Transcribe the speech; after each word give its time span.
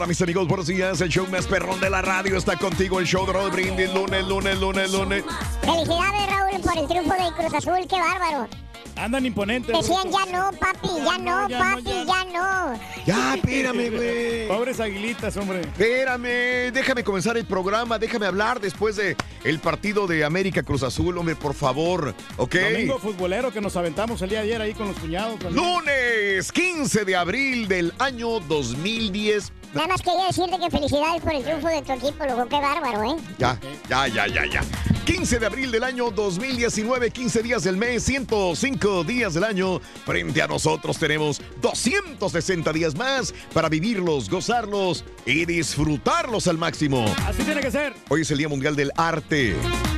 Por 0.00 0.06
la 0.06 0.06
mañana, 0.06 0.06
mis 0.06 0.22
amigos. 0.22 0.48
Buenos 0.48 0.66
días. 0.66 1.00
El 1.00 1.08
show 1.10 1.26
más 1.30 1.46
perrón 1.46 1.80
de 1.80 1.90
la 1.90 2.00
radio 2.00 2.36
está 2.36 2.56
contigo. 2.56 3.00
El 3.00 3.06
show 3.06 3.26
de 3.26 3.32
Raúl 3.32 3.50
Brindis. 3.50 3.92
Lunes, 3.92 4.26
lunes, 4.26 4.58
lunes, 4.58 4.92
lunes. 4.92 5.24
Felicidades, 5.60 6.26
Raúl, 6.26 6.60
por 6.62 6.78
el 6.78 6.88
triunfo 6.88 7.14
del 7.14 7.34
Cruz 7.34 7.54
Azul. 7.54 7.86
¡Qué 7.88 7.96
bárbaro! 7.96 8.48
Andan 8.96 9.24
imponentes. 9.24 9.76
Decían 9.76 10.10
ya 10.10 10.26
no, 10.26 10.50
papi, 10.58 10.88
ya 11.04 11.18
no, 11.18 11.48
ya 11.48 11.58
no, 11.58 11.76
papi, 11.76 11.84
ya. 11.84 12.04
ya 12.04 12.24
no. 12.24 12.80
Ya, 13.06 13.34
espérame, 13.34 13.90
güey. 13.90 14.48
Pobres 14.48 14.80
aguilitas, 14.80 15.36
hombre. 15.36 15.60
Espérame, 15.60 16.70
déjame 16.72 17.02
comenzar 17.02 17.36
el 17.38 17.46
programa, 17.46 17.98
déjame 17.98 18.26
hablar 18.26 18.60
después 18.60 18.96
de 18.96 19.16
el 19.44 19.58
partido 19.58 20.06
de 20.06 20.24
América 20.24 20.62
Cruz 20.62 20.82
Azul, 20.82 21.16
hombre, 21.16 21.34
por 21.34 21.54
favor, 21.54 22.14
¿ok? 22.36 22.54
Domingo 22.54 22.98
futbolero 22.98 23.52
que 23.52 23.60
nos 23.60 23.76
aventamos 23.76 24.20
el 24.22 24.30
día 24.30 24.40
de 24.40 24.44
ayer 24.46 24.60
ahí 24.60 24.74
con 24.74 24.88
los 24.88 24.98
cuñados. 24.98 25.38
también. 25.38 25.64
Lunes 25.64 26.52
15 26.52 27.04
de 27.04 27.16
abril 27.16 27.68
del 27.68 27.94
año 27.98 28.40
2010. 28.40 29.52
Nada 29.74 29.86
más 29.86 30.02
quería 30.02 30.26
decirte 30.26 30.58
que 30.58 30.68
felicidades 30.70 31.22
por 31.22 31.32
el 31.32 31.44
triunfo 31.44 31.68
de 31.68 31.82
tu 31.82 31.92
equipo, 31.92 32.24
loco. 32.24 32.48
Qué 32.48 32.56
bárbaro, 32.60 33.04
¿eh? 33.12 33.16
Ya, 33.38 33.58
ya, 33.88 34.08
ya, 34.08 34.26
ya, 34.26 34.46
ya. 34.46 34.62
15 35.04 35.38
de 35.38 35.46
abril 35.46 35.70
del 35.70 35.84
año 35.84 36.10
2019, 36.10 37.10
15 37.10 37.42
días 37.42 37.64
del 37.64 37.76
mes, 37.76 38.02
105 38.02 39.04
días 39.04 39.34
del 39.34 39.44
año. 39.44 39.80
Frente 40.04 40.42
a 40.42 40.48
nosotros 40.48 40.98
tenemos 40.98 41.40
260 41.62 42.72
días 42.72 42.96
más 42.96 43.32
para 43.52 43.68
vivirlos, 43.68 44.28
gozarlos 44.28 45.04
y 45.24 45.44
disfrutarlos 45.44 46.48
al 46.48 46.58
máximo. 46.58 47.04
Así 47.26 47.42
tiene 47.44 47.60
que 47.60 47.70
ser. 47.70 47.94
Hoy 48.08 48.22
es 48.22 48.30
el 48.30 48.38
Día 48.38 48.48
Mundial 48.48 48.74
del 48.74 48.90
Arte. 48.96 49.56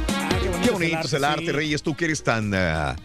Ah, 0.08 0.28
qué 0.40 0.48
bonito, 0.48 0.62
Qué 0.62 0.70
bonito 0.70 1.00
es 1.06 1.12
el 1.14 1.24
arte, 1.24 1.46
sí. 1.46 1.52
Reyes. 1.52 1.82
Tú 1.82 1.96
que 1.96 2.04
eres 2.06 2.22
tan, 2.22 2.52
ah, 2.54 2.96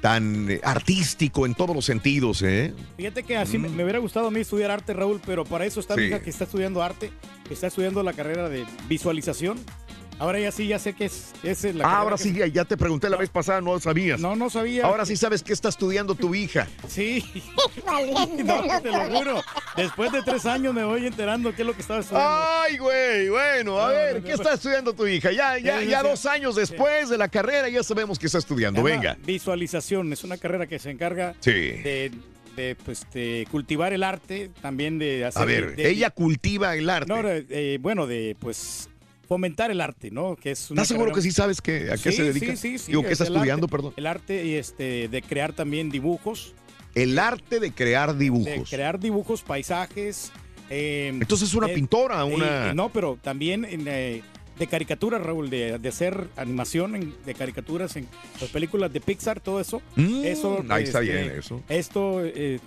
tan 0.00 0.50
eh, 0.50 0.60
artístico 0.64 1.46
en 1.46 1.54
todos 1.54 1.74
los 1.76 1.84
sentidos, 1.84 2.42
¿eh? 2.42 2.72
Fíjate 2.96 3.22
que 3.22 3.36
así 3.36 3.58
me, 3.58 3.68
me 3.68 3.82
hubiera 3.82 3.98
gustado 3.98 4.28
a 4.28 4.30
mí 4.30 4.40
estudiar 4.40 4.70
arte, 4.70 4.92
Raúl, 4.94 5.20
pero 5.26 5.44
para 5.44 5.66
eso 5.66 5.80
está 5.80 5.94
mi 5.96 6.02
Sí. 6.02 6.08
hija 6.08 6.20
que 6.20 6.30
está 6.30 6.44
estudiando 6.44 6.82
arte, 6.82 7.10
que 7.46 7.54
está 7.54 7.66
estudiando 7.66 8.02
la 8.02 8.12
carrera 8.12 8.48
de 8.48 8.64
visualización. 8.88 9.58
Ahora 10.20 10.38
ya 10.38 10.52
sí, 10.52 10.66
ya 10.68 10.78
sé 10.78 10.92
que 10.92 11.06
es, 11.06 11.32
es 11.42 11.64
la 11.74 11.84
Ah, 11.88 11.98
ahora 12.00 12.16
que- 12.16 12.22
sí, 12.24 12.32
ya, 12.34 12.46
ya 12.46 12.64
te 12.66 12.76
pregunté 12.76 13.08
la 13.08 13.16
vez 13.16 13.30
pasada, 13.30 13.60
no 13.62 13.72
lo 13.72 13.80
sabías. 13.80 14.20
No, 14.20 14.36
no 14.36 14.50
sabía. 14.50 14.84
Ahora 14.84 15.06
sí 15.06 15.16
sabes 15.16 15.42
qué 15.42 15.52
está 15.54 15.70
estudiando 15.70 16.14
tu 16.14 16.34
hija. 16.34 16.68
Sí. 16.88 17.24
No, 18.44 18.80
te 18.82 18.90
lo 18.90 19.10
juro. 19.18 19.42
Después 19.76 20.12
de 20.12 20.22
tres 20.22 20.44
años 20.46 20.74
me 20.74 20.84
voy 20.84 21.06
enterando 21.06 21.54
qué 21.54 21.62
es 21.62 21.66
lo 21.66 21.74
que 21.74 21.80
estaba 21.80 22.00
estudiando. 22.00 22.30
Ay, 22.30 22.76
güey, 22.78 23.28
bueno, 23.30 23.80
a 23.80 23.88
No, 23.88 23.94
ver, 23.94 24.16
no, 24.16 24.22
¿qué 24.22 24.28
no. 24.28 24.34
está 24.34 24.54
estudiando 24.54 24.92
tu 24.92 25.06
hija? 25.06 25.32
Ya, 25.32 25.58
ya, 25.58 25.82
ya 25.82 26.02
dos 26.02 26.26
años 26.26 26.54
después 26.54 27.08
de 27.08 27.16
la 27.18 27.28
carrera 27.28 27.68
ya 27.68 27.82
sabemos 27.82 28.18
qué 28.18 28.26
está 28.26 28.38
estudiando. 28.38 28.82
Venga. 28.82 29.16
Visualización 29.24 30.12
es 30.12 30.22
una 30.24 30.36
carrera 30.36 30.66
que 30.66 30.78
se 30.78 30.90
encarga 30.90 31.34
Sí. 31.40 31.50
de, 31.52 32.12
de, 32.56 32.76
pues, 32.84 33.06
de 33.12 33.46
cultivar 33.50 33.92
el 33.94 34.02
arte, 34.02 34.50
también 34.60 34.98
de 34.98 35.24
hacer. 35.24 35.42
A 35.42 35.44
ver, 35.46 35.76
de- 35.76 35.88
ella 35.88 36.10
cultiva 36.10 36.76
el 36.76 36.90
arte. 36.90 37.08
No, 37.08 37.20
eh, 37.26 37.78
bueno, 37.80 38.06
de 38.06 38.36
pues 38.38 38.88
fomentar 39.30 39.70
el 39.70 39.80
arte, 39.80 40.10
¿no? 40.10 40.34
Que 40.34 40.50
es 40.50 40.72
una 40.72 40.82
¿Estás 40.82 40.88
seguro 40.96 41.12
que 41.14 41.22
sí 41.22 41.30
sabes 41.30 41.60
que, 41.60 41.88
a 41.92 41.96
qué 41.96 42.10
Sí, 42.10 42.16
se 42.16 42.24
dedica? 42.24 42.46
Sí, 42.46 42.56
sí, 42.56 42.78
sí. 42.78 42.86
Digo, 42.90 43.02
¿qué 43.02 43.12
es 43.12 43.20
está 43.20 43.32
estudiando, 43.32 43.66
arte- 43.66 43.70
perdón? 43.76 43.92
El 43.96 44.08
arte 44.08 44.44
y 44.44 44.54
este 44.56 45.06
de 45.06 45.22
crear 45.22 45.52
también 45.52 45.88
dibujos, 45.88 46.52
El 46.96 47.16
arte 47.16 47.60
de 47.60 47.70
crear 47.70 48.14
de 48.14 48.24
dibujos. 48.24 48.68
crear 48.68 48.98
dibujos, 48.98 49.42
paisajes. 49.42 50.32
eh, 50.68 51.10
Entonces 51.12 51.48
es 51.50 51.54
una 51.54 51.68
eh, 51.68 51.74
pintora, 51.74 52.24
una... 52.24 52.74
no, 52.74 52.88
pero 52.88 53.18
también 53.22 53.64
eh, 53.70 54.22
de 54.58 54.66
caricaturas, 54.66 55.22
Raúl, 55.22 55.48
de, 55.48 55.78
de 55.78 55.88
hacer 55.88 56.26
animación 56.36 56.96
en- 56.96 57.14
de 57.24 57.32
caricaturas 57.36 57.94
en 57.94 58.08
las 58.40 58.50
películas 58.50 58.92
de 58.92 59.00
Pixar, 59.00 59.38
todo 59.38 59.60
eso. 59.60 59.80
Mm, 59.94 60.24
eso, 60.24 60.64
ahí 60.70 60.82
está 60.82 61.02
este, 61.02 61.12
bien 61.12 61.30
eso. 61.38 61.62
Esto, 61.68 62.24
eh, 62.24 62.58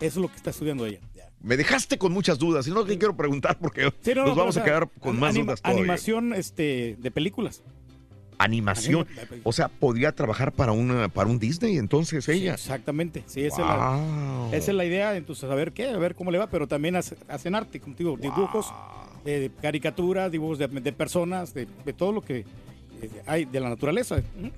es 0.00 0.16
lo 0.16 0.26
que 0.28 0.34
está 0.34 0.50
estudiando 0.50 0.84
ella. 0.86 0.98
Me 1.42 1.56
dejaste 1.56 1.98
con 1.98 2.12
muchas 2.12 2.38
dudas, 2.38 2.66
y 2.68 2.70
no 2.70 2.84
te 2.84 2.96
quiero 2.98 3.16
preguntar 3.16 3.58
porque 3.58 3.92
Sí, 4.00 4.12
no, 4.14 4.22
nos 4.22 4.30
no, 4.30 4.36
vamos 4.36 4.56
o 4.56 4.60
a 4.60 4.64
quedar 4.64 4.88
con 5.00 5.18
más 5.18 5.30
anima- 5.34 5.44
dudas 5.46 5.62
todavía. 5.62 5.80
Animación 5.82 6.34
este, 6.34 6.96
de 7.00 7.10
películas. 7.10 7.62
Animación. 8.38 9.06
Anima- 9.08 9.40
O 9.44 9.52
sea, 9.52 9.68
podría 9.68 10.12
trabajar 10.12 10.52
para 10.52 10.72
una 10.72 11.08
para 11.08 11.28
un 11.28 11.38
Disney 11.38 11.76
entonces 11.76 12.24
Sí, 12.24 12.32
ella. 12.32 12.54
exactamente, 12.54 13.22
sí, 13.26 13.42
esa, 13.44 13.62
es 13.62 13.68
la, 13.68 14.48
esa 14.56 14.70
es 14.72 14.76
la 14.76 14.84
idea. 14.84 15.16
Entonces, 15.16 15.48
a 15.50 15.54
ver 15.54 15.72
qué, 15.72 15.88
a 15.88 15.98
ver 15.98 16.14
cómo 16.14 16.30
le 16.30 16.38
va, 16.38 16.48
pero 16.48 16.66
también 16.66 16.96
hace- 16.96 17.16
hacen 17.28 17.54
arte, 17.54 17.78
como 17.80 17.94
digo, 17.94 18.16
dibujos, 18.16 18.72
eh, 19.24 19.38
de 19.38 19.50
caricaturas, 19.60 20.30
dibujos 20.32 20.58
de, 20.58 20.66
de 20.68 20.92
personas, 20.92 21.54
de, 21.54 21.68
de 21.84 21.92
todo 21.92 22.10
lo 22.12 22.22
que 22.22 22.38
eh, 23.00 23.10
hay 23.26 23.44
de 23.44 23.60
la 23.60 23.68
naturaleza. 23.68 24.16
¿Mm? 24.36 24.48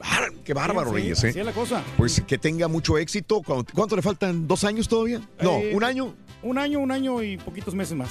Bár- 0.00 0.32
Qué 0.44 0.54
bárbaro, 0.54 0.90
Sí, 0.90 0.96
Reyes, 0.96 1.18
Así 1.18 1.26
¿eh? 1.28 1.40
es 1.40 1.46
la 1.46 1.52
cosa. 1.52 1.82
Pues 1.96 2.22
que 2.26 2.38
tenga 2.38 2.66
mucho 2.68 2.96
éxito. 2.98 3.42
¿Cuánto, 3.42 3.72
cuánto 3.74 3.96
le 3.96 4.02
faltan? 4.02 4.48
¿Dos 4.48 4.64
años 4.64 4.88
todavía? 4.88 5.20
No, 5.42 5.58
Eh, 5.58 5.72
un 5.74 5.84
año. 5.84 6.14
Un 6.42 6.56
año, 6.58 6.78
un 6.80 6.90
año 6.90 7.22
y 7.22 7.36
poquitos 7.36 7.74
meses 7.74 7.94
más. 7.96 8.10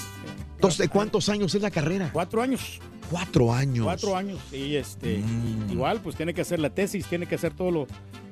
Entonces, 0.55 0.77
¿de 0.77 0.87
cuántos 0.89 1.29
años 1.29 1.55
es 1.55 1.61
la 1.61 1.71
carrera? 1.71 2.11
Cuatro 2.13 2.41
años. 2.43 2.79
Cuatro 3.09 3.51
años. 3.51 3.85
Cuatro 3.85 4.15
años. 4.15 4.39
Y 4.53 4.75
este, 4.75 5.17
Mm. 5.17 5.71
igual, 5.71 5.99
pues 6.01 6.15
tiene 6.15 6.33
que 6.35 6.41
hacer 6.41 6.59
la 6.59 6.69
tesis, 6.69 7.07
tiene 7.07 7.25
que 7.25 7.35
hacer 7.35 7.53
todo 7.55 7.71
lo, 7.71 7.87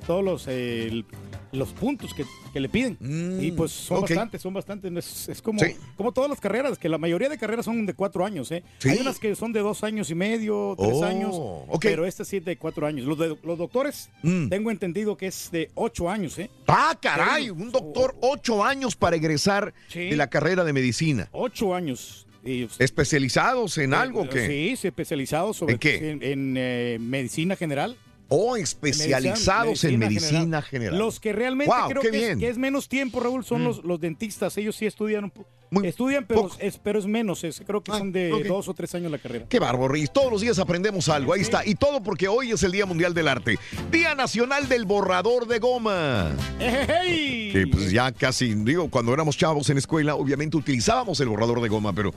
todos 0.05 0.23
los, 0.23 0.45
eh, 0.47 1.03
los 1.51 1.69
puntos 1.69 2.13
que, 2.13 2.25
que 2.53 2.59
le 2.59 2.69
piden. 2.69 2.97
Mm, 2.99 3.41
y 3.43 3.51
pues 3.51 3.71
son 3.71 3.97
ok. 3.97 4.01
bastantes, 4.09 4.41
son 4.41 4.53
bastantes. 4.53 4.91
Es, 4.95 5.29
es 5.29 5.41
como, 5.41 5.59
Sí. 5.59 5.75
como 5.95 6.11
todas 6.11 6.29
las 6.29 6.39
carreras, 6.39 6.77
que 6.77 6.89
la 6.89 6.97
mayoría 6.97 7.29
de 7.29 7.37
carreras 7.37 7.65
son 7.65 7.85
de 7.85 7.93
cuatro 7.93 8.25
años. 8.25 8.51
¿eh? 8.51 8.63
Sí. 8.79 8.89
Hay 8.89 8.99
unas 8.99 9.19
que 9.19 9.35
son 9.35 9.53
de 9.53 9.59
dos 9.61 9.83
años 9.83 10.09
y 10.09 10.15
medio, 10.15 10.75
tres 10.77 10.93
Oh, 10.95 11.03
años, 11.05 11.31
ok. 11.33 11.79
pero 11.81 12.05
esta 12.05 12.25
sí 12.25 12.37
es 12.37 12.45
de 12.45 12.57
cuatro 12.57 12.85
años. 12.87 13.05
Los, 13.05 13.17
de- 13.17 13.37
los 13.43 13.57
doctores, 13.57 14.09
Mm. 14.23 14.49
tengo 14.49 14.71
entendido 14.71 15.15
que 15.17 15.27
es 15.27 15.49
de 15.51 15.69
ocho 15.75 16.09
años. 16.09 16.37
¿eh? 16.39 16.49
Ah, 16.67 16.97
caray, 17.01 17.49
un 17.49 17.71
doctor, 17.71 18.15
ocho 18.21 18.63
años 18.63 18.95
para 18.95 19.15
egresar 19.15 19.73
Sí. 19.89 20.09
de 20.09 20.15
la 20.15 20.27
carrera 20.29 20.63
de 20.63 20.73
medicina. 20.73 21.29
Ocho 21.31 21.73
años. 21.75 22.25
Y, 22.43 22.67
¿Especializados 22.79 23.77
en 23.77 23.93
algo 23.93 24.21
o 24.21 24.29
qué? 24.29 24.47
Sí, 24.47 24.75
sí, 24.77 24.87
especializados 24.87 25.57
sobre 25.57 25.73
¿En 25.73 25.79
qué? 25.79 26.11
en, 26.11 26.23
en, 26.23 26.55
eh, 26.57 26.97
medicina 26.99 27.55
general. 27.55 27.97
O 28.29 28.57
especializados 28.57 29.83
en 29.83 29.99
medicina 29.99 30.61
general. 30.61 30.97
Los 30.97 31.19
que 31.19 31.33
realmente 31.33 31.73
Wow, 31.73 31.89
creo 31.89 32.01
que 32.01 32.07
es, 32.09 32.13
bien. 32.13 32.37
Mm. 32.37 32.39
que 32.39 32.49
es 32.49 32.57
menos 32.57 32.89
tiempo, 32.89 33.19
Raúl, 33.19 33.45
son 33.45 33.63
los, 33.63 33.83
los 33.83 33.99
dentistas. 33.99 34.57
Ellos 34.57 34.75
sí 34.75 34.85
estudian, 34.85 35.25
un 35.25 35.31
Muy 35.69 35.85
estudian 35.87 36.25
pero 36.25 36.43
poco. 36.43 36.55
es, 36.59 36.77
pero 36.77 36.97
es 36.99 37.05
menos. 37.05 37.43
es- 37.43 37.61
creo 37.65 37.81
que 37.83 37.91
Ah, 37.91 37.97
son 37.97 38.11
de 38.11 38.29
dos 38.47 38.67
o 38.69 38.73
tres 38.73 38.93
años 38.95 39.11
la 39.11 39.17
carrera. 39.17 39.45
Qué 39.49 39.59
bárbaro, 39.59 39.89
Reyes. 39.89 40.11
Todos 40.13 40.31
los 40.31 40.41
días 40.41 40.59
aprendemos 40.59 41.09
algo. 41.09 41.33
Ahí 41.33 41.41
está. 41.41 41.65
Y 41.65 41.75
todo 41.75 42.01
porque 42.01 42.27
hoy 42.27 42.51
es 42.51 42.63
el 42.63 42.71
Día 42.71 42.85
Mundial 42.85 43.13
del 43.13 43.27
Arte. 43.27 43.59
Día 43.91 44.15
Nacional 44.15 44.69
del 44.69 44.85
Borrador 44.85 45.45
de 45.47 45.59
Goma. 45.59 46.31
¡Ejejey! 46.59 47.51
Que 47.51 47.67
pues 47.67 47.91
ya 47.91 48.11
casi, 48.11 48.53
digo, 48.53 48.89
cuando 48.89 49.13
éramos 49.13 49.35
chavos 49.37 49.69
en 49.69 49.77
escuela, 49.77 50.15
obviamente 50.15 50.55
utilizábamos 50.57 51.19
el 51.19 51.27
borrador 51.27 51.61
de 51.61 51.69
goma, 51.69 51.91
pero 51.93 52.13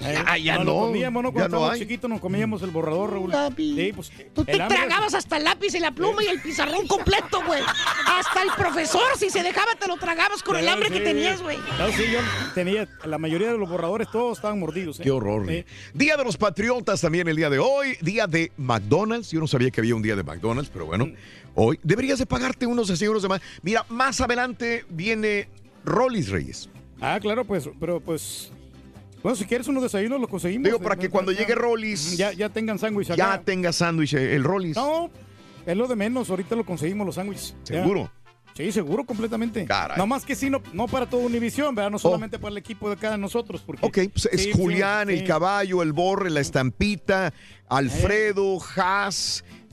ya, 0.00 0.36
ya 0.38 0.58
no. 0.58 0.64
Lo 0.64 0.74
comíamos, 0.86 1.22
¿no? 1.22 1.28
ya 1.28 1.32
Cuando 1.32 1.48
no 1.48 1.56
estábamos 1.56 1.72
hay. 1.74 1.80
chiquitos 1.80 2.10
nos 2.10 2.20
comíamos 2.20 2.62
el 2.62 2.70
borrador, 2.70 3.12
Raúl. 3.12 3.30
Lápiz. 3.30 3.74
Sí, 3.76 3.92
pues, 3.94 4.12
Tú 4.34 4.44
te 4.44 4.60
hambre- 4.60 4.76
tragabas 4.78 5.14
hasta 5.14 5.36
el 5.36 5.44
lápiz 5.44 5.74
y 5.74 5.80
la 5.80 5.92
pluma 5.92 6.22
y 6.24 6.26
el 6.28 6.40
pizarrón 6.40 6.86
completo, 6.86 7.42
güey. 7.46 7.60
Hasta 8.06 8.42
el 8.42 8.50
profesor, 8.56 9.02
si 9.18 9.30
se 9.30 9.42
dejaba, 9.42 9.74
te 9.78 9.86
lo 9.88 9.96
tragabas 9.96 10.42
con 10.42 10.56
el 10.56 10.64
Sí, 10.64 10.68
hambre 10.70 10.90
que 10.90 11.00
tenías, 11.00 11.42
güey. 11.42 11.58
No, 11.78 11.88
sí, 11.88 12.04
yo 12.12 12.18
tenía, 12.54 12.88
la 13.04 13.18
mayoría 13.18 13.52
de 13.52 13.58
los 13.58 13.68
borradores 13.68 14.08
todos 14.10 14.38
estaban 14.38 14.58
mordidos. 14.60 15.00
¿eh? 15.00 15.02
Qué 15.02 15.10
horror. 15.10 15.46
Sí. 15.48 15.64
Día 15.92 16.16
de 16.16 16.24
los 16.24 16.36
Patriotas 16.36 17.00
también 17.00 17.28
el 17.28 17.36
día 17.36 17.50
de 17.50 17.58
hoy. 17.58 17.96
Día 18.00 18.26
de 18.26 18.52
McDonald's. 18.56 19.30
Yo 19.30 19.40
no 19.40 19.46
sabía 19.46 19.70
que 19.70 19.80
había 19.80 19.94
un 19.94 20.02
día 20.02 20.16
de 20.16 20.22
McDonald's, 20.22 20.70
pero 20.72 20.86
bueno. 20.86 21.06
Mm. 21.06 21.14
Hoy 21.56 21.78
deberías 21.82 22.18
de 22.18 22.26
pagarte 22.26 22.66
unos 22.66 22.86
60 22.88 23.04
euros 23.04 23.22
de 23.22 23.28
más. 23.28 23.40
Mira, 23.62 23.84
más 23.88 24.20
adelante 24.20 24.84
viene 24.88 25.48
Rollis 25.84 26.28
Reyes. 26.30 26.68
Ah, 27.00 27.18
claro, 27.20 27.44
pues, 27.44 27.68
pero 27.78 28.00
pues. 28.00 28.50
Bueno, 29.22 29.36
si 29.36 29.44
quieres 29.44 29.68
unos 29.68 29.82
desayunos, 29.82 30.20
los 30.20 30.28
conseguimos. 30.28 30.64
Digo, 30.64 30.76
eh, 30.78 30.82
para 30.82 30.96
que 30.96 31.08
cuando 31.08 31.32
llegue 31.32 31.54
Rollis, 31.54 32.16
Ya, 32.16 32.32
ya 32.32 32.48
tengan 32.50 32.78
sándwich 32.78 33.10
acá. 33.10 33.16
ya 33.16 33.40
tenga 33.42 33.72
sándwich 33.72 34.14
eh, 34.14 34.34
el 34.34 34.44
Rollis. 34.44 34.76
No, 34.76 35.10
es 35.64 35.76
lo 35.76 35.86
de 35.86 35.96
menos. 35.96 36.28
Ahorita 36.30 36.56
lo 36.56 36.64
conseguimos 36.64 37.06
los 37.06 37.14
sándwiches. 37.14 37.54
Ya. 37.64 37.84
Sí, 38.56 38.70
seguro, 38.70 39.04
completamente. 39.04 39.64
Caray. 39.64 39.98
No 39.98 40.06
más 40.06 40.24
que 40.24 40.36
sí, 40.36 40.48
no, 40.48 40.62
no 40.72 40.86
para 40.86 41.06
toda 41.06 41.26
Univisión, 41.26 41.74
¿verdad? 41.74 41.90
No 41.90 41.98
solamente 41.98 42.38
para 42.38 42.52
el 42.52 42.58
equipo 42.58 42.88
de 42.88 42.96
cada 42.96 43.16
nosotros. 43.16 43.62
Porque, 43.66 43.84
Ok, 43.84 43.98
pues 44.12 44.28
es 44.32 44.42
Sí, 44.44 44.52
Julián, 44.52 45.08
sí, 45.08 45.14
el 45.14 45.18
sí. 45.20 45.24
caballo, 45.24 45.82
el 45.82 45.92
borre, 45.92 46.30
la 46.30 46.40
estampita, 46.40 47.32
Alfredo, 47.68 48.58
Haas, 48.76 49.44
eh, 49.50 49.63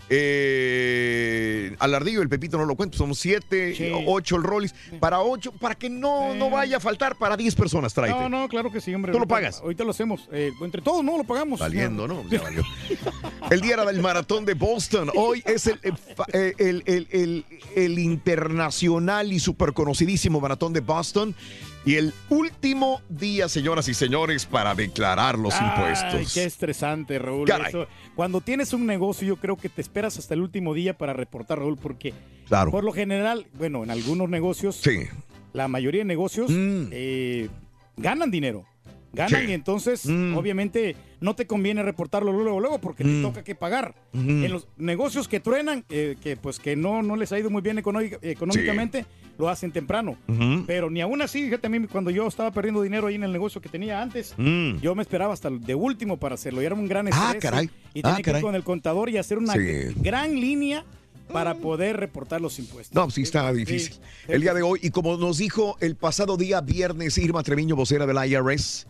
Alardillo, 1.79 2.21
el 2.21 2.29
Pepito 2.29 2.57
no 2.57 2.65
lo 2.65 2.75
cuento, 2.75 2.97
somos 2.97 3.17
siete, 3.19 3.73
Sí. 3.75 3.91
ocho 4.07 4.35
el 4.35 4.43
Rollis. 4.43 4.73
Para 4.99 5.21
ocho, 5.21 5.51
para 5.51 5.75
que 5.75 5.89
no, 5.89 6.33
no 6.35 6.49
vaya 6.49 6.77
a 6.77 6.79
faltar, 6.79 7.15
para 7.17 7.37
diez 7.37 7.55
personas 7.55 7.93
tráete. 7.93 8.19
No, 8.19 8.29
no, 8.29 8.47
claro 8.47 8.71
que 8.71 8.81
sí, 8.81 8.93
hombre. 8.93 9.11
¿Tú 9.11 9.19
lo 9.19 9.27
pagas? 9.27 9.59
Ahorita 9.61 9.83
lo 9.83 9.91
hacemos. 9.91 10.27
Eh, 10.31 10.51
entre 10.61 10.81
todos, 10.81 11.03
no, 11.03 11.17
lo 11.17 11.23
pagamos. 11.23 11.59
Valiendo, 11.59 12.07
¿no? 12.07 12.23
Ya 12.29 12.41
valió. 12.41 12.63
El 13.49 13.61
día 13.61 13.73
era 13.73 13.85
del 13.85 13.99
maratón 14.01 14.45
de 14.45 14.53
Boston. 14.53 15.09
Hoy 15.15 15.41
es 15.45 15.67
el, 15.67 15.79
eh, 15.83 15.91
eh, 16.33 16.53
el, 16.57 16.83
el- 16.85 17.07
el- 17.11 17.45
el 17.75 17.99
internacional 17.99 19.31
y 19.33 19.39
súper 19.39 19.73
conocidísimo 19.73 20.39
maratón 20.39 20.73
de 20.73 20.79
Boston. 20.81 21.35
Y 21.83 21.95
el 21.95 22.13
último 22.29 23.01
día, 23.09 23.49
señoras 23.49 23.87
y 23.87 23.95
señores, 23.95 24.45
para 24.45 24.75
declarar 24.75 25.39
los 25.39 25.53
Ay, 25.55 25.67
impuestos. 25.67 26.33
qué 26.33 26.43
estresante, 26.43 27.17
Raúl. 27.17 27.49
Eso- 27.67 27.87
cuando 28.15 28.39
tienes 28.39 28.73
un 28.73 28.85
negocio, 28.85 29.27
yo 29.27 29.35
creo 29.37 29.57
que 29.57 29.67
te 29.67 29.81
esperas 29.81 30.17
hasta 30.19 30.35
el 30.35 30.41
último 30.41 30.75
día 30.75 30.95
para 30.97 31.13
reportar, 31.13 31.57
Raúl, 31.57 31.77
porque 31.77 32.13
Claro. 32.47 32.69
por 32.69 32.83
lo 32.83 32.91
general, 32.91 33.47
bueno, 33.53 33.83
en 33.83 33.89
algunos 33.89 34.29
negocios, 34.29 34.75
Sí. 34.75 35.07
la 35.53 35.67
mayoría 35.67 36.01
de 36.01 36.05
negocios 36.05 36.51
Mm. 36.51 36.89
eh, 36.91 37.49
ganan 37.97 38.29
dinero. 38.29 38.65
Ganan 39.13 39.41
Sí. 39.45 39.49
y 39.49 39.53
entonces, 39.53 40.05
Mm. 40.05 40.37
obviamente, 40.37 40.95
no 41.19 41.35
te 41.35 41.45
conviene 41.45 41.83
reportarlo 41.83 42.31
luego, 42.31 42.59
luego, 42.59 42.79
porque 42.79 43.03
Mm. 43.03 43.07
te 43.07 43.21
toca 43.21 43.43
que 43.43 43.55
pagar. 43.55 43.93
Ujú. 44.13 44.21
En 44.29 44.51
los 44.51 44.67
negocios 44.77 45.27
que 45.27 45.39
truenan, 45.39 45.83
eh, 45.89 46.15
que 46.21 46.37
pues 46.37 46.59
que 46.59 46.75
no, 46.75 47.03
no 47.03 47.15
les 47.17 47.31
ha 47.31 47.39
ido 47.39 47.49
muy 47.49 47.61
bien 47.61 47.77
económica- 47.77 48.17
económicamente, 48.21 49.05
lo 49.37 49.49
hacen 49.49 49.71
temprano. 49.71 50.17
Ujú. 50.27 50.63
Pero 50.67 50.89
ni 50.89 51.01
aún 51.01 51.21
así, 51.21 51.43
fíjate 51.43 51.67
a 51.67 51.69
mí, 51.69 51.87
cuando 51.87 52.09
yo 52.11 52.27
estaba 52.27 52.51
perdiendo 52.51 52.81
dinero 52.81 53.07
ahí 53.07 53.15
en 53.15 53.23
el 53.23 53.31
negocio 53.33 53.59
que 53.59 53.69
tenía 53.69 54.01
antes, 54.01 54.33
Mm. 54.37 54.77
yo 54.81 54.95
me 54.95 55.01
esperaba 55.01 55.33
hasta 55.33 55.47
el 55.47 55.61
de 55.61 55.75
último 55.75 56.17
para 56.17 56.35
hacerlo. 56.35 56.61
Y 56.61 56.65
era 56.65 56.75
un 56.75 56.87
gran 56.87 57.07
Ah, 57.07 57.09
estrés. 57.33 57.41
caray. 57.41 57.69
Y 57.93 57.99
Ah, 57.99 58.03
tenía 58.03 58.15
que 58.17 58.23
caray. 58.23 58.39
ir 58.39 58.45
con 58.45 58.55
el 58.55 58.63
contador 58.63 59.09
y 59.09 59.17
hacer 59.17 59.37
una 59.37 59.53
Sí. 59.53 59.59
gran 59.97 60.31
línea 60.39 60.85
para 61.33 61.55
poder 61.55 61.97
reportar 61.97 62.41
los 62.41 62.59
impuestos. 62.59 62.93
No, 62.93 63.09
sí 63.09 63.21
está 63.21 63.51
difícil. 63.53 63.95
El 64.27 64.41
día 64.41 64.53
de 64.53 64.61
hoy, 64.63 64.79
y 64.83 64.89
como 64.89 65.15
nos 65.17 65.37
dijo 65.37 65.77
el 65.79 65.95
pasado 65.95 66.35
día 66.35 66.59
viernes 66.61 67.17
Irma 67.17 67.41
Treviño, 67.41 67.75
vocera 67.75 68.05
del 68.05 68.17
IRS, 68.29 68.85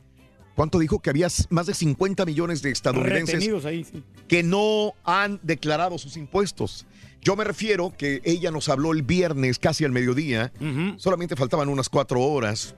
¿cuánto 0.56 0.80
dijo? 0.80 1.00
Que 1.00 1.10
había 1.10 1.28
más 1.50 1.68
de 1.68 1.74
50 1.74 2.26
millones 2.26 2.62
de 2.62 2.72
estadounidenses 2.72 3.36
Retenidos 3.36 3.66
ahí, 3.66 3.84
sí. 3.84 4.04
que 4.28 4.44
no 4.44 4.94
han 5.04 5.40
declarado 5.44 5.98
sus 5.98 6.18
impuestos. 6.18 6.86
Yo 7.22 7.36
me 7.36 7.44
refiero 7.44 7.94
que 7.96 8.22
ella 8.24 8.50
nos 8.50 8.68
habló 8.70 8.94
el 8.94 9.04
viernes, 9.04 9.60
casi 9.60 9.86
al 9.86 9.92
mediodía, 9.92 10.52
solamente 10.98 11.36
faltaban 11.36 11.70
unas 11.70 11.88
cuatro 11.88 12.20
horas 12.20 12.76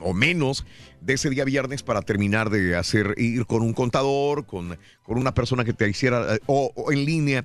o 0.00 0.14
menos 0.14 0.64
de 1.00 1.14
ese 1.14 1.28
día 1.28 1.44
viernes 1.44 1.82
para 1.82 2.02
terminar 2.02 2.50
de 2.50 2.76
hacer, 2.76 3.14
ir 3.18 3.46
con 3.46 3.62
un 3.62 3.74
contador, 3.74 4.46
con, 4.46 4.78
con 5.02 5.18
una 5.18 5.34
persona 5.34 5.64
que 5.64 5.72
te 5.72 5.88
hiciera, 5.88 6.36
eh, 6.36 6.40
o, 6.46 6.72
o 6.74 6.92
en 6.92 7.04
línea. 7.04 7.44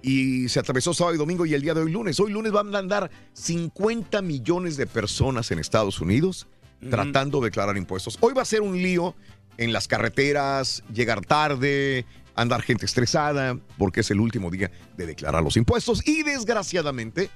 Y 0.00 0.48
se 0.48 0.58
atravesó 0.58 0.94
sábado 0.94 1.14
y 1.14 1.18
domingo 1.18 1.46
y 1.46 1.54
el 1.54 1.62
día 1.62 1.74
de 1.74 1.82
hoy 1.82 1.92
lunes. 1.92 2.18
Hoy 2.18 2.32
lunes 2.32 2.50
van 2.50 2.74
a 2.74 2.78
andar 2.78 3.10
50 3.34 4.20
millones 4.22 4.76
de 4.76 4.86
personas 4.88 5.50
en 5.52 5.60
Estados 5.60 6.00
Unidos 6.00 6.48
tratando 6.90 7.40
de 7.40 7.46
declarar 7.46 7.76
impuestos. 7.76 8.18
Hoy 8.20 8.34
va 8.34 8.42
a 8.42 8.46
ser 8.46 8.62
un 8.62 8.74
lío 8.80 9.14
en 9.58 9.72
las 9.72 9.88
carreteras, 9.88 10.82
llegar 10.92 11.24
tarde, 11.24 12.04
andar 12.34 12.62
gente 12.62 12.86
estresada, 12.86 13.58
porque 13.78 14.00
es 14.00 14.10
el 14.10 14.20
último 14.20 14.50
día 14.50 14.70
de 14.96 15.06
declarar 15.06 15.42
los 15.42 15.56
impuestos. 15.56 16.06
Y 16.06 16.22
desgraciadamente, 16.22 17.30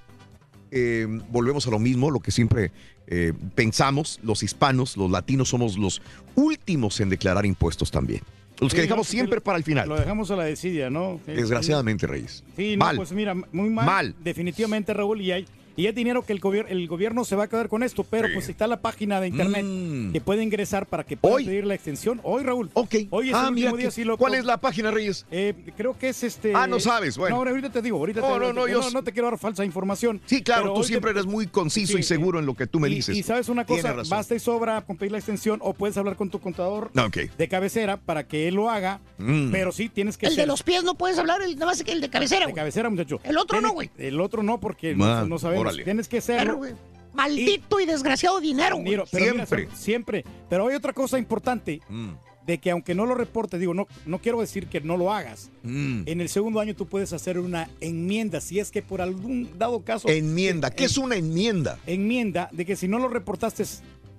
eh, 0.71 1.07
volvemos 1.31 1.67
a 1.67 1.71
lo 1.71 1.79
mismo, 1.79 2.11
lo 2.11 2.21
que 2.21 2.31
siempre 2.31 2.73
eh, 3.07 3.33
pensamos, 3.55 4.19
los 4.23 4.43
hispanos, 4.43 4.97
los 4.97 5.11
latinos 5.11 5.49
somos 5.51 5.79
los 5.79 6.03
últimos 6.35 6.99
en 7.01 7.09
declarar 7.09 7.47
impuestos 7.47 7.91
también. 7.91 8.23
Los 8.59 8.73
que 8.73 8.79
Sí, 8.79 8.83
dejamos 8.85 9.07
no, 9.07 9.11
siempre 9.11 9.41
para 9.43 9.59
el 9.59 9.65
final. 9.65 9.87
Lo 9.87 9.97
dejamos 9.97 10.31
a 10.31 10.37
la 10.37 10.45
desidia, 10.45 10.89
¿no? 10.89 11.21
Desgraciadamente, 11.27 12.07
Reyes. 12.07 12.43
Sí, 12.57 12.77
no, 12.77 12.87
Mal. 12.87 12.97
pues 12.97 13.13
mira, 13.13 13.35
muy 13.35 13.69
mal. 13.69 13.85
Mal. 13.85 14.15
Definitivamente, 14.25 14.95
Raúl, 14.95 15.21
y 15.21 15.31
hay, 15.31 15.47
y 15.77 15.87
es 15.87 15.95
dinero 15.95 16.23
que 16.25 16.33
el, 16.33 16.41
gobier- 16.41 16.67
el 16.69 16.87
gobierno 16.89 17.25
se 17.25 17.37
va 17.37 17.45
a 17.45 17.49
quedar 17.49 17.69
con 17.69 17.83
esto, 17.83 18.05
pero 18.05 18.29
Sí. 18.29 18.35
pues 18.35 18.49
está 18.49 18.67
la 18.67 18.81
página 18.81 19.21
de 19.21 19.29
internet 19.29 19.65
Mm. 19.65 20.13
que 20.13 20.21
puede 20.21 20.43
ingresar 20.43 20.87
para 20.87 21.05
que 21.05 21.17
pueda 21.17 21.35
Hoy. 21.37 21.45
pedir 21.45 21.67
la 21.67 21.75
extensión. 21.75 22.21
Hoy, 22.23 22.43
Raúl. 22.43 22.71
Ok. 22.75 22.95
Hoy 23.11 23.29
es 23.31 23.35
ah, 23.35 23.47
el 23.49 23.55
mira, 23.55 23.67
último 23.71 23.77
día, 23.77 23.87
que- 23.89 23.91
sí, 23.93 24.05
loco. 24.05 24.19
¿Cuál 24.19 24.35
es 24.35 24.45
la 24.45 24.57
página, 24.59 24.91
Reyes? 24.91 25.27
Eh, 25.31 25.55
creo 25.77 25.97
que 25.99 26.09
es 26.09 26.23
este. 26.23 26.53
Ah, 26.55 26.67
no 26.67 26.81
sabes, 26.81 27.17
bueno. 27.19 27.45
No, 27.45 27.51
ahorita 27.51 27.71
te 27.71 27.83
digo, 27.83 27.99
ahorita 27.99 28.21
No, 28.21 28.27
te 28.27 28.33
no, 28.33 28.39
digo. 28.41 28.53
no, 28.55 28.69
yo- 28.69 28.81
no, 28.81 28.91
no 28.91 29.03
te 29.03 29.13
quiero 29.13 29.29
dar 29.29 29.39
falsa 29.39 29.65
información. 29.65 30.21
Sí, 30.27 30.43
claro, 30.43 30.73
tú 30.75 30.83
siempre 30.85 31.13
te- 31.13 31.19
eres 31.21 31.31
muy 31.31 31.47
conciso 31.47 31.95
Sí, 31.95 32.01
y 32.01 32.03
seguro 32.03 32.39
en 32.39 32.47
lo 32.47 32.55
que 32.55 32.67
tú 32.67 32.81
me 32.81 32.89
y- 32.89 32.95
dices. 32.97 33.17
Y, 33.17 33.23
sabes 33.23 33.49
una 33.49 33.65
cosa, 33.67 33.95
basta 34.09 34.35
y 34.35 34.39
sobra 34.41 34.81
con 34.83 34.97
pedir 34.97 35.13
la 35.13 35.19
extensión 35.19 35.59
o 35.63 35.75
puedes 35.75 35.97
hablar 35.97 36.17
con 36.17 36.31
tu 36.31 36.41
contador 36.41 36.91
No, 36.95 37.09
de 37.11 37.49
cabecera 37.49 37.97
para 37.97 38.27
que 38.27 38.49
él 38.49 38.55
lo 38.55 38.71
haga, 38.71 39.01
Mm. 39.19 39.51
pero 39.51 39.73
sí 39.73 39.89
tienes 39.89 40.17
que 40.17 40.27
El 40.27 40.37
de 40.37 40.47
los 40.47 40.63
pies 40.63 40.85
no 40.85 40.95
puedes 40.95 41.19
hablar, 41.19 41.43
el, 41.43 41.55
nada 41.55 41.67
más 41.67 41.83
que 41.83 41.93
el 41.93 42.01
de 42.01 42.09
cabecera, 42.09 42.47
de 42.47 42.53
cabecera, 42.55 42.89
muchacho. 42.91 43.21
El 43.25 43.37
otro 43.39 43.59
Tiene- 43.59 43.69
no, 43.69 43.75
güey. 43.75 43.91
El 43.99 44.21
otro 44.21 44.43
no, 44.43 44.59
porque 44.61 44.95
Man, 44.95 45.21
no, 45.23 45.27
no 45.27 45.39
sabemos. 45.39 45.66
Órale. 45.69 45.85
Tienes 45.85 46.09
que 46.09 46.21
serlo. 46.21 46.57
güey. 46.57 46.73
Maldito 47.15 47.81
y, 47.81 47.87
desgraciado 47.87 48.41
dinero. 48.41 48.79
Mira, 48.79 49.05
pero 49.11 49.25
Siempre. 49.33 49.69
Siempre. 49.75 50.25
Pero 50.51 50.69
hay 50.69 50.75
otra 50.77 50.93
cosa 50.93 51.19
importante 51.19 51.81
Mm, 51.89 52.11
de 52.47 52.59
que 52.59 52.71
aunque 52.71 52.95
no 52.95 53.07
lo 53.07 53.15
reportes, 53.15 53.59
digo, 53.59 53.73
no, 53.73 53.89
no 54.05 54.19
quiero 54.21 54.41
decir 54.41 54.67
que 54.67 54.81
no 54.83 54.97
lo 54.99 55.13
hagas. 55.13 55.51
mm. 55.63 56.03
En 56.07 56.21
el 56.21 56.29
segundo 56.29 56.61
año 56.61 56.75
tú 56.77 56.87
puedes 56.87 57.13
hacer 57.15 57.39
una 57.39 57.71
enmienda, 57.81 58.41
si 58.43 58.59
es 58.61 58.71
que 58.71 58.83
por 58.83 59.01
algún 59.01 59.49
dado 59.59 59.81
caso... 59.83 60.09
Enmienda. 60.09 60.71
¿Qué 60.71 60.85
en- 60.85 60.91
es 60.91 60.99
una 60.99 61.17
enmienda? 61.17 61.79
Enmienda 61.87 62.51
de 62.53 62.67
que 62.67 62.77
si 62.77 62.87
no 62.87 62.99
lo 62.99 63.09
reportaste, 63.09 63.65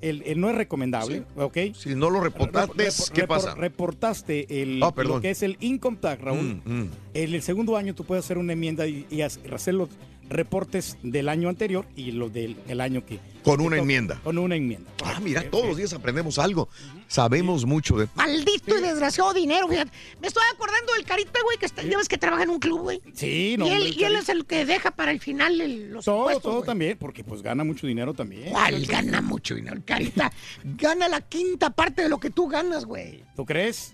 el, 0.01 0.23
el 0.25 0.39
no 0.39 0.49
es 0.49 0.55
recomendable, 0.55 1.23
¿ok? 1.35 1.57
Si 1.75 1.93
no 1.95 2.09
lo 2.09 2.19
reportaste, 2.19 2.87
Repor- 2.89 3.11
¿qué 3.11 3.23
repor- 3.23 3.27
pasa? 3.27 3.55
Reportaste 3.55 4.61
el, 4.61 4.81
Ah, 4.83 4.93
perdón. 4.93 5.15
lo 5.17 5.21
que 5.21 5.29
es 5.31 5.41
el 5.43 5.55
income 5.59 5.97
tax, 6.01 6.21
Raúl. 6.21 6.61
Mm, 6.65 6.71
mm. 6.81 6.89
En 7.13 7.33
el 7.33 7.41
segundo 7.41 7.77
año 7.77 7.95
tú 7.95 8.03
puedes 8.03 8.25
hacer 8.25 8.37
una 8.37 8.53
enmienda 8.53 8.85
y, 8.87 9.05
y 9.09 9.17
hac- 9.17 9.53
hacerlo 9.53 9.87
reportes 10.29 10.97
del 11.03 11.29
año 11.29 11.49
anterior 11.49 11.85
y 11.95 12.11
los 12.11 12.31
del 12.33 12.57
el 12.67 12.81
año 12.81 13.05
que... 13.05 13.19
Con 13.43 13.61
una 13.61 13.77
enmienda. 13.77 14.19
Con 14.25 14.37
una 14.37 14.55
enmienda. 14.57 14.91
Ah, 15.05 15.19
mira, 15.21 15.49
todos 15.49 15.67
los 15.67 15.77
días 15.77 15.93
aprendemos 15.93 16.37
algo. 16.37 16.67
Sabemos 17.07 17.63
mucho 17.65 17.95
de... 17.95 18.09
Maldito 18.15 18.77
y 18.77 18.81
desgraciado 18.81 19.33
dinero, 19.33 19.69
fíjate. 19.69 19.89
Me 20.19 20.27
estoy 20.27 20.43
acordando 20.53 20.91
del 20.93 21.05
Carita, 21.05 21.39
güey, 21.45 21.57
que 21.57 21.65
está, 21.65 21.81
ya 21.81 21.97
ves 21.97 22.09
que 22.09 22.17
trabaja 22.17 22.43
en 22.43 22.49
un 22.49 22.59
club, 22.59 22.81
güey. 22.81 23.01
Sí, 23.13 23.55
no. 23.57 23.65
y 23.67 23.69
él, 23.71 23.95
y 23.97 24.03
él 24.03 24.15
es 24.17 24.27
el 24.27 24.45
que 24.45 24.65
deja 24.65 24.91
para 24.91 25.11
el 25.11 25.21
final 25.21 25.61
el- 25.61 25.91
los 25.91 26.03
Todo, 26.03 26.17
impuestos, 26.23 26.43
todo 26.43 26.55
güey. 26.57 26.65
también, 26.65 26.97
porque 26.97 27.23
pues 27.23 27.41
gana 27.41 27.63
mucho 27.63 27.87
dinero 27.87 28.13
también. 28.13 28.49
¿Cuál 28.51 28.85
gana 28.85 29.21
mucho 29.21 29.55
dinero? 29.55 29.77
El 29.77 29.85
Carita 29.85 30.31
gana 30.63 31.07
la 31.07 31.21
quinta 31.21 31.69
parte 31.69 32.01
de 32.01 32.09
lo 32.09 32.19
que 32.19 32.29
tú 32.29 32.49
ganas, 32.49 32.83
güey. 32.83 33.23
¿Tú 33.37 33.45
crees? 33.45 33.93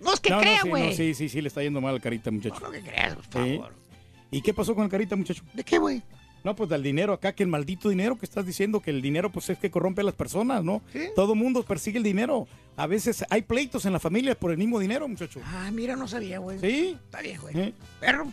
No 0.00 0.14
es 0.14 0.20
que 0.20 0.30
no, 0.30 0.40
crea, 0.40 0.58
no, 0.58 0.62
sí, 0.64 0.68
güey. 0.70 0.86
no, 0.88 0.92
sí, 0.94 1.12
sí, 1.14 1.28
sí, 1.28 1.42
le 1.42 1.48
está 1.48 1.62
yendo 1.62 1.82
mal 1.82 1.94
al 1.94 2.00
Carita, 2.00 2.30
muchacho. 2.30 2.54
No, 2.60 2.68
no 2.68 2.72
que 2.72 2.80
creas, 2.80 3.14
por 3.16 3.24
Sí. 3.44 3.56
favor. 3.56 3.74
¿Y 4.30 4.42
qué 4.42 4.52
pasó 4.54 4.74
con 4.74 4.84
el 4.84 4.90
Carita, 4.90 5.16
muchacho? 5.16 5.42
¿De 5.54 5.64
qué, 5.64 5.78
güey? 5.78 6.02
No, 6.44 6.54
pues 6.54 6.70
del 6.70 6.82
dinero 6.82 7.12
acá, 7.12 7.32
que 7.32 7.42
el 7.42 7.48
maldito 7.48 7.88
dinero 7.88 8.16
que 8.16 8.24
estás 8.24 8.46
diciendo, 8.46 8.80
que 8.80 8.90
el 8.90 9.02
dinero 9.02 9.30
pues 9.30 9.50
es 9.50 9.58
que 9.58 9.70
corrompe 9.70 10.02
a 10.02 10.04
las 10.04 10.14
personas, 10.14 10.62
¿no? 10.62 10.82
Sí. 10.92 11.08
Todo 11.16 11.34
mundo 11.34 11.62
persigue 11.64 11.98
el 11.98 12.04
dinero. 12.04 12.46
A 12.76 12.86
veces 12.86 13.24
hay 13.28 13.42
pleitos 13.42 13.84
en 13.86 13.92
la 13.92 13.98
familia 13.98 14.38
por 14.38 14.52
el 14.52 14.58
mismo 14.58 14.78
dinero, 14.78 15.08
muchacho. 15.08 15.40
Ah, 15.44 15.70
mira, 15.72 15.96
no 15.96 16.06
sabía, 16.06 16.38
güey. 16.38 16.58
¿Sí? 16.60 16.96
Está 17.04 17.20
bien, 17.22 17.40
güey. 17.40 17.58
¿Eh? 17.58 17.74
Perro. 18.00 18.32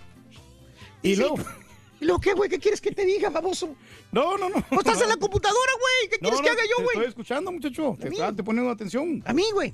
Y 1.01 1.15
Sí. 1.15 1.21
luego... 1.21 1.37
¿Y 2.01 2.03
luego 2.05 2.19
qué, 2.19 2.33
güey? 2.33 2.49
¿Qué 2.49 2.59
quieres 2.59 2.81
que 2.81 2.91
te 2.91 3.05
diga, 3.05 3.29
baboso? 3.29 3.73
No, 4.11 4.37
no, 4.37 4.49
no. 4.49 4.63
¿No 4.69 4.79
estás 4.79 5.01
en 5.01 5.07
la 5.07 5.15
computadora, 5.15 5.71
güey? 5.79 6.09
¿Qué 6.09 6.17
No, 6.21 6.29
quieres 6.29 6.39
no, 6.39 6.43
que 6.43 6.49
haga 6.51 6.61
yo, 6.63 6.75
Te 6.75 6.83
estoy 6.83 6.95
güey? 6.97 7.07
escuchando, 7.07 7.51
muchacho. 7.53 7.97
Te 7.99 8.09
mí? 8.09 8.15
está 8.17 8.35
te 8.35 8.43
poniendo 8.43 8.69
atención. 8.69 9.23
A 9.25 9.31
mí, 9.33 9.45
güey. 9.53 9.73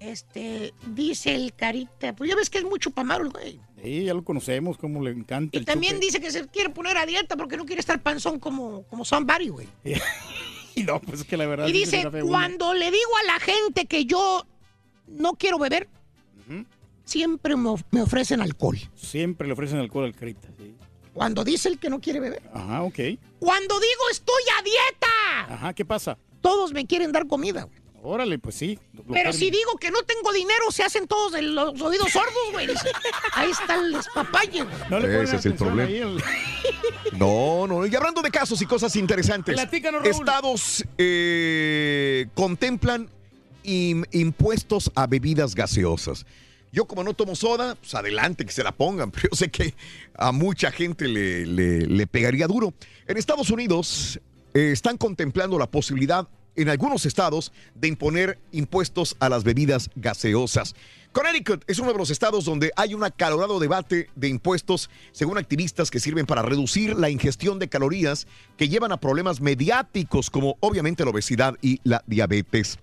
Este, 0.00 0.74
dice 0.88 1.34
el 1.34 1.54
Carita. 1.54 2.14
Pues 2.14 2.28
ya 2.28 2.36
ves 2.36 2.50
que 2.50 2.58
es 2.58 2.64
mucho 2.64 2.90
pamaro, 2.90 3.30
güey. 3.30 3.60
Sí, 3.86 4.04
ya 4.04 4.14
lo 4.14 4.24
conocemos, 4.24 4.76
cómo 4.78 5.02
le 5.02 5.12
encanta 5.12 5.56
Y 5.56 5.60
el 5.60 5.64
también 5.64 5.94
chupe. 5.94 6.06
dice 6.06 6.20
que 6.20 6.30
se 6.32 6.46
quiere 6.48 6.70
poner 6.70 6.98
a 6.98 7.06
dieta 7.06 7.36
porque 7.36 7.56
no 7.56 7.64
quiere 7.64 7.78
estar 7.80 8.02
panzón 8.02 8.40
como, 8.40 8.82
como 8.84 9.04
somebody, 9.04 9.48
güey. 9.48 9.68
Y 10.74 10.82
no, 10.82 11.00
pues 11.00 11.20
es 11.20 11.26
que 11.26 11.38
la 11.38 11.46
verdad... 11.46 11.66
Y 11.68 11.72
dice, 11.72 12.06
cuando 12.28 12.74
le 12.74 12.90
digo 12.90 13.10
a 13.22 13.26
la 13.32 13.40
gente 13.40 13.86
que 13.86 14.04
yo 14.04 14.44
no 15.06 15.32
quiero 15.34 15.58
beber, 15.58 15.88
siempre 17.04 17.54
me 17.56 18.02
ofrecen 18.02 18.42
alcohol. 18.42 18.76
Siempre 18.94 19.46
le 19.46 19.54
ofrecen 19.54 19.78
alcohol 19.78 20.04
al 20.04 20.14
Carita. 20.14 20.48
sí. 20.58 20.74
Cuando 21.14 21.44
dice 21.44 21.70
el 21.70 21.78
que 21.78 21.88
no 21.88 21.98
quiere 21.98 22.20
beber. 22.20 22.42
Ajá, 22.52 22.82
ok. 22.82 22.98
Cuando 23.38 23.80
digo 23.80 24.02
estoy 24.10 24.42
a 24.58 24.62
dieta, 24.62 25.54
Ajá, 25.54 25.72
¿qué 25.72 25.86
pasa? 25.86 26.18
todos 26.42 26.72
me 26.74 26.86
quieren 26.86 27.10
dar 27.10 27.26
comida, 27.26 27.62
güey. 27.62 27.78
Órale, 28.02 28.38
pues 28.38 28.54
sí. 28.54 28.78
Pero 29.12 29.32
si 29.32 29.50
digo 29.50 29.76
que 29.80 29.90
no 29.90 30.02
tengo 30.02 30.32
dinero, 30.32 30.70
se 30.70 30.84
hacen 30.84 31.08
todos 31.08 31.32
de 31.32 31.42
los 31.42 31.80
oídos 31.80 32.12
sordos, 32.12 32.52
güey. 32.52 32.68
Ahí 33.32 33.50
está 33.50 33.74
el 33.74 33.92
despapalle. 33.94 34.64
No 34.88 35.00
le 35.00 35.22
Ese 35.22 35.36
es 35.36 35.46
el 35.46 35.54
problema. 35.54 35.90
el- 35.90 36.22
No, 37.18 37.66
no. 37.66 37.84
Y 37.86 37.94
hablando 37.96 38.22
de 38.22 38.30
casos 38.30 38.60
y 38.62 38.66
cosas 38.66 38.94
interesantes. 38.96 39.54
Platícanos, 39.54 40.02
Raúl. 40.02 40.12
Estados 40.14 40.84
eh, 40.98 42.26
contemplan 42.34 43.08
im- 43.64 44.06
impuestos 44.12 44.90
a 44.94 45.06
bebidas 45.06 45.54
gaseosas. 45.54 46.26
Yo 46.72 46.84
como 46.84 47.02
no 47.02 47.14
tomo 47.14 47.34
soda, 47.34 47.74
pues 47.76 47.94
adelante 47.94 48.44
que 48.44 48.52
se 48.52 48.62
la 48.62 48.72
pongan, 48.72 49.10
pero 49.12 49.30
yo 49.30 49.36
sé 49.36 49.50
que 49.50 49.74
a 50.16 50.30
mucha 50.30 50.70
gente 50.70 51.08
le, 51.08 51.44
le- 51.46 51.86
le 51.86 52.06
pegaría 52.06 52.46
duro. 52.46 52.72
En 53.08 53.16
Estados 53.16 53.50
Unidos 53.50 54.20
eh, 54.54 54.70
están 54.72 54.96
contemplando 54.96 55.58
la 55.58 55.66
posibilidad 55.70 56.28
en 56.56 56.68
algunos 56.68 57.06
estados 57.06 57.52
de 57.74 57.88
imponer 57.88 58.38
impuestos 58.52 59.16
a 59.20 59.28
las 59.28 59.44
bebidas 59.44 59.90
gaseosas. 59.94 60.74
Connecticut 61.12 61.64
es 61.66 61.78
uno 61.78 61.92
de 61.92 61.98
los 61.98 62.10
estados 62.10 62.44
donde 62.44 62.72
hay 62.76 62.92
un 62.92 63.02
acalorado 63.02 63.58
debate 63.58 64.10
de 64.16 64.28
impuestos, 64.28 64.90
según 65.12 65.38
activistas 65.38 65.90
que 65.90 66.00
sirven 66.00 66.26
para 66.26 66.42
reducir 66.42 66.94
la 66.94 67.08
ingestión 67.08 67.58
de 67.58 67.68
calorías 67.68 68.26
que 68.58 68.68
llevan 68.68 68.92
a 68.92 69.00
problemas 69.00 69.40
mediáticos 69.40 70.28
como 70.28 70.56
obviamente 70.60 71.04
la 71.04 71.10
obesidad 71.12 71.56
y 71.62 71.80
la 71.84 72.02
diabetes. 72.06 72.78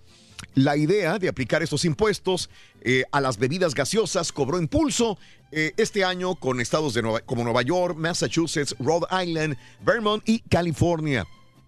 La 0.54 0.76
idea 0.76 1.18
de 1.18 1.28
aplicar 1.28 1.62
estos 1.62 1.84
impuestos 1.84 2.50
eh, 2.82 3.04
a 3.12 3.20
las 3.20 3.38
bebidas 3.38 3.74
gaseosas 3.74 4.32
cobró 4.32 4.58
impulso 4.58 5.16
eh, 5.52 5.72
este 5.76 6.04
año 6.04 6.34
con 6.34 6.60
estados 6.60 6.98
como 7.26 7.44
Nueva 7.44 7.62
York, 7.62 7.96
Massachusetts, 7.96 8.74
Rhode 8.80 9.06
Island, 9.24 9.56
Vermont 9.84 10.28
y 10.28 10.40
California. 10.40 11.24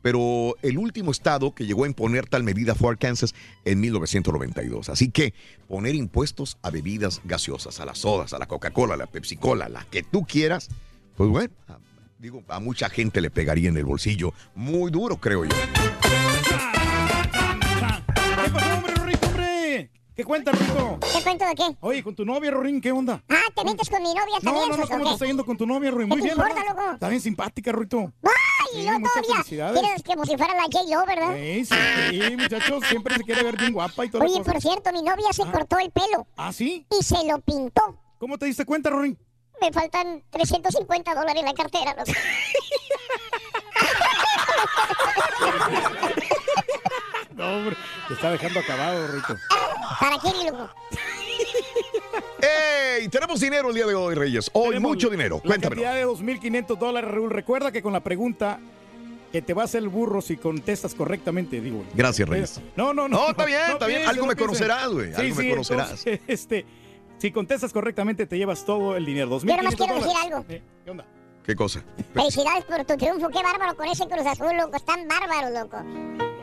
Pero 0.06 0.54
el 0.62 0.78
último 0.78 1.10
estado 1.10 1.52
que 1.52 1.66
llegó 1.66 1.82
a 1.82 1.88
imponer 1.88 2.28
tal 2.28 2.44
medida 2.44 2.76
fue 2.76 2.90
Arkansas 2.90 3.34
en 3.64 3.80
1992. 3.80 4.88
Así 4.88 5.10
que 5.10 5.34
poner 5.66 5.96
impuestos 5.96 6.58
a 6.62 6.70
bebidas 6.70 7.20
gaseosas, 7.24 7.80
a 7.80 7.84
las 7.84 7.98
sodas, 7.98 8.32
a 8.32 8.38
la 8.38 8.46
Coca-Cola, 8.46 8.94
a 8.94 8.98
la 8.98 9.08
Pepsi-Cola, 9.08 9.68
la 9.68 9.84
que 9.90 10.04
tú 10.04 10.24
quieras, 10.24 10.68
pues 11.16 11.28
bueno, 11.28 11.52
digo, 12.20 12.44
a 12.46 12.60
mucha 12.60 12.88
gente 12.88 13.20
le 13.20 13.30
pegaría 13.30 13.68
en 13.68 13.78
el 13.78 13.84
bolsillo. 13.84 14.32
Muy 14.54 14.92
duro, 14.92 15.16
creo 15.16 15.44
yo. 15.44 15.56
¿Qué 18.44 18.50
pasó, 18.52 18.74
hombre? 18.76 18.95
¿Qué 20.16 20.24
cuentas, 20.24 20.58
Rorrito? 20.58 20.98
¿Qué 21.12 21.22
cuento 21.22 21.44
de 21.44 21.54
qué? 21.54 21.76
Oye, 21.80 22.02
con 22.02 22.16
tu 22.16 22.24
novia, 22.24 22.50
Rorín, 22.50 22.80
¿qué 22.80 22.90
onda? 22.90 23.22
Ah, 23.28 23.34
¿te 23.54 23.62
metes 23.64 23.90
con 23.90 24.02
mi 24.02 24.14
novia 24.14 24.36
No, 24.40 24.50
también, 24.50 24.70
no, 24.70 24.76
no, 24.78 24.82
Sos, 24.82 24.86
o 24.86 24.88
¿cómo 24.94 25.04
te 25.04 25.12
está 25.12 25.26
yendo 25.26 25.44
con 25.44 25.58
tu 25.58 25.66
novia, 25.66 25.90
Rorín? 25.90 26.08
¿Qué 26.08 26.14
Muy 26.14 26.22
bien, 26.22 26.38
importa, 26.38 26.64
loco? 26.64 26.92
Está 26.94 27.08
bien 27.10 27.20
simpática, 27.20 27.70
Rorrito. 27.70 28.10
¡Ay, 28.22 28.86
no 28.86 28.98
todavía! 29.10 29.72
Tienes 29.74 30.02
como 30.04 30.24
si 30.24 30.38
fuera 30.38 30.54
la 30.54 30.62
J-Lo, 30.62 31.04
¿verdad? 31.04 31.34
Sí, 31.36 31.66
sí, 31.66 31.74
sí, 32.10 32.34
muchachos, 32.34 32.84
siempre 32.88 33.14
se 33.14 33.24
quiere 33.24 33.42
ver 33.42 33.58
bien 33.58 33.74
guapa 33.74 34.06
y 34.06 34.10
todo 34.10 34.22
Oye, 34.24 34.42
por 34.42 34.58
cierto, 34.58 34.90
mi 34.90 35.02
novia 35.02 35.30
se 35.34 35.44
cortó 35.50 35.78
el 35.78 35.90
pelo 35.90 36.26
¿Ah, 36.38 36.50
sí? 36.50 36.86
y 36.98 37.04
se 37.04 37.22
lo 37.26 37.38
pintó. 37.42 37.82
¿Cómo 38.18 38.38
te 38.38 38.46
diste 38.46 38.64
cuenta, 38.64 38.88
Rorín? 38.88 39.18
Me 39.60 39.70
faltan 39.70 40.22
350 40.30 41.14
dólares 41.14 41.40
en 41.40 41.44
la 41.46 41.52
cartera, 41.52 41.94
loco. 41.94 42.10
No, 47.36 47.56
hombre, 47.58 47.76
te 48.08 48.14
está 48.14 48.30
dejando 48.32 48.60
acabado, 48.60 49.06
Rorrito. 49.06 49.36
¿Para 50.00 50.18
quién, 50.18 50.46
loco? 50.46 50.70
¡Ey! 52.40 53.08
Tenemos 53.08 53.40
dinero 53.40 53.68
el 53.68 53.74
día 53.74 53.86
de 53.86 53.94
hoy, 53.94 54.14
Reyes. 54.14 54.50
Hoy 54.54 54.68
Tenemos 54.70 54.90
mucho 54.92 55.10
dinero. 55.10 55.36
La 55.44 55.48
Cuéntame. 55.50 55.76
cantidad 55.76 55.94
de 55.94 56.06
2.500 56.06 56.78
dólares, 56.78 57.10
Raúl. 57.10 57.30
Recuerda 57.30 57.70
que 57.70 57.82
con 57.82 57.92
la 57.92 58.00
pregunta 58.00 58.58
que 59.32 59.42
te 59.42 59.52
va 59.52 59.62
a 59.62 59.64
hacer 59.66 59.82
el 59.82 59.88
burro 59.90 60.22
si 60.22 60.36
contestas 60.38 60.94
correctamente, 60.94 61.60
digo. 61.60 61.84
Gracias, 61.94 62.26
Reyes. 62.28 62.60
No, 62.74 62.94
no, 62.94 63.06
no. 63.06 63.18
No, 63.18 63.30
está 63.30 63.44
bien, 63.44 63.60
está 63.72 63.86
bien. 63.86 64.06
Algo 64.08 64.26
me 64.26 64.34
conocerás, 64.36 64.88
güey. 64.88 65.12
Sí, 65.14 65.20
Algo 65.20 65.36
me 65.36 65.50
conocerás. 65.50 65.90
entonces, 66.06 66.20
este, 66.26 66.64
si 67.18 67.30
contestas 67.32 67.70
correctamente, 67.72 68.26
te 68.26 68.38
llevas 68.38 68.64
todo 68.64 68.96
el 68.96 69.04
dinero. 69.04 69.28
2.500 69.28 69.46
Yo 69.46 69.56
nomás 69.56 69.76
quiero 69.76 69.94
decir 69.96 70.12
algo. 70.24 70.44
Eh, 70.48 70.62
¿Qué 70.84 70.90
onda? 70.90 71.04
¿Qué 71.44 71.54
cosa? 71.54 71.84
Felicidades 72.14 72.64
por 72.64 72.84
tu 72.84 72.96
triunfo. 72.96 73.28
Qué 73.28 73.42
bárbaro 73.42 73.76
con 73.76 73.86
ese 73.88 74.06
Cruz 74.08 74.26
Azul, 74.26 74.56
loco. 74.56 74.76
Están 74.76 75.06
bárbaros, 75.06 75.50
loco. 75.52 76.35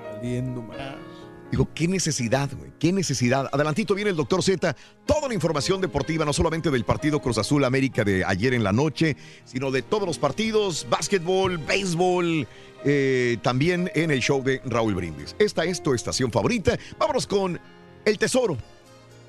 Digo, 1.52 1.70
qué 1.76 1.88
necesidad, 1.88 2.50
güey, 2.58 2.72
qué 2.80 2.92
necesidad. 2.92 3.48
Adelantito 3.52 3.94
viene 3.94 4.10
el 4.10 4.16
doctor 4.16 4.42
Z, 4.42 4.76
toda 5.06 5.28
la 5.28 5.36
información 5.36 5.82
deportiva, 5.82 6.26
no 6.26 6.34
solamente 6.34 6.72
del 6.72 6.84
partido 6.84 7.22
Cruz 7.22 7.38
Azul 7.38 7.64
América 7.64 8.04
de 8.04 8.26
ayer 8.26 8.56
en 8.56 8.64
la 8.64 8.72
noche, 8.72 9.16
sino 9.46 9.70
de 9.70 9.84
todos 9.84 10.08
los 10.08 10.18
partidos, 10.18 10.88
básquetbol, 10.90 11.60
béisbol, 11.60 12.48
eh, 12.86 13.38
también 13.44 13.92
en 13.94 14.10
el 14.10 14.20
show 14.20 14.42
de 14.42 14.62
Raúl 14.66 14.96
Brindis. 14.96 15.36
Esta 15.38 15.64
es 15.64 15.84
tu 15.84 15.94
estación 15.94 16.32
favorita. 16.32 16.76
Vámonos 16.98 17.28
con 17.28 17.60
El 18.04 18.18
Tesoro. 18.18 18.58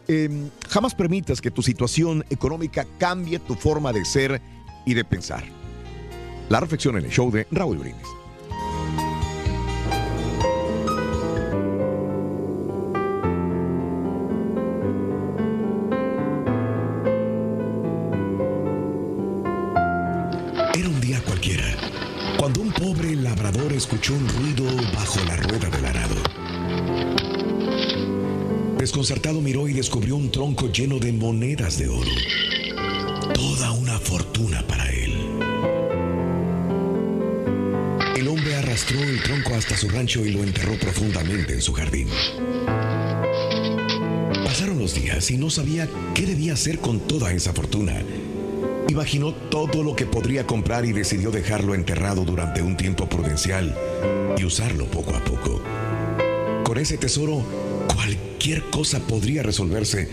Eh, 0.09 0.49
jamás 0.71 0.95
permitas 0.95 1.43
que 1.43 1.51
tu 1.51 1.63
situación 1.63 2.25
económica 2.31 2.87
cambie 2.99 3.39
tu 3.39 3.55
forma 3.55 3.93
de 3.93 4.05
ser 4.07 4.41
y 4.87 4.95
de 4.95 5.05
pensar. 5.05 5.45
La 6.49 6.61
reflexión 6.61 6.97
en 6.97 7.05
el 7.05 7.11
show 7.11 7.31
de 7.31 7.47
Raúl 7.51 7.77
Brindis. 7.77 8.24
Labrador 23.35 23.73
escuchó 23.73 24.15
un 24.15 24.29
ruido 24.29 24.65
bajo 24.95 25.19
la 25.25 25.37
rueda 25.37 25.69
del 25.69 25.85
arado. 25.85 26.15
Desconcertado 28.79 29.41
miró 29.41 29.67
y 29.67 29.73
descubrió 29.73 30.15
un 30.15 30.31
tronco 30.31 30.71
lleno 30.71 31.01
de 31.01 31.13
monedas 31.13 31.77
de 31.77 31.89
oro. 31.89 32.11
Toda 33.35 33.73
una 33.73 33.99
fortuna 33.99 34.65
para 34.69 34.89
él. 34.89 35.15
El 38.17 38.29
hombre 38.29 38.55
arrastró 38.55 39.03
el 39.03 39.21
tronco 39.21 39.57
hasta 39.57 39.77
su 39.77 39.89
rancho 39.89 40.25
y 40.25 40.31
lo 40.31 40.45
enterró 40.45 40.79
profundamente 40.79 41.55
en 41.55 41.63
su 41.63 41.73
jardín. 41.73 42.07
Pasaron 44.45 44.79
los 44.79 44.95
días 44.95 45.29
y 45.33 45.39
no 45.39 45.51
sabía 45.51 45.89
qué 46.15 46.25
debía 46.25 46.53
hacer 46.53 46.79
con 46.79 47.01
toda 47.01 47.33
esa 47.33 47.53
fortuna. 47.53 48.01
Imaginó 48.89 49.33
todo 49.33 49.83
lo 49.83 49.97
que 49.97 50.05
podría 50.05 50.47
comprar 50.47 50.85
y 50.85 50.93
decidió 50.93 51.31
dejarlo 51.31 51.75
enterrado 51.75 52.25
durante 52.25 52.63
un 52.63 52.77
tiempo 52.77 53.09
prudencial 53.09 53.77
y 54.37 54.45
usarlo 54.45 54.85
poco 54.87 55.15
a 55.15 55.25
poco. 55.25 55.63
Con 56.65 56.79
ese 56.79 56.99
tesoro, 56.99 57.43
cualquier 57.95 58.63
cosa 58.71 59.01
podría 59.01 59.43
resolverse 59.43 60.09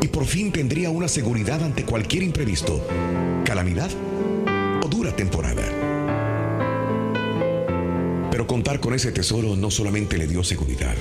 y 0.00 0.08
por 0.08 0.26
fin 0.26 0.50
tendría 0.50 0.90
una 0.90 1.06
seguridad 1.06 1.62
ante 1.62 1.84
cualquier 1.84 2.24
imprevisto, 2.24 2.84
calamidad 3.44 3.90
o 4.84 4.88
dura 4.88 5.14
temporada. 5.14 5.62
Pero 8.30 8.46
contar 8.48 8.80
con 8.80 8.94
ese 8.94 9.12
tesoro 9.12 9.54
no 9.54 9.70
solamente 9.70 10.18
le 10.18 10.26
dio 10.26 10.42
seguridad, 10.42 10.96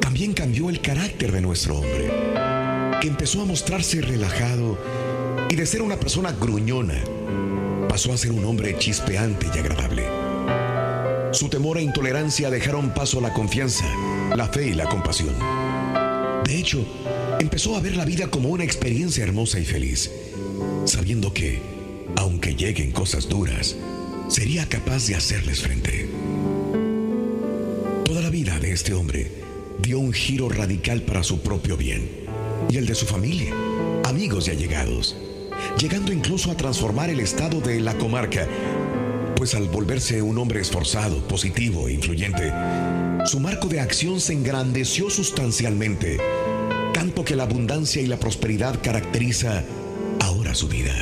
también 0.00 0.32
cambió 0.32 0.68
el 0.68 0.80
carácter 0.80 1.30
de 1.30 1.40
nuestro 1.40 1.76
hombre, 1.76 2.10
que 3.00 3.06
empezó 3.06 3.42
a 3.42 3.44
mostrarse 3.44 4.00
relajado 4.00 4.76
y 5.52 5.54
de 5.54 5.66
ser 5.66 5.82
una 5.82 6.00
persona 6.00 6.32
gruñona, 6.32 6.98
pasó 7.86 8.10
a 8.14 8.16
ser 8.16 8.32
un 8.32 8.42
hombre 8.46 8.74
chispeante 8.78 9.48
y 9.54 9.58
agradable. 9.58 10.02
Su 11.32 11.50
temor 11.50 11.76
e 11.76 11.82
intolerancia 11.82 12.48
dejaron 12.48 12.94
paso 12.94 13.18
a 13.18 13.20
la 13.20 13.34
confianza, 13.34 13.84
la 14.34 14.48
fe 14.48 14.68
y 14.68 14.72
la 14.72 14.86
compasión. 14.86 15.34
De 16.46 16.56
hecho, 16.56 16.82
empezó 17.38 17.76
a 17.76 17.80
ver 17.80 17.96
la 17.96 18.06
vida 18.06 18.28
como 18.28 18.48
una 18.48 18.64
experiencia 18.64 19.24
hermosa 19.24 19.60
y 19.60 19.66
feliz, 19.66 20.10
sabiendo 20.86 21.34
que, 21.34 21.60
aunque 22.16 22.54
lleguen 22.54 22.90
cosas 22.90 23.28
duras, 23.28 23.76
sería 24.28 24.66
capaz 24.70 25.06
de 25.06 25.16
hacerles 25.16 25.60
frente. 25.60 26.08
Toda 28.06 28.22
la 28.22 28.30
vida 28.30 28.58
de 28.58 28.72
este 28.72 28.94
hombre 28.94 29.30
dio 29.82 29.98
un 29.98 30.14
giro 30.14 30.48
radical 30.48 31.02
para 31.02 31.22
su 31.22 31.42
propio 31.42 31.76
bien 31.76 32.08
y 32.70 32.78
el 32.78 32.86
de 32.86 32.94
su 32.94 33.04
familia, 33.04 33.52
amigos 34.04 34.48
y 34.48 34.52
allegados, 34.52 35.14
llegando 35.78 36.12
incluso 36.12 36.50
a 36.50 36.56
transformar 36.56 37.10
el 37.10 37.20
estado 37.20 37.60
de 37.60 37.80
la 37.80 37.96
comarca, 37.98 38.46
pues 39.36 39.54
al 39.54 39.68
volverse 39.68 40.22
un 40.22 40.38
hombre 40.38 40.60
esforzado, 40.60 41.26
positivo 41.26 41.88
e 41.88 41.92
influyente, 41.92 42.52
su 43.24 43.40
marco 43.40 43.68
de 43.68 43.80
acción 43.80 44.20
se 44.20 44.32
engrandeció 44.32 45.10
sustancialmente, 45.10 46.18
tanto 46.92 47.24
que 47.24 47.36
la 47.36 47.44
abundancia 47.44 48.02
y 48.02 48.06
la 48.06 48.18
prosperidad 48.18 48.80
caracteriza 48.82 49.64
ahora 50.20 50.54
su 50.54 50.68
vida. 50.68 50.94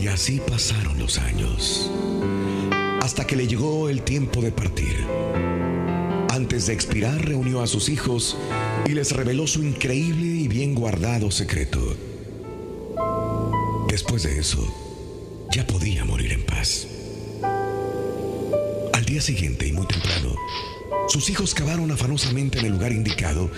Y 0.00 0.08
así 0.08 0.40
pasaron 0.46 0.98
los 0.98 1.18
años, 1.18 1.90
hasta 3.00 3.26
que 3.26 3.36
le 3.36 3.46
llegó 3.46 3.88
el 3.88 4.02
tiempo 4.02 4.40
de 4.40 4.52
partir. 4.52 4.96
Antes 6.30 6.66
de 6.66 6.74
expirar, 6.74 7.24
reunió 7.24 7.62
a 7.62 7.66
sus 7.66 7.88
hijos 7.88 8.36
y 8.84 8.92
les 8.92 9.12
reveló 9.12 9.46
su 9.46 9.62
increíble 9.62 10.26
y 10.26 10.48
bien 10.48 10.74
guardado 10.74 11.30
secreto. 11.30 11.96
Después 13.96 14.24
de 14.24 14.38
eso, 14.38 14.62
ya 15.50 15.66
podía 15.66 16.04
morir 16.04 16.30
en 16.30 16.44
paz. 16.44 16.86
Al 18.92 19.06
día 19.06 19.22
siguiente 19.22 19.66
y 19.66 19.72
muy 19.72 19.86
temprano, 19.86 20.36
sus 21.08 21.30
hijos 21.30 21.54
cavaron 21.54 21.90
afanosamente 21.90 22.58
en 22.58 22.66
el 22.66 22.72
lugar 22.72 22.92
indicado 22.92 23.50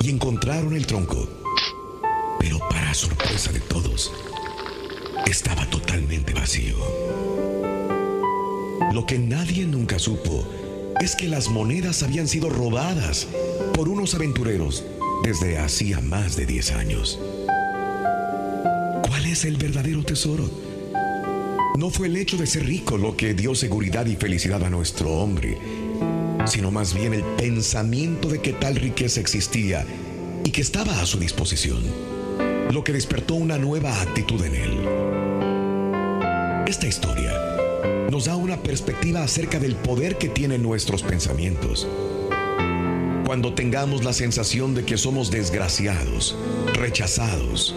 y 0.00 0.08
encontraron 0.08 0.74
el 0.74 0.86
tronco. 0.86 1.28
Pero 2.40 2.58
para 2.70 2.94
sorpresa 2.94 3.52
de 3.52 3.60
todos, 3.60 4.10
estaba 5.26 5.68
totalmente 5.68 6.32
vacío. 6.32 6.76
Lo 8.94 9.04
que 9.04 9.18
nadie 9.18 9.66
nunca 9.66 9.98
supo 9.98 10.48
es 11.02 11.14
que 11.14 11.28
las 11.28 11.50
monedas 11.50 12.02
habían 12.02 12.28
sido 12.28 12.48
robadas 12.48 13.28
por 13.74 13.90
unos 13.90 14.14
aventureros 14.14 14.84
desde 15.22 15.58
hacía 15.58 16.00
más 16.00 16.34
de 16.34 16.46
10 16.46 16.72
años. 16.72 17.18
¿Cuál 19.32 19.38
es 19.38 19.44
el 19.46 19.56
verdadero 19.56 20.04
tesoro? 20.04 20.44
No 21.78 21.88
fue 21.88 22.08
el 22.08 22.18
hecho 22.18 22.36
de 22.36 22.46
ser 22.46 22.66
rico 22.66 22.98
lo 22.98 23.16
que 23.16 23.32
dio 23.32 23.54
seguridad 23.54 24.04
y 24.04 24.14
felicidad 24.14 24.62
a 24.62 24.68
nuestro 24.68 25.08
hombre, 25.08 25.56
sino 26.44 26.70
más 26.70 26.92
bien 26.92 27.14
el 27.14 27.22
pensamiento 27.38 28.28
de 28.28 28.42
que 28.42 28.52
tal 28.52 28.76
riqueza 28.76 29.20
existía 29.20 29.86
y 30.44 30.50
que 30.50 30.60
estaba 30.60 31.00
a 31.00 31.06
su 31.06 31.18
disposición, 31.18 31.82
lo 32.72 32.84
que 32.84 32.92
despertó 32.92 33.36
una 33.36 33.56
nueva 33.56 34.02
actitud 34.02 34.44
en 34.44 34.54
él. 34.54 34.78
Esta 36.66 36.86
historia 36.86 37.32
nos 38.10 38.26
da 38.26 38.36
una 38.36 38.62
perspectiva 38.62 39.22
acerca 39.22 39.58
del 39.58 39.76
poder 39.76 40.18
que 40.18 40.28
tienen 40.28 40.62
nuestros 40.62 41.02
pensamientos. 41.02 41.88
Cuando 43.24 43.54
tengamos 43.54 44.04
la 44.04 44.12
sensación 44.12 44.74
de 44.74 44.84
que 44.84 44.98
somos 44.98 45.30
desgraciados, 45.30 46.36
rechazados, 46.74 47.74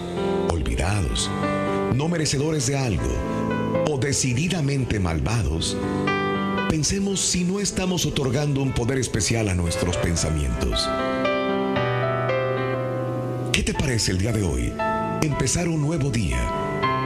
no 1.96 2.10
merecedores 2.10 2.68
de 2.68 2.78
algo 2.78 3.08
o 3.88 3.98
decididamente 3.98 5.00
malvados, 5.00 5.78
pensemos 6.70 7.22
si 7.22 7.46
no 7.46 7.62
estamos 7.62 8.06
otorgando 8.06 8.62
un 8.62 8.74
poder 8.74 8.98
especial 8.98 9.48
a 9.48 9.56
nuestros 9.56 9.96
pensamientos. 9.98 10.90
¿Qué 13.54 13.64
te 13.64 13.74
parece 13.74 14.12
el 14.12 14.18
día 14.18 14.34
de 14.34 14.44
hoy? 14.44 14.74
Empezar 15.22 15.70
un 15.70 15.82
nuevo 15.82 16.10
día 16.10 16.40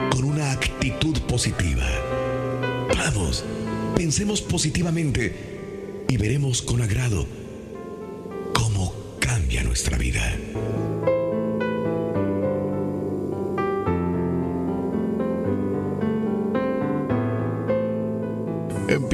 con 0.09 0.23
una 0.23 0.51
actitud 0.51 1.19
positiva. 1.27 1.85
Vamos, 2.97 3.45
pensemos 3.95 4.41
positivamente 4.41 6.05
y 6.09 6.17
veremos 6.17 6.63
con 6.63 6.81
agrado 6.81 7.27
cómo 8.53 8.93
cambia 9.19 9.63
nuestra 9.63 9.97
vida. 9.97 10.35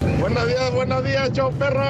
Buenos 0.00 0.48
días, 0.48 0.72
buenos 0.72 1.04
días, 1.04 1.32
show 1.32 1.52
perro. 1.52 1.84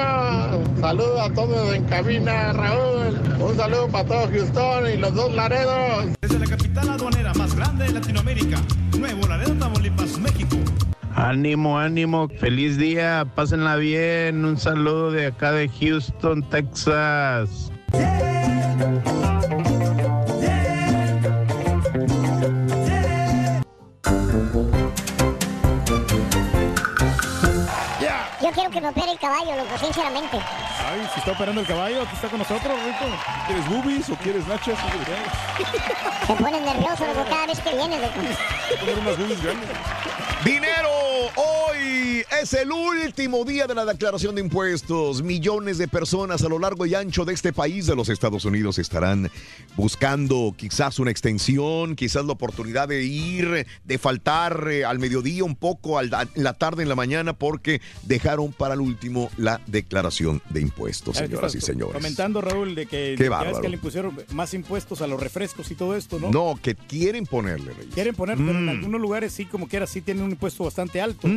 Saludos 0.79 1.21
a 1.21 1.33
todos 1.33 1.75
en 1.75 1.83
cabina, 1.85 2.53
Raúl. 2.53 3.19
Un 3.39 3.55
saludo 3.55 3.87
para 3.87 4.05
todo 4.05 4.27
Houston 4.27 4.89
y 4.93 4.97
los 4.97 5.13
dos 5.13 5.33
Laredos. 5.33 6.07
Desde 6.21 6.39
la 6.39 6.47
capital 6.47 6.89
aduanera 6.89 7.33
más 7.33 7.55
grande 7.55 7.85
de 7.85 7.93
Latinoamérica, 7.93 8.57
Nuevo 8.97 9.27
Laredo, 9.27 9.53
Tamaulipas, 9.53 10.17
México. 10.19 10.57
Ánimo, 11.15 11.77
ánimo, 11.77 12.27
feliz 12.39 12.77
día, 12.77 13.25
pásenla 13.35 13.75
bien. 13.77 14.43
Un 14.43 14.57
saludo 14.57 15.11
de 15.11 15.27
acá 15.27 15.51
de 15.51 15.69
Houston, 15.69 16.43
Texas. 16.49 17.71
Yo 28.51 28.55
quiero 28.55 28.69
que 28.69 28.81
me 28.81 28.89
opere 28.89 29.11
el 29.13 29.17
caballo, 29.17 29.55
loco, 29.55 29.77
sinceramente. 29.77 30.37
Ay, 30.85 31.07
si 31.13 31.19
está 31.19 31.31
operando 31.31 31.61
el 31.61 31.67
caballo, 31.67 32.01
aquí 32.01 32.15
está 32.15 32.27
con 32.27 32.39
nosotros, 32.39 32.73
Rito. 32.83 33.15
¿Quieres 33.47 33.69
boobies 33.69 34.09
o 34.09 34.15
quieres 34.15 34.45
nachas? 34.45 34.77
Me 36.27 36.35
pone 36.35 36.59
nervioso, 36.59 37.07
loco, 37.07 37.23
cada 37.29 37.47
vez 37.47 37.59
que 37.59 37.73
viene, 37.73 37.97
loco. 37.97 38.13
Poner 38.77 38.99
unas 38.99 39.17
boobies 39.17 39.41
grandes. 39.41 39.69
Dinero, 40.43 40.89
hoy 41.35 42.25
es 42.41 42.53
el 42.53 42.71
último 42.71 43.45
día 43.45 43.67
de 43.67 43.75
la 43.75 43.85
declaración 43.85 44.33
de 44.33 44.41
impuestos. 44.41 45.21
Millones 45.21 45.77
de 45.77 45.87
personas 45.87 46.43
a 46.43 46.49
lo 46.49 46.57
largo 46.57 46.87
y 46.87 46.95
ancho 46.95 47.25
de 47.25 47.33
este 47.33 47.53
país 47.53 47.85
de 47.85 47.95
los 47.95 48.09
Estados 48.09 48.43
Unidos 48.43 48.79
estarán 48.79 49.29
buscando 49.75 50.53
quizás 50.57 50.97
una 50.97 51.11
extensión, 51.11 51.95
quizás 51.95 52.25
la 52.25 52.31
oportunidad 52.33 52.87
de 52.87 53.03
ir, 53.03 53.67
de 53.83 53.97
faltar 53.99 54.67
eh, 54.71 54.83
al 54.83 54.97
mediodía 54.97 55.43
un 55.43 55.55
poco, 55.55 55.99
a 55.99 56.03
la, 56.03 56.27
la 56.33 56.53
tarde, 56.53 56.81
en 56.81 56.89
la 56.89 56.95
mañana, 56.95 57.33
porque 57.33 57.79
dejaron 58.01 58.40
para 58.49 58.73
el 58.73 58.81
último 58.81 59.29
la 59.37 59.61
declaración 59.67 60.41
de 60.49 60.61
impuestos, 60.61 61.17
señoras 61.17 61.53
y 61.55 61.61
señores. 61.61 61.93
Comentando, 61.93 62.41
Raúl, 62.41 62.73
de 62.75 62.85
que, 62.87 63.15
Qué 63.17 63.25
ya 63.25 63.29
bárbaro. 63.29 63.61
que 63.61 63.69
le 63.69 63.77
pusieron 63.77 64.19
más 64.33 64.53
impuestos 64.53 65.01
a 65.01 65.07
los 65.07 65.19
refrescos 65.19 65.69
y 65.71 65.75
todo 65.75 65.95
esto, 65.95 66.19
¿no? 66.19 66.31
No, 66.31 66.59
que 66.61 66.75
quieren 66.75 67.25
ponerle, 67.25 67.73
Reyes. 67.73 67.93
Quieren 67.93 68.15
poner, 68.15 68.37
pero 68.37 68.51
en 68.51 68.65
Mm. 68.65 68.69
algunos 68.69 69.01
lugares 69.01 69.33
sí, 69.33 69.45
como 69.45 69.67
quiera, 69.67 69.85
sí 69.85 70.01
tienen 70.01 70.23
un 70.23 70.31
impuesto 70.31 70.63
bastante 70.63 71.01
alto. 71.01 71.27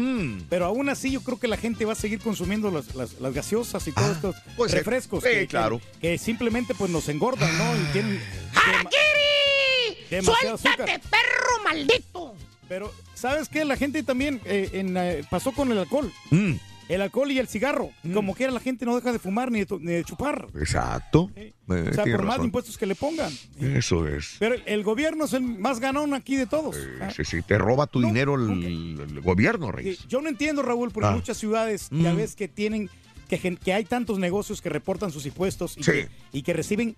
Pero 0.48 0.64
aún 0.66 0.88
así, 0.88 1.10
yo 1.10 1.20
creo 1.22 1.38
que 1.38 1.48
la 1.48 1.56
gente 1.56 1.84
va 1.84 1.92
a 1.92 1.96
seguir 1.96 2.20
consumiendo 2.20 2.70
las, 2.70 2.94
las- 2.94 3.20
las 3.20 3.34
gaseosas 3.34 3.86
y 3.88 3.92
todos 3.92 4.10
estos 4.16 4.36
puede 4.56 4.70
ser. 4.70 4.78
refrescos. 4.80 5.22
Que, 5.24 5.30
que- 5.40 5.46
claro. 5.48 5.80
Que, 6.00 6.16
simplemente 6.18 6.74
pues 6.74 6.90
nos 6.90 7.08
engordan, 7.08 7.50
¿no? 7.58 7.64
Y 7.76 7.92
tienen 7.92 8.20
¡Harakiri! 8.54 10.06
demasiado 10.10 10.58
¡Suéltate, 10.58 10.92
azúcar. 10.92 11.10
perro 11.10 11.64
maldito! 11.64 12.34
Pero, 12.68 12.92
¿sabes 13.14 13.48
qué? 13.48 13.64
La 13.64 13.76
gente 13.76 14.02
también 14.02 14.40
eh, 14.44 14.70
en, 14.72 14.96
eh, 14.96 15.22
pasó 15.30 15.52
con 15.52 15.70
el 15.70 15.78
alcohol. 15.78 16.10
Mm. 16.30 16.52
El 16.88 17.00
alcohol 17.00 17.30
y 17.32 17.38
el 17.38 17.48
cigarro. 17.48 17.90
Como 18.12 18.34
quiera 18.34 18.52
la 18.52 18.60
gente 18.60 18.84
no 18.84 18.94
deja 18.96 19.12
de 19.12 19.18
fumar 19.18 19.50
ni 19.50 19.60
de, 19.60 19.66
to- 19.66 19.78
ni 19.78 19.92
de 19.92 20.04
chupar. 20.04 20.46
Exacto. 20.54 21.30
Eh, 21.36 21.52
O 21.66 21.92
sea, 21.94 22.04
por 22.04 22.24
más 22.24 22.38
impuestos 22.44 22.76
que 22.76 22.86
le 22.86 22.94
pongan. 22.94 23.32
Eso 23.60 24.06
es. 24.06 24.36
Pero 24.38 24.56
el, 24.66 24.82
gobierno 24.82 25.24
es 25.24 25.32
el 25.32 25.42
más 25.42 25.80
ganón 25.80 26.12
aquí 26.14 26.36
de 26.36 26.46
todos. 26.46 26.76
Ah, 27.00 27.10
Sí, 27.10 27.24
sí, 27.24 27.42
te 27.42 27.56
roba 27.58 27.86
tu 27.86 28.00
dinero 28.00 28.34
el, 28.34 29.00
el 29.00 29.20
gobierno, 29.20 29.72
Reyes. 29.72 29.98
Sí, 29.98 30.04
Yo 30.08 30.20
no 30.20 30.28
entiendo, 30.28 30.62
Raúl, 30.62 30.90
porque 30.90 31.08
Ah. 31.08 31.12
muchas 31.12 31.36
ciudades 31.38 31.88
ya 31.90 32.12
Mm. 32.12 32.16
ves 32.16 32.36
que 32.36 32.48
tienen, 32.48 32.90
que, 33.28 33.72
hay 33.72 33.84
tantos 33.84 34.18
negocios 34.18 34.60
que 34.60 34.68
reportan 34.68 35.10
sus 35.10 35.24
impuestos 35.26 35.76
y, 35.78 35.82
Sí. 35.82 35.90
que, 35.92 36.08
y 36.32 36.42
que 36.42 36.52
reciben 36.52 36.96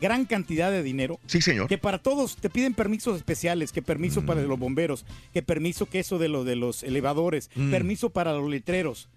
gran 0.00 0.24
cantidad 0.26 0.70
de 0.70 0.82
dinero. 0.82 1.18
Sí, 1.26 1.40
señor. 1.40 1.68
Que 1.68 1.78
para 1.78 1.98
todos 1.98 2.36
te 2.36 2.50
piden 2.50 2.74
permisos 2.74 3.16
especiales, 3.16 3.72
que 3.72 3.82
permiso 3.82 4.24
para 4.26 4.42
Mm. 4.42 4.46
los 4.48 4.58
bomberos, 4.58 5.04
que 5.32 5.42
permiso 5.42 5.86
que 5.86 6.00
eso 6.00 6.18
de 6.18 6.28
lo 6.28 6.44
de 6.44 6.56
los 6.56 6.82
elevadores, 6.82 7.50
Mm. 7.54 7.70
permiso 7.70 8.10
para 8.10 8.32
los 8.32 8.48
letreros, 8.50 9.08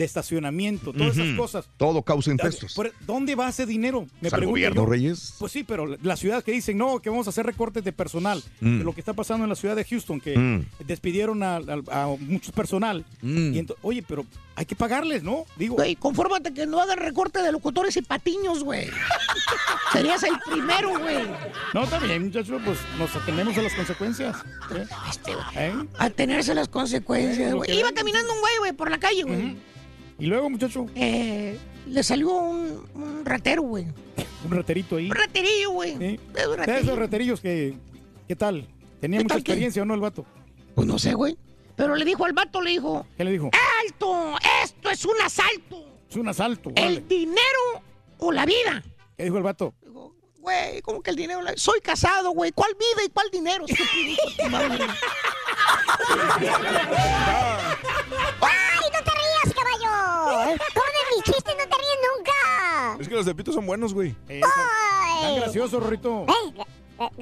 de 0.00 0.06
estacionamiento, 0.06 0.94
todas 0.94 1.14
esas 1.18 1.36
cosas. 1.36 1.68
Todo 1.76 2.02
causa 2.02 2.30
impuestos. 2.30 2.74
¿Dónde 3.06 3.34
va 3.34 3.50
ese 3.50 3.66
dinero? 3.66 4.06
Pues 4.18 4.32
al 4.32 4.46
gobierno, 4.46 4.86
Reyes. 4.86 5.34
Pues 5.38 5.52
sí, 5.52 5.62
pero 5.62 5.86
las 6.02 6.18
ciudades 6.18 6.42
que 6.42 6.52
dicen, 6.52 6.78
no, 6.78 7.00
que 7.00 7.10
vamos 7.10 7.26
a 7.26 7.30
hacer 7.30 7.44
recortes 7.44 7.84
de 7.84 7.92
personal. 7.92 8.42
Mm. 8.62 8.78
de 8.78 8.84
Lo 8.84 8.94
que 8.94 9.00
está 9.02 9.12
pasando 9.12 9.44
en 9.44 9.50
la 9.50 9.56
ciudad 9.56 9.76
de 9.76 9.84
Houston, 9.84 10.18
que 10.18 10.38
Mm. 10.38 10.64
despidieron 10.86 11.42
a, 11.42 11.56
a- 11.56 12.02
a 12.04 12.06
mucho 12.18 12.50
personal. 12.52 13.04
Mm. 13.20 13.54
Y 13.54 13.66
oye, 13.82 14.02
pero 14.08 14.24
hay 14.56 14.64
que 14.64 14.74
pagarles, 14.74 15.22
¿no? 15.22 15.44
Digo, 15.58 15.74
Güey, 15.74 15.96
confórmate 15.96 16.54
que 16.54 16.64
no 16.66 16.80
hagan 16.80 16.98
recorte 16.98 17.42
de 17.42 17.52
locutores 17.52 17.94
y 17.98 18.02
patiños, 18.02 18.64
güey. 18.64 18.86
Serías 19.92 20.22
el 20.22 20.38
primero, 20.50 20.98
güey. 20.98 21.18
no, 21.74 21.84
está 21.84 21.98
bien, 21.98 22.24
muchachos, 22.24 22.60
pues 22.64 22.78
nos 22.98 23.14
atendemos 23.16 23.56
a 23.58 23.62
las 23.62 23.74
consecuencias. 23.74 24.36
¿eh? 24.74 24.86
¿Eh? 25.56 25.74
A 25.98 26.08
tenerse 26.10 26.54
las 26.54 26.68
consecuencias, 26.68 27.52
güey. 27.54 27.78
Iba 27.78 27.92
caminando 27.92 28.32
un 28.32 28.40
güey, 28.40 28.56
güey, 28.60 28.72
por 28.72 28.90
la 28.90 28.98
calle, 28.98 29.24
güey. 29.24 29.56
Y 30.20 30.26
luego, 30.26 30.50
muchacho, 30.50 30.86
Eh, 30.94 31.58
le 31.86 32.02
salió 32.02 32.30
un, 32.30 32.86
un 32.94 33.24
ratero, 33.24 33.62
güey. 33.62 33.86
un 34.44 34.50
raterito 34.50 34.96
ahí. 34.96 35.06
Un 35.10 35.16
raterillo, 35.16 35.70
güey. 35.70 35.96
Sí. 35.96 36.20
Es 36.36 36.46
un 36.46 36.52
De 36.52 36.56
raterillo. 36.56 36.84
esos 36.86 36.98
raterillos 36.98 37.40
que, 37.40 37.76
¿qué 38.28 38.36
tal? 38.36 38.68
¿Tenía 39.00 39.18
¿Qué 39.18 39.24
mucha 39.24 39.34
tal 39.36 39.42
qué? 39.44 39.52
experiencia 39.52 39.82
o 39.82 39.86
no 39.86 39.94
el 39.94 40.00
vato? 40.00 40.24
Pues 40.74 40.86
no 40.86 40.98
sé, 40.98 41.14
güey. 41.14 41.36
Pero 41.76 41.96
le 41.96 42.04
dijo 42.04 42.24
al 42.26 42.32
vato, 42.34 42.60
le 42.60 42.70
dijo, 42.70 43.06
¿Qué 43.16 43.24
le 43.24 43.30
dijo? 43.32 43.50
¡Alto! 43.84 44.34
¡Esto 44.62 44.90
es 44.90 45.04
un 45.06 45.18
asalto! 45.24 45.86
Es 46.10 46.16
un 46.16 46.28
asalto, 46.28 46.70
vale. 46.70 46.86
¿El 46.86 47.08
dinero 47.08 47.82
o 48.18 48.30
la 48.32 48.44
vida? 48.44 48.82
¿Qué 49.16 49.24
dijo 49.24 49.38
el 49.38 49.42
vato? 49.42 49.72
Güey, 50.40 50.80
¿cómo 50.82 51.02
que 51.02 51.10
el 51.10 51.16
dinero? 51.16 51.40
la- 51.42 51.56
Soy 51.56 51.80
casado, 51.80 52.30
güey. 52.32 52.50
¿Cuál 52.52 52.72
vida 52.74 53.04
y 53.06 53.08
cuál 53.10 53.30
dinero? 53.30 53.64
de 60.58 61.16
mis 61.16 61.24
chistes 61.24 61.54
no 61.56 61.64
te 61.64 61.76
ríes 61.76 61.98
nunca? 62.16 62.96
Es 63.00 63.08
que 63.08 63.14
los 63.14 63.26
de 63.26 63.34
Pito 63.34 63.52
son 63.52 63.66
buenos, 63.66 63.94
güey. 63.94 64.14
Eh, 64.28 64.40
Tan 65.22 65.36
gracioso, 65.36 65.80
Rorrito. 65.80 66.26
¿Eh? 66.28 66.64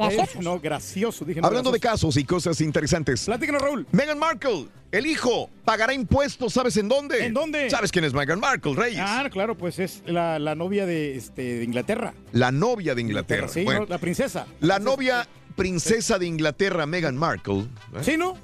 Eh, 0.01 0.27
no, 0.41 0.59
gracioso, 0.59 1.25
dije. 1.25 1.41
no 1.41 1.47
Hablando 1.47 1.71
de 1.71 1.79
casos 1.79 2.17
y 2.17 2.25
cosas 2.25 2.61
interesantes. 2.61 3.25
Platícanos, 3.27 3.63
Raúl. 3.63 3.87
Meghan 3.93 4.19
Markle, 4.19 4.67
el 4.91 5.07
hijo, 5.07 5.51
pagará 5.65 5.95
impuestos, 5.95 6.53
¿sabes 6.53 6.77
en 6.79 6.89
dónde? 6.89 7.27
¿En 7.27 7.33
dónde? 7.33 7.71
¿Sabes 7.71 7.93
quién 7.93 8.05
es 8.05 8.13
Meghan 8.13 8.41
Markle, 8.41 8.75
Reyes? 8.75 9.01
Ah, 9.01 9.29
claro, 9.31 9.57
pues 9.57 9.79
es 9.79 10.03
la, 10.07 10.41
la 10.41 10.57
novia 10.57 10.85
de, 10.85 11.17
este, 11.17 11.59
de 11.59 11.65
Inglaterra. 11.65 12.13
La 12.33 12.51
novia 12.51 12.97
de 12.97 13.03
Inglaterra. 13.03 13.47
Sí, 13.47 13.63
Bueno, 13.63 13.81
¿no? 13.83 13.87
la 13.87 13.99
princesa. 13.99 14.47
la 14.61 14.81
novia 14.81 15.29
princesa 15.55 16.19
de 16.19 16.27
Inglaterra, 16.27 16.85
Meghan 16.87 17.17
Markle. 17.17 17.61
¿eh? 17.61 18.03
¿Sí, 18.03 18.17
no? 18.17 18.37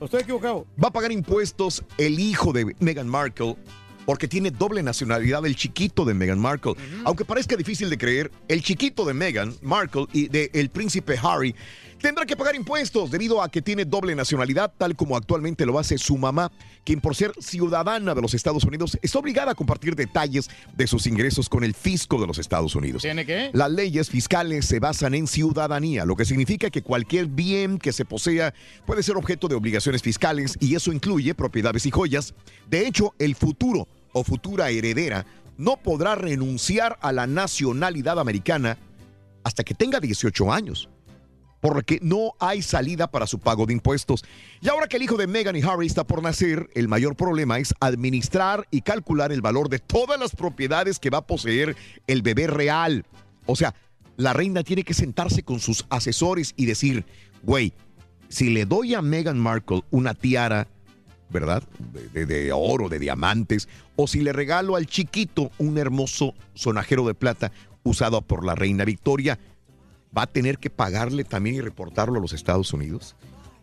Estoy 0.00 0.20
equivocado. 0.22 0.66
Va 0.82 0.88
a 0.88 0.92
pagar 0.92 1.12
impuestos 1.12 1.82
el 1.98 2.18
hijo 2.18 2.52
de 2.52 2.74
Meghan 2.80 3.08
Markle 3.08 3.56
porque 4.06 4.28
tiene 4.28 4.50
doble 4.50 4.82
nacionalidad 4.82 5.46
el 5.46 5.56
chiquito 5.56 6.04
de 6.04 6.14
Meghan 6.14 6.38
Markle. 6.38 6.74
Aunque 7.04 7.24
parezca 7.24 7.56
difícil 7.56 7.88
de 7.88 7.98
creer, 7.98 8.30
el 8.48 8.62
chiquito 8.62 9.04
de 9.04 9.14
Meghan 9.14 9.54
Markle 9.62 10.06
y 10.12 10.28
de 10.28 10.50
el 10.52 10.68
príncipe 10.68 11.16
Harry 11.22 11.54
tendrá 12.00 12.26
que 12.26 12.36
pagar 12.36 12.54
impuestos 12.54 13.10
debido 13.10 13.42
a 13.42 13.48
que 13.48 13.62
tiene 13.62 13.84
doble 13.84 14.14
nacionalidad, 14.14 14.72
tal 14.76 14.96
como 14.96 15.16
actualmente 15.16 15.66
lo 15.66 15.78
hace 15.78 15.98
su 15.98 16.16
mamá, 16.16 16.50
quien 16.84 17.00
por 17.00 17.14
ser 17.14 17.32
ciudadana 17.40 18.14
de 18.14 18.22
los 18.22 18.34
Estados 18.34 18.64
Unidos 18.64 18.98
está 19.02 19.18
obligada 19.18 19.52
a 19.52 19.54
compartir 19.54 19.96
detalles 19.96 20.48
de 20.74 20.86
sus 20.86 21.06
ingresos 21.06 21.48
con 21.48 21.64
el 21.64 21.74
fisco 21.74 22.20
de 22.20 22.26
los 22.26 22.38
Estados 22.38 22.74
Unidos. 22.74 23.02
¿Tiene 23.02 23.24
qué? 23.24 23.50
Las 23.52 23.70
leyes 23.70 24.10
fiscales 24.10 24.66
se 24.66 24.80
basan 24.80 25.14
en 25.14 25.26
ciudadanía, 25.26 26.04
lo 26.04 26.16
que 26.16 26.24
significa 26.24 26.70
que 26.70 26.82
cualquier 26.82 27.26
bien 27.26 27.78
que 27.78 27.92
se 27.92 28.04
posea 28.04 28.54
puede 28.86 29.02
ser 29.02 29.16
objeto 29.16 29.48
de 29.48 29.54
obligaciones 29.54 30.02
fiscales 30.02 30.56
y 30.60 30.74
eso 30.74 30.92
incluye 30.92 31.34
propiedades 31.34 31.86
y 31.86 31.90
joyas. 31.90 32.34
De 32.68 32.86
hecho, 32.86 33.14
el 33.18 33.34
futuro 33.34 33.88
o 34.12 34.24
futura 34.24 34.70
heredera 34.70 35.26
no 35.56 35.76
podrá 35.76 36.14
renunciar 36.14 36.98
a 37.00 37.12
la 37.12 37.26
nacionalidad 37.26 38.18
americana 38.18 38.78
hasta 39.44 39.62
que 39.62 39.74
tenga 39.74 40.00
18 40.00 40.52
años 40.52 40.88
porque 41.64 41.98
no 42.02 42.34
hay 42.40 42.60
salida 42.60 43.10
para 43.10 43.26
su 43.26 43.38
pago 43.38 43.64
de 43.64 43.72
impuestos. 43.72 44.22
Y 44.60 44.68
ahora 44.68 44.86
que 44.86 44.98
el 44.98 45.02
hijo 45.02 45.16
de 45.16 45.26
Meghan 45.26 45.56
y 45.56 45.62
Harry 45.62 45.86
está 45.86 46.04
por 46.04 46.22
nacer, 46.22 46.68
el 46.74 46.88
mayor 46.88 47.16
problema 47.16 47.58
es 47.58 47.72
administrar 47.80 48.66
y 48.70 48.82
calcular 48.82 49.32
el 49.32 49.40
valor 49.40 49.70
de 49.70 49.78
todas 49.78 50.20
las 50.20 50.36
propiedades 50.36 50.98
que 50.98 51.08
va 51.08 51.18
a 51.18 51.26
poseer 51.26 51.74
el 52.06 52.20
bebé 52.20 52.48
real. 52.48 53.06
O 53.46 53.56
sea, 53.56 53.74
la 54.18 54.34
reina 54.34 54.62
tiene 54.62 54.82
que 54.84 54.92
sentarse 54.92 55.42
con 55.42 55.58
sus 55.58 55.86
asesores 55.88 56.52
y 56.54 56.66
decir, 56.66 57.06
güey, 57.42 57.72
si 58.28 58.50
le 58.50 58.66
doy 58.66 58.92
a 58.92 59.00
Meghan 59.00 59.38
Markle 59.38 59.84
una 59.90 60.12
tiara, 60.12 60.68
¿verdad? 61.30 61.62
De, 61.94 62.08
de- 62.10 62.26
de 62.26 62.52
oro, 62.52 62.90
de 62.90 62.98
diamantes, 62.98 63.70
o 63.96 64.06
si 64.06 64.20
le 64.20 64.34
regalo 64.34 64.76
al 64.76 64.84
chiquito 64.86 65.50
un 65.56 65.78
hermoso 65.78 66.34
sonajero 66.52 67.06
de 67.06 67.14
plata 67.14 67.52
usado 67.84 68.20
por 68.20 68.44
la 68.44 68.54
reina 68.54 68.84
Victoria, 68.84 69.38
va 70.16 70.22
a 70.22 70.26
tener 70.26 70.58
que 70.58 70.70
pagarle 70.70 71.24
también 71.24 71.56
y 71.56 71.60
reportarlo 71.60 72.18
a 72.18 72.20
los 72.22 72.32
Estados 72.32 72.72
Unidos. 72.72 73.16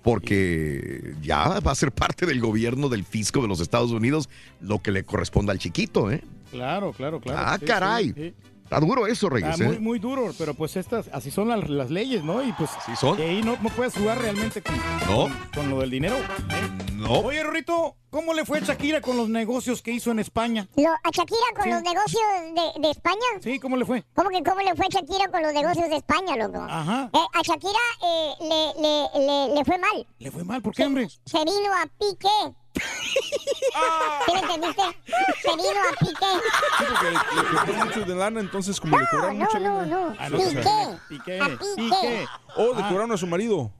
Porque 0.04 1.14
ya 1.22 1.60
va 1.60 1.72
a 1.72 1.76
ser 1.76 1.92
parte 1.92 2.26
del 2.26 2.40
gobierno 2.42 2.90
del 2.90 3.04
fisco 3.06 3.42
de 3.42 3.48
los 3.48 3.60
Estados 3.60 3.92
Unidos 3.92 4.30
lo 4.60 4.80
que 4.82 4.92
le 4.92 5.04
corresponda 5.04 5.54
al 5.54 5.60
chiquito, 5.60 6.10
¿eh? 6.12 6.24
Claro, 6.50 6.92
claro, 6.92 7.22
claro. 7.22 7.40
Ah, 7.40 7.58
Sí, 7.60 7.66
caray. 7.66 8.08
sí, 8.08 8.14
sí. 8.16 8.34
Está 8.72 8.80
duro 8.86 9.06
eso, 9.06 9.30
Reyes. 9.30 9.60
Ah, 9.60 9.64
muy, 9.66 9.76
¿eh? 9.76 9.80
muy 9.80 10.00
duro, 10.00 10.32
pero 10.38 10.54
pues 10.54 10.78
estas, 10.78 11.10
así 11.12 11.30
son 11.30 11.50
las, 11.50 11.70
las 11.70 11.92
leyes, 11.92 12.24
¿no? 12.24 12.42
Y 12.42 12.54
pues 12.54 12.70
son. 12.98 13.18
de 13.18 13.26
ahí 13.26 13.42
no, 13.44 13.58
no 13.62 13.70
puedes 13.70 13.94
jugar 13.94 14.18
realmente 14.22 14.62
con, 14.62 14.78
No. 14.78 15.24
con, 15.24 15.34
con 15.54 15.70
lo 15.70 15.80
del 15.82 15.90
dinero. 15.92 16.16
¿eh? 16.16 16.86
No. 16.94 17.20
Oye, 17.20 17.44
Rorrito, 17.44 17.98
¿cómo 18.10 18.34
le 18.34 18.46
fue 18.46 18.60
a 18.60 18.62
Shakira 18.62 19.02
con 19.02 19.18
los 19.18 19.28
negocios 19.28 19.82
que 19.82 19.92
hizo 19.92 20.12
en 20.12 20.20
España? 20.20 20.70
Lo- 20.78 20.90
¿A 20.90 21.10
Shakira 21.12 21.48
con 21.54 21.64
Sí. 21.66 21.70
los 21.72 21.82
negocios 21.84 22.22
de, 22.56 22.82
de 22.82 22.92
España? 22.92 23.18
Sí, 23.42 23.60
¿cómo 23.60 23.76
le 23.76 23.84
fue? 23.84 24.06
¿Cómo 24.16 24.30
que 24.30 24.42
cómo 24.42 24.62
le 24.62 24.74
fue 24.74 24.86
a 24.86 24.90
Shakira 24.90 25.28
con 25.30 25.42
los 25.42 25.52
negocios 25.54 25.90
de 25.90 25.98
España, 25.98 26.38
loco? 26.38 26.62
Ajá. 26.62 27.10
Eh, 27.12 27.18
a 27.34 27.42
Shakira 27.42 27.74
eh, 28.06 28.32
le, 28.40 28.82
le, 28.82 29.26
le, 29.50 29.56
le 29.56 29.66
fue 29.66 29.78
mal. 29.80 30.08
¿Le 30.18 30.32
fue 30.32 30.46
mal? 30.46 30.62
¿Por 30.62 30.74
qué, 30.74 30.86
hombre? 30.86 31.10
Se 31.26 31.40
vino 31.40 31.74
a 31.76 31.88
pique. 32.00 32.56
¿Sí 34.26 34.34
me 34.34 34.40
entendiste? 34.40 34.82
Se 35.42 35.50
vino 35.56 35.70
a 35.70 36.00
pique. 36.00 36.32
Sí, 36.78 36.86
porque 36.90 37.12
le, 37.12 37.50
costó 37.50 37.74
mucho 37.86 38.06
de 38.06 38.16
lana, 38.16 38.40
entonces 38.40 38.80
como 38.80 38.98
le 39.00 39.08
cobraron 39.08 39.38
No, 39.40 39.46
mucha 39.46 39.60
no, 39.60 39.82
lana. 39.82 39.86
no. 39.86 40.16
Ah, 40.20 40.30
no, 40.30 40.38
Piqué. 40.38 40.98
Piqué. 41.10 41.40
A. 41.42 41.48
Piqué. 41.76 42.28
Oh, 42.56 42.74
le 42.76 42.82
cobraron 42.84 43.12
a 43.12 43.18
su 43.18 43.28
marido. 43.28 43.72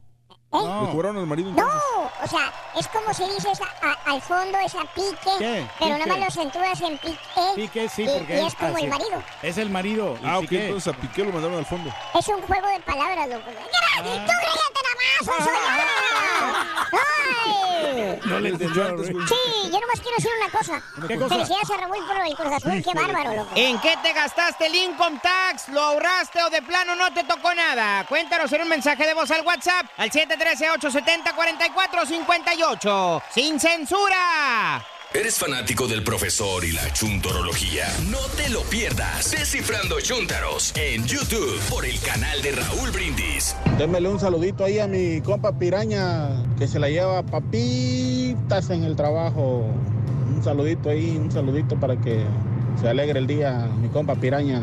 ¿Eh? 0.54 0.58
Le 0.86 0.92
cobraron 0.92 1.18
al 1.18 1.26
marido 1.28 1.52
No, 1.52 1.66
o 1.66 2.28
sea, 2.28 2.52
es 2.78 2.88
como 2.90 3.14
se 3.14 3.24
dice 3.34 3.50
esa- 3.52 3.74
a- 3.82 4.12
al 4.12 4.22
fondo 4.22 4.58
es 4.60 4.76
a 4.76 4.82
pique, 4.94 5.16
¿Qué? 5.40 5.66
pero 5.80 5.96
Pique. 5.96 6.00
nada 6.00 6.06
más 6.08 6.20
lo 6.20 6.26
acentúas 6.26 6.82
en 6.82 6.98
pique. 6.98 7.18
Piqué, 7.56 7.88
sí, 7.90 8.04
y, 8.04 8.08
porque 8.08 8.42
y 8.42 8.46
es 8.46 8.56
como 8.56 8.76
así. 8.76 8.84
el 8.84 8.90
marido. 8.90 9.24
Es 9.42 9.58
el 9.58 9.70
marido. 9.70 10.18
Ah, 10.26 10.38
ok, 10.38 10.42
Piqué. 10.42 10.66
entonces 10.66 10.94
a 10.94 10.98
Piqué 10.98 11.24
lo 11.24 11.32
mandaron 11.32 11.58
al 11.58 11.66
fondo. 11.66 11.90
Es 12.20 12.28
un 12.28 12.42
juego 12.42 12.68
de 12.68 12.80
palabras, 12.82 13.30
loco. 13.30 13.44
¡Tú 13.50 13.54
cállate 13.98 14.28
nada 14.28 14.96
más! 14.98 15.26
¡Soy 15.26 15.36
yo! 15.46 16.98
¡Ay! 17.00 18.20
No 18.26 18.40
le 18.40 18.50
entendió. 18.50 18.88
antes, 18.88 19.12
güey. 19.12 19.28
Sí, 19.28 19.36
yo 19.72 19.80
nomás 19.80 20.00
quiero 20.00 20.16
decir 20.18 20.32
una 20.42 20.52
cosa. 20.52 20.82
¿Qué 21.08 21.18
cosa? 21.18 21.36
Felicidades 21.36 21.70
a 21.72 21.78
Raúl 21.78 22.06
por 22.08 22.26
el 22.26 22.36
Cruz 22.36 22.54
Azul, 22.54 22.84
qué 22.84 22.94
bárbaro, 22.94 23.34
loco. 23.36 23.50
¿En 23.56 23.80
qué 23.82 23.98
te 24.04 24.14
gastaste 24.14 24.68
el 24.68 24.76
income 24.76 25.20
tax? 25.22 25.68
¿Lo 25.70 25.82
ahorraste 25.82 26.42
o 26.44 26.50
de 26.50 26.62
plano 26.62 26.96
no 26.96 27.12
te 27.14 27.24
tocó 27.24 27.54
nada? 27.54 28.06
Cuéntanos 28.08 28.52
en 28.54 28.62
un 28.62 28.70
mensaje 28.70 29.06
de 29.06 29.14
voz 29.14 29.30
al 29.32 29.42
WhatsApp 29.46 29.86
al 29.98 30.12
713-870-4458. 30.42 33.22
¡Sin 33.34 33.60
censura! 33.60 34.86
¿Eres 35.14 35.38
fanático 35.38 35.90
del 35.90 36.04
profesor 36.04 36.64
y 36.64 36.72
la 36.72 36.94
chuntorología? 36.94 37.86
No 38.10 38.20
te 38.38 38.48
lo 38.50 38.62
pierdas. 38.62 39.32
Descifrando 39.32 40.00
Chuntaros 40.00 40.72
en 40.78 41.06
YouTube 41.06 41.60
por 41.70 41.86
el 41.86 42.00
canal 42.00 42.42
de 42.42 42.54
Raúl 42.54 42.92
Brindis. 42.92 43.54
Démele 43.78 44.08
un 44.08 44.22
saludito 44.22 44.64
ahí 44.64 44.80
a 44.80 44.88
mi 44.88 45.20
compa 45.20 45.52
Piraña, 45.52 46.30
que 46.58 46.66
se 46.66 46.80
la 46.80 46.88
lleva 46.90 47.24
papitas 47.24 48.70
en 48.70 48.86
el 48.86 48.96
trabajo. 48.96 49.66
Un 50.34 50.42
saludito 50.44 50.90
ahí, 50.90 51.18
un 51.18 51.30
saludito 51.30 51.78
para 51.78 51.98
que 51.98 52.24
se 52.80 52.88
alegre 52.88 53.20
el 53.20 53.28
día, 53.28 53.68
mi 53.82 53.90
compa 53.90 54.16
Piraña. 54.16 54.62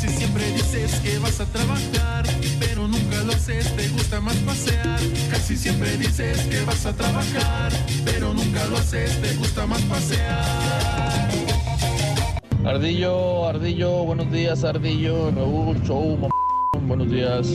Si 0.00 0.08
siempre 0.08 0.50
dices 0.52 1.00
que 1.00 1.18
vas 1.18 1.38
a 1.40 1.44
trabajar, 1.44 2.24
pero 2.58 2.88
nunca 2.88 3.01
lo 3.24 3.32
haces, 3.32 3.74
te 3.76 3.88
gusta 3.88 4.20
más 4.20 4.36
pasear. 4.36 5.00
Casi 5.30 5.56
siempre 5.56 5.96
dices 5.96 6.40
que 6.46 6.60
vas 6.64 6.86
a 6.86 6.92
trabajar, 6.92 7.72
pero 8.04 8.34
nunca 8.34 8.64
lo 8.66 8.76
haces, 8.78 9.20
te 9.20 9.34
gusta 9.34 9.66
más 9.66 9.82
pasear. 9.82 11.30
Ardillo, 12.64 13.48
Ardillo, 13.48 14.04
buenos 14.04 14.30
días, 14.30 14.64
Ardillo, 14.64 15.30
Raúl, 15.32 15.82
show, 15.82 16.16
mamá, 16.16 16.34
buenos 16.82 17.10
días. 17.10 17.48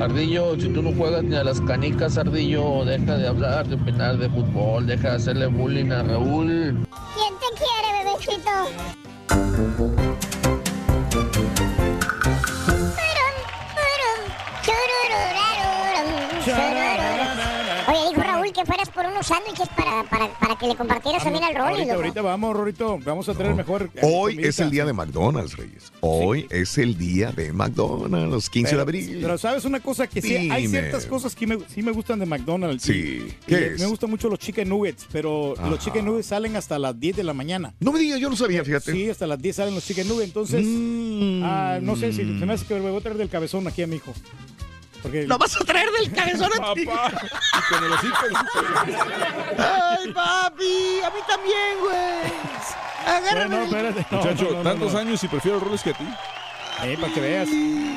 Ardillo, 0.00 0.58
si 0.58 0.68
tú 0.70 0.82
no 0.82 0.92
juegas 0.92 1.22
ni 1.24 1.36
a 1.36 1.44
las 1.44 1.60
canicas, 1.60 2.16
Ardillo, 2.16 2.84
deja 2.84 3.16
de 3.16 3.28
hablar, 3.28 3.68
de 3.68 3.76
opinar 3.76 4.16
de 4.18 4.28
fútbol, 4.30 4.86
deja 4.86 5.10
de 5.10 5.16
hacerle 5.16 5.46
bullying 5.46 5.90
a 5.90 6.02
Raúl. 6.02 6.86
¿Quién 7.14 7.34
te 7.38 7.46
quiere, 7.58 8.04
bebecito? 8.04 8.50
Oye, 16.46 18.08
dijo 18.10 18.22
Raúl 18.22 18.52
que 18.52 18.64
fueras 18.64 18.88
por 18.90 19.04
unos 19.06 19.26
sándwiches 19.26 19.68
para, 19.68 20.04
para, 20.04 20.28
para 20.38 20.56
que 20.56 20.66
le 20.66 20.74
compartieras 20.76 21.22
también 21.22 21.44
al 21.44 21.54
Rolly. 21.54 21.74
Ahorita, 21.74 21.94
ahorita 21.94 22.22
vamos, 22.22 22.54
Rorito. 22.56 22.98
Vamos 23.04 23.28
a 23.28 23.34
traer 23.34 23.54
mejor. 23.54 23.90
eh, 23.94 24.00
Hoy 24.02 24.32
comidita. 24.32 24.48
es 24.48 24.58
el 24.60 24.70
día 24.70 24.84
de 24.84 24.92
McDonald's, 24.92 25.56
Reyes. 25.56 25.92
Hoy 26.00 26.46
es 26.50 26.78
el 26.78 26.96
día 26.98 27.32
de 27.32 27.52
McDonald's, 27.52 28.48
15 28.50 28.68
de 28.68 28.72
Pero- 28.72 28.82
abril. 28.82 29.18
Pero 29.22 29.38
sabes 29.38 29.64
una 29.64 29.80
cosa 29.80 30.06
que 30.06 30.20
sí, 30.22 30.34
hay 30.50 30.66
ciertas 30.68 31.06
cosas 31.06 31.34
que 31.34 31.46
me, 31.46 31.58
sí 31.68 31.82
me 31.82 31.92
gustan 31.92 32.18
de 32.18 32.26
McDonald's. 32.26 32.82
Sí. 32.84 32.92
Y- 33.28 33.32
¿Qué 33.46 33.60
y 33.60 33.64
es? 33.74 33.80
Me 33.80 33.86
gustan 33.86 34.10
mucho 34.10 34.28
los 34.28 34.38
chicken 34.38 34.68
nuggets, 34.68 35.06
pero 35.12 35.54
Ajá. 35.58 35.68
los 35.68 35.78
chicken 35.78 36.04
nuggets 36.04 36.26
salen 36.28 36.56
hasta 36.56 36.78
las 36.78 36.98
10 36.98 37.16
de 37.16 37.24
la 37.24 37.34
mañana. 37.34 37.74
No 37.80 37.92
me 37.92 37.98
digas, 37.98 38.18
yo 38.20 38.28
no 38.30 38.36
sabía, 38.36 38.64
fíjate. 38.64 38.92
Sí, 38.92 39.08
hasta 39.10 39.26
las 39.26 39.40
10 39.40 39.56
salen 39.56 39.74
los 39.74 39.84
chicken 39.84 40.08
nuggets. 40.08 40.28
Entonces, 40.28 40.64
ah, 41.44 41.78
no 41.82 41.96
sé 41.96 42.12
si 42.12 42.18
se 42.38 42.46
me 42.46 42.52
hace 42.54 42.64
que 42.66 42.74
me 42.74 42.90
voy 42.90 42.98
a 42.98 43.02
traer 43.02 43.18
del 43.18 43.28
cabezón 43.28 43.66
aquí 43.66 43.82
a 43.82 43.86
mi 43.86 43.96
hijo. 43.96 44.12
Porque 45.04 45.26
¿Lo 45.26 45.36
vas 45.36 45.54
a 45.60 45.64
traer 45.66 45.90
del 45.90 46.10
cabezón 46.14 46.50
a 46.50 46.72
ti? 46.72 46.86
Con 47.68 47.84
el 47.84 47.92
hocico. 47.92 48.16
Ay, 49.58 50.12
papi, 50.14 51.00
a 51.04 51.10
mí 51.10 51.20
también, 51.28 51.78
güey. 51.78 52.32
Agárrame. 53.06 53.50
No, 53.50 53.56
no, 53.58 53.64
espérate. 53.64 54.06
No, 54.10 54.16
Muchacho, 54.16 54.44
no, 54.44 54.50
no, 54.50 54.56
no, 54.56 54.62
tantos 54.62 54.92
no. 54.94 54.98
años 54.98 55.22
y 55.22 55.28
prefiero 55.28 55.60
roles 55.60 55.82
que 55.82 55.90
a 55.90 55.92
ti. 55.92 56.08
Eh, 56.84 56.96
para 56.98 57.12
que 57.12 57.20
veas. 57.20 57.48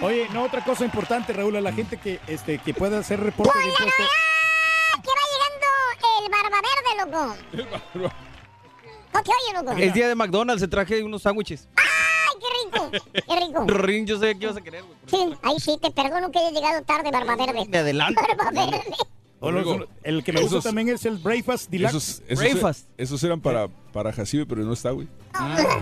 Oye, 0.04 0.28
no, 0.34 0.43
otra 0.43 0.62
cosa 0.65 0.84
importante, 0.84 1.32
Raúl, 1.32 1.56
a 1.56 1.62
la 1.62 1.72
gente 1.72 1.96
que, 1.96 2.20
este, 2.28 2.58
que 2.58 2.74
pueda 2.74 3.00
hacer 3.00 3.22
reporte 3.22 3.58
de 3.58 3.70
impuestos. 3.70 4.06
¡Ah, 4.93 5.02
que 5.02 5.10
va 5.10 5.24
llegando 5.32 5.65
el 6.20 6.30
barba 6.30 6.62
verde, 6.62 6.91
loco! 7.06 7.38
¿Cómo 7.93 8.10
te 8.10 8.27
oye, 9.22 9.54
loco? 9.66 9.72
Es 9.78 9.94
día 9.94 10.08
de 10.08 10.16
McDonald's, 10.16 10.62
se 10.62 10.68
traje 10.68 11.04
unos 11.04 11.22
sándwiches. 11.22 11.68
¡Ay, 11.76 12.40
qué 12.40 12.48
rico! 12.78 12.92
¡Qué 13.14 13.46
rico! 13.46 13.64
Rin, 13.68 14.06
yo 14.06 14.20
sé 14.20 14.36
que 14.38 14.46
ibas 14.46 14.58
a 14.58 14.62
querer, 14.62 14.84
güey. 14.84 14.98
Sí, 15.08 15.36
ahí 15.44 15.60
sí, 15.60 15.78
te 15.82 15.92
perdono 15.92 16.32
que 16.32 16.40
hayas 16.40 16.54
llegado 16.54 16.82
tarde, 16.84 17.10
barba 17.12 17.36
verde. 17.36 17.66
De 17.68 17.78
adelante. 17.78 18.22
Barba 18.38 18.52
verde. 18.52 18.84
O 19.40 19.52
Luego, 19.52 19.86
el 20.02 20.24
que 20.24 20.34
me 20.34 20.42
gusta 20.42 20.56
esos- 20.58 20.64
también 20.64 20.90
es 20.90 21.06
el 21.06 21.18
Breakfast 21.20 21.70
Deluxe. 21.70 22.24
Esos, 22.28 22.42
esos, 22.42 22.86
esos 22.98 23.24
eran 23.24 23.40
para, 23.40 23.68
para 23.94 24.12
Jacibe, 24.12 24.48
pero 24.48 24.64
no 24.64 24.74
está, 24.74 24.90
güey. 24.90 25.08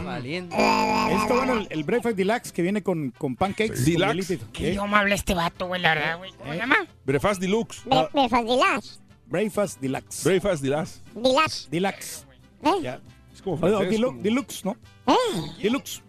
Valiente. 0.04 0.54
Está 0.58 1.34
bueno 1.36 1.54
el, 1.60 1.68
el 1.70 1.84
Breakfast 1.86 2.18
Deluxe 2.18 2.52
que 2.52 2.62
viene 2.62 2.84
con, 2.84 3.12
con 3.12 3.38
pancakes. 3.38 3.86
Deluxe. 3.86 4.40
¿Qué 4.52 4.68
¿Eh? 4.68 4.72
idioma 4.72 5.00
habla 5.00 5.16
este 5.16 5.34
vato, 5.34 5.68
güey, 5.68 5.82
la 5.82 5.96
verdad, 5.96 6.18
güey? 6.18 6.34
¿Cómo 6.34 6.52
se 6.52 6.58
llama? 6.58 6.76
Brefast 7.06 7.40
Deluxe. 7.40 7.86
Me, 7.86 8.08
me 8.14 8.28
fascilas. 8.28 9.00
Breakfast 9.28 9.80
Deluxe. 9.80 10.24
Breakfast 10.26 10.62
Deluxe. 10.62 11.02
Dilas. 11.16 11.68
Deluxe. 11.72 12.26
¿Eh? 12.62 12.72
Ya. 12.82 13.00
Es 13.36 13.42
como 13.42 13.56
o 13.56 13.60
francés. 13.60 13.90
Delu- 14.00 14.06
como- 14.08 14.22
Deluxe, 14.24 14.66
¿no? 14.66 14.76
¿Eh? 15.08 15.14
Deluxe. 15.62 16.02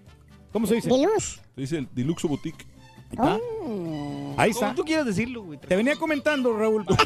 ¿Cómo 0.52 0.66
se 0.66 0.76
dice? 0.76 0.88
Diluz. 0.88 1.40
Se 1.54 1.60
dice 1.60 1.78
el 1.78 1.88
Deluxe 1.92 2.22
Boutique. 2.28 2.64
Ahí 3.10 3.12
está. 3.12 3.36
Oh. 3.36 4.34
Ahí 4.36 4.52
¿Cómo 4.52 4.64
está. 4.66 4.74
tú 4.74 4.84
quieres 4.84 5.06
decirlo, 5.06 5.42
güey? 5.42 5.58
Te 5.58 5.76
venía 5.76 5.96
comentando, 5.96 6.56
Raúl. 6.56 6.84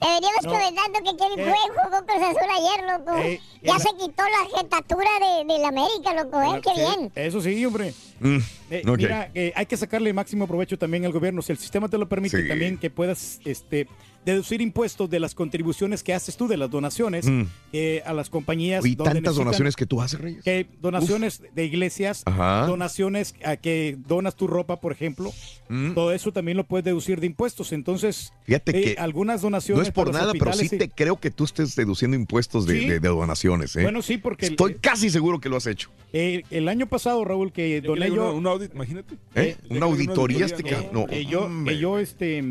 Te 0.00 0.08
veníamos 0.08 0.42
No. 0.44 0.50
comentando 0.50 0.98
que 0.98 1.16
Kevin 1.16 1.38
Eh. 1.38 1.44
Pruitt 1.44 1.72
jugó 1.84 2.06
Cruz 2.06 2.22
Azul 2.22 2.50
ayer, 2.50 2.98
loco. 2.98 3.16
Eh, 3.18 3.40
ya 3.62 3.74
en 3.74 3.80
se 3.80 3.88
quitó 3.90 4.22
la 4.24 4.58
jetatura 4.58 5.10
de, 5.20 5.44
de 5.54 5.58
la 5.60 5.68
América, 5.68 6.14
loco, 6.24 6.42
¿eh? 6.42 6.60
Qué 6.60 6.70
Sí, 6.74 6.80
bien. 6.80 7.12
Eso 7.14 7.40
sí, 7.40 7.64
hombre. 7.64 7.94
Mm, 8.18 8.38
Eh, 8.70 8.82
ok. 8.88 8.96
Mira, 8.96 9.30
eh, 9.34 9.52
hay 9.54 9.66
que 9.66 9.76
sacarle 9.76 10.12
máximo 10.12 10.48
provecho 10.48 10.76
también 10.76 11.04
al 11.04 11.12
gobierno. 11.12 11.40
Si 11.40 11.52
el 11.52 11.58
sistema 11.58 11.88
te 11.88 11.98
lo 11.98 12.08
permite, 12.08 12.42
Sí. 12.42 12.48
también 12.48 12.78
que 12.78 12.90
puedas 12.90 13.38
este, 13.44 13.86
deducir 14.24 14.60
impuestos 14.60 15.10
de 15.10 15.18
las 15.20 15.34
contribuciones 15.34 16.02
que 16.02 16.14
haces 16.14 16.36
tú, 16.36 16.46
de 16.48 16.56
las 16.56 16.70
donaciones 16.70 17.26
Mm. 17.26 17.42
eh, 17.72 18.02
a 18.06 18.12
las 18.12 18.30
compañías. 18.30 18.84
Y 18.86 18.94
donde 18.94 19.14
tantas 19.14 19.34
donaciones 19.36 19.74
que 19.76 19.86
tú 19.86 20.00
haces, 20.00 20.20
Reyes. 20.20 20.42
Que 20.44 20.66
donaciones 20.80 21.42
de 21.54 21.64
iglesias, 21.64 22.22
Ajá. 22.26 22.66
donaciones 22.66 23.34
a 23.44 23.56
que 23.56 23.96
donas 24.06 24.36
tu 24.36 24.46
ropa, 24.46 24.80
por 24.80 24.92
ejemplo. 24.92 25.32
Mm. 25.68 25.94
Todo 25.94 26.12
eso 26.12 26.32
también 26.32 26.56
lo 26.56 26.64
puedes 26.64 26.84
deducir 26.84 27.18
de 27.20 27.26
impuestos. 27.26 27.72
Entonces, 27.72 28.32
Fíjate 28.44 28.78
eh, 28.78 28.82
que 28.94 29.00
algunas 29.00 29.40
No 29.42 29.46
donaciones. 29.46 29.88
es 29.88 29.92
por 29.92 30.12
nada, 30.12 30.32
pero 30.32 30.52
sí 30.52 30.68
te 30.68 30.88
creo 30.88 31.18
que 31.18 31.30
tú 31.30 31.44
estés 31.44 31.74
deduciendo 31.74 32.16
impuestos 32.16 32.66
de, 32.66 32.80
Sí. 32.80 32.88
de- 32.88 33.00
de 33.00 33.08
donaciones. 33.08 33.74
¿eh? 33.76 33.82
Bueno, 33.82 34.02
sí, 34.02 34.18
porque 34.18 34.46
el- 34.46 34.52
Estoy 34.52 34.74
casi 34.80 35.10
seguro 35.10 35.40
que 35.40 35.48
lo 35.48 35.56
has 35.56 35.66
hecho. 35.66 35.90
eh, 36.12 36.42
el 36.50 36.68
año 36.68 36.86
pasado, 36.86 37.24
Raúl, 37.24 37.52
que 37.52 37.80
doné 37.80 38.06
Una, 38.10 38.14
yo. 38.16 38.34
un 38.34 38.46
audit, 38.46 38.74
imagínate. 38.74 39.14
¿Eh? 39.34 39.56
Una 39.70 39.86
auditoría 39.86 40.36
una 40.38 40.46
este 40.46 40.62
auditoría, 40.62 40.90
ca- 40.90 40.92
no, 40.92 41.06
que 41.06 41.24
yo, 41.24 41.44
hombre. 41.46 41.74
que 41.74 41.80
yo 41.80 41.98
este, 41.98 42.44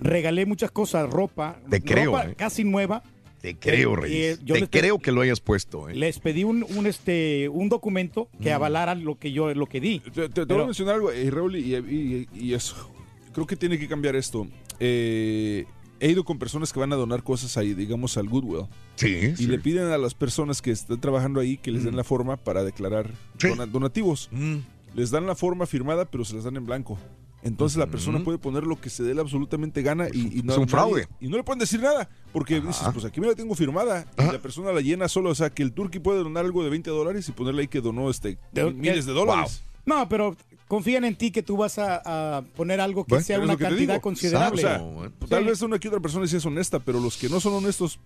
regalé 0.00 0.46
muchas 0.46 0.70
cosas, 0.70 1.08
ropa. 1.10 1.60
Te 1.70 1.80
creo, 1.80 2.12
ropa 2.12 2.26
eh. 2.30 2.34
casi 2.36 2.64
nueva. 2.64 3.02
Te 3.40 3.56
creo, 3.56 3.92
Eh, 3.92 3.96
Reyes. 4.00 4.38
eh, 4.38 4.42
yo 4.44 4.54
Te 4.54 4.60
les- 4.62 4.68
creo 4.70 4.98
que 4.98 5.12
lo 5.12 5.20
hayas 5.20 5.40
puesto. 5.40 5.88
¿eh? 5.88 5.94
Les 5.94 6.18
pedí 6.18 6.42
un, 6.42 6.66
un, 6.76 6.86
este, 6.88 7.48
un 7.48 7.68
documento 7.68 8.28
que 8.42 8.52
avalara 8.52 8.94
lo 8.96 9.16
que 9.16 9.30
yo 9.32 9.54
lo 9.54 9.66
que 9.66 9.80
di. 9.80 10.00
Te, 10.00 10.28
te- 10.28 10.44
te 10.44 10.52
voy 10.54 10.62
a 10.62 10.66
mencionar 10.66 10.96
algo, 10.96 11.12
eh, 11.12 11.30
Raúl, 11.30 11.54
y, 11.56 11.76
y- 11.76 12.28
y 12.34 12.54
eso. 12.54 12.90
Creo 13.32 13.46
que 13.46 13.54
tiene 13.54 13.78
que 13.78 13.86
cambiar 13.86 14.16
esto. 14.16 14.48
Eh, 14.80 15.66
he 16.00 16.10
ido 16.10 16.24
con 16.24 16.38
personas 16.40 16.72
que 16.72 16.80
van 16.80 16.92
a 16.92 16.96
donar 16.96 17.22
cosas 17.22 17.56
ahí, 17.56 17.74
digamos, 17.74 18.16
al 18.16 18.28
Goodwill. 18.28 18.66
Sí, 18.96 19.08
Y 19.32 19.36
sí. 19.36 19.46
le 19.46 19.58
piden 19.60 19.86
a 19.86 19.98
las 19.98 20.14
personas 20.14 20.60
que 20.60 20.72
están 20.72 21.00
trabajando 21.00 21.38
ahí 21.38 21.58
que 21.58 21.70
les 21.70 21.84
den 21.84 21.94
la 21.96 22.02
forma 22.04 22.36
para 22.38 22.64
declarar 22.64 23.08
Sí. 23.38 23.48
donativos. 23.70 24.28
Mm. 24.32 24.56
Les 24.96 25.10
dan 25.12 25.26
la 25.26 25.36
forma 25.36 25.66
firmada, 25.66 26.06
pero 26.06 26.24
se 26.24 26.34
las 26.34 26.42
dan 26.44 26.56
en 26.56 26.66
blanco. 26.66 26.98
Entonces 27.42 27.78
la 27.78 27.86
persona 27.86 28.18
puede 28.24 28.38
poner 28.38 28.64
lo 28.64 28.80
que 28.80 28.90
se 28.90 29.02
dé 29.04 29.14
la 29.14 29.22
absolutamente 29.22 29.82
gana 29.82 30.08
y, 30.12 30.38
y 30.38 30.42
no 30.42 30.52
es 30.52 30.58
un 30.58 30.64
nadie- 30.66 30.70
fraude. 30.70 31.08
Y 31.20 31.28
no 31.28 31.36
le 31.36 31.44
pueden 31.44 31.60
decir 31.60 31.80
nada, 31.80 32.08
porque 32.32 32.60
dices, 32.60 32.82
pues 32.92 33.04
aquí 33.04 33.20
me 33.20 33.28
la 33.28 33.34
tengo 33.34 33.54
firmada. 33.54 34.06
Y 34.18 34.22
la 34.32 34.38
persona 34.40 34.72
la 34.72 34.80
llena 34.80 35.08
solo, 35.08 35.30
o 35.30 35.34
sea, 35.34 35.48
que 35.50 35.62
el 35.62 35.72
turqui 35.72 36.00
puede 36.00 36.18
donar 36.22 36.44
algo 36.44 36.64
de 36.64 36.70
20 36.70 36.90
dólares 36.90 37.28
y 37.28 37.32
ponerle 37.32 37.62
ahí 37.62 37.68
que 37.68 37.80
donó 37.80 38.10
este 38.10 38.38
De- 38.52 38.72
miles 38.72 39.06
de 39.06 39.12
Wow. 39.12 39.24
dólares. 39.26 39.62
No, 39.86 40.06
pero 40.08 40.36
confían 40.66 41.04
en 41.04 41.16
ti 41.16 41.30
que 41.30 41.42
tú 41.42 41.56
vas 41.56 41.78
a, 41.78 42.38
a 42.38 42.42
poner 42.42 42.80
algo 42.80 43.04
que 43.04 43.10
Bueno, 43.14 43.24
sea 43.24 43.38
una 43.38 43.52
lo 43.52 43.58
que 43.58 43.64
te 43.64 43.70
cantidad 43.70 44.00
considerable. 44.00 44.58
O 44.64 44.66
sea, 44.66 44.78
Sí. 45.20 45.26
Tal 45.28 45.44
vez 45.44 45.62
una 45.62 45.78
que 45.78 45.88
otra 45.88 46.00
persona 46.00 46.26
sí 46.26 46.36
es 46.36 46.44
honesta, 46.44 46.78
pero 46.80 47.00
los 47.00 47.16
que 47.16 47.28
no 47.30 47.38
son 47.40 47.54
honestos, 47.54 47.98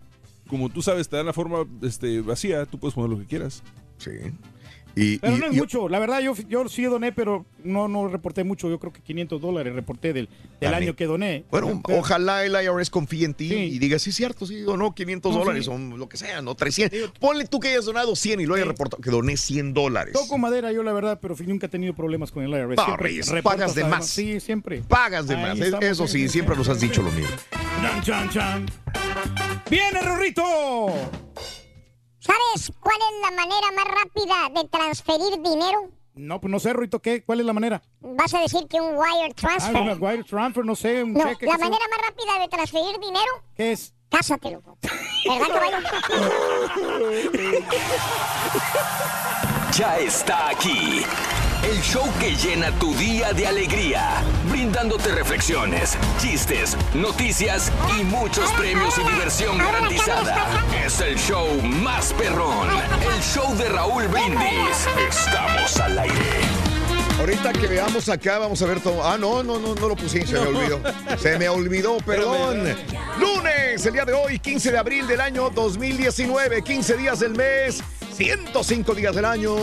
como 0.47 0.69
tú 0.69 0.83
sabes, 0.83 1.09
te 1.09 1.17
dan 1.17 1.27
la 1.27 1.33
forma 1.33 1.65
este, 1.83 2.21
vacía, 2.21 2.67
tú 2.67 2.79
puedes 2.79 2.95
poner 2.95 3.11
lo 3.11 3.19
que 3.19 3.25
quieras. 3.27 3.63
Sí. 3.99 4.11
Y, 4.95 5.19
Pero 5.19 5.37
y- 5.37 5.39
no 5.39 5.47
es 5.47 5.53
mucho. 5.55 5.89
La 5.89 5.99
verdad, 5.99 6.21
yo, 6.21 6.35
yo 6.49 6.69
sí 6.69 6.85
doné, 6.85 7.13
pero 7.13 7.47
no, 7.65 7.89
no 7.89 8.09
reporté 8.09 8.45
mucho. 8.45 8.69
Yo 8.69 8.79
creo 8.79 8.93
que 8.93 9.01
500 9.01 9.41
dólares 9.41 9.75
reporté 9.75 10.13
del, 10.13 10.29
del 10.61 10.75
año 10.75 10.95
que 10.95 11.07
doné. 11.07 11.45
Bueno, 11.51 11.81
Pero- 11.87 11.99
ojalá 12.01 12.45
el 12.45 12.53
IRS 12.53 12.91
confíe 12.91 13.25
en 13.25 13.35
ti 13.35 13.53
y 13.55 13.79
diga, 13.79 13.99
sí, 13.99 14.13
cierto, 14.13 14.47
sí, 14.47 14.65
o 14.67 14.77
no, 14.77 14.95
500 14.95 15.33
No, 15.33 15.39
dólares, 15.39 15.65
sí. 15.65 15.71
o 15.71 15.79
lo 15.97 16.09
que 16.09 16.17
sea, 16.17 16.43
no, 16.43 16.55
300. 16.55 17.13
Ponle 17.19 17.47
tú 17.47 17.59
que 17.61 17.69
hayas 17.69 17.85
donado 17.87 18.15
100 18.17 18.41
y 18.41 18.47
lo 18.47 18.55
hayas 18.55 18.69
reportado, 18.69 19.01
que 19.03 19.11
doné 19.11 19.37
100 19.37 19.73
dólares. 19.75 20.13
Toco 20.13 20.37
madera 20.39 20.73
yo, 20.73 20.83
la 20.83 20.93
verdad, 20.93 21.19
pero 21.23 21.35
nunca 21.47 21.67
he 21.67 21.69
tenido 21.71 21.95
problemas 21.95 22.31
con 22.31 22.45
el 22.45 22.51
IRS. 22.51 22.77
No, 22.77 22.85
Siempre 22.85 23.09
Reyes, 23.09 23.29
reportas 23.29 23.59
pagas 23.61 23.75
de 23.75 23.85
más. 23.85 24.07
Sí, 24.07 24.41
siempre. 24.41 24.83
Pagas 24.83 25.27
de 25.27 25.37
Ahí 25.37 25.43
más, 25.43 25.59
estamos, 25.59 25.85
eso 25.85 26.07
sí, 26.07 26.21
sí, 26.23 26.29
siempre 26.29 26.57
nos 26.57 26.69
has 26.69 26.81
dicho 26.81 27.03
lo 27.03 27.11
mismo. 27.13 27.35
Chan, 27.83 28.03
chan, 28.03 28.29
chan. 28.31 28.67
¡Viene, 29.71 30.03
Rorrito! 30.03 30.43
¿Sabes 32.25 32.73
cuál 32.81 32.97
es 32.97 33.21
la 33.21 33.31
manera 33.37 33.67
más 33.75 33.85
rápida 33.85 34.49
de 34.63 34.69
transferir 34.69 35.43
dinero? 35.43 35.91
No, 36.15 36.41
pues 36.41 36.51
no 36.53 36.61
sé, 36.61 36.73
Rorrito, 36.73 37.01
¿qué? 37.01 37.25
¿Cuál 37.25 37.41
es 37.41 37.47
la 37.47 37.53
manera? 37.53 37.83
Vas 38.01 38.33
a 38.35 38.41
decir 38.41 38.69
que 38.69 38.81
un 38.81 38.97
wire 38.97 39.31
Ah, 39.31 39.35
transfer. 39.35 39.77
una 39.81 39.95
wire 39.95 40.23
transfer, 40.25 40.65
no 40.65 40.77
sé, 40.77 41.03
un 41.03 41.15
no, 41.15 41.25
cheque. 41.25 41.47
la 41.47 41.59
manera 41.59 41.85
más 41.91 41.99
rápida 42.09 42.39
de 42.39 42.47
transferir 42.49 42.97
dinero, 43.01 43.33
¿Qué 43.57 43.73
es? 43.73 43.93
cásate, 44.09 44.51
loco. 44.53 44.79
¿Verdad, 45.29 45.49
caballo? 45.49 45.79
Ya 49.75 49.99
está 49.99 50.51
aquí. 50.51 51.03
El 51.63 51.81
show 51.81 52.05
que 52.19 52.35
llena 52.35 52.71
tu 52.79 52.93
día 52.95 53.33
de 53.33 53.47
alegría, 53.47 54.23
brindándote 54.51 55.13
reflexiones, 55.13 55.97
chistes, 56.21 56.77
noticias 56.93 57.71
y 57.99 58.03
muchos 58.03 58.51
premios 58.53 58.99
y 58.99 59.09
diversión 59.09 59.59
garantizada. 59.59 60.65
Es 60.85 61.01
el 61.01 61.17
show 61.17 61.47
más 61.63 62.13
perrón, 62.15 62.69
el 63.15 63.23
show 63.23 63.55
de 63.57 63.69
Raúl 63.69 64.09
Brindis. 64.09 64.87
Estamos 65.09 65.77
al 65.79 65.99
aire. 66.01 66.63
Ahorita 67.21 67.53
que 67.53 67.69
veamos 67.69 68.09
acá, 68.09 68.39
vamos 68.39 68.61
a 68.61 68.67
ver 68.67 68.81
todo. 68.81 69.05
Ah, 69.05 69.17
no, 69.17 69.45
no, 69.45 69.61
no, 69.61 69.77
no 69.77 69.89
lo 69.89 69.95
puse, 69.95 70.27
se 70.27 70.33
me 70.33 70.41
olvidó. 70.41 70.81
Se 71.17 71.39
me 71.39 71.49
olvidó, 71.49 71.97
perdón. 72.05 72.77
Lunes, 73.21 73.87
el 73.87 73.93
día 73.93 74.05
de 74.05 74.13
hoy, 74.13 74.41
15 74.41 74.73
de 74.73 74.79
abril 74.79 75.07
del 75.07 75.21
año 75.21 75.49
2019, 75.51 76.63
15 76.63 76.97
días 76.97 77.21
del 77.21 77.35
mes, 77.35 77.81
105 78.15 78.95
días 78.95 79.15
del 79.15 79.25
año 79.25 79.55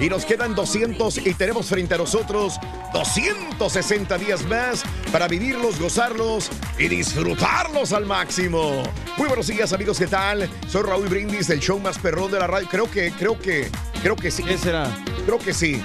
y 0.00 0.08
nos 0.08 0.24
quedan 0.24 0.54
200 0.54 1.18
y 1.26 1.34
tenemos 1.34 1.66
frente 1.66 1.94
a 1.94 1.98
nosotros 1.98 2.54
260 2.92 4.16
días 4.18 4.44
más 4.46 4.82
para 5.12 5.26
vivirlos, 5.28 5.78
gozarlos 5.80 6.48
y 6.78 6.88
disfrutarlos 6.88 7.92
al 7.92 8.06
máximo. 8.06 8.82
Muy 9.16 9.26
buenos 9.28 9.48
días 9.48 9.72
amigos, 9.72 9.98
¿qué 9.98 10.06
tal? 10.06 10.48
Soy 10.68 10.82
Raúl 10.82 11.08
Brindis 11.08 11.48
del 11.48 11.60
show 11.60 11.78
más 11.80 11.98
perrón 11.98 12.30
de 12.30 12.38
la 12.38 12.46
radio. 12.46 12.68
Creo 12.70 12.90
que, 12.90 13.10
creo 13.12 13.38
que, 13.38 13.68
creo 14.02 14.14
que 14.16 14.30
sí. 14.30 14.42
¿Qué 14.44 14.56
será? 14.56 14.88
Creo 15.24 15.38
que 15.38 15.52
sí. 15.52 15.82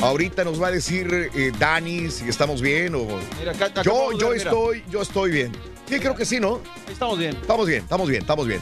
Ahorita 0.00 0.44
nos 0.44 0.60
va 0.60 0.68
a 0.68 0.70
decir 0.72 1.30
eh, 1.34 1.52
Dani 1.58 2.10
si 2.10 2.28
estamos 2.28 2.60
bien 2.60 2.94
o... 2.94 3.06
Mira, 3.38 3.52
acá- 3.52 3.66
acá 3.66 3.82
yo 3.82 4.12
yo 4.18 4.30
ver, 4.30 4.38
mira. 4.38 4.50
estoy, 4.50 4.84
yo 4.90 5.02
estoy 5.02 5.30
bien. 5.30 5.52
Sí, 5.88 5.98
creo 6.00 6.14
que 6.16 6.24
sí, 6.24 6.40
¿no? 6.40 6.60
Estamos 6.90 7.18
bien. 7.18 7.36
Estamos 7.36 7.66
bien, 7.66 7.82
estamos 7.82 8.08
bien, 8.08 8.22
estamos 8.22 8.46
bien. 8.46 8.60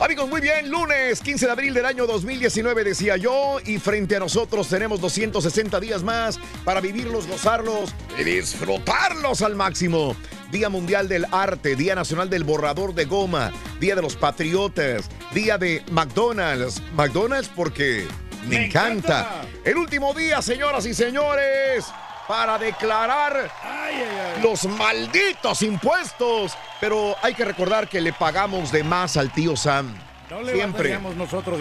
Amigos, 0.00 0.30
muy 0.30 0.40
bien, 0.40 0.70
lunes 0.70 1.20
15 1.20 1.44
de 1.44 1.52
abril 1.52 1.74
del 1.74 1.84
año 1.84 2.06
2019 2.06 2.84
decía 2.84 3.18
yo 3.18 3.58
y 3.66 3.78
frente 3.78 4.16
a 4.16 4.18
nosotros 4.18 4.66
tenemos 4.66 4.98
260 4.98 5.78
días 5.78 6.02
más 6.02 6.40
para 6.64 6.80
vivirlos, 6.80 7.26
gozarlos 7.26 7.94
y 8.18 8.24
disfrutarlos 8.24 9.42
al 9.42 9.56
máximo. 9.56 10.16
Día 10.50 10.70
Mundial 10.70 11.06
del 11.06 11.26
Arte, 11.30 11.76
Día 11.76 11.94
Nacional 11.94 12.30
del 12.30 12.44
Borrador 12.44 12.94
de 12.94 13.04
Goma, 13.04 13.52
Día 13.78 13.94
de 13.94 14.00
los 14.00 14.16
Patriotas, 14.16 15.10
Día 15.34 15.58
de 15.58 15.84
McDonald's. 15.90 16.82
McDonald's 16.94 17.50
porque 17.54 18.06
me, 18.48 18.64
encanta. 18.66 19.42
El 19.64 19.76
último 19.76 20.14
día, 20.14 20.40
señoras 20.40 20.86
y 20.86 20.94
señores, 20.94 21.84
para 22.30 22.58
declarar 22.58 23.50
los 24.40 24.64
malditos 24.66 25.62
impuestos. 25.62 26.52
Pero 26.80 27.16
hay 27.22 27.34
que 27.34 27.44
recordar 27.44 27.88
que 27.88 28.00
le 28.00 28.12
pagamos 28.12 28.70
de 28.70 28.84
más 28.84 29.16
al 29.16 29.32
tío 29.32 29.56
Sam. 29.56 29.92
No 30.30 30.40
le 30.42 30.52
Siempre. 30.54 30.96
nosotros, 31.16 31.58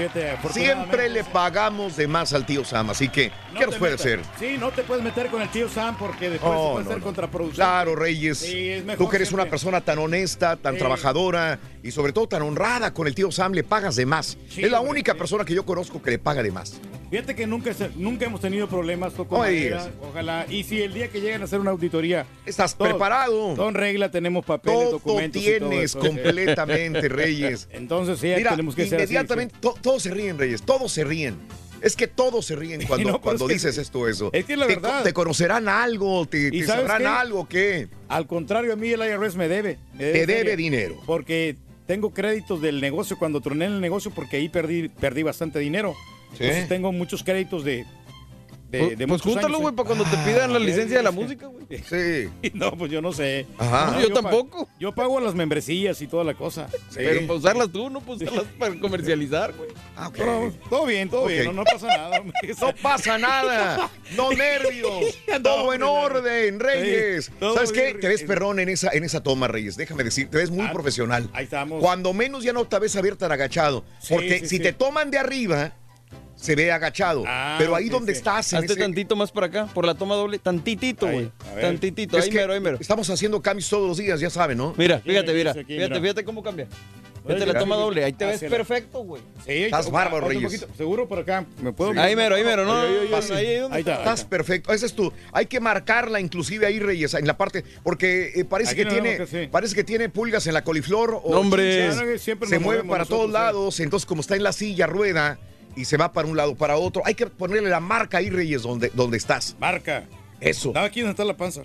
Siempre 0.52 1.10
le 1.10 1.24
pagamos 1.24 1.98
de 1.98 2.08
más 2.08 2.34
al 2.34 2.46
tío 2.46 2.64
Sam. 2.64 2.92
Así 2.92 3.10
que, 3.10 3.32
No 3.52 3.60
¿qué 3.62 3.66
nos 3.66 3.76
puede 3.78 3.94
metas. 3.94 4.06
hacer? 4.06 4.20
Sí, 4.38 4.58
no 4.60 4.70
te 4.70 4.84
puedes 4.84 5.04
meter 5.04 5.30
con 5.30 5.42
el 5.42 5.50
tío 5.50 5.68
Sam 5.68 5.98
porque 5.98 6.30
después 6.30 6.54
No, 6.54 6.60
se 6.68 6.72
puede 6.74 6.86
no, 6.86 6.92
ser 6.92 7.00
contraproducente. 7.02 7.56
Claro, 7.64 7.96
Reyes. 7.96 8.38
Sí, 8.38 8.84
Tú 8.96 9.10
que 9.10 9.16
eres 9.16 9.30
siempre. 9.30 9.42
una 9.46 9.50
persona 9.50 9.82
tan 9.82 9.98
honesta, 9.98 10.56
tan 10.56 10.76
Sí. 10.76 10.80
trabajadora 10.82 11.58
y 11.82 11.90
sobre 11.90 12.14
todo 12.14 12.28
tan 12.28 12.44
honrada 12.44 12.94
con 12.94 13.08
el 13.08 13.16
tío 13.16 13.32
Sam, 13.32 13.54
le 13.54 13.64
pagas 13.64 13.96
de 13.96 14.06
más. 14.06 14.38
Sí, 14.52 14.64
es 14.64 14.70
la 14.70 14.82
hombre, 14.82 14.92
única 14.92 15.16
persona 15.16 15.44
que 15.46 15.56
yo 15.56 15.66
conozco 15.66 16.00
que 16.00 16.12
le 16.12 16.20
paga 16.20 16.44
de 16.44 16.52
más. 16.52 16.80
Fíjate 17.10 17.36
que 17.36 17.48
nunca, 17.48 17.72
nunca 17.96 18.26
hemos 18.26 18.40
tenido 18.40 18.68
problemas, 18.68 19.14
toco 19.14 19.36
No 19.36 19.42
madera, 19.42 19.90
ojalá. 20.08 20.46
Y 20.50 20.64
si 20.64 20.82
el 20.82 20.94
día 20.94 21.08
que 21.10 21.20
llegan 21.22 21.42
a 21.42 21.46
hacer 21.46 21.60
una 21.60 21.72
auditoría... 21.72 22.26
Estás 22.46 22.76
todo- 22.76 22.88
preparado. 22.90 23.56
Todo 23.56 23.70
en 23.70 23.76
regla, 23.76 24.12
tenemos 24.12 24.46
papeles, 24.46 24.80
Todo 24.80 24.92
documentos 24.92 25.42
y 25.42 25.46
todo 25.58 25.70
tienes 25.70 25.96
completamente, 25.96 27.10
Reyes. 27.10 27.68
Entonces 27.72 28.20
sí, 28.20 28.28
Mira, 28.36 28.52
tenemos 28.52 28.76
que 28.76 28.84
ser 28.86 29.02
así, 29.02 29.14
inmediatamente 29.14 29.56
to- 29.60 29.76
todos 29.82 30.04
se 30.04 30.12
ríen, 30.12 30.38
Reyes, 30.38 30.62
todos 30.62 30.92
se 30.92 31.04
ríen. 31.04 31.36
Es 31.82 31.96
que 31.96 32.08
todos 32.08 32.46
se 32.46 32.56
ríen 32.56 32.84
cuando, 32.88 33.12
No, 33.14 33.22
cuando 33.22 33.46
es 33.46 33.48
que- 33.50 33.54
dices 33.56 33.78
esto 33.80 34.08
eso. 34.08 34.30
es 34.34 34.46
que 34.46 34.56
la 34.58 34.68
verdad. 34.68 35.02
te 35.04 35.14
conocerán 35.14 35.68
algo, 35.68 36.26
te, 36.28 36.50
¿Y 36.50 36.60
te 36.62 36.66
sabes 36.68 36.82
sabrán 36.88 37.02
qué? 37.02 37.08
algo, 37.08 37.48
¿qué? 37.48 37.88
Al 38.08 38.28
contrario, 38.28 38.74
a 38.74 38.76
mí 38.76 38.90
el 38.90 39.00
IRS 39.02 39.36
me 39.36 39.48
debe. 39.48 39.80
me 39.94 40.12
Te 40.12 40.26
debe 40.28 40.56
dinero. 40.56 41.02
Porque 41.08 41.56
tengo 41.88 42.12
créditos 42.14 42.62
del 42.62 42.82
negocio 42.82 43.18
cuando 43.18 43.42
troné 43.42 43.66
el 43.66 43.82
negocio 43.82 44.12
porque 44.14 44.38
ahí 44.38 44.48
perdí, 44.50 44.90
perdí 44.90 45.24
bastante 45.24 45.58
dinero. 45.58 45.96
Sí. 46.38 46.44
Entonces 46.44 46.68
tengo 46.70 46.92
muchos 46.92 47.24
créditos 47.24 47.64
de... 47.64 47.86
de, 48.70 48.80
Pues- 48.80 48.98
de 48.98 49.08
pues 49.08 49.22
júntalo, 49.24 49.48
años, 49.48 49.62
güey, 49.62 49.74
¿eh? 49.74 49.76
para 49.76 49.88
cuando 49.88 50.04
te 50.06 50.18
pidan 50.18 50.54
la 50.54 50.60
licencia 50.60 50.98
de 50.98 51.04
la 51.04 51.12
música, 51.12 51.48
güey. 51.48 51.60
Sí. 51.90 52.30
No, 52.56 52.72
pues 52.72 52.92
yo 52.92 53.00
no 53.02 53.12
sé. 53.14 53.46
Ajá. 53.58 53.92
No, 53.92 54.02
Yo 54.02 54.12
tampoco. 54.14 54.68
yo 54.80 54.94
pago 54.94 55.20
las 55.20 55.36
membresías 55.36 56.02
y 56.02 56.08
toda 56.08 56.24
la 56.24 56.34
cosa. 56.34 56.68
Pero 56.96 57.22
para 57.28 57.34
usarlas 57.34 57.72
tú, 57.72 57.90
no 57.92 58.00
para 58.02 58.14
usarlas 58.14 58.46
para 58.58 58.80
comercializar, 58.80 59.54
güey. 59.54 59.70
Ah, 59.96 60.08
ok. 60.08 60.16
Pero 60.18 60.54
todo 60.70 60.86
bien, 60.88 61.10
todo 61.10 61.26
bien, 61.28 61.46
no, 61.46 61.54
no 61.54 61.64
pasa 61.64 61.88
nada. 61.88 62.24
No 62.62 62.74
pasa 62.82 63.18
nada. 63.20 63.90
No 64.18 64.32
nervios. 64.32 65.18
Todo 65.44 65.74
en 65.74 65.84
orden, 65.84 66.60
Reyes. 66.60 67.26
Sí, 67.26 67.32
¿Sabes 67.40 67.72
qué? 67.72 67.84
bien, 67.88 68.00
Te 68.00 68.08
ves 68.08 68.24
perrón 68.24 68.60
en 68.60 68.70
esa, 68.70 68.90
en 68.92 69.04
esa 69.04 69.22
toma, 69.22 69.48
Reyes. 69.48 69.78
Déjame 69.78 70.04
decir, 70.04 70.30
te 70.30 70.38
ves 70.38 70.50
muy 70.52 70.66
Ah, 70.66 70.72
profesional. 70.74 71.30
Ahí 71.34 71.44
estamos. 71.44 71.82
Cuando 71.82 72.14
menos 72.14 72.44
ya 72.44 72.54
no 72.54 72.66
te 72.66 72.80
ves 72.80 72.96
a 72.96 73.02
ver 73.02 73.16
tan 73.16 73.32
agachado. 73.32 73.84
Sí, 74.00 74.14
Porque 74.14 74.40
sí, 74.40 74.48
si 74.48 74.58
sí. 74.58 74.64
te 74.64 74.74
toman 74.74 75.12
de 75.12 75.18
arriba, 75.20 75.74
se 76.40 76.56
ve 76.56 76.72
agachado. 76.72 77.24
Ah, 77.28 77.56
Pero 77.60 77.76
ahí 77.76 77.90
donde 77.90 78.14
sí. 78.14 78.20
estás, 78.20 78.54
en 78.54 78.60
Hazte 78.60 78.74
ese- 78.74 78.82
tantito 78.82 79.16
más 79.16 79.32
para 79.32 79.48
acá, 79.48 79.68
por 79.74 79.86
la 79.86 79.94
toma 79.96 80.16
doble. 80.16 80.40
Tantitito, 80.40 81.06
Ahí, 81.08 81.14
güey. 81.14 81.62
Tantitito, 81.62 82.18
Es 82.18 82.26
ahí 82.26 82.32
mero, 82.32 82.54
ahí 82.54 82.60
mero. 82.60 82.78
Estamos 82.80 83.10
haciendo 83.10 83.42
cambios 83.42 83.70
todos 83.70 83.88
los 83.88 83.98
días, 83.98 84.20
ya 84.20 84.30
saben, 84.30 84.58
¿no? 84.58 84.74
Mira, 84.78 84.98
Aquí, 84.98 85.10
fíjate, 85.10 85.34
mira. 85.34 85.52
aquí, 85.52 85.64
Fíjate, 85.66 85.90
mira. 85.90 86.02
fíjate 86.02 86.24
cómo 86.24 86.42
cambia. 86.42 86.68
Fíjate 87.28 87.46
la 87.46 87.60
toma 87.60 87.76
doble, 87.76 88.04
ahí 88.06 88.14
te 88.14 88.26
ves 88.26 88.36
Hacia 88.38 88.50
la- 88.50 88.56
perfecto, 88.56 89.00
güey. 89.04 89.22
Sí, 89.46 89.66
Estás 89.66 89.88
ah, 89.88 89.90
bárbaro, 89.92 90.28
Reyes. 90.30 90.44
poquito. 90.46 90.68
Seguro 90.78 91.08
por 91.08 91.20
acá. 91.20 91.46
¿Me 91.62 91.74
puedo 91.74 91.92
Ahí 92.02 92.16
mero, 92.16 92.36
ahí 92.36 92.44
mero, 92.46 92.64
no, 92.66 92.82
ahí 92.82 92.96
es 93.04 93.12
donde 93.12 93.36
Ahí 93.36 93.82
está, 93.82 93.92
ahí 93.92 93.98
Estás 94.00 94.20
está. 94.22 94.30
perfecto. 94.30 94.74
Ese 94.74 94.86
es 94.86 94.94
tú. 94.96 95.12
Hay 95.34 95.46
que 95.46 95.60
marcarla 95.60 96.22
inclusive 96.22 96.66
ahí, 96.66 96.80
Reyes, 96.80 97.14
en 97.14 97.28
la 97.28 97.36
parte, 97.38 97.66
porque 97.84 98.32
eh, 98.34 98.46
parece 98.46 98.72
Aquí 98.72 98.84
que 98.84 98.90
tiene, 98.90 99.18
que 99.18 99.28
sí. 99.28 99.48
parece 99.52 99.76
que 99.76 99.84
tiene 99.84 100.08
pulgas 100.08 100.48
en 100.48 100.54
la 100.54 100.64
coliflor 100.64 101.20
o 101.22 101.32
No, 101.34 101.42
hombre. 101.42 101.92
se 101.92 102.60
mueve 102.60 102.84
para 102.86 103.04
todos 103.06 103.28
nosotros, 103.28 103.30
¿eh? 103.30 103.34
lados, 103.34 103.80
entonces 103.82 104.08
como 104.08 104.22
está 104.22 104.36
en 104.38 104.44
la 104.44 104.54
silla, 104.54 104.88
rueda 104.88 105.38
y 105.80 105.86
se 105.86 105.98
va 105.98 106.12
para 106.12 106.28
un 106.28 106.36
lado 106.38 106.56
para 106.56 106.78
otro, 106.78 107.02
hay 107.06 107.16
que 107.16 107.26
ponerle 107.28 107.70
la 107.70 107.80
marca 107.80 108.18
ahí, 108.20 108.30
Reyes, 108.30 108.62
donde, 108.64 108.90
donde 108.94 109.18
estás. 109.18 109.56
Marca. 109.60 110.06
Eso, 110.40 110.70
Estaba 110.70 110.86
aquí 110.86 111.02
donde 111.02 111.12
está 111.12 111.26
la 111.26 111.36
panza. 111.36 111.64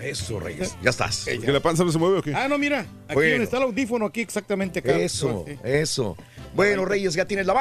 eso, 0.00 0.40
Reyes, 0.40 0.76
ya 0.82 0.90
estás. 0.90 1.24
¿Que 1.24 1.52
la 1.52 1.60
panza 1.60 1.84
no 1.84 1.92
se 1.92 1.98
mueve 1.98 2.18
o 2.18 2.22
qué? 2.22 2.34
Ah, 2.34 2.48
no, 2.48 2.58
mira. 2.58 2.80
Aquí 2.80 3.14
Bueno. 3.14 3.30
donde 3.30 3.44
está 3.44 3.56
el 3.58 3.62
audífono, 3.64 4.06
aquí 4.06 4.20
exactamente 4.20 4.80
acá. 4.80 4.96
Eso, 4.98 5.44
Sí. 5.46 5.56
eso. 5.64 6.16
Bueno, 6.54 6.84
Reyes, 6.84 7.14
ya 7.14 7.26
tienes 7.26 7.46
la 7.46 7.52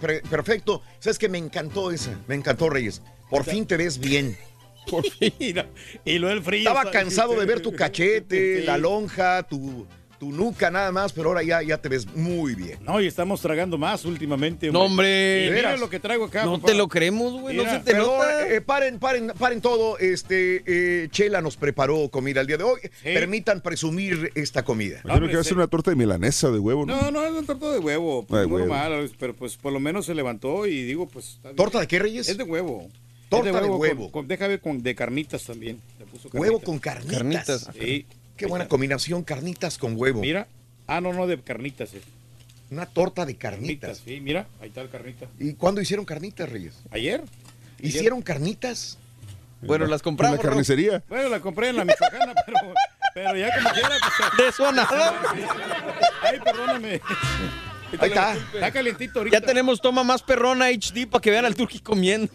pre- 0.00 0.20
perfecto. 0.22 0.82
Sabes 0.98 1.18
que 1.18 1.28
me 1.28 1.38
encantó 1.38 1.90
esa, 1.90 2.18
me 2.26 2.34
encantó, 2.34 2.68
Reyes. 2.68 3.00
Por 3.30 3.44
fin 3.44 3.66
te 3.66 3.76
ves 3.76 3.98
bien. 3.98 4.36
Por 4.90 5.04
fin. 5.08 5.32
Y 6.04 6.18
lo 6.18 6.28
del 6.28 6.42
frío. 6.42 6.60
Estaba 6.60 6.82
¿sabes? 6.82 6.92
cansado 6.92 7.38
de 7.40 7.46
ver 7.46 7.60
tu 7.60 7.72
cachete, 7.74 8.60
Sí. 8.60 8.66
la 8.66 8.76
lonja, 8.76 9.42
tu, 9.44 9.86
tu 10.24 10.32
nuca 10.32 10.70
nada 10.70 10.90
más, 10.90 11.12
pero 11.12 11.28
ahora 11.28 11.42
ya, 11.42 11.60
ya 11.62 11.76
te 11.78 11.88
ves 11.90 12.06
muy 12.14 12.54
bien. 12.54 12.78
No, 12.82 12.98
y 13.00 13.06
estamos 13.06 13.40
tragando 13.42 13.76
más 13.76 14.04
últimamente. 14.06 14.70
No, 14.72 14.82
hombre. 14.84 15.06
¿De 15.06 15.50
mira 15.54 15.76
lo 15.76 15.90
que 15.90 16.00
traigo 16.00 16.24
acá. 16.24 16.44
No 16.44 16.54
papá. 16.54 16.68
te 16.68 16.74
lo 16.74 16.88
creemos, 16.88 17.40
güey. 17.40 17.56
No 17.56 17.64
se 17.64 17.80
te 17.80 17.92
Perdón, 17.92 18.16
nota. 18.16 18.48
eh, 18.48 18.60
paren, 18.62 18.98
paren, 18.98 19.32
paren 19.38 19.60
todo. 19.60 19.98
Este, 19.98 20.62
eh, 20.66 21.08
Chela 21.10 21.42
nos 21.42 21.56
preparó 21.58 22.08
comida 22.08 22.40
el 22.40 22.46
día 22.46 22.56
de 22.56 22.64
hoy. 22.64 22.80
Permitan 23.02 23.60
presumir 23.60 24.32
esta 24.34 24.64
comida. 24.64 25.00
Yo 25.04 25.14
creo 25.14 25.28
que 25.28 25.34
va 25.34 25.40
a 25.40 25.44
ser 25.44 25.56
una 25.56 25.66
torta 25.66 25.90
de 25.90 25.96
milanesa 25.96 26.50
de 26.50 26.58
huevo, 26.58 26.86
¿no? 26.86 26.98
No, 27.02 27.10
no, 27.10 27.24
es 27.24 27.32
un 27.32 27.44
torta 27.44 27.70
de 27.70 27.78
huevo. 27.78 28.24
Pues, 28.26 28.40
de 28.40 28.46
huevo. 28.46 28.66
mal, 28.68 29.10
pero 29.18 29.34
pues 29.34 29.56
por 29.58 29.72
lo 29.74 29.80
menos 29.80 30.06
se 30.06 30.14
levantó 30.14 30.66
y 30.66 30.84
digo, 30.84 31.06
pues. 31.06 31.38
¿Torta 31.54 31.80
de 31.80 31.86
qué, 31.86 31.98
Reyes? 31.98 32.28
Es 32.30 32.38
de 32.38 32.44
huevo. 32.44 32.88
Torta 33.28 33.60
de 33.60 33.68
con- 33.68 33.78
huevo. 33.80 34.10
con- 34.10 34.26
deja 34.26 34.46
ver 34.46 34.60
con 34.60 34.82
de 34.82 34.94
carnitas 34.94 35.44
también. 35.44 35.80
Le 35.98 36.06
puso 36.06 36.28
Huevo 36.32 36.60
con 36.60 36.78
carnitas. 36.78 37.14
Carnitas. 37.18 37.68
Sí. 37.78 38.06
Qué 38.36 38.46
buena 38.46 38.68
combinación, 38.68 39.22
carnitas 39.22 39.78
con 39.78 39.94
huevo. 39.96 40.20
Mira. 40.20 40.46
Ah, 40.86 41.00
no, 41.00 41.12
no, 41.12 41.26
de 41.26 41.40
carnitas. 41.40 41.94
eh. 41.94 42.02
Una 42.70 42.86
torta 42.86 43.24
de 43.26 43.36
Carnitas, 43.36 43.98
carnitas. 43.98 44.02
sí, 44.04 44.20
mira, 44.20 44.46
ahí 44.60 44.68
está 44.68 44.80
el 44.80 44.90
carnita. 44.90 45.26
¿Y 45.38 45.52
cuándo 45.54 45.80
hicieron 45.80 46.04
carnitas, 46.04 46.48
Reyes? 46.48 46.74
¿Ayer? 46.90 47.22
¿Hicieron 47.80 48.22
carnitas? 48.22 48.98
Bueno, 49.62 49.86
las 49.86 50.00
En 50.00 50.04
compramos. 50.04 50.38
la 50.38 50.42
carnicería. 50.42 51.02
Bueno, 51.08 51.28
la 51.28 51.40
compré 51.40 51.68
en 51.68 51.76
la 51.76 51.84
Michoacana, 51.84 52.34
pero, 52.46 52.58
pero 53.14 53.36
ya 53.36 53.54
como 53.56 53.70
quiera, 53.70 53.88
pues. 53.88 54.30
De 54.38 54.48
eso 54.48 54.66
a 54.66 54.72
nada. 54.72 55.22
Ay, 56.22 56.40
perdóname. 56.40 57.00
Ahí 58.00 58.08
está. 58.08 58.34
Está 58.34 58.72
calientito 58.72 59.20
ahorita. 59.20 59.38
Ya 59.40 59.46
tenemos 59.46 59.80
toma 59.80 60.02
más 60.02 60.22
perrona 60.22 60.66
HD 60.70 61.06
para 61.08 61.22
que 61.22 61.30
vean 61.30 61.44
al 61.44 61.54
turqui 61.54 61.78
comiendo. 61.78 62.32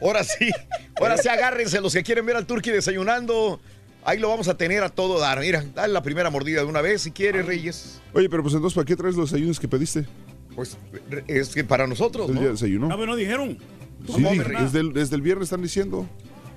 Ahora 0.00 0.22
sí, 0.24 0.50
ahora 1.00 1.16
sí 1.18 1.28
agárrense 1.28 1.80
los 1.80 1.92
que 1.92 2.02
quieren 2.02 2.24
ver 2.24 2.36
al 2.36 2.46
Turqui 2.46 2.70
desayunando. 2.70 3.60
Ahí 4.04 4.18
lo 4.18 4.28
vamos 4.28 4.48
a 4.48 4.56
tener 4.56 4.82
a 4.82 4.88
todo 4.88 5.18
dar. 5.18 5.40
Mira, 5.40 5.64
dale 5.74 5.92
la 5.92 6.02
primera 6.02 6.30
mordida 6.30 6.60
de 6.60 6.66
una 6.66 6.80
vez 6.80 7.02
si 7.02 7.10
quieres, 7.10 7.44
Reyes. 7.46 8.00
Oye, 8.14 8.28
pero 8.30 8.42
pues 8.42 8.54
entonces, 8.54 8.74
¿para 8.74 8.84
qué 8.86 8.96
traes 8.96 9.14
los 9.14 9.30
desayunos 9.30 9.60
que 9.60 9.68
pediste? 9.68 10.06
Pues 10.54 10.76
es 11.28 11.50
que 11.50 11.64
para 11.64 11.86
nosotros, 11.86 12.28
El 12.28 12.34
día 12.34 12.42
de 12.42 12.48
¿no? 12.48 12.52
desayuno. 12.54 12.88
No, 12.88 12.94
pero 12.96 13.06
no 13.12 13.16
dijeron. 13.16 13.58
Sí, 14.14 14.22
desde, 14.22 14.80
el, 14.80 14.92
desde 14.92 15.16
el 15.16 15.22
viernes 15.22 15.44
están 15.46 15.62
diciendo. 15.62 16.08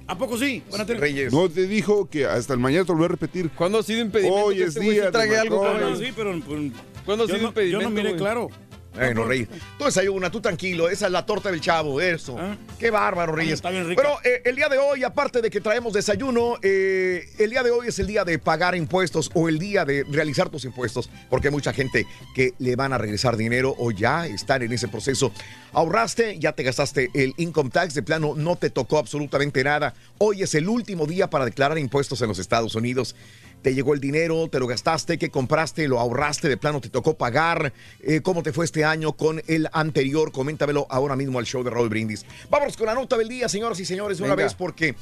¿A 0.08 0.18
poco 0.18 0.38
sí? 0.38 0.64
Tener- 0.72 1.00
Reyes. 1.00 1.32
No 1.34 1.50
te 1.50 1.68
dijo 1.68 2.10
que 2.10 2.26
hasta 2.26 2.54
el 2.54 2.60
mañana 2.60 2.86
te 2.86 2.92
lo 2.92 2.98
voy 2.98 3.06
a 3.06 3.10
repetir. 3.10 3.50
¿Cuándo 3.52 3.80
ha 3.80 3.84
sido 3.84 4.02
impedimento 4.02 4.46
Hoy 4.46 4.56
que 4.56 4.64
es 4.64 4.68
este 4.70 4.80
día 4.82 5.12
trague 5.12 5.38
algo, 5.38 5.62
cabrón? 5.62 5.92
No, 5.92 5.96
sí, 5.98 6.12
pero 6.16 6.40
pues, 6.46 6.72
¿Cuándo 7.06 7.24
ha 7.26 7.28
sido 7.28 7.40
no, 7.42 7.48
impedimento, 7.50 7.82
yo 7.84 7.90
no 7.90 7.96
miré 7.96 8.10
güey? 8.10 8.20
claro. 8.20 8.50
Bueno, 8.94 9.26
Reyes. 9.26 9.48
Tú 9.78 9.86
desayuna, 9.86 10.30
tú 10.30 10.42
tranquilo. 10.42 10.90
Esa 10.90 11.08
es 11.08 11.12
la 11.12 11.26
torta 11.26 11.50
del 11.52 11.62
chavo, 11.62 12.00
eso. 12.00 12.38
Ah. 12.40 12.56
Qué 12.80 12.92
bárbaro, 12.92 13.34
Reyes. 13.34 13.56
Está 13.56 13.72
bien 13.72 13.88
rica. 13.88 14.02
Pero 14.02 14.18
eh, 14.24 14.42
el 14.46 14.56
día 14.56 14.70
de 14.70 14.78
hoy, 14.78 15.04
aparte 15.04 15.42
de 15.42 15.50
que 15.50 15.62
traemos 15.62 15.94
desayuno, 15.94 16.58
eh, 16.62 17.28
el 17.40 17.50
día 17.50 17.64
de 17.64 17.72
hoy 17.72 17.88
es 17.88 18.00
el 18.00 18.08
día 18.08 18.24
de 18.24 18.38
pagar 18.40 18.76
impuestos 18.76 19.32
o 19.34 19.50
el 19.50 19.58
día 19.58 19.86
de 19.86 20.04
realizar 20.10 20.50
tus 20.50 20.66
impuestos, 20.66 21.10
porque 21.30 21.48
hay 21.48 21.54
mucha 21.54 21.74
gente 21.74 22.06
que 22.36 22.54
le 22.60 22.76
van 22.76 22.94
a 22.94 22.98
regresar 22.98 23.36
dinero 23.38 23.76
o 23.78 23.92
ya 23.92 24.28
están 24.28 24.62
en 24.62 24.72
ese 24.72 24.88
proceso. 24.88 25.32
Ahorraste, 25.72 26.38
ya 26.40 26.54
te 26.54 26.64
gastaste 26.64 27.10
el 27.14 27.34
income 27.38 27.72
tax, 27.72 27.96
de 27.96 28.04
plano 28.04 28.36
no 28.36 28.56
te 28.56 28.70
tocó 28.70 29.00
absolutamente 29.00 29.64
nada. 29.64 29.96
Hoy 30.20 30.44
es 30.44 30.54
el 30.54 30.70
último 30.70 31.08
día 31.08 31.30
para 31.30 31.46
declarar 31.46 31.80
impuestos 31.80 32.22
en 32.22 32.28
los 32.28 32.38
Estados 32.40 32.76
Unidos. 32.76 33.16
Te 33.64 33.74
llegó 33.74 33.94
el 33.94 34.00
dinero, 34.00 34.50
te 34.50 34.60
lo 34.60 34.68
gastaste, 34.68 35.18
qué 35.18 35.32
compraste, 35.32 35.88
lo 35.88 36.00
ahorraste, 36.00 36.50
de 36.50 36.58
plano 36.58 36.82
te 36.82 36.90
tocó 36.90 37.16
pagar, 37.16 37.74
eh, 38.02 38.22
cómo 38.22 38.44
te 38.44 38.52
fue 38.52 38.66
este 38.66 38.84
año 38.84 39.14
con 39.14 39.42
el 39.48 39.70
anterior, 39.72 40.32
coméntamelo 40.32 40.86
ahora 40.90 41.16
mismo 41.16 41.40
al 41.40 41.46
show 41.46 41.64
de 41.64 41.70
Raúl 41.70 41.90
Brindis. 41.90 42.26
Vámonos 42.50 42.78
con 42.78 42.88
la 42.88 42.94
nota 42.94 43.18
del 43.18 43.30
día, 43.30 43.50
señoras 43.50 43.80
y 43.80 43.86
señores, 43.86 44.18
de 44.18 44.26
una 44.26 44.36
vez 44.36 44.54
porque 44.54 44.96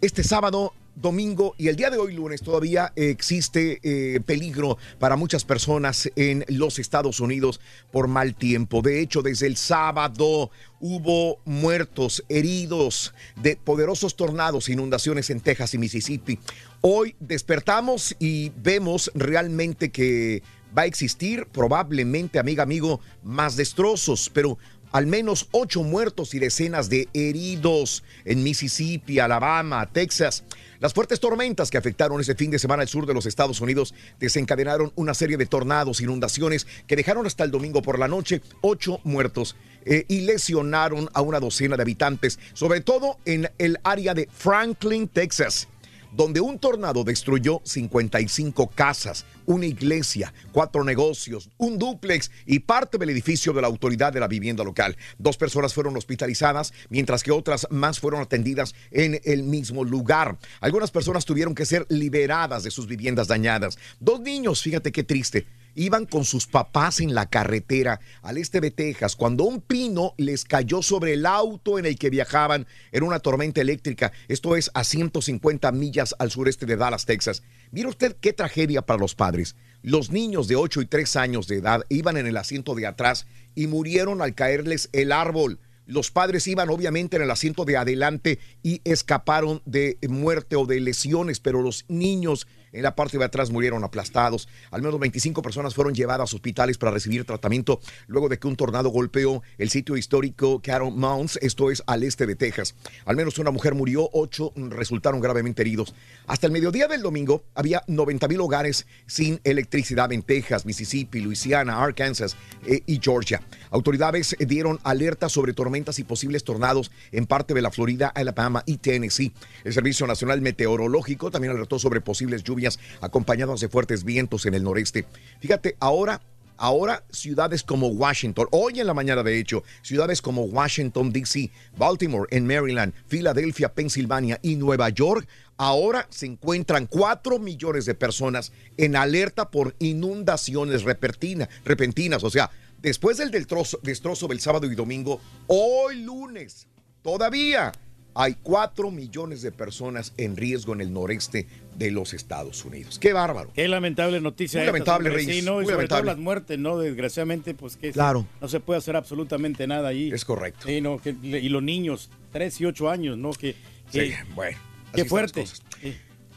este 0.00 0.24
sábado, 0.24 0.72
domingo 0.94 1.54
y 1.58 1.68
el 1.68 1.76
día 1.76 1.90
de 1.90 1.98
hoy 1.98 2.14
lunes 2.14 2.42
todavía 2.42 2.92
eh, 2.96 3.10
existe 3.10 3.80
eh, 3.82 4.20
peligro 4.20 4.78
para 4.98 5.16
muchas 5.16 5.44
personas 5.44 6.10
en 6.16 6.44
los 6.48 6.78
Estados 6.78 7.20
Unidos 7.20 7.60
por 7.90 8.08
mal 8.08 8.34
tiempo. 8.34 8.82
De 8.82 9.00
hecho, 9.00 9.22
desde 9.22 9.46
el 9.46 9.56
sábado 9.56 10.50
hubo 10.80 11.38
muertos, 11.44 12.24
heridos 12.28 13.14
de 13.36 13.56
poderosos 13.56 14.16
tornados, 14.16 14.68
inundaciones 14.68 15.30
en 15.30 15.40
Texas 15.40 15.74
y 15.74 15.78
Mississippi. 15.78 16.38
Hoy 16.80 17.14
despertamos 17.20 18.16
y 18.18 18.50
vemos 18.56 19.10
realmente 19.14 19.90
que 19.90 20.42
va 20.76 20.82
a 20.82 20.86
existir 20.86 21.46
probablemente, 21.46 22.38
amiga, 22.38 22.62
amigo, 22.62 23.00
más 23.22 23.56
destrozos, 23.56 24.30
pero 24.32 24.58
al 24.92 25.06
menos 25.06 25.48
ocho 25.52 25.82
muertos 25.82 26.34
y 26.34 26.38
decenas 26.38 26.88
de 26.90 27.08
heridos 27.14 28.04
en 28.24 28.42
Mississippi, 28.42 29.18
Alabama, 29.18 29.88
Texas. 29.90 30.44
Las 30.82 30.94
fuertes 30.94 31.20
tormentas 31.20 31.70
que 31.70 31.78
afectaron 31.78 32.20
ese 32.20 32.34
fin 32.34 32.50
de 32.50 32.58
semana 32.58 32.82
al 32.82 32.88
sur 32.88 33.06
de 33.06 33.14
los 33.14 33.24
Estados 33.26 33.60
Unidos 33.60 33.94
desencadenaron 34.18 34.92
una 34.96 35.14
serie 35.14 35.36
de 35.36 35.46
tornados, 35.46 36.00
inundaciones 36.00 36.66
que 36.88 36.96
dejaron 36.96 37.24
hasta 37.24 37.44
el 37.44 37.52
domingo 37.52 37.82
por 37.82 38.00
la 38.00 38.08
noche 38.08 38.42
ocho 38.62 38.98
muertos 39.04 39.54
eh, 39.84 40.04
y 40.08 40.22
lesionaron 40.22 41.08
a 41.14 41.20
una 41.20 41.38
docena 41.38 41.76
de 41.76 41.82
habitantes, 41.82 42.40
sobre 42.52 42.80
todo 42.80 43.18
en 43.26 43.48
el 43.58 43.78
área 43.84 44.12
de 44.12 44.28
Franklin, 44.32 45.06
Texas 45.06 45.68
donde 46.12 46.40
un 46.40 46.58
tornado 46.58 47.04
destruyó 47.04 47.60
55 47.64 48.68
casas, 48.68 49.24
una 49.46 49.66
iglesia, 49.66 50.32
cuatro 50.52 50.84
negocios, 50.84 51.50
un 51.56 51.78
dúplex 51.78 52.30
y 52.46 52.60
parte 52.60 52.98
del 52.98 53.10
edificio 53.10 53.52
de 53.52 53.62
la 53.62 53.68
autoridad 53.68 54.12
de 54.12 54.20
la 54.20 54.28
vivienda 54.28 54.62
local. 54.64 54.96
Dos 55.18 55.36
personas 55.36 55.74
fueron 55.74 55.96
hospitalizadas, 55.96 56.72
mientras 56.90 57.22
que 57.22 57.32
otras 57.32 57.66
más 57.70 57.98
fueron 57.98 58.20
atendidas 58.20 58.74
en 58.90 59.20
el 59.24 59.42
mismo 59.42 59.84
lugar. 59.84 60.38
Algunas 60.60 60.90
personas 60.90 61.24
tuvieron 61.24 61.54
que 61.54 61.66
ser 61.66 61.86
liberadas 61.88 62.62
de 62.62 62.70
sus 62.70 62.86
viviendas 62.86 63.28
dañadas. 63.28 63.78
Dos 64.00 64.20
niños, 64.20 64.62
fíjate 64.62 64.92
qué 64.92 65.04
triste. 65.04 65.46
Iban 65.74 66.04
con 66.04 66.24
sus 66.24 66.46
papás 66.46 67.00
en 67.00 67.14
la 67.14 67.26
carretera 67.26 68.00
al 68.20 68.36
este 68.36 68.60
de 68.60 68.70
Texas 68.70 69.16
cuando 69.16 69.44
un 69.44 69.62
pino 69.62 70.14
les 70.18 70.44
cayó 70.44 70.82
sobre 70.82 71.14
el 71.14 71.24
auto 71.24 71.78
en 71.78 71.86
el 71.86 71.98
que 71.98 72.10
viajaban 72.10 72.66
en 72.92 73.02
una 73.02 73.20
tormenta 73.20 73.62
eléctrica. 73.62 74.12
Esto 74.28 74.54
es 74.56 74.70
a 74.74 74.84
150 74.84 75.72
millas 75.72 76.14
al 76.18 76.30
sureste 76.30 76.66
de 76.66 76.76
Dallas, 76.76 77.06
Texas. 77.06 77.42
Mire 77.70 77.88
usted 77.88 78.16
qué 78.20 78.34
tragedia 78.34 78.82
para 78.82 79.00
los 79.00 79.14
padres. 79.14 79.56
Los 79.82 80.10
niños 80.10 80.46
de 80.46 80.56
8 80.56 80.82
y 80.82 80.86
3 80.86 81.16
años 81.16 81.48
de 81.48 81.56
edad 81.56 81.84
iban 81.88 82.18
en 82.18 82.26
el 82.26 82.36
asiento 82.36 82.74
de 82.74 82.86
atrás 82.86 83.26
y 83.54 83.66
murieron 83.66 84.20
al 84.20 84.34
caerles 84.34 84.90
el 84.92 85.10
árbol. 85.10 85.58
Los 85.86 86.10
padres 86.10 86.46
iban 86.46 86.70
obviamente 86.70 87.16
en 87.16 87.22
el 87.22 87.30
asiento 87.30 87.64
de 87.64 87.76
adelante 87.76 88.38
y 88.62 88.80
escaparon 88.84 89.62
de 89.64 89.98
muerte 90.08 90.54
o 90.56 90.66
de 90.66 90.80
lesiones, 90.80 91.40
pero 91.40 91.62
los 91.62 91.84
niños 91.88 92.46
en 92.72 92.82
la 92.82 92.94
parte 92.94 93.18
de 93.18 93.24
atrás 93.24 93.50
murieron 93.50 93.84
aplastados. 93.84 94.48
Al 94.70 94.82
menos 94.82 94.98
25 94.98 95.42
personas 95.42 95.74
fueron 95.74 95.94
llevadas 95.94 96.32
a 96.32 96.36
hospitales 96.36 96.78
para 96.78 96.92
recibir 96.92 97.24
tratamiento 97.24 97.80
luego 98.06 98.28
de 98.28 98.38
que 98.38 98.46
un 98.46 98.56
tornado 98.56 98.88
golpeó 98.88 99.42
el 99.58 99.70
sitio 99.70 99.96
histórico 99.96 100.60
Cattle 100.62 100.90
Mounds, 100.90 101.38
esto 101.42 101.70
es 101.70 101.82
al 101.86 102.02
este 102.02 102.26
de 102.26 102.36
Texas. 102.36 102.74
Al 103.04 103.16
menos 103.16 103.38
una 103.38 103.50
mujer 103.50 103.74
murió, 103.74 104.08
ocho 104.12 104.52
resultaron 104.56 105.20
gravemente 105.20 105.62
heridos. 105.62 105.94
Hasta 106.26 106.46
el 106.46 106.52
mediodía 106.52 106.88
del 106.88 107.02
domingo 107.02 107.44
había 107.54 107.82
90 107.86 108.28
mil 108.28 108.40
hogares 108.40 108.86
sin 109.06 109.40
electricidad 109.44 110.12
en 110.12 110.22
Texas, 110.22 110.66
Mississippi, 110.66 111.20
Luisiana, 111.20 111.82
Arkansas 111.82 112.36
eh, 112.66 112.82
y 112.86 113.00
Georgia. 113.02 113.42
Autoridades 113.70 114.34
eh, 114.38 114.46
dieron 114.46 114.78
alerta 114.84 115.28
sobre 115.28 115.52
tormentas 115.52 115.98
y 115.98 116.04
posibles 116.04 116.44
tornados 116.44 116.90
en 117.10 117.26
parte 117.26 117.54
de 117.54 117.62
la 117.62 117.70
Florida, 117.70 118.08
Alabama 118.08 118.62
y 118.66 118.78
Tennessee. 118.78 119.32
El 119.64 119.72
Servicio 119.72 120.06
Nacional 120.06 120.40
Meteorológico 120.40 121.30
también 121.30 121.52
alertó 121.52 121.78
sobre 121.78 122.00
posibles 122.00 122.42
lluvias 122.42 122.61
acompañadas 123.00 123.60
de 123.60 123.68
fuertes 123.68 124.04
vientos 124.04 124.46
en 124.46 124.54
el 124.54 124.62
noreste. 124.62 125.06
Fíjate, 125.40 125.76
ahora 125.80 126.20
Ahora, 126.58 127.02
ciudades 127.10 127.64
como 127.64 127.88
Washington, 127.88 128.46
hoy 128.52 128.78
en 128.78 128.86
la 128.86 128.94
mañana 128.94 129.24
de 129.24 129.36
hecho, 129.36 129.64
ciudades 129.80 130.22
como 130.22 130.42
Washington, 130.44 131.12
D.C., 131.12 131.50
Baltimore, 131.76 132.28
en 132.30 132.46
Maryland, 132.46 132.92
Filadelfia, 133.08 133.72
Pensilvania 133.74 134.38
y 134.42 134.54
Nueva 134.54 134.88
York, 134.90 135.26
ahora 135.56 136.06
se 136.10 136.26
encuentran 136.26 136.86
4 136.86 137.40
millones 137.40 137.84
de 137.86 137.96
personas 137.96 138.52
en 138.76 138.94
alerta 138.94 139.50
por 139.50 139.74
inundaciones 139.80 140.84
repentina- 140.84 141.48
repentinas. 141.64 142.22
O 142.22 142.30
sea, 142.30 142.48
después 142.80 143.16
del 143.16 143.32
destrozo, 143.32 143.80
destrozo 143.82 144.28
del 144.28 144.38
sábado 144.38 144.70
y 144.70 144.76
domingo, 144.76 145.20
hoy 145.48 146.02
lunes, 146.02 146.68
todavía 147.02 147.72
hay 148.14 148.36
4 148.42 148.90
millones 148.90 149.42
de 149.42 149.52
personas 149.52 150.12
en 150.16 150.36
riesgo 150.36 150.72
en 150.74 150.80
el 150.80 150.92
noreste 150.92 151.46
de 151.76 151.90
los 151.90 152.12
Estados 152.14 152.64
Unidos. 152.64 152.98
¡Qué 152.98 153.12
bárbaro! 153.12 153.50
Qué 153.54 153.66
lamentable 153.68 154.20
noticia. 154.20 154.60
Muy 154.60 154.66
lamentable. 154.66 155.10
Reyes, 155.10 155.36
Sí, 155.36 155.42
¿no? 155.42 155.54
muy 155.54 155.62
y 155.62 155.66
sobre 155.66 155.76
lamentable. 155.76 156.02
todo 156.02 156.12
las 156.12 156.18
muertes, 156.18 156.58
¿no? 156.58 156.78
Desgraciadamente, 156.78 157.54
pues 157.54 157.76
que 157.76 157.92
Claro. 157.92 158.26
no 158.40 158.48
se 158.48 158.60
puede 158.60 158.78
hacer 158.78 158.96
absolutamente 158.96 159.66
nada 159.66 159.88
ahí. 159.88 160.10
Es 160.12 160.24
correcto. 160.24 160.66
Sí, 160.66 160.80
no, 160.80 160.98
que- 161.00 161.16
y 161.22 161.48
los 161.48 161.62
niños, 161.62 162.10
3 162.32 162.60
y 162.60 162.66
8 162.66 162.90
años, 162.90 163.16
¿no? 163.16 163.30
Que, 163.32 163.54
que- 163.90 164.08
Sí, 164.10 164.14
bueno. 164.34 164.58
Qué 164.94 165.00
así 165.00 165.00
las 165.00 165.08
fuerte. 165.08 165.44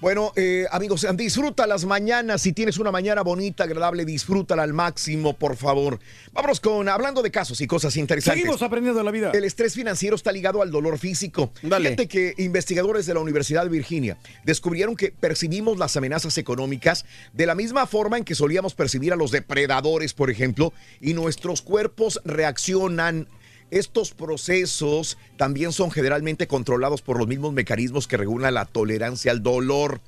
Bueno, 0.02 0.34
eh, 0.36 0.66
amigos, 0.72 1.06
disfruta 1.16 1.66
las 1.66 1.86
mañanas. 1.86 2.41
Si 2.41 2.52
tienes 2.52 2.78
una 2.78 2.91
mañana 2.91 3.22
bonita, 3.22 3.64
agradable, 3.64 4.04
disfrútala 4.04 4.64
al 4.64 4.74
máximo, 4.74 5.34
por 5.34 5.56
favor. 5.56 6.00
Vámonos 6.34 6.60
con, 6.60 6.89
hablando 6.89 7.22
de 7.22 7.32
casos 7.32 7.62
y 7.62 7.68
cosas 7.68 7.96
interesantes. 7.96 8.41
Seguimos 8.41 8.62
aprendiendo 8.62 9.02
la 9.02 9.12
vida. 9.12 9.32
El 9.34 9.46
estrés 9.46 9.74
financiero 9.74 10.16
está 10.16 10.32
ligado 10.32 10.62
al 10.62 10.70
dolor 10.70 10.98
físico. 10.98 11.52
Fíjate 11.62 12.08
que 12.08 12.34
investigadores 12.38 13.06
de 13.06 13.14
la 13.14 13.22
Universidad 13.22 13.64
de 13.64 13.70
Virginia 13.70 14.18
descubrieron 14.43 14.96
que 14.96 15.12
percibimos 15.12 15.78
las 15.78 15.96
amenazas 15.96 16.38
económicas 16.38 17.06
de 17.34 17.46
la 17.46 17.56
misma 17.56 17.88
forma 17.88 18.18
en 18.18 18.26
que 18.26 18.36
solíamos 18.36 18.76
percibir 18.76 19.14
a 19.14 19.16
los 19.16 19.32
depredadores, 19.32 20.14
por 20.14 20.30
ejemplo, 20.30 20.74
y 21.00 21.14
nuestros 21.14 21.62
cuerpos 21.62 22.20
reaccionan. 22.26 23.28
Estos 23.72 24.11
procesos 24.11 25.18
también 25.38 25.72
son 25.72 25.91
generalmente 25.91 26.47
controlados 26.47 27.01
por 27.01 27.18
los 27.18 27.28
mismos 27.28 27.53
mecanismos 27.53 28.07
que 28.07 28.18
regulan 28.18 28.53
la 28.53 28.66
tolerancia 28.66 29.32
al 29.32 29.41
dolor. 29.41 30.01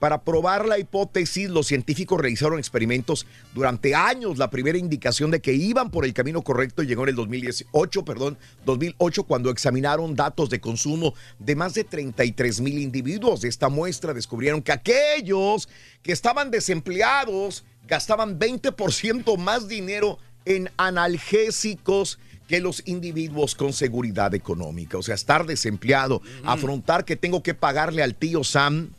Para 0.00 0.22
probar 0.22 0.66
la 0.66 0.78
hipótesis, 0.78 1.48
los 1.48 1.68
científicos 1.68 2.20
realizaron 2.20 2.58
experimentos 2.58 3.26
durante 3.54 3.94
años. 3.94 4.36
La 4.36 4.50
primera 4.50 4.76
indicación 4.76 5.30
de 5.30 5.40
que 5.40 5.54
iban 5.54 5.90
por 5.90 6.04
el 6.04 6.12
camino 6.12 6.42
correcto 6.42 6.82
llegó 6.82 7.04
en 7.04 7.10
el 7.10 7.14
2018, 7.14 8.04
perdón, 8.04 8.36
2008, 8.66 9.22
cuando 9.22 9.50
examinaron 9.50 10.16
datos 10.16 10.50
de 10.50 10.60
consumo 10.60 11.14
de 11.38 11.54
más 11.56 11.74
de 11.74 11.84
33 11.84 12.60
mil 12.60 12.78
individuos. 12.78 13.42
De 13.42 13.48
esta 13.48 13.68
muestra 13.68 14.12
descubrieron 14.12 14.60
que 14.60 14.72
aquellos 14.72 15.68
que 16.02 16.12
estaban 16.12 16.50
desempleados 16.50 17.64
gastaban 17.86 18.38
20% 18.38 19.38
más 19.38 19.68
dinero 19.68 20.18
en 20.44 20.70
analgésicos 20.76 22.18
que 22.48 22.60
los 22.60 22.82
individuos 22.86 23.54
con 23.54 23.72
seguridad 23.72 24.34
económica. 24.34 24.98
O 24.98 25.02
sea, 25.02 25.14
estar 25.14 25.46
desempleado, 25.46 26.22
afrontar 26.44 27.04
que 27.04 27.16
tengo 27.16 27.42
que 27.42 27.54
pagarle 27.54 28.02
al 28.02 28.14
tío 28.14 28.44
Sam, 28.44 28.90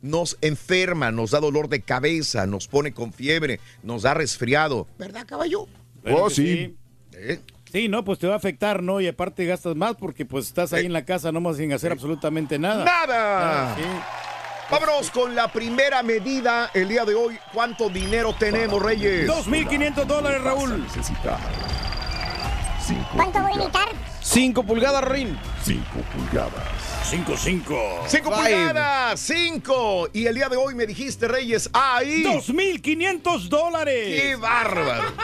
nos 0.00 0.38
enferma, 0.40 1.10
nos 1.10 1.32
da 1.32 1.40
dolor 1.40 1.68
de 1.68 1.80
cabeza, 1.80 2.46
nos 2.46 2.68
pone 2.68 2.92
con 2.92 3.12
fiebre, 3.12 3.60
nos 3.82 4.02
da 4.02 4.14
resfriado. 4.14 4.86
¿Verdad, 4.98 5.26
caballo? 5.26 5.66
Oh, 6.04 6.30
sí. 6.30 6.76
Sí, 7.72 7.88
no, 7.88 8.04
pues 8.04 8.18
te 8.18 8.26
va 8.26 8.34
a 8.34 8.36
afectar, 8.36 8.82
¿no? 8.82 9.00
Y 9.00 9.08
aparte 9.08 9.44
gastas 9.44 9.76
más 9.76 9.96
porque 9.96 10.24
pues 10.24 10.46
estás 10.46 10.72
ahí 10.72 10.86
en 10.86 10.92
la 10.92 11.04
casa 11.04 11.32
nomás 11.32 11.58
sin 11.58 11.72
hacer 11.72 11.92
absolutamente 11.92 12.58
nada. 12.58 12.84
¡Nada! 12.84 13.72
Ah, 13.72 13.76
sí. 13.76 13.82
Vámonos 14.70 15.10
con 15.10 15.34
la 15.34 15.50
primera 15.50 16.02
medida 16.02 16.70
el 16.74 16.88
día 16.88 17.04
de 17.04 17.14
hoy. 17.14 17.38
¿Cuánto 17.52 17.88
dinero 17.88 18.34
tenemos, 18.38 18.82
Reyes? 18.82 19.28
2.500 19.28 20.04
dólares, 20.04 20.42
Raúl. 20.42 20.86
¿Cuánto 23.14 23.40
voy 23.40 23.52
a 23.52 23.56
necesitar? 23.56 23.88
5 24.20 24.62
pulgadas, 24.62 25.04
Rin. 25.04 25.38
5 25.64 25.82
pulgadas. 26.14 26.88
5, 27.04 27.36
5. 27.38 28.04
¡Cinco 28.06 28.30
pulgadas! 28.30 29.18
¡Cinco! 29.18 30.08
Y 30.12 30.26
el 30.26 30.34
día 30.34 30.50
de 30.50 30.56
hoy 30.58 30.74
me 30.74 30.84
dijiste, 30.86 31.26
Reyes, 31.26 31.70
ahí. 31.72 32.22
2.500 32.22 33.48
dólares. 33.48 34.20
¡Qué 34.20 34.36
bárbaro! 34.36 35.14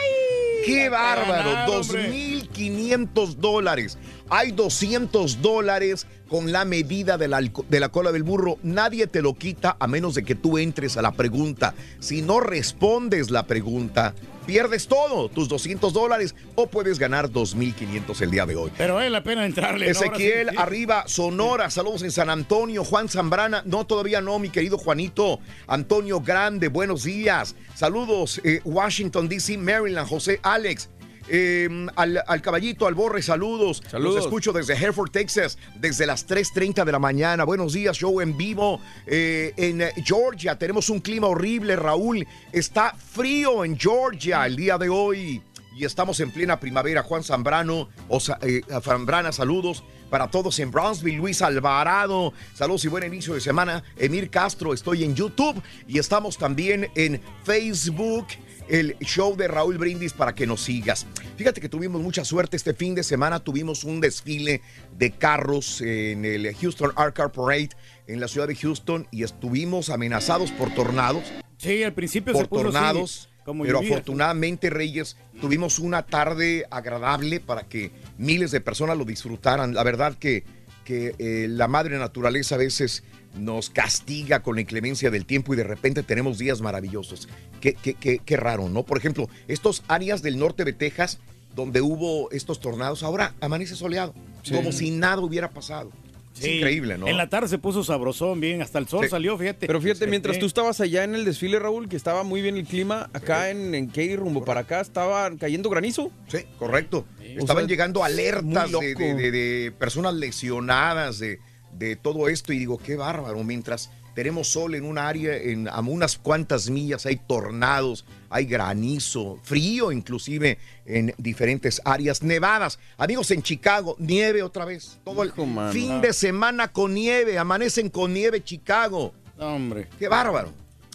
¡Qué 0.64 0.88
bárbaro! 0.88 1.52
nada, 1.52 1.68
hombre. 1.68 2.08
2.500 2.08 2.48
2.500 2.48 3.34
dólares. 3.34 3.98
Hay 4.30 4.52
200 4.52 5.42
dólares 5.42 6.06
con 6.28 6.50
la 6.52 6.64
medida 6.64 7.18
de 7.18 7.28
la, 7.28 7.38
alco- 7.40 7.64
de 7.68 7.80
la 7.80 7.90
cola 7.90 8.10
del 8.12 8.22
burro. 8.22 8.58
Nadie 8.62 9.06
te 9.06 9.22
lo 9.22 9.34
quita 9.34 9.76
a 9.78 9.86
menos 9.86 10.14
de 10.14 10.24
que 10.24 10.34
tú 10.34 10.58
entres 10.58 10.96
a 10.96 11.02
la 11.02 11.12
pregunta. 11.12 11.74
Si 12.00 12.22
no 12.22 12.40
respondes 12.40 13.30
la 13.30 13.46
pregunta, 13.46 14.14
pierdes 14.46 14.88
todo, 14.88 15.28
tus 15.28 15.48
200 15.48 15.92
dólares, 15.92 16.34
o 16.54 16.66
puedes 16.66 16.98
ganar 16.98 17.30
2.500 17.30 18.20
el 18.22 18.30
día 18.30 18.44
de 18.46 18.56
hoy. 18.56 18.70
Pero 18.76 18.94
vale 18.94 19.08
la 19.10 19.22
pena 19.22 19.46
entrarle. 19.46 19.88
Ezequiel, 19.88 20.50
sí. 20.50 20.56
arriba, 20.58 21.04
Sonora, 21.06 21.70
saludos 21.70 22.02
en 22.02 22.10
San 22.10 22.28
Antonio, 22.30 22.84
Juan 22.84 23.08
Zambrana, 23.08 23.62
no, 23.64 23.86
todavía 23.86 24.20
no, 24.20 24.38
mi 24.38 24.50
querido 24.50 24.76
Juanito, 24.76 25.38
Antonio 25.66 26.20
Grande, 26.20 26.68
buenos 26.68 27.04
días, 27.04 27.54
saludos, 27.74 28.40
eh, 28.44 28.60
Washington, 28.64 29.28
D.C., 29.28 29.56
Maryland, 29.56 30.08
José 30.08 30.40
Alex, 30.42 30.90
eh, 31.28 31.86
al, 31.96 32.22
al 32.26 32.42
caballito, 32.42 32.86
al 32.86 32.94
borre, 32.94 33.22
saludos. 33.22 33.82
Saludos. 33.88 34.14
Los 34.16 34.24
escucho 34.24 34.52
desde 34.52 34.74
Hereford, 34.74 35.10
Texas, 35.10 35.58
desde 35.76 36.06
las 36.06 36.26
3.30 36.28 36.84
de 36.84 36.92
la 36.92 36.98
mañana. 36.98 37.44
Buenos 37.44 37.72
días, 37.72 37.96
show 37.96 38.20
en 38.20 38.36
vivo. 38.36 38.80
Eh, 39.06 39.52
en 39.56 39.82
eh, 39.82 39.92
Georgia 40.04 40.56
tenemos 40.58 40.90
un 40.90 41.00
clima 41.00 41.26
horrible, 41.26 41.76
Raúl. 41.76 42.26
Está 42.52 42.94
frío 42.94 43.64
en 43.64 43.78
Georgia 43.78 44.46
el 44.46 44.56
día 44.56 44.78
de 44.78 44.88
hoy. 44.88 45.42
Y 45.76 45.84
estamos 45.84 46.20
en 46.20 46.30
plena 46.30 46.60
primavera. 46.60 47.02
Juan 47.02 47.24
Zambrano, 47.24 47.88
o 48.08 48.18
eh, 48.42 48.62
Zambrana, 48.82 49.32
saludos 49.32 49.82
para 50.14 50.28
todos 50.28 50.58
en 50.60 50.70
Brownsville. 50.70 51.16
Luis 51.16 51.42
Alvarado, 51.42 52.32
saludos 52.54 52.84
y 52.84 52.88
buen 52.88 53.04
inicio 53.04 53.34
de 53.34 53.40
semana. 53.40 53.82
Emir 53.96 54.30
Castro, 54.30 54.72
estoy 54.72 55.02
en 55.02 55.16
YouTube 55.16 55.60
y 55.88 55.98
estamos 55.98 56.38
también 56.38 56.88
en 56.94 57.20
Facebook 57.42 58.26
el 58.68 58.96
show 59.00 59.36
de 59.36 59.48
Raúl 59.48 59.78
Brindis 59.78 60.12
para 60.12 60.34
que 60.34 60.46
nos 60.46 60.62
sigas. 60.62 61.06
Fíjate 61.36 61.60
que 61.60 61.68
tuvimos 61.68 62.00
mucha 62.02 62.24
suerte 62.24 62.56
este 62.56 62.74
fin 62.74 62.94
de 62.94 63.02
semana, 63.02 63.40
tuvimos 63.40 63.84
un 63.84 64.00
desfile 64.00 64.62
de 64.96 65.10
carros 65.10 65.80
en 65.80 66.24
el 66.24 66.54
Houston 66.54 66.92
Art 66.96 67.14
Car 67.14 67.32
Parade 67.32 67.70
en 68.06 68.20
la 68.20 68.28
ciudad 68.28 68.48
de 68.48 68.54
Houston 68.54 69.06
y 69.10 69.22
estuvimos 69.22 69.90
amenazados 69.90 70.50
por 70.52 70.72
tornados. 70.74 71.24
Sí, 71.56 71.82
al 71.82 71.94
principio 71.94 72.32
por 72.32 72.42
se 72.42 72.48
puso 72.48 72.62
así, 72.62 72.72
tornados. 72.72 73.28
como 73.44 73.64
pero 73.64 73.80
afortunadamente, 73.80 74.70
Reyes, 74.70 75.16
tuvimos 75.40 75.78
una 75.78 76.04
tarde 76.04 76.66
agradable 76.70 77.40
para 77.40 77.64
que 77.64 77.90
miles 78.18 78.50
de 78.50 78.60
personas 78.60 78.98
lo 78.98 79.04
disfrutaran. 79.04 79.74
La 79.74 79.82
verdad 79.82 80.16
que, 80.18 80.44
que 80.84 81.14
eh, 81.18 81.46
la 81.48 81.68
madre 81.68 81.98
naturaleza 81.98 82.56
a 82.56 82.58
veces 82.58 83.02
nos 83.36 83.70
castiga 83.70 84.40
con 84.42 84.54
la 84.54 84.60
inclemencia 84.60 85.10
del 85.10 85.26
tiempo 85.26 85.54
y 85.54 85.56
de 85.56 85.64
repente 85.64 86.02
tenemos 86.02 86.38
días 86.38 86.60
maravillosos. 86.60 87.28
Qué, 87.60 87.74
qué- 87.74 87.94
qué- 87.94 88.18
qué 88.24 88.36
raro, 88.36 88.68
¿no? 88.68 88.84
Por 88.84 88.98
ejemplo, 88.98 89.28
estos 89.48 89.82
áreas 89.88 90.22
del 90.22 90.38
norte 90.38 90.64
de 90.64 90.72
Texas 90.72 91.18
donde 91.54 91.80
hubo 91.80 92.30
estos 92.32 92.60
tornados, 92.60 93.02
ahora 93.02 93.34
amanece 93.40 93.76
soleado, 93.76 94.12
Sí. 94.42 94.54
como 94.54 94.72
si 94.72 94.90
nada 94.90 95.20
hubiera 95.22 95.50
pasado. 95.50 95.90
Es 96.36 96.44
increíble, 96.46 96.98
¿no? 96.98 97.06
En 97.06 97.16
la 97.16 97.28
tarde 97.28 97.46
se 97.46 97.58
puso 97.58 97.84
sabrosón, 97.84 98.40
bien, 98.40 98.60
hasta 98.60 98.80
el 98.80 98.88
sol 98.88 99.04
Sí. 99.04 99.10
salió, 99.10 99.38
fíjate. 99.38 99.68
Pero 99.68 99.80
fíjate, 99.80 100.06
Sí. 100.06 100.10
mientras 100.10 100.36
tú 100.40 100.46
estabas 100.46 100.80
allá 100.80 101.04
en 101.04 101.14
el 101.14 101.24
desfile, 101.24 101.60
Raúl, 101.60 101.88
que 101.88 101.94
estaba 101.94 102.24
muy 102.24 102.42
bien 102.42 102.56
el 102.56 102.64
clima, 102.66 103.08
acá 103.12 103.50
en, 103.50 103.72
en 103.72 103.86
Katy 103.86 104.16
rumbo 104.16 104.44
para 104.44 104.62
acá, 104.62 104.80
estaba 104.80 105.30
cayendo 105.36 105.70
granizo. 105.70 106.10
Sí, 106.26 106.38
correcto. 106.58 107.06
O 107.20 107.22
Estaban 107.22 107.62
sea, 107.64 107.68
llegando 107.68 108.02
alertas 108.02 108.42
muy 108.72 108.86
de, 108.86 108.92
loco. 108.94 108.98
de- 109.04 109.14
de- 109.14 109.30
de 109.30 109.72
personas 109.78 110.14
lesionadas, 110.14 111.20
de, 111.20 111.38
de 111.74 111.96
todo 111.96 112.28
esto, 112.28 112.52
y 112.52 112.58
digo, 112.58 112.78
qué 112.78 112.96
bárbaro, 112.96 113.42
mientras 113.44 113.90
tenemos 114.14 114.48
sol 114.48 114.74
en 114.76 114.84
un 114.84 114.96
área, 114.96 115.36
en, 115.36 115.68
a 115.68 115.80
unas 115.80 116.16
cuantas 116.16 116.70
millas 116.70 117.04
hay 117.04 117.16
tornados, 117.16 118.04
hay 118.30 118.46
granizo, 118.46 119.38
frío 119.42 119.90
inclusive 119.90 120.58
en 120.86 121.12
diferentes 121.18 121.82
áreas, 121.84 122.22
nevadas. 122.22 122.78
Amigos, 122.96 123.30
en 123.32 123.42
Chicago, 123.42 123.96
nieve 123.98 124.42
otra 124.42 124.64
vez. 124.64 124.98
Todo 125.04 125.22
el 125.24 125.32
fin 125.72 126.00
de 126.00 126.12
semana 126.12 126.68
con 126.68 126.94
nieve, 126.94 127.38
amanecen 127.38 127.90
con 127.90 128.14
nieve 128.14 128.42
Chicago. 128.42 129.12
hombre. 129.38 129.88
Qué 129.98 130.08
bárbaro, 130.08 130.52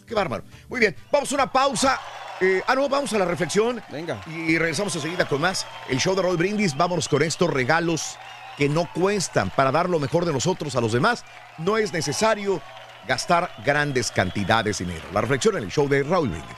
qué 0.08 0.16
bárbaro. 0.16 0.44
Muy 0.70 0.80
bien, 0.80 0.96
vamos 1.12 1.30
a 1.32 1.36
una 1.36 1.52
pausa. 1.52 2.00
Eh, 2.42 2.62
ah, 2.68 2.74
no, 2.74 2.88
vamos 2.88 3.12
a 3.12 3.18
la 3.18 3.26
reflexión. 3.26 3.82
Venga. 3.92 4.22
Y 4.28 4.58
regresamos 4.58 4.96
enseguida 4.96 5.28
con 5.28 5.42
más. 5.42 5.68
El 5.90 5.98
show 6.00 6.16
de 6.16 6.22
Roll 6.22 6.38
Brindis. 6.38 6.78
Vámonos 6.78 7.10
con 7.10 7.22
estos 7.22 7.50
regalos 7.50 8.18
que 8.60 8.68
no 8.68 8.90
cuestan 8.94 9.50
para 9.56 9.72
dar 9.72 9.90
lo 9.90 10.00
mejor 10.00 10.26
de 10.26 10.34
nosotros 10.34 10.76
a 10.76 10.82
los 10.82 10.92
demás. 10.92 11.24
No 11.58 11.78
es 11.78 11.94
necesario 11.94 12.62
gastar 13.08 13.50
grandes 13.66 14.12
cantidades 14.12 14.80
de 14.80 14.86
dinero. 14.86 15.06
La 15.14 15.22
reflexión 15.22 15.56
en 15.56 15.64
el 15.64 15.72
show 15.72 15.88
de 15.88 16.04
Raúl 16.04 16.28
Brindis. 16.28 16.58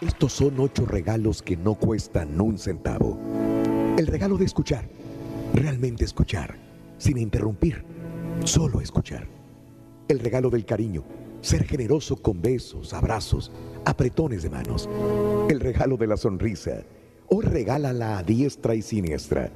Estos 0.00 0.32
son 0.32 0.58
ocho 0.58 0.84
regalos 0.84 1.40
que 1.40 1.56
no 1.56 1.76
cuestan 1.76 2.38
un 2.40 2.58
centavo. 2.58 3.16
El 3.96 4.08
regalo 4.08 4.36
de 4.36 4.44
escuchar, 4.44 4.88
realmente 5.54 6.04
escuchar, 6.04 6.56
sin 6.98 7.16
interrumpir, 7.16 7.84
solo 8.42 8.80
escuchar. 8.80 9.28
El 10.08 10.18
regalo 10.18 10.50
del 10.50 10.66
cariño, 10.66 11.04
ser 11.42 11.64
generoso 11.64 12.16
con 12.16 12.42
besos, 12.42 12.92
abrazos, 12.92 13.52
apretones 13.84 14.42
de 14.42 14.50
manos. 14.50 14.88
El 15.48 15.60
regalo 15.60 15.96
de 15.96 16.08
la 16.08 16.16
sonrisa, 16.16 16.82
hoy 17.28 17.44
regálala 17.44 18.18
a 18.18 18.24
diestra 18.24 18.74
y 18.74 18.82
siniestra. 18.82 19.52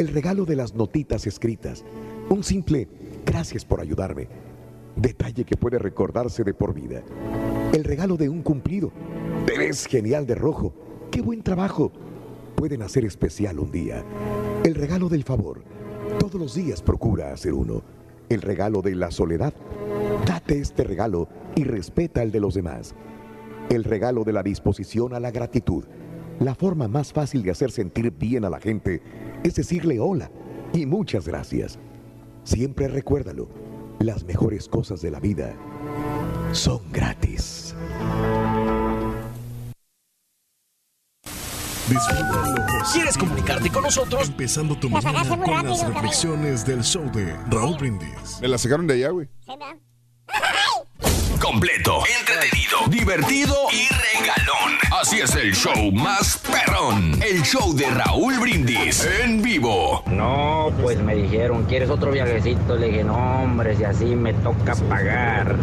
El 0.00 0.08
regalo 0.08 0.46
de 0.46 0.56
las 0.56 0.74
notitas 0.74 1.26
escritas, 1.26 1.84
un 2.30 2.42
simple 2.42 2.88
gracias 3.26 3.66
por 3.66 3.82
ayudarme. 3.82 4.28
Detalle 4.96 5.44
que 5.44 5.58
puede 5.58 5.78
recordarse 5.78 6.42
de 6.42 6.54
por 6.54 6.72
vida. 6.72 7.02
El 7.74 7.84
regalo 7.84 8.16
de 8.16 8.30
un 8.30 8.40
cumplido. 8.40 8.92
Te 9.44 9.58
ves 9.58 9.84
genial 9.84 10.26
de 10.26 10.36
rojo. 10.36 10.72
¡Qué 11.10 11.20
buen 11.20 11.42
trabajo! 11.42 11.92
Pueden 12.54 12.80
hacer 12.80 13.04
especial 13.04 13.58
un 13.58 13.70
día. 13.70 14.02
El 14.64 14.74
regalo 14.74 15.10
del 15.10 15.22
favor. 15.22 15.62
Todos 16.18 16.40
los 16.40 16.54
días 16.54 16.80
procura 16.80 17.34
hacer 17.34 17.52
uno. 17.52 17.82
El 18.30 18.40
regalo 18.40 18.80
de 18.80 18.94
la 18.94 19.10
soledad. 19.10 19.52
Date 20.24 20.60
este 20.60 20.82
regalo 20.82 21.28
y 21.56 21.64
respeta 21.64 22.22
el 22.22 22.32
de 22.32 22.40
los 22.40 22.54
demás. 22.54 22.94
El 23.68 23.84
regalo 23.84 24.24
de 24.24 24.32
la 24.32 24.42
disposición 24.42 25.12
a 25.12 25.20
la 25.20 25.30
gratitud. 25.30 25.84
La 26.40 26.54
forma 26.54 26.88
más 26.88 27.12
fácil 27.12 27.42
de 27.42 27.50
hacer 27.50 27.70
sentir 27.70 28.10
bien 28.10 28.46
a 28.46 28.50
la 28.50 28.58
gente 28.58 29.02
es 29.44 29.56
decirle 29.56 30.00
hola 30.00 30.30
y 30.72 30.86
muchas 30.86 31.28
gracias. 31.28 31.78
Siempre 32.44 32.88
recuérdalo, 32.88 33.46
las 33.98 34.24
mejores 34.24 34.66
cosas 34.66 35.02
de 35.02 35.10
la 35.10 35.20
vida 35.20 35.54
son 36.52 36.80
gratis. 36.90 37.74
¿Quieres 42.90 43.18
comunicarte 43.18 43.68
con 43.68 43.82
nosotros? 43.82 44.28
Empezando 44.28 44.74
tu 44.78 44.88
mañana 44.88 45.28
con 45.28 45.40
rápido, 45.40 45.74
las 45.74 45.92
reflexiones 45.92 46.64
del 46.64 46.82
show 46.82 47.04
de 47.12 47.36
Raúl 47.50 47.76
Brindis. 47.76 48.38
Me 48.40 48.48
la 48.48 48.56
sacaron 48.56 48.86
de 48.86 48.94
allá, 48.94 49.10
güey. 49.10 49.28
Completo, 51.40 52.02
entretenido, 52.20 52.78
divertido 52.88 53.54
y 53.72 53.88
regalón. 53.88 54.78
Así 55.00 55.20
es 55.20 55.34
el 55.34 55.54
show 55.54 55.90
más 55.90 56.38
perrón. 56.38 57.14
El 57.22 57.42
show 57.42 57.74
de 57.74 57.86
Raúl 57.86 58.38
Brindis 58.38 59.08
en 59.22 59.42
vivo. 59.42 60.02
No, 60.06 60.70
pues 60.82 61.00
me 61.00 61.14
dijeron, 61.14 61.64
¿quieres 61.64 61.88
otro 61.88 62.12
viajecito? 62.12 62.76
Le 62.76 62.88
dije, 62.88 63.04
no, 63.04 63.42
hombre, 63.42 63.74
si 63.74 63.84
así 63.84 64.04
me 64.04 64.34
toca 64.34 64.74
pagar. 64.88 65.56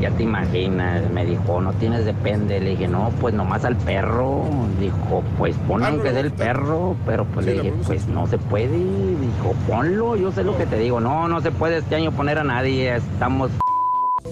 Ya 0.00 0.10
te 0.10 0.24
imaginas, 0.24 1.08
me 1.12 1.24
dijo, 1.24 1.60
no 1.60 1.72
tienes 1.74 2.04
depende. 2.04 2.58
Le 2.58 2.70
dije, 2.70 2.88
no, 2.88 3.12
pues 3.20 3.32
nomás 3.32 3.64
al 3.64 3.76
perro. 3.76 4.44
Dijo, 4.80 5.22
pues 5.38 5.54
pon 5.68 5.84
aunque 5.84 6.10
sea 6.10 6.20
el 6.20 6.32
perro. 6.32 6.96
Pero 7.06 7.24
pues 7.26 7.46
le 7.46 7.52
dije, 7.52 7.72
pues 7.86 8.08
no 8.08 8.26
se 8.26 8.38
puede. 8.38 8.76
Dijo, 8.76 9.54
ponlo, 9.68 10.16
yo 10.16 10.32
sé 10.32 10.42
lo 10.42 10.58
que 10.58 10.66
te 10.66 10.76
digo. 10.78 11.00
No, 11.00 11.28
no 11.28 11.40
se 11.40 11.52
puede 11.52 11.78
este 11.78 11.94
año 11.94 12.10
poner 12.10 12.40
a 12.40 12.44
nadie. 12.44 12.96
Estamos 12.96 13.52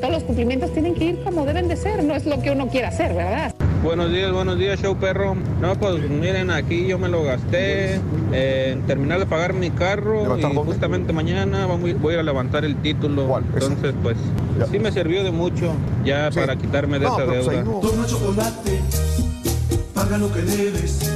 Todos 0.01 0.13
los 0.15 0.23
cumplimientos 0.25 0.73
tienen 0.73 0.95
que 0.95 1.05
ir 1.05 1.23
como 1.23 1.45
deben 1.45 1.69
de 1.69 1.77
ser, 1.77 2.03
no 2.05 2.15
es 2.15 2.25
lo 2.27 2.41
que 2.41 2.51
uno 2.51 2.69
quiere 2.69 2.87
hacer, 2.87 3.15
¿verdad? 3.15 3.55
Buenos 3.83 4.11
días, 4.13 4.31
buenos 4.33 4.59
días, 4.59 4.81
show 4.81 4.97
perro. 4.97 5.35
No, 5.61 5.75
pues 5.75 6.01
miren, 6.09 6.51
aquí 6.51 6.87
yo 6.87 6.99
me 6.99 7.09
lo 7.09 7.23
gasté 7.23 7.95
en 8.33 8.83
terminar 8.87 9.19
de 9.19 9.27
pagar 9.27 9.53
mi 9.55 9.71
carro 9.71 10.39
y 10.39 10.43
justamente 10.43 11.13
mañana 11.13 11.67
vamos- 11.67 11.99
voy 12.01 12.13
a 12.13 12.15
ir 12.15 12.21
a 12.21 12.23
levantar 12.23 12.65
el 12.65 12.77
título. 12.77 13.39
Entonces, 13.39 13.95
pues 14.03 14.17
sí 14.71 14.79
me 14.79 14.93
sirvió 14.93 15.23
de 15.25 15.31
mucho 15.33 15.73
ya 16.05 16.31
para 16.35 16.57
quitarme 16.57 16.99
de 16.99 17.07
esa 17.07 17.25
deuda. 17.25 17.65
Toma 17.65 18.07
chocolate, 18.07 18.81
paga 19.95 20.19
lo 20.19 20.33
que 20.33 20.41
debes. 20.43 21.11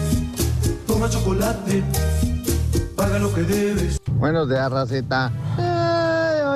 Toma 0.87 1.09
chocolate, 1.11 1.83
paga 2.97 3.19
lo 3.19 3.33
que 3.35 3.43
debes. 3.43 3.99
Buenos 4.19 4.49
días, 4.49 4.71
racita. 4.71 5.31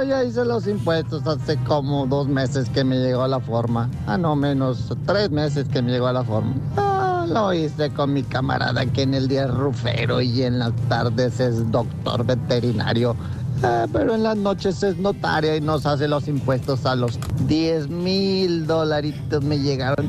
Ya 0.09 0.25
hice 0.25 0.43
los 0.43 0.67
impuestos 0.67 1.27
hace 1.27 1.59
como 1.65 2.07
dos 2.07 2.29
meses 2.29 2.71
que 2.71 2.83
me 2.83 2.97
llegó 2.97 3.27
la 3.27 3.41
forma. 3.41 3.91
Ah, 4.07 4.17
no, 4.17 4.35
menos 4.35 4.91
tres 5.05 5.31
meses 5.31 5.69
que 5.69 5.83
me 5.83 5.93
llegó 5.93 6.11
la 6.11 6.25
forma. 6.25 6.55
Ah, 6.79 7.27
lo 7.29 7.53
hice 7.53 7.91
con 7.91 8.15
mi 8.15 8.23
camarada 8.23 8.87
que 8.87 9.03
en 9.03 9.13
el 9.13 9.29
día 9.29 9.45
es 9.45 9.51
rufero 9.51 10.23
y 10.23 10.45
en 10.45 10.61
las 10.61 10.73
tardes 10.89 11.39
es 11.41 11.71
doctor 11.71 12.25
veterinario. 12.25 13.15
Ah, 13.63 13.87
pero 13.93 14.15
en 14.15 14.23
las 14.23 14.39
noches 14.39 14.83
es 14.83 14.97
notaria 14.97 15.57
y 15.57 15.61
nos 15.61 15.85
hace 15.85 16.09
los 16.09 16.27
impuestos 16.27 16.87
a 16.87 16.97
los 16.97 17.19
10 17.47 17.91
mil 17.91 18.67
dolaritos 18.67 19.45
me 19.45 19.59
llegaron. 19.59 20.09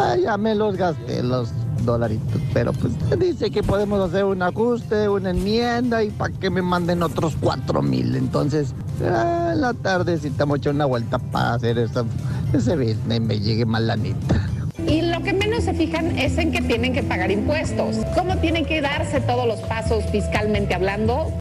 Ah, 0.00 0.16
ya 0.16 0.36
me 0.36 0.56
los 0.56 0.76
gasté, 0.76 1.22
los 1.22 1.50
dolaritos. 1.84 2.40
Pero 2.52 2.72
pues 2.72 2.92
dice 3.20 3.52
que 3.52 3.62
podemos 3.62 4.00
hacer 4.00 4.24
un 4.24 4.42
ajuste, 4.42 5.08
una 5.08 5.30
enmienda 5.30 6.02
y 6.02 6.10
para 6.10 6.34
que 6.34 6.50
me 6.50 6.60
manden 6.60 7.04
otros 7.04 7.36
cuatro 7.40 7.82
mil. 7.82 8.16
Entonces, 8.16 8.74
ah, 9.02 9.50
en 9.52 9.60
la 9.60 9.74
tarde 9.74 10.18
si 10.18 10.28
estamos 10.28 10.58
echando 10.58 10.76
una 10.76 10.86
vuelta 10.86 11.18
para 11.18 11.54
hacer 11.54 11.78
esa, 11.78 12.04
ese 12.52 12.76
business 12.76 13.20
me 13.20 13.38
llegue 13.38 13.64
más 13.64 13.82
lanita. 13.82 14.48
Y 14.86 15.02
lo 15.02 15.22
que 15.22 15.32
menos 15.32 15.64
se 15.64 15.74
fijan 15.74 16.16
es 16.18 16.38
en 16.38 16.52
que 16.52 16.62
tienen 16.62 16.92
que 16.92 17.02
pagar 17.02 17.30
impuestos. 17.30 17.96
¿Cómo 18.16 18.36
tienen 18.38 18.64
que 18.64 18.80
darse 18.80 19.20
todos 19.20 19.46
los 19.46 19.60
pasos 19.60 20.04
fiscalmente 20.10 20.74
hablando? 20.74 21.32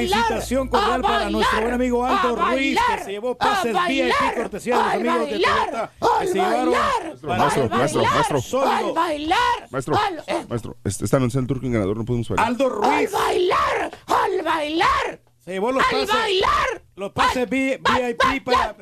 ¡A 0.00 0.06
Una 0.06 0.16
bailar! 0.16 0.24
felicitación 0.28 0.68
cordial 0.68 0.92
¡A 1.00 1.02
para 1.02 1.14
bailar! 1.14 1.32
nuestro 1.32 1.60
buen 1.60 1.74
amigo 1.74 2.04
Aldo 2.06 2.28
¡A 2.28 2.50
Ruiz, 2.50 2.76
que 2.78 2.82
bailar! 2.84 3.04
se 3.04 3.10
llevó 3.12 3.30
¡A 3.30 3.38
pases 3.38 3.72
bailar! 3.74 4.18
VIP 4.20 4.34
cortesía 4.36 4.76
de 4.76 4.82
los 4.82 4.88
¡A 4.90 4.94
amigos 4.94 5.14
de 5.14 5.20
bailar! 5.32 5.70
Toyota, 5.70 5.92
¡A 6.00 6.20
que 6.20 6.26
se 6.26 6.34
llevaron 6.34 6.70
bailar! 6.70 7.02
Maestro, 7.02 7.32
¡Al 7.32 7.38
maestro, 7.70 8.00
bailar! 8.00 8.14
maestro. 8.14 8.40
Sólido. 8.42 8.70
¡Al 8.88 8.92
bailar! 8.92 9.38
Maestro, 9.70 9.96
¡Al- 9.96 10.24
eh, 10.26 10.46
maestro, 10.48 10.76
está 10.84 11.16
anunciando 11.16 11.40
el 11.44 11.48
turco 11.48 11.66
en 11.66 11.72
ganador, 11.72 11.96
no 11.96 12.04
podemos 12.04 12.28
bailar. 12.28 12.46
Aldo 12.46 12.64
¡Al 12.66 12.70
Ruiz 12.70 13.12
bailar! 13.12 13.90
¡Al 14.06 14.42
bailar! 14.42 15.20
se 15.44 15.52
llevó 15.52 15.72
los 15.72 15.82
¡Al 15.84 15.90
pases, 15.90 16.08
bailar! 16.08 16.82
los 16.96 17.12
pases 17.12 17.48
vi- 17.50 17.76
VIP 17.76 18.44
para... 18.44 18.76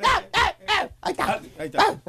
Ahí 1.01 1.11
está. 1.13 1.41
Ahí 1.57 1.65
está. 1.67 2.01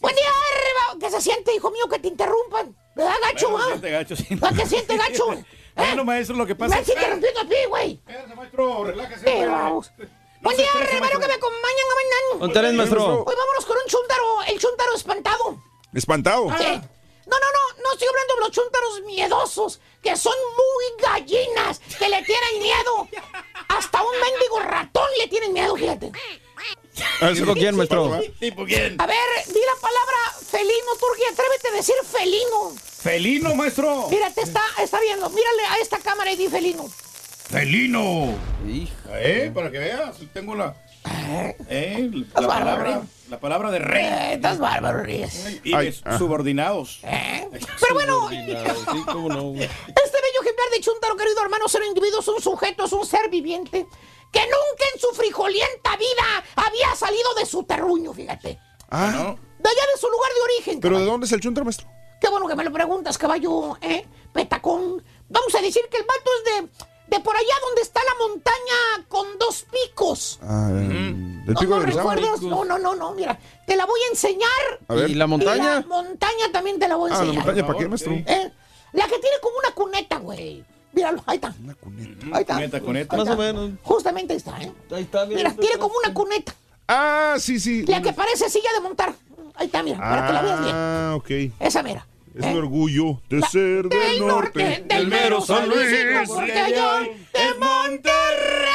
Buen 0.00 0.14
día, 0.14 0.24
arriba. 0.28 0.98
¿Qué 1.00 1.10
se 1.10 1.20
siente, 1.20 1.54
hijo 1.54 1.70
mío, 1.70 1.88
que 1.90 1.98
te 1.98 2.08
interrumpan? 2.08 2.74
¿Verdad, 2.96 3.12
gacho, 3.22 3.50
Bueno, 3.50 3.64
ah? 3.64 3.68
siente 3.70 3.90
gacho, 3.90 4.16
sí. 4.16 4.36
¿Para 4.36 4.56
qué 4.56 4.66
siente 4.66 4.96
gacho? 4.96 5.24
¿Eh? 5.78 5.82
Bueno, 5.86 6.04
maestro, 6.04 6.36
lo 6.36 6.44
que 6.44 6.54
Me 6.54 6.58
pasa 6.58 6.80
estás 6.80 6.96
interrumpiendo 6.96 7.40
a 7.40 7.44
ti, 7.44 7.54
güey. 7.68 7.92
Espérate, 7.92 8.34
maestro, 8.34 8.84
relájese. 8.84 9.46
Vamos. 9.46 9.92
Buen 10.40 10.56
día, 10.56 10.66
maestro. 10.74 11.20
que 11.20 11.28
me 11.28 11.34
acompañan 11.34 11.86
a 11.90 11.94
mañana. 11.94 12.40
¿Dónde 12.40 12.54
tenés, 12.54 12.74
maestro? 12.74 13.24
Hoy 13.24 13.34
vámonos 13.36 13.64
con 13.64 13.76
un 13.76 13.86
chúntaro, 13.86 14.42
el 14.48 14.58
chúntaro 14.58 14.94
espantado. 14.94 15.62
Espantado. 15.94 16.46
¿Qué? 16.58 16.80
No, 17.26 17.36
no, 17.38 17.46
no, 17.52 17.82
no 17.84 17.92
estoy 17.92 18.08
hablando 18.08 18.34
de 18.34 18.40
los 18.40 18.50
chúntaros 18.50 19.00
miedosos, 19.04 19.80
que 20.02 20.16
son 20.16 20.34
muy 20.56 21.02
gallinas, 21.02 21.78
que 21.98 22.08
le 22.08 22.22
tienen 22.22 22.58
miedo. 22.58 23.08
Hasta 23.68 24.02
un 24.02 24.20
mendigo 24.20 24.60
ratón 24.60 25.08
le 25.18 25.28
tienen 25.28 25.52
miedo, 25.52 25.76
fíjate. 25.76 26.10
¿Tipo 27.34 27.54
quién, 27.54 27.76
maestro? 27.76 28.20
¿Tipo 28.40 28.64
quién? 28.64 29.00
A 29.00 29.06
ver, 29.06 29.16
di 29.46 29.60
la 29.60 29.80
palabra 29.80 30.16
felino, 30.50 30.96
Turquía, 30.98 31.28
atrévete 31.32 31.68
a 31.68 31.72
decir 31.72 31.94
felino. 32.04 32.74
Felino, 33.00 33.54
maestro. 33.54 34.08
Mírate, 34.10 34.40
está, 34.42 34.62
está 34.82 34.98
viendo, 35.00 35.30
mírale 35.30 35.64
a 35.70 35.78
esta 35.80 35.98
cámara 35.98 36.32
y 36.32 36.36
di 36.36 36.48
felino. 36.48 36.88
Felino. 37.48 38.34
Eh, 39.12 39.50
para 39.54 39.70
que 39.70 39.78
veas, 39.78 40.16
tengo 40.32 40.54
la... 40.56 40.74
Eh, 41.68 42.10
la 42.12 42.26
Estás 42.26 42.46
bárbaro, 42.46 42.76
palabra, 42.76 43.02
la 43.30 43.40
palabra 43.40 43.70
de 43.70 43.78
rey. 43.78 44.04
Eh, 44.04 44.32
estás 44.34 44.58
bárbaro, 44.58 45.02
Ríos. 45.02 45.32
Y 45.62 45.74
Ay, 45.74 45.94
ah. 46.04 46.18
subordinados. 46.18 47.00
Pero 47.02 47.94
bueno, 47.94 48.28
Sí, 48.30 49.02
cómo 49.06 49.28
no, 49.28 49.42
güey. 49.50 49.62
Este 49.62 50.18
bello 50.20 50.42
ejemplar 50.42 50.70
de 50.72 50.80
Chuntaro, 50.80 51.16
querido 51.16 51.40
hermano, 51.42 51.68
ser 51.68 51.84
individuo 51.84 52.20
es 52.20 52.28
un 52.28 52.42
sujeto, 52.42 52.84
es 52.84 52.92
un 52.92 53.06
ser 53.06 53.30
viviente 53.30 53.86
que 54.32 54.40
nunca 54.40 54.84
en 54.92 55.00
su 55.00 55.08
frijolienta 55.14 55.96
vida 55.96 56.44
había 56.56 56.94
salido 56.96 57.32
de 57.34 57.46
su 57.46 57.62
terruño, 57.62 58.12
fíjate. 58.12 58.58
Ah, 58.90 59.34
De 59.58 59.68
allá 59.68 59.82
de 59.94 60.00
su 60.00 60.08
lugar 60.08 60.30
de 60.34 60.40
origen. 60.54 60.80
¿pero 60.80 60.98
de 60.98 61.04
dónde 61.04 61.26
es 61.26 61.32
el 61.32 61.40
chuntra, 61.40 61.62
maestro? 61.62 61.88
Qué 62.28 62.32
bueno 62.32 62.46
que 62.46 62.56
me 62.56 62.64
lo 62.64 62.70
preguntas, 62.70 63.16
caballo, 63.16 63.78
¿eh? 63.80 64.04
Petacón. 64.34 65.02
Vamos 65.30 65.54
a 65.54 65.62
decir 65.62 65.80
que 65.90 65.96
el 65.96 66.02
vato 66.04 66.30
es 66.36 66.44
de, 66.76 67.16
de 67.16 67.22
por 67.24 67.34
allá 67.34 67.54
donde 67.64 67.80
está 67.80 68.02
la 68.04 68.26
montaña 68.26 69.06
con 69.08 69.38
dos 69.38 69.64
picos. 69.72 70.38
Ah, 70.42 70.68
el 70.70 71.46
¿No, 71.46 71.54
pico 71.58 71.74
no 71.76 71.80
de 71.80 71.86
recuerdas? 71.86 72.42
No, 72.42 72.66
no, 72.66 72.78
no, 72.78 72.94
no, 72.94 73.14
mira. 73.14 73.38
Te 73.66 73.76
la 73.76 73.86
voy 73.86 73.98
a 74.06 74.10
enseñar. 74.10 74.50
A 74.88 74.94
ver. 74.94 75.08
¿Y 75.08 75.14
la 75.14 75.24
Y 75.24 75.28
montaña? 75.28 75.80
la 75.80 75.86
montaña 75.86 76.52
también 76.52 76.78
te 76.78 76.86
la 76.86 76.96
voy 76.96 77.10
a 77.10 77.14
Ah, 77.14 77.16
la 77.16 77.24
enseñar. 77.24 77.46
montaña, 77.46 77.66
¿para 77.66 77.78
qué, 77.78 77.88
maestro? 77.88 78.12
¿Eh? 78.12 78.52
La 78.92 79.04
que 79.06 79.18
tiene 79.20 79.36
como 79.40 79.56
una 79.58 79.70
cuneta, 79.74 80.18
güey. 80.18 80.62
Míralo, 80.92 81.22
ahí 81.24 81.36
está. 81.36 81.54
Una 81.64 81.74
cuneta. 81.76 82.26
Ahí 82.34 82.40
está. 82.42 82.54
Cuneta, 82.56 82.80
cuneta. 82.82 83.16
Ahí 83.16 83.24
Más 83.24 83.34
o 83.34 83.38
menos. 83.38 83.70
Justamente 83.82 84.34
ahí 84.34 84.36
está, 84.36 84.62
¿eh? 84.62 84.72
Ahí 84.90 85.02
está, 85.04 85.24
Mira, 85.24 85.54
tiene 85.54 85.78
como 85.78 85.94
una 86.04 86.12
cuneta. 86.12 86.54
Ah, 86.88 87.36
sí, 87.38 87.58
sí. 87.58 87.86
La 87.86 88.02
que 88.02 88.12
parece 88.12 88.50
silla 88.50 88.70
de 88.74 88.80
montar. 88.80 89.14
Ahí 89.54 89.66
está, 89.66 89.82
mira, 89.82 89.98
para 89.98 90.26
que 90.26 90.32
la 90.34 90.42
veas 90.42 90.60
bien. 90.60 90.72
Ah, 90.76 91.14
ok. 91.16 91.30
Esa 91.58 91.82
mira. 91.82 92.06
Es 92.34 92.44
¿eh? 92.44 92.50
un 92.52 92.58
orgullo 92.58 93.20
de 93.28 93.38
La- 93.40 93.48
ser 93.48 93.88
del 93.88 94.26
norte, 94.26 94.84
del 94.86 95.08
mero 95.08 95.40
San 95.40 95.68
Luis, 95.68 95.90
de 95.90 97.54
Monterrey. 97.58 98.68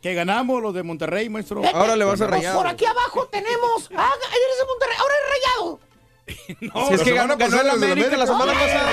Que 0.00 0.14
ganamos 0.14 0.62
los 0.62 0.72
de 0.74 0.82
Monterrey, 0.82 1.28
maestro. 1.28 1.60
Vete. 1.60 1.76
Ahora 1.76 1.96
le 1.96 2.04
vas 2.04 2.20
a 2.20 2.26
rayar. 2.28 2.54
Por 2.54 2.66
aquí 2.66 2.84
abajo 2.84 3.26
tenemos. 3.26 3.90
Ah, 3.96 4.10
eres 4.14 4.58
de 4.58 4.64
Monterrey. 4.66 4.96
Ahora 4.98 5.14
es 5.14 5.34
rayado. 5.34 5.80
No, 6.60 6.88
Si 6.88 6.94
es 6.94 7.02
que 7.02 7.12
ganó, 7.14 7.36
ganó 7.38 7.60
el 7.60 7.70
América 7.70 8.16
la 8.16 8.26
semana 8.26 8.52
pasada. 8.52 8.92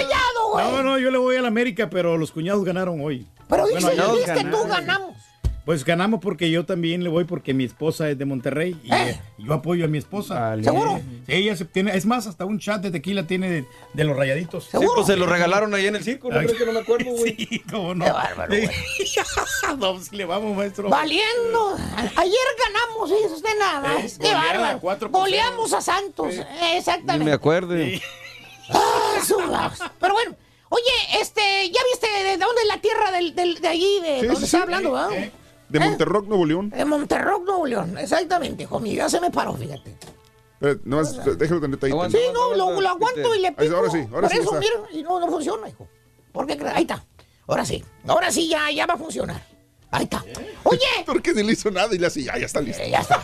no, 0.72 0.84
no, 0.84 0.97
yo 0.97 1.11
le 1.11 1.18
voy 1.18 1.36
a 1.36 1.41
la 1.41 1.49
América, 1.49 1.89
pero 1.89 2.18
los 2.18 2.32
cuñados 2.32 2.63
ganaron 2.63 3.01
hoy. 3.01 3.28
Pero 3.49 3.68
dice 3.68 3.91
que 4.34 4.43
tú 4.45 4.66
ganamos. 4.68 5.16
Pues 5.66 5.84
ganamos 5.84 6.20
porque 6.22 6.51
yo 6.51 6.63
también 6.63 7.03
le 7.03 7.09
voy 7.09 7.24
porque 7.24 7.55
mi 7.55 7.63
esposa 7.63 8.07
es 8.11 8.18
de 8.20 8.26
Monterrey 8.26 8.80
y 8.84 8.93
¿Eh? 8.93 9.09
eh, 9.09 9.22
yo 9.39 9.51
apoyo 9.53 9.86
a 9.86 9.88
mi 9.88 9.97
esposa. 9.97 10.39
Vale. 10.39 10.63
¿Seguro? 10.63 10.97
Sí, 11.26 11.34
ella 11.34 11.55
se 11.57 11.66
tiene, 11.66 11.97
es 11.97 12.05
más, 12.05 12.28
hasta 12.28 12.45
un 12.45 12.59
chat 12.59 12.84
de 12.84 12.91
tequila 12.91 13.26
tiene 13.26 13.49
de, 13.49 13.66
de 13.93 14.03
los 14.03 14.16
rayaditos. 14.16 14.66
Sí, 14.66 14.72
¿Seguro? 14.72 14.91
pues 14.95 15.07
se 15.07 15.18
lo 15.18 15.26
regalaron 15.26 15.74
ahí 15.74 15.88
en 15.88 15.95
el 15.95 16.03
circo. 16.03 16.30
¿No 16.30 16.38
Ay. 16.39 16.45
crees 16.45 16.59
que 16.59 16.66
no 16.68 16.72
me 16.74 16.80
acuerdo, 16.82 17.11
güey? 17.11 17.36
Sí, 17.49 17.59
cómo 17.70 17.95
no. 17.95 18.05
Qué 18.05 18.11
bárbaro, 18.11 18.49
güey. 18.55 18.70
no, 19.80 19.99
sí 20.01 20.16
le 20.16 20.26
vamos, 20.26 20.55
maestro. 20.55 20.88
Valiendo. 20.89 21.76
Ayer 22.16 22.47
ganamos, 22.59 23.09
¿sí? 23.09 23.16
usted 23.34 23.49
nada 23.57 23.80
más. 23.82 24.11
Sí, 24.11 24.18
Qué 24.20 24.28
goleada, 24.28 24.51
bárbaro. 24.53 24.80
cuatro 24.82 25.11
por 25.11 25.22
Goleamos 25.22 25.74
a 25.74 25.82
Santos. 25.82 26.36
Ni 26.36 26.78
Exactamente. 26.78 27.26
me 27.26 27.34
acuerde. 27.34 28.01
Ah. 28.70 29.72
Pero 29.99 30.13
bueno, 30.16 30.36
oye, 30.70 31.22
este, 31.22 31.41
¿ya 31.72 31.80
viste 31.91 32.07
de 32.24 32.38
dónde 32.38 32.61
es 32.63 32.68
la 32.68 32.82
tierra 32.82 33.11
del, 33.11 33.36
del- 33.36 33.61
de 33.61 33.68
allí, 33.68 33.99
de 34.01 34.20
Sí, 34.22 34.26
donde 34.26 34.39
sí, 34.39 34.45
está 34.45 34.57
sí. 34.57 34.63
hablando, 34.63 34.91
¿verdad? 34.93 35.30
Eh, 35.66 35.80
De 35.80 35.80
Monterrock, 35.80 36.28
Nuevo 36.28 36.45
León. 36.45 36.70
De 36.70 36.86
Monterrock, 36.86 37.43
Nuevo 37.45 37.66
León. 37.66 37.97
Exactamente, 37.97 38.63
hijo 38.63 38.80
mío. 38.80 38.95
Ya 38.97 39.09
se 39.09 39.20
me 39.20 39.32
paró, 39.32 39.53
fíjate. 39.55 39.95
Eh, 40.61 40.78
nomás, 40.86 41.16
déjalo 41.38 41.59
tener 41.61 41.78
ahí. 41.82 41.91
Aguanta. 41.91 42.18
Sí, 42.18 42.24
no, 42.34 42.55
lo, 42.55 42.80
lo 42.82 42.89
aguanto 42.89 43.36
y 43.36 43.39
le 43.41 43.51
pico. 43.51 43.76
ahora 43.76 43.91
sí, 43.91 43.99
ahora 44.13 44.28
Por 44.28 44.32
sí 44.32 44.38
eso, 44.38 44.53
mira, 44.53 44.74
y 44.93 45.03
no, 45.03 45.20
no 45.20 45.28
funciona, 45.28 45.68
hijo. 45.68 45.88
¿Por 46.32 46.47
qué 46.47 46.57
crees? 46.57 46.74
Ahí 46.76 46.84
está. 46.84 47.03
Ahora 47.47 47.66
sí. 47.66 47.84
Ahora 48.07 48.32
sí 48.32 48.47
ya, 48.47 48.72
ya 48.72 48.86
va 48.86 48.93
a 48.93 48.97
funcionar. 48.97 49.41
Ahí 49.91 50.03
está. 50.03 50.24
Oye, 50.63 50.80
Porque 51.05 51.34
ni 51.34 51.43
le 51.43 51.53
hizo 51.53 51.70
nada 51.72 51.93
y 51.93 51.97
le 51.97 52.07
hace, 52.07 52.24
ya, 52.24 52.38
ya 52.38 52.45
está 52.45 52.61
listo. 52.61 52.82
eh, 52.82 52.89
ya 52.91 52.99
está. 52.99 53.22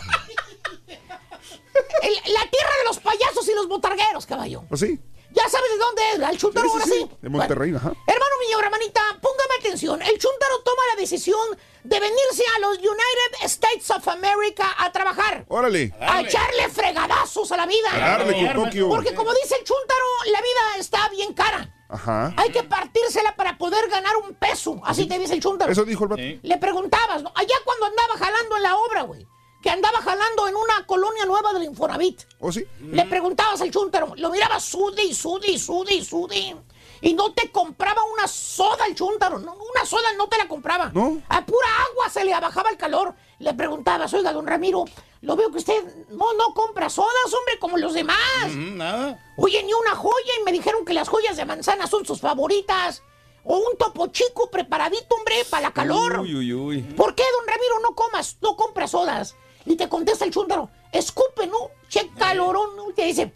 El- 2.02 2.32
la 2.34 2.40
tierra 2.50 2.70
de 2.80 2.84
los 2.86 2.98
payasos 2.98 3.48
y 3.48 3.54
los 3.54 3.68
botargueros, 3.68 4.26
caballo. 4.26 4.64
¿O 4.70 4.76
sí? 4.76 4.98
Ya 5.34 5.48
sabes 5.48 5.70
de 5.70 5.78
dónde 5.78 6.02
es, 6.12 6.30
el 6.30 6.38
chuntaro 6.38 6.66
Sí, 6.66 6.72
sí, 6.72 6.74
ahora 6.74 6.84
sí, 6.86 7.08
sí. 7.10 7.16
de 7.22 7.28
Monterrey, 7.28 7.74
ajá. 7.74 7.92
Hermano 8.06 8.34
mío, 8.46 8.60
hermanita, 8.60 9.00
póngame 9.20 9.54
atención. 9.60 10.02
El 10.02 10.18
chuntaro 10.18 10.60
toma 10.62 10.82
la 10.94 11.00
decisión 11.00 11.58
de 11.84 12.00
venirse 12.00 12.44
a 12.56 12.58
los 12.60 12.78
United 12.78 13.44
States 13.44 13.90
of 13.90 14.06
America 14.08 14.74
a 14.78 14.92
trabajar. 14.92 15.44
Órale. 15.48 15.94
A 16.00 16.20
echarle 16.20 16.68
fregadazos 16.68 17.50
a 17.52 17.56
la 17.56 17.66
vida. 17.66 17.90
A 17.92 18.18
darle 18.18 18.52
con 18.52 18.64
Tokio. 18.64 18.88
Porque 18.88 19.14
como 19.14 19.32
dice 19.34 19.56
el 19.58 19.64
chuntaro, 19.64 20.04
la 20.26 20.40
vida 20.40 20.78
está 20.78 21.08
bien 21.08 21.32
cara. 21.34 21.74
Ajá. 21.88 22.32
Hay 22.36 22.50
que 22.50 22.62
partírsela 22.62 23.36
para 23.36 23.58
poder 23.58 23.88
ganar 23.90 24.16
un 24.16 24.34
peso. 24.34 24.80
Así 24.84 25.06
te 25.06 25.18
dice 25.18 25.34
el 25.34 25.40
chuntaro. 25.40 25.70
Eso 25.70 25.84
dijo 25.84 26.04
el 26.04 26.08
vato. 26.10 26.22
Sí. 26.22 26.40
Le 26.42 26.56
preguntabas, 26.58 27.22
¿no? 27.22 27.32
Allá 27.34 27.54
cuando 27.64 27.86
andaba 27.86 28.14
jalando 28.18 28.56
en 28.56 28.62
la 28.62 28.76
obra, 28.76 29.02
güey. 29.02 29.26
Que 29.62 29.70
andaba 29.70 30.02
jalando 30.02 30.48
en 30.48 30.56
una 30.56 30.84
colonia 30.86 31.24
nueva 31.24 31.52
del 31.52 31.62
Infonavit. 31.64 32.22
¿O 32.40 32.50
sí? 32.50 32.64
Le 32.80 33.04
preguntabas 33.06 33.60
al 33.60 33.70
chúntaro, 33.70 34.12
lo 34.16 34.30
mirabas 34.30 34.64
sude 34.64 35.04
y 35.04 35.14
sude 35.14 35.52
y 35.52 35.58
sude 35.58 36.56
y 37.02 37.14
no 37.14 37.32
te 37.32 37.50
compraba 37.50 38.00
una 38.04 38.28
soda 38.28 38.86
el 38.86 38.94
chúntaro. 38.94 39.38
No, 39.40 39.54
una 39.54 39.84
soda 39.84 40.12
no 40.16 40.28
te 40.28 40.38
la 40.38 40.46
compraba. 40.46 40.90
¿No? 40.94 41.20
A 41.28 41.44
pura 41.44 41.66
agua 41.90 42.08
se 42.08 42.24
le 42.24 42.30
bajaba 42.30 42.70
el 42.70 42.76
calor. 42.76 43.14
Le 43.40 43.52
preguntabas, 43.54 44.14
oiga, 44.14 44.32
don 44.32 44.46
Ramiro, 44.46 44.84
lo 45.20 45.34
veo 45.34 45.50
que 45.50 45.58
usted 45.58 46.06
no, 46.10 46.32
no 46.34 46.54
compra 46.54 46.88
sodas, 46.88 47.34
hombre, 47.36 47.58
como 47.58 47.76
los 47.76 47.92
demás. 47.92 48.18
mm, 48.48 48.76
nada. 48.76 49.18
Oye, 49.36 49.62
ni 49.64 49.74
una 49.74 49.96
joya 49.96 50.32
y 50.40 50.44
me 50.44 50.52
dijeron 50.52 50.84
que 50.84 50.94
las 50.94 51.08
joyas 51.08 51.36
de 51.36 51.44
manzana 51.44 51.88
son 51.88 52.06
sus 52.06 52.20
favoritas. 52.20 53.02
O 53.44 53.56
un 53.56 53.76
topo 53.76 54.06
chico 54.06 54.48
preparadito, 54.50 55.16
hombre, 55.16 55.44
para 55.50 55.64
la 55.64 55.72
calor. 55.72 56.20
Uy, 56.20 56.36
uy, 56.36 56.54
uy. 56.54 56.82
¿Por 56.82 57.16
qué, 57.16 57.24
don 57.36 57.48
Ramiro, 57.48 57.80
no 57.80 57.96
comas, 57.96 58.36
no 58.40 58.54
compras 58.54 58.92
sodas? 58.92 59.34
Y 59.64 59.76
te 59.76 59.88
contesta 59.88 60.24
el 60.24 60.30
chúndaro, 60.32 60.68
escupe, 60.92 61.46
¿no? 61.46 61.70
Che 61.88 62.08
calorón, 62.18 62.76
¿no? 62.76 62.90
Y 62.90 62.94
te 62.94 63.04
dice, 63.04 63.32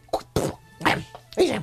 dice, 1.36 1.62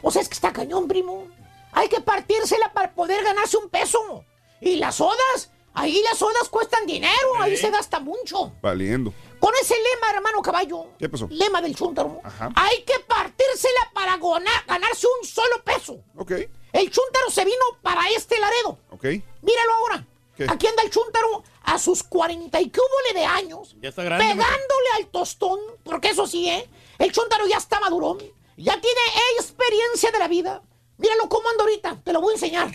pues 0.00 0.16
es 0.16 0.28
que 0.28 0.34
está 0.34 0.52
cañón, 0.52 0.88
primo. 0.88 1.26
Hay 1.72 1.88
que 1.88 2.00
partírsela 2.00 2.72
para 2.72 2.92
poder 2.94 3.22
ganarse 3.22 3.56
un 3.56 3.68
peso. 3.68 4.24
Y 4.60 4.76
las 4.76 4.96
sodas, 4.96 5.50
Ahí 5.72 6.02
las 6.02 6.18
sodas 6.18 6.48
cuestan 6.48 6.84
dinero, 6.84 7.36
ahí 7.38 7.56
se 7.56 7.70
gasta 7.70 8.00
mucho. 8.00 8.52
Valiendo. 8.60 9.14
Con 9.38 9.54
ese 9.62 9.74
lema, 9.76 10.10
hermano 10.16 10.42
caballo, 10.42 10.86
¿Qué 10.98 11.08
pasó? 11.08 11.28
lema 11.30 11.62
del 11.62 11.76
chúntaro, 11.76 12.20
Ajá. 12.24 12.50
hay 12.56 12.82
que 12.82 12.98
partírsela 13.06 13.88
para 13.94 14.16
gona- 14.18 14.64
ganarse 14.66 15.06
un 15.20 15.24
solo 15.28 15.62
peso. 15.62 16.00
Ok, 16.16 16.32
El 16.72 16.90
chúntaro 16.90 17.30
se 17.30 17.44
vino 17.44 17.64
para 17.82 18.08
este 18.10 18.36
Laredo. 18.40 18.78
ok. 18.90 19.04
Míralo 19.42 19.74
ahora. 19.78 20.04
¿Qué? 20.36 20.44
Aquí 20.48 20.66
anda 20.66 20.82
el 20.82 20.90
chúntaro 20.90 21.44
a 21.62 21.78
sus 21.78 22.02
40 22.02 22.60
y 22.60 22.70
cúbole 22.70 23.14
de 23.14 23.24
años. 23.24 23.76
Ya 23.80 23.90
está 23.90 24.02
grande. 24.02 24.24
Pegándole 24.24 24.88
al 24.98 25.06
tostón, 25.06 25.58
porque 25.84 26.08
eso 26.08 26.26
sí, 26.26 26.48
¿eh? 26.48 26.68
El 26.98 27.12
chúntaro 27.12 27.46
ya 27.46 27.56
está 27.56 27.80
madurón. 27.80 28.18
Ya 28.56 28.78
tiene 28.80 29.00
experiencia 29.38 30.10
de 30.10 30.18
la 30.18 30.28
vida. 30.28 30.62
Míralo 30.98 31.28
cómo 31.28 31.48
anda 31.48 31.64
ahorita. 31.64 32.00
Te 32.04 32.12
lo 32.12 32.20
voy 32.20 32.32
a 32.32 32.34
enseñar. 32.34 32.70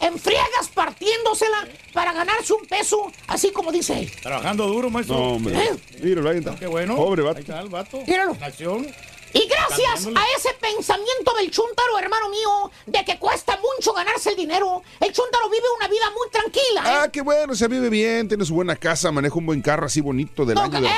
En 0.00 0.18
friegas 0.18 0.68
partiéndosela 0.74 1.68
para 1.92 2.12
ganarse 2.12 2.52
un 2.52 2.66
peso, 2.66 3.10
así 3.28 3.52
como 3.52 3.70
dice 3.70 4.00
él. 4.00 4.12
Trabajando 4.20 4.66
duro, 4.66 4.90
maestro. 4.90 5.16
No, 5.16 5.32
hombre. 5.34 5.56
¿Eh? 5.56 5.76
Míralo, 6.02 6.28
ahí 6.28 6.38
está. 6.38 6.56
Qué 6.56 6.66
bueno. 6.66 6.96
Pobre 6.96 7.22
vato. 7.22 7.38
Ahí 7.38 7.42
está 7.42 7.60
el 7.60 7.68
vato. 7.68 8.02
Míralo. 8.06 8.32
En 8.32 8.42
acción. 8.42 8.86
Y 9.34 9.46
gracias 9.48 10.06
a 10.06 10.24
ese 10.38 10.54
pensamiento 10.60 11.34
del 11.36 11.50
chúntaro, 11.50 11.98
hermano 11.98 12.28
mío, 12.28 12.70
de 12.86 13.04
que 13.04 13.18
cuesta 13.18 13.58
mucho 13.58 13.92
ganarse 13.92 14.30
el 14.30 14.36
dinero, 14.36 14.82
el 15.00 15.12
chúntaro 15.12 15.50
vive 15.50 15.64
una 15.76 15.88
vida 15.88 16.10
muy 16.16 16.30
tranquila. 16.30 16.80
¿eh? 16.80 16.98
Ah, 17.02 17.08
qué 17.12 17.20
bueno, 17.20 17.54
se 17.56 17.66
vive 17.68 17.88
bien, 17.90 18.28
tiene 18.28 18.44
su 18.44 18.54
buena 18.54 18.76
casa, 18.76 19.10
maneja 19.10 19.34
un 19.34 19.46
buen 19.46 19.60
carro 19.60 19.86
así 19.86 20.00
bonito 20.00 20.44
del 20.44 20.54
No, 20.54 20.62
año. 20.62 20.76
¡ey, 20.76 20.82
de 20.82 20.88
ey, 20.88 20.94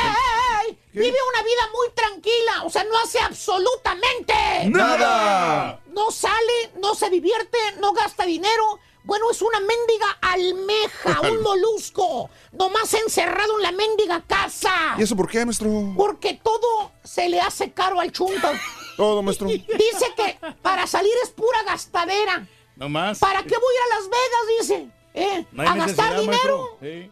ey! 0.68 0.78
Vive 0.92 1.16
una 1.32 1.42
vida 1.42 1.68
muy 1.74 1.88
tranquila, 1.94 2.62
o 2.64 2.70
sea, 2.70 2.84
no 2.84 2.98
hace 2.98 3.18
absolutamente 3.20 4.34
¡Nada! 4.68 5.80
No 5.92 6.10
sale, 6.10 6.70
no 6.80 6.94
se 6.94 7.08
divierte, 7.10 7.58
no 7.80 7.92
gasta 7.92 8.24
dinero. 8.26 8.78
Bueno, 9.06 9.30
es 9.30 9.40
una 9.40 9.60
mendiga 9.60 10.18
almeja, 10.20 11.20
un 11.30 11.40
molusco, 11.40 12.28
nomás 12.52 12.92
encerrado 12.92 13.56
en 13.58 13.62
la 13.62 13.70
mendiga 13.72 14.20
casa. 14.26 14.96
¿Y 14.98 15.02
eso 15.02 15.14
por 15.16 15.28
qué, 15.30 15.44
maestro? 15.44 15.70
Porque 15.96 16.40
todo 16.42 16.90
se 17.04 17.28
le 17.28 17.40
hace 17.40 17.70
caro 17.72 18.00
al 18.00 18.10
chúntaro. 18.12 18.58
Todo, 18.96 19.22
maestro. 19.22 19.46
Dice 19.48 20.06
que 20.16 20.38
para 20.62 20.86
salir 20.86 21.12
es 21.22 21.28
pura 21.30 21.62
gastadera. 21.64 22.48
No 22.76 22.88
más. 22.88 23.18
¿Para 23.18 23.42
qué 23.42 23.54
voy 23.54 23.74
a 23.74 23.76
ir 23.76 23.92
a 23.92 23.96
Las 23.96 24.08
Vegas? 24.08 24.58
Dice. 24.60 24.90
¿Eh? 25.14 25.46
No 25.52 25.62
a 25.62 25.76
gastar 25.76 26.20
dinero. 26.20 26.26
maestro. 26.26 26.78
Sí. 26.80 26.86
¿Eh? 26.86 27.10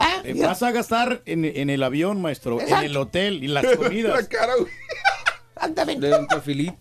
¿Eh? 0.00 0.20
Eh, 0.24 0.34
vas 0.44 0.62
a 0.62 0.72
gastar 0.72 1.22
en, 1.24 1.44
en 1.44 1.70
el 1.70 1.82
avión, 1.84 2.20
maestro, 2.20 2.60
Exacto. 2.60 2.84
en 2.84 2.90
el 2.90 2.96
hotel 2.96 3.44
y 3.44 3.48
las 3.48 3.64
comidas. 3.76 4.22
La 4.22 4.28
cara, 4.28 4.54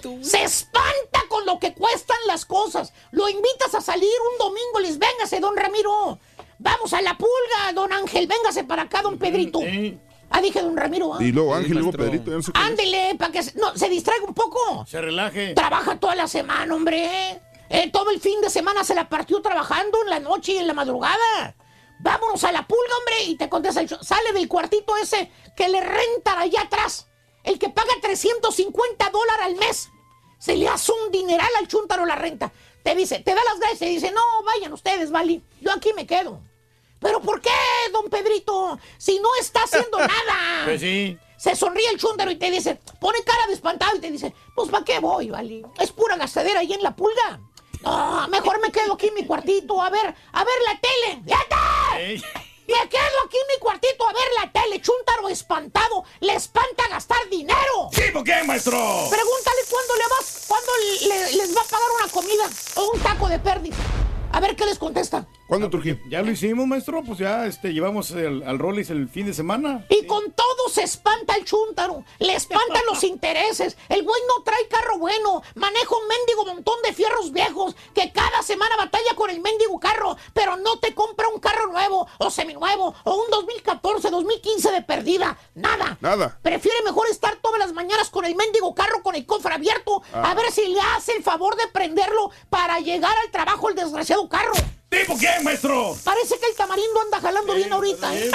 un. 0.09 0.23
Se 0.25 0.43
espanta 0.43 1.19
con 1.29 1.45
lo 1.45 1.59
que 1.59 1.73
cuestan 1.73 2.17
las 2.27 2.45
cosas. 2.45 2.93
Lo 3.11 3.27
invitas 3.29 3.73
a 3.75 3.81
salir 3.81 4.09
un 4.33 4.37
domingo, 4.47 4.79
les 4.79 4.97
véngase, 4.97 5.39
don 5.39 5.55
Ramiro. 5.55 6.19
Vamos 6.59 6.93
a 6.93 7.01
la 7.01 7.17
pulga, 7.17 7.73
don 7.73 7.91
Ángel, 7.93 8.27
véngase 8.27 8.63
para 8.63 8.83
acá, 8.83 9.01
don 9.01 9.17
Pedrito. 9.17 9.59
Ah, 10.29 10.39
dije 10.41 10.61
don 10.61 10.77
Ramiro. 10.77 11.13
¿ah? 11.13 11.17
Y 11.23 11.31
luego 11.31 11.53
Ángel, 11.53 11.73
luego. 11.77 11.91
Pedrito, 11.91 12.31
no 12.31 12.41
sé. 12.41 12.51
Ándele, 12.55 13.15
para 13.17 13.31
que 13.31 13.43
se, 13.43 13.57
no, 13.59 13.75
se 13.75 13.89
distraiga 13.89 14.23
un 14.25 14.33
poco. 14.33 14.85
Se 14.87 15.01
relaje. 15.01 15.53
Trabaja 15.53 15.99
toda 15.99 16.15
la 16.15 16.27
semana, 16.27 16.73
hombre. 16.73 17.41
Eh, 17.69 17.89
todo 17.91 18.09
el 18.11 18.19
fin 18.19 18.39
de 18.41 18.49
semana 18.49 18.83
se 18.83 18.95
la 18.95 19.07
partió 19.09 19.41
trabajando 19.41 20.01
en 20.03 20.09
la 20.09 20.19
noche 20.19 20.53
y 20.53 20.57
en 20.57 20.67
la 20.67 20.73
madrugada. 20.73 21.55
Vámonos 21.99 22.43
a 22.43 22.51
la 22.51 22.65
pulga, 22.67 22.97
hombre, 22.99 23.23
y 23.25 23.35
te 23.37 23.47
contesta 23.49 23.81
el 23.81 23.87
cho- 23.89 24.03
Sale 24.03 24.33
del 24.33 24.47
cuartito 24.47 24.95
ese 24.97 25.31
que 25.55 25.69
le 25.69 25.81
rentan 25.81 26.39
allá 26.39 26.61
atrás. 26.61 27.07
El 27.43 27.57
que 27.59 27.69
paga 27.69 27.93
350 28.01 29.09
dólares 29.09 29.45
al 29.45 29.55
mes. 29.55 29.89
Se 30.39 30.55
le 30.55 30.67
hace 30.67 30.91
un 30.91 31.11
dineral 31.11 31.49
al 31.59 31.67
chúntaro 31.67 32.05
la 32.05 32.15
renta. 32.15 32.51
Te 32.83 32.95
dice, 32.95 33.19
te 33.19 33.35
da 33.35 33.41
las 33.43 33.59
gracias 33.59 33.89
y 33.89 33.93
dice, 33.95 34.11
no, 34.11 34.21
vayan 34.43 34.73
ustedes, 34.73 35.11
Vali. 35.11 35.43
Yo 35.61 35.71
aquí 35.71 35.93
me 35.93 36.07
quedo. 36.07 36.41
¿Pero 36.99 37.21
por 37.21 37.41
qué, 37.41 37.49
don 37.91 38.09
Pedrito? 38.09 38.79
Si 38.97 39.19
no 39.19 39.29
está 39.39 39.63
haciendo 39.63 39.97
nada. 39.99 40.61
Pues 40.65 40.81
sí. 40.81 41.17
Se 41.37 41.55
sonríe 41.55 41.89
el 41.89 41.99
chúndaro 41.99 42.29
y 42.29 42.35
te 42.35 42.51
dice, 42.51 42.79
pone 42.99 43.23
cara 43.23 43.47
de 43.47 43.53
espantado 43.53 43.95
y 43.95 43.99
te 43.99 44.11
dice, 44.11 44.33
pues 44.55 44.69
¿para 44.69 44.85
qué 44.85 44.99
voy, 44.99 45.29
vale? 45.31 45.63
Es 45.79 45.91
pura 45.91 46.15
gastadera 46.15 46.59
ahí 46.59 46.73
en 46.73 46.83
la 46.83 46.95
pulga. 46.95 47.39
No, 47.81 48.27
mejor 48.27 48.61
me 48.61 48.71
quedo 48.71 48.93
aquí 48.93 49.07
en 49.07 49.15
mi 49.15 49.25
cuartito 49.25 49.81
a 49.81 49.89
ver, 49.89 50.13
a 50.33 50.43
ver 50.43 50.53
la 50.67 50.79
tele. 50.79 51.21
¡Ya 51.25 51.37
está! 51.37 51.99
Ey. 51.99 52.21
Me 52.71 52.89
quedo 52.89 53.17
aquí 53.25 53.37
en 53.37 53.47
mi 53.53 53.59
cuartito 53.59 54.07
a 54.07 54.13
ver 54.13 54.23
la 54.41 54.51
tele. 54.51 54.81
Chúntaro 54.81 55.27
espantado. 55.29 56.03
Le 56.21 56.33
espanta 56.35 56.87
gastar 56.89 57.27
dinero. 57.29 57.89
¿Sí, 57.91 58.03
por 58.13 58.23
qué, 58.23 58.43
maestro? 58.43 58.77
Pregúntale 59.09 59.61
cuándo 59.69 59.95
le 59.95 60.03
vas, 60.09 60.45
cuándo 60.47 60.71
le- 61.07 61.31
les 61.35 61.55
va 61.55 61.61
a 61.61 61.65
pagar 61.65 61.89
una 62.01 62.11
comida 62.11 62.49
o 62.75 62.91
un 62.91 62.99
taco 63.01 63.27
de 63.27 63.39
perdiz. 63.39 63.75
A 64.33 64.39
ver 64.39 64.55
qué 64.55 64.65
les 64.65 64.79
contesta. 64.79 65.25
¿Cuándo, 65.51 65.69
Turquía? 65.69 65.99
Ya 66.07 66.21
lo 66.21 66.31
hicimos, 66.31 66.65
maestro. 66.65 67.03
Pues 67.03 67.19
ya 67.19 67.45
este, 67.45 67.73
llevamos 67.73 68.09
el- 68.11 68.41
al 68.43 68.57
Rollis 68.57 68.89
el 68.89 69.09
fin 69.09 69.25
de 69.25 69.33
semana. 69.33 69.85
Y 69.89 70.05
con 70.07 70.31
todo 70.31 70.69
se 70.69 70.81
espanta 70.83 71.35
el 71.35 71.43
chúntaro, 71.43 72.05
le 72.19 72.35
espantan 72.35 72.81
los 72.89 73.03
intereses. 73.03 73.75
El 73.89 74.03
güey 74.03 74.21
no 74.29 74.43
trae 74.43 74.65
carro 74.69 74.97
bueno, 74.97 75.43
maneja 75.55 75.93
un 75.93 76.07
mendigo 76.07 76.45
montón 76.45 76.75
de 76.85 76.93
fierros 76.93 77.33
viejos 77.33 77.75
que 77.93 78.13
cada 78.13 78.41
semana 78.43 78.77
batalla 78.77 79.13
con 79.17 79.29
el 79.29 79.41
mendigo 79.41 79.77
carro, 79.77 80.15
pero 80.33 80.55
no 80.55 80.79
te 80.79 80.95
compra 80.95 81.27
un 81.27 81.41
carro 81.41 81.67
nuevo 81.69 82.07
o 82.19 82.31
seminuevo 82.31 82.95
o 83.03 83.15
un 83.21 83.29
2014, 83.29 84.09
2015 84.09 84.71
de 84.71 84.81
perdida. 84.83 85.37
Nada. 85.53 85.97
Nada. 85.99 86.39
Prefiere 86.41 86.81
mejor 86.85 87.07
estar 87.09 87.35
todas 87.41 87.59
las 87.59 87.73
mañanas 87.73 88.09
con 88.09 88.23
el 88.23 88.35
mendigo 88.37 88.73
carro 88.73 89.03
con 89.03 89.15
el 89.15 89.25
cofre 89.25 89.53
abierto 89.55 90.01
Ah. 90.13 90.31
a 90.31 90.33
ver 90.33 90.49
si 90.53 90.65
le 90.69 90.79
hace 90.95 91.11
el 91.17 91.23
favor 91.23 91.57
de 91.57 91.67
prenderlo 91.67 92.31
para 92.49 92.79
llegar 92.79 93.13
al 93.25 93.31
trabajo 93.31 93.67
el 93.67 93.75
desgraciado 93.75 94.29
carro. 94.29 94.53
¿Sí, 94.91 94.97
por 95.07 95.17
qué, 95.17 95.29
maestro? 95.41 95.95
Parece 96.03 96.37
que 96.37 96.47
el 96.47 96.55
tamarindo 96.55 96.99
anda 97.01 97.21
jalando 97.21 97.53
bien 97.53 97.71
ahorita. 97.71 98.13
¿eh? 98.13 98.29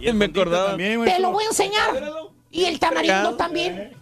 Y 0.00 0.08
el 0.08 0.14
Me 0.14 0.24
acordaba. 0.24 0.70
También, 0.70 1.04
Te 1.04 1.20
lo 1.20 1.30
voy 1.30 1.44
a 1.44 1.48
enseñar. 1.48 2.02
Y 2.50 2.64
el 2.64 2.80
tamarindo 2.80 3.36
también. 3.36 3.96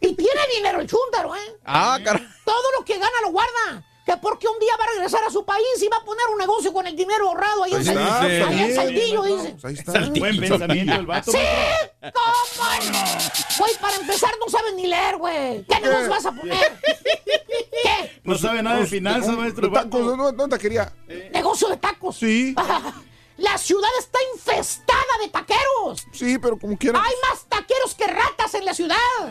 Y 0.00 0.14
tiene 0.14 0.40
dinero 0.56 0.80
el 0.80 0.88
chúndaro, 0.88 1.36
¿eh? 1.36 1.56
Ah, 1.64 1.98
caray. 2.02 2.26
Todo 2.44 2.72
lo 2.78 2.84
que 2.84 2.94
gana 2.98 3.20
lo 3.22 3.30
guarda. 3.30 3.86
Que 4.04 4.16
porque 4.18 4.46
un 4.46 4.58
día 4.58 4.72
va 4.78 4.84
a 4.84 4.88
regresar 4.94 5.24
a 5.24 5.30
su 5.30 5.44
país 5.46 5.64
y 5.82 5.88
va 5.88 5.96
a 5.96 6.04
poner 6.04 6.24
un 6.32 6.38
negocio 6.38 6.72
con 6.74 6.86
el 6.86 6.94
dinero 6.94 7.28
ahorrado 7.28 7.64
ahí, 7.64 7.72
en, 7.72 7.78
Ahí 7.78 7.84
Sal- 7.86 7.96
está, 7.98 8.48
ahí 8.48 8.58
en. 8.60 8.74
Saltillo, 8.74 9.22
dice. 9.22 9.56
Pues 9.60 9.64
ahí 9.64 9.74
está. 9.74 9.92
Buen 10.20 10.40
pensamiento 10.40 10.94
el 10.94 11.06
vato. 11.06 11.32
¡Sí! 11.32 11.38
¿Cómo 12.00 12.92
no? 12.92 12.98
Güey, 13.58 13.72
para 13.80 13.96
empezar 13.96 14.30
no 14.38 14.50
sabes 14.50 14.74
ni 14.74 14.86
leer, 14.88 15.16
güey. 15.16 15.64
¿Qué 15.64 15.80
negocio 15.80 16.10
vas 16.10 16.26
a 16.26 16.32
poner? 16.32 16.78
¿Qué? 16.82 18.20
No 18.24 18.36
sabe 18.36 18.62
nada 18.62 18.80
de 18.80 18.86
finanzas, 18.86 19.36
maestro. 19.36 19.72
tacos. 19.72 20.16
¿Dónde 20.36 20.48
taquería? 20.48 20.92
Negocio 21.32 21.68
de 21.68 21.76
tacos. 21.78 22.16
Sí. 22.16 22.54
La 23.36 23.58
ciudad 23.58 23.90
está 23.98 24.18
infestada 24.34 25.18
de 25.20 25.28
taqueros. 25.28 26.06
Sí, 26.12 26.38
pero 26.38 26.56
como 26.56 26.78
quiera. 26.78 27.02
Hay 27.02 27.12
más 27.28 27.44
taqueros 27.48 27.94
que 27.96 28.06
ratas 28.06 28.54
en 28.54 28.64
la 28.64 28.74
ciudad. 28.74 28.96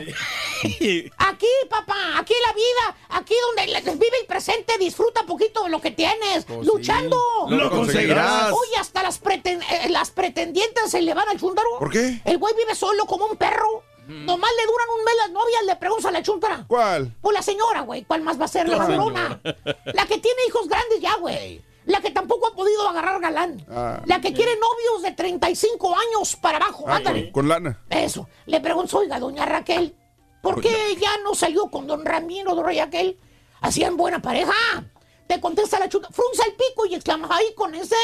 Aquí, 0.64 1.48
papá, 1.70 1.96
aquí 2.18 2.34
la 2.46 2.54
vida, 2.54 2.98
aquí 3.10 3.34
donde 3.48 3.82
vive 3.96 4.20
el 4.22 4.26
presente, 4.28 4.78
disfruta 4.78 5.24
poquito 5.26 5.64
de 5.64 5.70
lo 5.70 5.82
que 5.82 5.92
tienes, 5.92 6.46
luchando. 6.64 7.18
Lo 7.50 7.70
conseguirás. 7.70 8.52
Oye, 8.52 8.76
hasta 8.80 9.04
las, 9.04 9.22
preten- 9.22 9.64
eh, 9.70 9.90
las 9.90 10.12
pretendientes 10.12 10.92
se 10.92 11.02
le 11.02 11.14
van 11.14 11.28
al 11.30 11.40
chúntaro. 11.40 11.80
¿Por 11.80 11.92
qué? 11.92 12.22
El 12.26 12.38
güey 12.38 12.54
vive 12.56 12.76
solo 12.76 13.06
como 13.06 13.26
un 13.26 13.38
perro. 13.38 13.84
Nomás 14.08 14.52
le 14.58 14.66
duran 14.66 14.88
un 15.00 15.06
mes 15.06 15.14
las 15.18 15.32
novias, 15.32 15.64
le 15.66 15.76
preguntas 15.78 16.06
a 16.08 16.12
la 16.12 16.22
chúntara. 16.22 16.66
¿Cuál? 16.68 17.16
Pues 17.22 17.34
la 17.34 17.42
señora, 17.42 17.82
güey, 17.82 18.04
¿cuál 18.04 18.22
más 18.22 18.40
va 18.40 18.46
a 18.46 18.50
ser 18.50 18.68
la 18.68 18.78
La 18.78 18.86
rolona? 18.86 19.42
La 19.94 20.06
que 20.06 20.18
tiene 20.18 20.42
hijos 20.48 20.68
grandes 20.68 21.00
ya, 21.00 21.16
güey. 21.16 21.62
La 21.86 22.00
que 22.02 22.12
tampoco 22.12 22.48
ha 22.48 22.56
podido 22.56 22.88
agarrar 22.88 23.20
galán. 23.20 23.66
Ah. 23.70 24.02
La 24.06 24.22
que 24.22 24.34
quiere 24.34 24.54
novios 24.56 25.02
de 25.04 25.12
35 25.12 25.96
años 25.96 26.36
para 26.38 26.58
abajo, 26.58 26.86
Ah, 26.88 26.96
ándale. 26.98 27.24
con, 27.26 27.32
con 27.44 27.48
lana. 27.50 27.82
Eso. 27.90 28.28
Le 28.46 28.62
pregunto, 28.62 28.98
oiga, 29.00 29.20
doña 29.20 29.46
Raquel, 29.46 29.96
¿por 30.42 30.62
qué 30.62 30.96
ya 31.00 31.12
no 31.24 31.36
salió 31.36 31.70
con 31.70 31.86
don 31.88 32.06
Ramiro, 32.06 32.56
don 32.56 32.66
Raquel? 32.66 33.20
Hacían 33.62 33.98
buena 33.98 34.22
pareja. 34.22 34.54
Te 35.28 35.40
contesta 35.40 35.80
la 35.80 35.88
chuta, 35.90 36.10
frunza 36.12 36.44
el 36.46 36.54
pico 36.54 36.86
y 36.86 36.96
exclama, 36.96 37.28
ay, 37.32 37.54
con 37.56 37.74
ese. 37.76 37.96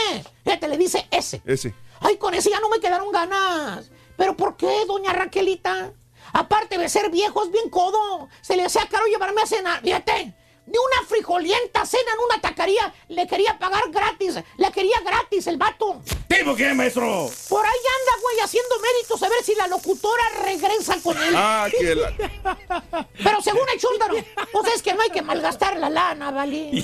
Fíjate, 0.43 0.67
le 0.67 0.77
dice 0.77 1.07
ese. 1.11 1.41
Ese. 1.45 1.73
Ay, 2.01 2.17
con 2.17 2.34
ese 2.34 2.49
ya 2.49 2.59
no 2.61 2.69
me 2.69 2.80
quedaron 2.80 3.11
ganas. 3.11 3.91
¿Pero 4.17 4.36
por 4.38 4.55
qué, 4.57 4.86
doña 4.88 5.13
Raquelita? 5.13 5.91
Aparte 6.34 6.77
de 6.77 6.88
ser 6.89 7.09
viejo, 7.09 7.43
es 7.43 7.51
bien 7.51 7.69
codo. 7.69 8.30
Se 8.41 8.55
le 8.55 8.63
hacía 8.65 8.88
caro 8.89 9.05
llevarme 9.07 9.41
a 9.41 9.45
cenar. 9.47 9.82
Fíjate, 9.82 10.34
ni 10.70 10.78
una 10.78 11.07
frijolienta 11.07 11.86
cena 11.86 12.11
en 12.13 12.20
una 12.20 12.41
taquería 12.41 12.93
le 13.07 13.28
quería 13.28 13.57
pagar 13.57 13.89
gratis. 13.89 14.36
Le 14.57 14.72
quería 14.72 14.99
gratis 15.03 15.47
el 15.47 15.57
vato. 15.57 16.01
¿Sí, 16.05 16.43
por 16.43 16.55
qué, 16.55 16.74
maestro? 16.74 17.30
Por 17.49 17.65
ahí 17.65 17.72
anda, 17.72 18.22
güey, 18.22 18.39
haciendo 18.39 18.76
méritos 18.80 19.24
a 19.24 19.30
ver 19.30 19.43
si 19.43 19.55
la 19.55 19.67
locutora 19.67 20.24
regresa 20.43 20.95
con 21.01 21.17
él. 21.17 21.34
Ah, 21.36 21.67
que 21.72 21.95
la... 21.95 22.13
Pero 23.24 23.41
según 23.41 23.67
el 23.74 23.80
chúndaro, 23.80 24.15
pues 24.51 24.76
es 24.76 24.82
que 24.84 24.93
no 24.93 25.01
hay 25.01 25.09
que 25.09 25.22
malgastar 25.22 25.78
la 25.78 25.89
lana, 25.89 26.32
¿vale? 26.32 26.84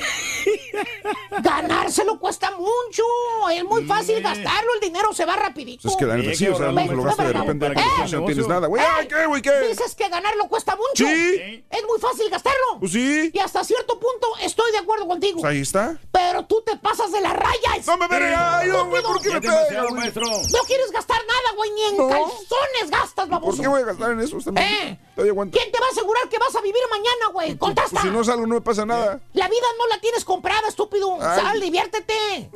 Ganárselo 1.42 2.20
cuesta 2.20 2.52
mucho. 2.52 3.04
Es 3.52 3.64
muy 3.64 3.86
fácil 3.86 4.22
gastarlo, 4.22 4.74
el 4.74 4.80
dinero 4.80 5.14
se 5.14 5.26
va 5.26 5.36
rapidito. 5.36 5.88
Es 5.88 5.96
que 5.96 6.06
la 6.06 6.18
neta 6.18 6.34
sí, 6.34 6.48
o 6.48 6.58
sea, 6.58 6.72
no 6.72 6.86
se 6.86 6.96
lo 6.96 7.04
gasta 7.04 7.24
de 7.24 7.34
repente 7.34 7.74
que 7.76 8.16
no 8.16 8.26
tienes 8.26 8.48
nada. 8.48 8.68
Güey, 8.68 8.84
ay, 8.84 9.08
¿qué, 9.08 9.26
güey, 9.28 9.42
qué? 9.42 9.52
Dices 9.70 9.94
que 9.96 10.10
ganarlo 10.10 10.48
cuesta 10.48 10.76
mucho. 10.76 11.06
Sí. 11.06 11.64
Es 11.70 11.84
muy 11.88 12.00
fácil 12.00 12.30
gastarlo. 12.30 12.80
Pues 12.80 12.92
sí. 12.92 13.32
Y 13.34 13.40
hasta 13.40 13.64
cierto 13.76 14.00
punto 14.00 14.28
estoy 14.42 14.72
de 14.72 14.78
acuerdo 14.80 15.08
contigo. 15.08 15.42
Pues 15.42 15.52
ahí 15.52 15.62
está. 15.62 15.98
Pero 16.12 16.46
tú 16.46 16.62
te 16.66 16.76
pasas 16.78 17.12
de 17.12 17.22
la 17.22 17.34
raya. 17.34 17.72
No 17.86 17.98
me 17.98 18.08
veré, 18.08 18.34
ay, 18.36 18.68
Estúpido. 18.68 18.90
güey, 18.90 19.04
¿por 19.04 19.22
qué 19.22 19.30
me 19.32 19.40
güey? 19.40 19.92
maestro. 19.94 20.24
No 20.26 20.60
quieres 20.66 20.92
gastar 20.92 21.20
nada, 21.26 21.56
güey, 21.56 21.72
ni 21.72 21.82
en 21.84 21.98
No. 21.98 22.10
calzones 22.10 22.90
gastas, 22.90 23.30
baboso. 23.30 23.52
¿Por 23.58 23.62
qué 23.62 23.68
voy 23.68 23.82
a 23.82 23.86
gastar 23.86 24.12
en 24.12 24.20
eso? 24.22 24.38
¿Eh? 24.38 24.98
¿Quién 25.16 25.72
te 25.72 25.80
va 25.80 25.86
a 25.88 25.92
asegurar 25.92 26.30
que 26.30 26.38
vas 26.38 26.56
a 26.56 26.62
vivir 26.62 26.82
mañana, 26.90 27.28
güey? 27.34 27.58
Contesta. 27.58 27.90
Pues 27.92 28.04
si 28.04 28.10
no 28.10 28.24
salgo, 28.24 28.46
no 28.48 28.56
me 28.56 28.62
pasa 28.62 28.86
nada. 28.86 29.20
La 29.34 29.48
vida 29.48 29.66
no 29.78 29.88
la 29.88 30.00
tienes 30.00 30.26
comprada, 30.26 30.68
estúpido. 30.68 31.18
Ay. 31.22 31.42
Sal, 31.42 31.60
diviértete. 31.62 32.50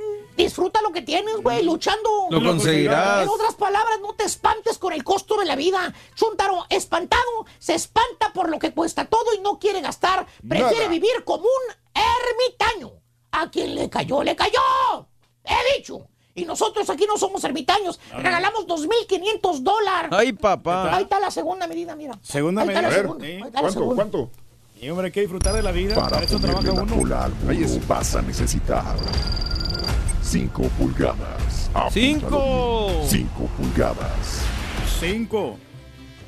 Disfruta 0.44 0.82
lo 0.82 0.92
que 0.92 1.02
tienes, 1.02 1.36
güey, 1.42 1.64
luchando. 1.64 2.28
Lo 2.30 2.42
conseguirás. 2.42 3.24
En 3.24 3.30
otras 3.30 3.56
palabras, 3.56 4.00
no 4.02 4.14
te 4.14 4.24
espantes 4.24 4.78
con 4.78 4.94
el 4.94 5.04
costo 5.04 5.38
de 5.38 5.46
la 5.46 5.58
vida. 5.58 5.94
Chuntaro, 6.16 6.66
espantado, 6.70 7.46
se 7.58 7.76
espanta 7.76 8.32
por 8.32 8.50
lo 8.50 8.58
que 8.58 8.72
cuesta 8.74 9.04
todo 9.06 9.34
y 9.38 9.42
no 9.42 9.60
quiere 9.60 9.82
gastar. 9.82 10.26
Prefiere 10.48 10.76
Nada. 10.78 10.90
vivir 10.90 11.24
como 11.26 11.44
un 11.44 11.76
ermitaño. 11.94 12.94
A 13.32 13.52
quien 13.52 13.76
le 13.76 13.90
cayó, 13.90 14.24
le 14.24 14.36
cayó. 14.36 14.62
He 15.44 15.78
dicho. 15.78 16.08
Y 16.36 16.46
nosotros 16.46 16.90
aquí 16.90 17.06
no 17.06 17.18
somos 17.18 17.44
ermitaños. 17.44 18.00
Regalamos 18.16 18.66
2.500 18.66 19.60
dólares. 19.60 20.12
Ay, 20.14 20.32
papá. 20.32 20.96
Ahí 20.96 21.04
está 21.04 21.20
la 21.20 21.32
segunda 21.32 21.68
medida, 21.68 21.98
mira. 21.98 22.18
Segunda 22.22 22.62
Ahí 22.62 22.70
está 22.70 22.82
medida. 22.82 22.88
A 22.88 22.98
ver, 22.98 23.02
segunda. 23.02 23.28
¿eh? 23.28 23.40
¿Cuánto? 23.52 23.72
segunda. 23.72 23.96
¿Cuánto? 23.96 24.32
Y 24.82 24.90
hombre, 24.90 25.08
hay 25.08 25.12
que 25.12 25.20
disfrutar 25.22 25.54
de 25.54 25.62
la 25.62 25.72
vida. 25.74 25.96
Para, 25.96 26.10
Para 26.10 26.24
eso 26.24 26.40
trabaja 26.40 26.72
uno. 26.72 26.86
burro 26.86 27.18
vas 27.88 28.16
a 28.16 28.22
necesitar 28.22 28.96
5 30.30 30.62
pulgadas. 30.78 31.72
Apúntalo 31.74 31.92
¡Cinco! 31.92 32.88
bien. 33.00 33.10
Cinco 33.10 33.50
pulgadas. 33.58 34.42
Cinco. 35.00 35.58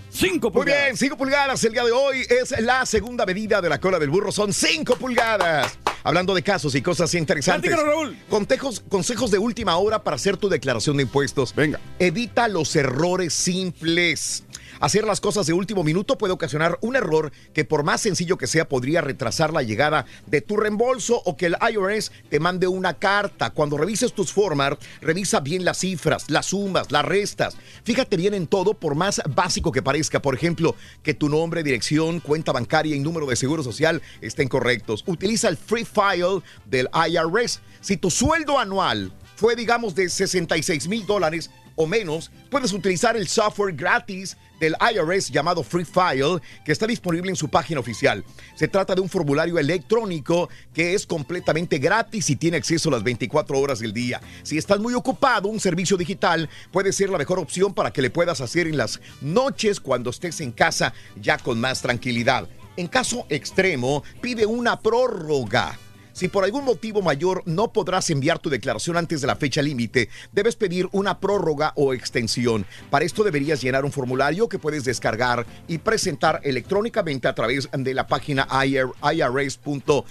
Cinco 0.10 0.48
Muy 0.50 0.54
pulgadas. 0.64 0.84
bien, 0.86 0.98
5 0.98 1.18
pulgadas 1.18 1.64
el 1.64 1.72
día 1.72 1.84
de 1.86 1.92
hoy 1.92 2.26
es 2.28 2.60
la 2.62 2.86
segunda 2.88 3.28
medida 3.28 3.62
de 3.62 3.70
la 3.70 3.80
cola 3.80 4.00
del 4.00 4.10
burro, 4.10 4.32
son 4.32 4.54
5 4.54 4.96
pulgadas. 4.96 5.78
Hablando 6.04 6.34
de 6.34 6.42
casos 6.42 6.74
y 6.74 6.82
cosas 6.82 7.14
interesantes. 7.14 7.72
Raúl. 7.80 8.18
Consejos, 8.28 8.84
consejos 8.90 9.30
de 9.30 9.38
última 9.38 9.78
hora 9.78 10.04
para 10.04 10.16
hacer 10.16 10.36
tu 10.36 10.50
declaración 10.50 10.98
de 10.98 11.04
impuestos. 11.04 11.54
Venga. 11.54 11.80
Evita 12.00 12.48
los 12.48 12.76
errores 12.76 13.34
simples. 13.36 14.44
Hacer 14.82 15.06
las 15.06 15.22
cosas 15.22 15.46
de 15.46 15.54
último 15.54 15.84
minuto 15.84 16.18
puede 16.18 16.34
ocasionar 16.34 16.80
un 16.82 16.96
error 16.96 17.32
que 17.54 17.64
por 17.64 17.84
más 17.84 18.02
sencillo 18.02 18.40
que 18.40 18.48
sea 18.48 18.68
podría 18.68 19.02
retrasar 19.02 19.54
la 19.54 19.62
llegada 19.62 20.08
de 20.26 20.42
tu 20.42 20.58
reembolso 20.58 21.22
o 21.24 21.38
que 21.38 21.46
el 21.46 21.56
IRS 21.72 22.12
te 22.32 22.40
mande 22.40 22.66
una 22.66 22.96
carta. 22.96 23.52
Cuando 23.52 23.78
revises 23.78 24.12
tus 24.12 24.34
formas, 24.34 24.80
revisa 25.00 25.40
bien 25.40 25.66
las 25.66 25.78
cifras, 25.78 26.32
las 26.32 26.48
sumas, 26.48 26.92
las 26.92 27.06
restas. 27.06 27.56
Fíjate 27.84 28.18
bien 28.18 28.34
en 28.34 28.48
todo 28.48 28.74
por 28.74 28.96
más 28.96 29.22
básico 29.30 29.72
que 29.72 29.84
parezca. 29.84 30.20
Por 30.20 30.34
ejemplo, 30.34 30.76
que 31.04 31.14
tu 31.14 31.30
nombre, 31.30 31.62
dirección, 31.62 32.20
cuenta 32.20 32.52
bancaria 32.52 32.96
y 32.96 33.00
número 33.00 33.28
de 33.28 33.36
seguro 33.36 33.62
social 33.62 34.02
estén 34.20 34.48
correctos. 34.48 35.04
Utiliza 35.06 35.48
el 35.48 35.58
Free 35.58 35.86
File 35.86 36.42
del 36.66 36.90
IRS. 37.08 37.60
Si 37.82 37.98
tu 37.98 38.10
sueldo 38.10 38.58
anual 38.58 39.14
fue, 39.36 39.56
digamos, 39.56 39.96
de 39.96 40.08
66 40.08 40.88
mil 40.88 41.06
dólares 41.06 41.50
o 41.76 41.88
menos, 41.88 42.32
puedes 42.50 42.74
utilizar 42.74 43.16
el 43.18 43.28
software 43.28 43.76
gratis 43.76 44.38
del 44.60 44.76
IRS 44.94 45.32
llamado 45.32 45.64
Free 45.64 45.86
File, 45.86 46.40
que 46.64 46.72
está 46.72 46.86
disponible 46.86 47.30
en 47.30 47.36
su 47.36 47.50
página 47.50 47.80
oficial. 47.80 48.24
Se 48.56 48.68
trata 48.68 48.94
de 48.94 49.02
un 49.02 49.10
formulario 49.10 49.58
electrónico 49.58 50.50
que 50.74 50.94
es 50.94 51.06
completamente 51.06 51.80
gratis 51.80 52.30
y 52.30 52.36
tiene 52.36 52.58
acceso 52.58 52.92
las 52.92 53.04
24 53.04 53.60
horas 53.60 53.80
del 53.80 53.92
día. 53.92 54.22
Si 54.44 54.58
estás 54.58 54.80
muy 54.80 54.94
ocupado, 54.94 55.50
un 55.50 55.60
servicio 55.60 55.98
digital 55.98 56.50
puede 56.72 56.94
ser 56.94 57.10
la 57.10 57.18
mejor 57.18 57.40
opción 57.40 57.74
para 57.74 57.92
que 57.92 58.02
le 58.02 58.12
puedas 58.12 58.40
hacer 58.40 58.68
en 58.68 58.78
las 58.78 59.02
noches 59.22 59.80
cuando 59.80 60.12
estés 60.12 60.42
en 60.42 60.52
casa 60.52 60.94
ya 61.20 61.38
con 61.38 61.60
más 61.60 61.82
tranquilidad. 61.82 62.48
En 62.78 62.88
caso 62.88 63.26
extremo, 63.30 64.04
pide 64.22 64.46
una 64.46 64.80
prórroga. 64.80 65.78
Si 66.14 66.28
por 66.28 66.44
algún 66.44 66.66
motivo 66.66 67.02
mayor 67.02 67.44
no 67.46 67.72
podrás 67.72 68.10
enviar 68.10 68.40
tu 68.40 68.50
declaración 68.50 68.98
antes 68.98 69.22
de 69.22 69.28
la 69.28 69.36
fecha 69.36 69.62
límite, 69.62 70.10
debes 70.32 70.56
pedir 70.56 70.88
una 70.92 71.20
prórroga 71.20 71.74
o 71.76 71.94
extensión. 71.94 72.66
Para 72.90 73.06
esto 73.06 73.24
deberías 73.24 73.62
llenar 73.62 73.86
un 73.86 73.92
formulario 73.92 74.50
que 74.50 74.60
puedes 74.60 74.84
descargar 74.84 75.46
y 75.68 75.78
presentar 75.78 76.42
electrónicamente 76.44 77.28
a 77.28 77.36
través 77.36 77.70
de 77.72 77.94
la 77.94 78.08
página 78.08 78.48
IR 78.66 78.88
irs.gov. 79.14 80.06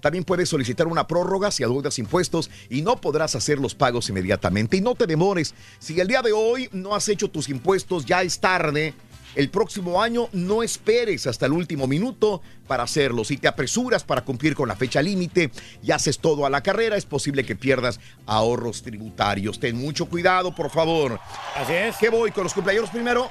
También 0.00 0.24
puedes 0.24 0.48
solicitar 0.48 0.86
una 0.86 1.06
prórroga 1.06 1.50
si 1.50 1.64
adeudas 1.64 1.98
impuestos 1.98 2.50
y 2.70 2.82
no 2.82 3.00
podrás 3.00 3.34
hacer 3.34 3.58
los 3.58 3.74
pagos 3.74 4.08
inmediatamente. 4.08 4.76
Y 4.76 4.80
no 4.80 4.94
te 4.94 5.06
demores, 5.06 5.54
si 5.78 5.98
el 6.00 6.08
día 6.08 6.22
de 6.22 6.32
hoy 6.32 6.68
no 6.72 6.94
has 6.94 7.08
hecho 7.08 7.28
tus 7.28 7.48
impuestos, 7.48 8.04
ya 8.04 8.22
es 8.22 8.38
tarde. 8.40 8.94
El 9.34 9.50
próximo 9.50 10.02
año 10.02 10.28
no 10.32 10.62
esperes 10.62 11.26
hasta 11.26 11.46
el 11.46 11.52
último 11.52 11.86
minuto 11.86 12.42
para 12.66 12.82
hacerlo. 12.82 13.24
Si 13.24 13.36
te 13.36 13.48
apresuras 13.48 14.02
para 14.04 14.22
cumplir 14.22 14.54
con 14.54 14.68
la 14.68 14.76
fecha 14.76 15.00
límite 15.02 15.50
y 15.82 15.90
haces 15.92 16.18
todo 16.18 16.44
a 16.46 16.50
la 16.50 16.62
carrera, 16.62 16.96
es 16.96 17.04
posible 17.06 17.44
que 17.44 17.54
pierdas 17.56 18.00
ahorros 18.26 18.82
tributarios. 18.82 19.60
Ten 19.60 19.76
mucho 19.76 20.06
cuidado, 20.06 20.54
por 20.54 20.70
favor. 20.70 21.20
Así 21.54 21.72
es. 21.72 21.96
¿Qué 21.96 22.08
voy 22.08 22.30
con 22.30 22.44
los 22.44 22.54
cumpleaños 22.54 22.90
primero? 22.90 23.30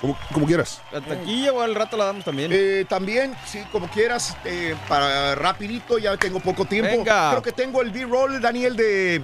Como, 0.00 0.16
como 0.32 0.46
quieras. 0.46 0.80
La 0.92 1.00
taquilla 1.02 1.52
o 1.52 1.60
al 1.60 1.74
rato 1.74 1.96
la 1.96 2.06
damos 2.06 2.24
también. 2.24 2.50
Eh, 2.54 2.86
también, 2.88 3.34
sí, 3.46 3.58
como 3.70 3.90
quieras, 3.90 4.34
eh, 4.46 4.74
para 4.88 5.34
rapidito, 5.34 5.98
ya 5.98 6.16
tengo 6.16 6.40
poco 6.40 6.64
tiempo. 6.64 6.90
Venga. 6.90 7.30
Creo 7.32 7.42
que 7.42 7.52
tengo 7.52 7.82
el 7.82 7.90
B-roll, 7.90 8.40
Daniel, 8.40 8.76
de, 8.76 9.22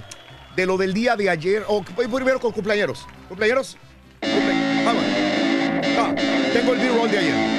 de 0.55 0.65
lo 0.67 0.77
del 0.77 0.93
día 0.93 1.15
de 1.15 1.29
ayer. 1.31 1.63
O 1.67 1.83
voy 1.95 2.07
primero 2.07 2.39
con 2.39 2.51
cumpleaños. 2.51 3.07
¿Cumpleaños? 3.27 3.75
Cumple- 4.21 4.66
Ah, 5.99 6.13
tengo 6.53 6.73
el 6.73 6.79
B-roll 6.79 7.11
de 7.11 7.17
ayer. 7.17 7.57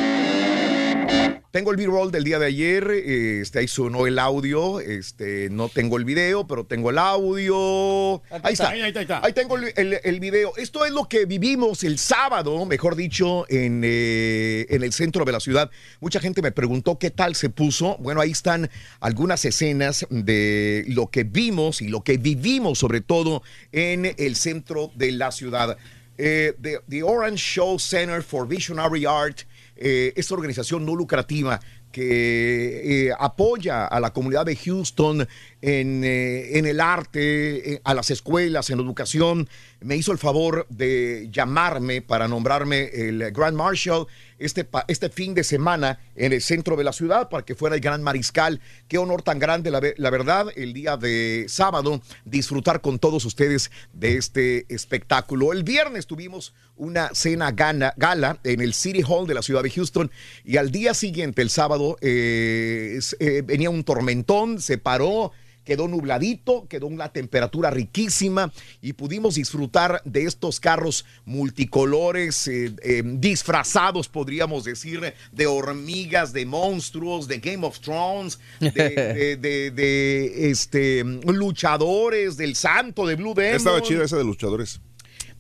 Tengo 1.51 1.71
el 1.71 1.79
B-roll 1.79 2.13
del 2.13 2.25
día 2.25 2.39
de 2.39 2.45
ayer, 2.47 2.89
eh, 2.91 3.41
este, 3.41 3.61
ahí 3.61 3.69
sonó 3.69 4.07
el 4.07 4.19
audio, 4.19 4.81
este, 4.81 5.49
no 5.51 5.71
tengo 5.71 5.97
el 5.97 6.05
video, 6.05 6.47
pero 6.47 6.67
tengo 6.67 6.91
el 6.91 6.99
audio. 6.99 8.23
Ahí 8.43 8.53
está, 8.53 8.69
Ahí, 8.69 8.83
ahí 8.83 8.89
está, 8.89 9.01
ahí 9.01 9.05
está. 9.05 9.21
Ahí 9.25 9.33
tengo 9.33 9.57
el, 9.57 9.73
el- 9.75 9.99
el 10.05 10.21
video. 10.21 10.53
Esto 10.59 10.85
es 10.85 10.93
lo 10.93 11.09
que 11.09 11.25
vivimos 11.25 11.85
el 11.85 11.99
sábado, 11.99 12.65
mejor 12.67 12.97
dicho, 12.97 13.47
en, 13.49 13.81
eh, 13.83 14.67
en 14.69 14.83
el 14.85 14.93
centro 14.93 15.25
de 15.25 15.33
la 15.33 15.41
ciudad. 15.41 15.71
Mucha 16.01 16.21
gente 16.21 16.43
me 16.43 16.53
preguntó 16.53 16.99
qué 16.99 17.11
tal 17.11 17.35
se 17.35 17.49
puso. 17.49 17.97
Bueno, 17.99 18.21
ahí 18.21 18.31
están 18.31 18.69
algunas 19.01 19.43
escenas 19.47 20.07
de 20.11 20.85
lo 20.89 21.07
que 21.11 21.25
vimos 21.25 21.81
y 21.81 21.89
lo 21.89 22.05
que 22.05 22.19
vivimos, 22.19 22.79
sobre 22.79 23.01
todo 23.01 23.43
en 23.73 24.15
el 24.19 24.37
centro 24.37 24.93
de 24.95 25.13
la 25.13 25.33
ciudad. 25.33 25.79
Eh, 26.19 26.53
the, 26.61 27.03
Orange 27.03 27.39
Show 27.39 27.79
Center 27.79 28.23
for 28.23 28.45
Visionary 28.45 29.07
Art, 29.07 29.47
eh, 29.77 30.13
esta 30.17 30.35
organización 30.35 30.85
no 30.85 30.97
lucrativa 30.97 31.61
que 31.93 33.07
eh, 33.07 33.13
apoya 33.19 33.87
a 33.87 34.01
la 34.01 34.13
comunidad 34.13 34.45
de 34.45 34.57
Houston 34.57 35.27
en, 35.61 36.03
eh, 36.05 36.59
en 36.59 36.67
el 36.67 36.81
arte, 36.81 37.75
eh, 37.75 37.81
a 37.85 37.95
las 37.95 38.11
escuelas, 38.11 38.71
en 38.71 38.79
la 38.79 38.85
educación, 38.85 39.49
me 39.81 39.97
hizo 39.97 40.13
el 40.13 40.19
favor 40.19 40.67
de 40.69 41.29
llamarme 41.31 42.03
para 42.03 42.29
nombrarme 42.29 42.91
el 42.93 43.31
Grand 43.33 43.57
Marshal 43.57 44.07
este, 44.39 44.69
este 44.89 45.09
fin 45.09 45.35
de 45.35 45.45
semana 45.45 46.01
en 46.17 46.33
el 46.33 46.43
centro 46.43 46.77
de 46.77 46.85
la 46.85 46.93
ciudad 46.93 47.29
para 47.29 47.45
que 47.45 47.55
fuera 47.55 47.77
el 47.77 47.81
Gran 47.81 48.03
Mariscal. 48.03 48.61
Qué 48.89 48.99
honor 48.99 49.23
tan 49.23 49.39
grande, 49.39 49.71
la, 49.71 49.81
la 49.97 50.11
verdad, 50.11 50.47
el 50.57 50.73
día 50.73 50.97
de 50.97 51.47
sábado, 51.49 52.01
disfrutar 52.25 52.81
con 52.81 52.99
todos 52.99 53.25
ustedes 53.25 53.71
de 53.93 54.17
este 54.17 54.67
espectáculo. 54.69 55.53
El 55.53 55.65
viernes 55.65 56.07
tuvimos 56.07 56.55
una 56.77 57.11
cena 57.15 57.51
gala 57.53 58.39
en 58.45 58.61
el 58.61 58.75
City 58.75 59.03
Hall 59.07 59.27
de 59.27 59.35
la 59.35 59.43
ciudad 59.43 59.63
de 59.63 59.71
Houston 59.71 60.11
y 60.45 60.57
al 60.57 60.71
día 60.71 60.95
siguiente, 60.95 61.43
el 61.43 61.51
sábado, 61.51 61.97
eh, 62.01 62.99
eh, 63.19 63.43
venía 63.45 63.71
un 63.71 63.85
tormentón, 63.85 64.61
se 64.61 64.79
paró 64.79 65.33
quedó 65.69 65.87
nubladito, 65.87 66.67
quedó 66.67 66.87
una 66.87 67.11
temperatura 67.13 67.69
riquísima 67.69 68.51
y 68.81 68.95
pudimos 68.95 69.35
disfrutar 69.35 70.01
de 70.07 70.23
estos 70.25 70.61
carros 70.61 71.05
multicolores, 71.27 72.49
eh, 72.49 72.75
eh, 72.83 73.03
disfrazados, 73.05 74.09
podríamos 74.09 74.65
decir, 74.65 75.13
de 75.31 75.47
hormigas, 75.47 76.33
de 76.33 76.47
monstruos, 76.47 77.29
de 77.29 77.37
Game 77.41 77.67
of 77.67 77.81
Thrones, 77.81 78.39
de, 78.61 78.71
de- 78.73 79.37
de- 79.37 79.71
de, 79.71 80.51
este, 80.51 81.05
luchadores, 81.05 82.39
del 82.39 82.55
santo, 82.57 83.07
de 83.07 83.17
Blue 83.17 83.35
Demon. 83.35 83.57
Estaba 83.57 83.83
chida 83.83 84.05
esa 84.05 84.17
de 84.17 84.25
luchadores. 84.25 84.81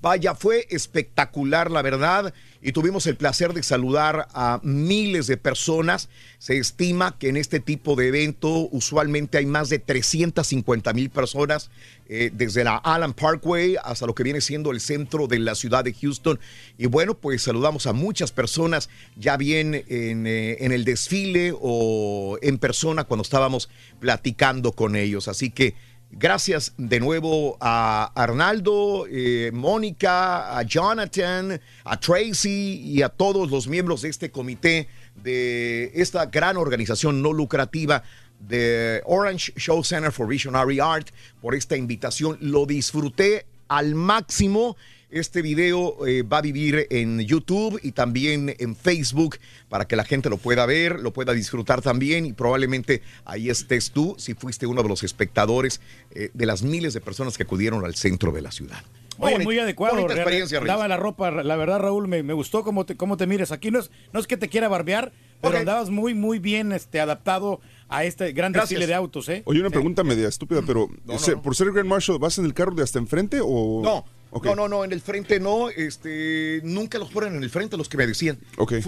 Vaya, 0.01 0.37
fue 0.37 0.67
espectacular, 0.71 1.73
la 1.73 1.83
verdad, 1.83 2.33
y 2.63 2.71
tuvimos 2.71 3.07
el 3.09 3.17
placer 3.17 3.53
de 3.53 3.65
saludar 3.65 4.29
a 4.33 4.61
miles 4.63 5.27
de 5.27 5.37
personas. 5.37 6.09
Se 6.39 6.57
estima 6.57 7.19
que 7.19 7.29
en 7.29 7.37
este 7.37 7.59
tipo 7.59 7.97
de 7.97 8.09
evento 8.09 8.69
usualmente 8.71 9.39
hay 9.39 9.47
más 9.47 9.69
de 9.71 9.81
350 9.81 10.93
mil 10.93 11.11
personas, 11.11 11.71
eh, 12.09 12.31
desde 12.33 12.63
la 12.63 12.77
Allen 12.77 13.13
Parkway 13.13 13.77
hasta 13.83 14.07
lo 14.07 14.15
que 14.15 14.23
viene 14.23 14.41
siendo 14.41 14.71
el 14.71 14.81
centro 14.81 15.27
de 15.27 15.41
la 15.41 15.57
ciudad 15.57 15.83
de 15.83 15.93
Houston. 15.93 16.39
Y 16.77 16.87
bueno, 16.87 17.15
pues 17.15 17.43
saludamos 17.43 17.89
a 17.89 17.93
muchas 17.93 18.31
personas, 18.31 18.89
ya 19.17 19.37
bien 19.37 19.75
en, 19.89 20.27
eh, 20.29 20.59
en 20.61 20.71
el 20.71 20.85
desfile 20.85 21.53
o 21.61 22.39
en 22.41 22.59
persona 22.59 23.03
cuando 23.03 23.23
estábamos 23.23 23.69
platicando 23.99 24.73
con 24.73 24.95
ellos. 24.95 25.27
Así 25.27 25.51
que 25.51 25.75
Gracias 26.11 26.73
de 26.79 27.01
nuevo 27.01 27.59
a 27.61 28.11
Arnaldo, 28.15 29.07
eh, 29.11 29.51
Mónica, 29.53 30.59
a 30.59 30.63
Jonathan, 30.63 31.61
a 31.85 32.01
Tracy 32.01 32.81
y 32.83 33.03
a 33.03 33.11
todos 33.11 33.51
los 33.51 33.69
miembros 33.69 34.03
de 34.03 34.09
este 34.09 34.31
comité 34.31 34.89
de 35.23 35.93
esta 35.95 36.27
gran 36.27 36.57
organización 36.57 37.21
no 37.21 37.33
lucrativa 37.35 38.03
de 38.41 39.03
Orange 39.05 39.53
Show 39.57 39.85
Center 39.85 40.11
for 40.11 40.27
Visionary 40.27 40.81
Art 40.81 41.09
por 41.43 41.55
esta 41.55 41.77
invitación. 41.77 42.39
Lo 42.41 42.65
disfruté 42.65 43.45
al 43.69 43.95
máximo. 43.95 44.77
Este 45.11 45.41
video 45.41 46.07
eh, 46.07 46.23
va 46.23 46.39
a 46.39 46.43
vivir 46.43 46.87
en 46.91 47.21
YouTube 47.21 47.81
y 47.83 47.93
también 47.93 48.55
en 48.59 48.77
Facebook 48.77 49.39
para 49.71 49.87
que 49.89 49.97
la 49.97 50.05
gente 50.05 50.29
lo 50.29 50.37
pueda 50.37 50.67
ver, 50.67 51.01
lo 51.01 51.15
pueda 51.15 51.33
disfrutar 51.33 51.81
también 51.81 52.27
y 52.27 52.35
probablemente 52.35 53.01
ahí 53.25 53.49
estés 53.49 53.91
tú 53.91 54.15
si 54.19 54.35
fuiste 54.35 54.67
uno 54.67 54.83
de 54.83 54.89
los 54.91 55.03
espectadores 55.05 55.81
eh, 56.11 56.29
de 56.35 56.45
las 56.47 56.63
miles 56.63 56.93
de 56.93 57.01
personas 57.01 57.39
que 57.39 57.45
acudieron 57.45 57.87
al 57.87 57.95
centro 57.95 58.33
de 58.33 58.43
la 58.43 58.51
ciudad. 58.51 58.83
Oye, 59.21 59.33
Bonita- 59.33 59.45
muy 59.45 59.59
adecuado. 59.59 59.99
experiencia. 60.11 60.61
Daba 60.61 60.87
la 60.89 60.99
ropa, 60.99 61.31
la 61.31 61.57
verdad, 61.57 61.81
Raúl, 61.81 62.07
me, 62.07 62.23
me 62.23 62.35
gustó 62.35 62.63
cómo 62.63 62.85
te, 62.85 62.95
cómo 62.97 63.17
te 63.17 63.27
mires. 63.27 63.51
Aquí 63.51 63.71
no 63.71 63.79
es, 63.81 63.91
no 64.13 64.21
es 64.21 64.27
que 64.27 64.37
te 64.37 64.49
quiera 64.49 64.69
barbear, 64.69 65.11
pero 65.41 65.57
andabas 65.57 65.89
muy, 65.89 66.13
muy 66.15 66.39
bien 66.39 66.71
este, 66.73 67.01
adaptado 67.01 67.61
a 67.89 68.05
este 68.05 68.33
gran 68.33 68.53
Gracias. 68.53 68.69
desfile 68.71 68.87
de 68.87 68.95
autos, 68.95 69.29
¿eh? 69.31 69.43
Oye, 69.47 69.59
una 69.61 69.71
pregunta 69.71 70.05
media 70.05 70.29
estúpida, 70.29 70.61
pero 70.67 70.89
ese- 71.09 71.37
por 71.39 71.57
ser 71.57 71.73
Grand 71.73 71.89
Marshal, 71.89 72.19
¿vas 72.19 72.37
en 72.39 72.45
el 72.45 72.53
carro 72.53 72.75
de 72.75 72.83
hasta 72.85 72.99
enfrente 72.99 73.41
o...? 73.43 73.81
No, 73.83 74.05
No, 74.45 74.55
no, 74.55 74.69
no, 74.69 74.85
en 74.85 74.93
el 74.93 75.01
frente 75.01 75.41
no, 75.41 75.71
este, 75.71 76.61
nunca 76.65 76.99
los 76.99 77.11
ponen 77.11 77.35
en 77.37 77.43
el 77.43 77.51
frente 77.51 77.77
los 77.77 77.89
que 77.89 77.97
me 77.97 78.07
decían. 78.07 78.39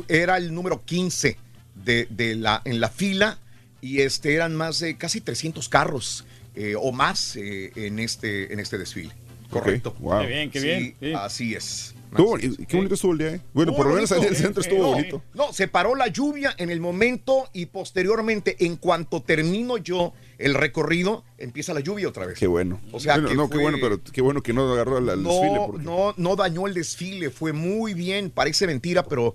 Era 0.09 0.37
el 0.37 0.53
número 0.55 0.85
15 0.85 1.37
de, 1.85 2.07
de 2.11 2.35
la, 2.35 2.61
en 2.65 2.81
la 2.81 2.89
fila 2.89 3.39
y 3.81 4.01
este, 4.01 4.35
eran 4.35 4.55
más 4.55 4.81
de 4.81 4.97
casi 4.97 5.21
300 5.21 5.69
carros 5.69 6.25
eh, 6.55 6.75
o 6.79 6.93
más 6.93 7.37
eh, 7.37 7.73
en, 7.75 7.99
este, 7.99 8.53
en 8.53 8.61
este 8.61 8.77
desfile. 8.77 9.13
Correcto. 9.49 9.97
wow. 9.99 10.21
Qué 10.21 10.27
bien, 10.27 10.51
qué 10.51 10.61
bien, 10.61 10.95
sí. 11.01 11.13
Así 11.15 11.55
es. 11.55 11.95
Estuvo- 12.11 12.37
qué 12.39 12.77
bonito 12.77 12.95
estuvo 12.95 13.13
el 13.13 13.19
día, 13.19 13.29
¿eh? 13.35 13.41
Bueno, 13.55 13.75
por 13.75 13.87
lo 13.87 13.95
menos 13.95 14.11
ahí 14.13 14.21
en 14.23 14.29
el 14.29 14.37
centro 14.37 14.63
estuvo 14.63 14.83
no, 14.83 14.89
bonito. 14.89 15.23
No, 15.33 15.53
se 15.53 15.69
paró 15.69 15.95
la 15.95 16.09
lluvia 16.09 16.55
en 16.59 16.71
el 16.71 16.81
momento 16.81 17.49
y 17.53 17.67
posteriormente, 17.67 18.57
en 18.67 18.77
cuanto 18.77 19.23
termino 19.23 19.79
yo 19.79 20.13
el 20.41 20.55
recorrido, 20.55 21.23
empieza 21.39 21.75
la 21.75 21.81
lluvia 21.81 22.09
otra 22.09 22.27
vez. 22.27 22.39
Qué 22.39 22.47
bueno. 22.47 22.81
O 22.93 22.99
sea, 23.01 23.15
Bueno, 23.15 23.29
que 23.29 23.35
no, 23.37 23.51
qué 23.51 23.59
bueno, 23.59 23.79
pero 23.81 24.01
qué 24.03 24.23
bueno 24.23 24.43
que 24.43 24.53
no 24.53 24.73
agarró 24.73 24.97
al, 24.97 25.09
al 25.11 25.23
desfile. 25.23 25.53
No, 25.55 25.67
porque- 25.67 25.85
no, 25.85 26.15
no 26.17 26.37
dañó 26.37 26.67
el 26.67 26.75
desfile, 26.75 27.31
fue 27.31 27.53
muy 27.53 27.95
bien, 27.95 28.31
parece 28.31 28.67
mentira, 28.67 29.05
pero 29.05 29.35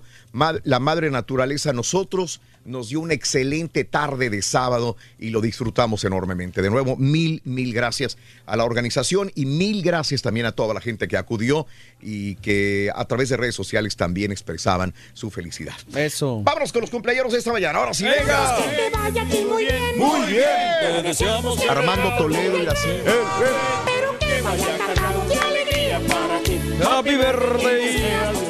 la 0.64 0.78
madre 0.80 1.10
naturaleza 1.10 1.70
a 1.70 1.72
nosotros 1.72 2.40
nos 2.64 2.88
dio 2.88 2.98
una 2.98 3.14
excelente 3.14 3.84
tarde 3.84 4.28
de 4.28 4.42
sábado 4.42 4.96
y 5.20 5.30
lo 5.30 5.40
disfrutamos 5.40 6.02
enormemente. 6.04 6.62
De 6.62 6.68
nuevo, 6.70 6.96
mil, 6.96 7.40
mil 7.44 7.72
gracias 7.72 8.18
a 8.44 8.56
la 8.56 8.64
organización 8.64 9.30
y 9.36 9.46
mil 9.46 9.82
gracias 9.82 10.20
también 10.22 10.46
a 10.46 10.52
toda 10.52 10.74
la 10.74 10.80
gente 10.80 11.06
que 11.06 11.16
acudió 11.16 11.66
y 12.00 12.36
que 12.36 12.90
a 12.94 13.04
través 13.04 13.28
de 13.28 13.36
redes 13.36 13.54
sociales 13.54 13.96
también 13.96 14.32
expresaban 14.32 14.94
su 15.12 15.30
felicidad. 15.30 15.74
Eso. 15.94 16.40
Vámonos 16.42 16.72
con 16.72 16.82
los 16.82 16.90
cumpleaños 16.90 17.32
de 17.32 17.38
esta 17.38 17.52
mañana. 17.52 17.78
Ahora 17.78 17.94
sí, 17.94 18.04
Venga. 18.04 18.56
venga. 18.56 18.56
Que 18.56 18.76
te 18.76 18.90
vaya 18.90 19.22
a 19.22 19.28
ti 19.28 19.44
muy 19.48 19.64
bien. 19.64 19.98
Muy 19.98 20.26
bien. 20.30 20.44
Te 20.80 21.02
deseamos 21.02 21.60
que 21.60 21.68
Armando 21.68 22.16
Toledo 22.16 22.58
y 22.58 22.62
la 22.62 22.74
Pero 22.74 24.18
que 24.18 24.42
vaya 24.42 24.78
cargado 24.78 25.24
de 25.28 25.34
alegría 25.34 26.00
para 26.08 26.40
ti. 26.42 26.60
Happy 26.82 27.16
birthday. 27.16 28.45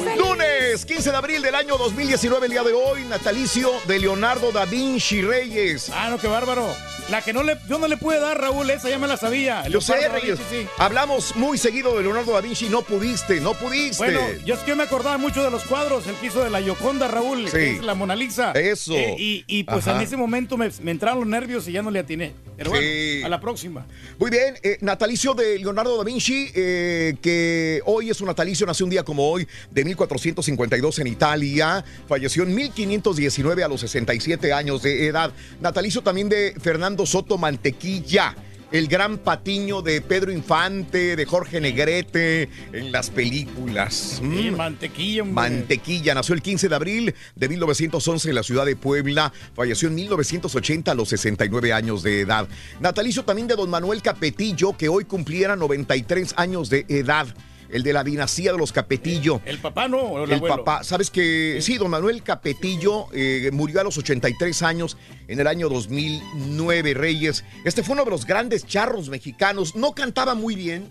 Lunes 1.07 1.11
15 1.11 1.11
de 1.11 1.17
abril 1.17 1.41
del 1.41 1.55
año 1.55 1.77
2019, 1.77 2.45
el 2.47 2.51
día 2.51 2.63
de 2.63 2.73
hoy, 2.73 3.03
natalicio 3.05 3.71
de 3.87 3.97
Leonardo 3.99 4.51
da 4.51 4.65
Vinci 4.65 5.21
Reyes. 5.21 5.89
Ah, 5.93 6.09
no, 6.09 6.17
qué 6.17 6.27
bárbaro. 6.27 6.67
La 7.09 7.21
que 7.21 7.31
no 7.31 7.41
le, 7.41 7.57
yo 7.69 7.79
no 7.79 7.87
le 7.87 7.95
pude 7.95 8.19
dar, 8.19 8.37
Raúl, 8.37 8.69
esa 8.69 8.89
ya 8.89 8.99
me 8.99 9.07
la 9.07 9.15
sabía. 9.15 9.65
Yo 9.69 9.79
sé, 9.79 10.09
Reyes. 10.09 10.37
Vinci, 10.37 10.63
sí. 10.63 10.67
Hablamos 10.77 11.37
muy 11.37 11.57
seguido 11.57 11.95
de 11.95 12.03
Leonardo 12.03 12.33
da 12.33 12.41
Vinci, 12.41 12.67
no 12.67 12.81
pudiste, 12.81 13.39
no 13.39 13.53
pudiste. 13.53 14.03
Bueno, 14.03 14.19
yo 14.45 14.55
es 14.55 14.59
que 14.61 14.75
me 14.75 14.83
acordaba 14.83 15.17
mucho 15.17 15.41
de 15.41 15.49
los 15.49 15.63
cuadros, 15.63 16.05
el 16.07 16.15
que 16.15 16.25
hizo 16.25 16.43
de 16.43 16.49
la 16.49 16.59
Yoconda, 16.59 17.07
Raúl, 17.07 17.45
Sí. 17.45 17.51
que 17.51 17.71
es 17.77 17.83
la 17.83 17.95
Mona 17.95 18.13
Lisa. 18.13 18.51
Eso. 18.51 18.93
Eh, 18.93 19.15
y, 19.17 19.45
y, 19.47 19.63
pues 19.63 19.87
Ajá. 19.87 19.95
en 19.97 20.01
ese 20.05 20.17
momento 20.17 20.57
me, 20.57 20.69
me 20.81 20.91
entraron 20.91 21.19
los 21.19 21.27
nervios 21.29 21.65
y 21.69 21.71
ya 21.71 21.81
no 21.81 21.91
le 21.91 21.99
atiné. 21.99 22.33
Pero 22.57 22.71
bueno, 22.71 23.25
a 23.25 23.29
la 23.29 23.39
próxima. 23.39 23.85
Muy 24.19 24.29
bien, 24.29 24.55
eh, 24.63 24.77
natalicio 24.81 25.33
de 25.33 25.59
Leonardo 25.59 25.95
da 25.97 26.03
Vinci, 26.03 26.51
eh, 26.55 27.15
que 27.21 27.81
hoy 27.85 28.09
es 28.09 28.19
un 28.19 28.27
natalicio, 28.27 28.65
nació 28.65 28.85
un 28.85 28.89
día 28.89 29.03
como 29.03 29.29
hoy, 29.31 29.47
de 29.71 29.85
1452 29.85 30.96
en 30.99 31.07
Italia, 31.07 31.83
falleció 32.07 32.43
en 32.43 32.53
1519 32.55 33.63
a 33.63 33.67
los 33.67 33.81
67 33.81 34.53
años 34.53 34.81
de 34.81 35.07
edad. 35.07 35.31
Natalicio 35.61 36.01
también 36.01 36.29
de 36.29 36.55
Fernando 36.61 37.05
Soto 37.05 37.37
Mantequilla. 37.37 38.35
El 38.69 38.89
gran 38.89 39.19
patiño 39.19 39.81
de 39.81 40.01
Pedro 40.01 40.29
Infante, 40.29 41.15
de 41.15 41.25
Jorge 41.25 41.61
Negrete 41.61 42.49
en 42.73 42.91
las 42.91 43.09
películas. 43.09 44.19
Sí, 44.19 44.51
Mm. 44.51 44.57
mantequilla, 44.57 45.21
hombre. 45.21 45.33
Mantequilla 45.35 46.13
nació 46.13 46.35
el 46.35 46.41
15 46.41 46.67
de 46.67 46.75
abril 46.75 47.15
de 47.33 47.47
1911 47.47 48.27
en 48.27 48.35
la 48.35 48.43
ciudad 48.43 48.65
de 48.65 48.75
Puebla. 48.75 49.31
Falleció 49.55 49.87
en 49.87 49.95
1980 49.95 50.91
a 50.91 50.95
los 50.95 51.07
69 51.07 51.71
años 51.71 52.03
de 52.03 52.19
edad. 52.19 52.49
Natalicio 52.81 53.23
también 53.23 53.47
de 53.47 53.55
don 53.55 53.69
Manuel 53.69 54.01
Capetillo, 54.01 54.75
que 54.75 54.89
hoy 54.89 55.05
cumpliera 55.05 55.55
93 55.55 56.33
años 56.35 56.69
de 56.69 56.85
edad. 56.89 57.27
El 57.69 57.83
de 57.83 57.93
la 57.93 58.03
dinastía 58.03 58.51
de 58.51 58.57
los 58.57 58.71
Capetillo. 58.71 59.41
El 59.45 59.57
papá 59.59 59.87
no, 59.87 59.97
o 59.99 60.23
el, 60.23 60.31
El 60.31 60.37
abuelo. 60.37 60.57
papá, 60.57 60.83
sabes 60.83 61.09
que 61.09 61.59
sí, 61.61 61.77
don 61.77 61.89
Manuel 61.91 62.23
Capetillo 62.23 63.07
eh, 63.13 63.49
murió 63.51 63.81
a 63.81 63.83
los 63.83 63.97
83 63.97 64.61
años 64.63 64.97
en 65.27 65.39
el 65.39 65.47
año 65.47 65.69
2009, 65.69 66.93
Reyes. 66.93 67.43
Este 67.65 67.83
fue 67.83 67.93
uno 67.93 68.05
de 68.05 68.11
los 68.11 68.25
grandes 68.25 68.65
charros 68.65 69.09
mexicanos. 69.09 69.75
No 69.75 69.91
cantaba 69.93 70.33
muy 70.35 70.55
bien, 70.55 70.89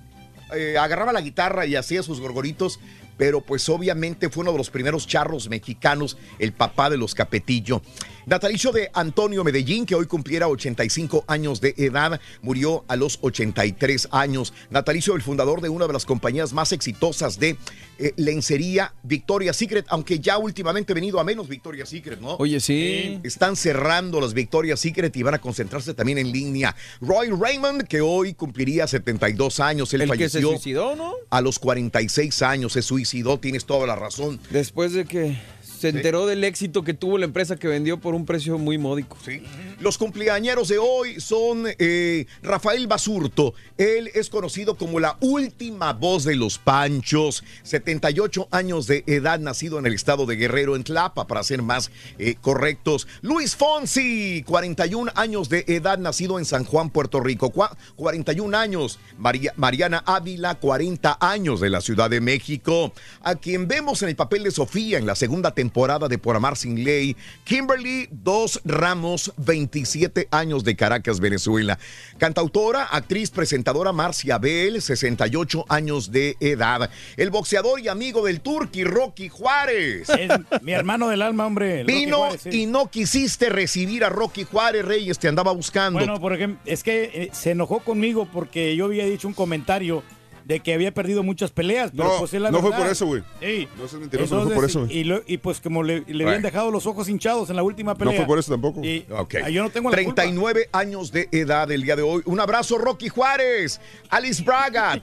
eh, 0.55 0.77
agarraba 0.79 1.13
la 1.13 1.21
guitarra 1.21 1.67
y 1.67 1.77
hacía 1.77 2.03
sus 2.03 2.21
gorgoritos, 2.21 2.79
pero 3.17 3.41
pues 3.41 3.69
obviamente 3.69 4.29
fue 4.29 4.43
uno 4.43 4.53
de 4.53 4.59
los 4.59 4.71
primeros 4.71 5.07
charros 5.07 5.49
mexicanos, 5.49 6.17
el 6.39 6.53
papá 6.53 6.91
de 6.91 6.99
los 6.99 7.15
Capetillo. 7.15 7.81
Natalicio 8.27 8.73
de 8.73 8.91
Antonio 8.93 9.45
Medellín, 9.45 9.87
que 9.87 9.95
hoy 9.95 10.07
cumpliera 10.07 10.49
85 10.49 11.27
años 11.29 11.61
de 11.61 11.77
edad, 11.77 12.21
murió 12.43 12.85
a 12.89 12.97
los 12.97 13.21
83 13.21 14.09
años. 14.11 14.53
Natalicio 14.69 15.13
del 15.13 15.23
fundador 15.23 15.61
de 15.61 15.69
una 15.69 15.87
de 15.87 15.93
las 15.93 16.05
compañías 16.05 16.53
más 16.53 16.73
exitosas 16.73 17.39
de 17.39 17.57
eh, 18.01 18.13
lencería, 18.17 18.93
Victoria's 19.05 19.57
Secret, 19.57 19.87
aunque 19.91 20.19
ya 20.19 20.39
últimamente 20.39 20.93
ha 20.93 20.97
venido 20.97 21.21
a 21.21 21.25
menos 21.25 21.49
Victoria's 21.49 21.89
Secret, 21.89 22.21
¿no? 22.21 22.35
Oye, 22.41 22.59
sí. 22.59 23.21
Están 23.23 23.55
cerrando 23.55 24.21
las 24.21 24.35
Victoria's 24.35 24.81
Secret 24.81 25.17
y 25.17 25.23
van 25.23 25.35
a 25.35 25.39
concentrarse 25.39 25.95
también 25.95 26.19
en 26.19 26.33
línea. 26.33 26.75
Roy 27.01 27.29
Raymond, 27.31 27.85
que 27.85 28.01
hoy 28.01 28.35
cumpliría 28.35 28.89
72 28.89 29.61
años, 29.61 29.95
él 29.95 30.01
El 30.01 30.11
que 30.11 30.29
se 30.29 30.41
falleció 30.41 30.51
suicidó, 30.51 30.97
¿no? 30.97 31.13
a 31.31 31.41
los 31.41 31.61
46 31.61 32.43
años, 32.43 32.73
se 32.73 32.83
suicidó, 32.83 33.39
tienes 33.39 33.67
toda 33.67 33.87
la 33.87 33.95
razón. 33.95 34.41
Después 34.51 34.95
de 34.95 35.05
que 35.05 35.39
se 35.79 35.89
enteró 35.91 36.27
del 36.27 36.43
éxito 36.45 36.83
que 36.83 36.95
tuvo 36.95 37.19
la 37.19 37.25
empresa 37.27 37.57
que 37.57 37.69
vendió 37.69 37.99
por 38.01 38.15
un 38.15 38.25
precio 38.27 38.57
muy 38.59 38.79
módico. 38.79 39.17
Sí. 39.25 39.43
Los 39.81 39.99
cumpleañeros 39.99 40.69
de 40.69 40.79
hoy 40.79 41.21
son 41.21 41.65
eh, 41.79 42.27
Rafael 42.43 42.87
Basurto. 42.87 43.55
Él 43.77 44.11
es 44.15 44.31
conocido 44.31 44.77
como 44.77 45.01
la 45.01 45.17
última 45.21 45.93
voz 45.93 46.25
de 46.25 46.35
los 46.37 46.59
Panchos. 46.59 47.45
78 47.63 48.49
años 48.51 48.87
de 48.87 49.05
edad, 49.07 49.39
nacido 49.39 49.79
en 49.79 49.87
el 49.87 49.95
estado 49.95 50.25
de 50.27 50.37
Guerrero, 50.37 50.77
en 50.77 50.85
Tlapa, 50.85 51.27
para 51.27 51.43
ser 51.43 51.63
más 51.63 51.91
eh, 52.19 52.37
correctos. 52.41 53.07
Luis 53.21 53.55
Fonsi, 53.57 54.43
41 54.47 55.13
años 55.15 55.49
de 55.49 55.65
edad, 55.69 55.99
nacido 55.99 56.39
en 56.39 56.45
San 56.45 56.65
Juan, 56.65 56.91
Puerto 56.91 57.21
Rico. 57.21 57.53
Cua- 57.53 57.77
41 57.97 58.57
años. 58.57 58.99
María- 59.19 59.53
Mariana 59.57 60.03
Ávila, 60.07 60.55
40 60.57 61.19
años 61.21 61.61
de 61.61 61.71
la 61.71 61.81
Ciudad 61.81 62.09
de 62.09 62.21
México. 62.21 62.93
A 63.23 63.35
quien 63.35 63.69
vemos 63.69 64.03
en 64.03 64.09
el 64.09 64.17
papel 64.17 64.43
de 64.45 64.51
Sofía 64.51 64.99
en 64.99 65.07
la 65.07 65.15
segunda 65.15 65.51
temporada 65.51 65.66
de 66.09 66.19
Por 66.19 66.37
Amar 66.37 66.57
Sin 66.57 66.85
Ley. 66.85 67.17
Kimberly 67.45 68.09
Dos 68.11 68.61
Ramos, 68.65 69.33
27 69.37 70.29
años 70.31 70.65
de 70.65 70.77
Caracas, 70.77 71.21
Venezuela. 71.21 71.79
Cantautora, 72.19 72.85
actriz, 72.85 73.31
presentadora 73.31 73.93
Marcia 73.93 74.39
Bell, 74.39 74.81
68 74.81 75.67
años 75.69 76.11
de 76.13 76.37
edad. 76.41 76.91
El 77.17 77.31
boxeador 77.31 77.81
y 77.81 77.89
amigo 77.89 78.25
del 78.25 78.41
Turqui, 78.41 78.85
Rocky 78.85 79.29
Juárez. 79.29 80.09
Es 80.09 80.31
mi 80.63 80.73
hermano 80.73 81.09
del 81.09 81.23
alma, 81.23 81.47
hombre. 81.47 81.85
Vino 81.85 82.19
Juárez, 82.19 82.43
sí. 82.43 82.63
y 82.63 82.67
no 82.67 82.91
quisiste 82.91 83.49
recibir 83.49 84.05
a 84.05 84.09
Rocky 84.09 84.45
Juárez, 84.45 84.85
Reyes, 84.85 85.19
te 85.19 85.29
andaba 85.29 85.53
buscando. 85.53 85.99
Bueno, 85.99 86.21
por 86.21 86.33
ejemplo, 86.33 86.61
es 86.65 86.83
que 86.83 87.11
eh, 87.13 87.29
se 87.33 87.51
enojó 87.51 87.81
conmigo 87.81 88.29
porque 88.33 88.75
yo 88.77 88.87
había 88.87 89.05
dicho 89.05 89.29
un 89.29 89.35
comentario 89.35 90.03
de 90.47 90.61
que 90.61 90.73
había 90.73 90.95
perdido 90.95 91.25
muchas 91.25 91.51
peleas. 91.51 91.91
Pero 91.91 92.05
No, 92.09 92.19
pues 92.21 92.33
es 92.33 92.41
la 92.41 92.53
no 92.53 92.61
fue 92.61 92.71
por 92.71 92.87
eso, 92.87 93.05
güey. 93.07 93.23
Sí. 93.41 93.67
No 93.77 93.89
seas 93.89 94.01
mentiroso, 94.01 94.37
no 94.37 94.45
fue 94.45 94.55
por 94.55 94.65
eso, 94.65 94.85
güey. 94.87 94.97
Y, 94.99 95.05
lo- 95.05 95.23
y 95.27 95.39
pues 95.39 95.61
como 95.61 95.83
le, 95.83 96.05
le 96.07 96.25
habían 96.25 96.41
dejado 96.43 96.71
los 96.71 96.87
ojos 96.87 97.09
hinchados 97.09 97.51
en 97.51 97.57
la 97.57 97.65
última 97.65 97.93
No 97.95 97.99
pelea. 97.99 98.17
fue 98.17 98.27
por 98.27 98.39
eso 98.39 98.53
tampoco. 98.53 98.81
Y, 98.85 99.05
Ok. 99.11 99.35
ah, 99.45 99.51
yo 99.51 99.63
no 99.65 99.71
tengo 99.71 99.91
la 99.91 99.97
culpa. 99.97 100.15
39 100.23 100.69
años 100.73 101.11
de 101.11 101.29
edad 101.33 101.69
el 101.73 101.83
día 101.83 101.97
de 101.97 102.03
hoy. 102.03 102.23
Un 102.27 102.39
abrazo, 102.39 102.79
Rocky 102.79 103.09
Juárez. 103.09 103.81
Alice 104.09 104.43
Braga. 104.45 105.03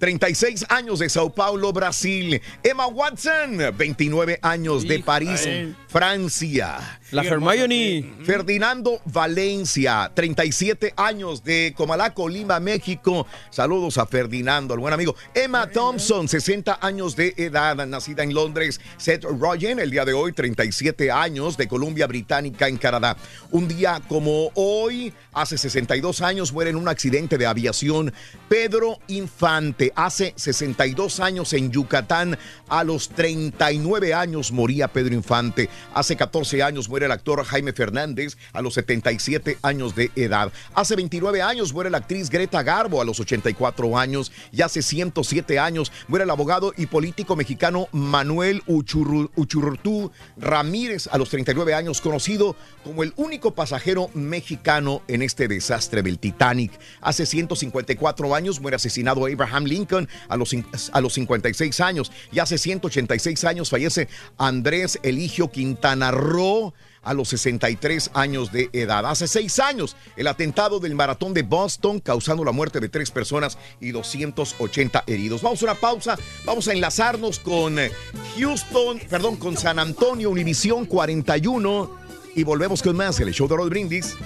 36 0.00 0.64
años 0.70 0.98
de 0.98 1.10
Sao 1.10 1.28
Paulo, 1.30 1.74
Brasil. 1.74 2.40
Emma 2.62 2.86
Watson, 2.86 3.58
29 3.76 4.38
años 4.40 4.88
de 4.88 5.00
París. 5.00 5.46
Francia. 5.88 7.00
La 7.10 7.22
Hermione. 7.22 8.14
Ferdinando 8.24 9.00
Valencia, 9.04 10.10
37 10.14 10.94
años 10.96 11.42
de 11.42 11.74
Comalá, 11.76 12.14
Colima, 12.14 12.60
México. 12.60 13.26
Saludos 13.50 13.98
a 13.98 14.06
Ferdinando, 14.06 14.74
el 14.74 14.80
buen 14.80 14.94
amigo. 14.94 15.16
Emma 15.34 15.68
Thompson, 15.68 16.28
60 16.28 16.78
años 16.80 17.16
de 17.16 17.34
edad, 17.36 17.74
nacida 17.86 18.22
en 18.22 18.32
Londres. 18.32 18.80
Seth 18.96 19.24
Rogen, 19.24 19.80
el 19.80 19.90
día 19.90 20.04
de 20.04 20.12
hoy, 20.12 20.32
37 20.32 21.10
años 21.10 21.56
de 21.56 21.68
Columbia 21.68 22.06
Británica 22.06 22.68
en 22.68 22.76
Canadá. 22.76 23.16
Un 23.50 23.66
día 23.66 24.00
como 24.08 24.50
hoy, 24.54 25.12
hace 25.32 25.58
62 25.58 26.22
años, 26.22 26.52
muere 26.52 26.70
en 26.70 26.76
un 26.76 26.88
accidente 26.88 27.36
de 27.36 27.46
aviación 27.46 28.14
Pedro 28.48 29.00
Infante. 29.08 29.89
Hace 29.94 30.32
62 30.36 31.20
años 31.20 31.52
en 31.52 31.70
Yucatán, 31.70 32.38
a 32.68 32.84
los 32.84 33.08
39 33.10 34.14
años 34.14 34.52
moría 34.52 34.88
Pedro 34.88 35.14
Infante. 35.14 35.68
Hace 35.94 36.16
14 36.16 36.62
años 36.62 36.88
muere 36.88 37.06
el 37.06 37.12
actor 37.12 37.44
Jaime 37.44 37.72
Fernández 37.72 38.36
a 38.52 38.62
los 38.62 38.74
77 38.74 39.58
años 39.62 39.94
de 39.94 40.10
edad. 40.16 40.52
Hace 40.74 40.96
29 40.96 41.42
años 41.42 41.72
muere 41.72 41.90
la 41.90 41.98
actriz 41.98 42.30
Greta 42.30 42.62
Garbo 42.62 43.00
a 43.00 43.04
los 43.04 43.20
84 43.20 43.98
años. 43.98 44.32
Y 44.52 44.62
hace 44.62 44.82
107 44.82 45.58
años 45.58 45.92
muere 46.08 46.24
el 46.24 46.30
abogado 46.30 46.72
y 46.76 46.86
político 46.86 47.36
mexicano 47.36 47.88
Manuel 47.92 48.62
Uchurru- 48.66 49.30
Uchurrutú 49.36 50.10
Ramírez 50.36 51.08
a 51.10 51.18
los 51.18 51.28
39 51.30 51.74
años, 51.74 52.00
conocido 52.00 52.56
como 52.84 53.02
el 53.02 53.12
único 53.16 53.54
pasajero 53.54 54.10
mexicano 54.14 55.02
en 55.08 55.22
este 55.22 55.48
desastre 55.48 56.02
del 56.02 56.18
Titanic. 56.18 56.72
Hace 57.00 57.26
154 57.26 58.34
años 58.34 58.60
muere 58.60 58.76
asesinado 58.76 59.26
Abraham 59.26 59.64
Lincoln 59.64 59.79
a 60.28 60.36
los, 60.36 60.54
a 60.92 61.00
los 61.00 61.12
56 61.14 61.80
años. 61.80 62.12
Y 62.32 62.38
hace 62.38 62.58
186 62.58 63.44
años 63.44 63.70
fallece 63.70 64.08
Andrés 64.38 64.98
Eligio 65.02 65.50
Quintana 65.50 66.10
Roo 66.10 66.72
a 67.02 67.14
los 67.14 67.28
63 67.28 68.10
años 68.14 68.52
de 68.52 68.68
edad. 68.72 69.06
Hace 69.06 69.26
seis 69.26 69.58
años, 69.58 69.96
el 70.16 70.26
atentado 70.26 70.80
del 70.80 70.94
maratón 70.94 71.34
de 71.34 71.42
Boston 71.42 72.00
causando 72.00 72.44
la 72.44 72.52
muerte 72.52 72.80
de 72.80 72.88
tres 72.88 73.10
personas 73.10 73.58
y 73.80 73.90
280 73.90 75.04
heridos. 75.06 75.42
Vamos 75.42 75.62
a 75.62 75.66
una 75.66 75.74
pausa, 75.74 76.18
vamos 76.44 76.68
a 76.68 76.72
enlazarnos 76.72 77.38
con 77.38 77.78
eh, 77.78 77.90
Houston, 78.38 79.00
perdón, 79.08 79.36
con 79.36 79.56
San 79.56 79.78
Antonio, 79.78 80.30
Univisión 80.30 80.84
41 80.84 81.98
y 82.34 82.44
volvemos 82.44 82.82
con 82.82 82.96
más 82.96 83.18
el 83.20 83.32
show 83.32 83.48
de 83.48 83.56
Rod 83.56 83.70
Brindis 83.70 84.16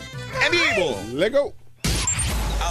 en 0.45 0.53
vivo. 0.53 1.31
Go. 1.31 1.64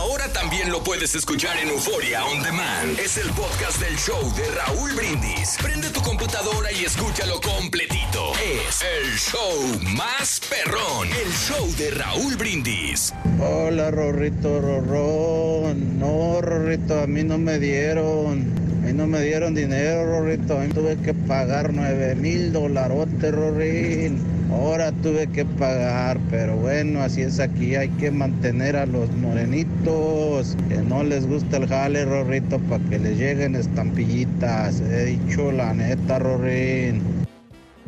Ahora 0.04 0.28
también 0.34 0.70
lo 0.70 0.84
puedes 0.84 1.16
escuchar 1.16 1.58
en 1.60 1.70
Euforia 1.70 2.26
On 2.26 2.44
Demand. 2.44 3.00
Es 3.00 3.16
el 3.16 3.30
podcast 3.30 3.80
del 3.80 3.96
show 3.96 4.20
de 4.36 4.44
Raúl 4.52 4.92
Brindis. 4.96 5.58
Prende 5.62 5.90
tu 5.92 6.02
computadora 6.02 6.74
y 6.74 6.84
escúchalo 6.84 7.40
completito. 7.40 8.34
Es 8.34 8.82
el 8.82 9.18
show 9.18 9.80
más 9.96 10.42
perrón. 10.50 11.08
El 11.08 11.32
show 11.32 11.74
de 11.78 11.92
Raúl 11.92 12.36
Brindis. 12.36 13.14
Hola, 13.40 13.92
Rorrito, 13.92 14.60
Rorrón. 14.60 15.98
No, 16.00 16.42
Rorrito, 16.42 17.00
a 17.00 17.08
mí 17.08 17.24
no 17.24 17.38
me 17.38 17.58
dieron. 17.58 18.73
A 18.84 18.86
mí 18.86 18.92
no 18.92 19.08
me 19.08 19.22
dieron 19.22 19.56
dinero, 19.56 20.06
Rorrito. 20.06 20.60
A 20.60 20.62
mí 20.62 20.68
tuve 20.68 20.98
que 20.98 21.14
pagar 21.14 21.72
nueve 21.74 22.16
mil 22.16 22.52
dolarotes, 22.52 23.34
Rorrín. 23.34 24.18
Ahora 24.52 24.92
tuve 24.92 25.28
que 25.28 25.46
pagar, 25.46 26.20
pero 26.30 26.58
bueno, 26.58 27.02
así 27.02 27.22
es 27.22 27.40
aquí. 27.40 27.76
Hay 27.76 27.88
que 27.92 28.12
mantener 28.12 28.76
a 28.76 28.86
los 28.86 29.10
morenitos. 29.16 30.58
Que 30.68 30.76
no 30.80 31.02
les 31.02 31.26
gusta 31.26 31.58
el 31.58 31.68
jale, 31.68 32.04
Rorrito, 32.04 32.60
para 32.60 32.84
que 32.90 33.00
les 33.00 33.18
lleguen 33.18 33.56
estampillitas. 33.56 34.82
He 34.82 35.06
dicho 35.06 35.54
la 35.54 35.74
neta, 35.74 36.20
Rorrín. 36.20 37.24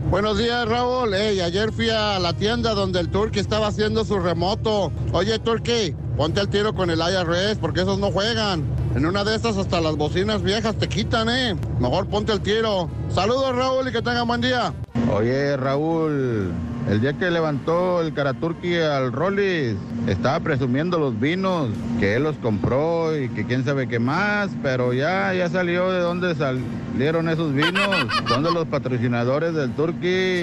Buenos 0.10 0.38
días, 0.38 0.68
Raúl. 0.68 1.14
Ey, 1.16 1.42
ayer 1.42 1.72
fui 1.72 1.90
a 1.90 2.20
la 2.20 2.34
tienda 2.34 2.76
donde 2.76 3.00
el 3.00 3.10
Turqui 3.10 3.40
estaba 3.40 3.68
haciendo 3.68 4.06
su 4.06 4.20
remoto. 4.20 4.92
Oye, 5.12 5.40
Turqui, 5.40 5.96
ponte 6.16 6.40
al 6.40 6.48
tiro 6.48 6.76
con 6.76 6.92
el 6.92 7.00
IRS 7.00 7.58
porque 7.60 7.82
esos 7.82 7.98
no 7.98 8.12
juegan. 8.12 8.64
En 8.96 9.06
una 9.06 9.24
de 9.24 9.36
estas 9.36 9.58
hasta 9.58 9.82
las 9.82 9.96
bocinas 9.96 10.44
viejas 10.44 10.78
te 10.78 10.88
quitan, 10.88 11.28
¿eh? 11.30 11.56
Mejor 11.80 12.08
ponte 12.08 12.32
al 12.32 12.42
tiro. 12.42 12.88
Saludos, 13.10 13.56
Raúl, 13.56 13.88
y 13.90 13.92
que 13.92 14.02
tengan 14.02 14.28
buen 14.28 14.42
día. 14.42 14.74
Oye, 15.12 15.58
Raúl, 15.58 16.52
el 16.90 17.02
día 17.02 17.14
que 17.14 17.32
levantó 17.32 18.02
el 18.02 18.14
Karaturki 18.14 18.76
al 18.76 19.12
Rollis, 19.12 19.76
estaba 20.08 20.40
presumiendo 20.40 21.00
los 21.00 21.20
vinos, 21.20 21.70
que 22.00 22.16
él 22.16 22.24
los 22.24 22.36
compró 22.38 23.18
y 23.18 23.30
que 23.30 23.46
quién 23.46 23.66
sabe 23.66 23.88
qué 23.88 24.00
más, 24.00 24.52
pero 24.62 24.94
ya, 24.94 25.34
ya 25.34 25.50
salió 25.50 25.92
de 25.92 26.00
dónde 26.00 26.36
salieron 26.36 27.30
esos 27.30 27.54
vinos. 27.54 27.90
Son 28.28 28.44
de 28.44 28.52
los 28.52 28.68
patrocinadores 28.68 29.54
del 29.54 29.72
Turki. 29.72 30.42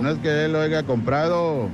No 0.00 0.10
es 0.10 0.18
que 0.18 0.46
él 0.46 0.52
lo 0.52 0.60
haya 0.60 0.82
comprado. 0.82 1.68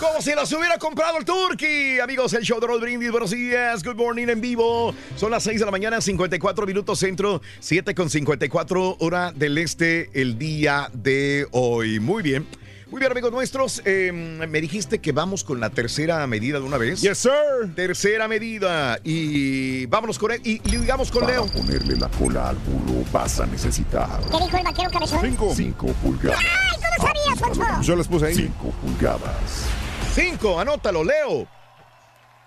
Como 0.00 0.22
si 0.22 0.34
las 0.34 0.50
hubiera 0.52 0.78
comprado 0.78 1.18
el 1.18 1.26
Turkey. 1.26 2.00
Amigos, 2.00 2.32
el 2.32 2.42
show 2.42 2.58
de 2.58 2.66
Rod 2.66 2.80
Brindis. 2.80 3.10
Buenos 3.10 3.30
días. 3.32 3.84
Good 3.84 3.96
morning 3.96 4.28
en 4.28 4.40
vivo. 4.40 4.94
Son 5.16 5.30
las 5.30 5.42
6 5.42 5.58
de 5.60 5.64
la 5.66 5.70
mañana, 5.70 6.00
54 6.00 6.66
minutos 6.66 6.98
centro, 6.98 7.42
7 7.58 7.94
con 7.94 8.08
54 8.08 8.96
hora 8.98 9.30
del 9.32 9.58
este 9.58 10.10
el 10.14 10.38
día 10.38 10.88
de 10.94 11.46
hoy. 11.50 12.00
Muy 12.00 12.22
bien. 12.22 12.46
Muy 12.90 12.98
bien, 12.98 13.12
amigos 13.12 13.30
nuestros. 13.30 13.82
eh, 13.84 14.10
me 14.10 14.60
dijiste 14.62 15.00
que 15.00 15.12
vamos 15.12 15.44
con 15.44 15.60
la 15.60 15.68
tercera 15.68 16.26
medida 16.26 16.58
de 16.58 16.64
una 16.64 16.78
vez. 16.78 17.02
Yes, 17.02 17.18
sir. 17.18 17.74
Tercera 17.76 18.26
medida. 18.26 18.98
Y 19.04 19.84
vámonos 19.86 20.18
con 20.18 20.32
él. 20.32 20.40
Y, 20.42 20.58
digamos 20.60 21.10
con 21.10 21.26
Leo. 21.26 21.46
ponerle 21.46 21.96
la 21.96 22.08
cola 22.08 22.48
al 22.48 22.56
burro 22.56 23.04
vas 23.12 23.38
a 23.38 23.46
necesitar 23.46 24.08
¿Qué 24.30 24.44
dijo 24.44 24.56
el 24.56 24.64
vaquero 24.64 24.90
cabezón? 24.90 25.20
Cinco. 25.22 25.52
5 25.54 25.86
pulgadas. 26.02 26.40
¡Ay, 26.40 26.80
cómo 26.96 27.08
sabías, 27.08 27.38
Poncho! 27.38 27.82
Yo 27.82 27.96
las 27.96 28.08
puse 28.08 28.26
ahí. 28.26 28.34
5 28.34 28.70
pulgadas. 28.82 29.66
5, 30.14 30.58
anótalo, 30.58 31.04
Leo. 31.04 31.46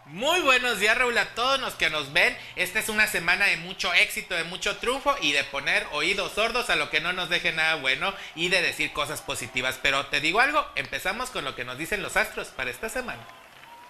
Muy 0.08 0.42
buenos 0.42 0.80
días, 0.80 0.98
Raúl, 0.98 1.18
a 1.18 1.34
todos 1.34 1.62
los 1.62 1.76
que 1.76 1.90
nos 1.90 2.12
ven. 2.12 2.38
Esta 2.58 2.80
es 2.80 2.90
una 2.90 3.08
semana 3.08 3.46
de 3.46 3.56
mucho 3.56 3.94
éxito, 3.94 4.36
de 4.36 4.44
mucho 4.44 4.76
triunfo 4.78 5.16
y 5.22 5.32
de 5.32 5.46
poner 5.46 5.88
oídos 5.94 6.34
sordos 6.34 6.70
a 6.70 6.76
lo 6.76 6.90
que 6.90 7.00
no 7.00 7.14
nos 7.14 7.30
deje 7.30 7.54
nada 7.54 7.76
bueno 7.76 8.14
y 8.36 8.50
de 8.50 8.62
decir 8.62 8.92
cosas 8.92 9.22
positivas. 9.22 9.80
Pero 9.82 10.06
te 10.08 10.20
digo 10.20 10.42
algo, 10.42 10.66
empezamos 10.76 11.30
con 11.30 11.46
lo 11.46 11.56
que 11.56 11.64
nos 11.64 11.78
dicen 11.78 12.04
los 12.04 12.18
astros 12.18 12.50
para 12.50 12.70
esta 12.70 12.90
semana. 12.90 13.26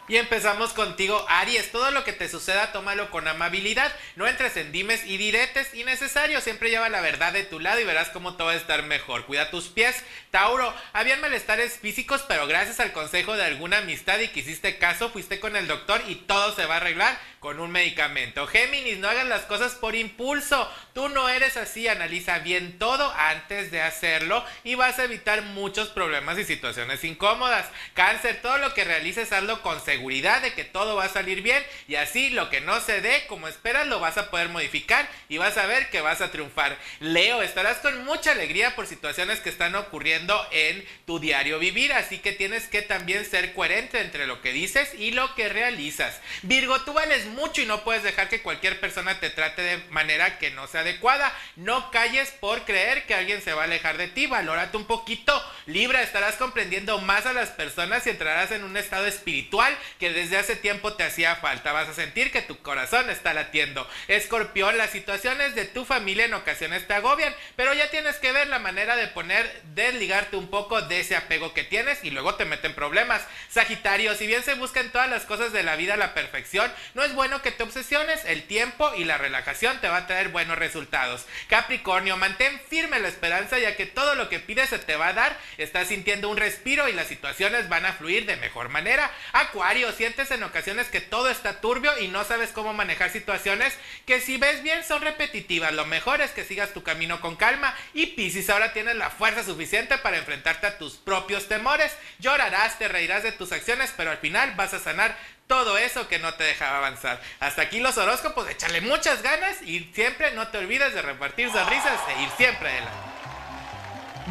Y 0.09 0.17
empezamos 0.17 0.73
contigo, 0.73 1.25
Aries. 1.29 1.71
Todo 1.71 1.89
lo 1.91 2.03
que 2.03 2.11
te 2.11 2.27
suceda, 2.27 2.73
tómalo 2.73 3.09
con 3.09 3.25
amabilidad. 3.25 3.89
No 4.17 4.27
entres 4.27 4.57
en 4.57 4.73
dimes 4.73 5.05
y 5.05 5.15
diretes 5.15 5.73
innecesarios. 5.73 6.43
Siempre 6.43 6.69
lleva 6.69 6.89
la 6.89 6.99
verdad 6.99 7.31
de 7.31 7.45
tu 7.45 7.61
lado 7.61 7.79
y 7.79 7.85
verás 7.85 8.09
cómo 8.09 8.35
todo 8.35 8.47
va 8.47 8.53
a 8.53 8.57
estar 8.57 8.83
mejor. 8.83 9.25
Cuida 9.25 9.49
tus 9.49 9.69
pies. 9.69 10.03
Tauro, 10.29 10.73
habían 10.91 11.21
malestares 11.21 11.79
físicos, 11.79 12.23
pero 12.27 12.47
gracias 12.47 12.81
al 12.81 12.91
consejo 12.91 13.37
de 13.37 13.45
alguna 13.45 13.77
amistad 13.77 14.19
y 14.19 14.27
que 14.27 14.41
hiciste 14.41 14.77
caso, 14.77 15.09
fuiste 15.09 15.39
con 15.39 15.55
el 15.55 15.67
doctor 15.67 16.01
y 16.07 16.15
todo 16.15 16.53
se 16.53 16.65
va 16.65 16.73
a 16.73 16.77
arreglar 16.77 17.17
con 17.39 17.59
un 17.59 17.71
medicamento. 17.71 18.47
Géminis, 18.47 18.99
no 18.99 19.09
hagas 19.09 19.27
las 19.27 19.41
cosas 19.41 19.73
por 19.75 19.95
impulso. 19.95 20.69
Tú 20.93 21.09
no 21.09 21.27
eres 21.29 21.55
así. 21.57 21.87
Analiza 21.87 22.39
bien 22.39 22.79
todo 22.79 23.13
antes 23.17 23.69
de 23.69 23.81
hacerlo 23.81 24.45
y 24.63 24.75
vas 24.75 24.99
a 24.99 25.03
evitar 25.03 25.41
muchos 25.41 25.89
problemas 25.89 26.37
y 26.37 26.45
situaciones 26.45 27.03
incómodas. 27.03 27.67
Cáncer, 27.93 28.41
todo 28.41 28.57
lo 28.59 28.73
que 28.73 28.85
realices, 28.85 29.31
hazlo 29.31 29.61
con 29.61 29.79
seguridad 29.93 30.41
de 30.41 30.53
que 30.53 30.63
todo 30.63 30.95
va 30.95 31.05
a 31.05 31.09
salir 31.09 31.43
bien 31.43 31.63
y 31.87 31.95
así 31.95 32.31
lo 32.31 32.49
que 32.49 32.61
no 32.61 32.81
se 32.81 32.99
dé 32.99 33.27
como 33.27 33.47
esperas 33.47 33.85
lo 33.85 33.99
vas 33.99 34.17
a 34.17 34.31
poder 34.31 34.49
modificar 34.49 35.07
y 35.29 35.37
vas 35.37 35.55
a 35.57 35.67
ver 35.67 35.91
que 35.91 36.01
vas 36.01 36.19
a 36.19 36.31
triunfar. 36.31 36.79
Leo, 36.99 37.43
estarás 37.43 37.77
con 37.77 38.03
mucha 38.05 38.31
alegría 38.31 38.75
por 38.75 38.87
situaciones 38.87 39.39
que 39.39 39.49
están 39.49 39.75
ocurriendo 39.75 40.47
en 40.51 40.83
tu 41.05 41.19
diario 41.19 41.59
vivir, 41.59 41.93
así 41.93 42.17
que 42.17 42.31
tienes 42.31 42.67
que 42.67 42.81
también 42.81 43.23
ser 43.23 43.53
coherente 43.53 44.01
entre 44.01 44.25
lo 44.25 44.41
que 44.41 44.51
dices 44.51 44.89
y 44.95 45.11
lo 45.11 45.35
que 45.35 45.47
realizas. 45.47 46.19
Virgo, 46.41 46.81
tú 46.81 46.93
vales 46.93 47.27
mucho 47.27 47.61
y 47.61 47.67
no 47.67 47.83
puedes 47.83 48.01
dejar 48.01 48.29
que 48.29 48.41
cualquier 48.41 48.79
persona 48.79 49.19
te 49.19 49.29
trate 49.29 49.61
de 49.61 49.77
manera 49.91 50.39
que 50.39 50.49
no 50.49 50.65
sea 50.65 50.81
adecuada. 50.81 51.31
No 51.55 51.91
calles 51.91 52.31
por 52.31 52.65
creer 52.65 53.05
que 53.05 53.13
alguien 53.13 53.43
se 53.43 53.53
va 53.53 53.61
a 53.61 53.65
alejar 53.65 53.97
de 53.97 54.07
ti, 54.07 54.25
valórate 54.25 54.75
un 54.75 54.85
poquito. 54.85 55.39
Libra, 55.67 56.01
estarás 56.01 56.35
comprendiendo 56.37 56.97
más 56.99 57.27
a 57.27 57.33
las 57.33 57.49
personas 57.49 58.07
y 58.07 58.09
entrarás 58.09 58.51
en 58.51 58.63
un 58.63 58.75
estado 58.75 59.05
espiritual 59.05 59.77
que 59.99 60.11
desde 60.11 60.37
hace 60.37 60.55
tiempo 60.55 60.93
te 60.93 61.03
hacía 61.03 61.35
falta. 61.35 61.71
Vas 61.71 61.89
a 61.89 61.93
sentir 61.93 62.31
que 62.31 62.41
tu 62.41 62.57
corazón 62.59 63.09
está 63.09 63.33
latiendo. 63.33 63.87
Escorpión, 64.07 64.77
las 64.77 64.91
situaciones 64.91 65.55
de 65.55 65.65
tu 65.65 65.85
familia 65.85 66.25
en 66.25 66.33
ocasiones 66.33 66.87
te 66.87 66.93
agobian, 66.93 67.33
pero 67.55 67.73
ya 67.73 67.89
tienes 67.89 68.17
que 68.17 68.31
ver 68.31 68.47
la 68.47 68.59
manera 68.59 68.95
de 68.95 69.07
poner, 69.07 69.61
desligarte 69.73 70.35
un 70.35 70.49
poco 70.49 70.81
de 70.81 70.99
ese 70.99 71.15
apego 71.15 71.53
que 71.53 71.63
tienes 71.63 72.03
y 72.03 72.11
luego 72.11 72.35
te 72.35 72.45
meten 72.45 72.75
problemas. 72.75 73.21
Sagitario, 73.49 74.15
si 74.15 74.27
bien 74.27 74.43
se 74.43 74.55
buscan 74.55 74.91
todas 74.91 75.09
las 75.09 75.23
cosas 75.23 75.53
de 75.53 75.63
la 75.63 75.75
vida 75.75 75.97
la 75.97 76.13
perfección, 76.13 76.71
no 76.93 77.03
es 77.03 77.13
bueno 77.13 77.41
que 77.41 77.51
te 77.51 77.63
obsesiones. 77.63 78.25
El 78.25 78.43
tiempo 78.43 78.93
y 78.95 79.03
la 79.03 79.17
relajación 79.17 79.79
te 79.81 79.87
va 79.87 79.97
a 79.97 80.07
traer 80.07 80.29
buenos 80.29 80.57
resultados. 80.57 81.25
Capricornio, 81.47 82.17
mantén 82.17 82.59
firme 82.69 82.99
la 82.99 83.07
esperanza 83.07 83.59
ya 83.59 83.75
que 83.75 83.85
todo 83.85 84.15
lo 84.15 84.29
que 84.29 84.39
pides 84.39 84.69
se 84.69 84.79
te 84.79 84.95
va 84.95 85.07
a 85.07 85.13
dar. 85.13 85.37
Estás 85.57 85.87
sintiendo 85.87 86.29
un 86.29 86.37
respiro 86.37 86.87
y 86.87 86.93
las 86.93 87.07
situaciones 87.07 87.69
van 87.69 87.85
a 87.85 87.93
fluir 87.93 88.25
de 88.25 88.35
mejor 88.37 88.69
manera. 88.69 89.11
Acuario, 89.33 89.72
sientes 89.91 90.31
en 90.31 90.43
ocasiones 90.43 90.87
que 90.87 91.01
todo 91.01 91.29
está 91.29 91.59
turbio 91.59 91.97
y 91.99 92.07
no 92.07 92.23
sabes 92.23 92.51
cómo 92.51 92.73
manejar 92.73 93.09
situaciones 93.09 93.73
que 94.05 94.19
si 94.19 94.37
ves 94.37 94.61
bien 94.63 94.83
son 94.83 95.01
repetitivas. 95.01 95.73
Lo 95.73 95.85
mejor 95.85 96.21
es 96.21 96.31
que 96.31 96.43
sigas 96.43 96.73
tu 96.73 96.83
camino 96.83 97.21
con 97.21 97.35
calma. 97.35 97.75
Y 97.93 98.07
Piscis, 98.07 98.49
ahora 98.49 98.73
tienes 98.73 98.95
la 98.95 99.09
fuerza 99.09 99.43
suficiente 99.43 99.97
para 99.97 100.17
enfrentarte 100.17 100.67
a 100.67 100.77
tus 100.77 100.95
propios 100.95 101.47
temores. 101.47 101.95
Llorarás, 102.19 102.77
te 102.77 102.87
reirás 102.87 103.23
de 103.23 103.31
tus 103.31 103.51
acciones, 103.51 103.93
pero 103.97 104.11
al 104.11 104.17
final 104.17 104.53
vas 104.55 104.73
a 104.73 104.79
sanar 104.79 105.17
todo 105.47 105.77
eso 105.77 106.07
que 106.07 106.19
no 106.19 106.33
te 106.35 106.43
dejaba 106.43 106.77
avanzar. 106.77 107.21
Hasta 107.39 107.63
aquí 107.63 107.79
los 107.79 107.97
horóscopos, 107.97 108.49
échale 108.49 108.81
muchas 108.81 109.21
ganas 109.21 109.61
y 109.61 109.91
siempre 109.93 110.31
no 110.31 110.47
te 110.47 110.59
olvides 110.59 110.93
de 110.93 111.01
repartir 111.01 111.51
sonrisas 111.51 111.99
e 112.09 112.23
ir 112.23 112.29
siempre 112.37 112.69
adelante. 112.69 113.32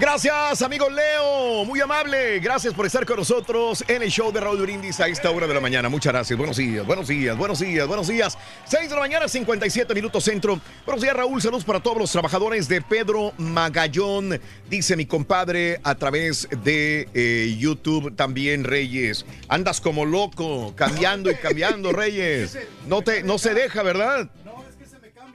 Gracias, 0.01 0.63
amigo 0.63 0.89
Leo. 0.89 1.67
Muy 1.67 1.79
amable. 1.81 2.41
Gracias 2.41 2.73
por 2.73 2.87
estar 2.87 3.05
con 3.05 3.19
nosotros 3.19 3.85
en 3.87 4.03
el 4.03 4.11
show 4.11 4.33
de 4.33 4.41
Raúl 4.41 4.63
Brindis 4.63 4.99
a 5.01 5.07
esta 5.07 5.31
hora 5.31 5.47
de 5.47 5.53
la 5.53 5.61
mañana. 5.61 5.91
Muchas 5.91 6.15
gracias. 6.15 6.37
Buenos 6.39 6.57
días, 6.57 6.87
buenos 6.87 7.09
días, 7.09 7.37
buenos 7.37 7.59
días, 7.59 7.87
buenos 7.87 8.09
días. 8.09 8.39
6 8.65 8.89
de 8.89 8.95
la 8.95 9.01
mañana, 9.03 9.29
57 9.29 9.95
minutos 9.95 10.25
centro. 10.25 10.59
Buenos 10.87 11.03
días, 11.03 11.15
Raúl. 11.15 11.43
Saludos 11.43 11.65
para 11.65 11.81
todos 11.81 11.99
los 11.99 12.11
trabajadores 12.11 12.69
de 12.69 12.81
Pedro 12.81 13.35
Magallón. 13.37 14.41
Dice 14.71 14.97
mi 14.97 15.05
compadre 15.05 15.79
a 15.85 15.95
través 15.95 16.49
de 16.65 17.09
eh, 17.13 17.55
YouTube 17.59 18.17
también, 18.17 18.65
Reyes. 18.65 19.27
Andas 19.49 19.83
como 19.83 20.07
loco, 20.07 20.75
cambiando 20.75 21.31
y 21.31 21.35
cambiando, 21.35 21.93
Reyes. 21.93 22.59
No, 22.87 23.03
te, 23.03 23.23
no 23.23 23.37
se 23.37 23.53
deja, 23.53 23.83
¿verdad? 23.83 24.31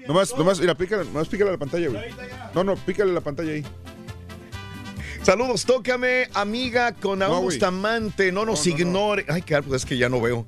Nomás, 0.08 0.36
nomás, 0.36 0.60
mira, 0.60 0.74
pícale, 0.74 1.06
nomás 1.06 1.28
pícale 1.28 1.52
a 1.52 1.54
la 1.54 1.60
pantalla, 1.60 1.90
güey. 1.90 2.10
No, 2.56 2.64
no, 2.64 2.76
pícale 2.76 3.12
a 3.12 3.14
la 3.14 3.22
pantalla 3.22 3.52
ahí. 3.52 3.64
Saludos, 5.28 5.66
tócame, 5.66 6.30
amiga 6.34 6.94
con 6.94 7.20
No, 7.20 7.26
Aún. 7.26 7.44
Bustamante, 7.44 8.32
no 8.32 8.46
nos 8.46 8.66
No, 8.66 8.72
no, 8.72 8.78
no. 8.78 8.82
ignore. 8.82 9.26
Ay, 9.28 9.42
que 9.42 9.62
pues 9.62 9.82
es 9.84 9.86
que 9.86 9.98
ya 9.98 10.08
no 10.08 10.22
veo. 10.22 10.48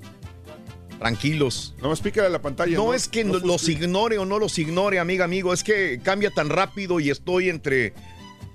Tranquilos. 1.00 1.76
Nomás 1.82 2.00
pícale 2.00 2.28
a 2.28 2.30
la 2.30 2.42
pantalla. 2.42 2.78
No, 2.78 2.86
no- 2.86 2.94
es 2.94 3.10
que 3.10 3.26
no 3.26 3.40
no- 3.40 3.46
los 3.46 3.68
ignore 3.68 4.18
o 4.20 4.26
no 4.26 4.40
los 4.40 4.58
ignore, 4.58 4.98
amiga, 5.00 5.26
amigo. 5.26 5.52
Es 5.52 5.66
que 5.66 6.00
cambia 6.02 6.32
tan 6.32 6.48
rápido 6.48 7.02
y 7.02 7.10
estoy 7.10 7.50
entre. 7.50 7.94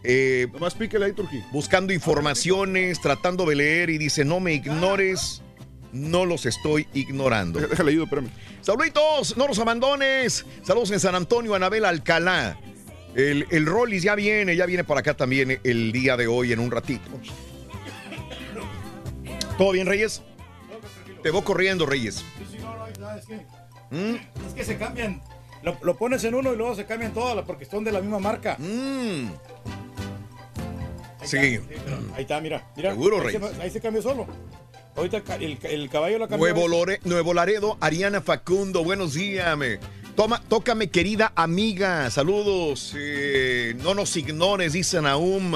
eh, 0.03 0.47
Nomás 0.55 0.73
pícale 0.73 1.05
ahí, 1.05 1.13
Turquí. 1.13 1.43
buscando 1.53 1.93
informaciones, 1.93 3.03
tratando 3.03 3.45
de 3.45 3.57
leer 3.57 3.91
y 3.91 3.99
dice: 3.99 4.25
No 4.25 4.41
me 4.41 4.55
ignores. 4.55 5.43
No 5.93 6.25
los 6.25 6.47
estoy 6.47 6.89
ignorando. 6.95 7.61
Déjale 7.61 7.91
ayudo, 7.91 8.05
espérame. 8.05 8.31
Saluditos, 8.63 9.37
no 9.37 9.47
los 9.47 9.59
abandones. 9.59 10.47
Saludos 10.63 10.91
en 10.91 11.01
San 11.01 11.15
Antonio, 11.17 11.55
Anabel 11.55 11.85
Alcalá. 11.85 12.59
El, 13.15 13.47
el 13.51 13.67
Rollis 13.67 14.03
ya 14.03 14.15
viene, 14.15 14.57
ya 14.57 14.67
viene 14.67 14.83
para 14.85 15.01
acá 15.01 15.15
también 15.15 15.61
el 15.63 15.93
día 15.93 16.17
de 16.17 16.27
hoy 16.27 16.53
en 16.53 16.59
un 16.59 16.71
ratito. 16.71 17.09
¿Todo 19.57 19.73
bien, 19.73 19.87
Reyes? 19.87 20.23
Te 21.23 21.31
voy 21.31 21.43
corriendo, 21.43 21.87
Reyes. 21.87 22.25
Es 23.19 23.27
que, 23.27 23.37
¿Mm? 23.91 24.17
es 24.49 24.55
que 24.55 24.65
se 24.65 24.77
cambian. 24.77 25.23
Lo, 25.63 25.79
lo 25.83 25.97
pones 25.97 26.25
en 26.25 26.35
uno 26.35 26.53
y 26.53 26.57
luego 26.57 26.75
se 26.75 26.85
cambian 26.85 27.15
todas 27.15 27.45
porque 27.47 27.65
son 27.65 27.85
de 27.85 27.93
la 27.93 28.01
misma 28.01 28.19
marca. 28.19 28.57
Mm. 28.59 29.29
Ahí 31.21 31.29
Sí. 31.29 31.37
está, 31.39 32.17
Ahí 32.17 32.23
está, 32.23 32.41
mira. 32.41 32.67
mira 32.77 32.91
Seguro, 32.91 33.19
ahí, 33.21 33.27
Reyes. 33.37 33.51
se, 33.57 33.63
ahí 33.63 33.71
se 33.71 33.81
cambió 33.81 34.03
solo. 34.03 34.27
Ahorita 34.97 35.23
el, 35.37 35.59
el 35.63 35.89
caballo 35.89 36.19
lo 36.19 36.29
cambió. 36.29 36.53
Nuevo, 36.53 36.69
Lore- 36.69 37.01
Nuevo 37.05 37.33
Laredo, 37.33 37.79
Ariana 37.81 38.21
Facundo, 38.21 38.85
buenos 38.85 39.15
días. 39.15 39.57
me- 39.57 39.79
Toma, 40.17 40.41
tócame, 40.49 40.89
querida 40.91 41.33
amiga. 41.35 42.11
Saludos. 42.11 42.95
eh, 42.97 43.75
no 43.83 43.95
nos 43.95 44.17
ignores, 44.17 44.73
dice 44.73 45.01
Naum. 45.03 45.55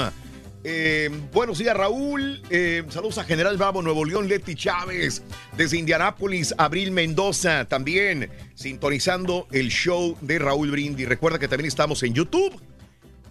Eh, 0.65 1.09
buenos 1.33 1.59
días, 1.59 1.77
Raúl. 1.77 2.43
Eh, 2.51 2.83
saludos 2.89 3.19
a 3.19 3.25
General 3.25 3.57
Bravo, 3.57 3.81
Nuevo 3.83 4.05
León, 4.05 4.29
Leti 4.29 4.57
Chávez. 4.57 5.23
Desde 5.57 5.79
Indianápolis, 5.79 6.53
Abril 6.59 6.91
Mendoza. 6.91 7.67
También 7.67 8.31
sintonizando 8.57 9.47
el 9.53 9.69
show 9.69 10.17
de 10.21 10.41
Raúl 10.41 10.73
Brindis. 10.73 11.09
Recuerda 11.09 11.39
que 11.39 11.47
también 11.47 11.69
estamos 11.69 12.03
en 12.03 12.15
YouTube. 12.15 12.61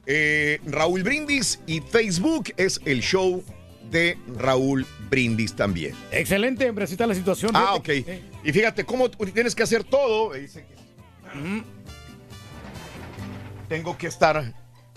Eh, 0.05 0.61
Raúl 0.65 1.03
Brindis 1.03 1.59
y 1.67 1.81
Facebook 1.81 2.53
es 2.55 2.79
el 2.85 3.01
show 3.01 3.43
de 3.91 4.17
Raúl 4.37 4.85
Brindis 5.09 5.53
también. 5.53 5.93
Excelente, 6.11 6.69
hombre, 6.69 6.85
así 6.85 6.93
está 6.93 7.05
la 7.05 7.15
situación. 7.15 7.51
Ah, 7.53 7.75
ok. 7.75 7.89
Y 8.45 8.53
fíjate 8.53 8.85
cómo 8.85 9.09
tienes 9.11 9.53
que 9.53 9.63
hacer 9.63 9.83
todo. 9.83 10.31
Dice 10.33 10.61
que- 10.65 10.86
Tengo 13.69 13.97
que 13.97 14.07
estar 14.07 14.53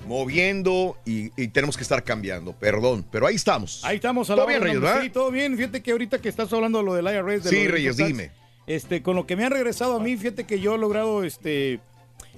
moviendo 0.06 0.96
y, 1.04 1.30
y 1.42 1.48
tenemos 1.48 1.76
que 1.76 1.82
estar 1.82 2.02
cambiando. 2.04 2.52
Perdón, 2.52 3.04
pero 3.10 3.26
ahí 3.26 3.34
estamos. 3.34 3.84
Ahí 3.84 3.96
estamos 3.96 4.30
a 4.30 4.34
¿Todo 4.36 4.46
bien, 4.46 4.62
Reyes, 4.62 4.80
verdad? 4.80 5.02
Sí, 5.02 5.10
todo 5.10 5.30
bien. 5.30 5.56
Fíjate 5.56 5.82
que 5.82 5.90
ahorita 5.92 6.18
que 6.20 6.28
estás 6.28 6.52
hablando 6.52 6.78
de 6.78 6.84
lo 6.84 6.94
del 6.94 7.04
IRS. 7.06 7.44
De 7.44 7.50
Sí, 7.50 7.64
lo 7.66 7.72
Reyes, 7.72 7.96
dime. 7.96 8.30
Este, 8.66 9.02
con 9.02 9.16
lo 9.16 9.26
que 9.26 9.34
me 9.36 9.44
han 9.44 9.50
regresado 9.50 9.96
a 9.96 10.00
mí, 10.00 10.16
fíjate 10.16 10.44
que 10.44 10.60
yo 10.60 10.76
he 10.76 10.78
logrado 10.78 11.24
este 11.24 11.80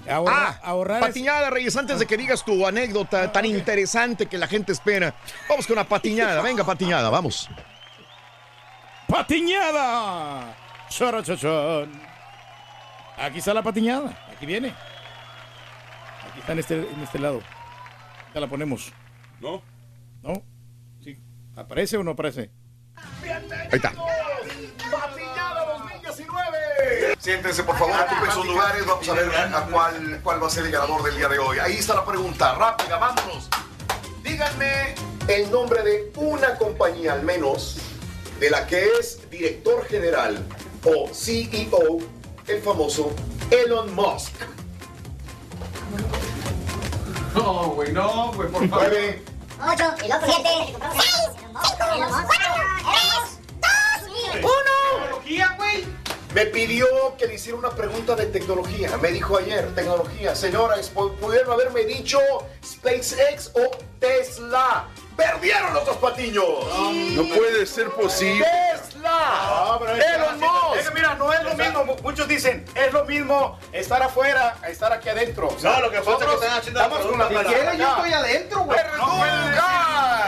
ahorrar. 0.09 0.37
Ah, 0.39 0.61
ahorrar 0.65 1.03
es- 1.03 1.09
patiñada, 1.09 1.51
Reyes, 1.51 1.77
antes 1.77 1.99
de 1.99 2.07
que 2.07 2.17
digas 2.17 2.43
tu 2.45 2.67
anécdota 2.67 3.31
tan 3.31 3.45
interesante 3.45 4.27
que 4.27 4.39
la 4.39 4.47
gente 4.49 4.73
espera. 4.73 5.15
Vamos 5.49 5.67
con 5.67 5.75
una 5.75 5.87
patiñada. 5.87 6.41
Venga, 6.41 6.65
patiñada, 6.65 7.11
vamos. 7.11 7.49
¡Patiñada! 9.07 10.57
Charachachán. 10.89 12.12
Aquí 13.23 13.39
está 13.39 13.55
la 13.55 13.63
patiñada. 13.63 14.19
Aquí 14.35 14.45
viene. 14.45 14.75
Aquí 16.29 16.41
está 16.41 16.53
en 16.55 16.59
este, 16.59 16.75
en 16.75 17.01
este 17.03 17.21
lado. 17.21 17.41
Ya 18.35 18.41
la 18.41 18.49
ponemos. 18.49 18.93
¿No? 19.41 19.63
¿No? 20.23 20.43
Sí. 21.05 21.17
¿Aparece 21.55 21.97
o 21.99 22.03
no 22.03 22.11
aparece? 22.11 22.51
Ahí 22.97 23.69
está. 23.71 23.93
Patiñada 24.91 25.79
2019. 25.79 27.17
Siéntense, 27.21 27.63
por 27.63 27.79
favor, 27.79 27.95
ocupen 27.95 28.33
sus 28.33 28.45
lugares. 28.45 28.85
Vamos 28.87 29.09
a 29.09 29.15
ver 29.15 29.31
a 29.37 29.67
cuál, 29.71 30.21
cuál 30.25 30.43
va 30.43 30.49
a 30.49 30.51
ser 30.51 30.67
el 30.67 30.73
ganador 30.73 31.05
del 31.05 31.17
día 31.17 31.29
de 31.29 31.39
hoy. 31.39 31.61
Ahí 31.61 31.75
está 31.75 31.95
la 31.95 32.05
pregunta. 32.05 32.57
Rápida, 32.57 32.99
vámonos. 32.99 33.49
Díganme 34.25 34.97
el 35.29 35.49
nombre 35.49 35.85
de 35.85 36.11
una 36.17 36.57
compañía, 36.59 37.13
al 37.13 37.23
menos, 37.23 37.79
de 38.41 38.51
la 38.51 38.67
que 38.67 38.85
es 38.99 39.31
director 39.31 39.87
general 39.87 40.45
o 40.85 41.09
CEO, 41.15 42.01
el 42.49 42.63
famoso 42.63 43.13
Elon 43.51 43.95
Musk. 43.95 44.33
No, 47.35 47.71
güey, 47.71 47.93
no, 47.93 48.33
güey, 48.35 48.49
por 48.51 48.69
favor. 48.69 48.89
Nueve, 48.91 49.23
8, 49.59 49.85
7, 50.01 50.13
6, 50.21 50.77
5, 51.39 51.53
4, 51.53 51.87
3, 51.97 52.03
2, 54.03 54.43
1. 54.43 54.43
Tecnología, 54.43 55.55
güey. 55.57 55.85
Me 56.35 56.47
pidió 56.47 56.87
que 57.19 57.27
le 57.27 57.35
hiciera 57.35 57.59
una 57.59 57.71
pregunta 57.71 58.15
de 58.17 58.27
tecnología. 58.27 58.97
Me 58.99 59.09
dijo 59.13 59.37
ayer, 59.39 59.75
tecnología. 59.75 60.35
Señores, 60.35 60.93
pu- 60.95 61.15
pudieron 61.17 61.53
haberme 61.53 61.85
dicho 61.85 62.19
SpaceX 62.65 63.51
o 63.55 63.71
Tesla. 63.99 64.89
Perdieron 65.31 65.75
los 65.75 65.87
dos 65.87 65.97
patiños. 65.99 66.45
No 67.13 67.35
puede 67.35 67.67
ser 67.67 67.89
posible. 67.91 68.45
Tesla. 68.73 69.79
Elon 70.15 70.41
Musk. 70.41 70.95
mira, 70.95 71.15
no 71.15 71.33
es 71.33 71.43
lo 71.45 71.55
mismo. 71.55 71.85
Mu- 71.85 71.97
Muchos 72.03 72.29
dicen, 72.29 72.65
es 72.75 72.93
lo 72.93 73.05
mismo 73.05 73.59
estar 73.73 74.03
afuera 74.03 74.57
a 74.63 74.69
estar 74.69 74.93
aquí 74.93 75.09
adentro. 75.09 75.49
O 75.49 75.59
sea, 75.59 75.73
No, 75.75 75.81
lo 75.83 75.91
que 75.91 75.99
pasa 75.99 76.11
es 76.13 76.19
que 76.19 76.25
nosotros 76.25 76.43
están 76.43 76.59
haciendo 76.59 76.81
estamos 76.83 77.07
con 77.07 77.19
la 77.19 77.25
acá. 77.41 77.75
Yo 77.77 77.89
estoy 77.89 78.13
adentro, 78.13 78.61
güey. 78.65 78.79
No 78.99 79.17
pueden 79.19 79.45
decir- 79.47 79.63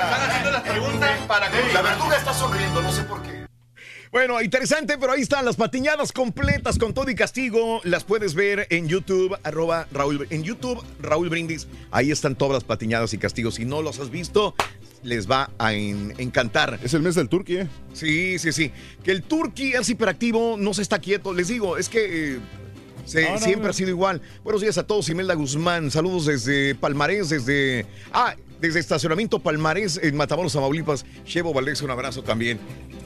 Están 0.05 0.31
haciendo 0.31 0.51
las 0.51 0.63
preguntas 0.63 1.11
para 1.29 1.51
que. 1.51 1.73
La 1.73 1.83
verduga 1.83 2.17
está 2.17 2.35
sonriendo, 2.35 2.83
no 2.83 2.93
sé 2.93 3.03
por 3.05 3.23
qué. 3.23 3.34
Bueno, 4.15 4.41
interesante, 4.41 4.97
pero 4.97 5.11
ahí 5.11 5.23
están 5.23 5.45
las 5.45 5.57
patiñadas 5.57 6.13
completas 6.13 6.79
con 6.79 6.95
todo 6.95 7.11
y 7.11 7.17
castigo. 7.17 7.81
Las 7.83 8.05
puedes 8.05 8.37
ver 8.37 8.69
en 8.71 8.87
YouTube, 8.87 9.37
arroba 9.43 9.89
Raúl. 9.91 10.29
En 10.31 10.45
YouTube, 10.45 10.81
Raúl 11.01 11.29
Brindis. 11.31 11.67
Ahí 11.91 12.13
están 12.13 12.37
todas 12.37 12.55
las 12.55 12.63
patiñadas 12.63 13.13
y 13.13 13.19
castigos. 13.19 13.57
Si 13.57 13.65
no 13.65 13.83
los 13.83 13.99
has 13.99 14.11
visto, 14.11 14.55
les 15.03 15.29
va 15.29 15.51
a 15.59 15.75
en- 15.75 16.15
encantar. 16.19 16.79
Es 16.85 16.95
el 16.95 17.03
mes 17.03 17.17
del 17.17 17.29
Turqui, 17.29 17.57
¿eh? 17.57 17.69
Sí, 17.93 18.39
sí, 18.39 18.53
sí. 18.53 18.71
Que 19.03 19.11
el 19.11 19.25
Turqui 19.25 19.73
es 19.73 19.89
hiperactivo, 19.89 20.57
no 20.61 20.75
se 20.75 20.83
está 20.83 21.01
quieto. 21.01 21.35
Les 21.35 21.49
digo, 21.49 21.77
es 21.77 21.89
que 21.89 22.35
eh, 22.37 22.39
se- 23.07 23.25
No, 23.25 23.31
no, 23.33 23.39
siempre 23.39 23.65
no. 23.65 23.71
ha 23.71 23.73
sido 23.73 23.91
igual. 23.91 24.23
Buenos 24.45 24.63
días 24.63 24.79
a 24.79 24.87
todos. 24.87 25.09
Imelda 25.09 25.35
Guzmán, 25.35 25.91
saludos 25.91 26.27
desde 26.27 26.77
Palmarés, 26.77 27.31
desde. 27.31 27.85
Ah, 28.13 28.37
desde 28.65 28.81
Estacionamiento 28.81 29.41
Palmares 29.41 30.01
en 30.03 30.17
Matamoros, 30.17 30.55
Tamaulipas. 30.55 31.05
Chevo 31.27 31.53
Valdés, 31.53 31.83
un 31.83 31.91
abrazo 31.91 32.23
también. 32.23 32.59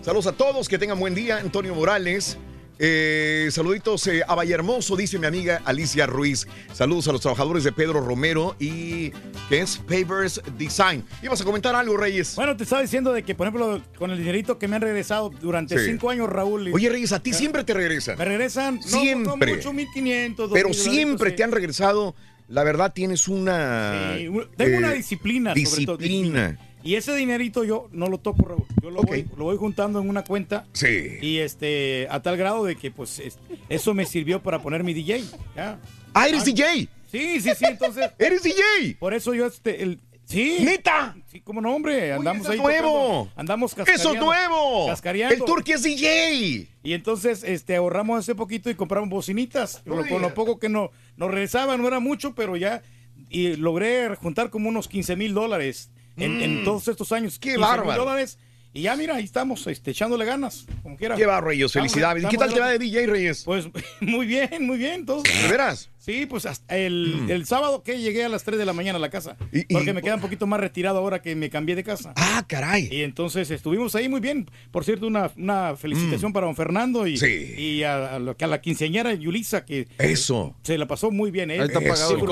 Saludos 0.02 0.28
a 0.28 0.32
todos, 0.32 0.68
que 0.68 0.78
tengan 0.78 1.00
buen 1.00 1.14
día. 1.16 1.38
Antonio 1.38 1.74
Morales. 1.74 2.38
Eh, 2.80 3.48
saluditos 3.50 4.06
eh, 4.06 4.22
a 4.28 4.36
Vallehermoso, 4.36 4.94
dice 4.94 5.18
mi 5.18 5.26
amiga 5.26 5.60
Alicia 5.64 6.06
Ruiz. 6.06 6.46
Saludos 6.72 7.08
a 7.08 7.12
los 7.12 7.20
trabajadores 7.20 7.64
de 7.64 7.72
Pedro 7.72 8.00
Romero 8.00 8.54
y 8.60 9.10
que 9.48 9.62
es 9.62 9.78
Pavers 9.78 10.40
Design. 10.56 11.04
¿Ibas 11.20 11.40
a 11.40 11.44
comentar 11.44 11.74
algo, 11.74 11.96
Reyes? 11.96 12.36
Bueno, 12.36 12.56
te 12.56 12.62
estaba 12.62 12.80
diciendo 12.80 13.12
de 13.12 13.24
que, 13.24 13.34
por 13.34 13.48
ejemplo, 13.48 13.82
con 13.98 14.12
el 14.12 14.18
dinerito 14.18 14.60
que 14.60 14.68
me 14.68 14.76
han 14.76 14.82
regresado 14.82 15.28
durante 15.40 15.76
Sí. 15.76 15.86
cinco 15.86 16.08
años, 16.08 16.28
Raúl. 16.28 16.68
y- 16.68 16.72
Oye, 16.72 16.88
Reyes, 16.88 17.10
a 17.10 17.18
ti 17.20 17.32
siempre 17.32 17.64
te 17.64 17.74
regresan. 17.74 18.16
Me 18.16 18.24
regresan 18.24 18.76
no, 18.76 18.82
Siempre. 18.82 19.50
no 19.50 19.56
mucho, 19.56 19.72
1500. 19.72 20.48
Pero 20.52 20.68
2000 20.68 20.84
siempre 20.84 21.16
dolaritos, 21.16 21.36
te 21.36 21.42
han 21.42 21.50
regresado. 21.50 22.14
La 22.48 22.64
verdad, 22.64 22.92
tienes 22.94 23.28
una. 23.28 24.14
sí. 24.16 24.26
Sí, 24.26 24.32
Tengo 24.56 24.74
eh, 24.74 24.78
una 24.78 24.92
disciplina. 24.92 25.54
sobre 25.54 25.84
todo, 25.86 25.96
Disciplina. 25.98 26.58
Y 26.82 26.94
ese 26.94 27.14
dinerito 27.16 27.64
yo 27.64 27.88
no 27.92 28.06
lo 28.08 28.18
toco, 28.18 28.46
Raúl. 28.48 28.64
Yo 28.82 28.90
lo, 28.90 29.02
voy, 29.02 29.26
lo 29.36 29.44
voy 29.44 29.56
juntando 29.56 30.00
en 30.00 30.08
una 30.08 30.22
cuenta. 30.24 30.64
Sí. 30.72 31.18
Y 31.20 31.38
este, 31.38 32.06
a 32.10 32.22
tal 32.22 32.36
grado 32.36 32.64
de 32.64 32.76
que, 32.76 32.90
pues, 32.90 33.18
es- 33.18 33.38
eso 33.68 33.92
me 33.94 34.06
sirvió 34.06 34.42
para 34.42 34.62
poner 34.62 34.84
mi 34.84 34.94
DJ. 34.94 35.24
¿ya? 35.56 35.78
Ah, 36.14 36.28
eres 36.28 36.44
DJ. 36.44 36.88
Sí, 37.10 37.40
sí, 37.40 37.50
sí, 37.56 37.64
entonces. 37.66 38.10
¡Eres 38.18 38.42
DJ! 38.42 38.96
Por 38.98 39.12
eso 39.14 39.34
yo, 39.34 39.46
este, 39.46 39.82
el. 39.82 39.98
Sí. 40.24 40.58
¡Neta! 40.60 41.16
Sí, 41.38 41.42
cómo 41.44 41.60
no, 41.60 41.74
hombre. 41.74 42.12
Andamos 42.12 42.42
eso 42.42 42.52
ahí. 42.52 42.58
nuevo. 42.58 43.30
andamos 43.36 43.76
¡Eso 43.86 44.14
nuevo! 44.14 44.86
Cascareando. 44.88 45.34
El 45.36 45.44
Turqui 45.44 45.72
es 45.72 45.82
DJ. 45.84 46.66
Y 46.82 46.92
entonces 46.94 47.44
este, 47.44 47.76
ahorramos 47.76 48.20
ese 48.24 48.34
poquito 48.34 48.70
y 48.70 48.74
compramos 48.74 49.08
bocinitas. 49.08 49.82
Con 49.86 49.98
lo- 49.98 50.08
con 50.08 50.20
lo 50.22 50.34
poco 50.34 50.58
que 50.58 50.68
no, 50.68 50.90
nos 51.16 51.30
regresaba, 51.30 51.76
no 51.76 51.86
era 51.86 52.00
mucho, 52.00 52.34
pero 52.34 52.56
ya. 52.56 52.82
Y 53.30 53.56
logré 53.56 54.14
juntar 54.16 54.50
como 54.50 54.68
unos 54.68 54.88
15 54.88 55.14
mil 55.16 55.34
dólares 55.34 55.90
en, 56.16 56.40
en 56.42 56.62
Mm. 56.62 56.64
todos 56.64 56.88
estos 56.88 57.12
años. 57.12 57.38
¡Qué 57.38 57.50
15,000 57.54 57.60
bárbaro! 57.60 58.04
dólares. 58.04 58.38
Y 58.74 58.82
ya, 58.82 58.96
mira, 58.96 59.14
ahí 59.16 59.24
estamos, 59.24 59.66
este, 59.66 59.92
echándole 59.92 60.24
ganas, 60.24 60.66
como 60.82 60.96
quiera. 60.96 61.16
Qué 61.16 61.24
va, 61.26 61.40
Reyes, 61.40 61.66
Estamos- 61.66 61.90
felicidades. 61.90 62.24
¿Y 62.24 62.28
qué 62.28 62.36
tal 62.36 62.52
te 62.52 62.60
va 62.60 62.68
de. 62.68 62.78
DJ, 62.78 63.06
Reyes? 63.06 63.42
Pues 63.44 63.66
muy 64.00 64.26
bien, 64.26 64.66
muy 64.66 64.76
bien. 64.78 64.94
Entonces, 65.00 65.42
¿De 65.42 65.48
veras? 65.48 65.88
Sí, 66.08 66.24
pues 66.24 66.46
hasta 66.46 66.74
el, 66.78 67.26
el 67.28 67.44
sábado 67.44 67.82
que 67.82 67.98
llegué 68.00 68.24
a 68.24 68.30
las 68.30 68.42
3 68.42 68.58
de 68.58 68.64
la 68.64 68.72
mañana 68.72 68.96
a 68.96 69.00
la 69.00 69.10
casa. 69.10 69.36
Y- 69.52 69.60
y- 69.60 69.64
porque 69.74 69.92
me 69.92 70.00
queda 70.00 70.14
un 70.14 70.22
poquito 70.22 70.46
más 70.46 70.58
retirado 70.58 70.96
ahora 70.98 71.20
que 71.20 71.36
me 71.36 71.50
cambié 71.50 71.76
de 71.76 71.84
casa. 71.84 72.14
Ah, 72.16 72.42
caray. 72.48 72.88
Y 72.90 73.02
entonces 73.02 73.50
estuvimos 73.50 73.94
ahí 73.94 74.08
muy 74.08 74.20
bien. 74.20 74.50
Por 74.70 74.86
cierto, 74.86 75.06
una, 75.06 75.30
una 75.36 75.76
felicitación 75.76 76.32
para 76.32 76.46
don 76.46 76.56
Fernando 76.56 77.06
y, 77.06 77.14
Mm. 77.14 77.16
Sí. 77.18 77.54
y 77.58 77.82
a, 77.82 78.16
a 78.16 78.18
la 78.46 78.60
quinceañera 78.62 79.12
Yulisa, 79.12 79.66
que 79.66 79.86
Eso. 79.98 80.56
se 80.62 80.78
la 80.78 80.86
pasó 80.86 81.10
muy 81.10 81.30
bien. 81.30 81.50
¿eh? 81.50 81.56
Eso, 81.56 81.78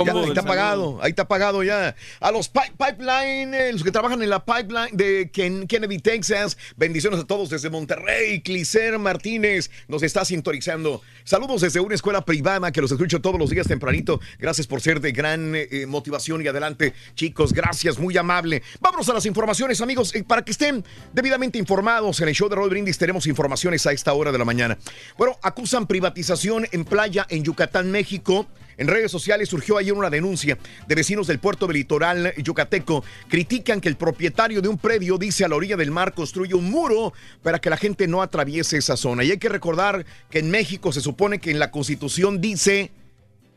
ya, 0.06 0.12
ahí 0.14 0.28
está 0.28 0.42
pagado, 0.42 0.98
ahí 1.02 1.10
está 1.10 1.28
pagado 1.28 1.62
ya. 1.62 1.94
A 2.20 2.30
los 2.30 2.48
pi- 2.48 2.60
pipeline, 2.78 3.52
eh, 3.52 3.72
los 3.74 3.84
que 3.84 3.90
trabajan 3.92 4.22
en 4.22 4.30
la 4.30 4.42
pipeline 4.42 4.96
de 4.96 5.30
Ken- 5.30 5.66
Kennedy, 5.66 5.98
Texas. 5.98 6.56
Bendiciones 6.78 7.20
a 7.20 7.24
todos 7.26 7.50
desde 7.50 7.68
Monterrey. 7.68 8.40
Clicer 8.40 8.98
Martínez 8.98 9.70
nos 9.86 10.02
está 10.02 10.24
sintonizando. 10.24 11.02
Saludos 11.24 11.60
desde 11.60 11.80
una 11.80 11.94
escuela 11.94 12.24
privada 12.24 12.72
que 12.72 12.80
los 12.80 12.90
escucho 12.90 13.20
todos 13.20 13.38
los 13.38 13.50
días 13.50 13.65
tempranito. 13.66 14.20
Gracias 14.38 14.66
por 14.66 14.80
ser 14.80 15.00
de 15.00 15.12
gran 15.12 15.52
eh, 15.54 15.86
motivación 15.86 16.42
y 16.42 16.48
adelante, 16.48 16.94
chicos. 17.14 17.52
Gracias, 17.52 17.98
muy 17.98 18.16
amable. 18.16 18.62
Vámonos 18.80 19.08
a 19.08 19.14
las 19.14 19.26
informaciones, 19.26 19.80
amigos, 19.80 20.14
eh, 20.14 20.24
para 20.24 20.42
que 20.42 20.52
estén 20.52 20.84
debidamente 21.12 21.58
informados. 21.58 22.20
En 22.20 22.28
el 22.28 22.34
show 22.34 22.48
de 22.48 22.56
Roll 22.56 22.70
Brindis 22.70 22.98
tenemos 22.98 23.26
informaciones 23.26 23.86
a 23.86 23.92
esta 23.92 24.12
hora 24.12 24.32
de 24.32 24.38
la 24.38 24.44
mañana. 24.44 24.78
Bueno, 25.16 25.38
acusan 25.42 25.86
privatización 25.86 26.66
en 26.72 26.84
playa 26.84 27.26
en 27.28 27.44
Yucatán, 27.44 27.90
México. 27.90 28.46
En 28.78 28.88
redes 28.88 29.10
sociales 29.10 29.48
surgió 29.48 29.78
ayer 29.78 29.94
una 29.94 30.10
denuncia 30.10 30.58
de 30.86 30.94
vecinos 30.94 31.26
del 31.26 31.38
puerto 31.38 31.66
del 31.66 31.76
litoral 31.76 32.34
yucateco. 32.36 33.04
Critican 33.28 33.80
que 33.80 33.88
el 33.88 33.96
propietario 33.96 34.60
de 34.60 34.68
un 34.68 34.76
predio, 34.76 35.16
dice 35.16 35.44
a 35.44 35.48
la 35.48 35.56
orilla 35.56 35.76
del 35.76 35.90
mar, 35.90 36.12
construye 36.12 36.54
un 36.54 36.70
muro 36.70 37.14
para 37.42 37.58
que 37.58 37.70
la 37.70 37.78
gente 37.78 38.06
no 38.06 38.20
atraviese 38.20 38.76
esa 38.76 38.96
zona. 38.96 39.24
Y 39.24 39.30
hay 39.30 39.38
que 39.38 39.48
recordar 39.48 40.04
que 40.30 40.40
en 40.40 40.50
México 40.50 40.92
se 40.92 41.00
supone 41.00 41.38
que 41.38 41.50
en 41.50 41.58
la 41.58 41.70
constitución 41.70 42.40
dice 42.40 42.90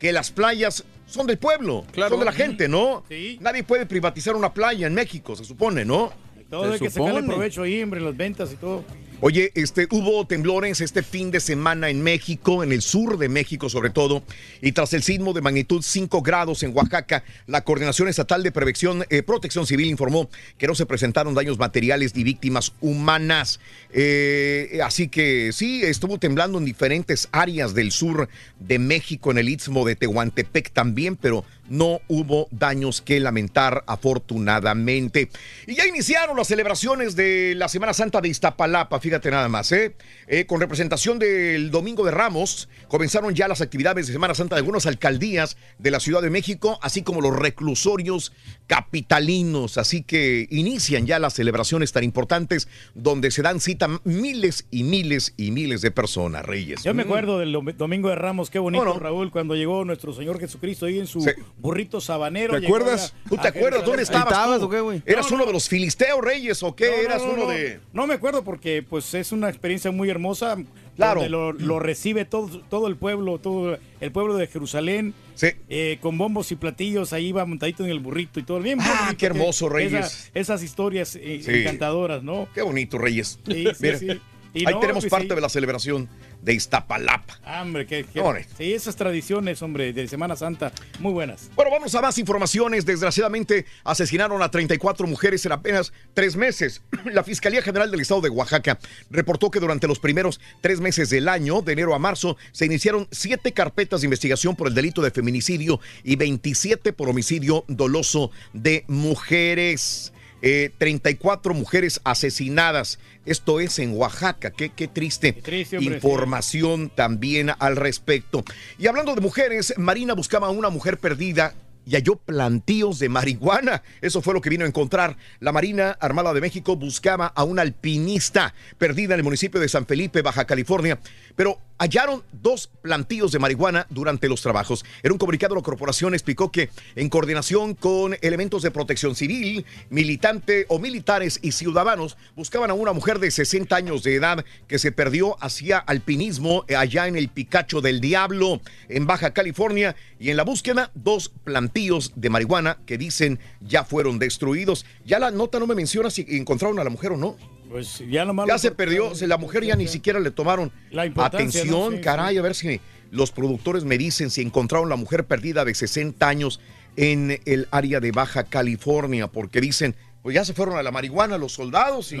que 0.00 0.12
las 0.12 0.32
playas 0.32 0.82
son 1.06 1.26
del 1.28 1.38
pueblo, 1.38 1.84
son 2.08 2.18
de 2.18 2.24
la 2.24 2.32
gente, 2.32 2.66
¿no? 2.68 3.04
Nadie 3.40 3.62
puede 3.62 3.86
privatizar 3.86 4.34
una 4.34 4.52
playa 4.52 4.86
en 4.88 4.94
México, 4.94 5.36
se 5.36 5.44
supone, 5.44 5.84
¿no? 5.84 6.12
Todo 6.50 6.72
hay 6.72 6.80
que 6.80 6.90
sacarle 6.90 7.22
provecho 7.22 7.62
ahí, 7.62 7.82
hombre, 7.82 8.00
las 8.00 8.16
ventas 8.16 8.52
y 8.52 8.56
todo. 8.56 8.84
Oye, 9.22 9.52
este, 9.54 9.86
hubo 9.90 10.26
temblores 10.26 10.80
este 10.80 11.02
fin 11.02 11.30
de 11.30 11.40
semana 11.40 11.90
en 11.90 12.02
México, 12.02 12.64
en 12.64 12.72
el 12.72 12.80
sur 12.80 13.18
de 13.18 13.28
México 13.28 13.68
sobre 13.68 13.90
todo, 13.90 14.22
y 14.62 14.72
tras 14.72 14.94
el 14.94 15.02
sismo 15.02 15.34
de 15.34 15.42
magnitud 15.42 15.82
5 15.82 16.22
grados 16.22 16.62
en 16.62 16.74
Oaxaca, 16.74 17.22
la 17.46 17.60
Coordinación 17.60 18.08
Estatal 18.08 18.42
de 18.42 18.50
Prevención, 18.50 19.04
eh, 19.10 19.22
Protección 19.22 19.66
Civil 19.66 19.90
informó 19.90 20.30
que 20.56 20.66
no 20.66 20.74
se 20.74 20.86
presentaron 20.86 21.34
daños 21.34 21.58
materiales 21.58 22.16
ni 22.16 22.24
víctimas 22.24 22.72
humanas. 22.80 23.60
Eh, 23.92 24.80
así 24.82 25.08
que 25.08 25.50
sí, 25.52 25.82
estuvo 25.82 26.18
temblando 26.18 26.56
en 26.56 26.64
diferentes 26.64 27.28
áreas 27.30 27.74
del 27.74 27.92
sur 27.92 28.30
de 28.58 28.78
México, 28.78 29.30
en 29.30 29.36
el 29.36 29.50
istmo 29.50 29.84
de 29.84 29.96
Tehuantepec 29.96 30.70
también, 30.72 31.16
pero 31.16 31.44
no 31.70 32.00
hubo 32.08 32.48
daños 32.50 33.00
que 33.00 33.20
lamentar 33.20 33.84
afortunadamente. 33.86 35.30
Y 35.66 35.76
ya 35.76 35.86
iniciaron 35.86 36.36
las 36.36 36.48
celebraciones 36.48 37.16
de 37.16 37.54
la 37.56 37.68
Semana 37.68 37.94
Santa 37.94 38.20
de 38.20 38.28
Iztapalapa, 38.28 39.00
fíjate 39.00 39.30
nada 39.30 39.48
más, 39.48 39.72
¿eh? 39.72 39.94
Eh, 40.26 40.44
con 40.44 40.60
representación 40.60 41.18
del 41.18 41.70
Domingo 41.70 42.04
de 42.04 42.10
Ramos, 42.10 42.68
comenzaron 42.88 43.34
ya 43.34 43.48
las 43.48 43.60
actividades 43.60 44.08
de 44.08 44.12
Semana 44.12 44.34
Santa 44.34 44.56
de 44.56 44.60
algunas 44.60 44.84
alcaldías 44.86 45.56
de 45.78 45.90
la 45.90 46.00
Ciudad 46.00 46.20
de 46.20 46.30
México, 46.30 46.78
así 46.82 47.02
como 47.02 47.20
los 47.20 47.36
reclusorios 47.36 48.32
capitalinos. 48.70 49.78
Así 49.78 50.02
que 50.02 50.46
inician 50.50 51.06
ya 51.06 51.18
las 51.18 51.34
celebraciones 51.34 51.92
tan 51.92 52.04
importantes 52.04 52.68
donde 52.94 53.30
se 53.30 53.42
dan 53.42 53.60
cita 53.60 53.88
miles 54.04 54.66
y 54.70 54.84
miles 54.84 55.34
y 55.36 55.50
miles 55.50 55.80
de 55.82 55.90
personas, 55.90 56.44
Reyes. 56.44 56.82
Yo 56.84 56.94
me 56.94 57.04
Mm. 57.04 57.06
acuerdo 57.06 57.38
del 57.38 57.54
dom- 57.54 57.74
Domingo 57.74 58.08
de 58.08 58.14
Ramos, 58.14 58.48
qué 58.50 58.58
bonito, 58.58 58.84
¿Cómo 58.84 58.94
no? 58.94 59.00
Raúl, 59.00 59.30
cuando 59.30 59.54
llegó 59.54 59.84
nuestro 59.84 60.12
Señor 60.12 60.38
Jesucristo 60.38 60.86
ahí 60.86 60.98
en 60.98 61.06
su 61.06 61.20
Sí. 61.20 61.30
burrito 61.58 62.00
sabanero. 62.00 62.58
¿Te 62.60 62.66
acuerdas? 62.66 63.14
¿Tú 63.28 63.36
te 63.36 63.48
acuerdas 63.48 63.84
dónde 63.84 64.02
estabas 64.02 64.60
tú? 64.60 64.70
¿Eras 65.06 65.30
uno 65.30 65.46
de 65.46 65.52
los 65.52 65.68
filisteos 65.68 66.20
reyes 66.22 66.62
o 66.62 66.74
qué? 66.74 66.86
No, 66.90 66.96
no, 66.96 67.02
¿Eras 67.02 67.22
no, 67.22 67.32
uno 67.32 67.42
no. 67.44 67.50
de...? 67.50 67.80
No 67.92 68.06
me 68.06 68.14
acuerdo 68.14 68.44
porque 68.44 68.82
pues 68.88 69.12
es 69.14 69.32
una 69.32 69.48
experiencia 69.48 69.90
muy 69.90 70.08
hermosa. 70.10 70.56
Claro. 70.96 71.20
donde 71.20 71.30
Lo, 71.30 71.52
lo 71.52 71.78
recibe 71.78 72.26
todo, 72.26 72.60
todo 72.68 72.86
el 72.86 72.96
pueblo, 72.96 73.38
todo 73.38 73.78
el 74.00 74.12
pueblo 74.12 74.36
de 74.36 74.46
Jerusalén. 74.48 75.14
Eh, 75.42 75.98
con 76.00 76.18
bombos 76.18 76.50
y 76.52 76.56
platillos, 76.56 77.12
ahí 77.12 77.32
va 77.32 77.44
montadito 77.44 77.84
en 77.84 77.90
el 77.90 78.00
burrito 78.00 78.40
y 78.40 78.42
todo. 78.42 78.60
Bien, 78.60 78.78
bien 78.78 78.90
Ah, 78.90 78.98
bonito 79.04 79.16
qué 79.18 79.26
hermoso, 79.26 79.68
Reyes. 79.68 79.92
esa- 79.92 80.30
esas 80.34 80.62
historias 80.62 81.16
eh, 81.16 81.40
Sí. 81.44 81.50
encantadoras, 81.52 82.22
¿no? 82.22 82.48
Qué 82.54 82.62
bonito, 82.62 82.98
Reyes. 82.98 83.38
Sí, 83.46 83.64
sí, 83.66 83.70
Mira, 83.80 83.98
sí. 83.98 84.08
Ahí 84.52 84.64
no, 84.64 84.80
tenemos 84.80 85.04
pues, 85.04 85.10
parte 85.10 85.28
sí. 85.28 85.34
de 85.36 85.40
la 85.40 85.48
celebración 85.48 86.08
de 86.42 86.54
Iztapalapa. 86.54 87.38
Ah, 87.44 87.62
Hombre, 87.62 87.86
qué, 87.86 88.04
qué- 88.04 88.20
sí, 88.56 88.72
esas 88.72 88.96
tradiciones, 88.96 89.60
hombre, 89.62 89.92
de 89.92 90.08
Semana 90.08 90.36
Santa, 90.36 90.72
muy 90.98 91.12
buenas. 91.12 91.50
Bueno, 91.54 91.70
vamos 91.70 91.94
a 91.94 92.00
más 92.00 92.18
informaciones. 92.18 92.86
Desgraciadamente, 92.86 93.66
asesinaron 93.84 94.42
a 94.42 94.50
34 94.50 95.06
mujeres 95.06 95.44
en 95.46 95.52
apenas 95.52 95.92
tres 96.14 96.36
meses. 96.36 96.82
La 97.12 97.24
Fiscalía 97.24 97.62
General 97.62 97.90
del 97.90 98.00
Estado 98.00 98.22
de 98.22 98.30
Oaxaca 98.30 98.78
reportó 99.10 99.50
que 99.50 99.60
durante 99.60 99.86
los 99.86 99.98
primeros 99.98 100.40
tres 100.60 100.80
meses 100.80 101.10
del 101.10 101.28
año, 101.28 101.62
de 101.62 101.72
enero 101.72 101.94
a 101.94 101.98
marzo, 101.98 102.36
se 102.52 102.66
iniciaron 102.66 103.06
siete 103.10 103.52
carpetas 103.52 104.00
de 104.00 104.06
investigación 104.06 104.56
por 104.56 104.68
el 104.68 104.74
delito 104.74 105.02
de 105.02 105.10
feminicidio 105.10 105.80
y 106.04 106.16
27 106.16 106.92
por 106.92 107.08
homicidio 107.08 107.64
doloso 107.68 108.30
de 108.52 108.84
mujeres. 108.88 110.12
Eh, 110.42 110.70
34 110.78 111.54
mujeres 111.54 112.00
asesinadas. 112.04 112.98
Esto 113.26 113.60
es 113.60 113.78
en 113.78 113.96
Oaxaca. 113.96 114.50
Qué, 114.50 114.70
qué 114.70 114.88
triste. 114.88 115.32
triste, 115.32 115.78
hombre, 115.78 115.96
Información 115.96 116.90
también 116.90 117.50
al 117.58 117.76
respecto. 117.76 118.44
Y 118.78 118.86
hablando 118.86 119.14
de 119.14 119.20
mujeres, 119.20 119.74
Marina 119.76 120.14
buscaba 120.14 120.46
a 120.46 120.50
una 120.50 120.70
mujer 120.70 120.98
perdida 120.98 121.54
y 121.86 121.96
halló 121.96 122.16
plantíos 122.16 122.98
de 122.98 123.08
marihuana. 123.08 123.82
Eso 124.00 124.22
fue 124.22 124.34
lo 124.34 124.40
que 124.40 124.50
vino 124.50 124.64
a 124.64 124.68
encontrar. 124.68 125.16
La 125.40 125.52
Marina 125.52 125.90
Armada 126.00 126.32
de 126.32 126.40
México 126.40 126.76
buscaba 126.76 127.26
a 127.26 127.44
una 127.44 127.62
alpinista 127.62 128.54
perdida 128.78 129.14
en 129.14 129.20
el 129.20 129.24
municipio 129.24 129.60
de 129.60 129.68
San 129.68 129.86
Felipe, 129.86 130.22
Baja 130.22 130.46
California. 130.46 130.98
Pero 131.36 131.58
hallaron 131.80 132.22
dos 132.30 132.70
plantíos 132.82 133.32
de 133.32 133.38
marihuana 133.38 133.86
durante 133.88 134.28
los 134.28 134.42
trabajos. 134.42 134.84
En 135.02 135.12
un 135.12 135.18
comunicado, 135.18 135.54
la 135.54 135.62
corporación 135.62 136.12
explicó 136.12 136.52
que 136.52 136.68
en 136.94 137.08
coordinación 137.08 137.74
con 137.74 138.16
elementos 138.20 138.62
de 138.62 138.70
protección 138.70 139.14
civil, 139.14 139.64
militante 139.88 140.66
o 140.68 140.78
militares 140.78 141.40
y 141.42 141.52
ciudadanos, 141.52 142.18
buscaban 142.36 142.70
a 142.70 142.74
una 142.74 142.92
mujer 142.92 143.18
de 143.18 143.30
60 143.30 143.74
años 143.74 144.02
de 144.02 144.14
edad 144.14 144.44
que 144.68 144.78
se 144.78 144.92
perdió 144.92 145.42
hacia 145.42 145.78
alpinismo 145.78 146.66
allá 146.76 147.08
en 147.08 147.16
el 147.16 147.30
Picacho 147.30 147.80
del 147.80 148.02
Diablo, 148.02 148.60
en 148.90 149.06
Baja 149.06 149.32
California. 149.32 149.96
Y 150.18 150.28
en 150.28 150.36
la 150.36 150.44
búsqueda, 150.44 150.90
dos 150.94 151.30
plantíos 151.44 152.12
de 152.14 152.28
marihuana 152.28 152.76
que 152.84 152.98
dicen 152.98 153.38
ya 153.62 153.84
fueron 153.84 154.18
destruidos. 154.18 154.84
Ya 155.06 155.18
la 155.18 155.30
nota 155.30 155.58
no 155.58 155.66
me 155.66 155.74
menciona 155.74 156.10
si 156.10 156.26
encontraron 156.28 156.78
a 156.78 156.84
la 156.84 156.90
mujer 156.90 157.12
o 157.12 157.16
no. 157.16 157.38
Pues 157.70 158.02
ya 158.10 158.24
nomás 158.24 158.48
Ya 158.48 158.54
lo- 158.54 158.58
se 158.58 158.70
perdió, 158.72 159.14
se- 159.14 159.26
la 159.28 159.38
mujer 159.38 159.64
ya 159.64 159.76
ni 159.76 159.86
siquiera 159.86 160.18
le 160.18 160.30
tomaron 160.32 160.72
La 160.90 161.04
atención, 161.04 161.68
¿no? 161.70 161.90
Sí, 161.92 162.00
caray, 162.00 162.36
a 162.36 162.42
ver 162.42 162.54
si 162.56 162.80
los 163.12 163.30
productores 163.30 163.84
me 163.84 163.96
dicen 163.96 164.30
si 164.30 164.42
encontraron 164.42 164.88
la 164.88 164.96
mujer 164.96 165.24
perdida 165.24 165.64
de 165.64 165.74
60 165.74 166.26
años 166.28 166.60
en 166.96 167.40
el 167.44 167.68
área 167.70 168.00
de 168.00 168.10
Baja 168.10 168.44
California, 168.44 169.28
porque 169.28 169.60
dicen, 169.60 169.94
pues 170.22 170.34
ya 170.34 170.44
se 170.44 170.52
fueron 170.52 170.76
a 170.76 170.82
la 170.82 170.90
marihuana 170.90 171.38
los 171.38 171.52
soldados 171.52 172.12
y, 172.12 172.16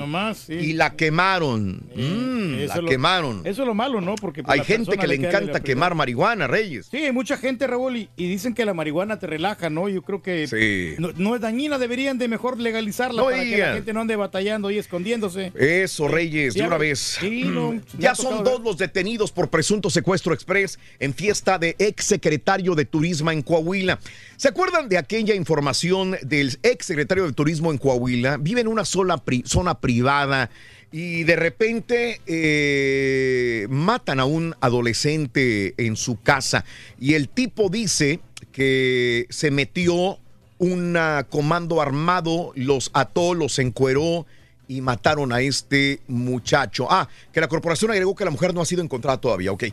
y 0.54 0.72
la 0.72 0.96
quemaron. 0.96 1.82
Mm, 1.94 2.54
Eso 2.60 2.76
la 2.76 2.80
lo- 2.82 2.88
quemaron. 2.88 3.40
Eso 3.44 3.62
es 3.62 3.68
lo 3.68 3.74
malo, 3.74 4.00
¿no? 4.00 4.14
Porque 4.14 4.42
pues, 4.42 4.58
Hay 4.58 4.64
gente 4.64 4.96
que 4.96 5.06
le 5.06 5.16
encanta 5.16 5.60
quemar 5.60 5.94
marihuana, 5.94 6.46
Reyes. 6.46 6.86
Sí, 6.90 6.96
hay 6.98 7.12
mucha 7.12 7.36
gente, 7.36 7.66
Raúl, 7.66 7.96
y, 7.96 8.08
y 8.16 8.28
dicen 8.28 8.54
que 8.54 8.64
la 8.64 8.72
marihuana 8.72 9.18
te 9.18 9.26
relaja, 9.26 9.68
¿no? 9.68 9.88
Yo 9.90 10.00
creo 10.02 10.22
que 10.22 10.46
Sí. 10.48 10.94
no, 10.98 11.10
no 11.16 11.34
es 11.34 11.42
dañina, 11.42 11.78
deberían 11.78 12.16
de 12.16 12.28
mejor 12.28 12.58
legalizarla 12.58 13.20
No 13.22 13.28
para 13.28 13.42
que 13.42 13.58
la 13.58 13.74
gente 13.74 13.92
no 13.92 14.00
ande 14.00 14.16
batallando 14.16 14.70
y 14.70 14.78
escondiéndose. 14.78 15.52
Eso, 15.54 16.08
Reyes, 16.08 16.54
de 16.54 16.62
una 16.62 16.78
vez. 16.78 16.98
sí, 17.20 17.42
no, 17.44 17.72
me 17.72 17.80
ya 17.98 18.14
son 18.14 18.38
tocado 18.38 18.58
dos 18.58 18.62
los 18.64 18.78
detenidos 18.78 19.30
por 19.30 19.50
presunto 19.50 19.90
secuestro 19.90 20.32
express 20.32 20.78
en 20.98 21.12
fiesta 21.12 21.58
de 21.58 21.76
ex 21.78 22.04
secretario 22.06 22.74
de 22.74 22.86
Turismo 22.86 23.30
en 23.30 23.42
Coahuila. 23.42 23.98
¿Se 24.38 24.48
acuerdan 24.48 24.88
de 24.88 24.96
aquella 24.96 25.34
información 25.34 26.16
del 26.22 26.58
ex 26.62 26.86
secretario 26.86 27.26
de 27.26 27.32
Turismo 27.34 27.70
en 27.70 27.76
Coahuila? 27.76 27.89
Vive 27.98 28.60
en 28.60 28.68
una 28.68 28.84
sola 28.84 29.22
zona 29.44 29.80
privada 29.80 30.50
y 30.92 31.24
de 31.24 31.36
repente 31.36 32.20
eh, 32.26 33.66
matan 33.70 34.20
a 34.20 34.24
un 34.24 34.54
adolescente 34.60 35.74
en 35.76 35.96
su 35.96 36.20
casa 36.20 36.64
y 36.98 37.14
el 37.14 37.28
tipo 37.28 37.68
dice 37.68 38.20
que 38.52 39.26
se 39.30 39.50
metió 39.50 40.18
un 40.58 40.96
ah, 40.96 41.26
comando 41.28 41.80
armado, 41.80 42.52
los 42.54 42.90
ató, 42.92 43.34
los 43.34 43.58
encueró 43.58 44.26
y 44.68 44.82
mataron 44.82 45.32
a 45.32 45.40
este 45.40 46.00
muchacho. 46.06 46.86
Ah, 46.90 47.08
que 47.32 47.40
la 47.40 47.48
corporación 47.48 47.90
agregó 47.90 48.14
que 48.14 48.24
la 48.24 48.30
mujer 48.30 48.54
no 48.54 48.60
ha 48.60 48.66
sido 48.66 48.82
encontrada 48.82 49.20
todavía, 49.20 49.52
ok. 49.52 49.64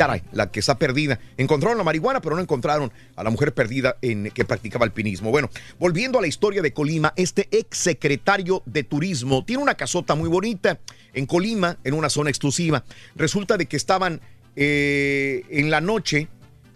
Caray, 0.00 0.22
la 0.32 0.50
que 0.50 0.60
está 0.60 0.78
perdida. 0.78 1.20
Encontraron 1.36 1.76
la 1.76 1.84
marihuana, 1.84 2.22
pero 2.22 2.34
no 2.34 2.40
encontraron 2.40 2.90
a 3.16 3.22
la 3.22 3.28
mujer 3.28 3.52
perdida 3.52 3.98
en 4.00 4.30
que 4.30 4.46
practicaba 4.46 4.86
alpinismo. 4.86 5.30
Bueno, 5.30 5.50
volviendo 5.78 6.18
a 6.18 6.22
la 6.22 6.26
historia 6.26 6.62
de 6.62 6.72
Colima, 6.72 7.12
este 7.16 7.48
ex 7.50 7.76
secretario 7.76 8.62
de 8.64 8.82
turismo 8.82 9.44
tiene 9.44 9.62
una 9.62 9.74
casota 9.74 10.14
muy 10.14 10.30
bonita 10.30 10.80
en 11.12 11.26
Colima, 11.26 11.76
en 11.84 11.92
una 11.92 12.08
zona 12.08 12.30
exclusiva. 12.30 12.82
Resulta 13.14 13.58
de 13.58 13.66
que 13.66 13.76
estaban 13.76 14.22
eh, 14.56 15.42
en 15.50 15.70
la 15.70 15.82
noche. 15.82 16.28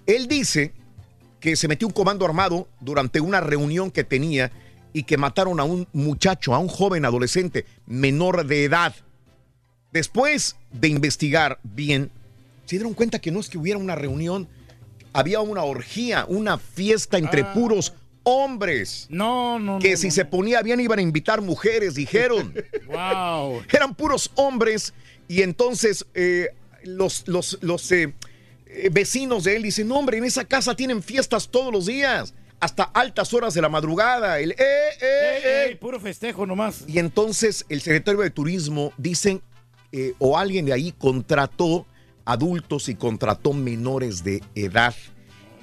Él 0.04 0.28
dice 0.28 0.74
que 1.40 1.56
se 1.56 1.66
metió 1.66 1.88
un 1.88 1.94
comando 1.94 2.26
armado 2.26 2.68
durante 2.80 3.20
una 3.20 3.40
reunión 3.40 3.90
que 3.90 4.04
tenía 4.04 4.52
y 4.92 5.04
que 5.04 5.16
mataron 5.16 5.60
a 5.60 5.64
un 5.64 5.88
muchacho, 5.94 6.54
a 6.54 6.58
un 6.58 6.68
joven 6.68 7.06
adolescente 7.06 7.64
menor 7.86 8.44
de 8.44 8.64
edad. 8.64 8.94
Después 9.92 10.56
de 10.72 10.88
investigar 10.88 11.58
bien, 11.62 12.10
se 12.64 12.76
dieron 12.76 12.94
cuenta 12.94 13.18
que 13.18 13.30
no 13.30 13.40
es 13.40 13.48
que 13.48 13.58
hubiera 13.58 13.78
una 13.78 13.94
reunión, 13.94 14.48
había 15.12 15.40
una 15.40 15.62
orgía, 15.62 16.26
una 16.28 16.58
fiesta 16.58 17.18
entre 17.18 17.44
puros 17.44 17.94
hombres. 18.24 19.06
No, 19.10 19.58
no, 19.58 19.78
Que 19.78 19.92
no, 19.92 19.96
si 19.96 20.06
no, 20.08 20.12
se 20.12 20.24
ponía 20.24 20.62
bien 20.62 20.80
iban 20.80 20.98
a 20.98 21.02
invitar 21.02 21.40
mujeres, 21.40 21.94
dijeron. 21.94 22.54
Wow. 22.86 23.62
Eran 23.72 23.94
puros 23.94 24.30
hombres 24.36 24.94
y 25.26 25.42
entonces 25.42 26.06
eh, 26.14 26.48
los, 26.84 27.26
los, 27.26 27.58
los 27.60 27.90
eh, 27.90 28.14
eh, 28.66 28.88
vecinos 28.92 29.44
de 29.44 29.56
él 29.56 29.62
dicen, 29.62 29.88
no 29.88 29.98
hombre, 29.98 30.18
en 30.18 30.24
esa 30.24 30.44
casa 30.44 30.76
tienen 30.76 31.02
fiestas 31.02 31.48
todos 31.48 31.72
los 31.72 31.86
días, 31.86 32.34
hasta 32.60 32.84
altas 32.84 33.32
horas 33.34 33.54
de 33.54 33.60
la 33.60 33.68
madrugada. 33.68 34.40
El, 34.40 34.52
eh, 34.52 34.56
eh, 34.58 35.40
eh. 35.70 35.76
puro 35.80 36.00
festejo 36.00 36.46
nomás. 36.46 36.84
Y 36.88 36.98
entonces 36.98 37.66
el 37.68 37.80
secretario 37.82 38.20
de 38.20 38.30
Turismo 38.30 38.92
dicen, 38.96 39.42
o 40.18 40.36
alguien 40.36 40.66
de 40.66 40.72
ahí 40.72 40.92
contrató 40.92 41.86
adultos 42.24 42.88
y 42.88 42.94
contrató 42.94 43.52
menores 43.52 44.24
de 44.24 44.42
edad. 44.54 44.94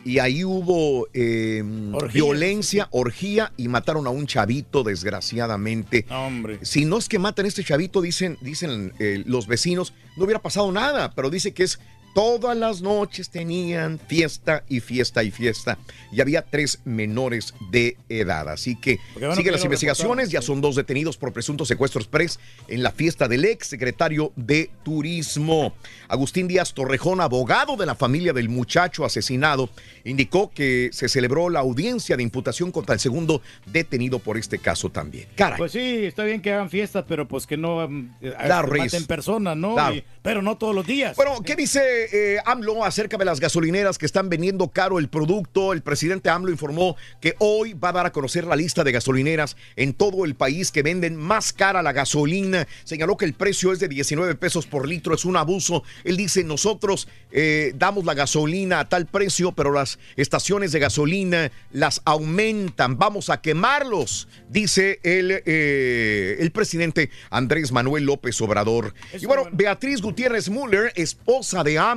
Y 0.04 0.18
ahí 0.18 0.44
hubo 0.44 1.08
eh, 1.14 1.64
violencia, 2.12 2.88
orgía 2.90 3.54
y 3.56 3.68
mataron 3.68 4.08
a 4.08 4.10
un 4.10 4.26
chavito, 4.26 4.84
desgraciadamente. 4.84 6.06
hombre. 6.10 6.58
Si 6.64 6.86
no 6.86 6.98
es 6.98 7.08
que 7.08 7.20
matan 7.20 7.46
a 7.46 7.48
este 7.50 7.64
chavito, 7.64 8.02
dicen, 8.02 8.38
dicen 8.42 8.94
eh, 8.98 9.24
los 9.28 9.46
vecinos, 9.46 9.94
no 10.18 10.26
hubiera 10.26 10.42
pasado 10.42 10.72
nada, 10.72 11.14
pero 11.14 11.30
dice 11.30 11.54
que 11.54 11.64
es 11.64 11.80
todas 12.14 12.58
las 12.58 12.82
noches 12.82 13.30
tenían 13.30 14.00
fiesta 14.00 14.64
y 14.68 14.80
fiesta 14.80 15.24
y 15.24 15.32
fiesta. 15.32 15.78
Y 16.12 16.22
había 16.22 16.42
tres 16.42 16.80
menores 16.86 17.54
de 17.72 17.98
edad. 18.10 18.50
Así 18.50 18.76
que 18.76 19.00
bueno 19.14 19.36
siguen 19.36 19.54
las 19.54 19.64
investigaciones. 19.64 20.30
Ya 20.30 20.42
son 20.42 20.62
dos 20.62 20.76
detenidos 20.76 21.18
por 21.18 21.34
presunto 21.34 21.66
secuestro 21.66 22.02
express 22.02 22.40
en 22.68 22.84
la 22.84 22.92
fiesta 22.92 23.28
del 23.28 23.46
ex 23.46 23.68
secretario 23.68 24.34
de 24.36 24.70
Turismo. 24.84 25.74
Agustín 26.08 26.48
Díaz 26.48 26.74
Torrejón, 26.74 27.22
abogado 27.22 27.76
de 27.78 27.86
la 27.86 27.96
familia 27.96 28.34
del 28.34 28.50
muchacho 28.50 29.06
asesinado, 29.06 29.70
indicó 30.04 30.52
que 30.52 30.90
se 30.92 31.08
celebró 31.10 31.50
la 31.50 31.60
audiencia 31.60 32.18
de 32.18 32.24
imputación 32.24 32.72
contra 32.72 32.94
el 32.94 33.00
segundo 33.00 33.42
detenido 33.66 34.20
por 34.20 34.38
este 34.38 34.60
caso 34.60 34.90
también. 34.90 35.28
Caray. 35.36 35.58
Pues 35.58 35.72
sí, 35.72 36.06
está 36.06 36.24
bien 36.24 36.42
que 36.42 36.52
hagan 36.52 36.70
fiestas, 36.70 37.06
pero 37.08 37.28
pues 37.28 37.48
que 37.48 37.58
no 37.58 37.86
um, 37.86 38.10
eh, 38.22 38.34
maten 38.78 39.06
personas, 39.06 39.56
¿no? 39.56 39.76
Y- 39.94 40.04
pero 40.22 40.42
no 40.42 40.58
todos 40.58 40.76
los 40.76 40.86
días. 40.86 41.16
Bueno, 41.16 41.42
¿qué 41.44 41.56
dice 41.56 42.01
eh, 42.12 42.38
AMLO 42.46 42.84
acerca 42.84 43.18
de 43.18 43.26
las 43.26 43.40
gasolineras 43.40 43.98
que 43.98 44.06
están 44.06 44.30
vendiendo 44.30 44.70
caro 44.70 45.00
el 45.00 45.10
producto? 45.10 45.74
El 45.74 45.82
presidente 45.82 46.30
AMLO 46.30 46.52
informó 46.52 46.96
que 47.20 47.36
hoy 47.40 47.74
va 47.74 47.90
a 47.90 47.94
dar 47.94 48.06
a 48.06 48.12
conocer 48.12 48.46
la 48.46 48.56
lista 48.56 48.84
de 48.84 48.92
gasolineras 48.92 49.58
en 49.76 49.94
todo 49.94 50.26
el 50.26 50.36
país 50.36 50.72
que 50.72 50.84
venden 50.84 51.16
más 51.16 51.54
cara 51.54 51.82
la 51.82 51.94
gasolina. 51.94 52.68
Señaló 52.84 53.18
que 53.18 53.26
el 53.26 53.34
precio 53.34 53.72
es 53.72 53.80
de 53.80 53.88
19 53.88 54.36
pesos 54.36 54.68
por 54.68 54.88
litro, 54.88 55.14
es 55.14 55.26
un 55.26 55.38
abuso. 55.38 55.84
Él 56.04 56.18
dice, 56.18 56.44
nosotros 56.44 57.08
eh, 57.32 57.74
damos 57.76 58.06
la 58.06 58.14
gasolina 58.14 58.80
a 58.80 58.90
tal 58.90 59.06
precio, 59.06 59.52
pero 59.52 59.72
las 59.72 60.00
estaciones 60.16 60.72
de 60.72 60.80
gasolina 60.80 61.52
las 61.72 62.02
aumentan, 62.06 62.98
vamos 62.98 63.30
a 63.30 63.42
quemarlos, 63.42 64.28
dice 64.50 65.00
el, 65.04 65.42
eh, 65.46 66.38
el 66.40 66.52
presidente 66.52 67.10
Andrés 67.30 67.72
Manuel 67.72 68.06
López 68.06 68.40
Obrador. 68.42 68.94
Y 69.20 69.26
bueno, 69.26 69.48
Beatriz 69.52 70.02
Gutiérrez 70.02 70.50
Müller, 70.50 70.92
esposa 70.96 71.64
de 71.64 71.78
AMLO, 71.78 71.91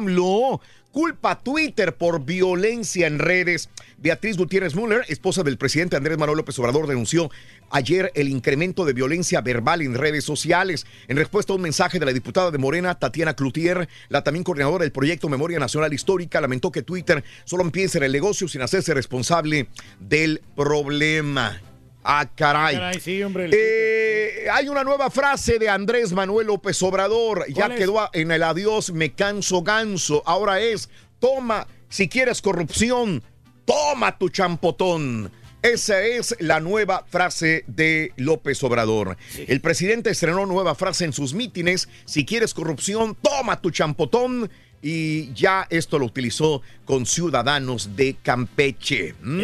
culpa 0.94 1.32
a 1.32 1.40
Twitter 1.40 1.96
por 1.96 2.24
violencia 2.24 3.08
en 3.08 3.18
redes. 3.18 3.68
Beatriz 3.98 4.36
Gutiérrez 4.36 4.76
Müller, 4.76 5.04
esposa 5.08 5.42
del 5.42 5.58
presidente 5.58 5.96
Andrés 5.96 6.16
Manuel 6.16 6.38
López 6.38 6.56
Obrador, 6.60 6.86
denunció 6.86 7.30
ayer 7.70 8.12
el 8.14 8.28
incremento 8.28 8.84
de 8.84 8.92
violencia 8.92 9.40
verbal 9.40 9.82
en 9.82 9.94
redes 9.94 10.24
sociales. 10.24 10.86
En 11.08 11.16
respuesta 11.16 11.52
a 11.52 11.56
un 11.56 11.62
mensaje 11.62 11.98
de 11.98 12.06
la 12.06 12.12
diputada 12.12 12.52
de 12.52 12.58
Morena, 12.58 12.96
Tatiana 12.96 13.34
Cloutier, 13.34 13.88
la 14.08 14.22
también 14.22 14.44
coordinadora 14.44 14.84
del 14.84 14.92
proyecto 14.92 15.28
Memoria 15.28 15.58
Nacional 15.58 15.92
Histórica, 15.92 16.40
lamentó 16.40 16.70
que 16.70 16.82
Twitter 16.82 17.24
solo 17.44 17.64
empiece 17.64 17.98
en 17.98 18.04
el 18.04 18.12
negocio 18.12 18.46
sin 18.46 18.62
hacerse 18.62 18.94
responsable 18.94 19.66
del 19.98 20.42
problema. 20.54 21.60
Ah, 22.04 22.28
caray. 22.34 22.76
Caray, 22.76 23.00
sí, 23.00 23.22
hombre. 23.22 23.48
Eh, 23.50 24.46
hay 24.52 24.68
una 24.68 24.84
nueva 24.84 25.10
frase 25.10 25.58
de 25.58 25.70
Andrés 25.70 26.12
Manuel 26.12 26.48
López 26.48 26.80
Obrador. 26.82 27.46
Ya 27.48 27.74
quedó 27.74 28.10
en 28.12 28.30
el 28.30 28.42
adiós, 28.42 28.92
me 28.92 29.12
canso 29.12 29.62
ganso. 29.62 30.22
Ahora 30.26 30.60
es, 30.60 30.90
toma, 31.18 31.66
si 31.88 32.08
quieres 32.08 32.42
corrupción, 32.42 33.22
toma 33.64 34.18
tu 34.18 34.28
champotón. 34.28 35.32
Esa 35.62 36.02
es 36.02 36.36
la 36.40 36.60
nueva 36.60 37.06
frase 37.08 37.64
de 37.66 38.12
López 38.16 38.62
Obrador. 38.64 39.16
El 39.48 39.62
presidente 39.62 40.10
estrenó 40.10 40.44
nueva 40.44 40.74
frase 40.74 41.06
en 41.06 41.14
sus 41.14 41.32
mítines. 41.32 41.88
Si 42.04 42.26
quieres 42.26 42.52
corrupción, 42.52 43.16
toma 43.22 43.62
tu 43.62 43.70
champotón. 43.70 44.50
Y 44.86 45.32
ya 45.32 45.66
esto 45.70 45.98
lo 45.98 46.04
utilizó 46.04 46.60
con 46.84 47.06
ciudadanos 47.06 47.96
de 47.96 48.16
Campeche. 48.22 49.14
Mm. 49.22 49.40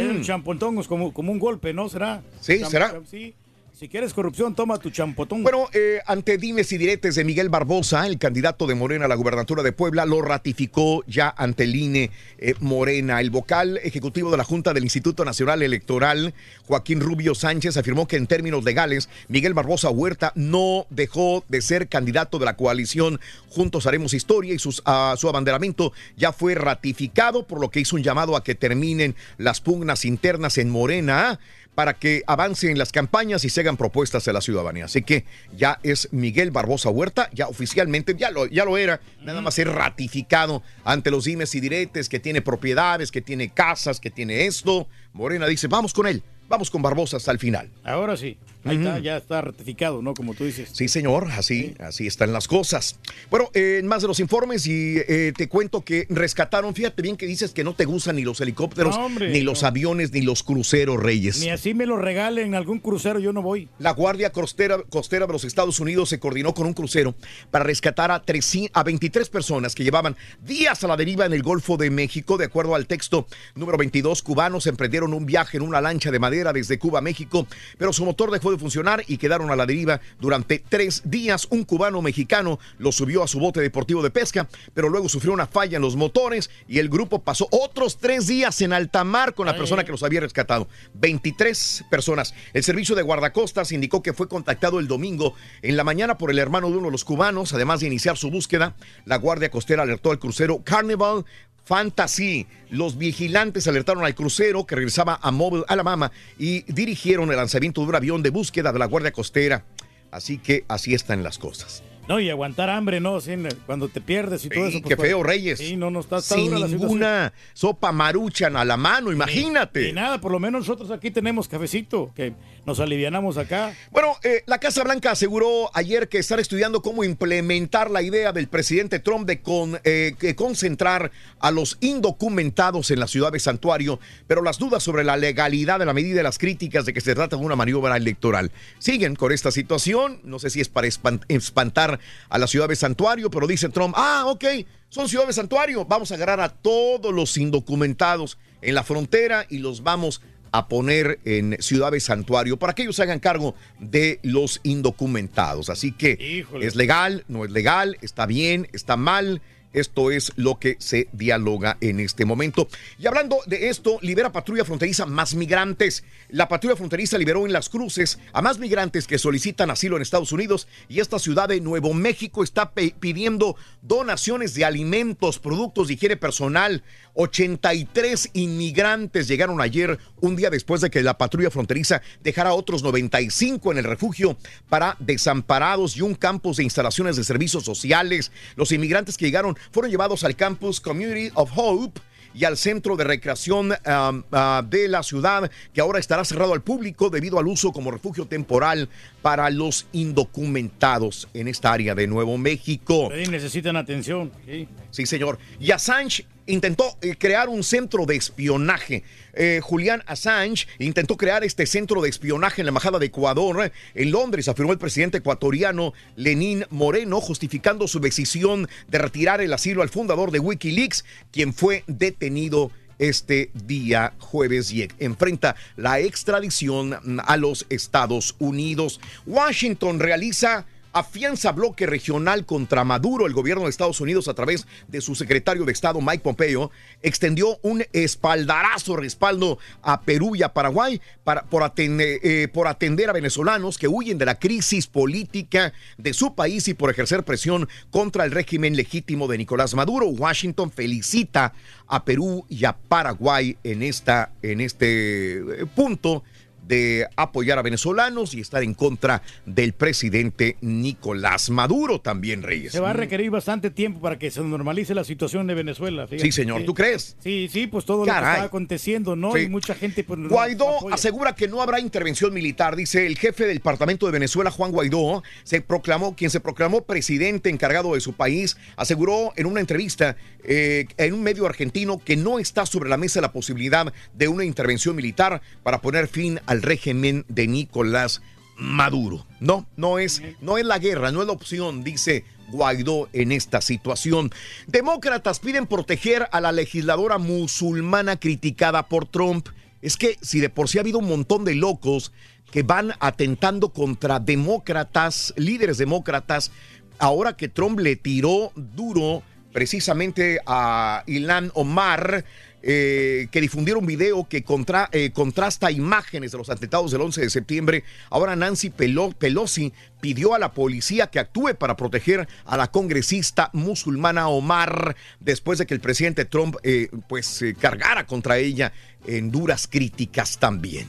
Es 0.82 0.86
como, 0.86 1.14
como 1.14 1.32
un 1.32 1.38
golpe, 1.38 1.72
¿no? 1.72 1.88
¿Será? 1.88 2.22
Sí, 2.42 2.62
será. 2.66 3.00
Sí. 3.10 3.34
Si 3.80 3.88
quieres 3.88 4.12
corrupción, 4.12 4.54
toma 4.54 4.76
tu 4.76 4.90
champotón. 4.90 5.42
Bueno, 5.42 5.70
eh, 5.72 6.00
ante 6.04 6.36
dimes 6.36 6.70
y 6.70 6.76
diretes 6.76 7.14
de 7.14 7.24
Miguel 7.24 7.48
Barbosa, 7.48 8.06
el 8.06 8.18
candidato 8.18 8.66
de 8.66 8.74
Morena 8.74 9.06
a 9.06 9.08
la 9.08 9.14
gubernatura 9.14 9.62
de 9.62 9.72
Puebla, 9.72 10.04
lo 10.04 10.20
ratificó 10.20 11.02
ya 11.06 11.32
ante 11.34 11.64
el 11.64 11.74
INE 11.74 12.10
eh, 12.36 12.52
Morena. 12.60 13.22
El 13.22 13.30
vocal 13.30 13.80
ejecutivo 13.82 14.30
de 14.30 14.36
la 14.36 14.44
Junta 14.44 14.74
del 14.74 14.82
Instituto 14.84 15.24
Nacional 15.24 15.62
Electoral, 15.62 16.34
Joaquín 16.66 17.00
Rubio 17.00 17.34
Sánchez, 17.34 17.78
afirmó 17.78 18.06
que 18.06 18.16
en 18.18 18.26
términos 18.26 18.64
legales, 18.64 19.08
Miguel 19.28 19.54
Barbosa 19.54 19.88
Huerta 19.88 20.32
no 20.34 20.84
dejó 20.90 21.42
de 21.48 21.62
ser 21.62 21.88
candidato 21.88 22.38
de 22.38 22.44
la 22.44 22.56
coalición 22.56 23.18
Juntos 23.48 23.86
Haremos 23.86 24.12
Historia 24.12 24.52
y 24.52 24.58
sus- 24.58 24.82
ah, 24.84 25.14
su 25.16 25.26
abanderamiento 25.26 25.94
ya 26.18 26.34
fue 26.34 26.54
ratificado, 26.54 27.46
por 27.46 27.58
lo 27.62 27.70
que 27.70 27.80
hizo 27.80 27.96
un 27.96 28.02
llamado 28.02 28.36
a 28.36 28.44
que 28.44 28.54
terminen 28.54 29.16
las 29.38 29.62
pugnas 29.62 30.04
internas 30.04 30.58
en 30.58 30.68
Morena 30.68 31.40
para 31.74 31.94
que 31.94 32.22
avancen 32.26 32.76
las 32.78 32.92
campañas 32.92 33.44
y 33.44 33.50
se 33.50 33.60
hagan 33.60 33.76
propuestas 33.76 34.26
a 34.28 34.32
la 34.32 34.40
ciudadanía. 34.40 34.86
Así 34.86 35.02
que 35.02 35.24
ya 35.56 35.78
es 35.82 36.08
Miguel 36.12 36.50
Barbosa 36.50 36.90
Huerta, 36.90 37.30
ya 37.32 37.48
oficialmente, 37.48 38.14
ya 38.16 38.30
lo, 38.30 38.46
ya 38.46 38.64
lo 38.64 38.76
era, 38.76 39.00
nada 39.22 39.40
más 39.40 39.54
ser 39.54 39.68
ratificado 39.68 40.62
ante 40.84 41.10
los 41.10 41.24
dimes 41.24 41.54
y 41.54 41.60
diretes, 41.60 42.08
que 42.08 42.20
tiene 42.20 42.42
propiedades, 42.42 43.10
que 43.10 43.22
tiene 43.22 43.50
casas, 43.50 44.00
que 44.00 44.10
tiene 44.10 44.46
esto. 44.46 44.88
Morena 45.12 45.46
dice, 45.46 45.68
vamos 45.68 45.92
con 45.92 46.06
él, 46.06 46.22
vamos 46.48 46.70
con 46.70 46.82
Barbosa 46.82 47.16
hasta 47.16 47.32
el 47.32 47.38
final. 47.38 47.70
Ahora 47.84 48.16
sí. 48.16 48.36
Ahí 48.64 48.76
está, 48.76 48.98
ya 48.98 49.16
está 49.16 49.40
ratificado, 49.40 50.02
¿no? 50.02 50.14
Como 50.14 50.34
tú 50.34 50.44
dices. 50.44 50.68
Sí, 50.72 50.88
señor, 50.88 51.28
así, 51.32 51.74
así 51.78 52.06
están 52.06 52.32
las 52.32 52.46
cosas. 52.46 52.98
Bueno, 53.30 53.50
eh, 53.54 53.78
en 53.80 53.86
más 53.86 54.02
de 54.02 54.08
los 54.08 54.20
informes 54.20 54.66
y 54.66 54.98
eh, 54.98 55.32
te 55.36 55.48
cuento 55.48 55.82
que 55.82 56.06
rescataron, 56.10 56.74
fíjate 56.74 57.00
bien 57.02 57.16
que 57.16 57.26
dices 57.26 57.52
que 57.52 57.64
no 57.64 57.74
te 57.74 57.84
gustan 57.86 58.16
ni 58.16 58.22
los 58.22 58.40
helicópteros, 58.40 58.96
No, 58.96 59.06
hombre, 59.06 59.30
ni 59.30 59.40
los 59.40 59.62
no. 59.62 59.68
aviones, 59.68 60.12
ni 60.12 60.20
los 60.20 60.42
cruceros, 60.42 61.02
Reyes. 61.02 61.40
Ni 61.40 61.48
así 61.50 61.72
me 61.74 61.86
lo 61.86 61.96
regalen 61.96 62.54
algún 62.54 62.80
crucero, 62.80 63.18
yo 63.18 63.32
no 63.32 63.42
voy. 63.42 63.68
La 63.78 63.92
Guardia 63.92 64.30
Costera, 64.30 64.82
Costera 64.90 65.26
de 65.26 65.32
los 65.32 65.44
Estados 65.44 65.80
Unidos 65.80 66.10
se 66.10 66.18
coordinó 66.18 66.52
con 66.54 66.66
un 66.66 66.74
crucero 66.74 67.14
para 67.50 67.64
rescatar 67.64 68.10
a, 68.10 68.22
300 68.22 68.70
a 68.74 68.82
23 68.82 69.28
personas 69.30 69.74
que 69.74 69.84
llevaban 69.84 70.16
días 70.44 70.84
a 70.84 70.86
la 70.86 70.96
deriva 70.96 71.24
en 71.24 71.32
el 71.32 71.42
Golfo 71.42 71.76
de 71.76 71.90
México. 71.90 72.36
De 72.36 72.44
acuerdo 72.44 72.74
al 72.74 72.86
texto 72.86 73.26
número 73.54 73.78
22, 73.78 74.22
cubanos 74.22 74.66
emprendieron 74.66 75.14
un 75.14 75.24
viaje 75.24 75.56
en 75.56 75.62
una 75.62 75.80
lancha 75.80 76.10
de 76.10 76.18
madera 76.18 76.52
desde 76.52 76.78
Cuba 76.78 76.98
a 76.98 77.02
México, 77.02 77.46
pero 77.78 77.92
su 77.92 78.04
motor 78.04 78.30
dejó 78.30 78.49
de 78.50 78.58
funcionar 78.58 79.04
y 79.06 79.18
quedaron 79.18 79.50
a 79.50 79.56
la 79.56 79.66
deriva 79.66 80.00
durante 80.18 80.58
tres 80.58 81.02
días. 81.04 81.46
Un 81.50 81.64
cubano 81.64 82.02
mexicano 82.02 82.58
lo 82.78 82.92
subió 82.92 83.22
a 83.22 83.28
su 83.28 83.38
bote 83.38 83.60
deportivo 83.60 84.02
de 84.02 84.10
pesca, 84.10 84.48
pero 84.74 84.88
luego 84.88 85.08
sufrió 85.08 85.32
una 85.32 85.46
falla 85.46 85.76
en 85.76 85.82
los 85.82 85.96
motores 85.96 86.50
y 86.68 86.78
el 86.78 86.88
grupo 86.88 87.22
pasó 87.22 87.48
otros 87.50 87.98
tres 87.98 88.26
días 88.26 88.60
en 88.60 88.72
alta 88.72 89.04
mar 89.04 89.34
con 89.34 89.46
la 89.46 89.56
persona 89.56 89.84
que 89.84 89.92
los 89.92 90.02
había 90.02 90.20
rescatado. 90.20 90.68
23 90.94 91.84
personas. 91.90 92.34
El 92.52 92.64
servicio 92.64 92.94
de 92.94 93.02
guardacostas 93.02 93.72
indicó 93.72 94.02
que 94.02 94.12
fue 94.12 94.28
contactado 94.28 94.78
el 94.78 94.88
domingo 94.88 95.34
en 95.62 95.76
la 95.76 95.84
mañana 95.84 96.18
por 96.18 96.30
el 96.30 96.38
hermano 96.38 96.70
de 96.70 96.76
uno 96.76 96.86
de 96.86 96.92
los 96.92 97.04
cubanos. 97.04 97.52
Además 97.52 97.80
de 97.80 97.86
iniciar 97.86 98.16
su 98.16 98.30
búsqueda, 98.30 98.76
la 99.04 99.16
Guardia 99.16 99.50
Costera 99.50 99.82
alertó 99.82 100.10
al 100.10 100.18
crucero 100.18 100.62
Carnival 100.64 101.24
Fantasy. 101.70 102.48
Los 102.70 102.98
vigilantes 102.98 103.68
alertaron 103.68 104.04
al 104.04 104.16
crucero 104.16 104.66
que 104.66 104.74
regresaba 104.74 105.20
a 105.22 105.30
Mobile, 105.30 105.62
Alabama, 105.68 106.10
y 106.36 106.62
dirigieron 106.62 107.30
el 107.30 107.36
lanzamiento 107.36 107.80
de 107.82 107.86
un 107.86 107.94
avión 107.94 108.24
de 108.24 108.30
búsqueda 108.30 108.72
de 108.72 108.80
la 108.80 108.86
Guardia 108.86 109.12
Costera. 109.12 109.64
Así 110.10 110.38
que 110.38 110.64
así 110.66 110.94
están 110.94 111.22
las 111.22 111.38
cosas. 111.38 111.84
No, 112.08 112.18
y 112.18 112.28
aguantar 112.28 112.70
hambre, 112.70 112.98
¿no? 112.98 113.20
Sí, 113.20 113.34
cuando 113.66 113.86
te 113.86 114.00
pierdes 114.00 114.44
y 114.44 114.48
todo 114.48 114.66
eso. 114.66 114.82
qué 114.82 114.96
pues, 114.96 115.10
feo, 115.10 115.22
Reyes. 115.22 115.60
Sí, 115.60 115.76
no, 115.76 115.92
no 115.92 116.00
está, 116.00 116.18
está 116.18 116.34
Sin 116.34 116.50
dura 116.50 116.66
ninguna 116.66 117.32
sopa 117.52 117.92
maruchan 117.92 118.56
a 118.56 118.64
la 118.64 118.76
mano, 118.76 119.12
imagínate. 119.12 119.90
Y 119.90 119.92
nada, 119.92 120.20
por 120.20 120.32
lo 120.32 120.40
menos 120.40 120.62
nosotros 120.62 120.90
aquí 120.90 121.12
tenemos 121.12 121.46
cafecito, 121.46 122.10
que 122.16 122.32
nos 122.70 122.78
alivianamos 122.78 123.36
acá. 123.36 123.74
Bueno, 123.90 124.14
eh, 124.22 124.44
la 124.46 124.58
Casa 124.58 124.84
Blanca 124.84 125.10
aseguró 125.10 125.70
ayer 125.74 126.08
que 126.08 126.18
están 126.18 126.38
estudiando 126.38 126.82
cómo 126.82 127.02
implementar 127.02 127.90
la 127.90 128.00
idea 128.00 128.30
del 128.32 128.46
presidente 128.46 129.00
Trump 129.00 129.26
de 129.26 129.40
con- 129.40 129.80
eh, 129.82 130.14
concentrar 130.36 131.10
a 131.40 131.50
los 131.50 131.78
indocumentados 131.80 132.92
en 132.92 133.00
la 133.00 133.08
ciudad 133.08 133.32
de 133.32 133.40
Santuario, 133.40 133.98
pero 134.28 134.42
las 134.42 134.58
dudas 134.58 134.84
sobre 134.84 135.02
la 135.02 135.16
legalidad 135.16 135.80
de 135.80 135.86
la 135.86 135.92
medida 135.92 136.20
y 136.20 136.22
las 136.22 136.38
críticas 136.38 136.86
de 136.86 136.92
que 136.92 137.00
se 137.00 137.14
trata 137.16 137.36
de 137.36 137.42
una 137.44 137.56
maniobra 137.56 137.96
electoral 137.96 138.52
siguen 138.78 139.16
con 139.16 139.32
esta 139.32 139.50
situación. 139.50 140.20
No 140.22 140.38
sé 140.38 140.48
si 140.50 140.60
es 140.60 140.68
para 140.68 140.86
espan- 140.86 141.24
espantar 141.26 141.98
a 142.28 142.38
la 142.38 142.46
ciudad 142.46 142.68
de 142.68 142.76
Santuario, 142.76 143.30
pero 143.32 143.48
dice 143.48 143.68
Trump, 143.68 143.94
ah, 143.98 144.26
ok, 144.28 144.44
son 144.90 145.08
ciudad 145.08 145.26
de 145.26 145.32
Santuario, 145.32 145.84
vamos 145.84 146.12
a 146.12 146.14
agarrar 146.14 146.40
a 146.40 146.50
todos 146.50 147.12
los 147.12 147.36
indocumentados 147.36 148.38
en 148.62 148.74
la 148.74 148.84
frontera 148.84 149.46
y 149.48 149.58
los 149.58 149.82
vamos 149.82 150.20
a 150.52 150.68
poner 150.68 151.20
en 151.24 151.56
Ciudad 151.60 151.92
de 151.92 152.00
Santuario 152.00 152.58
para 152.58 152.74
que 152.74 152.82
ellos 152.82 152.96
se 152.96 153.02
hagan 153.02 153.20
cargo 153.20 153.54
de 153.78 154.18
los 154.22 154.60
indocumentados. 154.62 155.70
Así 155.70 155.92
que 155.92 156.18
Híjole. 156.20 156.66
es 156.66 156.76
legal, 156.76 157.24
no 157.28 157.44
es 157.44 157.50
legal, 157.50 157.98
está 158.00 158.26
bien, 158.26 158.68
está 158.72 158.96
mal. 158.96 159.40
Esto 159.72 160.10
es 160.10 160.32
lo 160.34 160.58
que 160.58 160.76
se 160.80 161.08
dialoga 161.12 161.76
en 161.80 162.00
este 162.00 162.24
momento. 162.24 162.68
Y 162.98 163.06
hablando 163.06 163.38
de 163.46 163.68
esto, 163.68 163.98
libera 164.02 164.32
patrulla 164.32 164.64
fronteriza 164.64 165.06
más 165.06 165.34
migrantes. 165.34 166.02
La 166.28 166.48
patrulla 166.48 166.74
fronteriza 166.74 167.18
liberó 167.18 167.46
en 167.46 167.52
las 167.52 167.68
cruces 167.68 168.18
a 168.32 168.42
más 168.42 168.58
migrantes 168.58 169.06
que 169.06 169.18
solicitan 169.18 169.70
asilo 169.70 169.94
en 169.94 170.02
Estados 170.02 170.32
Unidos 170.32 170.66
y 170.88 170.98
esta 170.98 171.20
ciudad 171.20 171.48
de 171.48 171.60
Nuevo 171.60 171.94
México 171.94 172.42
está 172.42 172.72
pidiendo 172.72 173.56
donaciones 173.82 174.54
de 174.54 174.64
alimentos, 174.64 175.38
productos 175.38 175.86
de 175.86 175.94
higiene 175.94 176.16
personal. 176.16 176.82
83 177.20 178.30
inmigrantes 178.32 179.28
llegaron 179.28 179.60
ayer, 179.60 179.98
un 180.22 180.36
día 180.36 180.48
después 180.48 180.80
de 180.80 180.88
que 180.88 181.02
la 181.02 181.18
patrulla 181.18 181.50
fronteriza 181.50 182.00
dejara 182.22 182.50
a 182.50 182.54
otros 182.54 182.82
95 182.82 183.72
en 183.72 183.78
el 183.78 183.84
refugio 183.84 184.38
para 184.70 184.96
desamparados 185.00 185.98
y 185.98 186.00
un 186.00 186.14
campus 186.14 186.56
de 186.56 186.64
instalaciones 186.64 187.16
de 187.16 187.24
servicios 187.24 187.62
sociales. 187.62 188.32
Los 188.56 188.72
inmigrantes 188.72 189.18
que 189.18 189.26
llegaron 189.26 189.54
fueron 189.70 189.90
llevados 189.90 190.24
al 190.24 190.34
campus 190.34 190.80
Community 190.80 191.30
of 191.34 191.50
Hope 191.54 192.00
y 192.32 192.44
al 192.44 192.56
centro 192.56 192.96
de 192.96 193.04
recreación 193.04 193.70
um, 193.70 194.22
ah, 194.32 194.64
de 194.66 194.88
la 194.88 195.02
ciudad, 195.02 195.50
que 195.74 195.80
ahora 195.80 195.98
estará 195.98 196.24
cerrado 196.24 196.54
al 196.54 196.62
público 196.62 197.10
debido 197.10 197.38
al 197.38 197.46
uso 197.48 197.72
como 197.72 197.90
refugio 197.90 198.26
temporal 198.26 198.88
para 199.20 199.50
los 199.50 199.86
indocumentados 199.92 201.28
en 201.34 201.48
esta 201.48 201.72
área 201.72 201.94
de 201.94 202.06
Nuevo 202.06 202.38
México. 202.38 203.10
Sí, 203.14 203.30
necesitan 203.30 203.76
atención. 203.76 204.32
sí. 204.46 204.68
Sí, 204.90 205.06
señor. 205.06 205.38
Y 205.60 205.70
Assange 205.70 206.26
intentó 206.50 206.96
eh, 207.00 207.16
crear 207.16 207.48
un 207.48 207.62
centro 207.62 208.06
de 208.06 208.16
espionaje. 208.16 209.02
Eh, 209.32 209.60
Julián 209.62 210.02
Assange 210.06 210.66
intentó 210.78 211.16
crear 211.16 211.44
este 211.44 211.66
centro 211.66 212.02
de 212.02 212.08
espionaje 212.08 212.60
en 212.60 212.66
la 212.66 212.70
Embajada 212.70 212.98
de 212.98 213.06
Ecuador 213.06 213.64
eh, 213.64 213.72
en 213.94 214.10
Londres, 214.10 214.48
afirmó 214.48 214.72
el 214.72 214.78
presidente 214.78 215.18
ecuatoriano 215.18 215.92
Lenín 216.16 216.66
Moreno, 216.70 217.20
justificando 217.20 217.86
su 217.86 218.00
decisión 218.00 218.68
de 218.88 218.98
retirar 218.98 219.40
el 219.40 219.52
asilo 219.52 219.82
al 219.82 219.88
fundador 219.88 220.30
de 220.30 220.40
Wikileaks, 220.40 221.04
quien 221.30 221.54
fue 221.54 221.84
detenido 221.86 222.70
este 222.98 223.50
día 223.54 224.12
jueves 224.18 224.70
y 224.72 224.86
enfrenta 224.98 225.56
la 225.76 226.00
extradición 226.00 226.90
mm, 227.02 227.20
a 227.24 227.36
los 227.36 227.66
Estados 227.70 228.36
Unidos. 228.38 229.00
Washington 229.26 229.98
realiza 230.00 230.66
afianza 230.92 231.52
bloque 231.52 231.86
regional 231.86 232.44
contra 232.46 232.84
Maduro. 232.84 233.26
El 233.26 233.32
gobierno 233.32 233.64
de 233.64 233.70
Estados 233.70 234.00
Unidos, 234.00 234.28
a 234.28 234.34
través 234.34 234.66
de 234.88 235.00
su 235.00 235.14
secretario 235.14 235.64
de 235.64 235.72
Estado, 235.72 236.00
Mike 236.00 236.22
Pompeo, 236.22 236.70
extendió 237.02 237.58
un 237.62 237.84
espaldarazo 237.92 238.96
respaldo 238.96 239.58
a 239.82 240.02
Perú 240.02 240.36
y 240.36 240.42
a 240.42 240.52
Paraguay 240.52 241.00
para, 241.24 241.42
por, 241.44 241.62
atender, 241.62 242.20
eh, 242.22 242.48
por 242.48 242.66
atender 242.68 243.10
a 243.10 243.12
venezolanos 243.12 243.78
que 243.78 243.88
huyen 243.88 244.18
de 244.18 244.26
la 244.26 244.38
crisis 244.38 244.86
política 244.86 245.72
de 245.98 246.12
su 246.12 246.34
país 246.34 246.68
y 246.68 246.74
por 246.74 246.90
ejercer 246.90 247.24
presión 247.24 247.68
contra 247.90 248.24
el 248.24 248.30
régimen 248.30 248.76
legítimo 248.76 249.28
de 249.28 249.38
Nicolás 249.38 249.74
Maduro. 249.74 250.06
Washington 250.06 250.70
felicita 250.70 251.52
a 251.86 252.04
Perú 252.04 252.46
y 252.48 252.64
a 252.64 252.76
Paraguay 252.76 253.56
en, 253.64 253.82
esta, 253.82 254.32
en 254.42 254.60
este 254.60 255.38
eh, 255.38 255.66
punto 255.74 256.22
de 256.70 257.08
apoyar 257.16 257.58
a 257.58 257.62
venezolanos 257.62 258.32
y 258.32 258.40
estar 258.40 258.62
en 258.62 258.74
contra 258.74 259.22
del 259.44 259.72
presidente 259.72 260.56
Nicolás 260.60 261.50
Maduro 261.50 262.00
también, 262.00 262.44
Reyes. 262.44 262.70
Se 262.70 262.78
va 262.78 262.90
a 262.90 262.92
requerir 262.92 263.30
bastante 263.30 263.70
tiempo 263.70 264.00
para 264.00 264.18
que 264.18 264.30
se 264.30 264.40
normalice 264.40 264.94
la 264.94 265.02
situación 265.02 265.48
de 265.48 265.54
Venezuela. 265.54 266.06
fíjate. 266.06 266.22
Sí, 266.22 266.32
señor, 266.32 266.64
¿tú 266.64 266.72
crees? 266.72 267.16
Sí, 267.18 267.48
sí, 267.52 267.66
pues 267.66 267.84
todo 267.84 267.98
lo 267.98 268.04
que 268.04 268.10
está 268.10 268.44
aconteciendo, 268.44 269.16
¿no? 269.16 269.32
Sí. 269.32 269.40
Y 269.40 269.48
mucha 269.48 269.74
gente 269.74 270.04
pues, 270.04 270.20
Guaidó 270.28 270.92
asegura 270.92 271.34
que 271.34 271.48
no 271.48 271.60
habrá 271.60 271.80
intervención 271.80 272.32
militar. 272.32 272.76
Dice 272.76 273.04
el 273.04 273.18
jefe 273.18 273.46
del 273.46 273.56
Departamento 273.56 274.06
de 274.06 274.12
Venezuela, 274.12 274.52
Juan 274.52 274.70
Guaidó, 274.70 275.24
se 275.42 275.60
proclamó, 275.60 276.14
quien 276.14 276.30
se 276.30 276.38
proclamó 276.38 276.82
presidente 276.82 277.50
encargado 277.50 277.94
de 277.94 278.00
su 278.00 278.12
país, 278.12 278.56
aseguró 278.76 279.32
en 279.34 279.46
una 279.46 279.58
entrevista 279.58 280.16
eh, 280.44 280.86
en 280.96 281.14
un 281.14 281.22
medio 281.22 281.46
argentino 281.46 281.98
que 281.98 282.16
no 282.16 282.38
está 282.38 282.64
sobre 282.64 282.88
la 282.88 282.96
mesa 282.96 283.20
la 283.20 283.32
posibilidad 283.32 283.92
de 284.14 284.28
una 284.28 284.44
intervención 284.44 284.94
militar 284.94 285.42
para 285.62 285.80
poner 285.80 286.06
fin 286.06 286.40
al 286.46 286.59
régimen 286.62 287.24
de 287.28 287.46
Nicolás 287.46 288.22
Maduro. 288.56 289.26
No, 289.40 289.66
no 289.76 289.98
es, 289.98 290.22
no 290.40 290.58
es 290.58 290.64
la 290.64 290.78
guerra, 290.78 291.12
no 291.12 291.20
es 291.22 291.26
la 291.26 291.32
opción, 291.32 291.82
dice 291.82 292.24
Guaidó 292.50 293.08
en 293.12 293.32
esta 293.32 293.60
situación. 293.60 294.30
Demócratas 294.66 295.40
piden 295.40 295.66
proteger 295.66 296.28
a 296.32 296.40
la 296.40 296.52
legisladora 296.52 297.18
musulmana 297.18 298.18
criticada 298.18 298.88
por 298.88 299.06
Trump. 299.06 299.48
Es 299.82 299.96
que 299.96 300.18
si 300.20 300.40
de 300.40 300.50
por 300.50 300.68
sí 300.68 300.78
ha 300.78 300.82
habido 300.82 300.98
un 300.98 301.08
montón 301.08 301.44
de 301.44 301.54
locos 301.54 302.12
que 302.50 302.62
van 302.62 302.92
atentando 303.00 303.70
contra 303.70 304.20
demócratas, 304.20 305.32
líderes 305.36 305.78
demócratas, 305.78 306.50
ahora 306.98 307.36
que 307.36 307.48
Trump 307.48 307.78
le 307.78 307.96
tiró 307.96 308.52
duro 308.56 309.22
precisamente 309.52 310.40
a 310.46 311.02
Ilan 311.06 311.50
Omar, 311.54 312.24
eh, 312.62 313.28
que 313.30 313.40
difundieron 313.40 313.82
un 313.84 313.86
video 313.86 314.28
que 314.28 314.42
contra- 314.44 314.88
eh, 314.92 315.10
contrasta 315.12 315.70
imágenes 315.70 316.32
de 316.32 316.38
los 316.38 316.50
atentados 316.50 316.90
del 316.90 317.00
11 317.00 317.20
de 317.22 317.30
septiembre. 317.30 317.84
Ahora 318.10 318.36
Nancy 318.36 318.70
Pelo- 318.70 319.14
Pelosi 319.16 319.72
pidió 320.00 320.34
a 320.34 320.38
la 320.38 320.52
policía 320.52 321.08
que 321.08 321.18
actúe 321.18 321.54
para 321.58 321.76
proteger 321.76 322.26
a 322.44 322.56
la 322.56 322.70
congresista 322.70 323.50
musulmana 323.52 324.28
Omar 324.28 324.96
después 325.20 325.58
de 325.58 325.66
que 325.66 325.74
el 325.74 325.80
presidente 325.80 326.24
Trump 326.24 326.56
eh, 326.62 326.88
pues 327.08 327.42
eh, 327.42 327.54
cargara 327.58 328.06
contra 328.06 328.38
ella 328.38 328.72
en 329.06 329.30
duras 329.30 329.66
críticas 329.66 330.38
también. 330.38 330.88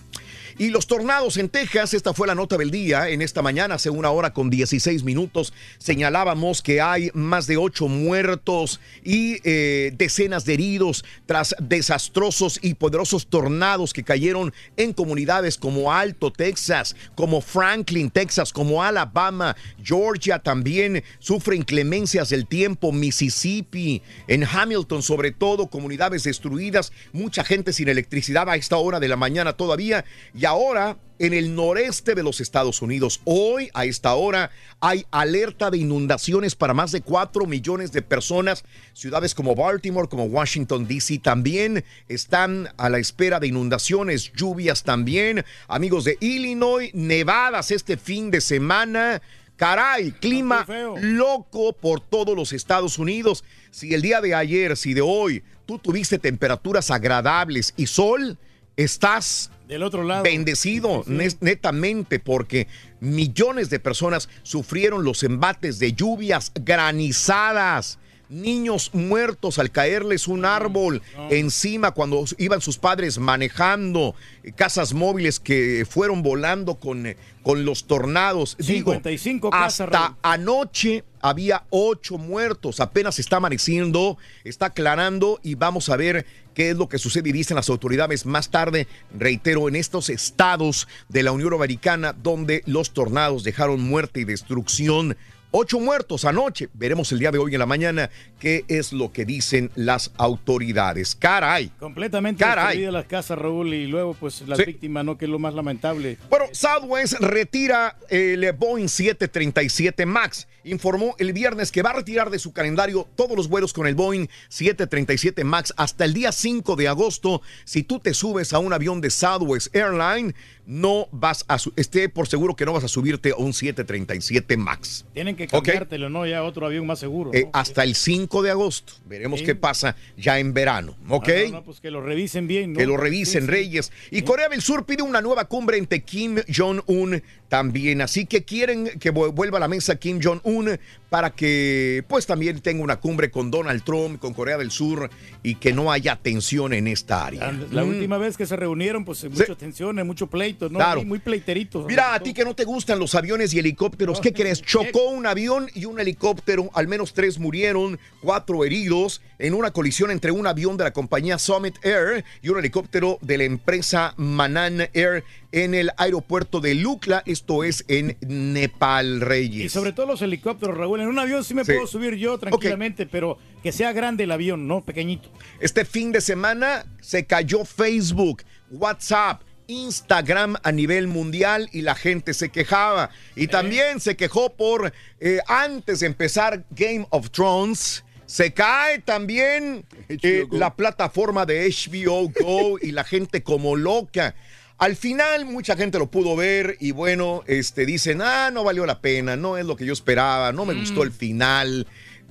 Y 0.61 0.69
los 0.69 0.85
tornados 0.85 1.37
en 1.37 1.49
Texas, 1.49 1.95
esta 1.95 2.13
fue 2.13 2.27
la 2.27 2.35
nota 2.35 2.55
del 2.55 2.69
día. 2.69 3.09
En 3.09 3.23
esta 3.23 3.41
mañana, 3.41 3.73
hace 3.73 3.89
una 3.89 4.11
hora 4.11 4.31
con 4.31 4.51
16 4.51 5.03
minutos, 5.03 5.53
señalábamos 5.79 6.61
que 6.61 6.79
hay 6.79 7.09
más 7.15 7.47
de 7.47 7.57
8 7.57 7.87
muertos 7.87 8.79
y 9.03 9.39
eh, 9.43 9.91
decenas 9.97 10.45
de 10.45 10.53
heridos 10.53 11.03
tras 11.25 11.55
desastrosos 11.57 12.59
y 12.61 12.75
poderosos 12.75 13.25
tornados 13.25 13.91
que 13.91 14.03
cayeron 14.03 14.53
en 14.77 14.93
comunidades 14.93 15.57
como 15.57 15.91
Alto, 15.91 16.31
Texas, 16.31 16.95
como 17.15 17.41
Franklin, 17.41 18.11
Texas, 18.11 18.53
como 18.53 18.83
Alabama, 18.83 19.55
Georgia 19.83 20.37
también 20.37 21.03
sufre 21.17 21.55
inclemencias 21.55 22.29
del 22.29 22.45
tiempo, 22.45 22.91
Mississippi, 22.91 24.03
en 24.27 24.43
Hamilton 24.43 25.01
sobre 25.01 25.31
todo, 25.31 25.71
comunidades 25.71 26.21
destruidas, 26.21 26.93
mucha 27.13 27.43
gente 27.43 27.73
sin 27.73 27.89
electricidad 27.89 28.47
a 28.47 28.57
esta 28.57 28.77
hora 28.77 28.99
de 28.99 29.07
la 29.07 29.15
mañana 29.15 29.53
todavía 29.53 30.05
ahora 30.51 30.97
en 31.17 31.33
el 31.33 31.55
noreste 31.55 32.15
de 32.15 32.23
los 32.23 32.41
Estados 32.41 32.81
Unidos. 32.81 33.21
Hoy, 33.25 33.69
a 33.73 33.85
esta 33.85 34.15
hora, 34.15 34.51
hay 34.79 35.05
alerta 35.11 35.69
de 35.69 35.77
inundaciones 35.77 36.55
para 36.55 36.73
más 36.73 36.91
de 36.91 37.01
4 37.01 37.45
millones 37.45 37.91
de 37.91 38.01
personas. 38.01 38.63
Ciudades 38.93 39.35
como 39.35 39.55
Baltimore, 39.55 40.09
como 40.09 40.25
Washington, 40.25 40.87
D.C. 40.87 41.19
también 41.19 41.85
están 42.07 42.69
a 42.77 42.89
la 42.89 42.97
espera 42.97 43.39
de 43.39 43.47
inundaciones, 43.47 44.33
lluvias 44.33 44.83
también. 44.83 45.45
Amigos 45.67 46.03
de 46.03 46.17
Illinois, 46.19 46.89
nevadas 46.93 47.71
este 47.71 47.97
fin 47.97 48.31
de 48.31 48.41
semana. 48.41 49.21
Caray, 49.55 50.11
clima 50.13 50.65
loco 51.01 51.73
por 51.73 52.01
todos 52.01 52.35
los 52.35 52.51
Estados 52.51 52.97
Unidos. 52.97 53.43
Si 53.69 53.93
el 53.93 54.01
día 54.01 54.19
de 54.19 54.33
ayer, 54.33 54.75
si 54.75 54.95
de 54.95 55.01
hoy, 55.01 55.43
tú 55.67 55.77
tuviste 55.77 56.17
temperaturas 56.17 56.89
agradables 56.89 57.75
y 57.77 57.85
sol, 57.85 58.39
estás 58.83 59.51
del 59.71 59.83
otro 59.83 60.03
lado. 60.03 60.23
Bendecido, 60.23 61.05
netamente, 61.07 62.19
porque 62.19 62.67
millones 62.99 63.69
de 63.69 63.79
personas 63.79 64.27
sufrieron 64.43 65.05
los 65.05 65.23
embates 65.23 65.79
de 65.79 65.93
lluvias 65.93 66.51
granizadas. 66.53 67.97
Niños 68.27 68.91
muertos 68.93 69.59
al 69.59 69.71
caerles 69.71 70.27
un 70.29 70.45
árbol 70.45 71.01
encima 71.29 71.91
cuando 71.91 72.23
iban 72.37 72.61
sus 72.61 72.77
padres 72.77 73.17
manejando, 73.17 74.15
casas 74.55 74.93
móviles 74.93 75.41
que 75.41 75.85
fueron 75.89 76.21
volando 76.21 76.75
con, 76.75 77.07
eh, 77.07 77.17
con 77.43 77.65
los 77.65 77.87
tornados. 77.87 78.55
55 78.59 79.47
Digo, 79.47 79.53
hasta 79.53 80.15
anoche 80.21 81.03
había 81.21 81.63
ocho 81.69 82.17
muertos. 82.17 82.79
Apenas 82.79 83.19
está 83.19 83.37
amaneciendo, 83.37 84.17
está 84.43 84.67
aclarando 84.67 85.39
y 85.43 85.55
vamos 85.55 85.89
a 85.89 85.97
ver 85.97 86.25
qué 86.53 86.71
es 86.71 86.77
lo 86.77 86.87
que 86.89 86.97
sucede 86.97 87.29
y 87.29 87.31
dicen 87.31 87.55
las 87.55 87.69
autoridades 87.69 88.25
más 88.25 88.49
tarde, 88.49 88.87
reitero, 89.17 89.67
en 89.67 89.75
estos 89.75 90.09
estados 90.09 90.87
de 91.09 91.23
la 91.23 91.31
Unión 91.31 91.53
Americana 91.53 92.13
donde 92.13 92.63
los 92.65 92.91
tornados 92.91 93.43
dejaron 93.43 93.81
muerte 93.81 94.19
y 94.21 94.25
destrucción. 94.25 95.15
Ocho 95.53 95.81
muertos 95.81 96.23
anoche. 96.23 96.69
Veremos 96.73 97.11
el 97.11 97.19
día 97.19 97.29
de 97.29 97.37
hoy 97.37 97.51
en 97.53 97.59
la 97.59 97.65
mañana 97.65 98.09
qué 98.39 98.63
es 98.69 98.93
lo 98.93 99.11
que 99.11 99.25
dicen 99.25 99.69
las 99.75 100.11
autoridades. 100.15 101.13
Caray. 101.13 101.67
Completamente 101.77 102.41
Caray. 102.41 102.67
destruidas 102.67 102.93
las 102.93 103.05
casas, 103.05 103.37
Raúl, 103.37 103.73
y 103.73 103.85
luego 103.85 104.13
pues 104.13 104.41
las 104.47 104.59
Sí. 104.59 104.63
víctimas, 104.65 105.03
¿no? 105.03 105.17
Que 105.17 105.25
es 105.25 105.31
lo 105.31 105.39
más 105.39 105.53
lamentable. 105.53 106.17
Bueno, 106.29 106.45
Southwest 106.53 107.15
retira 107.19 107.97
el 108.09 108.49
Boeing 108.53 108.87
737 108.87 110.05
MAX. 110.05 110.47
Informó 110.63 111.15
el 111.17 111.33
viernes 111.33 111.71
que 111.71 111.81
va 111.81 111.89
a 111.91 111.93
retirar 111.93 112.29
de 112.29 112.39
su 112.39 112.53
calendario 112.53 113.07
todos 113.15 113.35
los 113.35 113.47
vuelos 113.49 113.73
con 113.73 113.87
el 113.87 113.95
Boeing 113.95 114.27
737 114.49 115.43
MAX 115.43 115.73
hasta 115.77 116.05
el 116.05 116.13
día 116.13 116.31
5 116.31 116.75
de 116.75 116.87
agosto. 116.87 117.41
Si 117.65 117.83
tú 117.83 117.99
te 117.99 118.13
subes 118.13 118.53
a 118.53 118.59
un 118.59 118.73
avión 118.73 119.01
de 119.01 119.09
Southwest 119.09 119.75
Airline, 119.75 120.35
no 120.65 121.07
vas 121.11 121.43
a 121.49 121.57
esté 121.75 122.07
por 122.07 122.27
seguro 122.27 122.55
que 122.55 122.65
no 122.65 122.73
vas 122.73 122.83
a 122.83 122.87
subirte 122.87 123.31
a 123.31 123.35
un 123.35 123.53
737 123.53 124.55
MAX. 124.57 125.05
Tienen 125.13 125.35
que 125.35 125.45
Ok. 125.45 125.51
cambiártelo, 125.51 126.09
¿no? 126.09 126.25
Ya 126.27 126.43
otro 126.43 126.65
avión 126.67 126.85
más 126.85 126.99
seguro. 126.99 127.31
Eh, 127.33 127.49
hasta 127.53 127.83
el 127.83 127.95
5 127.95 128.41
de 128.43 128.51
agosto. 128.51 128.93
Veremos 129.05 129.39
Sí. 129.39 129.45
qué 129.47 129.55
pasa 129.55 129.95
ya 130.17 130.39
en 130.39 130.53
verano. 130.53 130.95
¿Ok? 131.09 131.27
Ah, 131.29 131.41
no, 131.45 131.51
no, 131.53 131.63
pues 131.63 131.79
que 131.79 131.89
lo 131.91 132.01
revisen 132.01 132.47
bien, 132.47 132.73
¿no? 132.73 132.79
Que 132.79 132.85
lo 132.85 132.97
revisen, 132.97 133.41
Sí, 133.41 133.47
sí. 133.47 133.51
Reyes. 133.51 133.91
Y 134.11 134.21
Corea 134.21 134.47
del 134.49 134.61
Sur 134.61 134.85
pide 134.85 135.01
una 135.03 135.21
nueva 135.21 135.45
cumbre 135.45 135.77
entre 135.77 136.01
Kim 136.03 136.37
Jong-un 136.55 137.23
también. 137.49 138.01
Así 138.01 138.25
que 138.25 138.43
quieren 138.45 138.99
que 138.99 139.11
vu- 139.11 139.31
vuelva 139.33 139.57
a 139.57 139.61
la 139.61 139.67
mesa 139.67 139.95
Kim 139.97 140.19
Jong-un 140.23 140.50
una 140.51 140.79
para 141.11 141.31
que 141.31 142.05
pues 142.07 142.25
también 142.25 142.61
tenga 142.61 142.81
una 142.81 142.95
cumbre 143.01 143.29
con 143.29 143.51
Donald 143.51 143.83
Trump, 143.83 144.17
con 144.21 144.33
Corea 144.33 144.57
del 144.57 144.71
Sur 144.71 145.09
y 145.43 145.55
que 145.55 145.73
no 145.73 145.91
haya 145.91 146.15
tensión 146.15 146.71
en 146.71 146.87
esta 146.87 147.25
área. 147.25 147.51
La 147.69 147.83
Mm. 147.83 147.89
última 147.89 148.17
vez 148.17 148.37
que 148.37 148.45
se 148.45 148.55
reunieron, 148.55 149.03
pues 149.03 149.25
muchas 149.29 149.57
tensiones, 149.57 150.05
mucho 150.05 150.27
pleito, 150.27 150.69
¿no? 150.69 150.79
Claro. 150.79 151.01
Muy, 151.01 151.09
muy 151.09 151.19
pleiteritos. 151.19 151.85
Mira, 151.85 152.13
a 152.13 152.19
ti 152.21 152.33
que 152.33 152.45
no 152.45 152.55
te 152.55 152.63
gustan 152.63 152.97
los 152.97 153.13
aviones 153.13 153.53
y 153.53 153.59
helicópteros, 153.59 154.21
¿qué 154.21 154.31
crees? 154.33 154.61
Chocó 154.61 155.09
un 155.09 155.25
avión 155.25 155.67
y 155.75 155.83
un 155.83 155.99
helicóptero, 155.99 156.69
al 156.75 156.87
menos 156.87 157.11
tres 157.13 157.39
murieron, 157.39 157.99
cuatro 158.21 158.63
heridos 158.63 159.21
en 159.37 159.53
una 159.53 159.71
colisión 159.71 160.11
entre 160.11 160.31
un 160.31 160.47
avión 160.47 160.77
de 160.77 160.85
la 160.85 160.93
compañía 160.93 161.37
Summit 161.39 161.75
Air 161.83 162.23
y 162.41 162.47
un 162.47 162.57
helicóptero 162.57 163.17
de 163.21 163.37
la 163.37 163.43
empresa 163.43 164.13
Manan 164.15 164.87
Air 164.93 165.25
en 165.51 165.73
el 165.75 165.91
aeropuerto 165.97 166.61
de 166.61 166.75
Lukla, 166.75 167.21
esto 167.25 167.65
es 167.65 167.83
en 167.89 168.15
Nepal, 168.21 169.19
Reyes. 169.19 169.65
Y 169.65 169.69
sobre 169.69 169.91
todo 169.91 170.05
los 170.05 170.21
helicópteros, 170.21 170.77
Raúl. 170.77 171.00
En 171.01 171.07
un 171.09 171.19
avión 171.19 171.43
sí 171.43 171.53
me 171.53 171.65
Sí. 171.65 171.73
puedo 171.73 171.87
subir 171.87 172.15
yo 172.15 172.37
tranquilamente, 172.37 173.05
pero 173.05 173.37
que 173.63 173.71
sea 173.71 173.91
grande 173.93 174.23
el 174.25 174.31
avión, 174.31 174.67
¿no? 174.67 174.83
Pequeñito. 174.83 175.29
Este 175.59 175.85
fin 175.85 176.11
de 176.11 176.21
semana 176.21 176.85
se 177.01 177.25
cayó 177.25 177.65
Facebook, 177.65 178.43
WhatsApp, 178.71 179.41
Instagram 179.67 180.55
a 180.63 180.71
nivel 180.71 181.07
mundial 181.07 181.69
y 181.71 181.81
la 181.81 181.95
gente 181.95 182.33
se 182.33 182.49
quejaba. 182.49 183.09
Y 183.35 183.47
también 183.47 183.99
se 183.99 184.15
quejó 184.15 184.53
por, 184.53 184.91
eh, 185.19 185.39
antes 185.47 186.01
de 186.01 186.07
empezar 186.07 186.65
Game 186.71 187.05
of 187.09 187.31
Thrones, 187.31 188.03
se 188.25 188.53
cae 188.53 188.99
también 188.99 189.85
eh, 190.09 190.45
la 190.51 190.75
plataforma 190.75 191.45
de 191.45 191.67
HBO 191.69 192.29
Go 192.39 192.79
y 192.81 192.91
la 192.91 193.03
gente 193.03 193.43
como 193.43 193.75
loca. 193.75 194.35
Al 194.81 194.95
final 194.95 195.45
mucha 195.45 195.75
gente 195.75 195.99
lo 195.99 196.09
pudo 196.09 196.35
ver 196.35 196.75
y 196.79 196.89
bueno, 196.89 197.43
este 197.45 197.85
dicen, 197.85 198.19
ah, 198.23 198.49
no 198.51 198.63
valió 198.63 198.85
la 198.87 198.99
pena, 198.99 199.35
no 199.35 199.57
es 199.57 199.65
lo 199.65 199.75
que 199.75 199.85
yo 199.85 199.93
esperaba, 199.93 200.51
no 200.53 200.65
me 200.65 200.73
gustó 200.73 201.03
el 201.03 201.11
final 201.11 201.85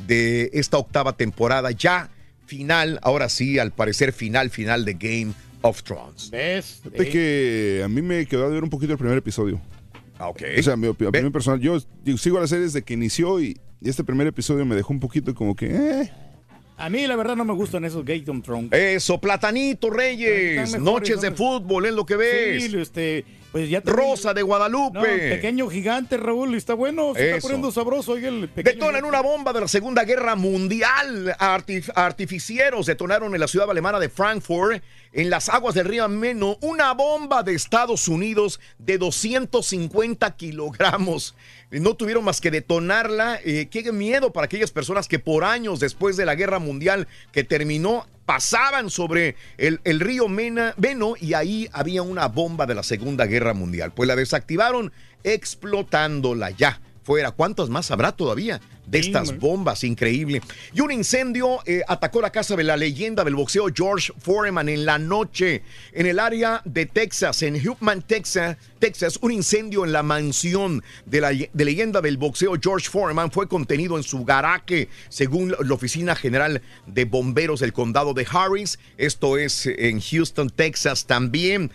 de 0.09 0.51
esta 0.53 0.77
octava 0.77 1.17
temporada, 1.17 1.71
ya 1.71 2.11
final, 2.47 2.99
ahora 3.03 3.29
sí, 3.29 3.61
al 3.61 3.71
parecer 3.71 4.13
final, 4.13 4.51
final 4.51 4.85
de 4.85 4.95
Game 4.95 5.33
of 5.63 5.85
Thrones. 5.85 6.29
¿Ves? 6.33 6.81
Fíjate 6.83 7.09
que 7.09 7.83
a 7.85 7.89
mí 7.89 8.03
me 8.03 8.27
quedó 8.27 8.47
a 8.47 8.49
ver 8.49 8.65
un 8.65 8.71
poquito 8.71 8.93
el 8.95 8.99
primer 8.99 9.17
episodio. 9.19 9.61
Ah, 10.19 10.29
ok. 10.29 10.43
O 10.59 10.63
sea, 10.65 10.75
mi 10.77 10.89
opi- 10.89 11.07
opinión 11.07 11.31
personal. 11.33 11.61
Yo 11.61 11.79
sigo 12.19 12.39
a 12.39 12.41
la 12.41 12.49
serie 12.49 12.65
desde 12.65 12.83
que 12.83 12.95
inició 12.95 13.41
y, 13.41 13.61
y 13.81 13.89
este 13.89 14.03
primer 14.03 14.27
episodio 14.27 14.67
me 14.67 14.75
dejó 14.75 14.93
un 14.93 14.99
poquito 15.01 15.33
como 15.37 15.55
que. 15.55 15.67
eh. 15.71 16.13
A 16.81 16.89
mí, 16.89 17.07
la 17.07 17.15
verdad, 17.17 17.37
no 17.37 17.45
me 17.45 17.53
gustan 17.53 17.85
esos 17.85 18.05
of 18.29 18.43
Thrones. 18.43 18.73
Eso, 18.73 19.21
Platanito 19.21 19.91
Reyes, 19.91 20.57
mejores, 20.73 20.81
noches 20.81 21.21
de 21.21 21.31
fútbol, 21.33 21.87
es 21.87 21.93
lo 21.93 22.07
que 22.07 22.17
ves. 22.17 22.65
Sí, 22.65 22.77
este, 22.79 23.25
pues 23.53 23.69
ya 23.69 23.83
Rosa 23.85 24.33
de 24.33 24.43
Guadalupe. 24.43 24.99
No, 24.99 25.05
el 25.05 25.31
pequeño 25.31 25.69
gigante, 25.69 26.17
Raúl, 26.17 26.55
está 26.55 26.75
bueno, 26.75 27.13
se 27.15 27.31
está 27.31 27.41
poniendo 27.43 27.71
sabroso. 27.71 28.13
oye, 28.13 28.29
el 28.29 28.49
pequeño 28.49 28.75
Detonan 28.77 29.05
una 29.05 29.21
bomba 29.21 29.53
de 29.53 29.61
la 29.61 29.69
Segunda 29.69 30.05
Guerra 30.05 30.37
Mundial. 30.37 31.35
Artif- 31.39 31.93
artificieros 31.95 32.87
detonaron 32.87 33.35
en 33.35 33.41
la 33.41 33.49
ciudad 33.49 33.71
alemana 33.71 33.99
de 34.01 34.09
Frankfurt, 34.09 34.83
en 35.13 35.29
las 35.31 35.49
aguas 35.49 35.75
del 35.75 35.87
río 35.87 36.09
Meno, 36.09 36.57
una 36.63 36.93
bomba 36.95 37.43
de 37.43 37.55
Estados 37.55 38.09
Unidos 38.09 38.59
de 38.79 38.97
250 38.99 40.37
kilogramos. 40.37 41.35
No 41.71 41.95
tuvieron 41.95 42.25
más 42.25 42.41
que 42.41 42.51
detonarla. 42.51 43.39
Eh, 43.45 43.69
qué 43.71 43.93
miedo 43.93 44.33
para 44.33 44.47
aquellas 44.47 44.73
personas 44.73 45.07
que 45.07 45.21
por 45.21 45.45
años 45.45 45.79
después 45.79 46.17
de 46.17 46.27
la 46.27 46.35
Guerra 46.35 46.59
Mundial 46.59 47.07
que 47.33 47.45
terminó 47.45 48.07
pasaban 48.27 48.91
sobre 48.91 49.37
el, 49.57 50.01
río 50.01 50.29
Mena, 50.29 50.75
Meno 50.77 51.15
y 51.21 51.35
ahí 51.35 51.69
había 51.73 52.03
una 52.03 52.27
bomba 52.27 52.67
de 52.67 52.75
la 52.75 52.83
Segunda 52.83 53.27
Guerra 53.27 53.55
Mundial. 53.55 53.93
Pues 53.93 54.09
la 54.09 54.17
desactivaron 54.17 54.93
explotándola 55.25 56.51
ya. 56.51 56.81
Fuera, 57.03 57.31
¿cuántas 57.31 57.69
más 57.69 57.91
habrá 57.91 58.13
todavía 58.13 58.61
de 58.91 58.99
estas 58.99 59.39
bombas? 59.39 59.85
Increíble. 59.85 60.43
Y 60.75 60.81
un 60.81 60.91
incendio 60.91 61.61
eh, 61.67 61.83
atacó 61.87 62.21
la 62.21 62.31
casa 62.31 62.57
de 62.57 62.65
la 62.65 62.77
leyenda 62.77 63.25
del 63.25 63.35
boxeo 63.35 63.69
George 63.75 64.13
Foreman 64.19 64.69
en 64.69 64.85
la 64.85 64.99
noche 64.99 65.63
en 65.93 66.07
el 66.07 66.19
área 66.19 66.63
de 66.65 66.87
Texas, 66.87 67.43
en 67.43 67.57
Huffman, 67.57 68.03
Texas. 68.03 68.57
Texas, 68.79 69.19
un 69.21 69.31
incendio 69.31 69.85
en 69.85 69.93
la 69.93 70.03
mansión 70.03 70.83
de 71.05 71.21
la 71.21 71.31
de 71.31 71.65
leyenda 71.65 72.01
del 72.01 72.17
boxeo 72.17 72.55
George 72.61 72.89
Foreman 72.89 73.31
fue 73.31 73.47
contenido 73.47 73.99
en 73.99 74.03
su 74.03 74.25
garaje, 74.25 74.89
según 75.11 75.51
la 75.51 75.75
Oficina 75.75 76.17
General 76.17 76.63
de 76.87 77.05
Bomberos 77.05 77.61
del 77.61 77.75
Condado 77.75 78.15
de 78.15 78.27
Harris. 78.31 78.79
Esto 78.97 79.37
es 79.37 79.67
en 79.67 80.01
Houston, 80.01 80.49
Texas 80.49 81.05
también. 81.05 81.71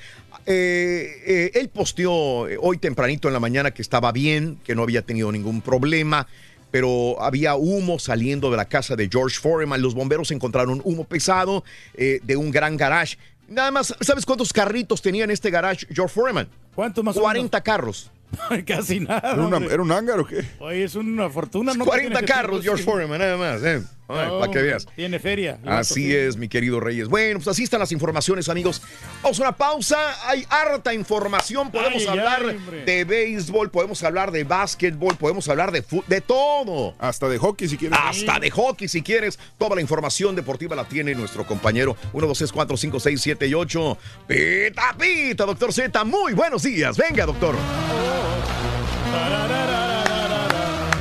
Eh, 0.48 1.22
eh, 1.26 1.52
él 1.56 1.70
posteó 1.70 2.48
eh, 2.48 2.58
hoy 2.62 2.78
tempranito 2.78 3.28
en 3.28 3.34
la 3.34 3.40
mañana 3.40 3.72
que 3.72 3.82
estaba 3.82 4.12
bien, 4.12 4.60
que 4.64 4.76
no 4.76 4.84
había 4.84 5.02
tenido 5.02 5.32
ningún 5.32 5.62
problema, 5.62 6.28
pero 6.76 7.15
había 7.23 7.56
humo 7.56 7.99
saliendo 7.99 8.52
de 8.52 8.57
la 8.57 8.65
casa 8.65 8.97
de 8.97 9.07
George 9.10 9.39
Foreman. 9.39 9.81
Los 9.81 9.93
bomberos 9.95 10.30
encontraron 10.31 10.81
humo 10.84 11.06
pesado 11.06 11.64
eh, 11.93 12.19
de 12.22 12.35
un 12.35 12.52
gran 12.52 12.76
garage 12.76 13.18
Nada 13.47 13.72
más, 13.72 13.95
¿sabes 14.02 14.26
cuántos 14.26 14.52
carritos 14.52 15.02
tenía 15.02 15.23
en 15.23 15.31
este 15.31 15.49
garage 15.52 15.88
George 15.89 16.14
Foreman? 16.14 16.49
¿Cuántos 16.76 17.02
más? 17.06 17.15
40 17.15 17.61
carros. 17.61 18.11
Casi 18.68 18.99
nada. 18.99 19.31
¿Era, 19.35 19.45
una- 19.45 19.56
hombre. 19.56 19.73
era 19.73 19.84
un 19.84 19.91
hangar 19.93 20.19
o 20.19 20.27
qué? 20.27 20.43
Oye, 20.60 20.84
es 20.84 20.95
una 20.95 21.30
fortuna, 21.30 21.73
¿no? 21.76 21.85
40 21.85 22.10
Tiene 22.11 22.26
que 22.27 22.34
carros 22.34 22.61
George. 22.61 22.84
Foreman, 22.84 23.19
nada 23.19 23.38
más. 23.38 23.64
eh. 23.64 23.81
Ay, 24.07 24.27
No, 24.27 24.40
para 24.40 24.52
que 24.52 24.61
veas. 24.61 24.86
Tiene 24.95 25.19
feria. 25.19 25.60
Así 25.65 26.15
es, 26.15 26.38
mi 26.38 26.48
querido 26.48 26.80
Reyes. 26.80 27.07
Bueno, 27.07 27.40
pues 27.40 27.48
así 27.48 27.64
están 27.64 27.80
las 27.80 27.91
informaciones, 27.91 28.49
amigos. 28.49 28.82
Vamos 29.23 29.40
a 29.40 29.44
una 29.44 29.52
pausa. 29.53 29.98
Hay 30.30 30.45
harta 30.49 30.94
información. 30.94 31.72
Podemos 31.72 32.03
Ay, 32.03 32.07
hablar 32.07 32.45
ay, 32.48 32.84
de 32.86 33.03
béisbol, 33.03 33.72
podemos 33.72 34.03
hablar 34.03 34.32
de 34.32 34.44
básquetbol, 34.44 35.15
podemos 35.18 35.48
hablar 35.49 35.72
de 35.72 35.82
fútbol, 35.82 36.06
de 36.07 36.22
todo. 36.22 36.94
Hasta 36.99 37.27
de 37.30 37.38
hockey 37.38 37.68
si 37.68 37.77
quieres. 37.77 37.98
Hasta 38.02 38.40
de 38.40 38.52
hockey 38.52 38.88
si 38.88 39.02
quieres. 39.02 39.40
Toda 39.57 39.76
la 39.76 39.82
información 39.82 40.36
deportiva 40.36 40.76
la 40.76 40.86
tiene 40.86 41.15
nuestro 41.15 41.45
compañero 41.45 41.98
1, 42.14 42.27
2, 42.27 42.38
3, 42.38 42.52
4, 42.52 42.77
5, 42.77 42.99
6, 42.99 43.22
7 43.22 43.48
y 43.48 43.53
8. 43.53 43.98
Pita, 44.27 44.95
pita, 44.99 45.45
doctor 45.45 45.73
Z. 45.73 46.03
Muy 46.03 46.34
buenos 46.34 46.64
días. 46.64 46.95
Venga, 46.98 47.26
doctor. 47.26 47.56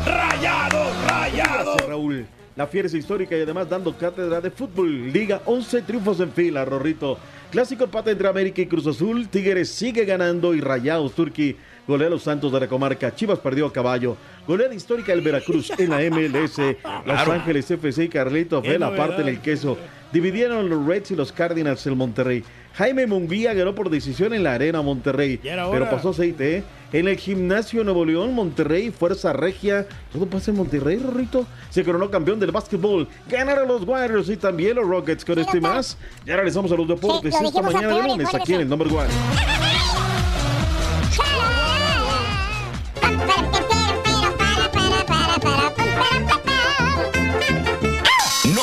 ¡Rayado, 0.07 0.85
rayado! 1.09 1.73
Gracias, 1.73 1.89
Raúl. 1.89 2.27
La 2.57 2.69
fiera 2.69 2.87
es 2.87 2.95
histórica 2.95 3.37
y 3.37 3.41
además 3.43 3.69
dando 3.69 3.97
cátedra 3.97 4.41
de 4.41 4.49
fútbol. 4.51 5.13
Liga 5.13 5.43
11 5.45 5.83
triunfos 5.83 6.21
en 6.21 6.31
fila, 6.31 6.65
Rorrito. 6.65 7.19
Clásico 7.51 7.85
empate 7.85 8.13
entre 8.13 8.29
América 8.29 8.63
y 8.63 8.67
Cruz 8.67 8.87
Azul. 8.87 9.29
Tigres 9.29 9.69
sigue 9.71 10.05
ganando 10.05 10.55
y 10.55 10.61
Rayados 10.61 11.15
Turqui 11.15 11.57
golea 11.87 12.07
a 12.07 12.11
los 12.11 12.23
Santos 12.23 12.53
de 12.53 12.61
la 12.61 12.69
comarca. 12.69 13.13
Chivas 13.15 13.41
perdió 13.41 13.67
a 13.67 13.73
caballo. 13.73 14.17
Goleada 14.47 14.73
histórica 14.75 15.13
el 15.13 15.21
Veracruz 15.21 15.73
en 15.79 15.91
la 15.91 15.99
MLS. 16.09 16.59
Los 16.59 16.77
Claro. 17.05 17.33
Ángeles 17.33 17.69
FC 17.71 18.05
y 18.05 18.09
Carlito 18.09 18.63
Vela 18.63 18.87
novedad. 18.87 19.05
parte 19.07 19.23
en 19.23 19.29
el 19.29 19.41
queso. 19.41 19.77
Dividieron 20.13 20.69
los 20.69 20.87
Reds 20.87 21.11
y 21.11 21.17
los 21.17 21.33
Cardinals 21.33 21.85
el 21.89 21.97
Monterrey. 21.97 22.45
Jaime 22.75 23.07
Munguía 23.07 23.53
ganó 23.53 23.75
por 23.75 23.91
decisión 23.91 24.33
en 24.33 24.45
la 24.45 24.55
Arena 24.55 24.81
Monterrey. 24.81 25.41
Pero 25.43 25.91
pasó 25.91 26.11
aceite, 26.11 26.59
¿eh? 26.59 26.65
En 26.95 27.09
el 27.09 27.17
gimnasio 27.17 27.83
Nuevo 27.83 28.05
León, 28.05 28.35
Monterrey, 28.35 28.93
Fuerza 28.93 29.33
Regia. 29.33 29.85
Todo 30.13 30.27
pasa 30.27 30.53
en 30.53 30.59
Monterrey, 30.59 30.97
Rorrito. 30.97 31.45
Se 31.69 31.83
coronó 31.83 32.09
campeón 32.09 32.39
del 32.39 32.53
básquetbol. 32.53 33.09
Ganaron 33.29 33.67
los 33.67 33.83
Warriors 33.83 34.29
y 34.29 34.37
también 34.37 34.77
los 34.77 34.87
Rockets. 34.87 35.25
Con 35.25 35.41
esto 35.41 35.57
y 35.57 35.61
más, 35.61 35.99
ya 36.25 36.37
regresamos 36.37 36.71
a 36.71 36.77
los 36.77 36.87
deportes 36.87 37.35
esta 37.35 37.63
mañana 37.63 37.97
de 37.97 38.09
lunes 38.11 38.33
aquí 38.33 38.55
en 38.55 38.61
el 38.61 38.69
Number 38.69 38.87
One. 38.87 39.09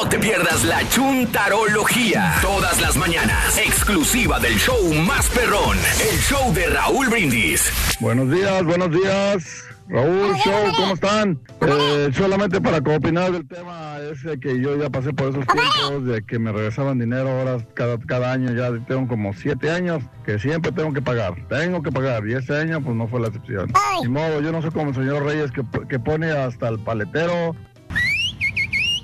No 0.01 0.09
te 0.09 0.17
pierdas 0.17 0.63
la 0.63 0.81
chuntarología. 0.89 2.33
Todas 2.41 2.81
las 2.81 2.97
mañanas. 2.97 3.55
Exclusiva 3.59 4.39
del 4.39 4.57
show 4.57 4.91
más 5.05 5.29
perrón. 5.29 5.77
El 6.11 6.17
show 6.17 6.51
de 6.55 6.65
Raúl 6.65 7.07
Brindis. 7.07 7.71
Buenos 7.99 8.31
días, 8.31 8.63
buenos 8.63 8.89
días. 8.89 9.63
Raúl, 9.87 10.35
show, 10.37 10.71
¿cómo 10.75 10.95
están? 10.95 11.39
Eh, 11.61 12.09
solamente 12.17 12.59
para 12.59 12.77
opinar 12.77 13.31
del 13.31 13.47
tema 13.47 13.99
ese 14.11 14.39
que 14.39 14.59
yo 14.59 14.75
ya 14.75 14.89
pasé 14.89 15.13
por 15.13 15.29
esos 15.29 15.45
tiempos 15.45 16.05
de 16.05 16.23
que 16.23 16.39
me 16.39 16.51
regresaban 16.51 16.97
dinero 16.97 17.29
ahora 17.29 17.63
cada, 17.75 17.99
cada 17.99 18.31
año, 18.31 18.53
ya 18.53 18.71
tengo 18.87 19.07
como 19.07 19.33
siete 19.33 19.69
años 19.69 20.01
que 20.25 20.39
siempre 20.39 20.71
tengo 20.71 20.93
que 20.93 21.01
pagar, 21.01 21.35
tengo 21.47 21.83
que 21.83 21.91
pagar 21.91 22.27
y 22.27 22.33
este 22.33 22.57
año 22.57 22.81
pues 22.81 22.95
no 22.95 23.07
fue 23.07 23.19
la 23.19 23.27
excepción. 23.27 23.71
Ni 24.01 24.07
modo, 24.07 24.41
yo 24.41 24.51
no 24.51 24.63
soy 24.63 24.71
como 24.71 24.89
el 24.89 24.95
señor 24.95 25.23
Reyes 25.23 25.51
que, 25.51 25.63
que 25.87 25.99
pone 25.99 26.31
hasta 26.31 26.69
el 26.69 26.79
paletero. 26.79 27.55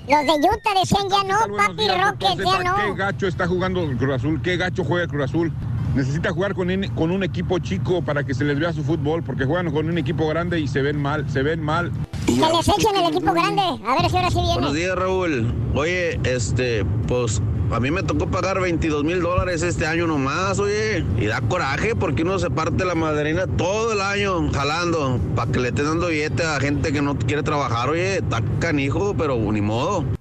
Los 0.08 0.40
de 0.40 0.48
Utah 0.48 0.80
decían 0.80 1.08
ya 1.10 1.22
no, 1.24 1.56
papi 1.56 1.86
Rocket, 1.88 2.38
ya 2.44 2.58
Qué 2.58 2.88
no. 2.88 2.94
gacho 2.94 3.26
está 3.26 3.46
jugando 3.46 3.82
el 3.82 3.96
Cruz 3.96 4.14
Azul, 4.14 4.40
qué 4.42 4.56
gacho 4.56 4.82
juega 4.84 5.04
el 5.04 5.10
Cruz 5.10 5.24
Azul. 5.24 5.52
Necesita 5.94 6.30
jugar 6.32 6.54
con, 6.54 6.68
con 6.94 7.10
un 7.10 7.22
equipo 7.24 7.58
chico 7.58 8.02
para 8.02 8.24
que 8.24 8.32
se 8.34 8.44
les 8.44 8.58
vea 8.58 8.72
su 8.72 8.82
fútbol, 8.84 9.22
porque 9.22 9.44
juegan 9.44 9.70
con 9.72 9.88
un 9.88 9.98
equipo 9.98 10.26
grande 10.28 10.60
y 10.60 10.68
se 10.68 10.80
ven 10.82 11.00
mal, 11.00 11.28
se 11.30 11.42
ven 11.42 11.60
mal. 11.60 11.90
Que 12.26 12.32
les 12.34 12.68
echen 12.68 12.96
el 12.96 13.08
equipo 13.14 13.32
grande. 13.32 13.62
A 13.62 14.00
ver 14.00 14.10
si 14.10 14.16
ahora 14.16 14.30
sí 14.30 14.36
viene. 14.36 14.52
Buenos 14.54 14.74
días, 14.74 14.94
Raúl. 14.96 15.54
Oye, 15.74 16.20
este, 16.24 16.84
pues 17.06 17.42
a 17.70 17.80
mí 17.80 17.90
me 17.90 18.02
tocó 18.02 18.26
pagar 18.26 18.58
22 18.60 19.04
mil 19.04 19.20
dólares 19.20 19.60
este 19.62 19.86
año 19.86 20.06
nomás, 20.06 20.58
oye. 20.58 21.04
Y 21.18 21.26
da 21.26 21.40
coraje 21.42 21.94
porque 21.94 22.22
uno 22.22 22.38
se 22.38 22.48
parte 22.50 22.82
la 22.84 22.94
madrina 22.94 23.46
todo 23.46 23.92
el 23.92 24.00
año 24.00 24.50
jalando 24.52 25.20
para 25.36 25.52
que 25.52 25.58
le 25.60 25.68
estén 25.68 25.84
dando 25.84 26.06
billete 26.08 26.44
a 26.44 26.58
gente 26.60 26.92
que 26.92 27.02
no 27.02 27.18
quiere 27.18 27.42
trabajar, 27.42 27.90
oye. 27.90 28.16
Está 28.18 28.42
canijo, 28.58 29.14
pero 29.16 29.36
ni 29.52 29.60
modo. 29.60 30.02
¿Me 30.02 30.16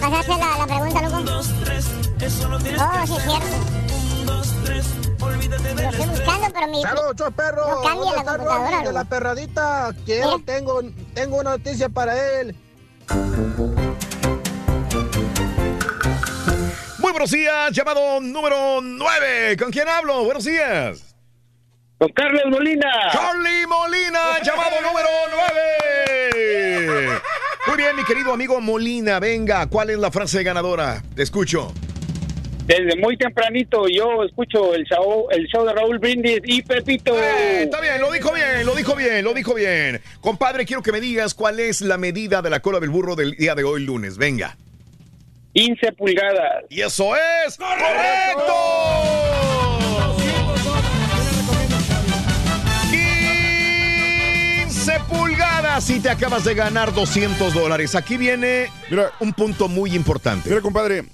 pasaste 0.00 0.30
la, 0.30 0.58
la 0.58 0.66
pregunta, 0.66 1.02
loco? 1.02 1.18
Oh, 2.78 3.06
sí 3.06 3.12
es 3.16 3.22
cierto. 3.22 3.46
Lo 5.80 5.88
estoy 5.88 6.06
buscando, 6.06 6.46
pero 6.52 6.66
mi... 6.68 6.82
Saludos, 6.82 7.32
perro. 7.36 7.68
No 7.68 7.80
cambia 7.82 7.94
¿Dónde 7.94 8.16
la 8.16 8.24
computadora, 8.24 8.82
de 8.82 8.92
la 8.92 9.04
perradita? 9.04 9.94
Quiero, 10.04 10.38
Mira. 10.38 10.44
tengo, 10.44 10.80
tengo 11.14 11.36
una 11.38 11.50
noticia 11.50 11.88
para 11.88 12.40
él. 12.40 12.56
Muy 17.10 17.18
buenos 17.18 17.32
días, 17.32 17.72
llamado 17.72 18.20
número 18.20 18.80
9. 18.80 19.56
¿Con 19.56 19.72
quién 19.72 19.88
hablo? 19.88 20.22
Buenos 20.22 20.44
días. 20.44 21.12
Con 21.98 22.08
Carlos 22.10 22.44
Molina. 22.48 22.88
Charlie 23.10 23.66
Molina, 23.66 24.40
llamado 24.44 24.80
número 24.80 25.08
9. 26.32 27.20
Muy 27.66 27.76
bien, 27.76 27.96
mi 27.96 28.04
querido 28.04 28.32
amigo 28.32 28.60
Molina, 28.60 29.18
venga, 29.18 29.66
¿cuál 29.66 29.90
es 29.90 29.98
la 29.98 30.12
frase 30.12 30.44
ganadora? 30.44 31.02
Te 31.16 31.24
escucho. 31.24 31.74
Desde 32.66 32.96
muy 33.00 33.16
tempranito 33.16 33.88
yo 33.88 34.22
escucho 34.22 34.72
el 34.76 34.84
show, 34.84 35.26
el 35.32 35.48
show 35.48 35.66
de 35.66 35.72
Raúl 35.72 35.98
Brindis 35.98 36.42
y 36.44 36.62
Pepito. 36.62 37.18
Eh, 37.18 37.64
está 37.64 37.80
bien, 37.80 38.00
lo 38.00 38.12
dijo 38.12 38.32
bien, 38.32 38.64
lo 38.64 38.76
dijo 38.76 38.94
bien, 38.94 39.24
lo 39.24 39.34
dijo 39.34 39.52
bien. 39.54 40.00
Compadre, 40.20 40.64
quiero 40.64 40.80
que 40.80 40.92
me 40.92 41.00
digas 41.00 41.34
cuál 41.34 41.58
es 41.58 41.80
la 41.80 41.98
medida 41.98 42.40
de 42.40 42.50
la 42.50 42.60
cola 42.60 42.78
del 42.78 42.90
burro 42.90 43.16
del 43.16 43.32
día 43.32 43.56
de 43.56 43.64
hoy 43.64 43.84
lunes. 43.84 44.16
Venga. 44.16 44.56
15 45.52 45.92
pulgadas. 45.92 46.64
Y 46.68 46.80
eso 46.80 47.14
es 47.16 47.56
correcto. 47.56 48.54
15 54.68 54.92
pulgadas 55.08 55.90
y 55.90 56.00
te 56.00 56.10
acabas 56.10 56.44
de 56.44 56.54
ganar 56.54 56.94
200 56.94 57.52
dólares. 57.52 57.94
Aquí 57.94 58.16
viene 58.16 58.68
un 59.18 59.32
punto 59.32 59.68
muy 59.68 59.94
importante. 59.94 60.48
Mira, 60.48 60.60
compadre, 60.60 61.04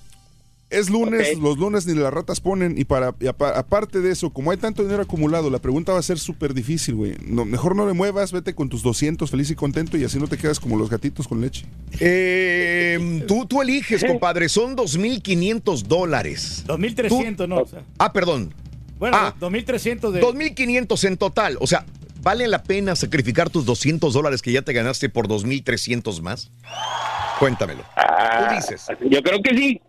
es 0.71 0.91
lunes, 0.91 1.39
los 1.39 1.59
lunes 1.59 1.87
ni 1.87 1.95
las 1.95 2.13
ratas 2.13 2.41
ponen 2.41 2.77
y 2.77 2.85
para 2.85 3.15
y 3.21 3.27
apa- 3.29 3.51
aparte 3.59 4.01
de 4.01 4.11
eso, 4.11 4.31
como 4.31 4.51
hay 4.51 4.57
tanto 4.57 4.83
dinero 4.83 5.03
acumulado, 5.03 5.49
la 5.51 5.59
pregunta 5.61 5.93
va 5.93 5.99
a 5.99 6.03
ser 6.03 6.19
súper 6.19 6.55
difícil, 6.55 6.95
güey. 6.97 7.15
No, 7.25 7.45
mejor 7.45 7.77
no 7.77 7.87
le 7.87 7.93
muevas, 7.93 8.33
vete 8.33 8.55
con 8.55 8.69
tus 8.69 8.83
200 8.83 9.31
feliz 9.31 9.51
y 9.51 9.55
contento 9.55 9.97
y 9.97 10.05
así 10.05 10.19
no 10.19 10.27
te 10.27 10.37
quedas 10.39 10.59
como 10.61 10.77
los 10.77 10.91
gatitos 10.91 11.29
con 11.29 11.41
leche. 11.41 11.67
Eh, 12.01 13.25
tú, 13.29 13.47
tú 13.47 13.63
eliges, 13.63 14.05
compadre. 14.05 14.49
Son 14.49 14.77
2.500 14.77 15.83
dólares. 15.83 16.65
2.300, 16.67 17.47
no. 17.49 17.59
o 17.59 17.67
sea. 17.67 17.83
Ah, 17.99 18.13
perdón. 18.13 18.53
Bueno, 18.99 19.17
Ah, 19.19 19.35
2.300 19.39 20.11
de... 20.11 20.21
2.500 20.23 21.05
en 21.07 21.17
total. 21.17 21.59
O 21.61 21.67
sea, 21.67 21.85
¿vale 22.23 22.49
la 22.49 22.63
pena 22.63 22.97
sacrificar 22.97 23.51
tus 23.51 23.67
200 23.67 24.13
dólares 24.15 24.43
que 24.43 24.51
ya 24.53 24.63
te 24.63 24.73
ganaste 24.73 25.09
por 25.11 25.29
2.300 25.29 26.23
más? 26.23 26.51
Cuéntamelo. 27.39 27.83
Tú 27.95 28.55
dices. 28.57 28.87
Yo 29.11 29.23
creo 29.23 29.43
que 29.43 29.55
sí. 29.57 29.81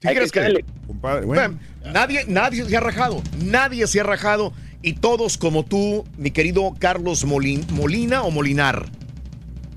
¿Sí 0.00 0.08
Hay 0.08 0.14
crees 0.16 0.32
que 0.32 0.40
que- 0.40 0.46
echarle. 0.46 0.64
Compadre, 0.86 1.26
Bueno, 1.26 1.58
nadie, 1.92 2.24
nadie 2.26 2.64
se 2.64 2.76
ha 2.76 2.80
rajado. 2.80 3.22
Nadie 3.44 3.86
se 3.86 4.00
ha 4.00 4.02
rajado. 4.04 4.52
Y 4.82 4.94
todos 4.94 5.36
como 5.36 5.64
tú, 5.64 6.04
mi 6.16 6.30
querido 6.30 6.74
Carlos 6.78 7.26
Molin- 7.26 7.68
Molina 7.70 8.22
o 8.22 8.30
Molinar. 8.30 8.86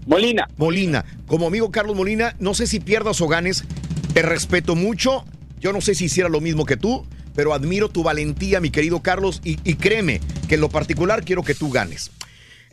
Molina. 0.06 0.48
Molina. 0.58 1.04
Como 1.28 1.48
amigo 1.48 1.72
Carlos 1.72 1.96
Molina, 1.98 2.36
no 2.40 2.54
sé 2.54 2.68
si 2.68 2.80
pierdas 2.80 3.20
o 3.20 3.28
ganes. 3.28 3.66
Te 4.14 4.22
respeto 4.22 4.76
mucho. 4.76 5.26
Yo 5.60 5.74
no 5.74 5.82
sé 5.82 5.94
si 5.96 6.06
hiciera 6.06 6.30
lo 6.30 6.40
mismo 6.40 6.66
que 6.66 6.78
tú, 6.78 7.06
pero 7.36 7.54
admiro 7.54 7.90
tu 7.90 8.02
valentía, 8.04 8.62
mi 8.62 8.70
querido 8.70 9.02
Carlos. 9.02 9.42
Y, 9.44 9.60
y 9.70 9.76
créeme 9.76 10.22
que 10.48 10.56
en 10.56 10.62
lo 10.62 10.70
particular 10.70 11.26
quiero 11.26 11.44
que 11.44 11.54
tú 11.56 11.70
ganes. 11.70 12.12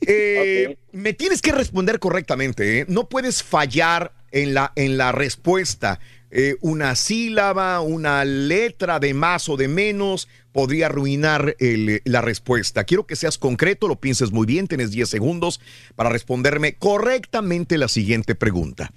Eh, 0.07 0.77
Me 0.93 1.13
tienes 1.15 1.43
que 1.43 1.51
responder 1.53 1.99
correctamente. 1.99 2.81
¿eh? 2.81 2.85
No 2.89 3.09
puedes 3.09 3.43
fallar 3.43 4.13
en 4.31 4.55
la, 4.55 4.73
en 4.77 4.97
la 4.97 5.11
respuesta. 5.13 5.99
Eh, 6.33 6.57
una 6.61 6.95
sílaba, 6.95 7.81
una 7.81 8.25
letra 8.25 9.01
de 9.01 9.15
más 9.15 9.49
o 9.49 9.57
de 9.57 9.67
menos 9.69 10.29
podría 10.53 10.87
arruinar 10.87 11.57
el- 11.59 12.03
la 12.05 12.21
respuesta. 12.21 12.85
Quiero 12.85 13.07
que 13.07 13.17
seas 13.17 13.37
concreto, 13.39 13.89
lo 13.89 13.97
pienses 14.01 14.31
muy 14.31 14.47
bien. 14.47 14.69
Tienes 14.69 14.91
10 14.93 15.09
segundos 15.09 15.61
para 15.97 16.11
responderme 16.11 16.75
correctamente 16.75 17.79
la 17.79 17.89
siguiente 17.89 18.35
pregunta. 18.35 18.93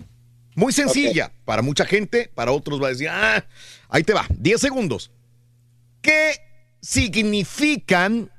Muy 0.56 0.74
sencilla. 0.74 1.32
Para 1.46 1.64
mucha 1.64 1.86
gente, 1.86 2.30
para 2.36 2.52
otros 2.52 2.82
va 2.82 2.88
a 2.88 2.92
decir, 2.92 3.10
ah, 3.10 3.44
ahí 3.90 4.04
te 4.04 4.14
va. 4.14 4.28
10 4.38 4.62
segundos. 4.62 5.10
¿Qué 6.04 6.36
significan 6.82 8.30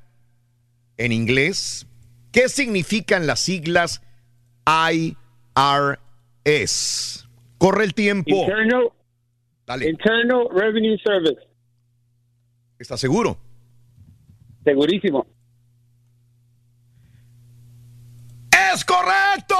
en 0.97 1.11
inglés? 1.11 1.85
¿Qué 2.31 2.47
significan 2.47 3.27
las 3.27 3.41
siglas 3.41 4.01
IRS? 4.65 7.24
Corre 7.65 7.83
el 7.83 7.95
tiempo. 7.95 8.29
Internal, 8.29 8.91
Dale. 9.65 9.89
Internal 9.89 10.47
Revenue 10.51 10.99
Service. 11.03 11.41
¿Estás 12.77 12.99
seguro? 12.99 13.39
Segurísimo. 14.63 15.25
¡Es 18.71 18.85
correcto! 18.85 19.55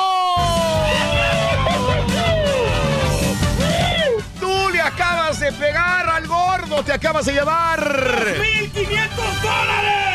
Tú 4.39 4.69
le 4.71 4.81
acabas 4.81 5.39
de 5.39 5.51
pegar 5.53 6.07
al 6.07 6.27
gordo, 6.27 6.83
te 6.83 6.91
acabas 6.91 7.25
de 7.25 7.33
llevar. 7.33 7.79
¡1.500 7.79 9.41
dólares! 9.41 10.14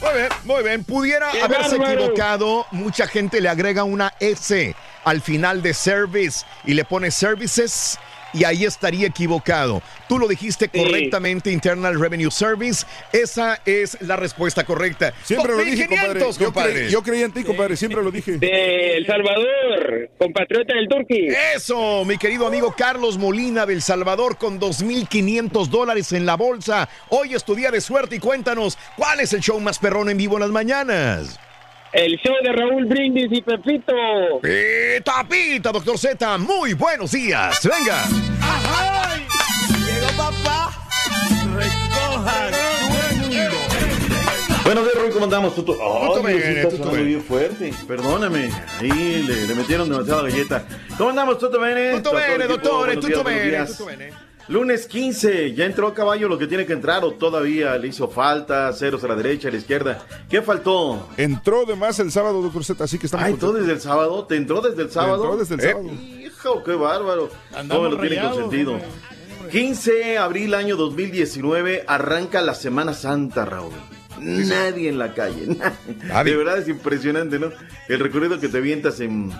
Muy 0.00 0.12
bien, 0.14 0.28
muy 0.44 0.62
bien. 0.62 0.84
Pudiera 0.84 1.30
¡Qué 1.30 1.42
haberse 1.42 1.78
bárbaro! 1.78 2.00
equivocado. 2.00 2.66
Mucha 2.72 3.06
gente 3.06 3.40
le 3.40 3.48
agrega 3.48 3.84
una 3.84 4.12
S 4.20 4.74
al 5.04 5.20
final 5.20 5.62
de 5.62 5.74
service 5.74 6.44
y 6.64 6.74
le 6.74 6.84
pone 6.84 7.10
services 7.10 7.98
y 8.32 8.44
ahí 8.44 8.64
estaría 8.64 9.06
equivocado. 9.06 9.82
Tú 10.08 10.18
lo 10.18 10.28
dijiste 10.28 10.68
correctamente, 10.68 11.50
Internal 11.50 11.98
Revenue 11.98 12.30
Service. 12.30 12.86
Esa 13.12 13.60
es 13.64 14.00
la 14.02 14.16
respuesta 14.16 14.64
correcta. 14.64 15.12
Siempre 15.22 15.52
lo 15.52 15.58
dije, 15.58 15.86
2,500, 15.88 16.38
compadre. 16.38 16.38
Yo, 16.38 16.44
compadre. 16.46 16.72
creí, 16.72 16.90
yo 16.90 17.02
creí 17.02 17.22
en 17.22 17.32
ti, 17.32 17.44
compadre. 17.44 17.76
Siempre 17.76 18.02
lo 18.02 18.10
dije. 18.10 18.32
De 18.38 18.96
El 18.96 19.06
Salvador, 19.06 20.10
compatriota 20.18 20.74
del 20.74 20.88
Turqui. 20.88 21.28
Eso, 21.54 22.04
mi 22.04 22.18
querido 22.18 22.46
amigo 22.46 22.74
Carlos 22.76 23.18
Molina 23.18 23.66
del 23.66 23.82
Salvador 23.82 24.36
con 24.36 24.60
2.500 24.60 25.66
dólares 25.68 26.12
en 26.12 26.26
la 26.26 26.36
bolsa. 26.36 26.88
Hoy 27.08 27.34
es 27.34 27.44
tu 27.44 27.54
día 27.54 27.70
de 27.70 27.80
suerte 27.80 28.16
y 28.16 28.18
cuéntanos, 28.18 28.78
¿cuál 28.96 29.20
es 29.20 29.32
el 29.32 29.40
show 29.40 29.58
más 29.60 29.78
perrón 29.78 30.08
en 30.10 30.16
vivo 30.16 30.36
en 30.36 30.40
las 30.40 30.50
mañanas? 30.50 31.38
El 31.92 32.16
show 32.18 32.34
de 32.42 32.52
Raúl 32.52 32.84
Brindis 32.84 33.28
y 33.32 33.42
Pepito. 33.42 33.92
Pita, 34.42 35.26
pita, 35.28 35.72
doctor 35.72 35.98
Z, 35.98 36.38
muy 36.38 36.74
buenos 36.74 37.10
días. 37.10 37.58
Venga. 37.64 38.04
Llegó 39.84 40.06
papá. 40.16 40.70
Recoja 41.56 42.50
Buenos 44.62 44.84
días, 44.84 44.94
Rui, 45.02 45.10
¿cómo 45.10 45.24
andamos? 45.24 45.54
Tuto, 45.56 45.76
oh, 45.80 46.14
Tuto 46.14 46.28
Dios, 46.28 46.42
sí 46.42 46.46
bene, 46.48 46.60
está 46.60 46.68
tuto 46.70 46.76
sonando 46.76 46.92
bene. 46.96 47.08
bien 47.08 47.22
fuerte. 47.24 47.72
Perdóname. 47.88 48.50
Ahí 48.78 49.22
le, 49.24 49.46
le 49.48 49.54
metieron 49.56 49.88
demasiada 49.88 50.22
galleta. 50.22 50.64
¿Cómo 50.96 51.10
andamos, 51.10 51.38
Tuto 51.38 51.58
Bene? 51.58 51.94
El 51.96 52.02
bene, 53.24 53.48
días. 53.48 53.70
tutto 53.72 53.86
bene. 53.86 54.12
Lunes 54.50 54.86
15, 54.88 55.54
ya 55.54 55.64
entró 55.64 55.86
a 55.86 55.94
caballo 55.94 56.28
lo 56.28 56.36
que 56.36 56.48
tiene 56.48 56.66
que 56.66 56.72
entrar 56.72 57.04
o 57.04 57.12
todavía 57.12 57.78
le 57.78 57.86
hizo 57.86 58.08
falta, 58.08 58.72
ceros 58.72 59.04
a 59.04 59.06
la 59.08 59.14
derecha, 59.14 59.46
a 59.46 59.52
la 59.52 59.58
izquierda. 59.58 60.04
¿Qué 60.28 60.42
faltó? 60.42 61.08
Entró 61.16 61.64
de 61.64 61.76
más 61.76 62.00
el 62.00 62.10
sábado, 62.10 62.42
doctor 62.42 62.64
Z, 62.64 62.82
así 62.82 62.98
que 62.98 63.06
estamos 63.06 63.26
Ah, 63.26 63.30
entró 63.30 63.52
desde 63.52 63.70
el 63.72 63.80
sábado, 63.80 64.24
¿te 64.26 64.34
entró 64.34 64.60
desde 64.60 64.82
el 64.82 64.90
sábado? 64.90 65.22
Entró 65.22 65.36
desde 65.36 65.54
el 65.54 65.60
Eh, 65.60 65.70
sábado. 65.70 65.90
Hijo, 65.92 66.64
qué 66.64 66.72
bárbaro. 66.74 67.30
Andamos 67.54 67.68
¿Cómo 67.76 67.82
me 67.90 67.94
lo 67.94 68.08
tiene 68.08 68.28
consentido? 68.28 68.80
15 69.52 69.92
de 69.92 70.18
abril 70.18 70.54
año 70.54 70.76
2019 70.76 71.84
arranca 71.86 72.42
la 72.42 72.54
Semana 72.54 72.92
Santa, 72.92 73.44
Raúl. 73.44 73.72
Nadie 74.18 74.88
en 74.88 74.98
la 74.98 75.14
calle. 75.14 75.46
nadie. 76.08 76.32
De 76.32 76.36
verdad 76.36 76.58
es 76.58 76.66
impresionante, 76.68 77.38
¿no? 77.38 77.50
El 77.88 78.00
recorrido 78.00 78.40
que 78.40 78.48
te 78.48 78.58
avientas 78.58 78.98
en, 78.98 79.30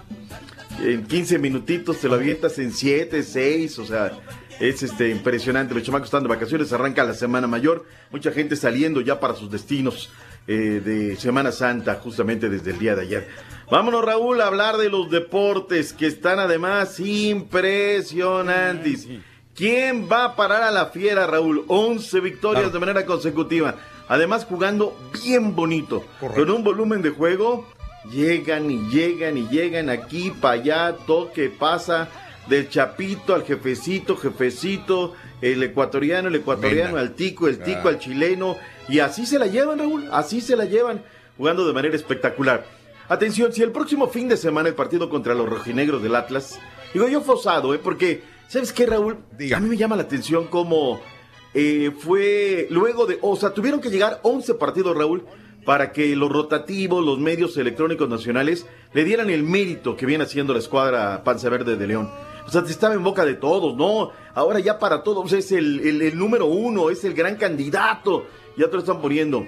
en 0.85 1.05
15 1.05 1.41
minutitos, 1.41 1.99
te 1.99 2.09
lo 2.09 2.15
avientas 2.15 2.59
en 2.61 2.73
7, 2.73 3.25
6, 3.25 3.79
o 3.81 3.85
sea, 3.87 4.13
es 4.61 4.83
este 4.83 5.09
impresionante. 5.09 5.75
Los 5.75 5.83
chamacos 5.83 6.09
están 6.09 6.23
de 6.23 6.29
vacaciones, 6.29 6.73
arranca 6.73 7.03
la 7.03 7.15
Semana 7.15 7.47
Mayor, 7.47 7.87
mucha 8.11 8.31
gente 8.31 8.57
saliendo 8.57 9.01
ya 9.01 9.19
para 9.19 9.35
sus 9.35 9.51
destinos 9.51 10.11
eh, 10.47 10.83
de 10.85 11.17
Semana 11.17 11.51
Santa, 11.51 11.95
justamente 11.97 12.49
desde 12.49 12.73
el 12.73 12.79
día 12.79 12.95
de 12.95 13.03
ayer. 13.03 13.29
Vámonos, 13.71 14.05
Raúl, 14.05 14.41
a 14.41 14.47
hablar 14.47 14.77
de 14.77 14.91
los 14.91 15.11
deportes 15.11 15.93
que 15.93 16.07
están 16.07 16.39
además 16.39 17.01
impresionantes. 17.01 19.09
¿Quién 19.55 20.09
va 20.11 20.25
a 20.25 20.37
parar 20.37 20.63
a 20.63 20.71
la 20.71 20.87
fiera, 20.87 21.27
Raúl? 21.27 21.65
11 21.67 22.21
victorias 22.21 22.73
de 22.73 22.79
manera 22.79 23.07
consecutiva. 23.07 23.77
Además, 24.09 24.45
jugando 24.45 24.97
bien 25.25 25.55
bonito. 25.55 26.05
Con 26.21 26.51
un 26.51 26.65
volumen 26.65 27.01
de 27.01 27.11
juego, 27.11 27.67
llegan 28.11 28.71
y 28.71 28.79
llegan 28.91 29.39
y 29.39 29.49
llegan 29.49 29.89
aquí 29.89 30.31
para 30.31 30.55
allá, 30.55 30.97
toque, 31.07 31.49
pasa 31.49 32.09
del 32.49 32.69
chapito 32.69 33.35
al 33.35 33.45
jefecito, 33.45 34.17
jefecito, 34.17 35.15
el 35.41 35.63
ecuatoriano, 35.63 36.29
el 36.29 36.35
ecuatoriano, 36.37 36.95
Venga. 36.95 37.01
al 37.01 37.13
tico, 37.15 37.49
el 37.49 37.59
tico, 37.59 37.83
Ah. 37.85 37.89
al 37.91 37.99
chileno. 37.99 38.57
Y 38.89 38.99
así 39.01 39.27
se 39.27 39.39
la 39.39 39.47
llevan, 39.47 39.79
Raúl. 39.79 40.09
Así 40.11 40.41
se 40.41 40.57
la 40.57 40.65
llevan, 40.65 41.03
jugando 41.37 41.67
de 41.67 41.73
manera 41.73 41.95
espectacular. 41.95 42.65
Atención, 43.09 43.53
si 43.53 43.63
el 43.63 43.71
próximo 43.73 44.09
fin 44.09 44.29
de 44.29 44.37
semana 44.37 44.69
el 44.69 44.75
partido 44.75 45.09
contra 45.11 45.35
los 45.35 45.49
rojinegros 45.49 46.03
del 46.03 46.15
Atlas, 46.15 46.59
digo 46.93 47.09
yo 47.09 47.21
fosado, 47.21 47.75
¿eh? 47.75 47.81
Porque, 47.83 48.23
¿sabes 48.49 48.73
qué, 48.73 48.87
Raúl? 48.87 49.17
A 49.55 49.61
mí 49.61 49.69
me 49.69 49.77
llama 49.77 49.97
la 49.97 50.03
atención 50.03 50.47
cómo 50.47 51.01
eh, 51.55 51.91
fue 51.99 52.67
luego 52.71 53.07
de, 53.07 53.19
o 53.21 53.35
sea, 53.37 53.51
tuvieron 53.55 53.81
que 53.81 53.91
llegar 53.91 54.21
11 54.23 54.55
partidos, 54.55 54.97
Raúl, 54.97 55.25
para 55.65 55.93
que 55.93 56.15
los 56.17 56.31
rotativos, 56.31 57.05
los 57.05 57.19
medios 57.19 57.57
electrónicos 57.57 58.09
nacionales 58.09 58.67
le 58.93 59.05
dieran 59.05 59.29
el 59.31 59.43
mérito 59.43 59.97
que 59.97 60.07
viene 60.07 60.25
haciendo 60.25 60.53
la 60.53 60.61
escuadra 60.61 61.23
Panza 61.25 61.49
Verde 61.49 61.77
de 61.77 61.87
León. 61.87 62.11
O 62.51 62.53
sea, 62.53 62.63
estaba 62.69 62.95
en 62.95 63.05
boca 63.05 63.25
de 63.25 63.35
todos, 63.35 63.77
¿no? 63.77 64.11
Ahora 64.35 64.59
ya 64.59 64.79
para 64.79 65.03
todos 65.05 65.33
es 65.33 65.53
el, 65.53 65.81
el- 65.87 66.03
el 66.03 66.19
número 66.19 66.47
uno, 66.47 66.91
es 66.91 67.05
el 67.05 67.15
gran 67.15 67.37
candidato. 67.37 68.27
Ya 68.57 68.67
te 68.67 68.73
lo 68.73 68.81
están 68.81 69.01
poniendo. 69.01 69.47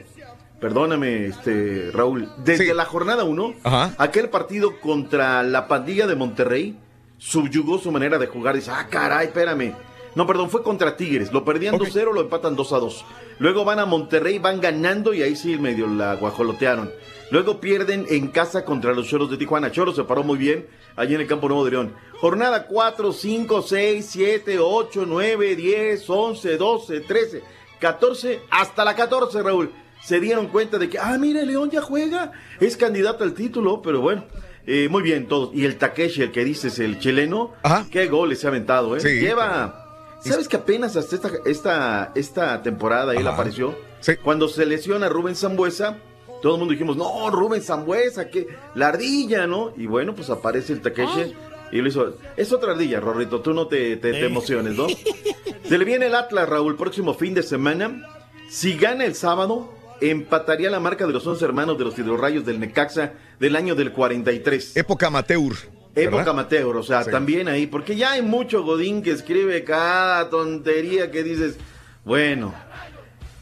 Perdóname, 0.60 1.26
este, 1.26 1.90
Raúl. 1.92 2.28
Desde 2.44 2.72
la 2.74 2.84
jornada 2.84 3.24
uno, 3.24 3.54
aquel 3.98 4.28
partido 4.28 4.78
contra 4.80 5.42
la 5.42 5.66
pandilla 5.66 6.06
de 6.06 6.14
Monterrey 6.14 6.76
subyugó 7.18 7.78
su 7.78 7.90
manera 7.90 8.18
de 8.18 8.28
jugar. 8.28 8.54
Dice, 8.54 8.70
ah, 8.70 8.86
caray, 8.88 9.26
espérame. 9.26 9.74
No, 10.14 10.26
perdón, 10.26 10.50
fue 10.50 10.62
contra 10.62 10.96
Tigres. 10.96 11.32
Lo 11.32 11.44
perdían 11.44 11.74
2-0, 11.78 12.12
lo 12.12 12.20
empatan 12.20 12.56
2-2. 12.56 13.02
Luego 13.38 13.64
van 13.64 13.80
a 13.80 13.86
Monterrey, 13.86 14.38
van 14.38 14.60
ganando 14.60 15.12
y 15.14 15.22
ahí 15.22 15.34
sí 15.34 15.56
medio 15.58 15.86
la 15.88 16.14
guajolotearon. 16.14 16.92
Luego 17.32 17.60
pierden 17.62 18.04
en 18.10 18.28
casa 18.28 18.62
contra 18.62 18.92
los 18.92 19.08
Choros 19.08 19.30
de 19.30 19.38
Tijuana. 19.38 19.72
Choros 19.72 19.96
se 19.96 20.04
paró 20.04 20.22
muy 20.22 20.36
bien 20.36 20.66
allí 20.96 21.14
en 21.14 21.22
el 21.22 21.26
Campo 21.26 21.48
Nuevo 21.48 21.64
de 21.64 21.70
León. 21.70 21.94
Jornada 22.20 22.66
4, 22.66 23.10
5, 23.10 23.62
6, 23.62 24.06
7, 24.06 24.58
8, 24.58 25.04
9, 25.08 25.56
10, 25.56 26.10
11, 26.10 26.56
12, 26.58 27.00
13, 27.00 27.42
14, 27.80 28.40
hasta 28.50 28.84
la 28.84 28.94
14, 28.94 29.42
Raúl. 29.42 29.72
Se 30.02 30.20
dieron 30.20 30.48
cuenta 30.48 30.76
de 30.76 30.90
que, 30.90 30.98
ah, 30.98 31.16
mire, 31.18 31.46
León 31.46 31.70
ya 31.70 31.80
juega, 31.80 32.32
es 32.60 32.76
candidato 32.76 33.24
al 33.24 33.32
título, 33.32 33.80
pero 33.80 34.02
bueno. 34.02 34.26
eh, 34.66 34.88
muy 34.90 35.02
bien 35.02 35.26
todos. 35.26 35.54
Y 35.54 35.64
el 35.64 35.78
Takeshi, 35.78 36.20
el 36.20 36.32
que 36.32 36.44
dices, 36.44 36.78
el 36.80 36.98
chileno, 36.98 37.54
qué 37.90 38.08
goles 38.08 38.40
se 38.40 38.46
ha 38.46 38.50
aventado, 38.50 38.94
¿eh? 38.94 39.00
Sí, 39.00 39.20
Lleva... 39.20 39.78
¿Sabes 40.20 40.48
que 40.48 40.56
apenas 40.56 40.96
hasta 40.96 41.16
esta, 41.16 41.30
esta, 41.46 42.12
esta 42.14 42.62
temporada 42.62 43.14
él 43.14 43.26
apareció? 43.26 43.74
Cuando 44.22 44.48
se 44.48 44.66
lesiona 44.66 45.08
Rubén 45.08 45.34
Zambuesa, 45.34 45.96
todo 46.42 46.54
el 46.54 46.58
mundo 46.58 46.72
dijimos, 46.72 46.96
no, 46.96 47.30
Rubén 47.30 47.62
Zambuesa, 47.62 48.28
que 48.28 48.48
la 48.74 48.88
ardilla, 48.88 49.46
¿no? 49.46 49.72
Y 49.76 49.86
bueno, 49.86 50.14
pues 50.14 50.28
aparece 50.28 50.72
el 50.74 50.82
Takeshi 50.82 51.32
y 51.70 51.80
lo 51.80 51.88
hizo. 51.88 52.14
Es 52.36 52.52
otra 52.52 52.72
ardilla, 52.72 53.00
Rorrito, 53.00 53.40
tú 53.40 53.54
no 53.54 53.66
te, 53.68 53.96
te, 53.96 54.26
emociones, 54.26 54.74
¿no? 54.76 54.86
Se 55.64 55.78
le 55.78 55.84
viene 55.84 56.06
el 56.06 56.14
Atlas, 56.14 56.48
Raúl, 56.48 56.76
próximo 56.76 57.14
fin 57.14 57.32
de 57.32 57.42
semana. 57.42 58.06
Si 58.50 58.76
gana 58.76 59.06
el 59.06 59.14
sábado, 59.14 59.72
empataría 60.02 60.68
la 60.68 60.80
marca 60.80 61.06
de 61.06 61.12
los 61.12 61.26
11 61.26 61.44
hermanos 61.44 61.78
de 61.78 61.84
los 61.84 61.98
hidrorrayos 61.98 62.44
del 62.44 62.60
Necaxa 62.60 63.14
del 63.40 63.56
año 63.56 63.74
del 63.74 63.92
43. 63.92 64.76
Época 64.76 65.06
amateur. 65.06 65.54
Época 65.94 66.30
amateur, 66.30 66.76
o 66.76 66.82
sea, 66.82 67.04
Sí. 67.04 67.10
también 67.10 67.48
ahí, 67.48 67.66
porque 67.66 67.96
ya 67.96 68.12
hay 68.12 68.22
mucho 68.22 68.62
Godín 68.62 69.02
que 69.02 69.10
escribe 69.10 69.62
cada 69.64 70.28
tontería 70.30 71.10
que 71.10 71.22
dices, 71.22 71.56
bueno. 72.04 72.54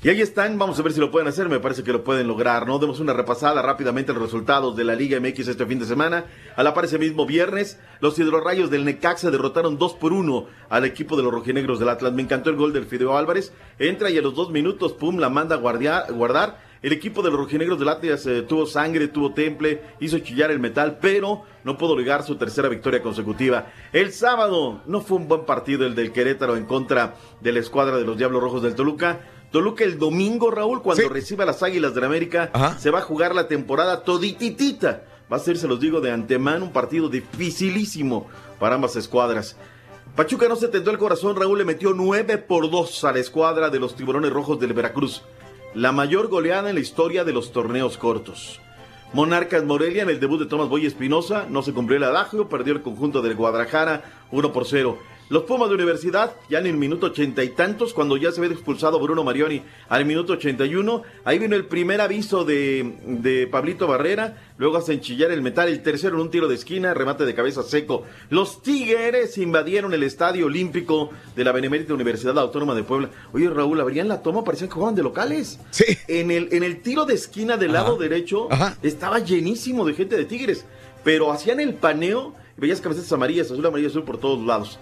Y 0.02 0.08
ahí 0.08 0.22
están, 0.22 0.58
vamos 0.58 0.78
a 0.78 0.82
ver 0.82 0.94
si 0.94 1.00
lo 1.00 1.10
pueden 1.10 1.28
hacer, 1.28 1.50
me 1.50 1.60
parece 1.60 1.84
que 1.84 1.92
lo 1.92 2.02
pueden 2.02 2.26
lograr, 2.26 2.66
¿no? 2.66 2.78
Demos 2.78 3.00
una 3.00 3.12
repasada 3.12 3.60
rápidamente 3.60 4.12
a 4.12 4.14
los 4.14 4.22
resultados 4.22 4.74
de 4.74 4.82
la 4.82 4.94
Liga 4.94 5.20
MX 5.20 5.48
este 5.48 5.66
fin 5.66 5.78
de 5.78 5.84
semana. 5.84 6.24
A 6.56 6.62
la 6.62 6.72
par 6.72 6.86
ese 6.86 6.98
mismo 6.98 7.26
viernes, 7.26 7.78
los 8.00 8.18
hidrorrayos 8.18 8.70
del 8.70 8.86
Necaxa 8.86 9.30
derrotaron 9.30 9.76
2 9.76 9.94
por 9.96 10.14
1 10.14 10.46
al 10.70 10.86
equipo 10.86 11.18
de 11.18 11.22
los 11.22 11.30
rojinegros 11.30 11.78
del 11.78 11.90
Atlas. 11.90 12.14
Me 12.14 12.22
encantó 12.22 12.48
el 12.48 12.56
gol 12.56 12.72
del 12.72 12.86
Fideo 12.86 13.14
Álvarez. 13.14 13.52
Entra 13.78 14.08
y 14.08 14.16
a 14.16 14.22
los 14.22 14.34
dos 14.34 14.48
minutos, 14.50 14.94
pum, 14.94 15.18
la 15.18 15.28
manda 15.28 15.56
a 15.56 15.58
guardar. 15.58 16.70
El 16.80 16.94
equipo 16.94 17.20
de 17.20 17.28
los 17.28 17.38
rojinegros 17.38 17.78
del 17.78 17.90
Atlas 17.90 18.24
eh, 18.24 18.40
tuvo 18.40 18.64
sangre, 18.64 19.08
tuvo 19.08 19.34
temple, 19.34 19.82
hizo 20.00 20.18
chillar 20.20 20.50
el 20.50 20.60
metal, 20.60 20.96
pero 20.98 21.44
no 21.62 21.76
pudo 21.76 21.94
ligar 21.94 22.22
su 22.22 22.36
tercera 22.36 22.70
victoria 22.70 23.02
consecutiva. 23.02 23.66
El 23.92 24.12
sábado 24.14 24.80
no 24.86 25.02
fue 25.02 25.18
un 25.18 25.28
buen 25.28 25.44
partido 25.44 25.84
el 25.84 25.94
del 25.94 26.10
Querétaro 26.10 26.56
en 26.56 26.64
contra 26.64 27.16
de 27.42 27.52
la 27.52 27.58
escuadra 27.58 27.98
de 27.98 28.04
los 28.04 28.16
Diablos 28.16 28.42
Rojos 28.42 28.62
del 28.62 28.74
Toluca. 28.74 29.20
Toluca 29.50 29.82
el 29.82 29.98
domingo, 29.98 30.50
Raúl, 30.50 30.80
cuando 30.80 31.08
reciba 31.08 31.44
las 31.44 31.62
Águilas 31.62 31.94
de 31.94 32.00
la 32.00 32.06
América, 32.06 32.76
se 32.78 32.90
va 32.90 33.00
a 33.00 33.02
jugar 33.02 33.34
la 33.34 33.48
temporada 33.48 34.04
todititita. 34.04 35.02
Va 35.30 35.36
a 35.36 35.40
ser, 35.40 35.58
se 35.58 35.68
los 35.68 35.80
digo 35.80 36.00
de 36.00 36.12
antemano, 36.12 36.66
un 36.66 36.72
partido 36.72 37.08
dificilísimo 37.08 38.28
para 38.58 38.76
ambas 38.76 38.94
escuadras. 38.96 39.56
Pachuca 40.14 40.48
no 40.48 40.56
se 40.56 40.68
tentó 40.68 40.90
el 40.90 40.98
corazón, 40.98 41.36
Raúl 41.36 41.58
le 41.58 41.64
metió 41.64 41.94
9 41.94 42.38
por 42.38 42.70
2 42.70 43.04
a 43.04 43.12
la 43.12 43.18
escuadra 43.18 43.70
de 43.70 43.80
los 43.80 43.96
tiburones 43.96 44.32
rojos 44.32 44.58
del 44.60 44.72
Veracruz. 44.72 45.22
La 45.74 45.92
mayor 45.92 46.28
goleada 46.28 46.68
en 46.68 46.74
la 46.74 46.80
historia 46.80 47.24
de 47.24 47.32
los 47.32 47.52
torneos 47.52 47.96
cortos. 47.96 48.60
Monarcas 49.12 49.64
Morelia 49.64 50.02
en 50.04 50.10
el 50.10 50.20
debut 50.20 50.38
de 50.38 50.46
Tomás 50.46 50.68
Boy 50.68 50.86
Espinosa, 50.86 51.46
no 51.48 51.62
se 51.62 51.72
cumplió 51.72 51.96
el 51.96 52.04
adagio, 52.04 52.48
perdió 52.48 52.72
el 52.72 52.82
conjunto 52.82 53.22
del 53.22 53.34
Guadalajara 53.34 54.02
1 54.30 54.52
por 54.52 54.66
0. 54.66 54.98
Los 55.30 55.44
Pumas 55.44 55.68
de 55.68 55.76
Universidad, 55.76 56.34
ya 56.48 56.58
en 56.58 56.66
el 56.66 56.76
minuto 56.76 57.06
ochenta 57.06 57.44
y 57.44 57.50
tantos, 57.50 57.94
cuando 57.94 58.16
ya 58.16 58.32
se 58.32 58.40
ve 58.40 58.48
expulsado 58.48 58.98
Bruno 58.98 59.22
Marioni 59.22 59.62
al 59.88 60.04
minuto 60.04 60.32
81, 60.32 61.04
ahí 61.24 61.38
vino 61.38 61.54
el 61.54 61.66
primer 61.66 62.00
aviso 62.00 62.44
de, 62.44 62.96
de 63.06 63.46
Pablito 63.46 63.86
Barrera, 63.86 64.42
luego 64.58 64.76
hacen 64.76 65.00
chillar 65.00 65.30
el 65.30 65.40
metal, 65.40 65.68
el 65.68 65.84
tercero 65.84 66.16
en 66.16 66.22
un 66.22 66.30
tiro 66.32 66.48
de 66.48 66.56
esquina, 66.56 66.94
remate 66.94 67.24
de 67.24 67.34
cabeza 67.36 67.62
seco. 67.62 68.02
Los 68.28 68.60
Tigres 68.60 69.38
invadieron 69.38 69.94
el 69.94 70.02
Estadio 70.02 70.46
Olímpico 70.46 71.10
de 71.36 71.44
la 71.44 71.52
Benemérita 71.52 71.94
Universidad 71.94 72.36
Autónoma 72.36 72.74
de 72.74 72.82
Puebla. 72.82 73.10
Oye, 73.32 73.48
Raúl, 73.48 73.80
abrían 73.80 74.08
la 74.08 74.22
toma, 74.22 74.42
parecían 74.42 74.68
que 74.68 74.74
jugaban 74.74 74.96
de 74.96 75.04
locales. 75.04 75.60
Sí. 75.70 75.96
En 76.08 76.32
el, 76.32 76.48
en 76.50 76.64
el 76.64 76.82
tiro 76.82 77.04
de 77.04 77.14
esquina 77.14 77.56
del 77.56 77.74
lado 77.74 77.96
derecho, 77.96 78.48
estaba 78.82 79.20
llenísimo 79.20 79.84
de 79.84 79.94
gente 79.94 80.16
de 80.16 80.24
Tigres, 80.24 80.64
pero 81.04 81.30
hacían 81.30 81.60
el 81.60 81.74
paneo, 81.74 82.34
veías 82.56 82.80
camisetas 82.80 83.12
amarillas, 83.12 83.48
azul, 83.48 83.64
amarillo, 83.64 83.90
azul 83.90 84.02
por 84.02 84.18
todos 84.18 84.44
lados. 84.44 84.80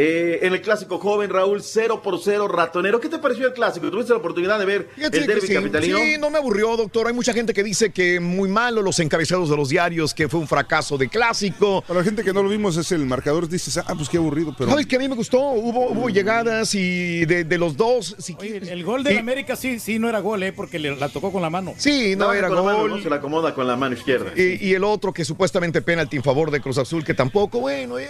Eh, 0.00 0.38
en 0.46 0.52
el 0.52 0.62
clásico 0.62 0.98
joven, 0.98 1.28
Raúl, 1.28 1.60
0 1.60 2.02
por 2.02 2.20
0, 2.22 2.46
ratonero. 2.46 3.00
¿Qué 3.00 3.08
te 3.08 3.18
pareció 3.18 3.48
el 3.48 3.52
clásico? 3.52 3.90
¿Tuviste 3.90 4.12
la 4.12 4.18
oportunidad 4.18 4.56
de 4.56 4.64
ver 4.64 4.88
Fíjate 4.94 5.18
el 5.18 5.26
derby 5.26 5.46
sí, 5.48 5.52
capitalino? 5.54 5.98
sí, 5.98 6.16
no 6.20 6.30
me 6.30 6.38
aburrió, 6.38 6.76
doctor. 6.76 7.08
Hay 7.08 7.12
mucha 7.14 7.32
gente 7.32 7.52
que 7.52 7.64
dice 7.64 7.90
que 7.90 8.20
muy 8.20 8.48
malo 8.48 8.80
los 8.80 9.00
encabezados 9.00 9.50
de 9.50 9.56
los 9.56 9.70
diarios, 9.70 10.14
que 10.14 10.28
fue 10.28 10.38
un 10.38 10.46
fracaso 10.46 10.96
de 10.98 11.08
clásico. 11.08 11.82
Para 11.84 11.98
la 11.98 12.04
gente 12.04 12.22
que 12.22 12.32
no 12.32 12.44
lo 12.44 12.48
vimos, 12.48 12.76
es 12.76 12.92
el 12.92 13.04
marcador. 13.06 13.48
Dices, 13.48 13.76
ah, 13.78 13.92
pues 13.96 14.08
qué 14.08 14.18
aburrido. 14.18 14.54
Pero 14.56 14.70
¿Sabes 14.70 14.86
que 14.86 14.94
a 14.94 14.98
mí 15.00 15.08
me 15.08 15.16
gustó? 15.16 15.40
Hubo, 15.40 15.88
hubo 15.90 16.08
llegadas 16.08 16.76
y 16.76 17.24
de, 17.26 17.42
de 17.42 17.58
los 17.58 17.76
dos. 17.76 18.14
si 18.20 18.34
quieres. 18.34 18.68
El 18.68 18.84
gol 18.84 19.02
de 19.02 19.10
Sí. 19.14 19.16
América 19.18 19.56
sí, 19.56 19.80
sí, 19.80 19.98
no 19.98 20.08
era 20.08 20.20
gol, 20.20 20.44
¿eh? 20.44 20.52
Porque 20.52 20.78
le- 20.78 20.94
la 20.94 21.08
tocó 21.08 21.32
con 21.32 21.42
la 21.42 21.50
mano. 21.50 21.74
Sí, 21.76 22.14
no, 22.16 22.32
era 22.32 22.46
con 22.46 22.56
la 22.58 22.62
mano, 22.62 22.78
gol. 22.82 22.90
¿no? 22.90 23.02
Se 23.02 23.10
la 23.10 23.16
acomoda 23.16 23.52
con 23.52 23.66
la 23.66 23.74
mano 23.74 23.96
izquierda. 23.96 24.30
Y, 24.36 24.64
y 24.64 24.74
el 24.74 24.84
otro 24.84 25.12
que 25.12 25.24
supuestamente 25.24 25.82
penalti 25.82 26.18
en 26.18 26.22
favor 26.22 26.52
de 26.52 26.60
Cruz 26.60 26.78
Azul, 26.78 27.04
que 27.04 27.14
tampoco, 27.14 27.58
bueno, 27.58 27.98
eh, 27.98 28.06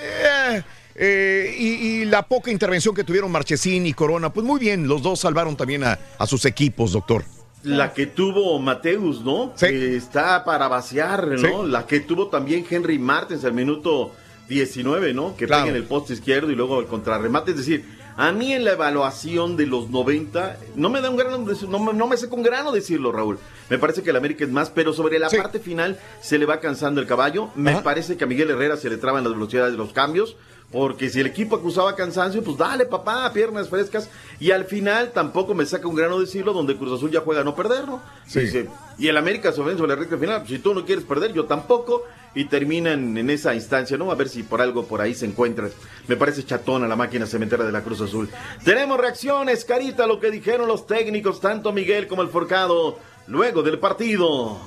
eh, 0.98 1.54
y, 1.58 1.66
y 1.66 2.04
la 2.04 2.22
poca 2.22 2.50
intervención 2.50 2.94
que 2.94 3.04
tuvieron 3.04 3.30
Marchesín 3.30 3.86
y 3.86 3.92
Corona, 3.94 4.32
pues 4.32 4.44
muy 4.44 4.58
bien, 4.58 4.88
los 4.88 5.00
dos 5.02 5.20
salvaron 5.20 5.56
también 5.56 5.84
a, 5.84 5.98
a 6.18 6.26
sus 6.26 6.44
equipos, 6.44 6.92
doctor. 6.92 7.24
La 7.62 7.92
que 7.92 8.06
tuvo 8.06 8.58
Mateus, 8.58 9.22
¿no? 9.24 9.52
Que 9.58 9.96
está 9.96 10.44
para 10.44 10.68
vaciar, 10.68 11.26
¿no? 11.26 11.38
Sí. 11.64 11.70
La 11.70 11.86
que 11.86 12.00
tuvo 12.00 12.28
también 12.28 12.64
Henry 12.68 12.98
Martins 12.98 13.44
al 13.44 13.52
minuto 13.52 14.12
19, 14.48 15.12
¿no? 15.14 15.36
Que 15.36 15.46
Claro. 15.46 15.64
pega 15.64 15.76
en 15.76 15.82
el 15.82 15.88
poste 15.88 16.14
izquierdo 16.14 16.50
y 16.50 16.54
luego 16.54 16.80
el 16.80 16.86
contrarremate. 16.86 17.50
Es 17.50 17.56
decir, 17.58 17.84
a 18.16 18.32
mí 18.32 18.52
en 18.52 18.64
la 18.64 18.72
evaluación 18.72 19.56
de 19.56 19.66
los 19.66 19.90
90, 19.90 20.56
no 20.76 20.88
me 20.88 21.00
da 21.00 21.10
un 21.10 21.16
grano, 21.16 21.38
de- 21.38 21.66
no, 21.68 21.78
me- 21.78 21.92
no 21.92 22.06
me 22.06 22.16
sé 22.16 22.28
con 22.28 22.42
grano 22.42 22.72
decirlo, 22.72 23.12
Raúl. 23.12 23.38
Me 23.68 23.78
parece 23.78 24.02
que 24.02 24.10
el 24.10 24.16
América 24.16 24.44
es 24.44 24.50
más, 24.50 24.70
pero 24.70 24.92
sobre 24.92 25.18
la 25.18 25.28
parte 25.28 25.58
final 25.60 25.98
se 26.22 26.38
le 26.38 26.46
va 26.46 26.60
cansando 26.60 27.00
el 27.00 27.06
caballo. 27.06 27.50
Me 27.54 27.74
parece 27.82 28.16
que 28.16 28.24
a 28.24 28.26
Miguel 28.26 28.50
Herrera 28.50 28.76
se 28.76 28.88
le 28.88 28.96
traban 28.96 29.24
las 29.24 29.32
velocidades 29.34 29.72
de 29.72 29.78
los 29.78 29.92
cambios. 29.92 30.36
Porque 30.70 31.08
si 31.08 31.20
el 31.20 31.26
equipo 31.26 31.56
acusaba 31.56 31.96
cansancio, 31.96 32.44
pues 32.44 32.58
dale, 32.58 32.84
papá, 32.84 33.32
piernas 33.32 33.70
frescas. 33.70 34.10
Y 34.38 34.50
al 34.50 34.66
final 34.66 35.12
tampoco 35.12 35.54
me 35.54 35.64
saca 35.64 35.88
un 35.88 35.94
grano 35.94 36.20
decirlo, 36.20 36.52
donde 36.52 36.76
Cruz 36.76 36.92
Azul 36.92 37.10
ya 37.10 37.20
juega 37.20 37.40
a 37.40 37.44
no 37.44 37.54
perder, 37.54 37.88
¿no? 37.88 38.02
Sí. 38.26 38.40
Dice, 38.40 38.68
y 38.98 39.08
el 39.08 39.16
América 39.16 39.50
se 39.50 39.62
ofende 39.62 39.78
sobre 39.78 39.94
la 39.94 40.00
recta 40.00 40.18
final. 40.18 40.46
Si 40.46 40.58
tú 40.58 40.74
no 40.74 40.84
quieres 40.84 41.04
perder, 41.04 41.32
yo 41.32 41.46
tampoco. 41.46 42.02
Y 42.34 42.44
terminan 42.44 43.16
en 43.16 43.30
esa 43.30 43.54
instancia, 43.54 43.96
¿no? 43.96 44.10
A 44.10 44.14
ver 44.14 44.28
si 44.28 44.42
por 44.42 44.60
algo 44.60 44.84
por 44.84 45.00
ahí 45.00 45.14
se 45.14 45.24
encuentra. 45.24 45.70
Me 46.06 46.16
parece 46.16 46.44
chatona 46.44 46.86
la 46.86 46.96
máquina 46.96 47.26
cementera 47.26 47.64
de 47.64 47.72
la 47.72 47.82
Cruz 47.82 48.02
Azul. 48.02 48.28
Tenemos 48.62 49.00
reacciones, 49.00 49.64
Carita, 49.64 50.04
a 50.04 50.06
lo 50.06 50.20
que 50.20 50.30
dijeron 50.30 50.68
los 50.68 50.86
técnicos, 50.86 51.40
tanto 51.40 51.72
Miguel 51.72 52.06
como 52.06 52.20
el 52.20 52.28
Forcado, 52.28 52.98
luego 53.26 53.62
del 53.62 53.78
partido. 53.78 54.58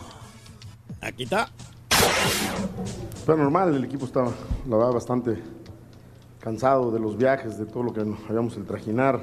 Aquí 0.99 1.23
está. 1.23 1.51
Pero 3.25 3.37
normal, 3.37 3.75
el 3.75 3.83
equipo 3.83 4.05
estaba, 4.05 4.31
la 4.67 4.77
verdad, 4.77 4.93
bastante 4.93 5.60
cansado 6.41 6.91
de 6.91 6.99
los 6.99 7.17
viajes, 7.17 7.57
de 7.57 7.65
todo 7.65 7.83
lo 7.83 7.93
que 7.93 8.03
nos 8.03 8.19
habíamos 8.27 8.57
el 8.57 8.65
trajinar. 8.65 9.19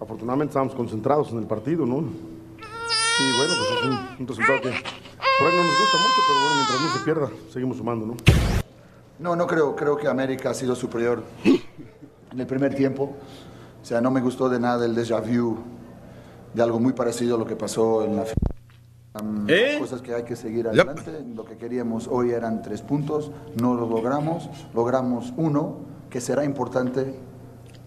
Afortunadamente 0.00 0.50
estábamos 0.50 0.74
concentrados 0.74 1.30
en 1.32 1.38
el 1.38 1.46
partido, 1.46 1.86
¿no? 1.86 1.98
Y 1.98 3.36
bueno, 3.36 3.54
pues 3.56 3.70
es 3.78 3.84
un, 3.84 3.92
un 4.20 4.26
resultado 4.26 4.60
que 4.60 4.70
por 4.70 5.48
ahí 5.48 5.56
no 5.56 5.64
nos 5.64 5.78
gusta 5.78 5.98
mucho, 5.98 6.20
pero 6.26 6.40
bueno, 6.40 6.54
mientras 6.56 6.80
no 6.80 6.98
se 6.98 7.04
pierda, 7.04 7.30
seguimos 7.52 7.76
sumando, 7.76 8.06
¿no? 8.06 8.14
No, 9.18 9.34
no 9.34 9.46
creo. 9.46 9.74
Creo 9.74 9.96
que 9.96 10.06
América 10.06 10.50
ha 10.50 10.54
sido 10.54 10.76
superior 10.76 11.24
en 11.44 12.40
el 12.40 12.46
primer 12.46 12.74
tiempo. 12.74 13.16
O 13.82 13.84
sea, 13.84 14.00
no 14.00 14.10
me 14.10 14.20
gustó 14.20 14.48
de 14.48 14.60
nada 14.60 14.86
el 14.86 14.94
déjà 14.94 15.20
vu 15.20 15.58
de 16.54 16.62
algo 16.62 16.78
muy 16.78 16.92
parecido 16.92 17.34
a 17.34 17.38
lo 17.38 17.44
que 17.44 17.56
pasó 17.56 18.04
en 18.04 18.16
la 18.16 18.22
final. 18.22 18.36
Um, 19.20 19.46
Cosas 19.80 20.00
que 20.02 20.14
hay 20.14 20.22
que 20.22 20.36
seguir 20.36 20.68
adelante. 20.68 21.24
Lo 21.34 21.44
que 21.44 21.56
queríamos 21.56 22.06
hoy 22.08 22.30
eran 22.30 22.62
tres 22.62 22.82
puntos. 22.82 23.32
No 23.60 23.74
lo 23.74 23.88
logramos. 23.88 24.48
Logramos 24.74 25.32
uno, 25.36 25.78
que 26.10 26.20
será 26.20 26.44
importante. 26.44 27.14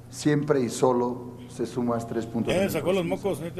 Siempre 0.09 0.61
y 0.61 0.69
solo 0.69 1.37
se 1.47 1.65
sumas 1.65 2.07
tres 2.07 2.25
puntos. 2.25 2.53
Eh, 2.53 2.69
sacó 2.69 2.91
los 2.91 3.05
mocos. 3.05 3.39
¿eh? 3.41 3.51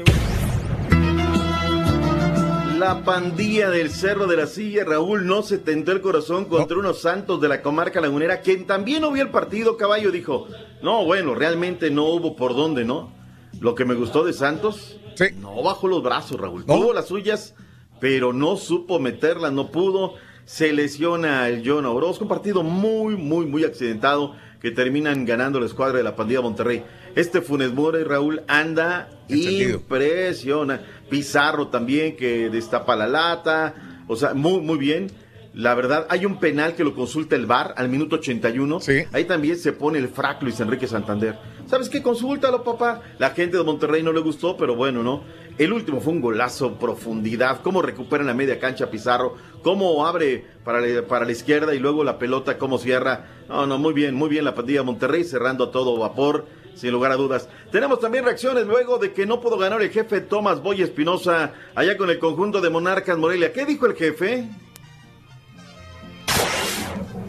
La 2.78 3.04
pandilla 3.04 3.70
del 3.70 3.90
Cerro 3.90 4.26
de 4.26 4.36
la 4.36 4.46
Silla, 4.46 4.84
Raúl, 4.84 5.26
no 5.26 5.42
se 5.42 5.58
tentó 5.58 5.92
el 5.92 6.00
corazón 6.00 6.46
contra 6.46 6.76
unos 6.76 7.00
santos 7.00 7.40
de 7.40 7.48
la 7.48 7.62
comarca 7.62 8.00
lagunera, 8.00 8.40
quien 8.40 8.66
también 8.66 9.02
no 9.02 9.12
vio 9.12 9.22
el 9.22 9.30
partido, 9.30 9.76
caballo, 9.76 10.10
dijo, 10.10 10.48
no, 10.82 11.04
bueno, 11.04 11.34
realmente 11.34 11.90
no 11.90 12.06
hubo 12.06 12.34
por 12.34 12.56
dónde, 12.56 12.84
¿no? 12.84 13.12
Lo 13.60 13.76
que 13.76 13.84
me 13.84 13.94
gustó 13.94 14.24
de 14.24 14.32
Santos, 14.32 14.98
no 15.38 15.62
bajó 15.62 15.86
los 15.86 16.02
brazos, 16.02 16.40
Raúl, 16.40 16.66
tuvo 16.66 16.92
las 16.92 17.06
suyas, 17.06 17.54
pero 18.00 18.32
no 18.32 18.56
supo 18.56 18.98
meterlas, 18.98 19.52
no 19.52 19.70
pudo, 19.70 20.14
se 20.44 20.72
lesiona 20.72 21.48
el 21.48 21.62
John 21.64 21.86
Orozco, 21.86 22.24
un 22.24 22.28
partido 22.28 22.64
muy, 22.64 23.16
muy, 23.16 23.46
muy 23.46 23.62
accidentado, 23.64 24.34
que 24.62 24.70
terminan 24.70 25.24
ganando 25.24 25.58
la 25.58 25.66
escuadra 25.66 25.98
de 25.98 26.04
la 26.04 26.14
pandilla 26.14 26.40
Monterrey. 26.40 26.84
Este 27.16 27.42
Funes 27.42 27.74
Mori, 27.74 28.04
Raúl, 28.04 28.42
anda 28.46 29.10
impresiona. 29.28 30.80
Pizarro 31.10 31.66
también, 31.68 32.16
que 32.16 32.48
destapa 32.48 32.94
la 32.94 33.08
lata. 33.08 33.74
O 34.06 34.14
sea, 34.14 34.34
muy, 34.34 34.60
muy 34.60 34.78
bien. 34.78 35.10
La 35.52 35.74
verdad, 35.74 36.06
hay 36.08 36.24
un 36.24 36.38
penal 36.38 36.74
que 36.74 36.84
lo 36.84 36.94
consulta 36.94 37.36
el 37.36 37.44
VAR 37.44 37.74
al 37.76 37.88
minuto 37.88 38.16
81. 38.16 38.78
Ahí 39.12 39.24
también 39.24 39.58
se 39.58 39.72
pone 39.72 39.98
el 39.98 40.08
frac 40.08 40.42
Luis 40.42 40.58
Enrique 40.60 40.86
Santander. 40.86 41.36
¿Sabes 41.66 41.90
qué? 41.90 42.00
Consúltalo, 42.00 42.62
papá. 42.64 43.02
La 43.18 43.30
gente 43.30 43.56
de 43.56 43.64
Monterrey 43.64 44.02
no 44.02 44.12
le 44.12 44.20
gustó, 44.20 44.56
pero 44.56 44.76
bueno, 44.76 45.02
¿no? 45.02 45.24
El 45.58 45.72
último 45.72 46.00
fue 46.00 46.14
un 46.14 46.20
golazo, 46.20 46.78
profundidad. 46.78 47.60
Cómo 47.62 47.82
recupera 47.82 48.22
en 48.22 48.28
la 48.28 48.34
media 48.34 48.58
cancha 48.58 48.90
Pizarro. 48.90 49.34
Cómo 49.62 50.06
abre 50.06 50.44
para 50.64 50.80
la, 50.80 51.02
para 51.06 51.26
la 51.26 51.32
izquierda 51.32 51.74
y 51.74 51.78
luego 51.78 52.04
la 52.04 52.18
pelota, 52.18 52.56
cómo 52.56 52.78
cierra. 52.78 53.26
No, 53.48 53.66
no, 53.66 53.78
muy 53.78 53.92
bien, 53.92 54.14
muy 54.14 54.28
bien 54.28 54.44
la 54.44 54.54
pandilla 54.54 54.82
Monterrey, 54.82 55.24
cerrando 55.24 55.64
a 55.64 55.70
todo 55.70 55.98
vapor, 55.98 56.46
sin 56.74 56.90
lugar 56.90 57.12
a 57.12 57.16
dudas. 57.16 57.48
Tenemos 57.70 58.00
también 58.00 58.24
reacciones 58.24 58.66
luego 58.66 58.98
de 58.98 59.12
que 59.12 59.26
no 59.26 59.40
pudo 59.40 59.58
ganar 59.58 59.82
el 59.82 59.90
jefe 59.90 60.22
Tomás 60.22 60.62
Boy 60.62 60.82
Espinosa 60.82 61.52
allá 61.74 61.98
con 61.98 62.08
el 62.08 62.18
conjunto 62.18 62.60
de 62.60 62.70
Monarcas 62.70 63.18
Morelia. 63.18 63.52
¿Qué 63.52 63.66
dijo 63.66 63.86
el 63.86 63.94
jefe? 63.94 64.48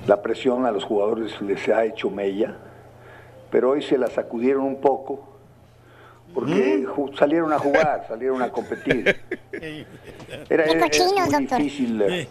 La 0.07 0.21
presión 0.21 0.65
a 0.65 0.71
los 0.71 0.85
jugadores 0.85 1.41
les 1.41 1.67
ha 1.69 1.85
hecho 1.85 2.09
mella, 2.09 2.57
pero 3.51 3.71
hoy 3.71 3.81
se 3.81 3.97
la 3.97 4.07
sacudieron 4.07 4.63
un 4.63 4.81
poco 4.81 5.32
porque 6.33 6.85
ju- 6.85 7.15
salieron 7.17 7.53
a 7.53 7.59
jugar, 7.59 8.05
salieron 8.07 8.41
a 8.41 8.49
competir. 8.49 9.15
Era, 10.49 10.63
era- 10.65 10.81
muy 10.81 11.31
doctor. 11.31 11.57
difícil. 11.61 12.01
eh, 12.01 12.27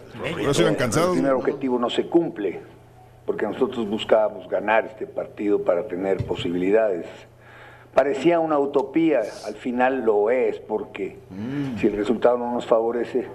eso 0.49 0.61
iban 0.61 0.75
cansados. 0.75 1.09
El 1.15 1.21
primer 1.21 1.33
objetivo 1.33 1.79
no 1.79 1.89
se 1.89 2.05
cumple, 2.07 2.59
porque 3.25 3.45
nosotros 3.45 3.87
buscábamos 3.87 4.47
ganar 4.49 4.85
este 4.85 5.07
partido 5.07 5.63
para 5.63 5.87
tener 5.87 6.17
posibilidades. 6.25 7.05
Parecía 7.93 8.39
una 8.39 8.59
utopía, 8.59 9.21
al 9.45 9.55
final 9.55 10.03
lo 10.03 10.29
es, 10.31 10.59
porque 10.59 11.17
si 11.79 11.87
el 11.87 11.95
resultado 11.95 12.37
no 12.37 12.51
nos 12.51 12.65
favorece. 12.65 13.27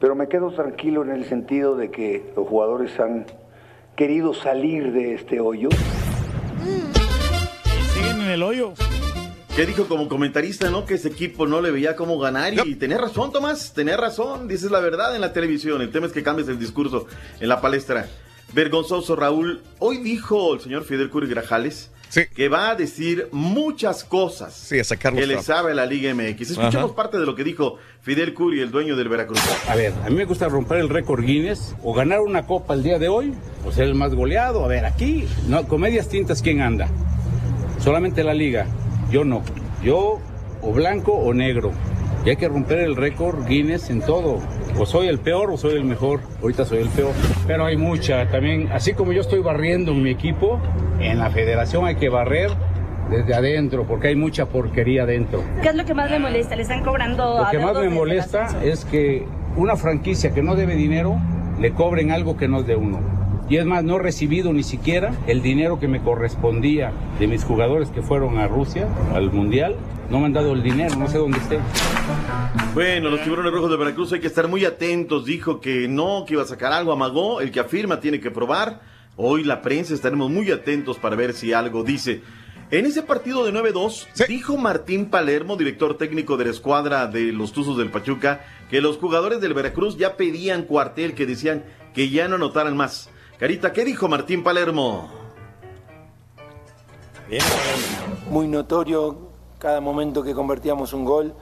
Pero 0.00 0.14
me 0.14 0.28
quedo 0.28 0.50
tranquilo 0.52 1.02
en 1.02 1.10
el 1.10 1.24
sentido 1.26 1.76
de 1.76 1.90
que 1.90 2.32
los 2.36 2.46
jugadores 2.48 2.98
han 2.98 3.26
querido 3.96 4.32
salir 4.34 4.92
de 4.92 5.14
este 5.14 5.40
hoyo. 5.40 5.68
Siguen 7.94 8.20
en 8.22 8.30
el 8.30 8.42
hoyo. 8.42 8.72
¿Qué 9.58 9.66
dijo 9.66 9.88
como 9.88 10.08
comentarista, 10.08 10.70
no? 10.70 10.86
Que 10.86 10.94
ese 10.94 11.08
equipo 11.08 11.44
no 11.44 11.60
le 11.60 11.72
veía 11.72 11.96
cómo 11.96 12.16
ganar. 12.20 12.54
Y 12.64 12.76
tenía 12.76 12.96
razón, 12.96 13.32
Tomás, 13.32 13.72
tenía 13.74 13.96
razón. 13.96 14.46
Dices 14.46 14.70
la 14.70 14.78
verdad 14.78 15.16
en 15.16 15.20
la 15.20 15.32
televisión. 15.32 15.82
El 15.82 15.90
tema 15.90 16.06
es 16.06 16.12
que 16.12 16.22
cambies 16.22 16.46
el 16.46 16.60
discurso 16.60 17.08
en 17.40 17.48
la 17.48 17.60
palestra. 17.60 18.06
Vergonzoso, 18.52 19.16
Raúl. 19.16 19.60
Hoy 19.80 19.96
dijo 19.96 20.54
el 20.54 20.60
señor 20.60 20.84
Fidel 20.84 21.10
Curi 21.10 21.26
Grajales 21.26 21.90
que 22.36 22.48
va 22.48 22.70
a 22.70 22.76
decir 22.76 23.26
muchas 23.32 24.04
cosas 24.04 24.70
los 24.70 24.86
que 24.96 25.26
le 25.26 25.42
sabe 25.42 25.72
a 25.72 25.74
la 25.74 25.86
Liga 25.86 26.14
MX. 26.14 26.52
Escuchemos 26.52 26.92
Ajá. 26.92 26.94
parte 26.94 27.18
de 27.18 27.26
lo 27.26 27.34
que 27.34 27.42
dijo 27.42 27.78
Fidel 28.00 28.34
Curi, 28.34 28.60
el 28.60 28.70
dueño 28.70 28.94
del 28.94 29.08
Veracruz. 29.08 29.40
A 29.68 29.74
ver, 29.74 29.92
a 30.04 30.08
mí 30.08 30.14
me 30.14 30.24
gusta 30.24 30.48
romper 30.48 30.78
el 30.78 30.88
récord 30.88 31.24
Guinness 31.24 31.74
o 31.82 31.92
ganar 31.92 32.20
una 32.20 32.46
copa 32.46 32.74
el 32.74 32.84
día 32.84 33.00
de 33.00 33.08
hoy 33.08 33.34
o 33.66 33.72
ser 33.72 33.86
el 33.86 33.96
más 33.96 34.14
goleado. 34.14 34.64
A 34.64 34.68
ver, 34.68 34.84
aquí, 34.84 35.26
no, 35.48 35.66
comedias 35.66 36.08
tintas, 36.08 36.42
¿quién 36.42 36.60
anda? 36.60 36.88
Solamente 37.80 38.22
la 38.22 38.34
liga. 38.34 38.68
Yo 39.10 39.24
no. 39.24 39.42
Yo 39.82 40.18
o 40.62 40.72
blanco 40.72 41.12
o 41.12 41.32
negro. 41.32 41.72
Y 42.24 42.30
hay 42.30 42.36
que 42.36 42.48
romper 42.48 42.80
el 42.80 42.96
récord 42.96 43.46
Guinness 43.46 43.90
en 43.90 44.00
todo. 44.00 44.38
o 44.78 44.86
soy 44.86 45.08
el 45.08 45.18
peor 45.18 45.50
o 45.50 45.56
soy 45.56 45.74
el 45.74 45.84
mejor. 45.84 46.20
Ahorita 46.42 46.64
soy 46.64 46.78
el 46.78 46.88
peor. 46.88 47.12
Pero 47.46 47.64
hay 47.64 47.76
mucha 47.76 48.28
también, 48.28 48.68
así 48.72 48.92
como 48.92 49.12
yo 49.12 49.20
estoy 49.20 49.40
barriendo 49.40 49.92
en 49.92 50.02
mi 50.02 50.10
equipo, 50.10 50.60
en 51.00 51.18
la 51.18 51.30
federación 51.30 51.86
hay 51.86 51.94
que 51.94 52.08
barrer 52.08 52.50
desde 53.10 53.34
adentro, 53.34 53.86
porque 53.86 54.08
hay 54.08 54.16
mucha 54.16 54.46
porquería 54.46 55.04
adentro. 55.04 55.42
¿Qué 55.62 55.68
es 55.68 55.74
lo 55.74 55.84
que 55.84 55.94
más 55.94 56.10
le 56.10 56.18
molesta? 56.18 56.56
¿Le 56.56 56.62
están 56.62 56.84
cobrando 56.84 57.38
Lo 57.38 57.50
que 57.50 57.58
más 57.58 57.78
me 57.78 57.88
molesta 57.88 58.48
es 58.62 58.84
que 58.84 59.26
una 59.56 59.76
franquicia 59.76 60.34
que 60.34 60.42
no 60.42 60.54
debe 60.54 60.74
dinero 60.74 61.18
le 61.58 61.72
cobren 61.72 62.10
algo 62.10 62.36
que 62.36 62.48
no 62.48 62.60
es 62.60 62.66
de 62.66 62.76
uno. 62.76 63.17
Y 63.50 63.56
es 63.56 63.64
más, 63.64 63.82
no 63.82 63.96
he 63.96 63.98
recibido 64.02 64.52
ni 64.52 64.62
siquiera 64.62 65.14
el 65.26 65.40
dinero 65.40 65.80
que 65.80 65.88
me 65.88 66.02
correspondía 66.02 66.92
de 67.18 67.26
mis 67.26 67.44
jugadores 67.44 67.88
que 67.88 68.02
fueron 68.02 68.36
a 68.36 68.46
Rusia, 68.46 68.88
al 69.14 69.32
Mundial. 69.32 69.74
No 70.10 70.20
me 70.20 70.26
han 70.26 70.34
dado 70.34 70.52
el 70.52 70.62
dinero, 70.62 70.96
no 70.96 71.08
sé 71.08 71.16
dónde 71.16 71.38
esté. 71.38 71.58
Bueno, 72.74 73.08
los 73.08 73.22
tiburones 73.22 73.50
rojos 73.50 73.70
de 73.70 73.78
Veracruz 73.78 74.12
hay 74.12 74.20
que 74.20 74.26
estar 74.26 74.48
muy 74.48 74.66
atentos. 74.66 75.24
Dijo 75.24 75.60
que 75.60 75.88
no, 75.88 76.24
que 76.26 76.34
iba 76.34 76.42
a 76.42 76.46
sacar 76.46 76.72
algo, 76.72 76.92
amagó. 76.92 77.40
El 77.40 77.50
que 77.50 77.60
afirma 77.60 78.00
tiene 78.00 78.20
que 78.20 78.30
probar. 78.30 78.82
Hoy 79.16 79.44
la 79.44 79.62
prensa 79.62 79.94
estaremos 79.94 80.30
muy 80.30 80.50
atentos 80.50 80.98
para 80.98 81.16
ver 81.16 81.32
si 81.32 81.54
algo 81.54 81.84
dice. 81.84 82.20
En 82.70 82.84
ese 82.84 83.02
partido 83.02 83.46
de 83.46 83.52
9-2, 83.52 84.26
dijo 84.28 84.58
Martín 84.58 85.06
Palermo, 85.06 85.56
director 85.56 85.96
técnico 85.96 86.36
de 86.36 86.44
la 86.44 86.50
escuadra 86.50 87.06
de 87.06 87.32
los 87.32 87.52
Tuzos 87.52 87.78
del 87.78 87.90
Pachuca, 87.90 88.44
que 88.68 88.82
los 88.82 88.98
jugadores 88.98 89.40
del 89.40 89.54
Veracruz 89.54 89.96
ya 89.96 90.18
pedían 90.18 90.64
cuartel, 90.64 91.14
que 91.14 91.24
decían 91.24 91.64
que 91.94 92.10
ya 92.10 92.28
no 92.28 92.34
anotaran 92.34 92.76
más. 92.76 93.08
Carita, 93.38 93.72
¿qué 93.72 93.84
dijo 93.84 94.08
Martín 94.08 94.42
Palermo? 94.42 95.08
muy 98.30 98.48
notorio 98.48 99.16
cada 99.58 99.80
momento 99.80 100.24
que 100.24 100.34
convertíamos 100.34 100.92
un 100.92 101.04
gol, 101.04 101.34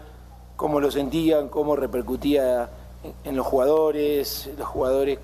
cómo 0.56 0.78
lo 0.78 0.90
sentían, 0.90 1.48
cómo 1.48 1.74
repercutía 1.74 2.68
en, 3.24 3.36
los 3.36 3.46
jugadores, 3.46 4.50
los 4.58 4.66
jugadores, 4.66 5.18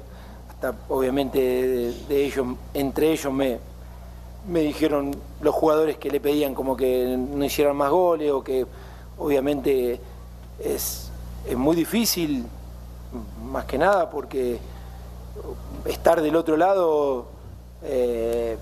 hasta 0.48 0.74
obviamente 0.88 1.40
de, 1.40 1.92
de 2.08 2.24
ellos, 2.24 2.46
entre 2.72 3.12
ellos 3.12 3.32
me, 3.32 3.58
me 4.48 4.60
dijeron 4.60 5.14
los 5.42 5.54
jugadores 5.54 5.98
que 5.98 6.10
le 6.10 6.20
pedían 6.20 6.54
como 6.54 6.74
que 6.76 7.16
no 7.18 7.44
hicieran 7.44 7.76
más 7.76 7.90
goles 7.90 8.30
o 8.30 8.42
que 8.42 8.66
obviamente 9.18 10.00
es, 10.58 11.10
es 11.46 11.56
muy 11.56 11.76
difícil, 11.76 12.46
más 13.44 13.66
que 13.66 13.76
nada 13.76 14.08
porque 14.08 14.58
estar 15.86 16.22
del 16.22 16.36
otro 16.36 16.56
lado 16.56 17.26
eh, 17.84 18.56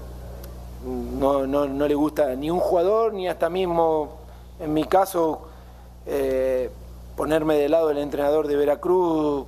no, 0.85 1.47
no, 1.47 1.67
no 1.67 1.87
le 1.87 1.95
gusta 1.95 2.35
ni 2.35 2.51
un 2.51 2.61
jugador 2.61 3.13
ni 3.13 3.29
hasta 3.29 3.51
mismo, 3.51 4.21
en 4.59 4.73
mi 4.73 4.85
caso, 4.85 5.49
eh, 6.07 6.71
ponerme 7.17 7.57
del 7.57 7.73
lado 7.73 7.89
del 7.89 7.99
entrenador 7.99 8.47
de 8.47 8.57
Veracruz. 8.57 9.47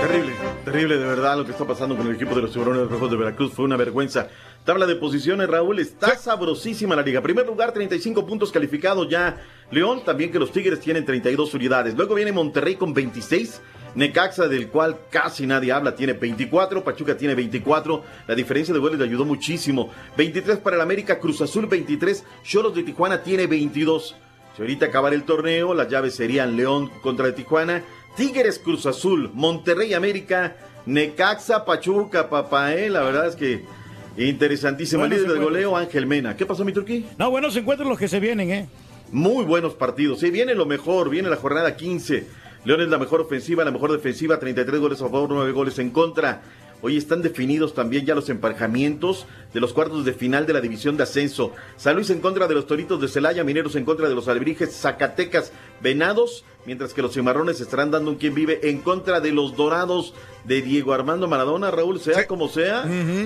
Terrible, 0.00 0.32
terrible 0.64 0.96
de 0.96 1.04
verdad 1.04 1.36
lo 1.36 1.44
que 1.44 1.50
está 1.50 1.66
pasando 1.66 1.96
con 1.96 2.06
el 2.06 2.14
equipo 2.14 2.34
de 2.34 2.42
los 2.42 2.52
tiburones 2.52 2.88
rojos 2.88 3.10
de 3.10 3.16
Veracruz. 3.16 3.52
Fue 3.52 3.64
una 3.64 3.76
vergüenza. 3.76 4.28
Tabla 4.64 4.86
de 4.86 4.96
posiciones, 4.96 5.48
Raúl, 5.48 5.78
está 5.78 6.16
sabrosísima 6.16 6.96
la 6.96 7.02
liga. 7.02 7.20
Primer 7.20 7.46
lugar, 7.46 7.72
35 7.72 8.26
puntos 8.26 8.50
calificados 8.50 9.08
ya. 9.08 9.36
León, 9.70 10.02
también 10.04 10.32
que 10.32 10.38
los 10.38 10.52
Tigres 10.52 10.80
tienen 10.80 11.04
32 11.04 11.52
unidades. 11.52 11.94
Luego 11.94 12.14
viene 12.14 12.32
Monterrey 12.32 12.76
con 12.76 12.94
26. 12.94 13.60
Necaxa, 13.94 14.48
del 14.48 14.68
cual 14.68 14.96
casi 15.10 15.46
nadie 15.46 15.72
habla, 15.72 15.94
tiene 15.94 16.12
24. 16.12 16.84
Pachuca 16.84 17.16
tiene 17.16 17.34
24. 17.34 18.04
La 18.26 18.34
diferencia 18.34 18.72
de 18.74 18.80
goles 18.80 18.98
le 18.98 19.04
ayudó 19.04 19.24
muchísimo. 19.24 19.90
23 20.16 20.58
para 20.58 20.76
el 20.76 20.82
América, 20.82 21.18
Cruz 21.18 21.40
Azul 21.40 21.66
23. 21.66 22.24
Cholos 22.44 22.74
de 22.74 22.82
Tijuana 22.82 23.22
tiene 23.22 23.46
22. 23.46 24.16
Si 24.56 24.62
ahorita 24.62 24.86
acabar 24.86 25.14
el 25.14 25.22
torneo, 25.24 25.74
las 25.74 25.88
llaves 25.88 26.14
serían 26.14 26.56
León 26.56 26.90
contra 27.00 27.32
Tijuana, 27.34 27.82
Tigres 28.16 28.58
Cruz 28.58 28.86
Azul, 28.86 29.30
Monterrey 29.32 29.94
América, 29.94 30.56
Necaxa 30.86 31.64
Pachuca, 31.64 32.28
papá, 32.28 32.74
eh, 32.74 32.90
la 32.90 33.02
verdad 33.02 33.28
es 33.28 33.36
que 33.36 33.62
interesantísima. 34.16 35.02
Buenos 35.02 35.18
Líder 35.18 35.30
de 35.32 35.36
encuentros. 35.38 35.62
goleo, 35.64 35.76
Ángel 35.76 36.06
Mena. 36.06 36.36
¿Qué 36.36 36.44
pasó, 36.46 36.64
mi 36.64 36.72
turquí? 36.72 37.06
No, 37.18 37.30
buenos 37.30 37.54
encuentros 37.56 37.88
los 37.88 37.98
que 37.98 38.08
se 38.08 38.18
vienen, 38.20 38.50
¿eh? 38.50 38.68
Muy 39.12 39.44
buenos 39.44 39.74
partidos. 39.74 40.20
Sí, 40.20 40.30
viene 40.30 40.54
lo 40.54 40.66
mejor, 40.66 41.08
viene 41.08 41.30
la 41.30 41.36
jornada 41.36 41.76
15. 41.76 42.26
León 42.64 42.80
es 42.80 42.88
la 42.88 42.98
mejor 42.98 43.20
ofensiva, 43.20 43.64
la 43.64 43.70
mejor 43.70 43.92
defensiva, 43.92 44.38
33 44.38 44.80
goles 44.80 45.00
a 45.00 45.04
favor, 45.04 45.30
9 45.30 45.52
goles 45.52 45.78
en 45.78 45.90
contra. 45.90 46.42
Hoy 46.80 46.96
están 46.96 47.22
definidos 47.22 47.74
también 47.74 48.06
ya 48.06 48.14
los 48.14 48.28
emparejamientos 48.28 49.26
de 49.52 49.58
los 49.58 49.72
cuartos 49.72 50.04
de 50.04 50.12
final 50.12 50.46
de 50.46 50.52
la 50.52 50.60
división 50.60 50.96
de 50.96 51.02
ascenso. 51.02 51.52
San 51.76 51.96
Luis 51.96 52.08
en 52.10 52.20
contra 52.20 52.46
de 52.46 52.54
los 52.54 52.68
Toritos 52.68 53.00
de 53.00 53.08
Celaya, 53.08 53.42
Mineros 53.42 53.74
en 53.74 53.84
contra 53.84 54.08
de 54.08 54.14
los 54.14 54.28
Alebrijes, 54.28 54.76
Zacatecas, 54.76 55.50
Venados, 55.80 56.44
mientras 56.66 56.94
que 56.94 57.02
los 57.02 57.14
Cimarrones 57.14 57.60
estarán 57.60 57.90
dando 57.90 58.12
un 58.12 58.16
quien 58.16 58.32
vive 58.32 58.60
en 58.70 58.80
contra 58.80 59.20
de 59.20 59.32
los 59.32 59.56
Dorados 59.56 60.14
de 60.44 60.62
Diego 60.62 60.92
Armando 60.92 61.26
Maradona, 61.26 61.72
Raúl, 61.72 61.98
sea 61.98 62.28
como 62.28 62.48
sea. 62.48 62.84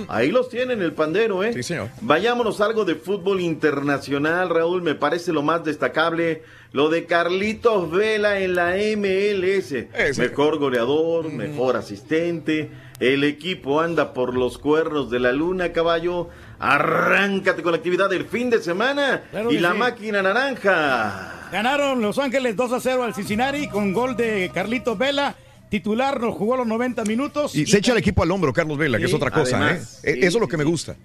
Ahí 0.09 0.31
los 0.31 0.49
tienen 0.49 0.81
el 0.81 0.95
pandero, 0.95 1.45
¿eh? 1.45 1.53
Sí, 1.53 1.63
señor. 1.63 1.91
Vayámonos 2.01 2.63
a 2.63 2.65
algo 2.65 2.87
de 2.87 2.95
fútbol 2.95 3.43
internacional, 3.43 4.49
Raúl. 4.49 4.81
Me 4.81 4.95
parece 4.95 5.31
lo 5.31 5.43
más 5.43 5.63
destacable. 5.63 6.43
Lo 6.73 6.89
de 6.89 7.05
Carlitos 7.05 7.91
Vela 7.91 8.41
en 8.41 8.55
la 8.55 8.77
MLS. 8.97 9.75
Mejor 10.19 10.59
goleador, 10.59 11.31
mejor 11.31 11.77
asistente. 11.77 12.71
El 12.99 13.25
equipo 13.25 13.81
anda 13.81 14.15
por 14.15 14.35
los 14.35 14.57
cuernos 14.57 15.11
de 15.11 15.21
la 15.21 15.33
luna, 15.33 15.73
caballo. 15.73 16.31
Arráncate 16.59 17.63
con 17.63 17.73
la 17.73 17.79
actividad 17.79 18.09
del 18.09 18.25
fin 18.25 18.49
de 18.49 18.63
semana. 18.63 19.25
Claro 19.31 19.53
y 19.53 19.59
la 19.59 19.73
sí. 19.73 19.79
máquina 19.79 20.23
naranja. 20.23 21.49
Ganaron 21.53 22.01
Los 22.01 22.19
Ángeles 22.19 22.57
2 22.57 22.73
a 22.73 22.81
0 22.81 23.03
al 23.03 23.15
Cincinnati 23.15 23.69
con 23.69 23.93
gol 23.93 24.17
de 24.17 24.51
Carlitos 24.55 24.97
Vela. 24.97 25.37
Titular, 25.69 26.21
nos 26.21 26.35
jugó 26.35 26.57
los 26.57 26.67
90 26.67 27.05
minutos. 27.05 27.55
Y 27.55 27.67
se 27.67 27.79
echa 27.79 27.93
el 27.93 27.99
equipo 27.99 28.23
al 28.23 28.31
hombro, 28.31 28.53
Carlos 28.53 28.79
Vela, 28.79 28.99
que 28.99 29.05
es 29.05 29.15
otra 29.15 29.31
cosa, 29.31 29.59
además, 29.59 30.01
¿eh? 30.05 30.15
sí, 30.15 30.21
Eso 30.21 30.39
es 30.39 30.41
lo 30.41 30.49
que 30.49 30.57
me 30.57 30.65
gusta. 30.65 30.97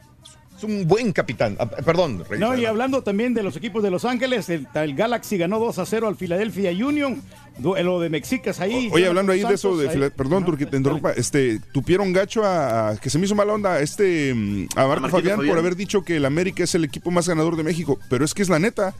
Es 0.57 0.63
un 0.63 0.87
buen 0.87 1.11
capitán. 1.11 1.55
Ah, 1.59 1.67
Perdón, 1.67 2.23
Rey. 2.27 2.39
No, 2.39 2.55
y 2.57 2.65
hablando 2.65 3.03
también 3.03 3.33
de 3.35 3.43
los 3.43 3.55
equipos 3.55 3.83
de 3.83 3.91
Los 3.91 4.05
Ángeles, 4.05 4.49
el, 4.49 4.67
el 4.73 4.95
Galaxy 4.95 5.37
ganó 5.37 5.59
2 5.59 5.77
a 5.77 5.85
0 5.85 6.07
al 6.07 6.15
Philadelphia 6.15 6.71
Union. 6.71 7.21
Lo 7.61 7.99
de 7.99 8.09
Mexicas 8.09 8.59
ahí. 8.59 8.89
Oye, 8.91 9.07
hablando 9.07 9.31
ahí 9.31 9.41
de 9.43 9.53
eso, 9.53 9.75
de 9.77 9.89
ahí. 9.89 10.09
Perdón, 10.15 10.45
Turquía, 10.45 10.69
te 10.69 10.77
interrumpa, 10.77 11.11
este, 11.11 11.59
tupieron 11.71 12.13
gacho 12.13 12.43
a, 12.43 12.89
a- 12.89 12.97
que 12.97 13.09
se 13.09 13.17
me 13.17 13.25
hizo 13.25 13.35
mala 13.35 13.53
onda 13.53 13.73
a 13.73 13.81
este 13.81 14.33
mm, 14.33 14.67
a 14.75 14.87
Marco 14.87 15.09
Fabián, 15.09 15.37
Fabián. 15.37 15.49
por 15.53 15.57
haber 15.59 15.75
dicho 15.75 16.03
que 16.03 16.17
el 16.17 16.25
América 16.25 16.63
es 16.63 16.75
el 16.75 16.83
equipo 16.83 17.09
más 17.11 17.27
ganador 17.27 17.55
de 17.57 17.63
México, 17.63 17.99
pero 18.09 18.23
es 18.25 18.33
que 18.33 18.41
es 18.41 18.49
la 18.49 18.59
neta. 18.59 18.93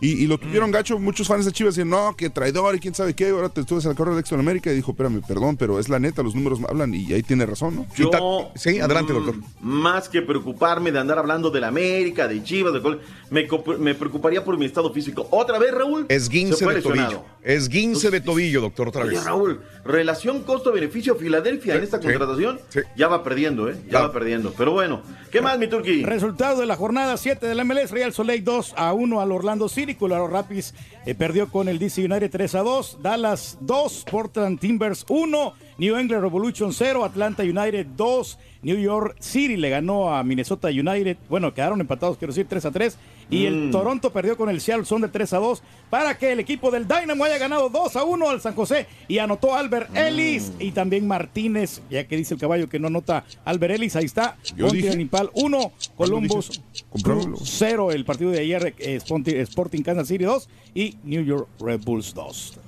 Y, 0.00 0.10
y 0.22 0.26
lo 0.26 0.38
tuvieron 0.38 0.70
gacho, 0.70 0.98
muchos 0.98 1.26
fans 1.26 1.44
de 1.46 1.50
Chivas 1.52 1.74
decían, 1.74 1.88
no, 1.88 2.14
que 2.16 2.28
traidor 2.30 2.74
y 2.76 2.78
quién 2.78 2.94
sabe 2.94 3.14
qué, 3.14 3.30
ahora 3.30 3.48
te 3.48 3.62
estuve 3.62 3.80
al 3.88 3.96
correo 3.96 4.14
del 4.14 4.20
Exxon 4.20 4.38
América 4.38 4.70
y 4.70 4.76
dijo, 4.76 4.92
espérame, 4.92 5.22
perdón, 5.26 5.56
pero 5.56 5.80
es 5.80 5.88
la 5.88 5.98
neta, 5.98 6.22
los 6.22 6.34
números 6.34 6.60
hablan 6.68 6.94
y 6.94 7.12
ahí 7.12 7.22
tiene 7.22 7.46
razón, 7.46 7.74
¿no? 7.76 7.86
Yo, 7.96 8.10
Sí, 8.54 8.78
adelante, 8.78 9.12
doctor. 9.12 9.36
mm, 9.36 9.44
Más 9.66 10.08
que 10.08 10.22
preocuparme 10.22 10.92
de 10.92 10.98
andar 11.00 11.18
hablando 11.18 11.50
de 11.50 11.60
la 11.60 11.68
América, 11.68 12.28
de 12.28 12.42
Chivas, 12.44 12.72
de 12.74 12.80
Col- 12.82 13.00
me, 13.30 13.48
me 13.78 13.94
preocuparía 13.94 14.44
por 14.44 14.58
mi 14.58 14.66
estado 14.66 14.92
físico. 14.92 15.26
Otra 15.30 15.58
vez, 15.58 15.72
Raúl. 15.72 16.06
Esguince 16.08 16.54
se 16.56 16.64
fue 16.64 16.74
de 16.74 16.80
lesionado. 16.80 17.24
Tobillo. 17.42 17.56
Esguince 17.56 18.10
de 18.10 18.20
tobillo, 18.20 18.60
doctor, 18.60 18.88
otra 18.88 19.02
Oye, 19.02 19.16
vez. 19.16 19.24
Raúl, 19.24 19.60
relación 19.84 20.42
costo-beneficio 20.42 21.16
Filadelfia 21.16 21.74
en 21.74 21.82
esta 21.82 21.98
sí, 21.98 22.04
contratación 22.04 22.60
ya 22.96 23.08
va 23.08 23.22
perdiendo, 23.22 23.68
¿eh? 23.68 23.76
Ya 23.90 24.02
va 24.02 24.12
perdiendo. 24.12 24.52
Pero 24.56 24.72
bueno, 24.72 25.02
¿qué 25.30 25.40
más, 25.40 25.58
mi 25.58 25.66
Turquí? 25.66 26.04
Resultado 26.04 26.60
de 26.60 26.66
la 26.66 26.76
jornada 26.76 27.16
7 27.16 27.46
del 27.46 27.64
MLS, 27.64 27.90
Real 27.90 28.12
Soleil 28.12 28.44
2 28.44 28.74
a 28.76 28.92
1 28.92 29.20
al 29.20 29.32
Orlando 29.32 29.68
City, 29.68 29.94
Colorado 29.94 30.28
Rapids 30.28 30.74
eh, 31.06 31.14
perdió 31.14 31.48
con 31.48 31.68
el 31.68 31.78
DC 31.78 32.04
United 32.04 32.30
3 32.30 32.54
a 32.54 32.60
2, 32.60 32.98
Dallas 33.02 33.58
2, 33.60 34.04
Portland 34.10 34.60
Timbers 34.60 35.04
1, 35.08 35.54
New 35.78 35.96
England 35.96 36.22
Revolution 36.22 36.72
0, 36.72 37.04
Atlanta 37.04 37.42
United 37.42 37.86
2, 37.96 38.38
New 38.62 38.76
York 38.78 39.16
City 39.20 39.56
le 39.56 39.70
ganó 39.70 40.14
a 40.14 40.22
Minnesota 40.22 40.68
United, 40.68 41.16
bueno, 41.28 41.52
quedaron 41.52 41.80
empatados, 41.80 42.16
quiero 42.16 42.32
decir, 42.32 42.46
3 42.48 42.64
a 42.66 42.70
3, 42.70 42.96
y 43.30 43.46
el 43.46 43.68
Mm. 43.68 43.70
Toronto 43.70 44.12
perdió 44.12 44.36
con 44.36 44.48
el 44.50 44.60
Seattle 44.60 44.84
Son 44.84 45.00
de 45.00 45.08
3 45.08 45.32
a 45.32 45.38
2 45.38 45.62
para 45.90 46.16
que 46.18 46.32
el 46.32 46.40
equipo 46.40 46.70
del 46.70 46.86
Dynamo 46.86 47.24
haya 47.24 47.38
ganado 47.38 47.68
2 47.70 47.96
a 47.96 48.04
1 48.04 48.28
al 48.30 48.40
San 48.40 48.54
José 48.54 48.86
y 49.08 49.18
anotó 49.18 49.54
Albert 49.54 49.90
Mm. 49.90 49.96
Ellis 49.96 50.52
y 50.58 50.70
también 50.72 51.06
Martínez, 51.06 51.80
ya 51.90 52.06
que 52.06 52.16
dice 52.16 52.34
el 52.34 52.40
caballo 52.40 52.68
que 52.68 52.78
no 52.78 52.88
anota 52.88 53.24
Albert 53.44 53.74
Ellis, 53.74 53.96
ahí 53.96 54.04
está. 54.04 54.36
Impal 54.56 55.30
1, 55.34 55.72
Columbus 55.96 56.50
dije. 56.50 56.62
Compruébalo. 56.90 57.36
0 57.42 57.90
el 57.92 58.04
partido 58.04 58.30
de 58.30 58.40
ayer, 58.40 58.74
eh, 58.78 59.00
Sporting 59.42 59.82
Kansas 59.82 60.08
City 60.08 60.24
2 60.24 60.48
y 60.74 60.96
New 61.04 61.24
York 61.24 61.48
Red 61.60 61.80
Bulls 61.84 62.14
2. 62.14 62.58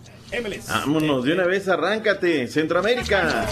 MLS. 0.42 0.66
Vámonos, 0.68 1.24
de 1.24 1.32
una 1.34 1.44
vez, 1.44 1.68
arráncate. 1.68 2.48
Centroamérica. 2.48 3.46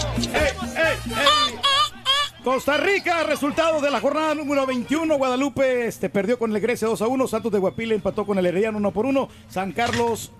Costa 2.43 2.75
Rica, 2.75 3.23
resultado 3.23 3.79
de 3.79 3.89
la 3.89 4.01
jornada 4.01 4.35
número 4.35 4.65
21. 4.65 5.17
Guadalupe 5.17 5.87
este, 5.87 6.09
perdió 6.09 6.37
con 6.37 6.53
el 6.53 6.61
Grecia 6.61 6.89
2 6.89 7.01
a 7.01 7.07
1. 7.07 7.27
Santos 7.29 7.53
de 7.53 7.59
Guapile 7.59 7.95
empató 7.95 8.25
con 8.25 8.37
el 8.37 8.45
Herediano 8.45 8.79
1 8.79 8.91
por 8.91 9.05
1. 9.05 9.29
San 9.47 9.71
Carlos 9.71 10.33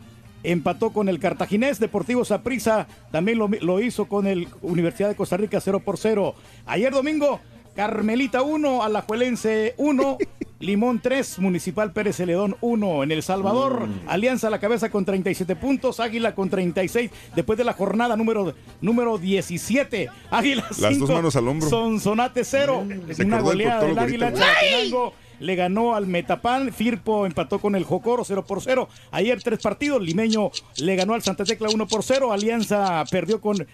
empató 0.43 0.91
con 0.91 1.07
el 1.07 1.19
Cartaginés. 1.19 1.79
Deportivo 1.79 2.25
Saprissa 2.25 2.87
también 3.09 3.37
lo, 3.37 3.47
lo 3.47 3.79
hizo 3.79 4.09
con 4.09 4.27
el 4.27 4.49
Universidad 4.61 5.07
de 5.07 5.15
Costa 5.15 5.37
Rica 5.37 5.61
0 5.61 5.79
por 5.79 5.97
0. 5.97 6.35
Ayer 6.65 6.91
domingo, 6.91 7.39
Carmelita 7.75 8.41
1, 8.41 8.83
Alajuelense 8.83 9.73
1. 9.77 10.17
Limón 10.59 11.01
3, 11.01 11.39
Municipal 11.39 11.91
Pérez 11.91 12.15
Celedón 12.15 12.55
1. 12.61 13.03
En 13.03 13.11
El 13.11 13.21
Salvador, 13.21 13.87
Mm. 13.87 14.07
Alianza 14.07 14.47
a 14.47 14.49
la 14.49 14.59
cabeza 14.59 14.89
con 14.89 15.03
37 15.03 15.57
puntos, 15.57 15.99
Águila 15.99 16.35
con 16.35 16.49
36. 16.49 17.11
Después 17.35 17.57
de 17.57 17.65
la 17.65 17.73
jornada 17.73 18.15
número, 18.15 18.53
número 18.79 19.17
17, 19.17 20.09
Águila 20.31 20.63
Las 20.69 20.77
5, 20.77 20.99
dos 21.07 21.09
manos 21.09 21.35
al 21.35 21.47
hombro. 21.49 21.69
Sonsonate 21.69 22.45
0. 22.45 22.87
Se 23.11 23.25
Una 23.25 23.41
goleada 23.41 23.83
del 23.83 23.99
Águila. 23.99 24.31
Chalatenango 24.31 25.13
le 25.43 25.55
ganó 25.55 25.95
al 25.95 26.07
Metapan, 26.07 26.71
Firpo 26.71 27.25
empató 27.25 27.59
con 27.59 27.75
el 27.75 27.83
Jocoro 27.83 28.23
0 28.25 28.45
por 28.45 28.61
0. 28.61 28.87
Ayer 29.11 29.41
tres 29.43 29.59
partidos, 29.59 30.01
Limeño 30.01 30.51
le 30.77 30.95
ganó 30.95 31.13
al 31.13 31.21
Santa 31.21 31.43
Tecla 31.43 31.69
1 31.73 31.87
por 31.87 32.01
0, 32.03 32.31
Alianza 32.31 33.03
perdió 33.11 33.41
con, 33.41 33.67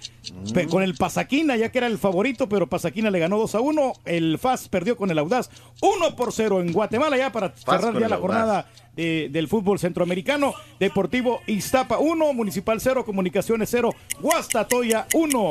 pe- 0.53 0.67
con 0.67 0.81
el 0.83 0.95
Pasaquina, 0.95 1.55
ya 1.57 1.71
que 1.71 1.77
era 1.77 1.87
el 1.87 1.97
favorito, 1.97 2.49
pero 2.49 2.67
Pasaquina 2.67 3.11
le 3.11 3.19
ganó 3.19 3.37
2 3.37 3.55
a 3.55 3.59
1, 3.61 3.93
el 4.05 4.37
FAS 4.39 4.67
perdió 4.67 4.97
con 4.97 5.11
el 5.11 5.19
Audaz 5.19 5.49
1 5.81 6.15
por 6.15 6.33
0 6.33 6.61
en 6.61 6.73
Guatemala, 6.73 7.17
ya 7.17 7.31
para 7.31 7.53
cerrar 7.55 7.93
ya 8.01 8.09
la 8.09 8.17
jornada 8.21 8.65
de- 8.95 9.29
del 9.31 9.47
fútbol 9.47 9.77
centroamericano, 9.79 10.53
Deportivo 10.79 11.39
Iztapa 11.47 11.99
1, 11.99 12.33
Municipal 12.33 12.81
0, 12.81 13.05
Comunicaciones 13.05 13.69
0, 13.71 13.93
Guastatoya 14.21 15.05
1. 15.13 15.49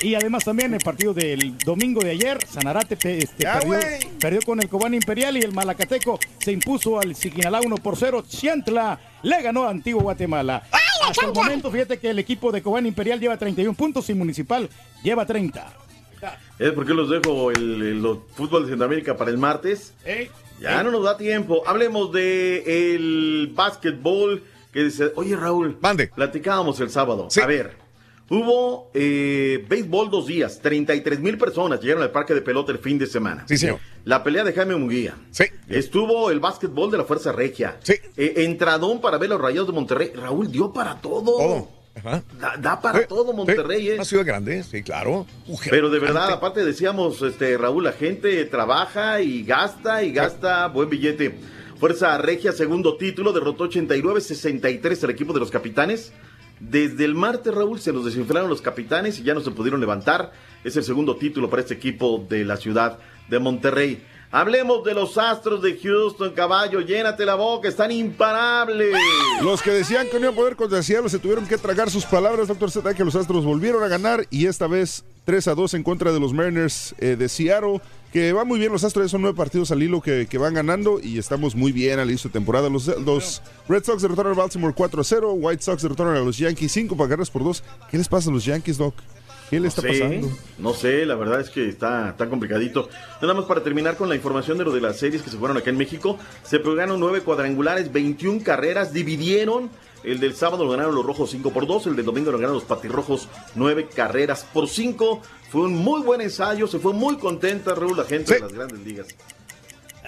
Y 0.00 0.14
además 0.14 0.44
también 0.44 0.72
el 0.74 0.80
partido 0.80 1.12
del 1.12 1.58
domingo 1.58 2.00
de 2.00 2.10
ayer, 2.10 2.38
Sanarate 2.46 2.94
este, 2.94 3.42
Ya, 3.42 3.58
perdió, 3.58 3.78
perdió 4.20 4.40
con 4.42 4.60
el 4.60 4.68
Cobán 4.68 4.94
Imperial 4.94 5.36
y 5.36 5.40
el 5.40 5.52
Malacateco 5.52 6.18
se 6.38 6.52
impuso 6.52 7.00
al 7.00 7.14
Siquinalá 7.16 7.60
1 7.60 7.76
por 7.78 7.96
0. 7.96 8.24
Chiantla 8.28 9.00
le 9.22 9.42
ganó 9.42 9.64
a 9.64 9.70
Antiguo 9.70 10.02
Guatemala. 10.02 10.62
Hasta 11.02 11.26
el 11.26 11.32
momento, 11.32 11.70
fíjate 11.70 11.98
que 11.98 12.10
el 12.10 12.18
equipo 12.18 12.52
de 12.52 12.62
Cobán 12.62 12.86
Imperial 12.86 13.18
lleva 13.18 13.36
31 13.36 13.74
puntos 13.74 14.08
y 14.10 14.14
Municipal 14.14 14.68
lleva 15.02 15.26
30. 15.26 15.72
¿Es 16.58 16.72
por 16.72 16.86
qué 16.86 16.94
los 16.94 17.08
dejo 17.08 17.50
el, 17.50 18.18
fútbol 18.34 18.64
de 18.64 18.70
Centroamérica 18.70 19.16
para 19.16 19.30
el 19.30 19.38
martes? 19.38 19.94
Ya 20.60 20.82
no 20.82 20.90
nos 20.90 21.04
da 21.04 21.16
tiempo. 21.16 21.62
Hablemos 21.66 22.12
de 22.12 22.94
el 22.94 23.52
básquetbol. 23.54 24.42
Que 24.72 24.84
dice, 24.84 25.12
oye 25.16 25.34
Raúl, 25.34 25.78
platicábamos 26.14 26.78
el 26.80 26.90
sábado. 26.90 27.28
A 27.42 27.46
ver, 27.46 27.74
hubo 28.30 28.90
eh, 28.94 29.64
béisbol 29.68 30.10
dos 30.10 30.26
días. 30.26 30.60
33 30.60 31.20
mil 31.20 31.38
personas 31.38 31.80
llegaron 31.80 32.02
al 32.02 32.10
parque 32.10 32.34
de 32.34 32.42
pelota 32.42 32.72
el 32.72 32.78
fin 32.78 32.98
de 32.98 33.06
semana. 33.06 33.44
Sí, 33.48 33.56
señor. 33.56 33.78
La 34.04 34.22
pelea 34.22 34.44
de 34.44 34.52
Jaime 34.52 34.76
Munguía. 34.76 35.14
Sí. 35.30 35.44
Estuvo 35.68 36.30
el 36.30 36.40
básquetbol 36.40 36.90
de 36.90 36.98
la 36.98 37.04
Fuerza 37.04 37.32
Regia. 37.32 37.78
Sí. 37.82 37.94
Eh, 38.16 38.34
entradón 38.38 39.00
para 39.00 39.18
ver 39.18 39.30
los 39.30 39.40
rayados 39.40 39.68
de 39.68 39.74
Monterrey. 39.74 40.12
Raúl 40.14 40.50
dio 40.50 40.72
para 40.72 41.00
todo. 41.00 41.36
Todo. 41.36 41.68
Ajá. 41.96 42.22
Da, 42.38 42.56
da 42.56 42.80
para 42.80 43.00
Sí, 43.00 43.04
todo 43.08 43.32
Monterrey, 43.32 43.80
sí, 43.82 43.90
¿eh? 43.90 43.94
Una 43.94 44.04
ciudad 44.04 44.24
grande, 44.24 44.62
sí, 44.62 44.82
claro. 44.82 45.26
Pero 45.68 45.90
de 45.90 45.98
verdad, 45.98 46.30
aparte 46.30 46.64
decíamos, 46.64 47.20
este 47.22 47.58
Raúl, 47.58 47.84
la 47.84 47.92
gente 47.92 48.44
trabaja 48.44 49.20
y 49.20 49.42
gasta 49.42 50.04
y 50.04 50.12
gasta 50.12 50.68
buen 50.68 50.88
billete. 50.88 51.34
Fuerza 51.80 52.16
Regia, 52.18 52.52
segundo 52.52 52.96
título, 52.96 53.32
derrotó 53.32 53.68
89-63 53.68 55.04
al 55.04 55.10
equipo 55.10 55.32
de 55.32 55.40
los 55.40 55.50
capitanes. 55.50 56.12
Desde 56.60 57.04
el 57.04 57.14
martes, 57.14 57.54
Raúl, 57.54 57.80
se 57.80 57.92
los 57.92 58.04
desinflaron 58.04 58.50
los 58.50 58.62
capitanes 58.62 59.18
y 59.18 59.22
ya 59.22 59.34
no 59.34 59.40
se 59.40 59.50
pudieron 59.50 59.80
levantar. 59.80 60.32
Es 60.64 60.76
el 60.76 60.84
segundo 60.84 61.16
título 61.16 61.48
para 61.48 61.62
este 61.62 61.74
equipo 61.74 62.24
de 62.28 62.44
la 62.44 62.56
ciudad 62.56 62.98
de 63.28 63.38
Monterrey. 63.38 64.02
Hablemos 64.30 64.84
de 64.84 64.92
los 64.92 65.16
Astros 65.16 65.62
de 65.62 65.78
Houston, 65.78 66.34
caballo, 66.34 66.82
llénate 66.82 67.24
la 67.24 67.34
boca, 67.34 67.66
están 67.66 67.90
imparables. 67.90 68.94
Los 69.42 69.62
que 69.62 69.70
decían 69.70 70.06
que 70.08 70.20
no 70.20 70.30
iban 70.30 70.34
a 70.34 70.56
poder 70.56 70.82
Seattle 70.84 71.08
se 71.08 71.18
tuvieron 71.18 71.46
que 71.46 71.56
tragar 71.56 71.88
sus 71.88 72.04
palabras, 72.04 72.48
doctor 72.48 72.70
Z, 72.70 72.92
que 72.94 73.04
los 73.04 73.16
Astros 73.16 73.46
volvieron 73.46 73.82
a 73.82 73.88
ganar 73.88 74.26
y 74.28 74.44
esta 74.44 74.66
vez 74.66 75.02
3 75.28 75.46
a 75.48 75.54
2 75.54 75.74
en 75.74 75.82
contra 75.82 76.10
de 76.10 76.18
los 76.18 76.32
Mariners 76.32 76.94
eh, 76.96 77.14
de 77.14 77.28
Seattle, 77.28 77.82
que 78.14 78.32
va 78.32 78.46
muy 78.46 78.58
bien 78.58 78.72
los 78.72 78.82
Astros, 78.82 79.10
son 79.10 79.20
nueve 79.20 79.36
partidos 79.36 79.70
al 79.70 79.82
hilo 79.82 80.00
que, 80.00 80.26
que 80.26 80.38
van 80.38 80.54
ganando 80.54 81.00
y 81.02 81.18
estamos 81.18 81.54
muy 81.54 81.70
bien 81.70 81.98
al 81.98 82.08
inicio 82.08 82.30
de 82.30 82.32
temporada. 82.32 82.70
Los, 82.70 82.86
los 82.86 83.42
Red 83.68 83.84
Sox 83.84 84.00
derrotaron 84.00 84.32
al 84.32 84.38
Baltimore 84.38 84.72
4 84.74 85.02
a 85.02 85.04
0, 85.04 85.32
White 85.34 85.62
Sox 85.62 85.82
derrotaron 85.82 86.16
a 86.16 86.20
los 86.20 86.38
Yankees 86.38 86.72
5 86.72 86.96
para 86.96 87.10
carreras 87.10 87.28
por 87.28 87.44
2. 87.44 87.62
¿Qué 87.90 87.98
les 87.98 88.08
pasa 88.08 88.30
a 88.30 88.32
los 88.32 88.46
Yankees, 88.46 88.78
Doc? 88.78 88.94
¿Qué 89.50 89.60
le 89.60 89.68
está 89.68 89.82
sé, 89.82 89.88
pasando? 89.88 90.30
No 90.56 90.72
sé, 90.72 91.04
la 91.04 91.14
verdad 91.14 91.42
es 91.42 91.50
que 91.50 91.68
está 91.68 92.16
tan 92.16 92.30
complicadito. 92.30 92.88
Nada 93.20 93.34
más 93.34 93.44
para 93.44 93.62
terminar 93.62 93.98
con 93.98 94.08
la 94.08 94.14
información 94.14 94.56
de 94.56 94.64
lo 94.64 94.72
de 94.72 94.80
las 94.80 94.98
series 94.98 95.20
que 95.20 95.28
se 95.28 95.36
fueron 95.36 95.58
acá 95.58 95.68
en 95.68 95.76
México. 95.76 96.18
Se 96.42 96.58
pegaron 96.58 96.98
nueve 97.00 97.20
cuadrangulares, 97.20 97.92
21 97.92 98.42
carreras, 98.42 98.94
dividieron. 98.94 99.68
El 100.04 100.20
del 100.20 100.34
sábado 100.34 100.64
lo 100.64 100.70
ganaron 100.70 100.94
los 100.94 101.04
rojos 101.04 101.30
5 101.30 101.50
por 101.50 101.66
2, 101.66 101.88
el 101.88 101.96
del 101.96 102.04
domingo 102.04 102.30
lo 102.30 102.38
ganaron 102.38 102.56
los 102.56 102.64
patirrojos 102.64 103.28
9 103.54 103.88
carreras 103.94 104.46
por 104.52 104.68
5. 104.68 105.20
Fue 105.50 105.62
un 105.62 105.76
muy 105.76 106.02
buen 106.02 106.20
ensayo, 106.20 106.66
se 106.66 106.78
fue 106.78 106.92
muy 106.92 107.16
contenta, 107.16 107.74
Raúl, 107.74 107.96
la 107.96 108.04
gente 108.04 108.34
de 108.34 108.40
las 108.40 108.52
grandes 108.52 108.80
ligas. 108.80 109.08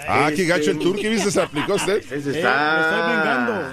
Ah, 0.09 0.31
qué 0.35 0.44
gacho 0.47 0.70
el 0.70 0.77
Este- 0.78 0.85
Turqui, 0.85 1.09
¿viste? 1.09 1.31
Se 1.31 1.40
aplicó 1.40 1.74
usted. 1.74 2.02
Eh, 2.10 2.22
está. 2.27 3.70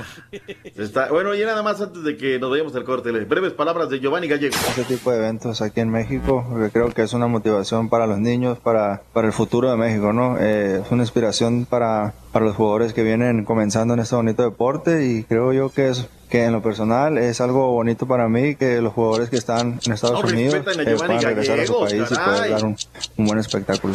Está- 0.76 1.10
Bueno, 1.12 1.34
y 1.36 1.40
nada 1.44 1.64
más 1.64 1.80
antes 1.82 2.04
de 2.04 2.18
que 2.18 2.38
nos 2.40 2.50
vayamos 2.50 2.76
al 2.76 2.84
corte, 2.84 3.12
breves 3.12 3.54
palabras 3.54 3.90
de 3.90 4.00
Giovanni 4.00 4.28
Gallego. 4.28 4.56
Este 4.70 4.84
tipo 4.84 5.12
de 5.12 5.18
eventos 5.18 5.62
aquí 5.62 5.80
en 5.80 5.90
México, 5.90 6.46
porque 6.50 6.70
creo 6.70 6.90
que 6.92 7.04
es 7.04 7.14
una 7.14 7.28
motivación 7.28 7.90
para 7.90 8.08
los 8.08 8.20
niños, 8.20 8.60
para, 8.60 9.02
para 9.14 9.28
el 9.28 9.34
futuro 9.34 9.70
de 9.72 9.78
México, 9.78 10.14
¿no? 10.14 10.38
Eh, 10.40 10.82
es 10.84 10.92
una 10.92 11.04
inspiración 11.04 11.66
para, 11.66 12.14
para 12.32 12.46
los 12.46 12.56
jugadores 12.56 12.94
que 12.94 13.04
vienen 13.04 13.46
comenzando 13.46 13.94
en 13.94 14.02
este 14.02 14.16
bonito 14.16 14.44
deporte 14.44 15.06
y 15.06 15.24
creo 15.24 15.54
yo 15.54 15.70
que 15.70 15.90
es 15.90 16.08
que 16.30 16.44
en 16.44 16.52
lo 16.52 16.62
personal 16.62 17.18
es 17.18 17.40
algo 17.40 17.72
bonito 17.72 18.06
para 18.06 18.28
mí 18.28 18.56
que 18.56 18.82
los 18.82 18.92
jugadores 18.92 19.30
que 19.30 19.38
están 19.38 19.80
en 19.86 19.94
Estados 19.94 20.22
No, 20.24 20.30
Unidos 20.30 20.56
eh, 20.56 20.62
puedan 20.98 21.22
regresar 21.22 21.60
a 21.62 21.66
su 21.66 21.80
país 21.80 21.94
y 22.12 22.14
caray. 22.14 22.36
poder 22.36 22.52
dar 22.52 22.66
un, 22.66 22.76
un 23.16 23.26
buen 23.28 23.40
espectáculo. 23.40 23.94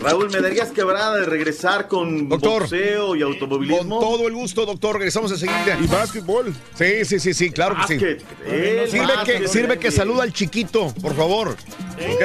Raúl, 0.00 0.30
¿me 0.30 0.40
darías 0.40 0.70
quebrada 0.70 1.16
de 1.16 1.26
regresar 1.26 1.86
con 1.86 2.28
boxeo 2.28 3.14
y 3.16 3.20
Con 3.20 3.32
automovilismo? 3.32 4.00
todo 4.00 4.26
el 4.28 4.34
gusto, 4.34 4.64
doctor. 4.64 4.96
Regresamos 4.96 5.30
enseguida. 5.30 5.78
Y 5.80 5.86
básquetbol. 5.86 6.54
Sí, 6.74 7.04
sí, 7.04 7.20
sí, 7.20 7.34
sí, 7.34 7.50
claro 7.50 7.76
que 7.76 7.86
sí. 7.86 7.94
Básquet. 7.94 8.88
Sirve 8.90 9.12
que, 9.24 9.48
sirve 9.48 9.78
que 9.78 9.90
saluda 9.90 10.22
al 10.22 10.32
chiquito, 10.32 10.92
por 11.02 11.14
favor. 11.14 11.48
Ok. 11.50 12.22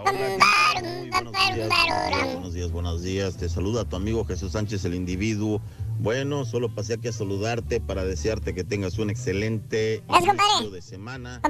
Muy 0.04 1.10
buenos 1.10 1.32
días. 1.34 1.70
Buenos 2.34 2.54
días, 2.54 2.72
buenos 2.72 3.04
días. 3.04 3.38
Te 3.38 3.50
saluda 3.50 3.86
tu 3.86 3.96
amigo 3.96 4.26
Jesús 4.26 4.52
Sánchez, 4.52 4.84
el 4.86 4.96
individuo. 4.96 5.62
Bueno, 6.00 6.46
solo 6.46 6.74
pasé 6.74 6.96
aquí 6.96 7.08
a 7.08 7.14
saludarte 7.14 7.80
para 7.80 8.04
desearte 8.04 8.54
que 8.54 8.64
tengas 8.64 8.98
un 8.98 9.10
excelente 9.10 10.04
inicio 10.10 10.72
de 10.72 10.82
semana. 10.82 11.42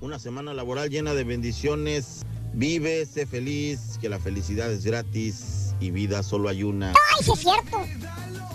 Una 0.00 0.18
semana 0.18 0.52
laboral 0.52 0.90
llena 0.90 1.14
de 1.14 1.24
bendiciones. 1.24 2.26
Vive, 2.52 3.04
sé 3.06 3.26
feliz, 3.26 3.98
que 4.00 4.08
la 4.08 4.20
felicidad 4.20 4.70
es 4.70 4.84
gratis 4.84 5.74
y 5.80 5.90
vida 5.90 6.22
solo 6.22 6.48
hay 6.48 6.62
una. 6.62 6.90
¡Ay, 6.90 7.24
sí 7.24 7.32
es 7.32 7.40
cierto! 7.40 7.78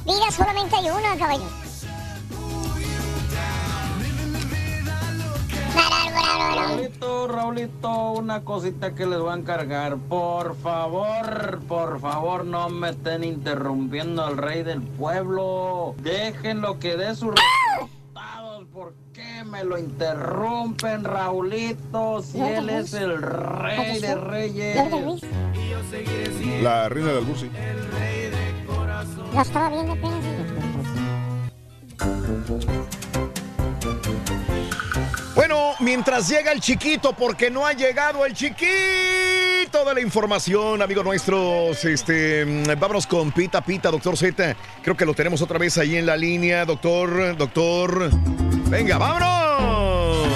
Vida 0.06 0.32
solamente 0.32 0.76
hay 0.76 0.90
una, 0.90 1.18
caballo. 1.18 1.69
Raulito, 6.56 7.28
Raulito, 7.28 8.12
una 8.12 8.42
cosita 8.44 8.96
que 8.96 9.06
les 9.06 9.20
voy 9.20 9.32
a 9.32 9.36
encargar. 9.36 9.98
Por 9.98 10.56
favor, 10.58 11.60
por 11.68 12.00
favor, 12.00 12.46
no 12.46 12.70
me 12.70 12.90
estén 12.90 13.24
interrumpiendo 13.24 14.24
al 14.24 14.38
rey 14.38 14.64
del 14.64 14.82
pueblo. 14.82 15.96
Déjenlo 16.02 16.80
que 16.80 16.98
dé 16.98 17.16
sus 17.16 17.34
resultados. 17.36 18.66
¿Por 18.74 18.94
qué 19.14 19.44
me 19.44 19.64
lo 19.64 19.78
interrumpen, 19.78 21.04
Raulito? 21.04 22.22
Si 22.22 22.40
él 22.40 22.70
es 22.70 22.94
el 22.94 23.22
rey 23.22 24.00
de 24.00 24.16
reyes. 24.16 24.76
La 26.62 26.90
reina 26.90 27.14
del 27.14 27.26
Bursi. 27.26 27.50
Lo 29.34 29.42
estaba 29.42 29.70
viendo 29.70 29.94
apenas. 29.94 30.26
Bueno, 35.50 35.74
mientras 35.80 36.30
llega 36.30 36.52
el 36.52 36.60
chiquito, 36.60 37.14
porque 37.14 37.50
no 37.50 37.66
ha 37.66 37.74
llegado 37.74 38.24
el 38.24 38.36
chiquito 38.36 39.84
de 39.84 39.96
la 39.96 40.00
información, 40.00 40.80
amigos 40.80 41.04
nuestros. 41.04 41.84
Este, 41.86 42.46
vámonos 42.76 43.08
con 43.08 43.32
Pita 43.32 43.60
Pita, 43.60 43.90
doctor 43.90 44.16
Z. 44.16 44.56
Creo 44.84 44.96
que 44.96 45.08
lo 45.08 45.16
tenemos 45.16 45.42
otra 45.42 45.58
vez 45.58 45.80
ahí 45.80 45.96
en 45.96 46.06
la 46.06 46.16
línea, 46.16 46.66
doctor, 46.66 47.36
doctor. 47.36 48.12
Venga, 48.70 49.00
vámonos. 49.00 50.28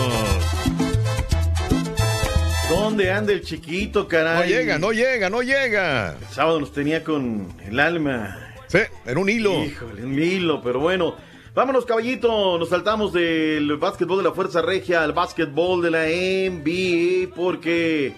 ¿Dónde 2.71 3.11
anda 3.11 3.33
el 3.33 3.43
chiquito, 3.43 4.07
caray? 4.07 4.49
No 4.49 4.55
llega, 4.57 4.79
no 4.79 4.91
llega, 4.93 5.29
no 5.29 5.43
llega. 5.43 6.15
El 6.19 6.27
sábado 6.33 6.59
nos 6.59 6.73
tenía 6.73 7.03
con 7.03 7.53
el 7.63 7.79
alma. 7.79 8.35
Sí, 8.67 8.79
en 9.05 9.17
un 9.19 9.29
hilo. 9.29 9.63
Híjole, 9.63 10.05
un 10.05 10.17
hilo, 10.17 10.63
pero 10.63 10.79
bueno. 10.79 11.13
Vámonos, 11.53 11.85
caballito. 11.85 12.57
Nos 12.57 12.69
saltamos 12.69 13.13
del 13.13 13.77
básquetbol 13.77 14.17
de 14.17 14.23
la 14.23 14.31
Fuerza 14.31 14.61
Regia 14.63 15.03
al 15.03 15.13
básquetbol 15.13 15.83
de 15.83 15.91
la 15.91 16.05
NBA 16.05 17.35
porque 17.35 18.15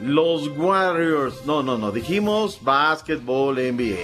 los 0.00 0.46
Warriors. 0.56 1.44
No, 1.44 1.64
no, 1.64 1.76
no. 1.76 1.90
Dijimos 1.90 2.62
básquetbol 2.62 3.56
NBA. 3.56 3.96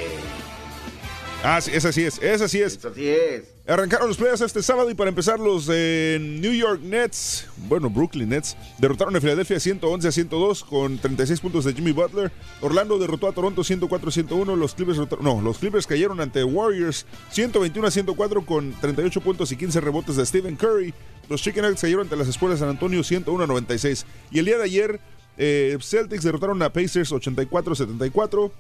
Ah, 1.44 1.60
sí, 1.60 1.70
esa 1.74 1.92
sí 1.92 2.04
es, 2.04 2.20
esa 2.20 2.48
sí 2.48 2.60
es. 2.60 2.84
Así 2.84 3.08
es. 3.08 3.55
Arrancaron 3.68 4.06
los 4.06 4.16
playoffs 4.16 4.42
este 4.42 4.62
sábado 4.62 4.88
y 4.90 4.94
para 4.94 5.08
empezar 5.08 5.40
los 5.40 5.66
New 5.66 6.52
York 6.52 6.82
Nets, 6.82 7.48
bueno, 7.68 7.90
Brooklyn 7.90 8.28
Nets, 8.28 8.56
derrotaron 8.78 9.16
a 9.16 9.20
Filadelfia 9.20 9.58
111 9.58 10.06
a 10.06 10.12
102 10.12 10.62
con 10.62 10.98
36 10.98 11.40
puntos 11.40 11.64
de 11.64 11.72
Jimmy 11.72 11.90
Butler. 11.90 12.30
Orlando 12.60 12.96
derrotó 12.96 13.26
a 13.26 13.32
Toronto 13.32 13.64
104 13.64 14.08
a 14.08 14.12
101. 14.12 14.54
Los 14.54 14.74
Clippers, 14.74 15.00
no, 15.20 15.40
los 15.40 15.58
Clippers 15.58 15.88
cayeron 15.88 16.20
ante 16.20 16.44
Warriors 16.44 17.06
121 17.32 17.88
a 17.88 17.90
104 17.90 18.46
con 18.46 18.72
38 18.80 19.20
puntos 19.20 19.50
y 19.50 19.56
15 19.56 19.80
rebotes 19.80 20.14
de 20.14 20.24
Stephen 20.24 20.54
Curry. 20.54 20.94
Los 21.28 21.42
Chicken 21.42 21.64
Nuggets 21.64 21.80
cayeron 21.80 22.02
ante 22.02 22.14
las 22.14 22.28
escuelas 22.28 22.60
San 22.60 22.68
Antonio 22.68 23.02
101 23.02 23.42
a 23.42 23.46
96. 23.48 24.06
Y 24.30 24.38
el 24.38 24.44
día 24.44 24.58
de 24.58 24.64
ayer, 24.64 25.00
eh, 25.38 25.76
Celtics 25.80 26.22
derrotaron 26.22 26.62
a 26.62 26.72
Pacers 26.72 27.10
84 27.10 27.72
a 27.72 27.76
74. 27.76 28.52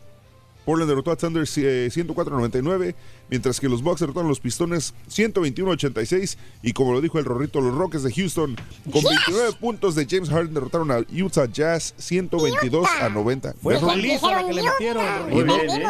Portland 0.66 0.90
derrotó 0.90 1.12
a 1.12 1.16
Thunder 1.16 1.44
eh, 1.44 1.88
104-99, 1.90 2.94
mientras 3.30 3.58
que 3.60 3.68
los 3.68 3.82
Bucks 3.82 4.00
derrotaron 4.00 4.26
a 4.26 4.28
los 4.28 4.40
Pistones 4.40 4.92
121-86 5.08 6.36
y 6.62 6.72
como 6.72 6.92
lo 6.92 7.00
dijo 7.00 7.18
el 7.18 7.24
Rorrito, 7.24 7.60
los 7.60 7.74
Rockets 7.74 8.02
de 8.02 8.12
Houston 8.12 8.56
con 8.92 9.02
29 9.02 9.52
puntos 9.60 9.94
de 9.94 10.06
James 10.10 10.28
Harden 10.28 10.52
derrotaron 10.52 10.90
a 10.90 10.98
Utah 11.10 11.46
Jazz 11.46 11.94
122 11.96 12.86
a 13.00 13.08
90. 13.08 13.54
Fue 13.62 13.74
la 13.80 14.44
que 14.44 14.52
le 14.52 14.62
metieron. 14.62 15.04
Y 15.32 15.44
no, 15.44 15.56
vez. 15.56 15.86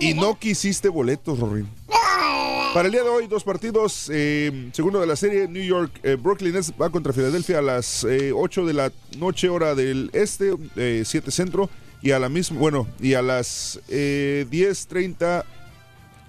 y 0.00 0.14
no 0.14 0.38
quisiste 0.38 0.88
boletos, 0.88 1.38
Rorín. 1.38 1.68
Para 2.72 2.86
el 2.86 2.92
día 2.92 3.04
de 3.04 3.08
hoy, 3.08 3.28
dos 3.28 3.44
partidos. 3.44 4.10
eh, 4.12 4.70
segundo 4.72 5.00
de 5.00 5.06
la 5.06 5.14
serie, 5.14 5.46
New 5.46 5.62
York, 5.62 5.92
eh, 6.02 6.16
Brooklyn 6.16 6.54
Nets 6.54 6.72
va 6.80 6.90
contra 6.90 7.12
Filadelfia 7.12 7.58
a 7.58 7.62
las 7.62 8.02
eh, 8.02 8.32
8 8.34 8.66
de 8.66 8.72
la 8.72 8.92
noche, 9.16 9.48
hora 9.48 9.76
del 9.76 10.10
este, 10.12 10.54
eh, 10.74 11.02
7 11.04 11.30
centro. 11.30 11.70
Y 12.04 12.10
a 12.10 12.18
la 12.18 12.28
misma, 12.28 12.58
bueno, 12.58 12.86
y 13.00 13.14
a 13.14 13.22
las 13.22 13.80
eh, 13.88 14.44
10.30, 14.50 15.42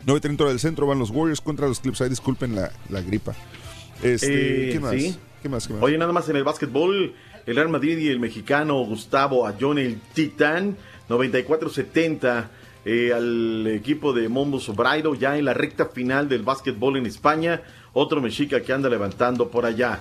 9.30 0.06 0.40
hora 0.40 0.50
del 0.52 0.60
centro 0.62 0.88
van 0.88 1.00
los 1.00 1.10
Warriors 1.10 1.42
contra 1.42 1.68
los 1.68 1.82
Clips. 1.82 2.00
Ay, 2.00 2.08
disculpen 2.08 2.56
la, 2.56 2.72
la 2.90 3.02
gripa. 3.02 3.36
Este, 4.02 4.70
Eh, 4.70 4.72
¿qué, 4.72 4.80
más? 4.80 4.92
sí. 4.94 5.18
¿Qué 5.44 5.50
más? 5.50 5.68
¿Qué 5.68 5.74
más? 5.74 5.84
Oye, 5.84 5.98
nada 5.98 6.14
más 6.14 6.30
en 6.30 6.38
el 6.38 6.46
básquetbol, 6.46 7.14
el 7.46 7.56
Real 7.58 7.68
Madrid 7.68 7.98
y 7.98 8.08
el 8.08 8.22
mexicano 8.22 8.86
Gustavo 8.86 9.46
Ayón, 9.46 9.78
el 9.78 10.00
Titán, 10.14 10.78
94-70 11.10 12.48
eh, 12.86 13.12
al 13.14 13.68
equipo 13.68 14.14
de 14.14 14.30
Mombo 14.30 14.62
Sobrairo, 14.62 15.14
ya 15.14 15.38
en 15.38 15.44
la 15.44 15.54
recta 15.54 15.88
final 15.88 16.30
del 16.30 16.44
básquetbol 16.44 16.96
en 16.96 17.06
España. 17.06 17.62
Otro 17.92 18.22
mexica 18.22 18.62
que 18.62 18.72
anda 18.72 18.88
levantando 18.90 19.50
por 19.50 19.66
allá. 19.66 20.00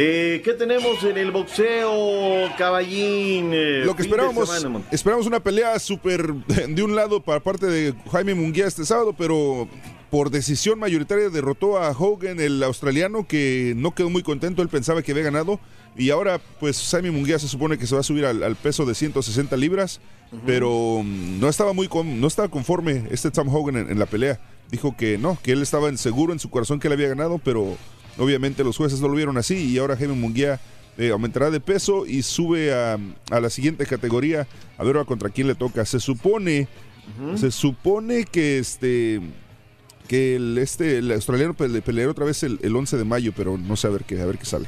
Eh, 0.00 0.42
¿Qué 0.44 0.52
tenemos 0.52 1.02
en 1.02 1.18
el 1.18 1.32
boxeo, 1.32 2.48
caballín? 2.56 3.50
Eh, 3.52 3.82
Lo 3.84 3.96
que 3.96 4.02
esperábamos, 4.02 4.48
esperamos 4.92 5.26
una 5.26 5.40
pelea 5.40 5.76
súper 5.80 6.32
de 6.68 6.82
un 6.84 6.94
lado 6.94 7.20
para 7.20 7.40
parte 7.40 7.66
de 7.66 7.94
Jaime 8.12 8.34
Munguía 8.34 8.68
este 8.68 8.84
sábado, 8.84 9.12
pero 9.18 9.66
por 10.08 10.30
decisión 10.30 10.78
mayoritaria 10.78 11.30
derrotó 11.30 11.78
a 11.78 11.90
Hogan, 11.90 12.38
el 12.38 12.62
australiano, 12.62 13.26
que 13.26 13.72
no 13.76 13.92
quedó 13.92 14.08
muy 14.08 14.22
contento, 14.22 14.62
él 14.62 14.68
pensaba 14.68 15.02
que 15.02 15.10
había 15.10 15.24
ganado, 15.24 15.58
y 15.96 16.10
ahora 16.10 16.40
pues 16.60 16.80
Jaime 16.92 17.10
Munguía 17.10 17.40
se 17.40 17.48
supone 17.48 17.76
que 17.76 17.88
se 17.88 17.96
va 17.96 18.00
a 18.02 18.04
subir 18.04 18.24
al, 18.24 18.44
al 18.44 18.54
peso 18.54 18.86
de 18.86 18.94
160 18.94 19.56
libras, 19.56 20.00
pero 20.46 21.00
mm, 21.02 21.40
no 21.40 21.48
estaba 21.48 21.72
muy 21.72 21.88
con- 21.88 22.20
no 22.20 22.28
estaba 22.28 22.46
conforme 22.48 23.02
este 23.10 23.32
Tom 23.32 23.48
Hogan 23.52 23.76
en, 23.76 23.90
en 23.90 23.98
la 23.98 24.06
pelea. 24.06 24.38
Dijo 24.70 24.94
que 24.96 25.18
no, 25.18 25.36
que 25.42 25.50
él 25.52 25.62
estaba 25.62 25.94
seguro 25.96 26.32
en 26.32 26.38
su 26.38 26.50
corazón 26.50 26.78
que 26.78 26.86
él 26.86 26.92
había 26.92 27.08
ganado, 27.08 27.38
pero 27.42 27.76
obviamente 28.18 28.64
los 28.64 28.76
jueces 28.76 29.00
no 29.00 29.08
lo 29.08 29.14
vieron 29.14 29.36
así 29.38 29.54
y 29.56 29.78
ahora 29.78 29.96
Jaime 29.96 30.14
Munguía 30.14 30.60
eh, 30.98 31.10
aumentará 31.10 31.50
de 31.50 31.60
peso 31.60 32.06
y 32.06 32.22
sube 32.22 32.72
a, 32.74 32.98
a 33.30 33.40
la 33.40 33.50
siguiente 33.50 33.86
categoría 33.86 34.46
a 34.76 34.84
ver 34.84 35.04
contra 35.06 35.30
quién 35.30 35.46
le 35.46 35.54
toca. 35.54 35.84
Se 35.84 36.00
supone, 36.00 36.68
se 37.36 37.50
supone 37.50 38.24
que 38.24 38.58
este 38.58 39.20
que 40.08 40.36
el, 40.36 40.56
este, 40.58 40.98
el 40.98 41.12
australiano 41.12 41.54
pele- 41.54 41.82
peleará 41.82 42.10
otra 42.10 42.24
vez 42.24 42.42
el, 42.42 42.58
el 42.62 42.74
11 42.74 42.96
de 42.96 43.04
mayo, 43.04 43.32
pero 43.36 43.58
no 43.58 43.76
sé 43.76 43.88
a 43.88 43.90
ver 43.90 44.04
qué, 44.04 44.18
a 44.20 44.24
ver 44.26 44.38
qué 44.38 44.46
sale. 44.46 44.66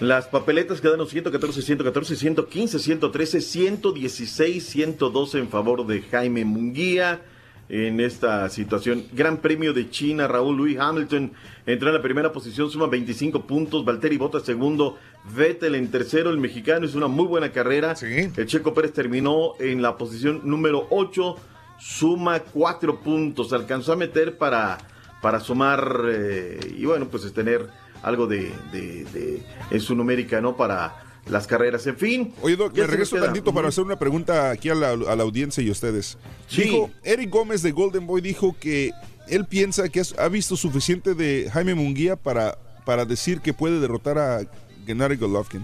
Las 0.00 0.26
papeletas 0.26 0.80
quedaron 0.80 1.06
114, 1.06 1.62
114, 1.62 2.16
115, 2.16 2.78
113, 2.80 3.40
116, 3.40 4.64
112 4.66 5.38
en 5.38 5.48
favor 5.48 5.86
de 5.86 6.02
Jaime 6.02 6.44
Munguía 6.44 7.22
en 7.70 8.00
esta 8.00 8.48
situación. 8.50 9.04
Gran 9.12 9.38
premio 9.38 9.72
de 9.72 9.88
China, 9.90 10.26
Raúl 10.26 10.56
Louis 10.56 10.78
Hamilton 10.78 11.32
entró 11.66 11.88
en 11.88 11.94
la 11.94 12.02
primera 12.02 12.32
posición, 12.32 12.68
suma 12.70 12.86
25 12.88 13.46
puntos, 13.46 13.84
Valtteri 13.84 14.16
Bottas 14.16 14.42
segundo, 14.42 14.98
Vettel 15.36 15.76
en 15.76 15.90
tercero, 15.90 16.30
el 16.30 16.38
mexicano 16.38 16.84
hizo 16.86 16.98
una 16.98 17.06
muy 17.06 17.26
buena 17.26 17.50
carrera. 17.52 17.94
El 18.36 18.46
Checo 18.46 18.74
Pérez 18.74 18.92
terminó 18.92 19.52
en 19.60 19.80
la 19.82 19.96
posición 19.96 20.40
número 20.44 20.86
8, 20.90 21.36
suma 21.78 22.40
4 22.40 23.00
puntos, 23.00 23.52
alcanzó 23.52 23.92
a 23.92 23.96
meter 23.96 24.36
para, 24.36 24.78
para 25.22 25.40
sumar 25.40 26.02
eh, 26.08 26.58
y 26.76 26.84
bueno, 26.84 27.06
pues 27.08 27.24
es 27.24 27.32
tener 27.32 27.66
algo 28.02 28.26
de, 28.26 28.50
de- 28.72 29.04
de- 29.12 29.42
en 29.70 29.80
su 29.80 29.94
numérica, 29.94 30.40
¿no? 30.40 30.56
Para 30.56 30.96
las 31.28 31.46
carreras, 31.46 31.86
en 31.86 31.96
fin. 31.96 32.32
Oye, 32.42 32.56
Doc, 32.56 32.76
me 32.76 32.86
regreso 32.86 33.16
tantito 33.16 33.52
para 33.54 33.68
hacer 33.68 33.84
una 33.84 33.98
pregunta 33.98 34.50
aquí 34.50 34.68
a 34.68 34.74
la, 34.74 34.90
a 34.90 35.16
la 35.16 35.22
audiencia 35.22 35.62
y 35.62 35.68
a 35.68 35.72
ustedes. 35.72 36.18
Sí. 36.48 36.62
Dijo, 36.62 36.90
Eric 37.04 37.30
Gómez 37.30 37.62
de 37.62 37.72
Golden 37.72 38.06
Boy 38.06 38.20
dijo 38.20 38.56
que 38.58 38.90
él 39.28 39.44
piensa 39.46 39.88
que 39.88 40.02
ha 40.18 40.28
visto 40.28 40.56
suficiente 40.56 41.14
de 41.14 41.48
Jaime 41.52 41.74
Munguía 41.74 42.16
para, 42.16 42.58
para 42.84 43.04
decir 43.04 43.40
que 43.40 43.52
puede 43.52 43.78
derrotar 43.80 44.18
a 44.18 44.40
Gennady 44.86 45.16
Golovkin. 45.16 45.62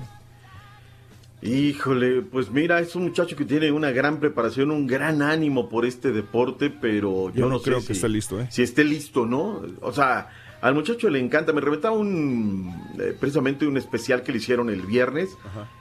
Híjole, 1.43 2.23
pues 2.23 2.51
mira, 2.51 2.81
es 2.81 2.97
un 2.97 3.05
muchacho 3.05 3.37
que 3.37 3.45
tiene 3.45 3.70
una 3.70 3.91
gran 3.91 4.20
preparación, 4.20 4.70
un 4.70 4.87
gran 4.87 5.20
ánimo 5.20 5.69
por 5.69 5.85
este 5.85 6.11
deporte, 6.11 6.70
pero 6.70 7.28
yo, 7.31 7.35
Yo 7.35 7.43
no 7.47 7.51
no, 7.53 7.59
sé 7.59 7.65
creo 7.65 7.78
que 7.81 7.87
si- 7.89 7.93
esté 7.93 8.09
listo, 8.09 8.41
¿eh? 8.41 8.49
Si 8.51 8.62
esté 8.62 8.85
listo, 8.85 9.27
¿no? 9.27 9.62
O 9.83 9.93
sea, 9.93 10.31
al 10.61 10.74
muchacho 10.74 11.09
le 11.09 11.19
encanta. 11.19 11.53
Me 11.53 11.61
reventaba 11.61 11.97
un, 11.97 12.74
eh, 12.99 13.16
precisamente 13.19 13.66
un 13.66 13.77
especial 13.77 14.23
que 14.23 14.33
le 14.33 14.39
hicieron 14.39 14.70
el 14.70 14.83
viernes. 14.83 15.31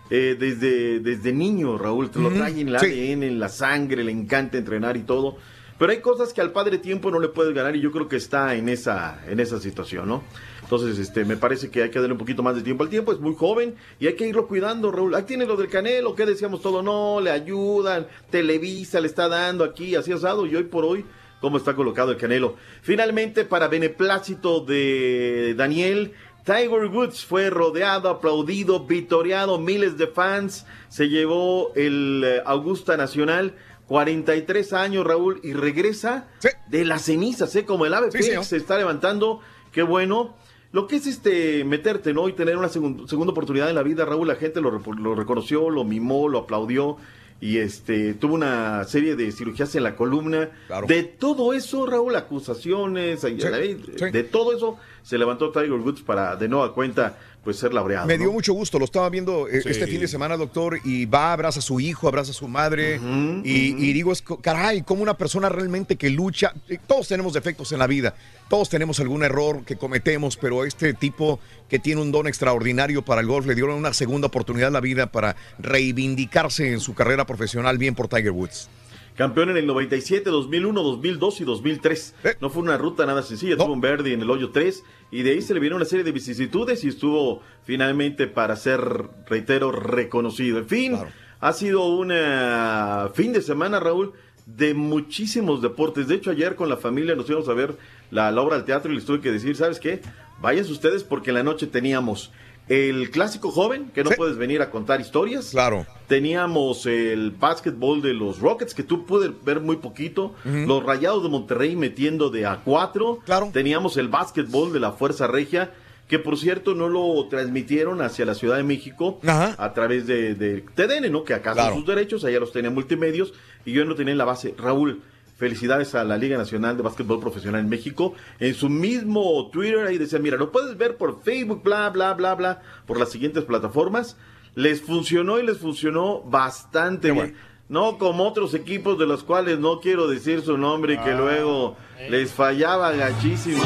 Eh, 0.09 0.35
desde, 0.39 0.99
desde 0.99 1.33
niño, 1.33 1.77
Raúl, 1.77 2.09
te 2.09 2.19
lo 2.19 2.29
trae 2.29 2.59
en 2.59 2.69
el 2.69 2.79
sí. 2.79 2.85
ADN, 2.85 3.23
en 3.23 3.39
la 3.39 3.49
sangre, 3.49 4.03
le 4.03 4.11
encanta 4.11 4.57
entrenar 4.57 4.97
y 4.97 5.03
todo. 5.03 5.37
Pero 5.77 5.91
hay 5.91 5.99
cosas 5.99 6.31
que 6.31 6.39
al 6.39 6.51
padre 6.51 6.77
tiempo 6.77 7.11
no 7.11 7.19
le 7.19 7.27
puedes 7.27 7.53
ganar 7.53 7.75
y 7.75 7.81
yo 7.81 7.91
creo 7.91 8.07
que 8.07 8.15
está 8.15 8.55
en 8.55 8.69
esa, 8.69 9.19
en 9.27 9.41
esa 9.41 9.59
situación, 9.59 10.07
¿no? 10.07 10.23
Entonces, 10.61 10.97
este, 10.97 11.25
me 11.25 11.35
parece 11.35 11.69
que 11.69 11.83
hay 11.83 11.89
que 11.91 11.99
darle 11.99 12.13
un 12.13 12.17
poquito 12.17 12.41
más 12.41 12.55
de 12.55 12.61
tiempo 12.61 12.83
al 12.83 12.89
tiempo, 12.89 13.11
es 13.11 13.19
muy 13.19 13.35
joven 13.35 13.75
y 13.99 14.07
hay 14.07 14.15
que 14.15 14.27
irlo 14.27 14.47
cuidando, 14.47 14.89
Raúl. 14.89 15.13
Ahí 15.15 15.23
tiene 15.23 15.45
lo 15.45 15.57
del 15.57 15.67
Canelo, 15.67 16.15
que 16.15 16.25
decíamos 16.25 16.61
todo, 16.61 16.81
no, 16.81 17.19
le 17.19 17.29
ayudan, 17.29 18.07
Televisa 18.29 19.01
le 19.01 19.07
está 19.07 19.27
dando 19.27 19.63
aquí, 19.65 19.95
así 19.95 20.13
asado, 20.13 20.45
y 20.45 20.55
hoy 20.55 20.63
por 20.63 20.85
hoy, 20.85 21.05
cómo 21.45 21.57
está 21.57 21.75
colocado 21.75 22.09
el 22.09 22.17
Canelo. 22.17 22.55
Finalmente, 22.81 23.45
para 23.45 23.67
beneplácito 23.67 24.61
de 24.61 25.53
Daniel, 25.55 26.13
Tiger 26.43 26.87
Woods 26.87 27.23
fue 27.23 27.51
rodeado, 27.51 28.09
aplaudido, 28.09 28.79
vitoreado, 28.87 29.59
miles 29.59 29.95
de 29.95 30.07
fans, 30.07 30.65
se 30.89 31.07
llevó 31.07 31.71
el 31.75 32.23
eh, 32.25 32.41
Augusta 32.47 32.97
Nacional. 32.97 33.53
43 33.87 34.73
años, 34.73 35.05
Raúl, 35.05 35.39
y 35.43 35.53
regresa 35.53 36.27
de 36.67 36.83
las 36.83 37.03
cenizas, 37.03 37.55
¿eh? 37.55 37.63
Como 37.63 37.85
el 37.85 37.93
ave 37.93 38.09
Sí, 38.11 38.17
se 38.43 38.57
está 38.57 38.75
levantando. 38.79 39.39
Qué 39.71 39.83
bueno. 39.83 40.35
Lo 40.71 40.87
que 40.87 40.95
es 40.95 41.05
este 41.05 41.63
meterte, 41.63 42.11
¿no? 42.11 42.27
Y 42.27 42.33
tener 42.33 42.57
una 42.57 42.69
segun- 42.69 43.07
segunda 43.07 43.33
oportunidad 43.33 43.69
en 43.69 43.75
la 43.75 43.83
vida, 43.83 44.03
Raúl, 44.03 44.27
la 44.27 44.35
gente 44.35 44.61
lo, 44.61 44.71
lo 44.71 45.13
reconoció, 45.13 45.69
lo 45.69 45.83
mimó, 45.83 46.27
lo 46.27 46.39
aplaudió. 46.39 46.97
Y 47.41 47.57
este 47.57 48.13
tuvo 48.13 48.35
una 48.35 48.83
serie 48.85 49.15
de 49.15 49.31
cirugías 49.31 49.75
en 49.75 49.83
la 49.83 49.95
columna. 49.95 50.49
De 50.87 51.03
todo 51.03 51.53
eso, 51.53 51.85
Raúl, 51.85 52.15
acusaciones, 52.15 53.21
de 53.21 54.23
todo 54.23 54.55
eso, 54.55 54.77
se 55.05 55.19
levantó 55.19 55.51
Tiger 55.51 55.71
Woods 55.73 56.01
para 56.01 56.35
de 56.35 56.47
nueva 56.47 56.73
cuenta 56.73 57.15
pues 57.43 57.57
ser 57.59 57.75
laureado. 57.75 58.07
Me 58.07 58.17
¿no? 58.17 58.23
dio 58.23 58.31
mucho 58.31 58.53
gusto, 58.53 58.79
lo 58.79 58.85
estaba 58.85 59.07
viendo 59.07 59.47
eh, 59.47 59.61
Sí. 59.61 59.69
este 59.69 59.85
fin 59.85 59.99
de 59.99 60.07
semana, 60.07 60.35
doctor, 60.35 60.79
y 60.83 61.05
va, 61.05 61.31
abraza 61.31 61.59
a 61.59 61.61
su 61.61 61.79
hijo, 61.79 62.07
abraza 62.07 62.31
a 62.31 62.33
su 62.33 62.47
madre, 62.47 62.99
y, 63.43 63.49
y 63.87 63.93
digo, 63.93 64.11
es, 64.11 64.23
caray, 64.41 64.81
como 64.81 65.03
una 65.03 65.15
persona 65.15 65.47
realmente 65.47 65.95
que 65.95 66.09
lucha, 66.09 66.53
eh, 66.67 66.79
todos 66.87 67.07
tenemos 67.07 67.33
defectos 67.33 67.71
en 67.71 67.77
la 67.77 67.85
vida, 67.85 68.15
todos 68.49 68.67
tenemos 68.67 68.99
algún 68.99 69.21
error 69.23 69.63
que 69.63 69.75
cometemos, 69.75 70.37
pero 70.37 70.65
este 70.65 70.95
tipo 70.95 71.39
que 71.69 71.77
tiene 71.77 72.01
un 72.01 72.11
don 72.11 72.25
extraordinario 72.25 73.05
para 73.05 73.21
el 73.21 73.27
golf, 73.27 73.45
le 73.45 73.53
dieron 73.53 73.75
una 73.75 73.93
segunda 73.93 74.25
oportunidad 74.25 74.69
en 74.69 74.73
la 74.73 74.81
vida 74.81 75.11
para 75.11 75.35
reivindicarse 75.59 76.71
en 76.73 76.79
su 76.79 76.95
carrera 76.95 77.25
profesional, 77.27 77.77
bien 77.77 77.93
por 77.93 78.07
Tiger 78.07 78.31
Woods. 78.31 78.69
Campeón 79.15 79.49
en 79.49 79.57
el 79.57 79.65
97, 79.65 80.29
2001, 80.29 80.83
2002 80.83 81.41
y 81.41 81.43
2003. 81.45 82.15
Eh. 82.23 82.35
No 82.41 82.49
fue 82.49 82.63
una 82.63 82.77
ruta 82.77 83.05
nada 83.05 83.23
sencilla. 83.23 83.55
Tuvo 83.55 83.71
un 83.71 83.79
verde 83.79 84.11
en 84.11 84.21
el 84.21 84.29
hoyo 84.29 84.51
3 84.51 84.83
y 85.11 85.23
de 85.23 85.31
ahí 85.31 85.41
se 85.41 85.53
le 85.53 85.61
vieron 85.61 85.77
una 85.77 85.85
serie 85.85 86.03
de 86.03 86.11
vicisitudes 86.11 86.83
y 86.83 86.89
estuvo 86.89 87.41
finalmente 87.63 88.27
para 88.27 88.55
ser, 88.57 88.81
reitero, 89.27 89.71
reconocido. 89.71 90.57
En 90.59 90.67
fin, 90.67 90.97
ha 91.39 91.53
sido 91.53 91.87
un 91.87 92.11
eh, 92.13 93.07
fin 93.13 93.31
de 93.31 93.41
semana, 93.41 93.79
Raúl, 93.79 94.11
de 94.45 94.73
muchísimos 94.73 95.61
deportes. 95.61 96.09
De 96.09 96.15
hecho, 96.15 96.31
ayer 96.31 96.55
con 96.55 96.67
la 96.67 96.75
familia 96.75 97.15
nos 97.15 97.29
íbamos 97.29 97.47
a 97.47 97.53
ver 97.53 97.77
la, 98.11 98.31
la 98.31 98.41
obra 98.41 98.57
al 98.57 98.65
teatro 98.65 98.91
y 98.91 98.95
les 98.95 99.05
tuve 99.05 99.21
que 99.21 99.31
decir, 99.31 99.55
¿sabes 99.55 99.79
qué? 99.79 100.01
Váyanse 100.41 100.73
ustedes 100.73 101.05
porque 101.05 101.29
en 101.29 101.35
la 101.35 101.43
noche 101.43 101.67
teníamos 101.67 102.33
el 102.67 103.11
clásico 103.11 103.51
joven, 103.51 103.91
que 103.93 104.03
no 104.03 104.09
puedes 104.11 104.37
venir 104.37 104.61
a 104.61 104.71
contar 104.71 104.99
historias. 105.01 105.51
Claro. 105.51 105.85
Teníamos 106.07 106.85
el 106.85 107.31
básquetbol 107.31 108.01
de 108.01 108.13
los 108.13 108.39
Rockets, 108.39 108.73
que 108.73 108.83
tú 108.83 109.05
pude 109.05 109.31
ver 109.43 109.59
muy 109.59 109.77
poquito. 109.77 110.33
Los 110.43 110.83
Rayados 110.83 111.23
de 111.23 111.29
Monterrey 111.29 111.75
metiendo 111.75 112.29
de 112.29 112.45
a 112.45 112.61
cuatro. 112.63 113.19
Claro. 113.25 113.49
Teníamos 113.53 113.97
el 113.97 114.07
básquetbol 114.07 114.73
de 114.73 114.79
la 114.79 114.91
Fuerza 114.93 115.27
Regia, 115.27 115.71
que 116.07 116.19
por 116.19 116.37
cierto 116.37 116.75
no 116.75 116.87
lo 116.89 117.27
transmitieron 117.29 118.01
hacia 118.01 118.25
la 118.25 118.35
Ciudad 118.35 118.57
de 118.57 118.63
México 118.63 119.19
a 119.23 119.73
través 119.73 120.05
de, 120.07 120.35
de 120.35 120.61
TDN, 120.75 121.11
¿no? 121.11 121.23
Que 121.23 121.33
acá 121.33 121.51
son 121.51 121.63
Claro. 121.63 121.75
sus 121.77 121.85
derechos, 121.87 122.23
allá 122.25 122.39
los 122.39 122.51
tenía 122.51 122.69
multimedios 122.69 123.33
y 123.65 123.71
yo 123.73 123.85
no 123.85 123.95
tenía 123.95 124.11
en 124.11 124.17
la 124.19 124.25
base. 124.25 124.53
Raúl, 124.57 125.01
felicidades 125.37 125.95
a 125.95 126.03
la 126.03 126.17
Liga 126.17 126.37
Nacional 126.37 126.77
de 126.77 126.83
Básquetbol 126.83 127.19
Profesional 127.19 127.61
en 127.61 127.69
México. 127.69 128.13
En 128.39 128.53
su 128.53 128.69
mismo 128.69 129.49
Twitter 129.51 129.85
ahí 129.85 129.97
decía, 129.97 130.19
mira, 130.19 130.37
lo 130.37 130.51
puedes 130.51 130.77
ver 130.77 130.97
por 130.97 131.21
Facebook, 131.23 131.61
bla, 131.63 131.89
bla, 131.89 132.13
bla, 132.13 132.35
bla, 132.35 132.61
por 132.85 132.97
las 132.99 133.09
siguientes 133.11 133.43
plataformas. 133.43 134.17
Les 134.55 134.81
funcionó 134.81 135.39
y 135.39 135.45
les 135.45 135.57
funcionó 135.57 136.21
bastante 136.21 137.11
bien. 137.11 137.35
No 137.67 137.97
como 137.97 138.25
otros 138.27 138.53
equipos 138.53 138.97
de 138.99 139.07
los 139.07 139.23
cuales 139.23 139.59
no 139.59 139.79
quiero 139.81 140.07
decir 140.07 140.41
su 140.41 140.57
nombre 140.57 140.93
y 140.93 140.97
que 140.99 141.11
Ah. 141.11 141.17
luego 141.17 141.75
les 142.09 142.31
fallaba 142.31 142.91
gachísimo. 142.93 143.63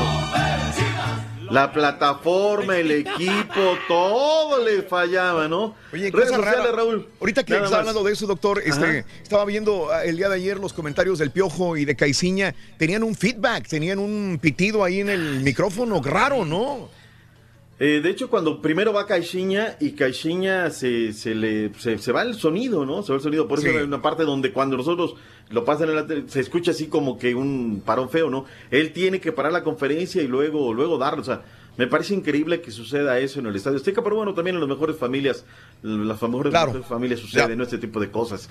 La 1.49 1.71
plataforma, 1.71 2.77
el 2.77 2.91
equipo, 2.91 3.77
todo 3.87 4.63
les 4.63 4.87
fallaba, 4.87 5.47
¿no? 5.47 5.75
Oye, 5.91 6.11
Redes 6.11 6.29
sociales, 6.29 6.59
rara. 6.59 6.71
Raúl. 6.71 7.07
Ahorita 7.19 7.43
que 7.43 7.53
Nada 7.53 7.65
está 7.65 7.77
más. 7.77 7.87
hablando 7.87 8.03
de 8.07 8.13
eso, 8.13 8.27
doctor, 8.27 8.61
este, 8.63 9.05
estaba 9.23 9.45
viendo 9.45 9.91
ah, 9.91 10.03
el 10.05 10.17
día 10.17 10.29
de 10.29 10.35
ayer 10.35 10.59
los 10.59 10.73
comentarios 10.73 11.17
del 11.19 11.31
Piojo 11.31 11.75
y 11.77 11.85
de 11.85 11.95
Caiciña. 11.95 12.53
Tenían 12.77 13.03
un 13.03 13.15
feedback, 13.15 13.67
tenían 13.67 13.99
un 13.99 14.39
pitido 14.41 14.83
ahí 14.83 14.99
en 14.99 15.09
el 15.09 15.39
micrófono. 15.41 16.01
Raro, 16.03 16.45
¿no? 16.45 16.89
Eh, 17.81 18.01
de 18.03 18.09
hecho, 18.09 18.29
cuando 18.29 18.61
primero 18.61 18.91
va 18.91 19.05
Caixinha 19.05 19.77
y 19.79 19.91
Caixinha 19.91 20.69
se, 20.69 21.13
se 21.13 21.33
le 21.33 21.71
se, 21.79 21.97
se 21.97 22.11
va 22.11 22.23
el 22.23 22.35
sonido, 22.35 22.85
¿no? 22.85 23.03
Se 23.03 23.13
va 23.13 23.17
el 23.17 23.23
sonido. 23.23 23.47
Por 23.47 23.59
eso 23.59 23.69
Sí. 23.69 23.75
hay 23.77 23.83
una 23.83 24.01
parte 24.01 24.23
donde 24.23 24.51
cuando 24.51 24.75
nosotros 24.75 25.15
lo 25.49 25.63
pasan 25.63 25.89
en 25.89 25.95
la 25.95 26.05
tele, 26.05 26.23
se 26.27 26.41
escucha 26.41 26.71
así 26.71 26.87
como 26.87 27.17
que 27.17 27.35
un 27.35 27.81
parón 27.85 28.09
feo, 28.09 28.29
¿no? 28.29 28.43
Él 28.69 28.91
tiene 28.91 29.21
que 29.21 29.31
parar 29.31 29.53
la 29.53 29.63
conferencia 29.63 30.21
y 30.21 30.27
luego, 30.27 30.73
luego 30.73 30.97
darlo. 30.97 31.21
O 31.21 31.25
sea, 31.25 31.41
me 31.77 31.87
parece 31.87 32.13
increíble 32.13 32.59
que 32.59 32.71
suceda 32.71 33.17
eso 33.19 33.39
en 33.39 33.45
el 33.45 33.55
Estadio 33.55 33.77
Azteca, 33.77 34.03
pero 34.03 34.17
bueno, 34.17 34.33
también 34.33 34.55
en 34.57 34.59
las 34.59 34.69
mejores 34.69 34.97
familias, 34.97 35.45
las 35.81 36.21
mejores, 36.21 36.51
Claro. 36.51 36.67
mejores 36.73 36.87
familias 36.87 37.21
sucede, 37.21 37.55
¿no? 37.55 37.63
Este 37.63 37.77
tipo 37.77 38.01
de 38.01 38.11
cosas. 38.11 38.49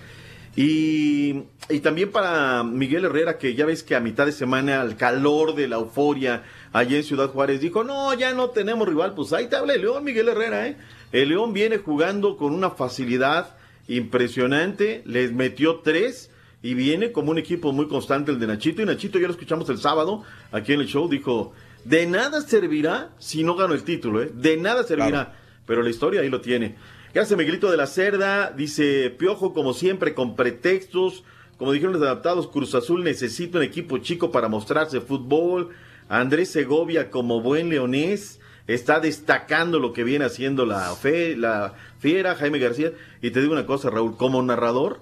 Y, 0.57 1.43
y 1.69 1.81
también 1.81 2.11
para 2.11 2.65
Miguel 2.65 3.05
Herrera, 3.05 3.39
que 3.39 3.55
ya 3.55 3.67
ves 3.67 3.83
que 3.83 3.95
a 3.95 4.01
mitad 4.01 4.27
de 4.27 4.33
semana, 4.33 4.81
al 4.81 4.97
calor 4.97 5.55
de 5.55 5.69
la 5.69 5.77
euforia 5.77 6.43
allá 6.73 6.97
en 6.97 7.05
Ciudad 7.05 7.31
Juárez, 7.31 7.61
dijo, 7.61 7.85
no, 7.85 8.13
ya 8.15 8.35
no 8.35 8.51
tenemos 8.51 8.89
rival, 8.89 9.15
pues 9.15 9.33
ahí 9.33 9.49
te 9.49 9.57
habla 9.57 9.75
el 9.75 9.83
León, 9.83 10.05
Miguel 10.05 10.29
Herrera, 10.29 10.67
¿eh? 10.67 10.77
El 11.13 11.31
León 11.31 11.53
viene 11.53 11.79
jugando 11.79 12.37
con 12.37 12.53
una 12.53 12.71
facilidad 12.71 13.57
impresionante, 13.89 15.03
les 15.07 15.33
metió 15.33 15.81
tres 15.81 16.31
y 16.63 16.75
viene 16.75 17.13
como 17.13 17.31
un 17.31 17.39
equipo 17.39 17.73
muy 17.73 17.89
constante 17.89 18.31
el 18.31 18.39
de 18.39 18.47
Nachito. 18.47 18.83
Y 18.83 18.85
Nachito 18.85 19.19
ya 19.19 19.27
lo 19.27 19.33
escuchamos 19.33 19.69
el 19.71 19.79
sábado 19.79 20.25
aquí 20.53 20.73
en 20.73 20.81
el 20.81 20.87
show, 20.87 21.09
dijo, 21.09 21.53
de 21.85 22.07
nada 22.07 22.43
servirá 22.43 23.11
si 23.19 23.43
no 23.45 23.55
gano 23.57 23.75
el 23.75 23.85
título, 23.85 24.23
¿eh? 24.23 24.31
De 24.35 24.57
nada 24.57 24.85
servirá. 24.85 25.35
Pero 25.67 25.83
la 25.83 25.91
historia 25.91 26.21
ahí 26.21 26.29
lo 26.29 26.41
tiene. 26.41 26.77
Gracias, 27.15 27.39
Miguelito 27.39 27.71
de 27.71 27.77
la 27.77 27.87
Cerda. 27.87 28.51
Dice 28.51 29.11
Piojo, 29.11 29.53
como 29.55 29.73
siempre, 29.73 30.15
con 30.15 30.37
pretextos. 30.37 31.25
Como 31.57 31.73
dijeron 31.73 31.95
los 31.95 32.03
adaptados, 32.03 32.49
Cruz 32.49 32.75
Azul 32.75 33.03
necesita 33.05 33.59
un 33.59 33.65
equipo 33.65 33.99
chico 33.99 34.31
para 34.31 34.49
mostrarse 34.49 35.01
fútbol. 35.01 35.71
Andrés 36.09 36.51
Segovia, 36.51 37.11
como 37.11 37.41
buen 37.41 37.69
leonés, 37.69 38.41
está 38.67 39.01
destacando 39.01 39.79
lo 39.79 39.93
que 39.93 40.05
viene 40.05 40.25
haciendo 40.25 40.67
la, 40.67 40.95
fe, 40.95 41.37
la 41.37 41.75
fiera, 41.99 42.35
Jaime 42.35 42.59
García. 42.59 42.93
Y 43.23 43.31
te 43.31 43.41
digo 43.41 43.53
una 43.53 43.67
cosa, 43.67 43.91
Raúl, 43.91 44.17
como 44.17 44.43
narrador, 44.43 45.01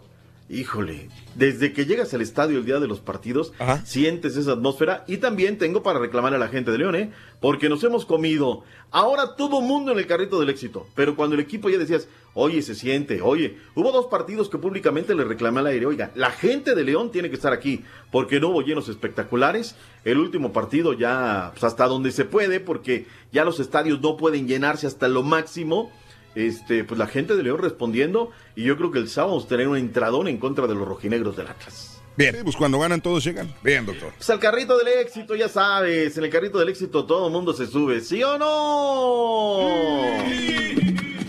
híjole, 0.48 1.08
desde 1.34 1.72
que 1.72 1.86
llegas 1.86 2.14
al 2.14 2.22
estadio 2.22 2.58
el 2.58 2.64
día 2.64 2.78
de 2.78 2.88
los 2.88 3.00
partidos, 3.00 3.52
sientes 3.84 4.36
esa 4.36 4.52
atmósfera. 4.52 5.04
Y 5.06 5.18
también 5.18 5.58
tengo 5.58 5.82
para 5.82 5.98
reclamar 5.98 6.34
a 6.34 6.38
la 6.38 6.48
gente 6.48 6.70
de 6.70 6.78
León, 6.78 6.96
¿eh? 6.96 7.10
porque 7.40 7.68
nos 7.68 7.82
hemos 7.84 8.06
comido 8.06 8.62
ahora 8.90 9.36
todo 9.36 9.60
mundo 9.60 9.92
en 9.92 9.98
el 9.98 10.06
carrito 10.06 10.40
del 10.40 10.50
éxito. 10.50 10.86
Pero 10.94 11.16
cuando 11.16 11.34
el 11.34 11.40
equipo 11.40 11.68
ya 11.68 11.78
decías, 11.78 12.08
oye, 12.36 12.62
se 12.62 12.74
siente, 12.74 13.20
oye, 13.22 13.56
hubo 13.74 13.90
dos 13.90 14.06
partidos 14.06 14.48
que 14.48 14.58
públicamente 14.58 15.14
le 15.14 15.24
reclamé 15.24 15.60
al 15.60 15.66
aire, 15.68 15.86
oiga, 15.86 16.12
la 16.14 16.30
gente 16.30 16.74
de 16.74 16.84
León 16.84 17.10
tiene 17.10 17.30
que 17.30 17.34
estar 17.34 17.52
aquí, 17.52 17.82
porque 18.12 18.38
no 18.38 18.50
hubo 18.50 18.62
llenos 18.62 18.88
espectaculares. 18.88 19.74
El 20.04 20.18
último 20.18 20.52
partido 20.52 20.92
ya, 20.92 21.50
pues 21.52 21.64
hasta 21.64 21.86
donde 21.86 22.12
se 22.12 22.26
puede, 22.26 22.60
porque 22.60 23.06
ya 23.32 23.44
los 23.44 23.58
estadios 23.58 24.00
no 24.00 24.16
pueden 24.16 24.46
llenarse 24.46 24.86
hasta 24.86 25.08
lo 25.08 25.24
máximo 25.24 25.90
este, 26.36 26.84
pues 26.84 26.98
la 26.98 27.06
gente 27.06 27.34
de 27.34 27.42
León 27.42 27.58
respondiendo 27.58 28.30
y 28.54 28.64
yo 28.64 28.76
creo 28.76 28.92
que 28.92 28.98
el 28.98 29.08
sábado 29.08 29.32
vamos 29.32 29.46
a 29.46 29.48
tener 29.48 29.66
un 29.68 29.78
entradón 29.78 30.28
en 30.28 30.36
contra 30.36 30.66
de 30.66 30.74
los 30.74 30.86
rojinegros 30.86 31.34
del 31.36 31.48
Atlas. 31.48 32.00
Bien. 32.16 32.36
pues 32.44 32.56
cuando 32.56 32.78
ganan 32.78 33.00
todos 33.00 33.24
llegan. 33.24 33.54
Bien, 33.62 33.84
doctor. 33.86 34.12
Pues 34.16 34.28
al 34.30 34.38
carrito 34.38 34.76
del 34.78 34.88
éxito, 34.88 35.34
ya 35.34 35.48
sabes, 35.48 36.16
en 36.16 36.24
el 36.24 36.30
carrito 36.30 36.58
del 36.58 36.68
éxito 36.68 37.06
todo 37.06 37.26
el 37.26 37.32
mundo 37.32 37.52
se 37.54 37.66
sube, 37.66 38.00
¿sí 38.00 38.22
o 38.22 38.38
no? 38.38 39.66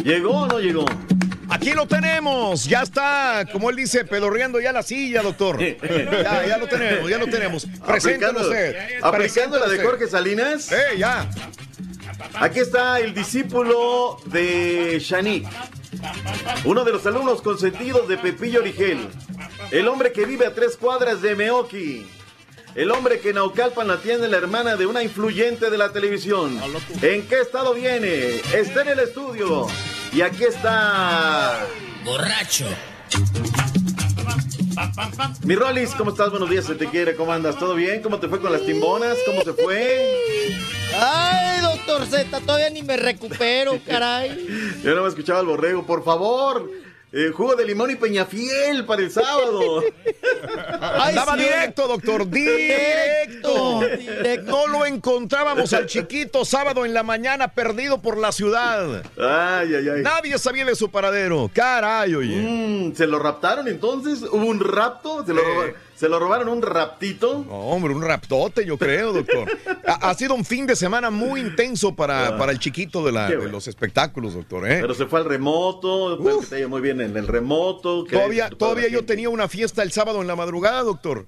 ¿Llegó 0.08 0.44
o 0.44 0.48
no 0.48 0.58
llegó? 0.62 0.86
Aquí 1.50 1.72
lo 1.72 1.86
tenemos, 1.86 2.64
ya 2.64 2.82
está, 2.82 3.46
como 3.52 3.70
él 3.70 3.76
dice, 3.76 4.06
pedorreando 4.06 4.58
ya 4.62 4.72
la 4.72 4.82
silla, 4.82 5.22
doctor. 5.22 5.60
Ya, 5.62 6.48
ya 6.48 6.58
lo 6.58 6.66
tenemos, 6.66 7.10
ya 7.10 7.18
lo 7.18 7.28
tenemos. 7.28 7.68
Preséntalo 7.86 8.40
usted. 8.40 9.02
Aplicando 9.02 9.60
la 9.60 9.68
de 9.68 9.84
Jorge 9.84 10.08
Salinas. 10.08 10.72
Eh, 10.72 10.98
ya. 10.98 11.30
Aquí 12.36 12.60
está 12.60 13.02
el 13.02 13.14
discípulo 13.14 14.18
de 14.28 14.98
Shanique. 15.02 15.50
Uno 16.64 16.86
de 16.86 16.94
los 16.94 17.06
alumnos 17.06 17.42
consentidos 17.42 18.08
de 18.08 18.18
Pepillo 18.18 18.62
Origel. 18.62 19.10
El 19.72 19.90
hombre 19.90 20.14
que 20.14 20.26
vive 20.26 20.46
a 20.46 20.54
tres 20.54 20.78
cuadras 20.78 21.22
de 21.22 21.36
Meoki. 21.36 22.08
El 22.76 22.92
hombre 22.92 23.20
que 23.20 23.30
en 23.30 23.36
Naucalpan 23.36 23.90
la 23.90 23.98
tiene 23.98 24.30
la 24.30 24.38
hermana 24.38 24.78
de 24.78 24.86
una 24.86 25.04
influyente 25.04 25.70
de 25.70 25.78
la 25.78 25.92
televisión. 25.92 26.58
¿En 27.02 27.28
qué 27.28 27.42
estado 27.42 27.74
viene? 27.74 28.38
Está 28.54 28.84
en 28.84 28.88
el 28.88 29.00
estudio. 29.00 29.68
Y 30.14 30.22
aquí 30.22 30.44
está. 30.46 31.66
Borracho. 32.04 32.66
Mi 35.44 35.56
Rolis, 35.56 35.92
¿cómo 35.92 36.12
estás? 36.12 36.30
Buenos 36.30 36.50
días, 36.50 36.66
se 36.66 36.76
te 36.76 36.88
quiere, 36.88 37.16
¿cómo 37.16 37.34
andas? 37.34 37.58
¿Todo 37.58 37.74
bien? 37.76 38.02
¿Cómo 38.02 38.20
te 38.20 38.28
fue 38.28 38.40
con 38.40 38.52
las 38.52 38.64
timbonas? 38.66 39.18
¿Cómo 39.26 39.42
se 39.42 39.54
fue? 39.54 40.56
Ay, 41.00 41.62
doctor 41.62 42.06
Z, 42.06 42.40
todavía 42.42 42.70
ni 42.70 42.84
me 42.84 42.98
recupero, 42.98 43.80
caray. 43.88 44.48
Yo 44.84 44.96
no 44.96 45.04
me 45.04 45.10
escuchaba 45.10 45.40
el 45.40 45.48
borrego, 45.48 45.86
por 45.86 46.04
favor. 46.04 46.70
Eh, 47.14 47.32
jugo 47.34 47.56
de 47.56 47.66
limón 47.66 47.90
y 47.92 47.96
peñafiel 47.96 48.86
para 48.86 49.02
el 49.02 49.10
sábado. 49.12 49.82
Andaba 50.82 51.36
directo, 51.38 51.88
doctor, 51.88 52.30
directo. 52.30 53.82
No 54.44 54.68
lo 54.68 54.86
encontrábamos 54.86 55.72
al 55.74 55.86
chiquito 55.88 56.44
sábado 56.46 56.86
en 56.86 56.94
la 56.94 57.04
mañana 57.04 57.48
perdido 57.50 58.02
por 58.02 58.18
la 58.18 58.32
ciudad. 58.32 59.04
Ay, 59.18 59.74
ay, 59.76 59.90
ay. 59.90 60.02
Nadie 60.02 60.38
sabía 60.38 60.66
de 60.66 60.76
su 60.76 60.90
paradero. 60.92 61.50
Caray, 61.54 62.14
oye. 62.16 62.36
Mm, 62.36 62.96
¿Se 62.96 63.08
lo 63.08 63.20
raptaron 63.20 63.68
entonces? 63.68 64.22
¿Hubo 64.24 64.46
un 64.46 64.60
rapto? 64.60 65.26
¿Se 65.26 65.34
lo, 65.34 65.42
roba- 65.42 65.74
¿se 65.98 66.08
lo 66.10 66.20
robaron 66.20 66.48
un 66.50 66.62
raptito? 66.62 67.44
No, 67.48 67.54
hombre, 67.56 67.94
un 67.94 68.02
raptote, 68.02 68.66
yo 68.66 68.78
creo, 68.78 69.14
doctor. 69.14 69.50
Ha, 69.88 70.10
ha 70.10 70.14
sido 70.16 70.34
un 70.36 70.44
fin 70.44 70.68
de 70.68 70.76
semana 70.76 71.10
muy 71.10 71.40
intenso 71.40 71.96
para, 71.96 72.28
Ah. 72.28 72.38
para 72.38 72.52
el 72.52 72.60
chiquito 72.60 73.06
de, 73.06 73.14
la- 73.14 73.30
los 73.30 73.68
espectáculos, 73.70 74.34
doctor. 74.34 74.70
¿eh? 74.70 74.80
Pero 74.82 74.94
se 74.94 75.06
fue 75.06 75.20
al 75.20 75.26
remoto, 75.26 76.20
que 76.22 76.46
te 76.56 76.68
muy 76.68 76.82
bien 76.82 77.00
en 77.02 77.16
el 77.16 77.26
remoto. 77.28 78.04
que 78.04 78.16
Todavía, 78.18 78.50
todavía 78.50 78.90
yo 78.90 79.06
tenía 79.06 79.30
una 79.30 79.48
fiesta 79.48 79.84
el 79.84 79.92
sábado 79.94 80.22
en 80.22 80.28
la 80.28 80.36
madrugada, 80.36 80.82
doctor. 80.84 81.26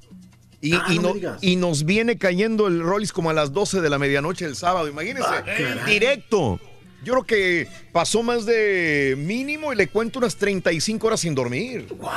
Y, 0.62 0.74
Ah, 0.76 0.84
y 0.90 0.96
no 0.96 1.02
me 1.02 1.08
no- 1.08 1.14
digas. 1.14 1.38
y 1.42 1.56
nos 1.56 1.86
viene 1.86 2.18
cayendo 2.18 2.68
el 2.68 2.82
Rollis 2.82 3.14
como 3.14 3.30
a 3.30 3.34
las 3.34 3.54
12 3.54 3.80
de 3.80 3.90
la 3.90 3.98
medianoche 3.98 4.44
el 4.44 4.58
sábado, 4.58 4.90
imagínense. 4.90 5.30
Ah, 5.30 5.86
directo. 5.86 6.60
Yo 7.04 7.14
creo 7.14 7.24
que 7.26 7.68
pasó 7.92 8.24
más 8.24 8.46
de 8.46 9.16
mínimo 9.18 9.72
y 9.72 9.76
le 9.76 9.88
cuento 9.88 10.20
unas 10.20 10.36
35 10.36 11.08
horas 11.08 11.20
sin 11.22 11.34
dormir. 11.36 11.88
¡Wow! 11.98 12.10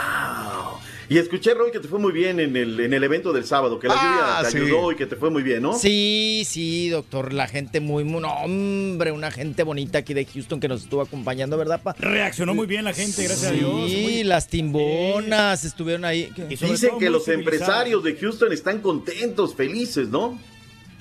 Y 1.09 1.19
escuché, 1.19 1.53
Raúl, 1.53 1.71
que 1.71 1.79
te 1.79 1.89
fue 1.89 1.99
muy 1.99 2.11
bien 2.13 2.41
en 2.41 2.57
el, 2.57 2.81
en 2.81 2.95
el 2.95 3.05
evento 3.05 3.33
del 3.35 3.45
sábado, 3.45 3.79
que 3.79 3.87
la 3.87 3.95
Ah, 3.97 4.41
lluvia 4.41 4.51
te 4.51 4.59
sí. 4.59 4.65
ayudó 4.65 4.93
y 4.93 4.97
que 4.97 5.05
te 5.07 5.17
fue 5.17 5.29
muy 5.31 5.43
bien, 5.43 5.61
¿no? 5.63 5.79
Sí, 5.79 6.43
sí, 6.47 6.89
doctor. 6.89 7.35
La 7.35 7.47
gente 7.49 7.81
muy, 7.81 8.03
muy. 8.03 8.23
no, 8.23 8.33
hombre, 8.33 9.13
una 9.13 9.31
gente 9.31 9.63
bonita 9.63 9.99
aquí 9.99 10.15
de 10.15 10.25
Houston 10.25 10.59
que 10.59 10.69
nos 10.69 10.85
estuvo 10.85 11.03
acompañando, 11.03 11.59
¿verdad, 11.59 11.83
pa? 11.83 11.95
Reaccionó 11.99 12.55
muy 12.55 12.67
bien 12.67 12.85
la 12.85 12.95
gente, 12.95 13.25
gracias 13.25 13.51
a 13.51 13.53
Dios. 13.53 13.91
Sí, 13.91 14.25
las 14.25 14.49
timbonas 14.49 15.65
estuvieron 15.65 16.05
ahí. 16.07 16.33
Y 16.49 16.57
Dicen 16.57 16.99
que 16.99 17.11
los 17.11 17.29
empresarios 17.29 18.03
de 18.03 18.17
Houston 18.17 18.51
están 18.53 18.81
contentos, 18.81 19.55
felices, 19.55 20.09
¿no? 20.09 20.39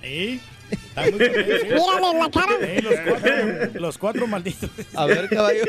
Sí. 0.03 0.39
Mírale 0.95 2.19
la 2.19 2.31
cara. 2.31 2.57
Los, 2.81 2.93
cuatro, 3.07 3.79
los 3.81 3.97
cuatro 3.97 4.27
malditos. 4.27 4.69
A 4.93 5.05
ver, 5.05 5.29
caballo. 5.29 5.63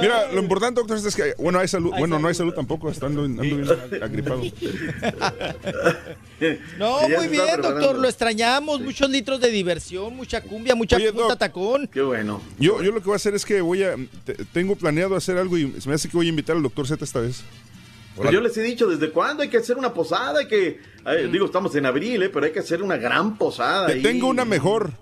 Mira, 0.00 0.32
lo 0.32 0.40
importante, 0.40 0.80
doctor, 0.80 0.98
es 0.98 1.14
que, 1.14 1.34
bueno, 1.38 1.58
hay 1.58 1.68
salud. 1.68 1.92
Bueno, 1.98 2.18
no 2.18 2.28
hay 2.28 2.34
salud 2.34 2.52
tampoco, 2.54 2.90
estando 2.90 3.24
ando 3.24 3.42
bien 3.42 3.64
agripado. 4.02 4.42
No, 6.78 7.08
muy 7.08 7.28
bien, 7.28 7.46
doctor. 7.46 7.60
preparando. 7.74 7.92
Lo 7.94 8.08
extrañamos. 8.08 8.80
Muchos 8.80 9.08
litros 9.10 9.40
de 9.40 9.50
diversión, 9.50 10.14
mucha 10.16 10.40
cumbia, 10.40 10.74
mucha 10.74 10.96
Oye, 10.96 11.12
punta 11.12 11.28
Doc. 11.28 11.38
tacón. 11.38 11.88
Qué 11.88 12.00
bueno. 12.00 12.40
Yo, 12.58 12.82
yo 12.82 12.90
lo 12.92 13.00
que 13.00 13.06
voy 13.06 13.14
a 13.14 13.16
hacer 13.16 13.34
es 13.34 13.44
que 13.44 13.60
voy 13.60 13.82
a. 13.82 13.94
te- 14.24 14.34
tengo 14.52 14.76
planeado 14.76 15.16
hacer 15.16 15.36
algo 15.38 15.56
y 15.58 15.80
se 15.80 15.88
me 15.88 15.94
hace 15.94 16.08
que 16.08 16.16
voy 16.16 16.26
a 16.26 16.30
invitar 16.30 16.56
al 16.56 16.62
doctor 16.62 16.86
Z 16.86 17.04
esta 17.04 17.20
vez. 17.20 17.42
Pues 18.18 18.30
yo 18.32 18.40
les 18.40 18.56
he 18.56 18.62
dicho, 18.62 18.86
¿desde 18.88 19.10
cuándo 19.10 19.42
hay 19.42 19.48
que 19.48 19.56
hacer 19.58 19.76
una 19.78 19.94
posada? 19.94 20.40
Hay 20.40 20.48
que, 20.48 20.80
eh, 21.06 21.28
digo, 21.32 21.46
estamos 21.46 21.74
en 21.76 21.86
abril, 21.86 22.22
¿eh? 22.22 22.28
pero 22.28 22.46
hay 22.46 22.52
que 22.52 22.60
hacer 22.60 22.82
una 22.82 22.96
gran 22.96 23.38
posada. 23.38 23.86
Te 23.86 23.94
ahí. 23.94 24.02
tengo 24.02 24.28
una 24.28 24.44
mejor. 24.44 24.92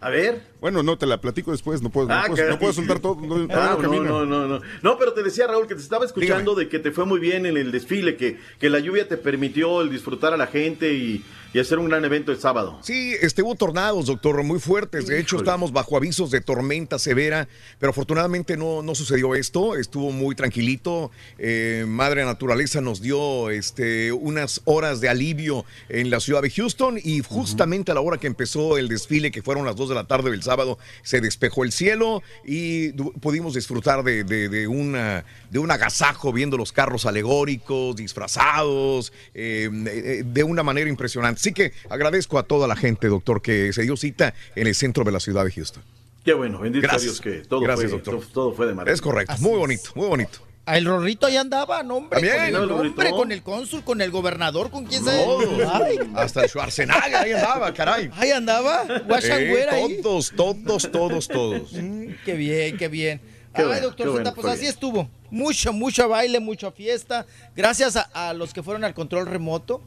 A 0.00 0.10
ver. 0.10 0.42
Bueno, 0.60 0.82
no, 0.82 0.98
te 0.98 1.06
la 1.06 1.18
platico 1.18 1.50
después. 1.50 1.80
No 1.80 1.88
puedo, 1.88 2.08
no 2.08 2.14
Ah, 2.14 2.24
puedo, 2.28 2.58
no 2.58 2.72
soltar 2.74 2.98
todo. 2.98 3.16
No, 3.22 3.46
Ah, 3.54 3.78
no 3.80 3.88
no, 4.02 4.26
no, 4.26 4.46
no. 4.46 4.60
No, 4.82 4.98
pero 4.98 5.14
te 5.14 5.22
decía, 5.22 5.46
Raúl, 5.46 5.66
que 5.66 5.74
te 5.74 5.80
estaba 5.80 6.04
escuchando 6.04 6.54
de 6.54 6.68
que 6.68 6.78
te 6.78 6.90
fue 6.90 7.06
muy 7.06 7.20
bien 7.20 7.46
en 7.46 7.56
el 7.56 7.72
desfile, 7.72 8.14
que, 8.16 8.38
que 8.60 8.68
la 8.68 8.80
lluvia 8.80 9.08
te 9.08 9.16
permitió 9.16 9.80
el 9.80 9.88
disfrutar 9.90 10.34
a 10.34 10.36
la 10.36 10.46
gente 10.46 10.92
y, 10.92 11.24
y 11.54 11.60
hacer 11.60 11.78
un 11.78 11.88
gran 11.88 12.04
evento 12.04 12.32
el 12.32 12.38
sábado. 12.40 12.78
Sí, 12.82 13.14
este, 13.22 13.42
hubo 13.42 13.54
tornados, 13.54 14.06
doctor, 14.06 14.42
muy 14.42 14.58
fuertes. 14.58 15.06
De 15.06 15.18
hecho, 15.20 15.36
Híjole. 15.36 15.42
estábamos 15.44 15.72
bajo 15.72 15.96
avisos 15.96 16.30
de 16.30 16.40
tormenta 16.42 16.98
severa, 16.98 17.48
pero 17.78 17.90
afortunadamente 17.90 18.56
no, 18.56 18.82
no 18.82 18.94
sucedió 18.94 19.34
esto. 19.36 19.76
Estuvo 19.76 20.10
muy 20.10 20.34
tranquilito. 20.34 21.10
Eh, 21.38 21.84
Madre 21.86 22.24
Naturaleza 22.24 22.80
nos 22.80 23.00
dio 23.00 23.50
este, 23.50 24.10
unas 24.12 24.62
horas 24.64 25.00
de 25.00 25.08
alivio 25.08 25.64
en 25.88 26.10
la 26.10 26.18
ciudad 26.20 26.42
de 26.42 26.50
Houston 26.50 26.98
y 27.02 27.20
justamente 27.20 27.92
a 27.92 27.94
la 27.94 28.00
hora 28.00 28.18
que 28.18 28.26
empezó 28.26 28.76
el 28.76 28.88
desfile, 28.88 29.30
que 29.30 29.40
fueron 29.40 29.64
las 29.64 29.76
2 29.76 29.90
de 29.90 29.94
la 29.94 30.04
tarde 30.08 30.32
del 30.32 30.42
sábado, 30.42 30.78
se 31.04 31.20
despejó 31.20 31.62
el 31.62 31.70
cielo 31.70 32.22
y 32.44 32.90
pudimos 33.20 33.54
disfrutar 33.54 34.02
de, 34.02 34.24
de- 34.24 34.48
de 34.48 34.66
una, 34.66 35.24
de 35.50 35.60
un 35.60 35.70
agasajo 35.70 36.32
viendo 36.32 36.56
los 36.56 36.72
carros 36.72 37.06
alegóricos, 37.06 37.94
disfrazados, 37.94 39.12
eh, 39.34 39.70
eh, 39.86 40.22
de 40.26 40.42
una 40.42 40.62
manera 40.64 40.90
impresionante. 40.90 41.40
Así 41.44 41.52
que 41.52 41.72
agradezco 41.90 42.38
a 42.38 42.44
toda 42.44 42.66
la 42.66 42.74
gente, 42.74 43.06
doctor, 43.08 43.42
que 43.42 43.70
se 43.74 43.82
dio 43.82 43.98
cita 43.98 44.32
en 44.56 44.66
el 44.66 44.74
centro 44.74 45.04
de 45.04 45.12
la 45.12 45.20
ciudad 45.20 45.44
de 45.44 45.50
Houston. 45.52 45.82
Qué 46.24 46.32
bueno, 46.32 46.58
bendito 46.60 46.80
Gracias. 46.88 47.02
Dios 47.02 47.20
que 47.20 47.46
todo, 47.46 47.60
Gracias, 47.60 47.90
fue, 47.90 47.98
doctor. 47.98 48.20
todo, 48.20 48.30
todo 48.32 48.52
fue 48.54 48.66
de 48.66 48.72
maravilla. 48.74 48.94
Es 48.94 49.02
correcto, 49.02 49.34
muy 49.40 49.58
bonito, 49.58 49.90
muy 49.94 50.06
bonito. 50.08 50.38
Ah, 50.64 50.78
El 50.78 50.86
Rorrito 50.86 51.26
ahí 51.26 51.36
andaba, 51.36 51.82
no, 51.82 51.96
hombre. 51.96 52.18
También, 52.18 52.34
con 52.36 52.44
el, 52.44 52.48
el 52.48 52.70
hombre, 52.70 52.88
Rorrito. 52.96 53.16
con 53.18 53.32
el 53.32 53.42
cónsul, 53.42 53.84
con 53.84 54.00
el 54.00 54.10
gobernador, 54.10 54.70
con 54.70 54.86
quién 54.86 55.04
sabe. 55.04 55.22
Todos. 55.22 55.68
Ay, 55.70 55.98
Hasta 56.14 56.44
el 56.44 56.48
Schwarzenegger 56.48 57.14
ahí 57.14 57.32
andaba, 57.32 57.74
caray. 57.74 58.10
ahí 58.14 58.30
andaba. 58.30 58.84
Guachangüera 59.06 59.78
Eh, 59.78 59.84
ahí. 59.84 60.00
todos, 60.02 60.32
todos, 60.34 60.90
todos, 60.90 61.28
todos. 61.28 61.72
Mm, 61.74 62.06
Qué 62.24 62.32
bien, 62.36 62.78
qué 62.78 62.88
bien. 62.88 63.20
Qué 63.54 63.60
Ay, 63.60 63.66
bueno, 63.68 63.82
doctor 63.88 64.06
Zeta, 64.06 64.12
bueno, 64.22 64.34
pues 64.34 64.46
así 64.46 64.60
bien. 64.62 64.72
estuvo. 64.72 65.08
Mucho, 65.30 65.72
mucho 65.74 66.08
baile, 66.08 66.40
mucha 66.40 66.70
fiesta. 66.72 67.26
Gracias 67.54 67.96
a, 67.96 68.30
a 68.30 68.32
los 68.32 68.54
que 68.54 68.62
fueron 68.62 68.82
al 68.84 68.94
control 68.94 69.26
remoto. 69.26 69.82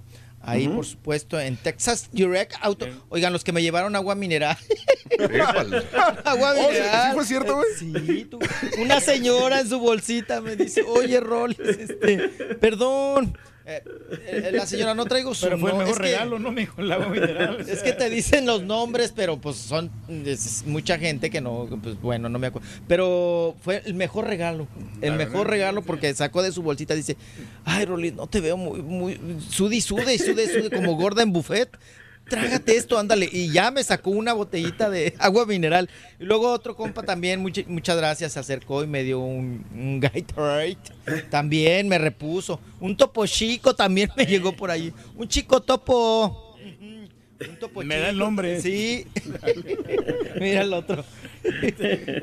Ahí, 0.47 0.67
por 0.69 0.85
supuesto, 0.85 1.39
en 1.39 1.57
Texas 1.57 2.09
Direct 2.11 2.53
Auto. 2.61 2.87
Oigan, 3.09 3.33
los 3.33 3.43
que 3.43 3.51
me 3.51 3.61
llevaron 3.61 3.95
agua 3.95 4.15
mineral. 4.15 4.57
agua 6.25 6.53
Oh, 6.57 6.61
¿sí- 6.61 6.67
mineral. 6.67 7.07
sí 7.09 7.13
fue 7.15 7.25
cierto, 7.25 7.55
güey? 7.55 7.67
Sí, 7.77 8.25
tú. 8.29 8.39
Una 8.79 8.99
señora 8.99 9.59
en 9.59 9.69
su 9.69 9.79
bolsita 9.79 10.41
me 10.41 10.55
dice, 10.55 10.83
oye, 10.83 11.19
Rolis, 11.19 11.59
este, 11.59 12.17
perdón. 12.59 13.37
Eh, 13.69 13.83
eh, 14.27 14.49
la 14.53 14.65
señora, 14.65 14.93
no 14.93 15.05
traigo 15.05 15.35
su 15.35 15.43
Pero 15.45 15.57
fue 15.57 15.71
el 15.71 15.77
mejor 15.77 15.91
es 15.95 15.97
que- 15.99 16.03
regalo, 16.03 16.39
¿no? 16.39 16.51
Me 16.53 16.61
dijo 16.61 16.79
el 16.81 16.89
agua 16.89 17.09
mineral. 17.09 17.59
es 17.67 17.83
que 17.83 17.91
te 17.91 18.09
dicen 18.09 18.45
los 18.45 18.63
nombres, 18.63 19.11
pero 19.13 19.37
pues 19.41 19.57
son 19.57 19.91
es 20.25 20.63
mucha 20.65 20.97
gente 20.97 21.29
que 21.29 21.41
no, 21.41 21.67
pues 21.83 21.99
bueno, 22.01 22.29
no 22.29 22.39
me 22.39 22.47
acuerdo. 22.47 22.65
Pero 22.87 23.57
fue 23.61 23.81
el 23.85 23.93
mejor 23.95 24.25
regalo, 24.25 24.67
el 25.01 25.11
La 25.11 25.17
mejor 25.17 25.39
verdad, 25.39 25.49
regalo 25.51 25.81
porque 25.81 26.13
sacó 26.13 26.41
de 26.43 26.53
su 26.53 26.61
bolsita, 26.63 26.95
dice, 26.95 27.17
ay 27.65 27.83
Rolly, 27.83 28.11
no 28.13 28.27
te 28.27 28.39
veo 28.39 28.55
muy, 28.55 28.81
muy, 28.81 29.19
sude 29.49 29.75
y 29.75 29.81
sude 29.81 30.13
y 30.15 30.17
sude 30.17 30.47
sude 30.47 30.69
como 30.71 30.95
gorda 30.95 31.21
en 31.23 31.33
buffet. 31.33 31.69
Trágate 32.29 32.75
esto, 32.75 32.97
ándale. 32.99 33.29
Y 33.31 33.51
ya 33.51 33.71
me 33.71 33.83
sacó 33.83 34.09
una 34.09 34.33
botellita 34.33 34.89
de 34.89 35.13
agua 35.19 35.45
mineral. 35.45 35.89
Y 36.19 36.25
luego 36.25 36.51
otro 36.51 36.75
compa 36.75 37.03
también, 37.03 37.39
mucha- 37.41 37.63
muchas 37.67 37.95
gracias, 37.97 38.33
se 38.33 38.39
acercó 38.39 38.83
y 38.83 38.87
me 38.87 39.03
dio 39.03 39.19
un, 39.19 39.65
un 39.73 39.99
Gatorade. 39.99 40.77
También 41.29 41.87
me 41.87 41.97
repuso. 41.97 42.59
Un 42.79 42.97
topo 42.97 43.25
chico 43.25 43.75
también 43.75 44.09
me 44.17 44.25
llegó 44.25 44.51
por 44.51 44.71
ahí. 44.71 44.93
Un 45.15 45.27
chico 45.27 45.61
topo. 45.61 46.43
Un 47.39 47.55
topo 47.59 47.83
Me 47.83 47.99
da 47.99 48.09
el 48.09 48.17
nombre. 48.17 48.59
Sí. 48.61 49.05
Mira 50.39 50.61
el 50.61 50.73
otro. 50.73 51.05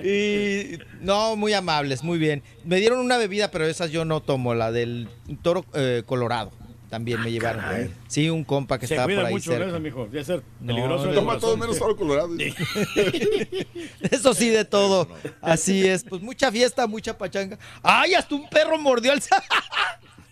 y, 0.05 0.79
no, 1.01 1.37
muy 1.37 1.53
amables, 1.53 2.03
muy 2.03 2.19
bien. 2.19 2.43
Me 2.65 2.77
dieron 2.81 2.99
una 2.99 3.17
bebida, 3.17 3.51
pero 3.51 3.65
esas 3.67 3.91
yo 3.91 4.05
no 4.05 4.21
tomo, 4.21 4.55
la 4.55 4.73
del 4.73 5.09
toro 5.43 5.65
eh, 5.75 6.03
colorado. 6.05 6.51
También 6.91 7.21
me 7.23 7.31
llevaron. 7.33 7.61
caray. 7.63 7.91
Sí, 8.07 8.31
un 8.31 8.45
compa 8.45 8.79
que 8.79 8.87
Se 8.87 8.95
estaba 8.95 9.07
cuida 9.07 9.19
por 9.21 9.27
ahí 9.27 9.33
mucho, 9.35 9.51
cerca. 9.51 9.79
mijo. 9.81 10.09
Ya 10.13 10.23
ser 10.23 10.43
No, 10.61 10.67
peligroso. 10.75 11.05
de 11.05 11.09
el 11.11 11.15
Toma 11.17 11.39
todo 11.39 11.57
menos 11.57 11.81
oro 11.81 11.97
colorado. 11.97 12.31
Eso 14.01 14.35
sí, 14.35 14.51
de 14.51 14.65
todo. 14.65 15.09
Así 15.41 15.87
es. 15.87 16.05
Pues 16.05 16.23
mucha 16.23 16.51
fiesta, 16.53 16.87
mucha 16.87 17.17
pachanga. 17.19 17.59
¡Ay, 17.83 18.15
hasta 18.15 18.35
un 18.35 18.49
perro 18.49 18.79
mordió 18.79 19.13
al, 19.13 19.23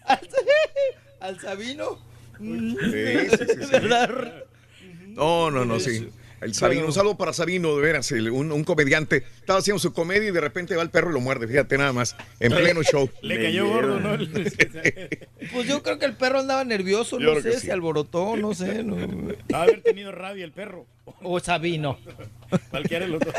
al, 0.04 0.20
al 1.20 1.40
Sabino! 1.40 1.98
Sí, 2.38 2.76
sí, 2.80 3.26
sí, 3.30 3.46
sí. 3.64 3.66
¿Verdad? 3.72 4.44
No, 5.08 5.50
no, 5.50 5.64
no, 5.64 5.78
sí. 5.80 6.08
El 6.42 6.54
Sabino, 6.54 6.86
un 6.86 6.92
saludo 6.92 7.16
para 7.16 7.32
Sabino, 7.32 7.76
de 7.76 7.82
veras, 7.82 8.10
el- 8.12 8.30
un, 8.30 8.50
un 8.52 8.64
comediante. 8.64 9.18
Estaba 9.38 9.60
haciendo 9.60 9.78
su 9.78 9.92
comedia 9.92 10.28
y 10.28 10.32
de 10.32 10.40
repente 10.40 10.74
va 10.76 10.82
el 10.82 10.90
perro 10.90 11.10
y 11.10 11.14
lo 11.14 11.20
muerde, 11.20 11.46
fíjate 11.46 11.78
nada 11.78 11.92
más, 11.92 12.16
en 12.40 12.52
pleno 12.52 12.82
show. 12.90 13.08
Le 13.22 13.40
cayó 13.42 13.68
gordo, 13.68 14.00
¿no? 14.00 14.16
Pues 15.52 15.66
yo 15.68 15.82
creo 15.82 15.98
que 15.98 16.06
el 16.06 16.14
perro 16.16 16.40
andaba 16.40 16.64
nervioso, 16.64 17.18
Yo 17.18 17.34
no 17.34 17.40
sé, 17.40 17.52
sí. 17.60 17.66
se 17.66 17.72
alborotó, 17.72 18.36
no 18.36 18.54
sé. 18.54 18.82
No. 18.84 18.96
Haber 19.54 19.82
tenido 19.82 20.12
rabia 20.12 20.44
el 20.44 20.52
perro. 20.52 20.86
O 21.22 21.40
Sabino. 21.40 21.98
Cualquiera 22.70 23.06
de 23.06 23.12
los 23.12 23.20
dos. 23.20 23.34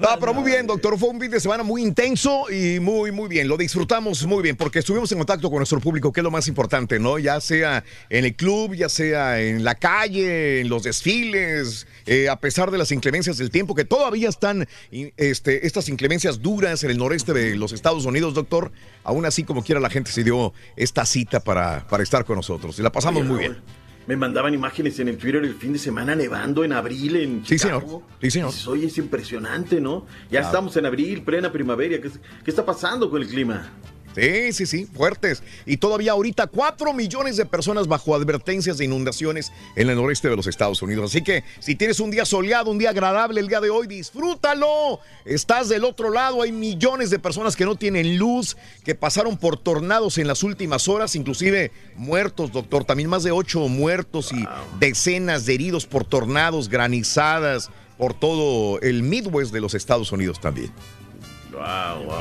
No, 0.00 0.08
pero 0.18 0.34
muy 0.34 0.50
bien, 0.50 0.66
doctor. 0.66 0.98
Fue 0.98 1.10
un 1.10 1.20
fin 1.20 1.30
de 1.30 1.38
semana 1.38 1.62
muy 1.62 1.82
intenso 1.82 2.50
y 2.50 2.80
muy, 2.80 3.12
muy 3.12 3.28
bien. 3.28 3.46
Lo 3.46 3.56
disfrutamos 3.56 4.24
muy 4.26 4.42
bien 4.42 4.56
porque 4.56 4.78
estuvimos 4.78 5.10
en 5.12 5.18
contacto 5.18 5.50
con 5.50 5.58
nuestro 5.58 5.80
público, 5.80 6.12
que 6.12 6.20
es 6.20 6.24
lo 6.24 6.30
más 6.30 6.48
importante, 6.48 6.98
¿no? 6.98 7.18
Ya 7.18 7.40
sea 7.40 7.84
en 8.08 8.24
el 8.24 8.34
club, 8.34 8.74
ya 8.74 8.88
sea 8.88 9.40
en 9.40 9.64
la 9.64 9.74
calle, 9.74 10.60
en 10.60 10.68
los 10.68 10.84
desfiles, 10.84 11.86
eh, 12.06 12.28
a 12.28 12.36
pesar 12.36 12.70
de 12.70 12.78
las 12.78 12.90
inclemencias 12.90 13.36
del 13.36 13.50
tiempo, 13.50 13.74
que 13.74 13.84
todavía 13.84 14.28
están 14.28 14.66
este, 14.90 15.66
estas 15.66 15.88
inclemencias 15.88 16.40
duras 16.40 16.84
en 16.84 16.90
el 16.90 16.98
noreste 16.98 17.32
de 17.32 17.56
los 17.56 17.72
Estados 17.72 18.06
Unidos, 18.06 18.34
doctor. 18.34 18.72
Aún 19.02 19.26
así, 19.26 19.44
como 19.44 19.62
quiera, 19.62 19.80
la 19.80 19.90
gente 19.90 20.10
se 20.10 20.24
dio 20.24 20.54
esta 20.76 21.04
cita 21.04 21.40
para, 21.40 21.86
para 21.88 22.02
estar 22.02 22.24
con 22.24 22.36
nosotros 22.36 22.78
y 22.78 22.82
la 22.82 22.90
pasamos 22.90 23.24
muy 23.24 23.38
Raúl, 23.38 23.54
bien. 23.54 23.83
Me 24.06 24.16
mandaban 24.16 24.52
imágenes 24.52 24.98
en 25.00 25.08
el 25.08 25.16
Twitter 25.16 25.42
el 25.44 25.54
fin 25.54 25.72
de 25.72 25.78
semana 25.78 26.14
nevando 26.14 26.62
en 26.62 26.72
abril 26.72 27.16
en 27.16 27.44
Sí, 27.46 27.56
Chicago. 27.56 27.80
señor. 27.80 28.02
Sí, 28.20 28.30
señor. 28.30 28.50
Dices, 28.50 28.66
Oye, 28.68 28.86
es 28.86 28.98
impresionante, 28.98 29.80
¿no? 29.80 30.04
Ya 30.24 30.40
Claro. 30.40 30.46
estamos 30.46 30.76
en 30.76 30.86
abril, 30.86 31.22
plena 31.22 31.50
primavera. 31.50 32.00
¿Qué, 32.02 32.10
qué 32.44 32.50
está 32.50 32.64
pasando 32.66 33.08
con 33.08 33.22
el 33.22 33.28
clima? 33.28 33.70
Sí, 34.14 34.52
sí, 34.52 34.66
sí, 34.66 34.86
fuertes. 34.86 35.42
Y 35.66 35.76
todavía 35.78 36.12
ahorita 36.12 36.46
4 36.46 36.92
millones 36.92 37.36
de 37.36 37.46
personas 37.46 37.88
bajo 37.88 38.14
advertencias 38.14 38.78
de 38.78 38.84
inundaciones 38.84 39.52
en 39.76 39.90
el 39.90 39.96
noreste 39.96 40.28
de 40.28 40.36
los 40.36 40.46
Estados 40.46 40.80
Unidos. 40.82 41.10
Así 41.10 41.22
que 41.22 41.42
si 41.58 41.74
tienes 41.74 41.98
un 42.00 42.10
día 42.10 42.24
soleado, 42.24 42.70
un 42.70 42.78
día 42.78 42.90
agradable 42.90 43.40
el 43.40 43.48
día 43.48 43.60
de 43.60 43.70
hoy, 43.70 43.86
disfrútalo. 43.86 45.00
Estás 45.24 45.68
del 45.68 45.84
otro 45.84 46.10
lado, 46.10 46.42
hay 46.42 46.52
millones 46.52 47.10
de 47.10 47.18
personas 47.18 47.56
que 47.56 47.64
no 47.64 47.76
tienen 47.76 48.18
luz, 48.18 48.56
que 48.84 48.94
pasaron 48.94 49.36
por 49.36 49.56
tornados 49.56 50.18
en 50.18 50.28
las 50.28 50.42
últimas 50.42 50.86
horas, 50.88 51.16
inclusive 51.16 51.72
muertos, 51.96 52.52
doctor. 52.52 52.84
También 52.84 53.08
más 53.08 53.24
de 53.24 53.32
8 53.32 53.68
muertos 53.68 54.32
y 54.32 54.46
decenas 54.78 55.44
de 55.46 55.54
heridos 55.54 55.86
por 55.86 56.04
tornados, 56.04 56.68
granizadas, 56.68 57.70
por 57.98 58.14
todo 58.14 58.80
el 58.80 59.02
Midwest 59.02 59.52
de 59.52 59.60
los 59.60 59.74
Estados 59.74 60.12
Unidos 60.12 60.40
también. 60.40 60.70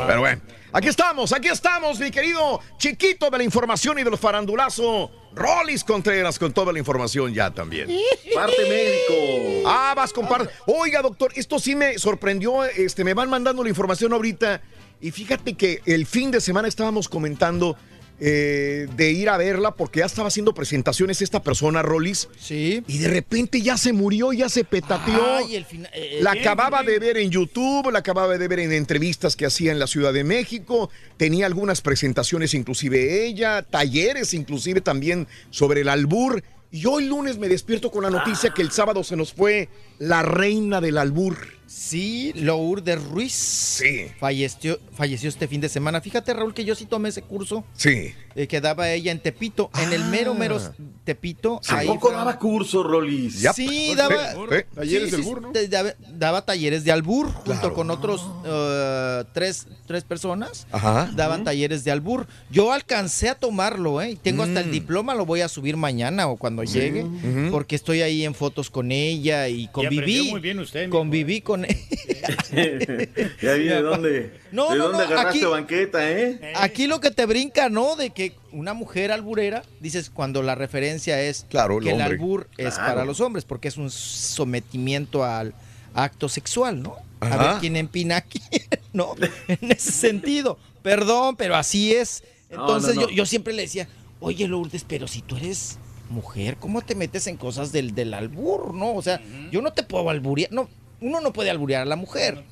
Pero 0.07 0.20
bueno, 0.20 0.41
aquí 0.74 0.88
estamos, 0.90 1.32
aquí 1.32 1.48
estamos, 1.48 2.00
mi 2.00 2.12
querido 2.12 2.60
chiquito 2.78 3.30
de 3.30 3.38
la 3.38 3.44
información 3.44 4.00
y 4.00 4.04
de 4.04 4.10
los 4.10 4.20
farandulazos. 4.20 5.10
Rolis 5.36 5.84
Contreras 5.84 6.38
con 6.38 6.54
toda 6.54 6.72
la 6.74 6.80
información 6.80 7.34
ya 7.34 7.50
también. 7.52 7.88
Parte 8.36 8.64
médico. 8.68 9.64
Ah, 9.66 9.94
vas 9.95 10.14
con 10.14 10.28
parte. 10.28 10.54
Oiga, 10.68 11.02
doctor, 11.02 11.32
esto 11.36 11.58
sí 11.58 11.76
me 11.76 11.98
sorprendió. 11.98 12.64
Este, 12.66 13.04
me 13.04 13.14
van 13.14 13.30
mandando 13.30 13.64
la 13.64 13.70
información 13.70 14.14
ahorita. 14.14 14.62
Y 15.02 15.12
fíjate 15.12 15.56
que 15.56 15.82
el 15.86 16.06
fin 16.06 16.32
de 16.32 16.40
semana 16.40 16.68
estábamos 16.68 17.10
comentando 17.10 17.76
eh, 18.19 18.88
de 18.95 19.11
ir 19.11 19.30
a 19.30 19.38
verla 19.38 19.72
porque 19.76 19.99
ya 19.99 20.06
estaba 20.06 20.27
haciendo 20.30 20.53
presentaciones 20.53 21.22
esta 21.22 21.41
persona, 21.44 21.81
Rolis. 21.81 22.30
Sí. 22.40 22.84
Y 22.88 22.99
de 22.99 23.07
repente 23.10 23.61
ya 23.61 23.77
se 23.77 23.91
murió, 23.94 24.31
ya 24.34 24.49
se 24.49 24.64
petateó. 24.64 25.38
Ay, 25.38 25.56
el 25.56 25.65
fina- 25.65 25.90
eh, 25.94 26.19
la 26.22 26.34
bien, 26.34 26.44
acababa 26.48 26.81
bien. 26.84 26.99
de 26.99 27.06
ver 27.06 27.18
en 27.18 27.31
YouTube, 27.31 27.91
la 27.91 27.99
acababa 27.99 28.38
de 28.38 28.48
ver 28.48 28.60
en 28.60 28.72
entrevistas 28.72 29.35
que 29.35 29.45
hacía 29.45 29.72
en 29.72 29.80
la 29.80 29.88
Ciudad 29.88 30.14
de 30.14 30.23
México. 30.23 30.90
Tenía 31.18 31.45
algunas 31.45 31.81
presentaciones, 31.81 32.53
inclusive 32.53 33.26
ella, 33.26 33.64
talleres, 33.64 34.34
inclusive 34.34 34.81
también 34.81 35.27
sobre 35.49 35.81
el 35.81 35.90
albur. 35.90 36.44
Y 36.72 36.88
hoy 36.88 37.06
lunes 37.06 37.38
me 37.38 37.49
despierto 37.49 37.91
con 37.91 38.02
la 38.03 38.10
noticia 38.10 38.52
que 38.52 38.64
el 38.64 38.72
sábado 38.72 39.03
se 39.03 39.15
nos 39.15 39.31
fue 39.34 39.69
la 39.99 40.23
reina 40.23 40.81
del 40.81 40.98
albur. 40.98 41.38
Sí, 41.76 42.34
Lourdes 42.36 43.04
Ruiz. 43.04 43.34
Sí. 43.34 44.06
Falleció, 44.20 44.80
falleció 44.95 45.28
este 45.28 45.48
fin 45.48 45.60
de 45.60 45.70
semana. 45.70 46.02
Fíjate, 46.02 46.32
Raúl, 46.34 46.54
que 46.54 46.64
yo 46.66 46.76
sí 46.76 46.86
tomé 46.86 47.10
ese 47.10 47.24
curso 47.24 47.64
Sí. 47.76 48.14
eh, 48.36 48.48
que 48.48 48.62
daba 48.62 48.91
ella 48.91 49.12
en 49.12 49.20
Tepito. 49.20 49.72
En 49.82 49.91
el 49.91 50.04
mero, 50.06 50.36
mero 50.36 50.60
Tepito. 51.04 51.60
ahí 51.70 51.88
Tampoco 51.88 52.10
fue- 52.10 52.16
daba 52.18 52.38
curso, 52.38 52.84
Rolis. 52.84 53.44
Sí, 53.56 53.94
daba 53.95 54.34
Talleres 54.76 55.10
sí, 55.10 55.16
sí, 55.18 55.22
burro. 55.24 55.52
te- 55.52 55.68
daba, 55.68 55.94
daba 56.12 56.45
talleres 56.45 56.84
de 56.84 56.91
albur 56.91 57.32
junto 57.32 57.74
con 57.74 57.90
otros 57.90 58.22
eh, 58.45 59.24
tres, 59.34 59.66
tres 59.88 60.04
personas. 60.04 60.68
Ajá. 60.72 61.10
Daban 61.16 61.44
talleres 61.44 61.84
de 61.84 61.91
albur. 61.91 62.28
Yo 62.52 62.72
alcancé 62.72 63.30
a 63.30 63.36
tomarlo, 63.36 64.02
¿eh? 64.02 64.12
Y 64.12 64.16
Tengo 64.16 64.44
hasta 64.44 64.62
el 64.62 64.68
Mm. 64.68 64.72
diploma, 64.72 65.16
lo 65.16 65.26
voy 65.26 65.41
a 65.41 65.48
subir 65.48 65.76
mañana 65.76 66.28
o 66.28 66.38
cuando 66.38 66.66
Sí. 66.66 66.80
llegue, 66.80 67.06
porque 67.52 67.76
estoy 67.76 68.02
ahí 68.04 68.24
en 68.24 68.36
fotos 68.36 68.70
con 68.70 68.91
ella 68.91 69.48
y 69.50 69.68
conviví. 69.70 70.30
muy 70.32 70.40
bien 70.40 70.60
usted, 70.60 70.90
conviví 70.90 71.41
con 71.41 71.62
ya 73.41 73.53
vi 73.53 73.64
de 73.65 73.81
dónde, 73.81 74.40
No, 74.52 74.72
de 74.72 74.77
no, 74.77 74.84
dónde 74.90 74.98
no, 74.99 75.03
agarraste 75.14 75.40
aquí- 75.40 75.45
banqueta, 75.45 76.11
¿eh? 76.11 76.53
Aquí 76.56 76.88
lo 76.88 76.99
que 76.99 77.11
te 77.11 77.26
brinca, 77.26 77.69
¿no? 77.69 77.95
De 77.95 78.11
que 78.11 78.35
una 78.52 78.73
mujer 78.73 79.11
alburera, 79.11 79.64
dices 79.80 80.10
cuando 80.10 80.41
la 80.44 80.56
referencia 80.56 81.22
es 81.22 81.45
Claro, 81.49 81.77
el 81.80 81.84
que 81.85 81.91
el 81.91 82.02
albur 82.02 82.48
es 82.57 82.76
Claro. 82.76 82.94
para 82.94 83.06
los 83.06 83.19
hombres, 83.22 83.45
porque 83.45 83.68
es 83.68 83.77
un 83.77 83.90
sometimiento 83.90 85.23
al 85.23 85.53
acto 85.94 86.30
sexual, 86.30 86.81
¿no? 86.81 86.95
A 87.19 87.38
ver 87.38 87.48
quién 87.60 87.76
empina 87.77 88.18
a 88.18 88.22
quién, 88.22 88.44
¿no? 88.94 89.15
En 89.48 89.72
ese 89.72 89.91
sentido. 89.91 90.57
Perdón, 90.81 91.35
pero 91.38 91.56
así 91.56 91.94
es. 91.94 92.23
Entonces 92.49 92.95
no, 92.95 93.02
no. 93.03 93.10
Yo, 93.10 93.15
yo 93.15 93.26
siempre 93.26 93.53
le 93.53 93.61
decía, 93.64 93.88
oye 94.19 94.48
Lourdes, 94.48 94.84
pero 94.88 95.07
si 95.07 95.22
tú 95.22 95.38
eres 95.38 95.77
mujer, 96.10 96.57
¿cómo 96.60 96.81
te 96.81 96.94
metes 96.95 97.26
en 97.27 97.38
cosas 97.38 97.72
del, 97.72 97.95
del 97.95 98.14
albur, 98.14 98.73
no? 98.73 98.94
O 98.94 99.02
sea, 99.02 99.22
yo 99.52 99.61
no 99.61 99.72
te 99.72 99.84
puedo 99.84 100.10
alburear, 100.10 100.52
no, 100.52 100.68
uno 101.04 101.22
no 101.22 101.34
puede 101.34 101.50
alburear 101.50 101.82
a 101.84 101.86
la 101.86 101.96
mujer. 101.96 102.44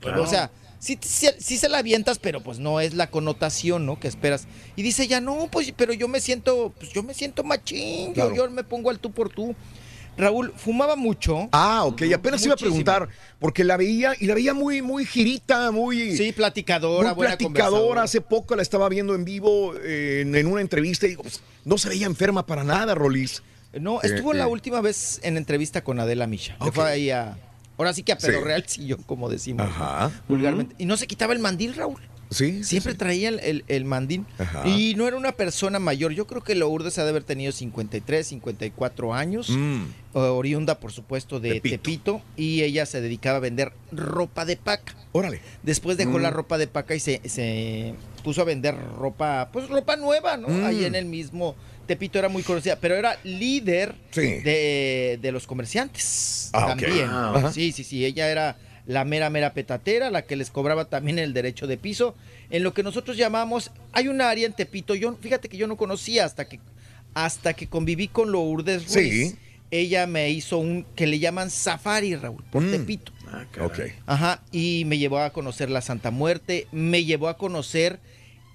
Claro. 0.00 0.22
O 0.22 0.26
sea, 0.26 0.50
sí, 0.78 0.98
sí, 1.00 1.28
sí 1.38 1.56
se 1.58 1.68
la 1.68 1.78
avientas, 1.78 2.18
pero 2.18 2.42
pues 2.42 2.58
no 2.58 2.80
es 2.80 2.94
la 2.94 3.08
connotación, 3.10 3.84
¿no? 3.86 3.98
Que 4.00 4.08
esperas. 4.08 4.46
Y 4.76 4.82
dice 4.82 5.06
ya, 5.06 5.20
no, 5.20 5.48
pues, 5.50 5.72
pero 5.76 5.92
yo 5.92 6.08
me 6.08 6.20
siento, 6.20 6.72
pues 6.78 6.92
yo 6.92 7.02
me 7.02 7.14
siento 7.14 7.44
machín, 7.44 8.08
yo- 8.08 8.14
Claro. 8.14 8.34
yo, 8.34 8.50
me 8.50 8.64
pongo 8.64 8.90
al 8.90 8.98
tú 8.98 9.10
por 9.12 9.28
tú. 9.30 9.54
Raúl, 10.16 10.52
fumaba 10.56 10.96
mucho. 10.96 11.48
Ah, 11.52 11.84
ok, 11.84 12.02
apenas 12.12 12.44
iba 12.44 12.54
a 12.54 12.56
preguntar, 12.56 13.08
porque 13.38 13.62
la 13.62 13.76
veía 13.76 14.14
y 14.18 14.26
la 14.26 14.34
veía 14.34 14.52
muy, 14.52 14.82
muy 14.82 15.06
girita, 15.06 15.70
muy. 15.70 16.16
Sí, 16.16 16.32
platicadora, 16.32 17.10
muy 17.10 17.16
buena 17.16 17.36
platicadora. 17.38 18.02
Hace 18.02 18.20
poco 18.20 18.56
la 18.56 18.62
estaba 18.62 18.88
viendo 18.88 19.14
en 19.14 19.24
vivo 19.24 19.74
eh, 19.76 20.22
en, 20.22 20.34
en 20.34 20.48
una 20.48 20.60
entrevista 20.60 21.06
y 21.06 21.10
digo, 21.10 21.22
pues, 21.22 21.40
no 21.64 21.78
se 21.78 21.88
veía 21.88 22.06
enferma 22.06 22.44
para 22.46 22.64
nada, 22.64 22.96
Rolis. 22.96 23.44
No, 23.80 23.98
Eh, 24.02 24.06
estuvo 24.08 24.32
eh. 24.32 24.38
la 24.38 24.48
última 24.48 24.80
vez 24.80 25.20
en 25.22 25.36
entrevista 25.36 25.84
con 25.84 26.00
Adela 26.00 26.26
Misha. 26.26 26.56
Le 26.60 26.66
Ok. 26.68 26.74
fue 26.74 26.90
ahí 26.90 27.10
a. 27.10 27.38
Ahora 27.78 27.92
sí 27.94 28.02
que 28.02 28.12
a 28.12 28.18
Pedro 28.18 28.40
Sí. 28.40 28.44
Real 28.44 28.64
sillón, 28.66 29.02
como 29.04 29.28
decimos 29.30 29.66
Ajá. 29.66 30.10
vulgarmente. 30.28 30.74
Y 30.78 30.84
no 30.86 30.96
se 30.96 31.06
quitaba 31.06 31.32
el 31.32 31.38
mandil, 31.38 31.74
Raúl. 31.74 32.00
Sí. 32.30 32.62
Siempre 32.62 32.92
traía 32.94 33.30
el, 33.30 33.40
el- 33.40 33.64
el 33.68 33.86
mandil. 33.86 34.26
Ajá. 34.38 34.68
Y 34.68 34.94
no 34.96 35.08
era 35.08 35.16
una 35.16 35.32
persona 35.32 35.78
mayor. 35.78 36.12
Yo 36.12 36.26
creo 36.26 36.42
que 36.42 36.54
Lourdes 36.54 36.98
ha 36.98 37.04
de 37.04 37.08
haber 37.10 37.22
tenido 37.24 37.52
53, 37.52 38.26
54 38.26 39.14
años. 39.14 39.48
Mm. 39.48 39.84
Oriunda, 40.12 40.78
por 40.78 40.92
supuesto, 40.92 41.40
de 41.40 41.60
Tepito. 41.60 42.20
Y 42.36 42.62
ella 42.64 42.84
se 42.84 43.00
dedicaba 43.00 43.38
a 43.38 43.40
vender 43.40 43.72
ropa 43.92 44.44
de 44.44 44.56
paca. 44.58 44.94
Órale. 45.12 45.40
Después 45.62 45.96
dejó 45.96 46.18
Mm. 46.18 46.22
la 46.22 46.30
ropa 46.30 46.58
de 46.58 46.66
paca 46.66 46.94
y 46.94 47.00
se, 47.00 47.22
se 47.26 47.94
puso 48.24 48.42
a 48.42 48.44
vender 48.44 48.74
ropa, 48.98 49.48
pues 49.50 49.68
ropa 49.70 49.96
nueva, 49.96 50.36
¿no? 50.36 50.48
Mm. 50.48 50.64
Ahí 50.64 50.84
en 50.84 50.96
el 50.96 51.06
mismo. 51.06 51.54
Tepito 51.88 52.18
era 52.20 52.28
muy 52.28 52.44
conocida, 52.44 52.76
pero 52.76 52.94
era 52.94 53.18
líder 53.24 53.96
Sí. 54.12 54.20
de, 54.20 55.18
de 55.20 55.32
los 55.32 55.46
comerciantes 55.48 56.50
Ah, 56.52 56.66
ok. 56.74 56.80
también. 56.80 57.08
Ah. 57.10 57.50
Sí, 57.52 57.72
sí, 57.72 57.82
sí. 57.82 58.04
Ella 58.04 58.28
era 58.30 58.56
la 58.86 59.04
mera, 59.04 59.28
mera 59.30 59.52
petatera, 59.52 60.10
la 60.10 60.22
que 60.22 60.36
les 60.36 60.50
cobraba 60.50 60.84
también 60.86 61.18
el 61.18 61.34
derecho 61.34 61.66
de 61.66 61.76
piso. 61.76 62.14
En 62.50 62.62
lo 62.62 62.72
que 62.72 62.82
nosotros 62.82 63.16
llamamos, 63.16 63.70
hay 63.92 64.08
un 64.08 64.20
área 64.20 64.46
en 64.46 64.52
Tepito, 64.52 64.94
yo, 64.94 65.14
fíjate 65.20 65.48
que 65.48 65.56
yo 65.56 65.66
no 65.66 65.76
conocía 65.76 66.24
hasta 66.24 66.48
que, 66.48 66.60
hasta 67.14 67.52
que 67.54 67.66
conviví 67.66 68.08
con 68.08 68.30
Lourdes 68.32 68.94
Ruiz. 68.94 69.30
Sí. 69.30 69.36
Ella 69.70 70.06
me 70.06 70.30
hizo 70.30 70.56
un 70.56 70.86
que 70.96 71.06
le 71.06 71.18
llaman 71.18 71.50
safari, 71.50 72.16
Raúl, 72.16 72.42
por 72.50 72.62
Mm. 72.62 72.70
Tepito. 72.70 73.12
Ok. 73.60 73.80
Ajá, 74.06 74.40
y 74.52 74.84
me 74.86 74.96
llevó 74.96 75.18
a 75.18 75.30
conocer 75.34 75.68
la 75.68 75.82
Santa 75.82 76.10
Muerte, 76.10 76.66
me 76.72 77.04
llevó 77.04 77.28
a 77.28 77.36
conocer 77.36 78.00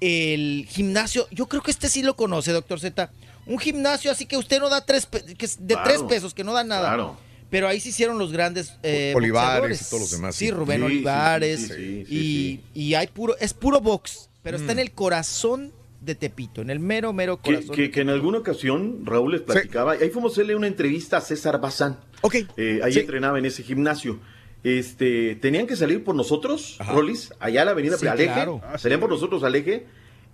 el 0.04 0.66
gimnasio. 0.70 1.28
Yo 1.32 1.48
creo 1.48 1.62
que 1.62 1.72
este 1.72 1.90
sí 1.90 2.04
lo 2.04 2.16
conoce, 2.16 2.52
doctor 2.52 2.80
Z. 2.80 3.12
Un 3.46 3.60
gimnasio 3.60 4.12
así 4.12 4.26
que 4.26 4.38
usted 4.38 4.60
no 4.60 4.70
da 4.70 4.86
tres, 4.86 5.06
que 5.06 5.46
es 5.46 5.58
de 5.68 5.74
Claro, 5.76 5.90
tres 5.90 6.02
pesos, 6.04 6.34
que 6.34 6.44
no 6.44 6.54
da 6.54 6.64
nada. 6.64 6.90
claro. 6.90 7.18
Pero 7.50 7.68
ahí 7.68 7.80
se 7.80 7.90
hicieron 7.90 8.18
los 8.18 8.32
grandes 8.32 8.74
eh, 8.82 9.14
Olivares 9.16 9.44
boxeadores. 9.52 9.82
y 9.82 9.86
todos 9.90 10.02
los 10.02 10.12
demás, 10.12 10.36
Sí, 10.36 10.46
sí. 10.46 10.52
Rubén 10.52 10.80
Sí, 10.80 10.84
Olivares. 10.86 11.60
sí, 11.62 11.68
sí, 11.68 12.06
sí, 12.08 12.62
y, 12.74 12.82
y 12.82 12.94
hay 12.96 13.08
puro, 13.08 13.38
es 13.40 13.54
puro 13.54 13.80
box, 13.80 14.30
pero 14.42 14.58
está 14.58 14.70
Mm. 14.74 14.78
en 14.78 14.80
el 14.80 14.92
corazón 14.92 15.72
de 16.02 16.16
Tepito, 16.16 16.62
en 16.62 16.70
el 16.72 16.80
mero, 16.80 17.14
mero 17.14 17.40
Que, 17.42 17.54
corazón. 17.54 17.76
que- 17.76 17.92
que 17.92 18.02
en 18.02 18.10
alguna 18.10 18.40
ocasión 18.40 19.06
Raúl 19.06 19.34
les 19.34 19.42
platicaba, 19.42 19.94
ahí 19.94 20.10
fuimos 20.10 20.32
a 20.32 20.34
hacerle 20.34 20.56
una 20.56 20.68
entrevista 20.68 21.18
a 21.18 21.22
César 21.22 21.62
Bazán. 21.62 22.00
Ok. 22.22 22.36
Eh, 22.58 22.80
ahí 22.84 22.94
Sí. 22.94 23.00
entrenaba 23.02 23.38
en 23.38 23.46
ese 23.46 23.62
gimnasio. 23.64 24.20
Este, 24.64 25.36
tenían 25.36 25.68
que 25.68 25.76
salir 25.76 26.04
por 26.04 26.16
nosotros, 26.16 26.78
Rolis, 26.88 27.34
allá 27.40 27.64
a 27.64 27.66
la 27.66 27.72
avenida 27.72 27.98
Sí, 27.98 28.08
al 28.08 28.20
eje, 28.20 28.34
claro. 28.34 28.62
salían 28.78 29.00
por 29.00 29.10
nosotros 29.10 29.44
al 29.44 29.56
eje 29.56 29.86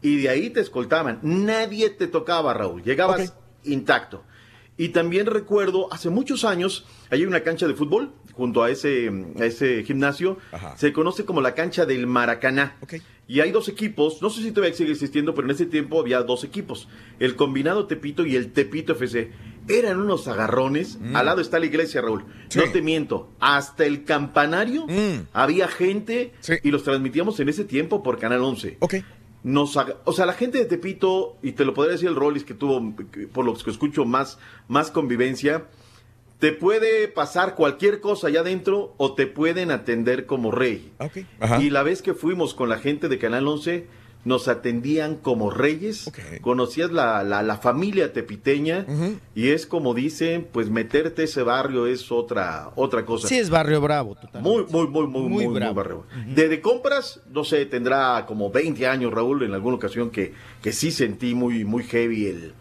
y 0.02 0.18
de 0.18 0.30
ahí 0.30 0.50
te 0.52 0.60
escoltaban. 0.60 1.20
Nadie 1.24 1.90
te 1.90 2.08
tocaba, 2.08 2.54
Raúl, 2.54 2.84
llegabas 2.84 3.34
intacto. 3.64 4.24
Y 4.78 4.90
también 4.90 5.26
recuerdo, 5.26 5.92
hace 5.92 6.10
muchos 6.10 6.46
años, 6.46 6.86
hay 7.10 7.26
una 7.26 7.42
cancha 7.42 7.68
de 7.68 7.74
fútbol 7.74 8.14
junto 8.32 8.64
a 8.64 8.70
ese, 8.70 9.12
a 9.38 9.44
ese 9.44 9.84
gimnasio, 9.84 10.38
se 10.78 10.94
conoce 10.94 11.26
como 11.26 11.42
la 11.42 11.54
cancha 11.54 11.86
del 11.86 12.08
Maracaná. 12.08 12.78
Y 13.28 13.42
hay 13.42 13.52
dos 13.52 13.68
equipos, 13.68 14.22
no 14.22 14.30
sé 14.30 14.42
si 14.42 14.52
todavía 14.54 14.74
sigue 14.76 14.92
existiendo, 14.94 15.36
pero 15.36 15.48
en 15.48 15.52
ese 15.52 15.66
tiempo 15.66 16.00
había 16.00 16.22
dos 16.22 16.46
equipos, 16.46 16.88
el 17.20 17.36
combinado 17.36 17.88
Tepito 17.88 18.26
y 18.26 18.38
el 18.38 18.54
Tepito 18.54 18.94
FC. 18.94 19.32
Eran 19.70 20.00
unos 20.02 20.28
agarrones, 20.28 20.98
al 21.14 21.26
lado 21.28 21.42
está 21.42 21.60
la 21.60 21.68
iglesia, 21.68 22.02
Raúl. 22.02 22.26
No 22.66 22.72
te 22.72 22.82
miento, 22.82 23.30
hasta 23.40 23.86
el 23.86 24.04
campanario 24.04 24.86
había 25.34 25.68
gente 25.68 26.34
y 26.64 26.72
los 26.72 26.84
transmitíamos 26.84 27.40
en 27.40 27.50
ese 27.50 27.64
tiempo 27.66 28.02
por 28.04 28.18
Canal 28.20 28.42
11. 28.44 28.78
Nos, 29.44 29.78
aga- 29.78 29.96
o 30.04 30.12
sea, 30.12 30.26
la 30.26 30.34
gente 30.34 30.58
de 30.58 30.66
Tepito, 30.66 31.38
y 31.42 31.54
te 31.54 31.64
lo 31.64 31.74
podría 31.74 31.94
decir 31.94 32.10
el 32.10 32.16
Rollis 32.16 32.44
que 32.44 32.54
tuvo, 32.54 32.94
por 33.32 33.46
lo 33.46 33.54
que 33.56 33.70
escucho, 33.72 34.04
más, 34.06 34.38
más 34.68 34.92
convivencia, 34.92 35.66
te 36.40 36.52
puede 36.52 37.08
pasar 37.08 37.56
cualquier 37.56 38.02
cosa 38.02 38.28
allá 38.28 38.42
adentro 38.42 38.94
o 38.98 39.14
te 39.14 39.28
pueden 39.28 39.72
atender 39.72 40.26
como 40.26 40.52
rey. 40.52 40.92
Y 41.62 41.70
la 41.70 41.84
vez 41.84 42.02
que 42.02 42.14
fuimos 42.14 42.54
con 42.54 42.70
la 42.70 42.80
gente 42.80 43.08
de 43.08 43.18
Canal 43.20 43.48
11, 43.48 43.88
nos 44.26 44.50
atendían 44.50 45.16
como 45.16 45.50
reyes, 45.50 46.12
conocías 46.42 46.92
la, 46.92 47.24
la, 47.24 47.42
la 47.42 47.58
familia 47.58 48.12
tepiteña 48.12 48.86
y 49.34 49.50
es 49.50 49.66
como 49.66 49.94
dicen, 49.94 50.48
pues 50.52 50.70
meterte 50.70 51.24
ese 51.24 51.42
barrio 51.42 51.88
es 51.88 52.12
otra, 52.12 52.72
otra 52.76 53.06
cosa. 53.06 53.28
Sí, 53.28 53.38
es 53.38 53.50
Barrio 53.50 53.80
Bravo, 53.80 54.16
totalmente. 54.16 54.50
Muy, 54.50 54.66
muy, 54.70 54.88
muy, 54.88 55.08
muy, 55.08 55.46
muy, 55.48 55.54
bravo. 55.54 56.06
de, 56.28 56.50
de 56.50 56.62
compras, 56.62 57.22
no 57.32 57.44
sé, 57.44 57.66
tendrá 57.66 58.26
como 58.26 58.52
20 58.52 58.88
años, 58.88 59.14
Raúl, 59.14 59.44
en 59.44 59.54
alguna 59.54 59.78
ocasión 59.78 60.10
que, 60.10 60.34
que 60.62 60.74
sí 60.74 60.92
sentí 60.92 61.34
muy, 61.34 61.64
muy 61.64 61.84
heavy 61.84 62.28
el, 62.28 62.54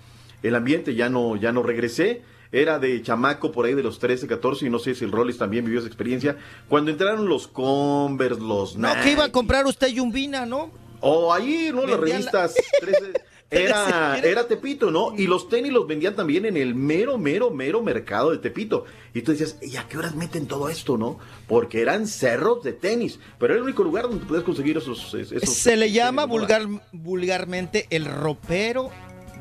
el 0.43 0.55
ambiente, 0.55 0.95
ya 0.95 1.09
no, 1.09 1.37
ya 1.37 1.53
no 1.53 1.63
regresé. 1.63 2.23
Era 2.51 2.79
de 2.79 3.03
chamaco 3.03 3.53
por 3.53 3.67
ahí 3.67 3.75
de 3.75 3.83
los 3.83 3.99
13, 3.99 4.27
14, 4.27 4.65
y 4.65 4.71
no 4.71 4.79
sé 4.79 4.95
si 4.95 5.05
el 5.05 5.13
Rollis 5.13 5.37
también 5.37 5.67
vivió 5.67 5.81
esa 5.81 5.89
experiencia. 5.89 6.39
Cuando 6.67 6.91
entraron 6.91 7.29
los 7.29 7.47
Converse, 7.47 8.41
los 8.41 8.77
No, 8.79 8.89
Nike, 8.89 9.03
que 9.03 9.13
iba 9.13 9.25
a 9.25 9.33
comprar 9.33 9.67
usted 9.67 9.89
Yumbina, 9.89 10.47
¿no? 10.47 10.71
O 11.01 11.33
ahí, 11.33 11.71
¿no? 11.75 11.83
Las 11.83 11.91
la- 11.91 11.97
revistas 11.97 12.55
13, 12.81 13.13
era, 13.51 14.19
era 14.19 14.47
Tepito, 14.47 14.91
¿no? 14.91 15.15
Y 15.17 15.27
los 15.27 15.49
tenis 15.49 15.73
los 15.73 15.87
vendían 15.87 16.15
también 16.15 16.45
en 16.45 16.57
el 16.59 16.75
mero, 16.75 17.17
mero, 17.17 17.51
mero 17.51 17.83
mercado 17.83 18.31
de 18.31 18.39
Tepito. 18.39 18.85
Y 19.15 19.23
tú 19.23 19.33
decías, 19.33 19.57
¿y 19.63 19.77
a 19.77 19.89
qué 19.89 19.97
horas 19.97 20.15
meten 20.15 20.47
todo 20.47 20.69
esto, 20.69 20.99
no? 20.99 21.19
Porque 21.47 21.81
eran 21.81 22.07
cerros 22.07 22.63
de 22.63 22.75
tenis, 22.75 23.19
pero 23.39 23.55
era 23.55 23.59
el 23.61 23.65
único 23.65 23.83
lugar 23.83 24.05
donde 24.05 24.27
podías 24.27 24.45
conseguir 24.45 24.77
esos... 24.77 25.15
esos 25.15 25.49
Se 25.49 25.77
le 25.79 25.91
llama 25.93 26.27
vulgar, 26.27 26.67
vulgarmente 26.93 27.87
el 27.89 28.05
ropero 28.05 28.91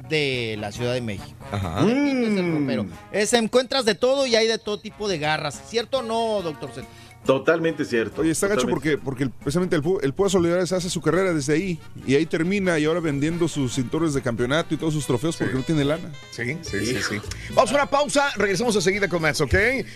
de 0.08 0.56
la 0.58 0.72
Ciudad 0.72 0.94
de 0.94 1.02
México. 1.02 1.36
Ajá. 1.52 1.82
Tepito 1.86 2.28
es 2.32 2.38
el 2.38 2.60
ropero. 2.62 2.86
Es, 3.12 3.34
encuentras 3.34 3.84
de 3.84 3.96
todo 3.96 4.26
y 4.26 4.36
hay 4.36 4.48
de 4.48 4.58
todo 4.58 4.80
tipo 4.80 5.10
de 5.10 5.20
garras. 5.20 5.62
¿Cierto 5.68 5.98
o 6.00 6.02
no, 6.04 6.42
doctor 6.44 6.70
Z? 6.74 6.88
Totalmente 7.28 7.86
cierto. 7.86 8.22
Oye, 8.22 8.32
está 8.32 8.48
gacho 8.48 8.68
porque, 8.68 8.98
porque 8.98 9.26
el- 9.26 9.30
precisamente 9.30 9.76
el, 9.76 9.84
el 10.02 10.14
Púa 10.14 10.30
Solidaridad 10.30 10.74
hace 10.78 10.90
su 10.90 11.02
carrera 11.02 11.34
desde 11.34 11.54
ahí 11.54 11.80
y 12.08 12.16
ahí 12.16 12.26
termina 12.26 12.80
y 12.80 12.86
ahora 12.86 13.02
vendiendo 13.02 13.48
sus 13.48 13.76
cinturones 13.76 14.14
de 14.16 14.22
campeonato 14.22 14.74
y 14.74 14.78
todos 14.78 14.94
sus 14.94 15.06
trofeos 15.06 15.36
porque 15.38 15.54
no 15.54 15.62
tiene 15.62 15.84
lana. 15.86 16.12
Sí, 16.32 16.58
sí, 16.64 16.86
sí, 16.86 16.98
sí. 17.08 17.22
Vamos 17.54 17.70
a 17.72 17.76
una 17.76 17.86
pausa, 17.86 18.30
regresamos 18.38 18.76
enseguida 18.76 19.08
con 19.10 19.22
más, 19.22 19.40
¿ok? 19.42 19.54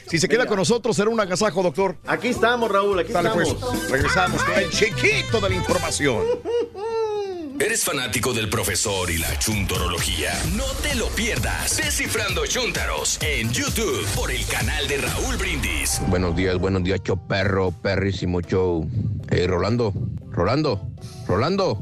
Si 0.07 0.19
se 0.19 0.27
queda 0.27 0.39
Venga. 0.39 0.49
con 0.49 0.57
nosotros 0.57 0.95
será 0.95 1.09
un 1.09 1.19
agasajo, 1.19 1.63
doctor. 1.63 1.95
Aquí 2.05 2.27
estamos, 2.27 2.69
Raúl, 2.69 2.99
aquí 2.99 3.13
Dale, 3.13 3.29
estamos. 3.29 3.55
pues, 3.55 3.89
regresamos 3.89 4.43
con 4.43 4.53
el 4.59 4.69
chiquito 4.69 5.39
de 5.39 5.49
la 5.49 5.55
información. 5.55 6.21
¿Eres 7.63 7.85
fanático 7.85 8.33
del 8.33 8.49
profesor 8.49 9.11
y 9.11 9.19
la 9.19 9.37
chuntorología? 9.37 10.31
No 10.55 10.65
te 10.81 10.95
lo 10.95 11.09
pierdas. 11.09 11.77
Descifrando 11.77 12.47
Chuntaros 12.47 13.19
en 13.21 13.51
YouTube 13.51 14.03
por 14.15 14.31
el 14.31 14.43
canal 14.47 14.87
de 14.87 14.97
Raúl 14.97 15.37
Brindis. 15.37 16.01
Buenos 16.07 16.35
días, 16.35 16.57
buenos 16.57 16.83
días, 16.83 17.01
show 17.03 17.27
perro, 17.27 17.71
perrísimo 17.71 18.41
show. 18.41 18.89
Hey, 19.29 19.45
Rolando, 19.45 19.93
Rolando, 20.31 20.81
Rolando. 21.27 21.77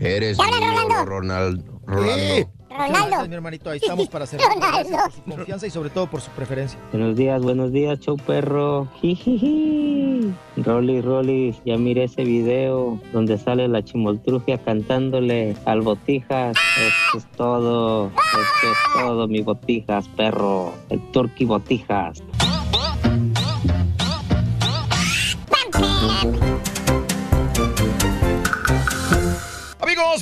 Eres 0.00 0.36
Rolando? 0.36 1.06
Ronald, 1.06 1.64
Rolando. 1.86 2.22
Eh, 2.22 2.46
Ronaldo. 2.76 3.06
Gracias, 3.08 3.28
mi 3.28 3.34
hermanito. 3.34 3.70
Ahí 3.70 3.78
estamos 3.82 4.08
para. 4.08 4.26
Gracias 4.32 5.02
por 5.02 5.12
su 5.12 5.22
confianza 5.22 5.66
y 5.66 5.70
sobre 5.70 5.90
todo 5.90 6.06
por 6.08 6.20
su 6.20 6.30
preferencia. 6.30 6.78
Buenos 6.92 7.16
días, 7.16 7.42
buenos 7.42 7.72
días, 7.72 7.98
show 8.00 8.16
perro. 8.16 8.88
Jijiji. 9.00 10.34
Rolly, 10.56 11.00
Rolly, 11.00 11.56
ya 11.64 11.76
miré 11.76 12.04
ese 12.04 12.24
video 12.24 12.98
donde 13.12 13.38
sale 13.38 13.68
la 13.68 13.82
chimoltrufia 13.82 14.58
cantándole 14.58 15.56
al 15.64 15.82
Botijas. 15.82 16.56
Esto 16.78 17.18
es 17.18 17.26
todo, 17.36 18.06
esto 18.06 18.72
es 18.72 18.78
todo, 18.94 19.28
mi 19.28 19.42
Botijas, 19.42 20.08
perro. 20.08 20.72
El 20.88 21.00
Turkey 21.12 21.46
Botijas. 21.46 22.22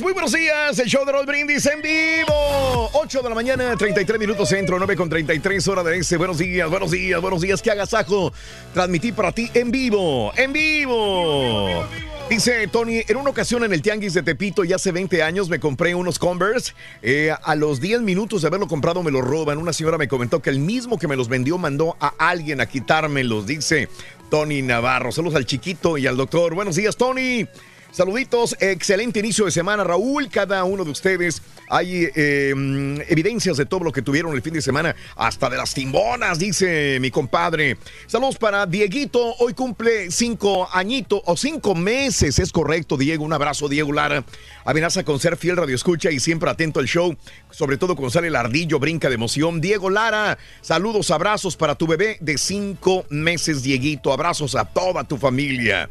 Muy 0.01 0.13
buenos 0.13 0.31
días. 0.31 0.79
El 0.79 0.87
show 0.87 1.05
de 1.05 1.11
Roll 1.11 1.27
Brindis 1.27 1.67
en 1.67 1.83
vivo. 1.83 2.91
8 2.93 3.23
de 3.23 3.29
la 3.29 3.35
mañana, 3.35 3.77
33 3.77 4.21
minutos 4.21 4.49
centro, 4.49 4.79
9 4.79 4.95
con 4.95 5.09
33 5.09 5.67
hora 5.67 5.83
de 5.83 5.99
este. 5.99 6.17
Buenos 6.17 6.39
días, 6.39 6.71
buenos 6.71 6.93
días, 6.93 7.21
buenos 7.21 7.41
días. 7.41 7.61
Qué 7.61 7.73
agasajo. 7.73 8.33
Transmití 8.73 9.11
para 9.11 9.33
ti 9.33 9.51
en 9.53 9.73
vivo, 9.73 10.33
en 10.37 10.53
vivo. 10.53 11.85
Dice 12.31 12.69
Tony, 12.69 13.03
en 13.07 13.17
una 13.17 13.31
ocasión 13.31 13.65
en 13.65 13.73
el 13.73 13.83
Tianguis 13.83 14.15
de 14.15 14.23
Tepito, 14.23 14.63
ya 14.63 14.77
hace 14.77 14.93
20 14.93 15.25
años, 15.25 15.49
me 15.49 15.59
compré 15.59 15.95
unos 15.97 16.21
Converse. 16.21 16.73
Eh, 17.03 17.35
a 17.43 17.55
los 17.57 17.81
10 17.81 18.03
minutos 18.03 18.43
de 18.43 18.49
haberlo 18.49 18.69
comprado, 18.69 19.03
me 19.03 19.11
los 19.11 19.25
roban. 19.25 19.59
Una 19.59 19.73
señora 19.73 19.99
me 19.99 20.07
comentó 20.07 20.41
que 20.41 20.51
el 20.51 20.61
mismo 20.61 20.99
que 20.99 21.09
me 21.09 21.17
los 21.17 21.29
vendió 21.29 21.59
mandó 21.59 21.97
a 21.99 22.15
alguien 22.19 22.61
a 22.61 22.67
quitármelos. 22.67 23.45
Dice 23.47 23.89
Tony 24.31 24.63
Navarro. 24.63 25.11
Saludos 25.11 25.35
al 25.35 25.47
chiquito 25.47 25.99
y 25.99 26.07
al 26.07 26.17
doctor. 26.17 26.55
Buenos 26.55 26.77
días, 26.77 26.97
Tony. 26.97 27.49
Saluditos, 27.95 28.57
excelente 28.59 29.21
inicio 29.21 29.45
de 29.45 29.53
semana, 29.53 29.85
Raúl. 29.85 30.29
Cada 30.29 30.65
uno 30.65 30.85
de 30.85 30.91
ustedes 30.91 31.41
hay 31.69 32.07
mm, 32.07 33.03
evidencias 33.07 33.57
de 33.57 33.67
todo 33.67 33.85
lo 33.85 33.93
que 33.93 34.03
tuvieron 34.03 34.35
el 34.35 34.43
fin 34.43 34.53
de 34.53 34.63
semana, 34.63 34.97
hasta 35.15 35.49
de 35.49 35.57
las 35.57 35.75
timbonas, 35.75 36.41
dice 36.41 36.99
mi 37.01 37.13
compadre. 37.13 37.77
Saludos 38.09 38.37
para 38.37 38.67
Dieguito, 38.67 39.37
hoy 39.39 39.55
cumple 39.55 40.11
cinco 40.11 40.69
añitos 40.73 41.21
o 41.25 41.37
cinco 41.37 41.77
meses, 41.77 42.41
es 42.41 42.51
correcto, 42.51 42.97
Diego. 42.97 43.25
Un 43.25 43.33
abrazo, 43.33 43.69
Diego 43.69 43.93
Lara. 43.93 44.25
Amenaza 44.65 45.05
con 45.05 45.21
ser 45.21 45.37
fiel 45.37 45.57
radio 45.57 45.77
escucha 45.77 46.11
y 46.11 46.19
siempre 46.19 46.51
atento 46.51 46.81
al 46.81 46.87
show, 46.87 47.17
sobre 47.53 47.77
todo 47.77 47.95
cuando 47.95 48.11
sale 48.11 48.27
el 48.27 48.35
ardillo, 48.35 48.81
brinca 48.81 49.09
de 49.09 49.15
emoción. 49.15 49.61
Diego 49.61 49.89
Lara, 49.89 50.37
saludos, 50.63 51.13
abrazos 51.13 51.57
para 51.57 51.77
tu 51.77 51.87
bebé 51.87 52.19
de 52.21 52.39
cinco 52.39 53.07
meses, 53.09 53.63
Dieguito. 53.63 54.13
Abrazos 54.13 54.57
a 54.57 54.65
toda 54.65 55.05
tu 55.05 55.17
familia. 55.17 55.89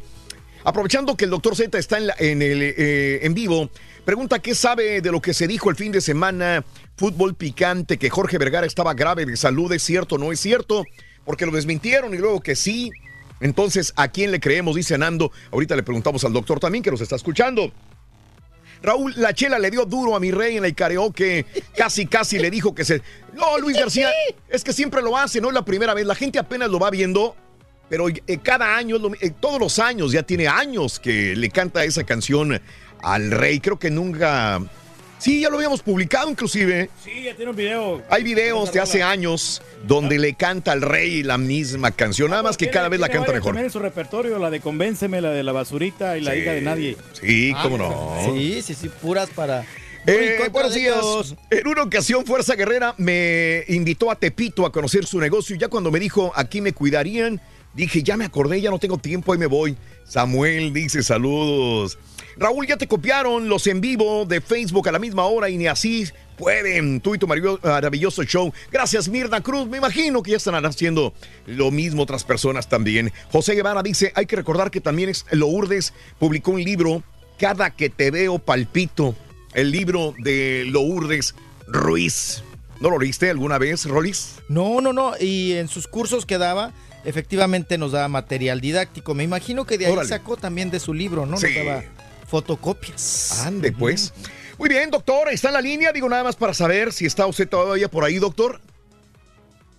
Aprovechando 0.64 1.16
que 1.16 1.26
el 1.26 1.30
doctor 1.30 1.54
Z 1.54 1.78
está 1.78 1.98
en, 1.98 2.08
eh, 2.18 3.20
en 3.22 3.34
vivo, 3.34 3.68
pregunta 4.04 4.38
qué 4.38 4.54
sabe 4.54 5.02
de 5.02 5.12
lo 5.12 5.20
que 5.20 5.34
se 5.34 5.46
dijo 5.46 5.68
el 5.68 5.76
fin 5.76 5.92
de 5.92 6.00
semana, 6.00 6.64
fútbol 6.96 7.34
picante, 7.34 7.98
que 7.98 8.08
Jorge 8.08 8.38
Vergara 8.38 8.66
estaba 8.66 8.94
grave 8.94 9.26
de 9.26 9.36
salud, 9.36 9.70
¿es 9.72 9.82
cierto 9.82 10.16
no 10.16 10.32
es 10.32 10.40
cierto? 10.40 10.84
Porque 11.24 11.44
lo 11.44 11.52
desmintieron 11.52 12.14
y 12.14 12.18
luego 12.18 12.40
que 12.40 12.56
sí. 12.56 12.90
Entonces, 13.40 13.92
¿a 13.96 14.08
quién 14.08 14.30
le 14.30 14.40
creemos? 14.40 14.74
Dice 14.76 14.96
Nando. 14.96 15.30
Ahorita 15.52 15.76
le 15.76 15.82
preguntamos 15.82 16.24
al 16.24 16.32
doctor 16.32 16.60
también 16.60 16.82
que 16.82 16.90
nos 16.90 17.00
está 17.00 17.16
escuchando. 17.16 17.72
Raúl, 18.82 19.14
la 19.16 19.32
chela 19.32 19.58
le 19.58 19.70
dio 19.70 19.86
duro 19.86 20.14
a 20.14 20.20
mi 20.20 20.30
rey 20.30 20.56
en 20.56 20.64
el 20.64 20.74
karaoke. 20.74 21.46
Casi, 21.76 22.06
casi 22.06 22.38
le 22.38 22.50
dijo 22.50 22.74
que 22.74 22.84
se. 22.84 23.02
No, 23.32 23.58
Luis 23.58 23.76
García, 23.76 24.10
es 24.48 24.62
que 24.62 24.72
siempre 24.72 25.02
lo 25.02 25.16
hace, 25.16 25.40
no 25.40 25.48
es 25.48 25.54
la 25.54 25.64
primera 25.64 25.94
vez. 25.94 26.06
La 26.06 26.14
gente 26.14 26.38
apenas 26.38 26.70
lo 26.70 26.78
va 26.78 26.90
viendo, 26.90 27.34
pero 27.94 28.08
eh, 28.08 28.38
cada 28.42 28.76
año, 28.76 28.96
eh, 29.20 29.30
todos 29.38 29.60
los 29.60 29.78
años, 29.78 30.10
ya 30.10 30.24
tiene 30.24 30.48
años 30.48 30.98
que 30.98 31.36
le 31.36 31.48
canta 31.48 31.84
esa 31.84 32.02
canción 32.02 32.60
al 33.00 33.30
rey. 33.30 33.60
Creo 33.60 33.78
que 33.78 33.88
nunca. 33.88 34.60
Sí, 35.18 35.42
ya 35.42 35.48
lo 35.48 35.58
habíamos 35.58 35.80
publicado 35.80 36.28
inclusive. 36.28 36.90
Sí, 37.04 37.22
ya 37.22 37.36
tiene 37.36 37.52
un 37.52 37.56
video. 37.56 38.02
Hay 38.10 38.24
videos 38.24 38.72
de 38.72 38.80
hace 38.80 39.04
años 39.04 39.62
donde 39.86 40.18
le 40.18 40.34
canta 40.34 40.72
al 40.72 40.82
rey 40.82 41.22
la 41.22 41.38
misma 41.38 41.92
canción, 41.92 42.30
nada 42.30 42.42
más 42.42 42.56
que 42.56 42.68
cada 42.68 42.88
vez 42.88 42.98
la 42.98 43.08
canta 43.08 43.30
mejor. 43.30 43.50
También 43.50 43.66
en 43.66 43.70
su 43.70 43.78
repertorio, 43.78 44.40
la 44.40 44.50
de 44.50 44.58
Convénceme, 44.58 45.20
la 45.20 45.30
de 45.30 45.44
la 45.44 45.52
basurita 45.52 46.18
y 46.18 46.22
la 46.22 46.34
hija 46.34 46.50
de 46.50 46.62
nadie. 46.62 46.96
Sí, 47.12 47.54
cómo 47.62 47.78
no. 47.78 48.16
Sí, 48.24 48.60
sí, 48.60 48.74
sí, 48.74 48.88
puras 48.88 49.30
para. 49.30 49.64
Eh, 50.04 50.48
buenos 50.50 50.74
días. 50.74 50.96
En 51.48 51.68
una 51.68 51.84
ocasión, 51.84 52.26
Fuerza 52.26 52.56
Guerrera 52.56 52.96
me 52.98 53.62
invitó 53.68 54.10
a 54.10 54.16
Tepito 54.16 54.66
a 54.66 54.72
conocer 54.72 55.06
su 55.06 55.20
negocio. 55.20 55.54
Ya 55.54 55.68
cuando 55.68 55.92
me 55.92 56.00
dijo 56.00 56.32
aquí 56.34 56.60
me 56.60 56.72
cuidarían, 56.72 57.40
dije, 57.74 58.02
ya 58.02 58.16
me 58.16 58.24
acordé, 58.24 58.60
ya 58.60 58.70
no 58.70 58.78
tengo 58.78 58.98
tiempo, 58.98 59.32
ahí 59.32 59.38
me 59.38 59.46
voy. 59.46 59.76
Samuel 60.04 60.72
dice 60.72 61.02
saludos. 61.02 61.98
Raúl, 62.36 62.66
ya 62.66 62.76
te 62.76 62.86
copiaron 62.88 63.48
los 63.48 63.66
en 63.66 63.80
vivo 63.80 64.24
de 64.26 64.40
Facebook 64.40 64.88
a 64.88 64.92
la 64.92 64.98
misma 64.98 65.24
hora 65.24 65.48
y 65.48 65.56
ni 65.56 65.66
así 65.68 66.06
pueden. 66.36 67.00
Tú 67.00 67.14
y 67.14 67.18
tu 67.18 67.26
maravillo- 67.28 67.60
maravilloso 67.62 68.24
show. 68.24 68.52
Gracias, 68.72 69.08
Mirna 69.08 69.40
Cruz. 69.40 69.68
Me 69.68 69.78
imagino 69.78 70.22
que 70.22 70.32
ya 70.32 70.36
están 70.36 70.64
haciendo 70.66 71.14
lo 71.46 71.70
mismo 71.70 72.02
otras 72.02 72.24
personas 72.24 72.68
también. 72.68 73.12
José 73.30 73.54
Guevara 73.54 73.82
dice, 73.82 74.12
hay 74.16 74.26
que 74.26 74.34
recordar 74.36 74.70
que 74.72 74.80
también 74.80 75.10
es 75.10 75.24
Lourdes 75.30 75.92
publicó 76.18 76.50
un 76.50 76.62
libro, 76.64 77.02
Cada 77.38 77.70
que 77.70 77.88
te 77.90 78.10
veo 78.10 78.38
palpito 78.38 79.14
el 79.54 79.70
libro 79.70 80.14
de 80.18 80.64
Lourdes 80.66 81.34
Ruiz. 81.68 82.42
¿No 82.80 82.90
lo 82.90 82.98
leíste 82.98 83.30
alguna 83.30 83.58
vez, 83.58 83.86
Rolis? 83.86 84.36
No, 84.48 84.80
no, 84.80 84.92
no. 84.92 85.12
Y 85.18 85.52
en 85.52 85.68
sus 85.68 85.86
cursos 85.86 86.26
que 86.26 86.38
daba, 86.38 86.72
efectivamente 87.04 87.78
nos 87.78 87.92
daba 87.92 88.08
material 88.08 88.60
didáctico. 88.60 89.14
Me 89.14 89.24
imagino 89.24 89.64
que 89.64 89.78
de 89.78 89.86
ahí 89.86 89.92
Órale. 89.92 90.08
sacó 90.08 90.36
también 90.36 90.70
de 90.70 90.80
su 90.80 90.94
libro, 90.94 91.26
¿no? 91.26 91.36
Sí. 91.36 91.46
Nos 91.56 91.64
daba 91.66 91.82
fotocopias. 92.26 93.42
Ande, 93.46 93.72
pues. 93.72 94.12
Muy 94.58 94.68
bien, 94.68 94.90
doctor, 94.90 95.28
está 95.30 95.48
en 95.48 95.54
la 95.54 95.60
línea. 95.60 95.92
Digo 95.92 96.08
nada 96.08 96.24
más 96.24 96.36
para 96.36 96.54
saber 96.54 96.92
si 96.92 97.06
está 97.06 97.26
usted 97.26 97.48
todavía 97.48 97.88
por 97.90 98.04
ahí, 98.04 98.18
doctor. 98.18 98.60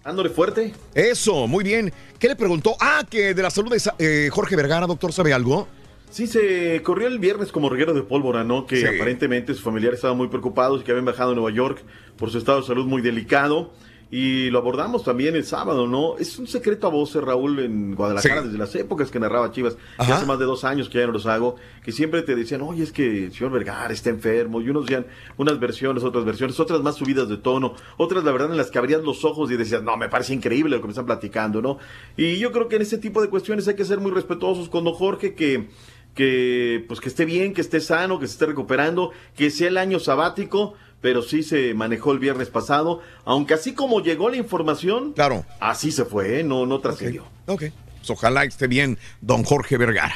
Ándole 0.03 0.29
fuerte. 0.29 0.73
Eso, 0.93 1.47
muy 1.47 1.63
bien. 1.63 1.91
¿Qué 2.19 2.27
le 2.27 2.35
preguntó? 2.35 2.75
Ah, 2.79 3.03
que 3.09 3.33
de 3.33 3.41
la 3.41 3.49
salud 3.49 3.71
de 3.73 3.81
eh, 3.99 4.29
Jorge 4.31 4.55
Vergara, 4.55 4.85
doctor, 4.85 5.11
¿sabe 5.11 5.33
algo? 5.33 5.67
Sí, 6.11 6.27
se 6.27 6.81
corrió 6.83 7.07
el 7.07 7.17
viernes 7.19 7.51
como 7.51 7.69
reguero 7.69 7.93
de 7.93 8.03
pólvora, 8.03 8.43
¿no? 8.43 8.67
Que 8.67 8.77
Sí. 8.77 8.85
aparentemente 8.85 9.53
sus 9.53 9.63
familiares 9.63 9.97
estaban 9.97 10.15
muy 10.15 10.27
preocupados 10.27 10.81
y 10.81 10.83
que 10.83 10.91
habían 10.91 11.05
bajado 11.05 11.31
a 11.31 11.35
Nueva 11.35 11.51
York 11.51 11.81
por 12.17 12.29
su 12.31 12.37
estado 12.37 12.61
de 12.61 12.67
salud 12.67 12.85
muy 12.85 13.01
delicado. 13.01 13.73
Y 14.11 14.49
lo 14.51 14.59
abordamos 14.59 15.03
también 15.03 15.35
el 15.35 15.45
sábado, 15.45 15.87
¿no? 15.87 16.17
Es 16.17 16.37
un 16.37 16.45
secreto 16.47 16.87
a 16.87 16.89
voces, 16.91 17.23
Raúl, 17.23 17.59
en 17.59 17.95
Guadalajara, 17.95 18.41
Sí. 18.41 18.47
desde 18.47 18.57
las 18.59 18.75
épocas 18.75 19.09
que 19.09 19.19
narraba 19.19 19.51
Chivas, 19.51 19.75
que 20.05 20.11
hace 20.11 20.25
más 20.25 20.37
de 20.39 20.45
dos 20.45 20.63
años 20.63 20.89
que 20.89 20.99
ya 20.99 21.07
no 21.07 21.11
los 21.13 21.25
hago, 21.25 21.55
que 21.83 21.91
siempre 21.91 22.21
te 22.21 22.35
decían, 22.35 22.61
oye, 22.61 22.83
es 22.83 22.91
que 22.91 23.25
el 23.25 23.33
señor 23.33 23.51
Vergara 23.51 23.91
está 23.93 24.11
enfermo, 24.11 24.61
y 24.61 24.69
unos 24.69 24.85
decían 24.85 25.07
unas 25.37 25.59
versiones, 25.59 26.03
otras 26.03 26.23
versiones, 26.23 26.59
otras 26.59 26.81
más 26.81 26.95
subidas 26.95 27.27
de 27.27 27.37
tono, 27.37 27.73
otras, 27.97 28.23
la 28.23 28.31
verdad, 28.31 28.51
en 28.51 28.57
las 28.57 28.69
que 28.69 28.77
abrías 28.77 29.01
los 29.03 29.25
ojos 29.25 29.49
y 29.51 29.57
decías, 29.57 29.81
no, 29.81 29.97
me 29.97 30.07
parece 30.07 30.33
increíble 30.33 30.75
lo 30.75 30.81
que 30.81 30.87
me 30.87 30.91
están 30.91 31.07
platicando, 31.07 31.61
¿no? 31.61 31.79
Y 32.15 32.37
yo 32.37 32.51
creo 32.51 32.67
que 32.67 32.75
en 32.75 32.83
ese 32.83 32.99
tipo 32.99 33.21
de 33.21 33.29
cuestiones 33.29 33.67
hay 33.67 33.75
que 33.75 33.85
ser 33.85 33.99
muy 33.99 34.11
respetuosos 34.11 34.69
con 34.69 34.83
don 34.83 34.93
Jorge, 34.93 35.33
que 35.33 35.67
que 36.13 36.85
pues 36.87 37.01
que 37.01 37.09
esté 37.09 37.25
bien, 37.25 37.53
que 37.53 37.59
esté 37.59 37.81
sano, 37.81 38.19
que 38.19 38.27
se 38.27 38.33
esté 38.33 38.45
recuperando, 38.45 39.11
que 39.35 39.49
sea 39.49 39.67
el 39.67 39.77
año 39.77 39.99
sabático, 39.99 40.73
pero 41.05 41.21
sí 41.21 41.43
se 41.43 41.75
manejó 41.75 42.13
el 42.13 42.17
viernes 42.17 42.49
pasado, 42.49 42.99
aunque 43.25 43.53
así 43.53 43.75
como 43.75 44.01
llegó 44.01 44.27
la 44.31 44.37
información, 44.37 45.13
claro, 45.13 45.45
así 45.59 45.91
se 45.91 46.03
fue, 46.03 46.39
¿eh? 46.39 46.43
no 46.43 46.65
no 46.65 46.79
trascendió. 46.79 47.25
Ok. 47.45 47.65
Pues 47.99 48.09
ojalá 48.09 48.43
esté 48.43 48.65
bien 48.65 48.97
don 49.21 49.43
Jorge 49.43 49.77
Vergara. 49.77 50.15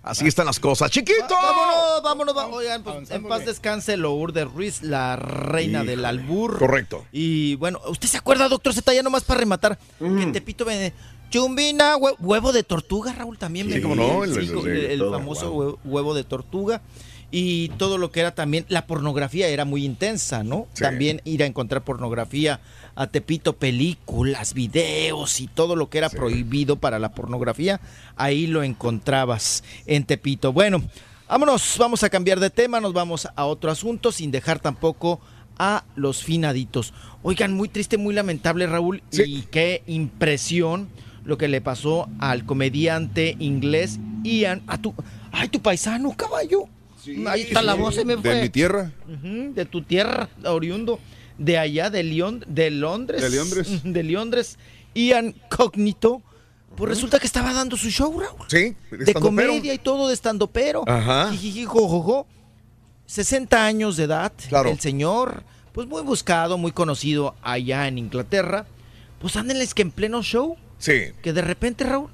Así 0.00 0.28
están 0.28 0.46
las 0.46 0.60
cosas. 0.60 0.92
¡Chiquito! 0.92 1.26
Vámonos, 1.28 2.02
vámonos, 2.04 2.36
va- 2.36 2.46
Oigan, 2.46 2.84
pues, 2.84 3.10
en 3.10 3.24
paz 3.24 3.44
descanse 3.44 3.96
Lourdes 3.96 4.46
Ruiz, 4.48 4.80
la 4.82 5.16
reina 5.16 5.82
del 5.82 6.04
albur. 6.04 6.56
Correcto. 6.56 7.04
Y 7.10 7.56
bueno, 7.56 7.80
¿usted 7.88 8.06
se 8.06 8.16
acuerda, 8.18 8.48
doctor 8.48 8.72
Z, 8.72 8.94
ya 8.94 9.02
nomás 9.02 9.24
para 9.24 9.40
rematar? 9.40 9.76
Que 9.98 10.06
en 10.06 10.30
Tepito 10.30 10.64
vende 10.64 10.92
chumbina, 11.30 11.96
hue- 11.96 12.14
huevo 12.20 12.52
de 12.52 12.62
tortuga, 12.62 13.12
Raúl, 13.12 13.38
también 13.38 13.66
Sí, 13.66 13.72
vendía. 13.80 13.88
cómo 13.90 14.00
no, 14.18 14.22
el- 14.24 14.34
Sí, 14.34 14.52
el- 14.52 14.58
el, 14.58 14.66
el- 14.68 14.90
el 14.92 14.98
todo, 15.00 15.12
famoso 15.18 15.50
wow. 15.50 15.78
huevo 15.84 16.14
de 16.14 16.22
tortuga. 16.22 16.80
Y 17.30 17.68
todo 17.76 17.98
lo 17.98 18.10
que 18.10 18.20
era 18.20 18.34
también, 18.34 18.64
la 18.68 18.86
pornografía 18.86 19.48
era 19.48 19.64
muy 19.64 19.84
intensa, 19.84 20.42
¿no? 20.42 20.66
Sí. 20.72 20.82
También 20.82 21.20
ir 21.24 21.42
a 21.42 21.46
encontrar 21.46 21.84
pornografía 21.84 22.60
a 22.98 23.06
Tepito, 23.06 23.56
películas, 23.56 24.54
videos 24.54 25.40
y 25.40 25.46
todo 25.46 25.76
lo 25.76 25.88
que 25.88 25.98
era 25.98 26.10
prohibido 26.10 26.76
para 26.76 26.98
la 26.98 27.12
pornografía, 27.12 27.80
ahí 28.16 28.48
lo 28.48 28.64
encontrabas 28.64 29.62
en 29.86 30.04
Tepito. 30.04 30.52
Bueno, 30.52 30.82
vámonos, 31.28 31.76
vamos 31.78 32.02
a 32.02 32.10
cambiar 32.10 32.40
de 32.40 32.50
tema, 32.50 32.80
nos 32.80 32.92
vamos 32.92 33.28
a 33.36 33.44
otro 33.44 33.70
asunto 33.70 34.10
sin 34.10 34.32
dejar 34.32 34.58
tampoco 34.58 35.20
a 35.58 35.84
los 35.94 36.24
finaditos. 36.24 36.92
Oigan, 37.22 37.52
muy 37.52 37.68
triste, 37.68 37.98
muy 37.98 38.14
lamentable, 38.14 38.66
Raúl, 38.66 39.02
y 39.12 39.42
qué 39.42 39.82
impresión 39.86 40.88
lo 41.24 41.38
que 41.38 41.46
le 41.46 41.60
pasó 41.60 42.08
al 42.18 42.46
comediante 42.46 43.36
inglés 43.38 44.00
Ian, 44.24 44.62
a 44.66 44.78
tu, 44.78 44.94
ay, 45.30 45.48
tu 45.48 45.60
paisano, 45.60 46.16
caballo. 46.16 46.68
Ahí 47.28 47.42
está 47.42 47.62
la 47.62 47.74
voz, 47.74 47.94
se 47.94 48.04
me 48.04 48.16
fue. 48.16 48.34
De 48.34 48.42
mi 48.42 48.48
tierra. 48.48 48.92
De 49.06 49.64
tu 49.64 49.82
tierra, 49.82 50.28
oriundo, 50.44 50.98
de 51.38 51.58
allá, 51.58 51.90
de, 51.90 52.02
León, 52.02 52.44
de 52.48 52.70
Londres. 52.70 53.22
De 53.22 53.30
Londres. 53.30 53.80
De 53.84 54.02
Londres. 54.02 54.58
Ian 54.94 55.34
Cognito. 55.54 56.22
Pues 56.76 56.90
resulta 56.90 57.18
que 57.18 57.26
estaba 57.26 57.52
dando 57.52 57.76
su 57.76 57.90
show, 57.90 58.18
Raúl. 58.20 58.46
Sí, 58.48 58.76
De 58.90 59.14
comedia 59.14 59.74
y 59.74 59.78
todo 59.78 60.08
de 60.08 60.14
estandopero. 60.14 60.84
Ajá. 60.86 61.30
Jijiji, 61.32 61.64
jojojo. 61.64 62.26
60 63.06 63.64
años 63.64 63.96
de 63.96 64.04
edad. 64.04 64.32
Claro. 64.48 64.70
El 64.70 64.78
señor, 64.78 65.42
pues 65.72 65.88
muy 65.88 66.02
buscado, 66.02 66.58
muy 66.58 66.72
conocido 66.72 67.34
allá 67.42 67.88
en 67.88 67.98
Inglaterra. 67.98 68.66
Pues 69.18 69.34
ándenles 69.36 69.74
que 69.74 69.82
en 69.82 69.90
pleno 69.90 70.22
show, 70.22 70.56
Sí. 70.78 71.12
que 71.22 71.32
de 71.32 71.42
repente, 71.42 71.84
Raúl, 71.84 72.10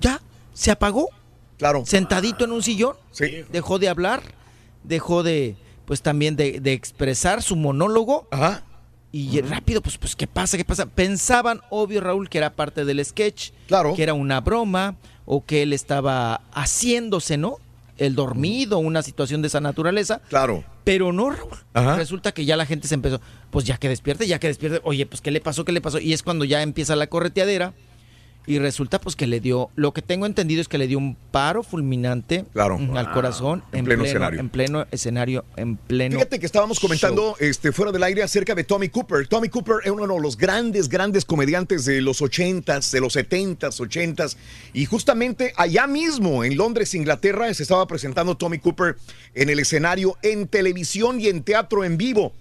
ya 0.00 0.22
se 0.54 0.70
apagó. 0.70 1.08
Claro. 1.60 1.84
Sentadito 1.86 2.46
en 2.46 2.52
un 2.52 2.62
sillón. 2.62 2.96
Sí. 3.12 3.44
Dejó 3.52 3.78
de 3.78 3.90
hablar, 3.90 4.22
dejó 4.82 5.22
de, 5.22 5.56
pues 5.84 6.00
también 6.00 6.34
de, 6.34 6.58
de 6.58 6.72
expresar 6.72 7.42
su 7.42 7.54
monólogo. 7.54 8.26
Ajá. 8.30 8.64
Y 9.12 9.40
rápido, 9.42 9.82
pues, 9.82 9.98
pues, 9.98 10.16
¿qué 10.16 10.26
pasa? 10.26 10.56
¿Qué 10.56 10.64
pasa? 10.64 10.86
Pensaban, 10.86 11.60
obvio, 11.68 12.00
Raúl, 12.00 12.30
que 12.30 12.38
era 12.38 12.50
parte 12.54 12.84
del 12.84 13.04
sketch. 13.04 13.50
Claro. 13.66 13.94
Que 13.94 14.04
era 14.04 14.14
una 14.14 14.40
broma 14.40 14.96
o 15.26 15.44
que 15.44 15.62
él 15.62 15.74
estaba 15.74 16.40
haciéndose, 16.52 17.36
¿no? 17.36 17.58
El 17.98 18.14
dormido, 18.14 18.78
una 18.78 19.02
situación 19.02 19.42
de 19.42 19.48
esa 19.48 19.60
naturaleza. 19.60 20.22
Claro. 20.30 20.64
Pero 20.84 21.12
no, 21.12 21.28
Raúl. 21.28 21.58
Ajá. 21.74 21.96
Resulta 21.96 22.32
que 22.32 22.46
ya 22.46 22.56
la 22.56 22.64
gente 22.64 22.88
se 22.88 22.94
empezó, 22.94 23.20
pues 23.50 23.66
ya 23.66 23.76
que 23.76 23.90
despierte, 23.90 24.26
ya 24.26 24.38
que 24.38 24.46
despierte. 24.46 24.80
Oye, 24.84 25.04
pues 25.04 25.20
¿qué 25.20 25.30
le 25.30 25.42
pasó? 25.42 25.66
¿Qué 25.66 25.72
le 25.72 25.82
pasó? 25.82 25.98
Y 25.98 26.14
es 26.14 26.22
cuando 26.22 26.46
ya 26.46 26.62
empieza 26.62 26.96
la 26.96 27.08
correteadera. 27.08 27.74
Y 28.46 28.58
resulta 28.58 29.00
pues 29.00 29.14
que 29.16 29.26
le 29.26 29.38
dio, 29.38 29.70
lo 29.76 29.92
que 29.92 30.02
tengo 30.02 30.26
entendido 30.26 30.60
es 30.60 30.66
que 30.66 30.78
le 30.78 30.86
dio 30.88 30.98
un 30.98 31.14
paro 31.30 31.62
fulminante 31.62 32.44
Claro. 32.52 32.78
al 32.96 33.12
corazón 33.12 33.62
En 33.70 33.80
en, 33.80 33.84
pleno 33.84 34.02
pleno, 34.02 34.04
escenario. 34.04 34.40
en 34.40 34.48
pleno 34.48 34.86
escenario, 34.90 35.44
en 35.56 35.76
pleno. 35.76 36.16
Fíjate 36.16 36.40
que 36.40 36.46
estábamos 36.46 36.80
comentando 36.80 37.36
este, 37.38 37.70
fuera 37.70 37.92
del 37.92 38.02
aire 38.02 38.22
acerca 38.22 38.54
de 38.54 38.64
Tommy 38.64 38.88
Cooper. 38.88 39.28
Tommy 39.28 39.48
Cooper 39.50 39.76
es 39.84 39.90
uno 39.90 40.06
de 40.14 40.20
los 40.20 40.36
grandes, 40.36 40.88
grandes 40.88 41.24
comediantes 41.24 41.84
de 41.84 42.00
los 42.00 42.22
80s, 42.22 42.90
de 42.90 43.00
los 43.00 43.14
70s, 43.14 43.78
80s. 43.78 44.36
Y 44.72 44.86
justamente 44.86 45.52
allá 45.56 45.86
mismo, 45.86 46.42
en 46.42 46.56
Londres, 46.56 46.94
Inglaterra, 46.94 47.52
se 47.54 47.62
estaba 47.62 47.86
presentando 47.86 48.36
Tommy 48.36 48.58
Cooper 48.58 48.96
en 49.34 49.50
el 49.50 49.60
escenario, 49.60 50.16
en 50.22 50.48
televisión 50.48 51.20
y 51.20 51.28
en 51.28 51.42
teatro 51.42 51.84
en 51.84 51.96
vivo. 51.98 52.32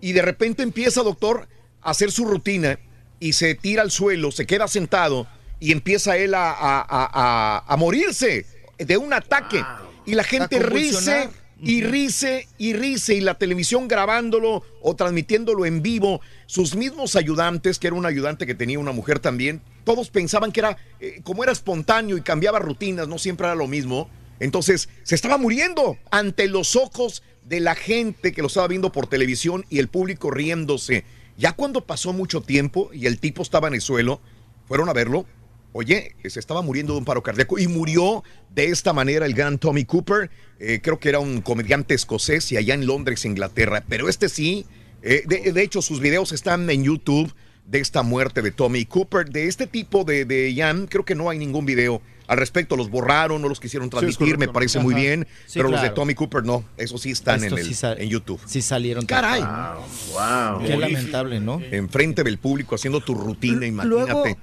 Y 0.00 0.12
de 0.12 0.22
repente 0.22 0.62
empieza, 0.62 1.02
doctor, 1.02 1.46
a 1.80 1.90
hacer 1.90 2.10
su 2.10 2.24
rutina 2.24 2.78
y 3.22 3.34
se 3.34 3.54
tira 3.54 3.82
al 3.82 3.90
suelo, 3.92 4.32
se 4.32 4.46
queda 4.46 4.66
sentado 4.66 5.26
y 5.60 5.70
empieza 5.70 6.16
él 6.16 6.34
a, 6.34 6.50
a- 6.50 7.62
a- 7.66 7.76
morirse 7.76 8.46
de 8.78 8.96
un 8.96 9.12
ataque. 9.12 9.62
Y 10.04 10.14
la 10.16 10.24
gente 10.24 10.56
convulsionar. 10.60 11.30
y 11.60 11.82
rise 11.84 12.48
y 12.58 12.72
rise 12.72 13.14
y 13.14 13.20
la 13.20 13.34
televisión 13.38 13.86
grabándolo 13.86 14.64
o 14.80 14.96
transmitiéndolo 14.96 15.64
en 15.64 15.80
vivo, 15.82 16.20
sus 16.46 16.74
mismos 16.74 17.14
ayudantes, 17.14 17.78
que 17.78 17.86
era 17.86 17.94
un 17.94 18.06
ayudante 18.06 18.44
que 18.46 18.56
tenía 18.56 18.80
una 18.80 18.90
mujer 18.90 19.20
también, 19.20 19.60
todos 19.84 20.10
pensaban 20.10 20.50
que 20.50 20.58
era, 20.58 20.76
eh, 20.98 21.20
como 21.22 21.44
era 21.44 21.52
espontáneo 21.52 22.16
y 22.16 22.22
cambiaba 22.22 22.58
rutinas, 22.58 23.06
no 23.06 23.18
siempre 23.18 23.46
era 23.46 23.54
lo 23.54 23.68
mismo. 23.68 24.10
Entonces 24.40 24.88
se 25.04 25.14
estaba 25.14 25.38
muriendo 25.38 25.96
ante 26.10 26.48
los 26.48 26.74
ojos 26.74 27.22
de 27.44 27.60
la 27.60 27.76
gente 27.76 28.32
que 28.32 28.40
lo 28.42 28.48
estaba 28.48 28.66
viendo 28.66 28.90
por 28.90 29.06
televisión 29.06 29.64
y 29.70 29.78
el 29.78 29.86
público 29.86 30.32
riéndose. 30.32 31.04
Ya 31.36 31.52
cuando 31.52 31.84
pasó 31.86 32.12
mucho 32.12 32.40
tiempo 32.40 32.90
y 32.92 33.06
el 33.06 33.18
tipo 33.18 33.42
estaba 33.42 33.68
en 33.68 33.74
el 33.74 33.80
suelo, 33.80 34.20
fueron 34.66 34.88
a 34.88 34.92
verlo. 34.92 35.26
Oye, 35.74 36.14
se 36.24 36.38
estaba 36.38 36.60
muriendo 36.60 36.92
de 36.92 36.98
un 36.98 37.04
paro 37.04 37.22
cardíaco 37.22 37.58
y 37.58 37.66
murió 37.66 38.22
de 38.54 38.66
esta 38.66 38.92
manera 38.92 39.24
el 39.24 39.32
gran 39.32 39.58
Tommy 39.58 39.84
Cooper. 39.84 40.30
Eh, 40.60 40.80
creo 40.82 40.98
que 40.98 41.08
era 41.08 41.18
un 41.18 41.40
comediante 41.40 41.94
escocés 41.94 42.52
y 42.52 42.58
allá 42.58 42.74
en 42.74 42.86
Londres, 42.86 43.24
Inglaterra. 43.24 43.82
Pero 43.88 44.08
este 44.08 44.28
sí, 44.28 44.66
eh, 45.02 45.24
de, 45.26 45.62
hecho 45.62 45.80
sus 45.80 46.00
videos 46.00 46.32
están 46.32 46.68
en 46.68 46.84
YouTube 46.84 47.34
de 47.66 47.80
esta 47.80 48.02
muerte 48.02 48.42
de 48.42 48.50
Tommy 48.50 48.84
Cooper. 48.84 49.30
De 49.30 49.48
este 49.48 49.66
tipo 49.66 50.04
de, 50.04 50.26
de 50.26 50.52
Ian, 50.52 50.86
creo 50.86 51.06
que 51.06 51.14
no 51.14 51.30
hay 51.30 51.38
ningún 51.38 51.64
video 51.64 52.02
al 52.26 52.38
respecto. 52.38 52.76
Los 52.76 52.90
borraron, 52.90 53.42
no 53.42 53.48
los 53.48 53.60
quisieron 53.60 53.90
transmitir, 53.90 54.38
me 54.38 54.46
correcto. 54.46 54.52
parece 54.52 54.78
muy 54.80 54.94
bien. 54.94 55.26
Sí, 55.46 55.58
pero 55.58 55.68
los 55.68 55.82
de. 55.82 55.90
Tommy 55.90 56.14
Cooper 56.14 56.44
no, 56.44 56.64
eso 56.76 56.98
sí 56.98 57.10
están 57.10 57.40
en, 57.40 57.56
Estos 57.56 57.60
el, 57.60 57.74
sí 57.74 58.02
en 58.02 58.08
YouTube. 58.08 58.40
Sí 58.46 58.62
salieron. 58.62 59.06
Caray. 59.06 59.42
Wow. 59.42 60.66
Qué 60.66 60.76
lamentable, 60.76 61.40
¿no? 61.40 61.60
Enfrente 61.70 62.24
del 62.24 62.38
público 62.38 62.74
haciendo 62.74 63.00
tu 63.00 63.14
rutina, 63.14 63.84
Luego, 63.84 64.26
imagínate. 64.26 64.38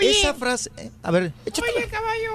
esa 0.00 0.34
frase, 0.34 0.70
eh, 0.76 0.90
a 1.02 1.10
ver, 1.10 1.32
échate. 1.46 1.68
Oye, 1.76 1.88
caballo. 1.88 2.34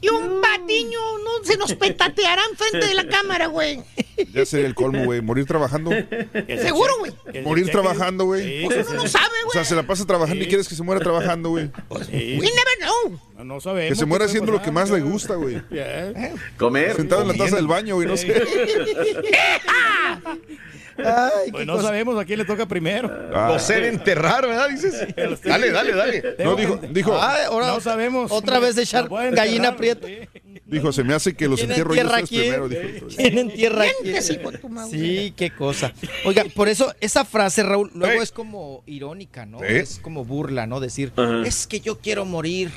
Y 0.00 0.08
un 0.08 0.40
patiño 0.40 0.98
no 1.24 1.44
se 1.44 1.56
nos 1.56 1.74
petateará 1.74 2.42
enfrente 2.50 2.86
de 2.86 2.94
la 2.94 3.06
cámara, 3.06 3.46
güey. 3.46 3.82
Ya 4.32 4.44
sería 4.46 4.66
el 4.66 4.74
colmo, 4.74 5.04
güey. 5.04 5.20
Morir 5.20 5.46
trabajando. 5.46 5.90
Seguro, 6.46 6.92
güey. 6.98 7.12
Morir 7.42 7.70
trabajando, 7.70 8.24
güey. 8.24 8.64
Pues 8.64 8.88
uno 8.88 9.02
no 9.02 9.08
sabe, 9.08 9.34
O 9.46 9.50
sea, 9.50 9.64
se 9.64 9.74
la 9.74 9.82
pasa 9.82 10.06
trabajando 10.06 10.42
y 10.42 10.48
quieres 10.48 10.68
que 10.68 10.74
se 10.74 10.82
muera 10.82 11.00
trabajando, 11.00 11.50
güey. 11.50 11.70
We 11.90 12.36
never 12.36 12.78
know. 12.80 13.20
No, 13.38 13.44
no 13.44 13.60
sabemos. 13.60 13.90
Que 13.90 13.96
se 13.96 14.06
muera 14.06 14.24
haciendo 14.26 14.52
lo 14.52 14.62
que 14.62 14.70
más 14.70 14.90
le 14.90 15.00
gusta, 15.00 15.34
güey. 15.34 15.62
Comer. 16.58 16.96
Sentado 16.96 17.22
en 17.22 17.28
la 17.28 17.34
taza 17.34 17.56
del 17.56 17.66
baño, 17.66 17.96
güey, 17.96 18.06
no 18.08 18.16
sé. 18.16 18.42
Pues 21.50 21.66
no 21.66 21.80
sabemos 21.80 22.18
a 22.18 22.24
quién 22.24 22.38
le 22.38 22.44
toca 22.44 22.66
primero. 22.66 23.10
Ah. 23.34 23.58
Sé 23.58 23.80
de 23.80 23.88
enterrar, 23.88 24.46
¿verdad? 24.46 24.68
Dices. 24.68 24.94
Dale, 25.44 25.70
dale, 25.70 25.94
dale. 25.94 26.22
No, 26.44 26.54
dijo, 26.56 26.80
dijo, 26.90 27.18
Ay, 27.20 27.44
ahora, 27.46 27.68
No 27.68 27.80
sabemos. 27.80 28.30
Otra 28.32 28.58
vez 28.58 28.76
de 28.76 28.82
echar 28.82 29.08
gallina 29.32 29.76
prieta. 29.76 30.06
dijo, 30.66 30.92
se 30.92 31.02
me 31.04 31.14
hace 31.14 31.34
que 31.34 31.48
los 31.48 31.58
¿Quién 31.60 31.70
entierro 31.70 31.94
yo 31.94 32.26
primero, 32.26 32.68
dijo. 32.68 33.06
¿Quién 33.16 33.38
entierra 33.38 33.84
quién? 34.02 34.22
Sí, 34.90 35.32
qué 35.36 35.50
cosa. 35.50 35.92
Oiga, 36.24 36.44
por 36.54 36.68
eso 36.68 36.94
esa 37.00 37.24
frase, 37.24 37.62
Raúl, 37.62 37.90
luego 37.94 38.14
Sí. 38.18 38.22
es 38.22 38.32
como 38.32 38.82
irónica, 38.86 39.46
¿no? 39.46 39.58
Sí. 39.60 39.64
Es 39.68 39.98
como 40.00 40.24
burla, 40.24 40.66
¿no? 40.66 40.80
Decir, 40.80 41.12
Ajá. 41.16 41.42
es 41.44 41.66
que 41.66 41.80
yo 41.80 41.98
quiero 41.98 42.24
morir 42.24 42.70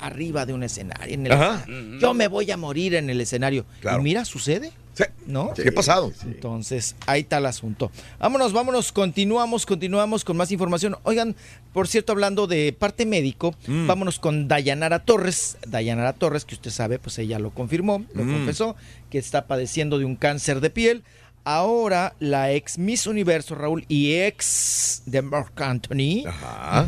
arriba 0.00 0.44
de 0.46 0.52
un 0.52 0.62
escenario. 0.62 1.14
En 1.14 1.26
el 1.26 1.32
Ajá. 1.32 1.60
escenario. 1.60 1.98
Yo 2.00 2.14
me 2.14 2.28
voy 2.28 2.50
a 2.50 2.56
morir 2.56 2.94
en 2.94 3.08
el 3.10 3.20
escenario. 3.20 3.64
Claro. 3.80 4.00
Y 4.00 4.04
mira, 4.04 4.24
sucede, 4.24 4.72
Sí. 4.94 5.04
¿no? 5.26 5.52
¿Qué 5.54 5.68
ha 5.68 5.72
pasado? 5.72 6.12
Entonces, 6.24 6.94
ahí 7.06 7.22
está 7.22 7.38
el 7.38 7.46
asunto. 7.46 7.90
Vámonos, 8.20 8.52
vámonos, 8.52 8.92
continuamos, 8.92 9.66
continuamos 9.66 10.24
con 10.24 10.36
más 10.36 10.50
información. 10.52 10.96
Oigan, 11.02 11.34
por 11.72 11.88
cierto, 11.88 12.12
hablando 12.12 12.46
de 12.46 12.72
parte 12.78 13.04
médico, 13.04 13.54
Mm. 13.66 13.86
vámonos 13.88 14.18
con 14.18 14.46
Dayanara 14.48 15.00
Torres. 15.04 15.56
Dayanara 15.66 16.12
Torres, 16.12 16.44
que 16.44 16.54
usted 16.54 16.70
sabe, 16.70 16.98
pues 16.98 17.18
ella 17.18 17.38
lo 17.38 17.50
confirmó, 17.50 18.04
lo 18.14 18.24
Mm. 18.24 18.32
confesó, 18.32 18.76
que 19.10 19.18
está 19.18 19.46
padeciendo 19.46 19.98
de 19.98 20.04
un 20.04 20.16
cáncer 20.16 20.60
de 20.60 20.70
piel. 20.70 21.02
Ahora, 21.46 22.14
la 22.20 22.52
ex 22.52 22.78
Miss 22.78 23.06
Universo, 23.06 23.54
Raúl, 23.54 23.84
y 23.88 24.14
ex 24.14 25.02
de 25.04 25.20
Mark 25.20 25.52
Anthony, 25.56 26.24
Ajá. 26.26 26.86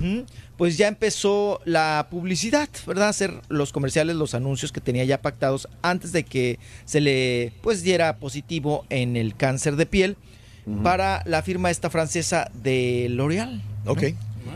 Pues 0.56 0.78
ya 0.78 0.88
empezó 0.88 1.60
la 1.66 2.06
publicidad, 2.10 2.68
¿verdad? 2.86 3.08
Hacer 3.08 3.34
los 3.48 3.72
comerciales, 3.72 4.16
los 4.16 4.34
anuncios 4.34 4.72
que 4.72 4.80
tenía 4.80 5.04
ya 5.04 5.20
pactados 5.20 5.68
antes 5.82 6.12
de 6.12 6.24
que 6.24 6.58
se 6.86 7.00
le 7.00 7.52
pues 7.60 7.82
diera 7.82 8.16
positivo 8.16 8.86
en 8.88 9.16
el 9.16 9.36
cáncer 9.36 9.76
de 9.76 9.84
piel 9.86 10.16
para 10.82 11.22
la 11.26 11.42
firma 11.42 11.70
esta 11.70 11.90
francesa 11.90 12.50
de 12.54 13.06
L'Oréal. 13.10 13.62
Ok. 13.86 14.02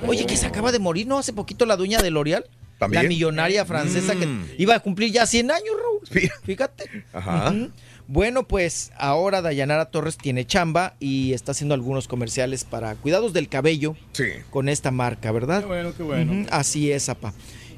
Oye, 0.08 0.26
que 0.26 0.36
se 0.36 0.46
acaba 0.46 0.72
de 0.72 0.78
morir, 0.78 1.06
¿no? 1.06 1.18
Hace 1.18 1.32
poquito 1.32 1.66
la 1.66 1.76
dueña 1.76 2.00
de 2.02 2.10
L'Oréal. 2.10 2.44
¿También? 2.78 3.02
La 3.02 3.08
millonaria 3.10 3.64
francesa 3.66 4.14
Mm. 4.14 4.18
que 4.18 4.54
iba 4.62 4.74
a 4.74 4.80
cumplir 4.80 5.12
ya 5.12 5.26
100 5.26 5.50
años, 5.50 5.74
Raúl. 5.80 6.30
Fíjate. 6.44 7.04
Ajá. 7.12 7.50
Ujú. 7.50 7.70
Bueno, 8.12 8.42
pues 8.42 8.90
ahora 8.98 9.40
Dayanara 9.40 9.84
Torres 9.92 10.18
tiene 10.18 10.44
chamba 10.44 10.94
y 10.98 11.32
está 11.32 11.52
haciendo 11.52 11.74
algunos 11.76 12.08
comerciales 12.08 12.64
para 12.64 12.96
cuidados 12.96 13.32
del 13.32 13.48
cabello 13.48 13.94
Sí. 14.10 14.24
con 14.50 14.68
esta 14.68 14.90
marca, 14.90 15.30
¿verdad? 15.30 15.60
Qué 15.60 15.66
bueno, 15.66 15.92
qué 15.96 16.02
bueno. 16.02 16.44
Así 16.50 16.90
es, 16.90 17.08
apa. 17.08 17.32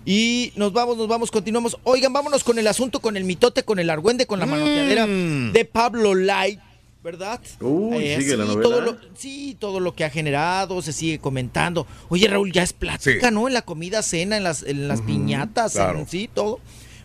Y 0.07 0.55
nos 0.57 0.73
vamos, 0.73 0.97
nos 0.97 1.07
vamos, 1.07 1.31
continuamos. 1.31 1.77
Oigan, 1.85 2.15
vámonos 2.15 2.45
con 2.45 2.59
el 2.59 2.67
asunto, 2.67 3.01
con 3.01 3.19
el 3.19 3.25
mitote, 3.25 3.63
con 3.63 3.79
el 3.79 3.91
argüende, 3.91 4.25
con 4.27 4.39
la 4.39 4.47
manoteadera 4.47 5.07
de 5.07 5.65
Pablo 5.71 6.15
Light, 6.15 6.61
¿verdad? 7.05 7.39
Uy, 7.61 7.99
Eh, 8.03 8.17
sigue 8.19 8.39
la 8.39 8.45
sí, 8.47 8.49
novela. 8.53 8.63
todo 8.63 8.81
lo- 8.81 8.97
sí, 9.15 9.55
todo 9.61 9.81
lo 9.81 9.95
que 9.95 10.05
ha 10.07 10.11
generado, 10.11 10.81
se 10.81 10.95
sigue 10.95 11.19
comentando. 11.19 11.87
Oye, 12.09 12.27
Raúl, 12.27 12.53
ya 12.53 12.63
es 12.63 12.73
plática, 12.73 13.31
¿no? 13.31 13.49
En 13.49 13.53
la 13.55 13.63
comida, 13.63 14.01
cena, 14.03 14.39
en 14.39 14.45
las, 14.45 14.63
en 14.63 14.89
las 14.89 15.03
piñatas, 15.03 15.73
claro. 15.75 15.99
en- 15.99 16.09
sí, 16.09 16.31
todo. 16.33 16.59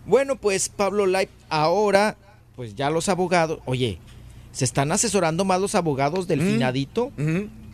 Bueno, 0.06 0.38
pues 0.38 0.70
Pablo 0.70 1.06
Light, 1.08 1.30
ahora, 1.50 2.16
pues 2.58 2.76
ya 2.76 2.90
los 2.90 3.08
abogados, 3.08 3.60
oye, 3.66 4.00
se 4.52 4.66
están 4.66 4.92
asesorando 4.92 5.46
más 5.46 5.62
los 5.62 5.76
abogados 5.76 6.28
del 6.28 6.42
finadito 6.42 7.12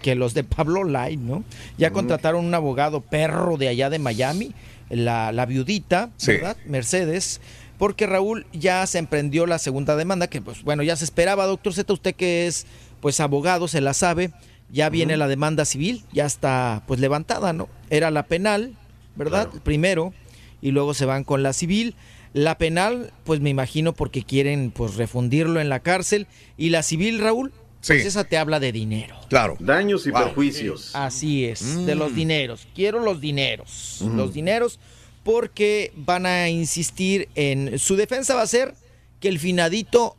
que 0.02 0.14
los 0.16 0.34
de 0.34 0.44
Pablo 0.44 0.84
Light, 0.84 1.20
¿no? 1.20 1.44
Ya 1.78 1.92
contrataron 1.92 2.45
un 2.45 2.53
abogado 2.53 3.00
perro 3.00 3.56
de 3.58 3.70
allá 3.70 3.90
de 3.90 3.98
Miami, 3.98 4.53
la, 4.90 5.32
la 5.32 5.45
viudita, 5.45 6.12
Sí. 6.18 6.34
¿verdad? 6.34 6.58
Mercedes. 6.68 7.40
Porque 7.80 8.06
Raúl 8.06 8.45
ya 8.52 8.86
se 8.86 9.00
emprendió 9.00 9.45
la 9.45 9.58
segunda 9.60 9.95
demanda, 9.95 10.28
que 10.28 10.42
pues 10.42 10.64
bueno, 10.64 10.84
ya 10.84 10.95
se 10.98 11.06
esperaba, 11.06 11.45
doctor 11.45 11.74
Z, 11.74 11.92
usted 11.94 12.14
que 12.14 12.45
es 12.48 12.66
pues 13.00 13.20
abogado, 13.22 13.68
se 13.70 13.80
la 13.82 13.94
sabe, 13.94 14.32
ya 14.70 14.90
viene 14.90 15.16
la 15.16 15.28
demanda 15.30 15.64
civil, 15.66 16.03
ya 16.12 16.26
está 16.26 16.84
pues 16.86 17.00
levantada, 17.00 17.53
¿no? 17.53 17.70
Era 17.90 18.12
la 18.12 18.24
penal, 18.24 18.76
¿verdad? 19.16 19.48
Primero, 19.64 20.14
y 20.62 20.72
luego 20.72 20.94
se 20.94 21.06
van 21.06 21.24
con 21.24 21.42
la 21.44 21.53
civil. 21.53 21.95
La 22.34 22.58
penal, 22.58 23.14
pues 23.26 23.40
me 23.42 23.50
imagino 23.52 23.94
porque 23.94 24.24
quieren 24.24 24.72
pues 24.72 24.95
refundirlo 24.95 25.62
en 25.62 25.70
la 25.70 25.80
cárcel. 25.82 26.28
Y 26.58 26.70
la 26.70 26.82
civil, 26.82 27.20
Raúl, 27.20 27.52
pues 27.86 28.06
esa 28.06 28.24
te 28.24 28.38
habla 28.38 28.60
de 28.60 28.72
dinero. 28.72 29.16
Claro. 29.30 29.56
Daños 29.60 30.08
y 30.08 30.12
Wow. 30.12 30.24
perjuicios. 30.24 30.95
Así 30.95 31.45
es, 31.45 31.86
de 31.86 31.95
Mm. 31.95 31.98
los 32.00 32.16
dineros. 32.16 32.68
Quiero 32.74 33.00
los 33.02 33.22
dineros. 33.22 34.00
Mm. 34.02 34.18
Los 34.18 34.34
dineros 34.34 34.80
porque 35.24 35.92
van 35.95 36.26
a 36.26 36.50
insistir 36.50 37.30
en... 37.36 37.78
Su 37.80 37.95
defensa 37.95 38.36
va 38.36 38.42
a 38.42 38.48
ser 38.48 38.74
que 39.20 39.28
el 39.30 39.38
finadito 39.40 40.16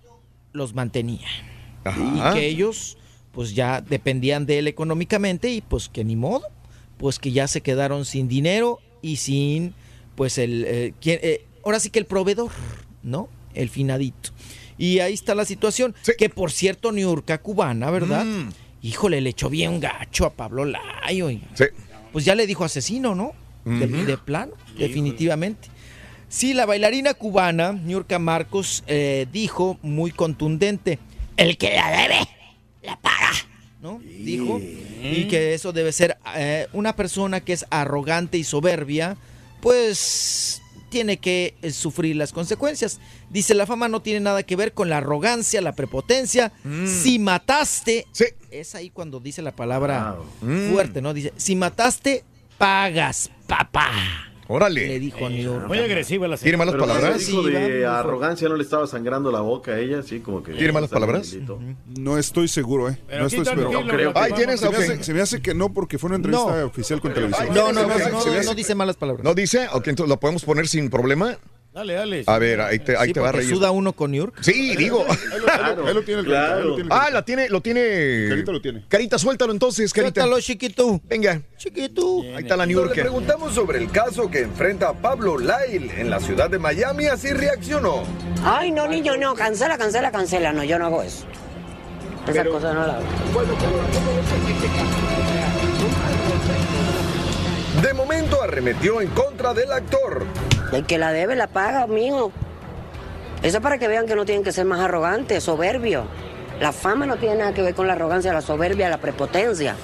los 0.53 0.73
mantenía. 0.75 1.27
Ajá. 1.85 2.33
Y 2.33 2.35
que 2.35 2.47
ellos 2.47 2.97
pues 3.33 3.55
ya 3.57 3.81
dependían 3.81 4.47
de 4.47 4.59
él 4.61 4.69
económicamente 4.69 5.51
y 5.51 5.61
pues 5.61 5.89
que 5.89 6.05
ni 6.05 6.15
modo. 6.17 6.45
Pues 6.97 7.19
que 7.19 7.33
ya 7.33 7.49
se 7.49 7.61
quedaron 7.61 8.05
sin 8.05 8.29
dinero 8.29 8.79
y 9.03 9.17
sin 9.17 9.75
pues 10.15 10.39
el... 10.39 10.65
eh, 10.67 10.95
quien- 11.03 11.19
eh, 11.23 11.45
ahora 11.65 11.81
sí 11.81 11.91
que 11.91 11.99
el 11.99 12.07
proveedor, 12.07 12.51
¿no? 13.03 13.29
El 13.55 13.69
finadito. 13.69 14.31
Y 14.79 14.99
ahí 14.99 15.15
está 15.15 15.35
la 15.35 15.45
situación. 15.45 15.95
Que 16.19 16.29
por 16.29 16.51
cierto, 16.51 16.93
Niurka 16.93 17.39
cubana, 17.39 17.91
¿verdad? 17.91 18.25
Mm. 18.25 18.51
Híjole, 18.83 19.21
le 19.21 19.31
echó 19.31 19.49
bien 19.49 19.81
gacho 19.81 20.27
a 20.27 20.35
Pablo 20.35 20.65
Layo. 20.65 21.31
Pues 22.13 22.25
ya 22.25 22.35
le 22.35 22.47
dijo 22.47 22.65
asesino, 22.65 23.15
¿no? 23.15 23.33
De 23.65 24.19
plano, 24.19 24.53
definitivamente. 24.77 25.69
Sí, 26.29 26.53
la 26.53 26.67
bailarina 26.67 27.15
cubana, 27.15 27.73
Niurka 27.73 28.19
Marcos, 28.19 28.83
eh, 28.87 29.27
dijo 29.33 29.79
muy 29.83 30.11
contundente, 30.11 30.99
el 31.37 31.57
que 31.57 31.75
la 31.75 31.91
debe, 31.91 32.29
la 32.83 32.99
paga, 33.01 33.31
¿no? 33.81 34.01
Dijo, 34.03 34.59
y 34.59 35.29
que 35.29 35.55
eso 35.55 35.73
debe 35.73 35.93
ser 35.93 36.19
eh, 36.37 36.67
una 36.73 36.97
persona 36.97 37.41
que 37.41 37.53
es 37.53 37.65
arrogante 37.71 38.37
y 38.37 38.45
soberbia, 38.45 39.17
pues 39.61 40.61
tiene 40.95 41.17
que 41.17 41.57
eh, 41.61 41.73
sufrir 41.73 42.15
las 42.15 42.33
consecuencias. 42.33 43.01
Dice, 43.29 43.53
la 43.55 43.67
fama 43.67 43.89
no 43.89 44.01
tiene 44.01 44.21
nada 44.21 44.45
que 44.45 44.55
ver 44.55 44.73
con 44.75 44.89
la 44.89 44.99
arrogancia, 44.99 45.61
la 45.61 45.73
prepotencia. 45.75 46.53
Si 46.87 47.19
mataste, 47.19 48.07
es 48.53 48.77
ahí 48.77 48.91
cuando 48.91 49.19
dice 49.19 49.43
la 49.43 49.51
palabra 49.51 50.15
Mm. 50.41 50.71
fuerte, 50.71 51.03
¿no? 51.03 51.13
Dice, 51.13 51.33
si 51.37 51.57
mataste, 51.57 52.23
pagas, 52.59 53.29
papá. 53.49 53.91
Órale. 54.47 54.87
Le 54.87 54.99
dijo 55.01 55.29
Niurka. 55.29 55.69
Muy 55.69 55.79
agresiva 55.79 56.29
la 56.29 56.37
¿Tiene 56.37 56.59
malas 56.59 56.75
Pero 56.75 56.87
palabras? 56.87 57.27
dijo 57.27 57.43
de 57.43 57.87
arrogancia, 57.87 58.49
no 58.49 58.57
le 58.57 58.63
estaba 58.63 58.87
sangrando 58.87 59.33
la 59.33 59.41
boca 59.41 59.73
a 59.73 59.79
ella, 59.81 60.03
sí, 60.03 60.21
como 60.21 60.43
que. 60.43 60.53
¿Tiene 60.53 60.73
malas 60.73 60.91
palabras? 60.91 61.35
No 61.99 62.19
estoy 62.19 62.49
seguro, 62.49 62.89
¿eh? 62.91 62.99
Pero 63.07 63.21
no 63.23 63.27
estoy 63.27 63.45
seguro. 63.45 63.73
No 63.73 63.87
creo 63.89 64.13
Ay, 64.15 64.33
¿tienes? 64.33 64.61
Se 64.61 64.69
me, 64.69 64.77
Ok. 64.77 64.83
hace, 64.83 65.05
se 65.05 65.15
me 65.15 65.21
hace 65.21 65.41
que 65.41 65.55
no, 65.55 65.73
porque 65.73 65.99
fue 65.99 66.09
una 66.09 66.17
entrevista 66.17 66.61
No. 66.61 66.67
oficial 66.67 67.01
con 67.01 67.15
televisión. 67.15 67.49
No, 67.55 67.73
no, 67.73 67.87
me 67.89 67.95
no, 67.95 68.11
no, 68.11 68.25
me 68.33 68.45
no 68.45 68.55
dice 68.55 68.75
malas 68.75 68.97
palabras. 68.97 69.25
¿No 69.25 69.35
dice? 69.35 69.67
Ok, 69.73 69.89
entonces 69.89 70.09
lo 70.11 70.21
podemos 70.21 70.45
poner 70.45 70.69
sin 70.69 70.91
problema. 70.91 71.39
Dale, 71.75 71.95
dale. 71.95 72.23
A 72.29 72.39
ver, 72.39 72.61
ahí 72.61 72.79
te, 72.79 72.97
ahí 72.97 73.09
Sí, 73.09 73.13
te 73.15 73.19
va 73.19 73.31
a 73.31 73.33
reír. 73.33 73.49
suda 73.51 73.73
uno 73.73 73.93
con 73.95 74.13
New 74.13 74.23
York. 74.27 74.37
Sí, 74.43 74.77
digo. 74.77 75.05
Ahí 75.11 75.93
lo 75.93 76.05
tiene 76.05 76.21
el 76.21 76.27
carita, 76.29 76.57
ahí 76.57 76.65
lo 76.65 76.75
tiene 76.77 76.83
el 76.83 76.93
Ah, 76.93 77.11
la 77.11 77.25
tiene, 77.25 77.49
lo 77.49 77.61
tiene. 77.61 78.27
Carita 78.29 78.53
lo 78.53 78.61
tiene. 78.61 78.85
Carita, 78.89 79.19
suéltalo 79.19 79.53
entonces, 79.53 79.93
Carita. 79.93 80.21
Suéltalo, 80.21 80.41
chiquito. 80.41 81.01
Venga. 81.09 81.43
Chiquito. 81.57 82.23
Ahí 82.37 82.45
está 82.45 82.57
la 82.57 82.65
New 82.65 82.79
Cuando 82.79 82.95
le 82.95 83.03
preguntamos 83.03 83.55
sobre 83.55 83.79
el 83.79 83.91
caso 83.91 84.31
que 84.31 84.43
enfrenta 84.43 84.91
a 84.91 84.93
Pablo 84.93 85.37
Lyle 85.37 85.91
en 85.99 86.11
la 86.11 86.21
ciudad 86.21 86.49
de 86.49 86.61
Miami, 86.61 87.07
así 87.07 87.31
reaccionó. 87.33 88.05
Ay, 88.45 88.71
no, 88.71 88.87
niño, 88.87 89.17
no, 89.17 89.35
cancela, 89.35 89.77
cancela, 89.77 90.13
cancela. 90.13 90.53
No, 90.53 90.63
yo 90.63 90.79
no 90.79 90.87
hago 90.87 91.03
eso. 91.03 91.27
Esa 92.29 92.45
cosa 92.45 92.73
no 92.73 92.87
la 92.87 92.95
hago. 92.99 93.05
De 97.83 97.93
momento 97.95 98.41
arremetió 98.41 99.01
en 99.01 99.09
contra 99.09 99.53
del 99.53 99.73
actor. 99.73 100.25
El 100.75 100.87
que 100.87 100.99
la 100.99 101.13
debe 101.13 101.37
la 101.37 101.47
paga, 101.47 101.87
mijo. 101.87 102.33
Eso 103.43 103.59
es 103.59 103.63
para 103.63 103.79
que 103.79 103.89
vean 103.89 104.07
que 104.07 104.17
no 104.17 104.25
tienen 104.25 104.43
que 104.43 104.53
ser 104.53 104.65
más 104.65 104.81
arrogantes, 104.81 105.45
soberbios. 105.45 106.05
La 106.61 106.73
fama 106.73 107.07
no 107.07 107.17
tiene 107.17 107.37
nada 107.37 107.53
que 107.53 107.63
ver 107.63 107.75
con 107.75 107.87
la 107.87 107.93
arrogancia, 107.93 108.33
la 108.33 108.41
soberbia, 108.41 108.89
la 108.89 108.99
prepotencia. 108.99 109.77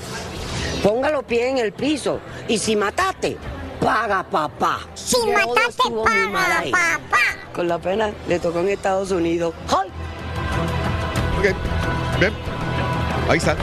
Ponga 0.83 1.11
los 1.11 1.25
pies 1.25 1.47
en 1.47 1.59
el 1.59 1.73
piso 1.73 2.21
y 2.49 2.59
si 2.59 2.75
mataste, 2.75 3.37
paga 3.81 4.23
papá. 4.23 4.81
Si 4.95 5.17
mataste, 5.31 5.91
paga, 6.05 6.63
papá. 6.71 7.19
Con 7.55 7.69
la 7.69 7.79
pena 7.79 8.13
le 8.29 8.39
tocó 8.39 8.61
en 8.61 8.71
Estados 8.71 9.11
Unidos. 9.11 9.55
¡Ay! 9.69 9.91
Ok. 11.39 12.19
Bien. 12.19 12.33
Ahí 13.29 13.39
está. 13.39 13.57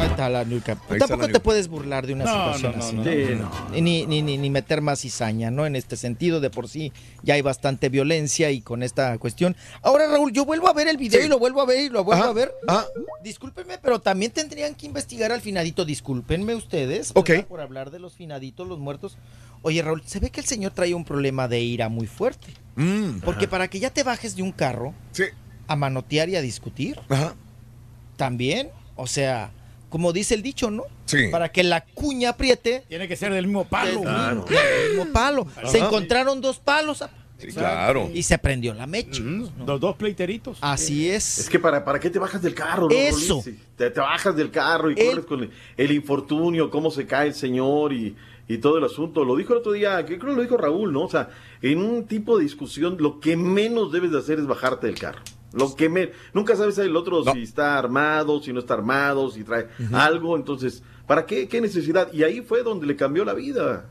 Ahí 0.00 0.08
está 0.08 0.28
la 0.28 0.44
New 0.44 0.58
York. 0.62 0.68
Ahí 0.88 0.96
está 0.96 0.98
Tampoco 1.06 1.22
la 1.22 1.26
te 1.28 1.32
New- 1.34 1.42
puedes 1.42 1.68
burlar 1.68 2.06
de 2.06 2.12
una 2.14 2.24
No, 2.24 2.54
situación 2.54 2.72
no, 2.72 2.78
no, 2.78 2.84
así. 2.84 2.96
no. 2.96 3.04
Sí, 3.04 3.34
no. 3.74 3.80
Ni, 3.80 4.06
ni, 4.06 4.22
ni, 4.22 4.38
ni 4.38 4.50
meter 4.50 4.80
más 4.80 5.00
cizaña, 5.00 5.50
¿no? 5.50 5.66
En 5.66 5.76
este 5.76 5.96
sentido, 5.96 6.40
de 6.40 6.50
por 6.50 6.68
sí 6.68 6.92
ya 7.22 7.34
hay 7.34 7.42
bastante 7.42 7.88
violencia 7.88 8.50
y 8.50 8.60
con 8.60 8.82
esta 8.82 9.16
cuestión. 9.18 9.56
Ahora, 9.82 10.06
Raúl, 10.08 10.32
yo 10.32 10.44
vuelvo 10.44 10.68
a 10.68 10.72
ver 10.72 10.88
el 10.88 10.96
video 10.96 11.20
Sí. 11.20 11.26
y 11.26 11.28
lo 11.28 11.38
vuelvo 11.38 11.60
a 11.60 11.66
ver 11.66 11.80
y 11.84 11.88
lo 11.88 12.02
vuelvo 12.04 12.22
Ajá, 12.22 12.30
a 12.30 12.34
ver. 12.34 12.52
ajá. 12.66 12.86
Discúlpenme, 13.22 13.78
pero 13.78 14.00
también 14.00 14.32
tendrían 14.32 14.74
que 14.74 14.86
investigar 14.86 15.32
al 15.32 15.40
finadito. 15.40 15.84
Discúlpenme 15.84 16.54
ustedes. 16.54 17.10
Ok. 17.14 17.28
¿verdad? 17.28 17.46
Por 17.46 17.60
hablar 17.60 17.90
de 17.90 17.98
los 17.98 18.14
finaditos, 18.14 18.66
los 18.66 18.78
muertos. 18.78 19.16
Oye, 19.62 19.82
Raúl, 19.82 20.02
se 20.06 20.20
ve 20.20 20.30
que 20.30 20.40
el 20.40 20.46
señor 20.46 20.72
trae 20.72 20.94
un 20.94 21.04
problema 21.04 21.46
de 21.46 21.60
ira 21.60 21.88
muy 21.90 22.06
fuerte. 22.06 22.48
Mm. 22.76 23.18
Porque 23.24 23.46
para 23.46 23.68
que 23.68 23.78
ya 23.78 23.90
te 23.90 24.02
bajes 24.02 24.34
de 24.36 24.42
un 24.42 24.52
carro 24.52 24.94
Sí. 25.12 25.24
a 25.66 25.76
manotear 25.76 26.30
y 26.30 26.36
a 26.36 26.40
discutir, 26.40 26.98
Ajá. 27.10 27.34
también, 28.16 28.70
o 28.96 29.06
sea, 29.06 29.50
como 29.90 30.12
dice 30.14 30.34
el 30.34 30.42
dicho, 30.42 30.70
¿no? 30.70 30.84
Sí. 31.04 31.28
Para 31.30 31.50
que 31.52 31.62
la 31.62 31.84
cuña 31.84 32.30
apriete, 32.30 32.84
Tiene 32.88 33.06
que 33.06 33.16
ser 33.16 33.32
del 33.34 33.46
mismo 33.46 33.66
palo. 33.66 33.90
del 33.92 34.00
Claro. 34.02 34.36
mismo, 34.36 34.50
del 34.58 34.96
mismo 34.96 35.12
palo. 35.12 35.46
Se 35.66 35.78
encontraron 35.78 36.40
dos 36.40 36.58
palos 36.58 37.02
ah, 37.02 37.10
Sí, 37.38 37.48
claro. 37.48 38.10
y 38.12 38.22
se 38.22 38.36
prendió 38.38 38.72
la 38.74 38.86
mecha. 38.86 39.22
Mm, 39.22 39.66
Los 39.66 39.80
dos 39.80 39.96
pleiteritos. 39.96 40.58
Así 40.60 41.08
es. 41.10 41.38
Es 41.38 41.48
que 41.48 41.58
para, 41.58 41.84
¿para 41.84 41.98
qué 41.98 42.10
te 42.10 42.18
bajas 42.18 42.40
del 42.42 42.54
carro? 42.54 42.88
no, 42.88 42.94
Eso. 42.94 43.42
Te, 43.76 43.90
te 43.90 44.00
bajas 44.00 44.36
del 44.36 44.50
carro 44.50 44.90
y 44.90 44.94
El- 45.00 45.08
corres 45.08 45.24
con 45.26 45.42
el, 45.44 45.50
el 45.76 45.90
infortunio, 45.92 46.70
cómo 46.70 46.90
se 46.90 47.06
cae 47.06 47.28
el 47.28 47.34
señor 47.34 47.92
y, 47.94 48.14
y 48.46 48.58
todo 48.58 48.76
el 48.78 48.84
asunto. 48.84 49.24
Lo 49.24 49.36
dijo 49.36 49.54
el 49.54 49.60
otro 49.60 49.72
día, 49.72 50.04
que 50.04 50.18
creo 50.18 50.32
que 50.32 50.36
lo 50.36 50.42
dijo 50.42 50.56
Raúl, 50.58 50.92
¿no? 50.92 51.04
O 51.04 51.08
sea, 51.10 51.30
en 51.62 51.82
un 51.82 52.06
tipo 52.06 52.36
de 52.36 52.44
discusión, 52.44 52.96
lo 53.00 53.20
que 53.20 53.36
menos 53.38 53.90
debes 53.90 54.10
de 54.12 54.18
hacer 54.18 54.38
es 54.38 54.46
bajarte 54.46 54.86
del 54.86 54.98
carro. 54.98 55.20
Lo 55.52 55.74
que 55.74 55.88
me, 55.88 56.10
nunca 56.32 56.54
sabes 56.56 56.78
el 56.78 56.94
otro 56.96 57.24
No. 57.24 57.32
si 57.32 57.42
está 57.42 57.76
armado, 57.78 58.40
si 58.42 58.52
no 58.52 58.60
está 58.60 58.74
armado, 58.74 59.30
si 59.30 59.42
trae 59.44 59.66
algo. 59.92 60.36
Entonces, 60.36 60.82
¿para 61.06 61.26
qué? 61.26 61.48
¿Qué 61.48 61.60
necesidad? 61.60 62.12
Y 62.12 62.22
ahí 62.22 62.40
fue 62.40 62.62
donde 62.62 62.86
le 62.86 62.96
cambió 62.96 63.24
la 63.24 63.34
vida. 63.34 63.86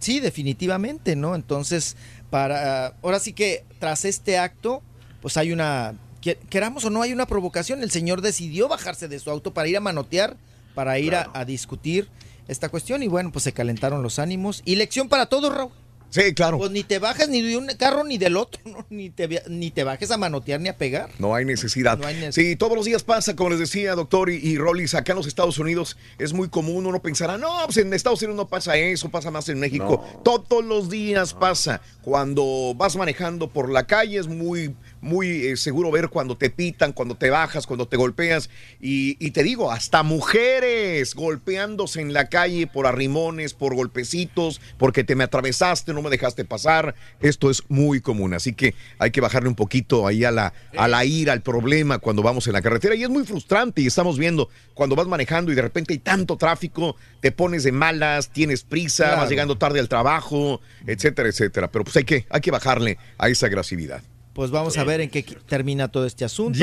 Sí, 0.00 0.20
definitivamente, 0.20 1.16
¿no? 1.16 1.34
Entonces, 1.34 1.96
para 2.30 2.88
ahora 3.02 3.20
sí 3.20 3.32
que 3.32 3.64
tras 3.78 4.04
este 4.04 4.38
acto, 4.38 4.82
pues 5.22 5.36
hay 5.36 5.52
una 5.52 5.94
que- 6.20 6.36
queramos 6.50 6.84
o 6.84 6.90
no 6.90 7.00
hay 7.02 7.12
una 7.12 7.26
provocación. 7.26 7.82
El 7.82 7.90
señor 7.90 8.20
decidió 8.20 8.66
bajarse 8.68 9.08
de 9.08 9.18
su 9.18 9.30
auto 9.30 9.54
para 9.54 9.68
ir 9.68 9.76
a 9.76 9.80
manotear, 9.80 10.36
para 10.74 10.98
ir 10.98 11.14
a, 11.14 11.30
a 11.32 11.44
discutir 11.44 12.08
esta 12.48 12.68
cuestión 12.68 13.02
y 13.02 13.08
bueno, 13.08 13.30
pues 13.32 13.44
se 13.44 13.52
calentaron 13.52 14.02
los 14.02 14.18
ánimos 14.18 14.60
y 14.66 14.76
lección 14.76 15.08
para 15.08 15.26
todos, 15.26 15.54
Raúl. 15.54 15.70
Sí, 16.14 16.32
claro. 16.32 16.58
Pues 16.58 16.70
ni 16.70 16.84
te 16.84 17.00
bajas 17.00 17.28
ni 17.28 17.42
de 17.42 17.56
un 17.56 17.66
carro 17.76 18.04
ni 18.04 18.18
del 18.18 18.36
otro, 18.36 18.60
¿no? 18.66 18.86
ni, 18.88 19.10
te, 19.10 19.42
ni 19.48 19.72
te 19.72 19.82
bajes 19.82 20.12
a 20.12 20.16
manotear 20.16 20.60
ni 20.60 20.68
a 20.68 20.78
pegar. 20.78 21.10
No 21.18 21.34
hay 21.34 21.44
necesidad. 21.44 21.98
No 21.98 22.06
hay 22.06 22.14
necesidad. 22.14 22.50
Sí, 22.50 22.54
todos 22.54 22.76
los 22.76 22.84
días 22.84 23.02
pasa, 23.02 23.34
como 23.34 23.50
les 23.50 23.58
decía, 23.58 23.96
doctor 23.96 24.30
y, 24.30 24.36
y 24.36 24.56
Rollis, 24.56 24.94
acá 24.94 25.10
en 25.10 25.16
los 25.16 25.26
Estados 25.26 25.58
Unidos 25.58 25.96
es 26.18 26.32
muy 26.32 26.48
común, 26.48 26.86
uno 26.86 27.02
pensará, 27.02 27.36
no, 27.36 27.50
pues 27.64 27.78
en 27.78 27.92
Estados 27.92 28.22
Unidos 28.22 28.36
no 28.36 28.46
pasa 28.46 28.76
eso, 28.76 29.08
pasa 29.08 29.32
más 29.32 29.48
en 29.48 29.58
México. 29.58 30.04
Todos 30.22 30.64
los 30.64 30.88
días 30.88 31.34
pasa. 31.34 31.80
Cuando 32.02 32.74
vas 32.76 32.94
manejando 32.94 33.50
por 33.50 33.68
la 33.68 33.84
calle 33.88 34.18
es 34.18 34.28
muy, 34.28 34.72
muy 35.04 35.46
eh, 35.46 35.56
seguro 35.56 35.90
ver 35.90 36.08
cuando 36.08 36.36
te 36.36 36.50
pitan, 36.50 36.92
cuando 36.92 37.14
te 37.16 37.30
bajas, 37.30 37.66
cuando 37.66 37.86
te 37.86 37.96
golpeas. 37.96 38.50
Y, 38.80 39.16
y 39.24 39.30
te 39.30 39.42
digo, 39.42 39.70
hasta 39.70 40.02
mujeres 40.02 41.14
golpeándose 41.14 42.00
en 42.00 42.12
la 42.12 42.28
calle 42.28 42.66
por 42.66 42.86
arrimones, 42.86 43.54
por 43.54 43.74
golpecitos, 43.74 44.60
porque 44.78 45.04
te 45.04 45.14
me 45.14 45.24
atravesaste, 45.24 45.92
no 45.92 46.02
me 46.02 46.10
dejaste 46.10 46.44
pasar. 46.44 46.94
Esto 47.20 47.50
es 47.50 47.62
muy 47.68 48.00
común. 48.00 48.34
Así 48.34 48.52
que 48.54 48.74
hay 48.98 49.10
que 49.10 49.20
bajarle 49.20 49.48
un 49.48 49.54
poquito 49.54 50.06
ahí 50.06 50.24
a 50.24 50.30
la, 50.30 50.52
a 50.76 50.88
la 50.88 51.04
ira, 51.04 51.32
al 51.32 51.42
problema 51.42 51.98
cuando 51.98 52.22
vamos 52.22 52.46
en 52.46 52.54
la 52.54 52.62
carretera. 52.62 52.94
Y 52.94 53.02
es 53.04 53.10
muy 53.10 53.24
frustrante. 53.24 53.82
Y 53.82 53.86
estamos 53.86 54.18
viendo 54.18 54.48
cuando 54.74 54.96
vas 54.96 55.06
manejando 55.06 55.52
y 55.52 55.54
de 55.54 55.62
repente 55.62 55.92
hay 55.92 55.98
tanto 55.98 56.36
tráfico, 56.36 56.96
te 57.20 57.30
pones 57.30 57.62
de 57.62 57.72
malas, 57.72 58.30
tienes 58.30 58.62
prisa, 58.64 59.04
Claro. 59.04 59.20
vas 59.20 59.30
llegando 59.30 59.58
tarde 59.58 59.80
al 59.80 59.88
trabajo, 59.88 60.60
etcétera, 60.86 61.28
etcétera. 61.28 61.70
Pero 61.70 61.84
pues 61.84 61.96
hay 61.96 62.04
que, 62.04 62.26
hay 62.30 62.40
que 62.40 62.50
bajarle 62.50 62.98
a 63.18 63.28
esa 63.28 63.46
agresividad. 63.46 64.02
Pues 64.34 64.50
vamos 64.50 64.76
a 64.76 64.84
ver 64.84 65.00
en 65.00 65.08
qué 65.10 65.22
termina 65.22 65.88
todo 65.88 66.04
este 66.06 66.24
asunto. 66.24 66.58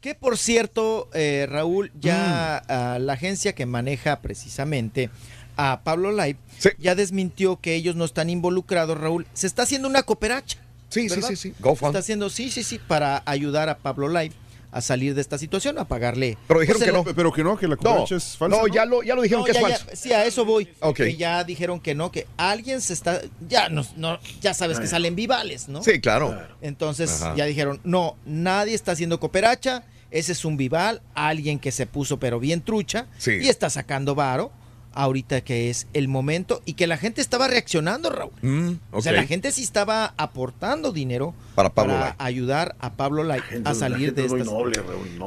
Que 0.00 0.14
por 0.14 0.38
cierto, 0.38 1.10
eh, 1.12 1.46
Raúl, 1.50 1.90
ya 2.00 2.62
Mm. 2.98 3.02
la 3.04 3.12
agencia 3.14 3.52
que 3.54 3.66
maneja 3.66 4.20
precisamente 4.20 5.10
a 5.56 5.80
Pablo 5.82 6.12
Live 6.12 6.36
ya 6.78 6.94
desmintió 6.94 7.60
que 7.60 7.74
ellos 7.74 7.96
no 7.96 8.04
están 8.04 8.30
involucrados, 8.30 8.96
Raúl. 8.98 9.26
Se 9.34 9.48
está 9.48 9.62
haciendo 9.64 9.88
una 9.88 10.04
cooperacha. 10.04 10.58
Sí, 10.88 11.08
sí, 11.08 11.20
sí, 11.20 11.34
sí. 11.36 11.52
Se 11.56 11.62
GoFund. 11.62 11.90
está 11.90 11.98
haciendo, 11.98 12.30
sí, 12.30 12.50
sí, 12.50 12.62
sí, 12.62 12.78
para 12.78 13.22
ayudar 13.26 13.68
a 13.68 13.76
Pablo 13.78 14.08
Live 14.08 14.32
a 14.70 14.80
salir 14.80 15.14
de 15.14 15.20
esta 15.20 15.38
situación, 15.38 15.78
a 15.78 15.86
pagarle. 15.88 16.36
Pero 16.46 16.60
dijeron 16.60 16.78
pues, 16.80 16.90
que 16.92 16.96
el- 16.98 17.04
no. 17.04 17.14
Pero 17.14 17.32
que 17.32 17.42
no, 17.44 17.56
que 17.56 17.68
la 17.68 17.76
cooperacha 17.76 18.16
es 18.16 18.36
falsa. 18.36 18.56
no, 18.58 18.66
ya 18.68 18.84
lo, 18.84 19.02
ya 19.02 19.14
lo 19.14 19.22
dijeron 19.22 19.40
No, 19.42 19.46
que 19.46 19.52
ya, 19.54 19.60
es 19.60 19.68
ya, 19.68 19.78
falso. 19.78 19.90
sí, 19.96 20.12
a 20.12 20.24
eso 20.26 20.44
voy. 20.44 20.68
Ok. 20.80 20.96
Que 20.96 21.16
ya 21.16 21.42
dijeron 21.44 21.80
que 21.80 21.94
no, 21.94 22.12
que 22.12 22.26
alguien 22.36 22.80
se 22.80 22.92
está. 22.92 23.20
Ya, 23.48 23.68
no, 23.68 23.84
no, 23.96 24.18
ya 24.40 24.52
sabes 24.54 24.78
que 24.78 24.86
salen 24.86 25.16
vivales, 25.16 25.68
¿no? 25.68 25.82
Sí, 25.82 26.00
claro. 26.00 26.38
Entonces 26.60 27.22
Ajá. 27.22 27.34
ya 27.36 27.44
dijeron, 27.46 27.80
no, 27.84 28.16
nadie 28.26 28.74
está 28.74 28.92
haciendo 28.92 29.18
cooperacha, 29.20 29.84
ese 30.10 30.32
es 30.32 30.44
un 30.44 30.56
vival, 30.56 31.02
alguien 31.14 31.58
que 31.58 31.72
se 31.72 31.86
puso 31.86 32.18
pero 32.18 32.38
bien 32.40 32.60
trucha 32.62 33.06
Sí. 33.18 33.32
y 33.40 33.48
está 33.48 33.70
sacando 33.70 34.14
varo. 34.14 34.52
Ahorita 34.92 35.42
que 35.42 35.70
es 35.70 35.86
el 35.92 36.08
momento 36.08 36.60
y 36.64 36.74
que 36.74 36.86
la 36.86 36.96
gente 36.96 37.20
estaba 37.20 37.46
reaccionando, 37.46 38.10
Raúl. 38.10 38.32
Mm, 38.42 38.72
O 38.90 39.02
sea, 39.02 39.12
la 39.12 39.24
gente 39.24 39.52
sí 39.52 39.62
estaba 39.62 40.14
aportando 40.16 40.92
dinero 40.92 41.34
Para 41.54 41.70
Pablo 41.72 41.94
para 41.94 42.16
ayudar 42.18 42.74
a 42.80 42.94
Pablo 42.94 43.22
Lai 43.22 43.40
a 43.64 43.74
salir 43.74 44.14
de 44.14 44.24
esta 44.24 44.44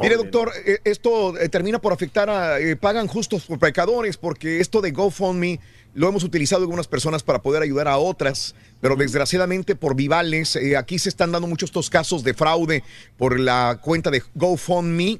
Mire, 0.02 0.18
doctor, 0.18 0.52
eh, 0.66 0.80
esto 0.84 1.38
eh, 1.38 1.48
termina 1.50 1.80
por 1.80 1.94
afectar 1.94 2.30
a. 2.30 2.60
eh, 2.60 2.76
pagan 2.76 3.08
justos 3.08 3.46
por 3.46 3.60
pecadores, 3.60 4.18
porque 4.18 4.60
esto 4.60 4.82
de 4.82 4.92
GoFundMe 4.92 5.60
lo 5.94 6.08
hemos 6.08 6.24
utilizado 6.24 6.62
algunas 6.62 6.88
personas 6.88 7.24
para 7.24 7.42
poder 7.42 7.64
ayudar 7.64 7.88
a 7.88 7.98
otras, 7.98 8.56
pero 8.80 8.96
desgraciadamente 8.96 9.76
por 9.76 9.96
vivales, 9.96 10.56
eh, 10.56 10.78
aquí 10.78 10.98
se 11.00 11.10
están 11.10 11.32
dando 11.32 11.48
muchos 11.48 11.70
estos 11.70 11.90
casos 11.90 12.24
de 12.24 12.34
fraude 12.34 12.84
por 13.18 13.40
la 13.40 13.80
cuenta 13.82 14.10
de 14.10 14.24
GoFundMe. 14.36 15.20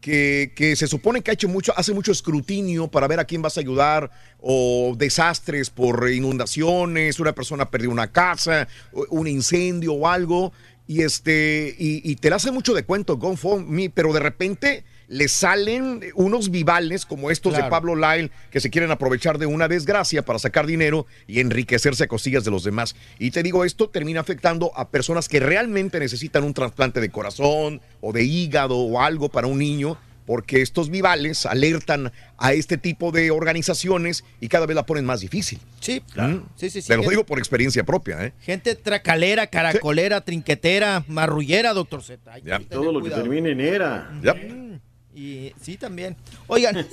Que, 0.00 0.74
se 0.76 0.86
supone 0.86 1.20
que 1.20 1.30
ha 1.30 1.34
hecho 1.34 1.48
mucho, 1.48 1.72
hace 1.76 1.92
mucho 1.92 2.12
escrutinio 2.12 2.88
para 2.88 3.06
ver 3.06 3.20
a 3.20 3.24
quién 3.24 3.42
vas 3.42 3.56
a 3.56 3.60
ayudar, 3.60 4.10
o 4.40 4.94
desastres 4.96 5.70
por 5.70 6.10
inundaciones, 6.10 7.20
una 7.20 7.34
persona 7.34 7.70
perdió 7.70 7.90
una 7.90 8.10
casa, 8.10 8.66
un 9.10 9.26
incendio 9.26 9.94
o 9.94 10.08
algo, 10.08 10.52
y 10.86 11.02
este, 11.02 11.74
y, 11.78 12.10
y 12.10 12.16
te 12.16 12.30
la 12.30 12.36
hace 12.36 12.50
mucho 12.50 12.74
de 12.74 12.84
cuento 12.84 13.18
GoFundMe, 13.18 13.90
pero 13.90 14.12
de 14.12 14.20
repente 14.20 14.84
le 15.10 15.26
salen 15.26 16.00
unos 16.14 16.52
vivales 16.52 17.04
como 17.04 17.32
estos 17.32 17.52
de 17.52 17.58
Claro. 17.58 17.70
Pablo 17.70 17.96
Lyle 17.96 18.30
que 18.52 18.60
se 18.60 18.70
quieren 18.70 18.92
aprovechar 18.92 19.38
de 19.38 19.46
una 19.46 19.66
desgracia 19.66 20.24
para 20.24 20.38
sacar 20.38 20.66
dinero 20.66 21.04
y 21.26 21.40
enriquecerse 21.40 22.04
a 22.04 22.06
cosillas 22.06 22.44
de 22.44 22.52
los 22.52 22.62
demás. 22.62 22.94
Y 23.18 23.32
te 23.32 23.42
digo, 23.42 23.64
esto 23.64 23.88
termina 23.90 24.20
afectando 24.20 24.70
a 24.76 24.88
personas 24.88 25.28
que 25.28 25.40
realmente 25.40 25.98
necesitan 25.98 26.44
un 26.44 26.54
trasplante 26.54 27.00
de 27.00 27.10
corazón 27.10 27.80
o 28.00 28.12
de 28.12 28.22
hígado 28.22 28.76
o 28.78 29.00
algo 29.02 29.28
para 29.28 29.48
un 29.48 29.58
niño. 29.58 29.98
Porque 30.26 30.62
estos 30.62 30.90
vivales 30.90 31.44
alertan 31.44 32.12
a 32.38 32.52
este 32.52 32.78
tipo 32.78 33.10
de 33.10 33.32
organizaciones 33.32 34.22
y 34.40 34.46
cada 34.46 34.64
vez 34.64 34.76
la 34.76 34.86
ponen 34.86 35.04
más 35.04 35.20
difícil. 35.22 35.58
Sí, 35.80 36.02
Mm. 36.14 36.36
Sí, 36.54 36.70
sí, 36.70 36.82
sí. 36.82 36.86
Te 36.88 36.96
lo 36.96 37.02
digo 37.08 37.26
por 37.26 37.40
experiencia 37.40 37.82
propia, 37.82 38.24
¿eh? 38.26 38.32
Gente 38.40 38.76
tracalera, 38.76 39.48
caracolera, 39.48 40.20
trinquetera, 40.20 41.02
marrullera, 41.08 41.72
doctor 41.72 42.04
Z. 42.04 42.20
Todo 42.68 42.92
lo 42.92 43.02
que 43.02 43.10
termine 43.10 43.50
en 43.52 43.60
era. 43.60 44.08
Y 45.14 45.52
sí, 45.60 45.76
también. 45.76 46.16
Oigan, 46.46 46.86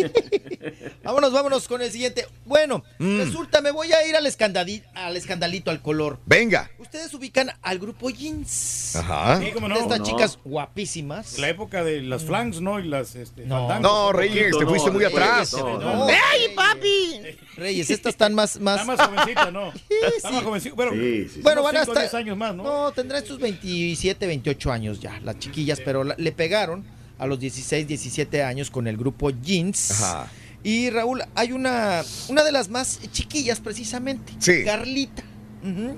vámonos, 1.03 1.31
vámonos 1.31 1.67
con 1.67 1.81
el 1.81 1.91
siguiente. 1.91 2.25
Bueno, 2.45 2.83
Mm. 2.97 3.17
resulta, 3.19 3.61
me 3.61 3.69
voy 3.71 3.91
a 3.91 4.07
ir 4.07 4.15
al, 4.15 4.25
escandadi- 4.25 4.83
al 4.95 5.15
escandalito, 5.15 5.69
al 5.69 5.81
color. 5.81 6.17
Venga. 6.25 6.71
Ustedes 6.79 7.13
ubican 7.13 7.51
al 7.61 7.77
grupo 7.77 8.09
Jeans. 8.09 8.95
Ajá. 8.95 9.39
Sí, 9.39 9.51
cómo 9.53 9.67
no. 9.67 9.77
Estas 9.77 9.99
No. 9.99 10.05
chicas 10.05 10.39
guapísimas. 10.43 11.37
La 11.37 11.49
época 11.49 11.83
de 11.83 12.01
las 12.01 12.23
flanks, 12.23 12.59
¿no? 12.59 12.79
Y 12.79 12.87
las. 12.87 13.15
Este, 13.15 13.45
No, 13.45 13.67
fandangos. 13.67 13.81
No, 13.91 14.13
Reyes, 14.13 14.57
te 14.57 14.65
fuiste 14.65 14.89
muy 14.91 15.03
atrás. 15.03 15.53
No, 15.53 16.09
¡Ey, 16.09 16.55
papi! 16.55 17.21
Reyes, 17.55 17.89
estas 17.91 18.11
están 18.13 18.33
más... 18.33 18.59
más... 18.59 18.81
Está 18.81 18.95
más 18.95 19.07
jovencita, 19.07 19.51
¿no? 19.51 19.71
Está 20.17 20.31
más 20.31 20.43
jovencita. 20.43 20.75
Bueno, 20.75 20.91
Bueno, 20.91 21.61
unos 21.61 21.63
van 21.63 21.75
a 21.77 21.79
cinco, 21.81 21.91
estar... 21.93 22.03
10 22.03 22.13
años 22.15 22.37
más, 22.37 22.55
¿no? 22.55 22.63
No, 22.63 22.91
tendrán 22.93 23.21
estos 23.21 23.39
27, 23.39 24.25
28 24.27 24.71
años 24.71 24.99
ya, 24.99 25.19
las 25.23 25.37
chiquillas, 25.39 25.79
pero 25.83 26.03
la- 26.03 26.15
le 26.17 26.31
pegaron 26.31 26.83
a 27.17 27.25
los 27.27 27.39
16, 27.39 27.87
17 27.87 28.43
años 28.43 28.69
con 28.71 28.87
el 28.87 28.97
grupo 28.97 29.29
Jeans. 29.31 29.91
Ajá. 29.91 30.31
Y 30.63 30.89
Raúl, 30.89 31.21
hay 31.35 31.51
una, 31.51 32.03
una 32.29 32.43
de 32.43 32.51
las 32.51 32.69
más 32.69 32.99
chiquillas 33.11 33.59
precisamente, 33.59 34.33
Sí. 34.39 34.63
Carlita. 34.65 35.23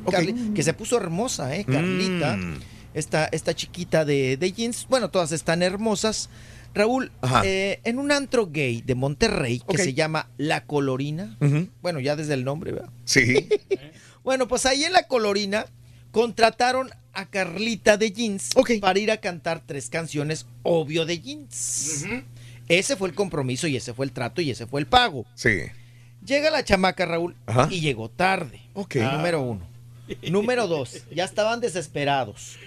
Carli- 0.06 0.54
que 0.54 0.64
se 0.64 0.74
puso 0.74 0.98
hermosa, 0.98 1.56
¿eh? 1.56 1.66
Carlita, 1.66 2.38
Mm. 2.38 2.60
esta, 2.94 3.26
esta 3.26 3.54
chiquita 3.56 4.04
de, 4.06 4.38
de 4.38 4.52
Jeans, 4.52 4.88
bueno, 4.90 5.10
todas 5.10 5.32
están 5.32 5.62
hermosas. 5.62 6.30
Raúl, 6.74 7.12
eh, 7.44 7.80
en 7.84 7.98
un 8.00 8.12
antro 8.12 8.48
gay 8.48 8.82
de 8.86 8.94
Monterrey 8.96 9.62
que 9.68 9.78
se 9.78 9.94
llama 9.96 10.30
La 10.38 10.66
Colorina, 10.66 11.38
bueno, 11.82 12.00
ya 12.00 12.16
desde 12.16 12.36
el 12.36 12.44
nombre, 12.46 12.72
¿verdad? 12.74 12.90
Sí. 13.06 13.48
Bueno, 14.22 14.48
pues 14.50 14.66
ahí 14.66 14.84
en 14.84 14.92
la 14.94 15.08
colorina 15.08 15.66
contrataron 16.12 16.90
a 17.14 17.26
Carlita 17.26 17.98
de 17.98 18.12
Jeans 18.12 18.50
para 18.82 19.00
ir 19.00 19.12
a 19.12 19.18
cantar 19.18 19.62
tres 19.66 19.90
canciones, 19.90 20.46
obvio 20.64 21.06
de 21.06 21.20
Jeans. 21.20 22.06
Ese 22.68 22.96
fue 22.96 23.10
el 23.10 23.16
compromiso 23.16 23.68
y 23.68 23.76
ese 23.76 23.94
fue 23.94 24.06
el 24.06 24.12
trato 24.12 24.42
y 24.42 24.52
ese 24.52 24.68
fue 24.68 24.80
el 24.80 24.88
pago. 24.88 25.26
Sí. 25.36 25.58
Llega 26.26 26.52
la 26.52 26.64
chamaca, 26.64 27.06
Raúl, 27.06 27.36
Ajá. 27.48 27.68
y 27.72 27.80
llegó 27.80 28.10
tarde. 28.10 28.62
Ok. 28.74 28.96
Número 28.98 29.42
uno. 29.42 29.68
Número 30.30 30.68
dos, 30.68 31.04
ya 31.12 31.24
estaban 31.24 31.60
desesperados. 31.62 32.58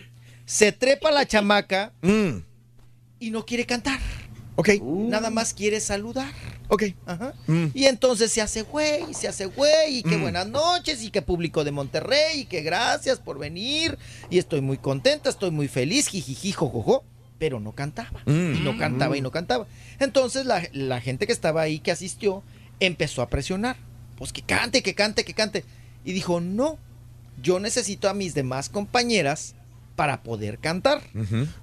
Se 0.45 0.73
trepa 0.73 1.11
la 1.11 1.27
chamaca 1.27 1.93
Mm. 2.03 2.39
y 3.21 3.31
no 3.31 3.45
quiere 3.47 3.65
cantar. 3.67 3.99
Ok. 4.57 4.69
Nada 4.83 5.31
más 5.31 5.55
quiere 5.55 5.81
saludar. 5.81 6.31
Ok. 6.69 6.85
Ajá. 7.07 7.33
Mm. 7.47 7.67
Y 7.75 7.85
entonces 7.87 8.31
se 8.33 8.43
hace 8.43 8.63
güey, 8.63 9.15
se 9.15 9.29
hace 9.29 9.47
güey, 9.47 9.99
y 9.99 10.03
que 10.03 10.17
Mm. 10.19 10.23
buenas 10.23 10.47
noches, 10.47 11.03
y 11.03 11.11
que 11.11 11.23
público 11.23 11.65
de 11.65 11.71
Monterrey, 11.71 12.41
y 12.41 12.45
que 12.45 12.61
gracias 12.63 13.19
por 13.19 13.39
venir, 13.39 13.99
y 14.31 14.39
estoy 14.39 14.61
muy 14.61 14.77
contenta, 14.79 15.31
estoy 15.31 15.51
muy 15.51 15.69
feliz, 15.69 16.09
jijiji, 16.09 16.53
jojojo, 16.53 17.05
pero 17.39 17.61
no 17.61 17.73
cantaba, 17.73 18.21
Mm. 18.27 18.55
y 18.57 18.61
no 18.61 18.77
cantaba, 18.79 19.17
y 19.17 19.21
no 19.21 19.31
cantaba. 19.31 19.67
Entonces 19.99 20.45
la, 20.47 20.63
la 20.73 21.01
gente 21.01 21.27
que 21.27 21.33
estaba 21.33 21.63
ahí, 21.63 21.79
que 21.81 21.91
asistió, 21.91 22.43
empezó 22.79 23.23
a 23.23 23.29
presionar, 23.29 23.77
pues 24.17 24.33
que 24.33 24.43
cante, 24.43 24.83
que 24.83 24.95
cante, 24.95 25.25
que 25.25 25.35
cante, 25.35 25.65
y 26.05 26.13
dijo, 26.13 26.41
no, 26.41 26.79
yo 27.43 27.59
necesito 27.59 28.09
a 28.09 28.15
mis 28.15 28.35
demás 28.35 28.69
compañeras 28.69 29.55
para 29.97 30.23
poder 30.23 30.59
cantar. 30.59 31.03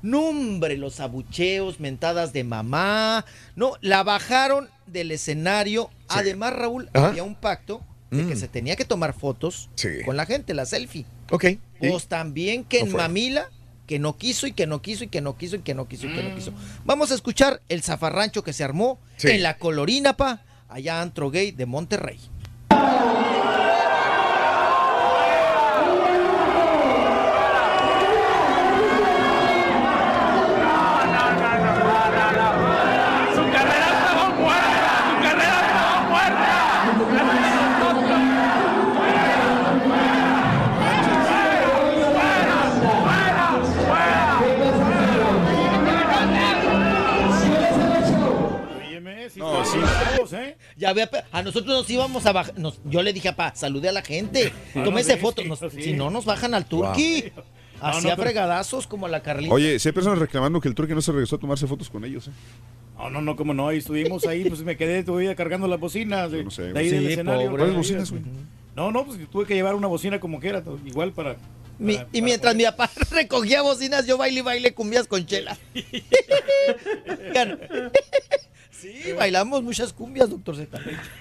No, 0.01 0.29
hombre, 0.29 0.77
los 0.77 0.99
abucheos, 0.99 1.79
mentadas 1.79 2.31
de 2.33 2.43
mamá. 2.43 3.25
No, 3.55 3.73
la 3.81 4.03
bajaron 4.03 4.69
del 4.87 5.11
escenario. 5.11 5.89
Además, 6.07 6.53
Raúl, 6.53 6.89
Ajá. 6.93 7.07
había 7.09 7.23
un 7.23 7.35
pacto 7.35 7.81
de 8.11 8.25
que 8.27 8.35
Mm. 8.35 8.39
se 8.39 8.47
tenía 8.47 8.75
que 8.75 8.85
tomar 8.85 9.13
fotos 9.13 9.69
Sí. 9.75 9.89
con 10.05 10.17
la 10.17 10.25
gente, 10.25 10.53
la 10.53 10.65
selfie. 10.65 11.05
Ok. 11.31 11.45
Pues 11.79 12.07
también 12.07 12.63
que 12.63 12.79
No 12.79 12.85
en 12.85 12.91
fue. 12.91 13.01
Mamila, 13.01 13.49
que 13.85 13.99
no 13.99 14.17
quiso 14.17 14.45
y 14.47 14.51
que 14.51 14.67
no 14.67 14.81
quiso 14.81 15.03
y 15.03 15.07
que 15.07 15.21
no 15.21 15.37
quiso 15.37 15.55
y 15.57 15.59
que 15.59 15.73
no 15.73 15.87
quiso 15.87 16.07
y 16.07 16.13
que 16.13 16.23
no 16.23 16.35
quiso. 16.35 16.53
Vamos 16.85 17.11
a 17.11 17.15
escuchar 17.15 17.61
el 17.69 17.81
zafarrancho 17.83 18.43
que 18.43 18.53
se 18.53 18.63
armó 18.63 18.99
Sí. 19.17 19.29
en 19.29 19.43
la 19.43 19.57
Colorina, 19.57 20.15
pa, 20.17 20.41
allá 20.69 21.01
antro 21.01 21.29
gay 21.31 21.51
de 21.51 21.65
Monterrey. 21.65 22.19
¿Eh? 50.33 50.57
Ya 50.77 50.93
ve, 50.93 51.07
a 51.31 51.43
nosotros 51.43 51.67
nos 51.75 51.89
íbamos 51.89 52.25
a 52.25 52.31
bajar. 52.31 52.57
nos- 52.57 52.79
yo 52.85 53.01
le 53.03 53.13
dije 53.13 53.29
a 53.29 53.35
pa, 53.35 53.53
salude 53.55 53.89
a 53.89 53.91
la 53.91 54.01
gente. 54.01 54.51
Tome 54.73 54.91
no, 54.91 54.97
esa 54.99 55.13
sí, 55.15 55.19
foto. 55.19 55.41
sí, 55.41 55.47
nos- 55.47 55.59
sí. 55.59 55.81
Si 55.81 55.93
no, 55.93 56.09
nos 56.09 56.25
bajan 56.25 56.53
al 56.53 56.65
turqui. 56.65 57.31
Hacía 57.81 58.15
fregadazos 58.17 58.87
como 58.87 59.07
la 59.07 59.21
Carlita. 59.21 59.53
Oye, 59.53 59.79
si 59.79 59.87
hay 59.89 59.93
personas 59.93 60.19
reclamando 60.19 60.59
que 60.59 60.67
el 60.67 60.75
truque 60.75 60.93
no 60.95 61.01
se 61.01 61.11
regresó 61.11 61.37
a 61.37 61.39
tomarse 61.39 61.65
fotos 61.67 61.89
con 61.89 62.03
ellos, 62.05 62.27
¿eh? 62.27 62.31
No, 62.97 63.09
no, 63.09 63.21
no, 63.21 63.35
como 63.37 63.53
no, 63.53 63.69
ahí 63.69 63.77
estuvimos 63.77 64.25
ahí, 64.27 64.43
pues 64.49 64.61
me 64.63 64.75
quedé 64.75 65.03
todavía 65.03 65.33
cargando 65.33 65.67
las 65.69 65.79
bocinas 65.79 66.29
de, 66.31 66.49
sé, 66.51 66.73
de 66.73 66.79
ahí 66.79 66.89
del 66.89 67.07
escenario. 67.07 67.45
pobre. 67.49 67.59
¿Cuáles 67.63 67.75
bocinas, 67.77 68.11
güey? 68.11 68.23
No, 68.75 68.91
no, 68.91 69.05
pues 69.05 69.17
tuve 69.29 69.45
que 69.45 69.53
llevar 69.55 69.75
una 69.75 69.87
bocina 69.87 70.19
como 70.19 70.41
quiera, 70.41 70.61
igual 70.85 71.13
para... 71.13 71.37
Mi- 71.77 71.97
y 72.11 72.21
mientras 72.21 72.55
mi 72.55 72.65
papá 72.65 72.89
recogía 73.11 73.61
bocinas, 73.61 74.05
yo 74.05 74.17
baile 74.17 74.39
y 74.39 74.43
baile 74.43 74.73
cumbias 74.73 75.07
con 75.07 75.25
chela. 75.25 75.57
Sí, 78.81 79.11
bailamos 79.17 79.63
muchas 79.63 79.93
cumbias, 79.93 80.29
doctor 80.29 80.55
Z. 80.55 80.77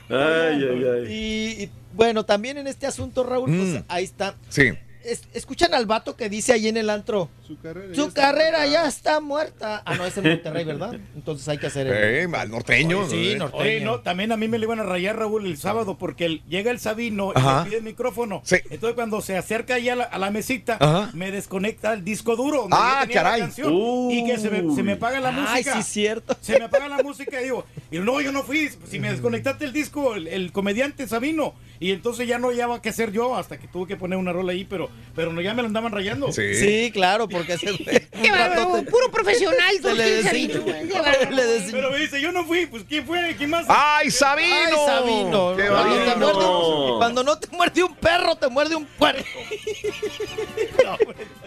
Ay, 0.08 0.64
ay, 0.64 0.84
ay. 0.84 1.12
Y, 1.12 1.62
y, 1.64 1.70
bueno, 1.94 2.24
también 2.24 2.58
en 2.58 2.66
este 2.66 2.86
asunto, 2.86 3.24
Raúl, 3.24 3.46
pues 3.50 3.68
Mm. 3.80 3.84
ahí 3.88 4.04
está. 4.04 4.34
Sí. 4.48 4.70
Es- 5.12 5.22
escuchan 5.34 5.74
al 5.74 5.86
vato 5.86 6.16
que 6.16 6.28
dice 6.28 6.52
ahí 6.52 6.68
en 6.68 6.76
el 6.76 6.90
antro. 6.90 7.28
Su 7.46 7.58
carrera, 7.60 7.94
Su 7.94 8.12
carrera 8.12 8.66
ya 8.66 8.86
está 8.86 9.20
muerta. 9.20 9.82
Ah, 9.86 9.94
no, 9.94 10.04
es 10.04 10.16
en 10.18 10.28
Monterrey, 10.28 10.64
¿verdad? 10.64 10.94
Entonces 11.14 11.48
hay 11.48 11.58
que 11.58 11.66
hacer 11.68 11.86
el. 11.86 12.30
Eh, 12.32 12.36
al 12.36 12.50
norteño. 12.50 13.08
Sí, 13.08 13.34
norteño. 13.36 13.62
Oye, 13.62 13.80
no, 13.80 14.00
también 14.00 14.32
a 14.32 14.36
mí 14.36 14.48
me 14.48 14.58
le 14.58 14.66
iban 14.66 14.80
a 14.80 14.82
rayar, 14.82 15.16
Raúl, 15.18 15.46
el 15.46 15.56
sábado, 15.56 15.96
porque 15.98 16.26
el- 16.26 16.42
llega 16.48 16.70
el 16.70 16.78
Sabino 16.78 17.32
y 17.34 17.38
Ajá. 17.38 17.60
me 17.60 17.70
pide 17.70 17.78
el 17.78 17.84
micrófono. 17.84 18.42
Sí. 18.44 18.56
Entonces, 18.70 18.94
cuando 18.94 19.20
se 19.22 19.36
acerca 19.36 19.74
ahí 19.74 19.88
a 19.88 19.96
la, 19.96 20.04
a 20.04 20.18
la 20.18 20.30
mesita, 20.30 20.76
Ajá. 20.80 21.10
me 21.14 21.30
desconecta 21.30 21.92
el 21.94 22.04
disco 22.04 22.36
duro. 22.36 22.62
donde 22.62 22.76
Ah, 22.78 23.06
caray. 23.12 23.40
canción, 23.40 23.72
y 24.10 24.26
que 24.26 24.38
se 24.38 24.50
me, 24.50 24.74
se 24.74 24.82
me 24.82 24.92
apaga 24.92 25.20
la 25.20 25.28
Ay, 25.30 25.34
música. 25.62 25.82
sí, 25.82 25.90
cierto. 25.90 26.36
Se 26.40 26.58
me 26.58 26.64
apaga 26.66 26.88
la 26.88 27.02
música 27.02 27.40
y 27.40 27.44
digo, 27.44 27.64
y 27.90 27.98
no, 27.98 28.20
yo 28.20 28.32
no 28.32 28.42
fui. 28.42 28.68
Si 28.90 28.98
me 28.98 29.10
desconectaste 29.10 29.64
el 29.64 29.72
disco, 29.72 30.14
el, 30.14 30.26
el 30.28 30.52
comediante 30.52 31.06
Sabino. 31.08 31.54
Y 31.80 31.92
entonces 31.92 32.26
ya 32.26 32.38
no 32.38 32.48
hallaba 32.48 32.82
qué 32.82 32.88
hacer 32.88 33.12
yo 33.12 33.36
hasta 33.36 33.56
que 33.58 33.68
tuve 33.68 33.86
que 33.86 33.96
poner 33.96 34.18
una 34.18 34.32
rola 34.32 34.52
ahí, 34.52 34.64
pero, 34.64 34.90
pero 35.14 35.32
no, 35.32 35.40
ya 35.40 35.54
me 35.54 35.62
lo 35.62 35.68
andaban 35.68 35.92
rayando. 35.92 36.32
Sí, 36.32 36.90
claro, 36.92 37.28
porque 37.28 37.52
ese 37.54 37.70
güey. 37.72 37.84
Qué 38.22 38.30
bárbaro, 38.32 38.82
puro 38.84 39.10
profesional, 39.12 39.74
Se 39.80 39.94
le 39.94 40.02
decía- 40.10 40.30
Sabino, 40.30 40.60
güey, 40.62 40.88
qué 40.88 40.92
bárbaro. 40.98 41.30
le 41.30 41.44
decía- 41.44 41.70
Pero 41.72 41.90
me 41.92 41.98
dice, 41.98 42.20
yo 42.20 42.32
no 42.32 42.44
fui, 42.44 42.66
pues 42.66 42.82
¿quién 42.88 43.06
fue? 43.06 43.34
¿Quién 43.38 43.50
más? 43.50 43.64
¡Ay, 43.68 44.10
Sabino! 44.10 44.54
Ay, 44.56 44.86
Sabino. 44.86 45.56
¡Qué 45.56 45.66
Cuando 45.68 45.94
te, 45.94 46.04
bárbaro! 46.14 46.18
muerde, 46.18 46.98
cuando 46.98 47.22
no 47.24 47.38
te 47.38 47.48
muerde 47.56 47.82
un 47.84 47.94
perro, 47.94 48.34
te 48.36 48.48
muerde 48.48 48.74
un 48.74 48.84
puerco. 48.86 49.22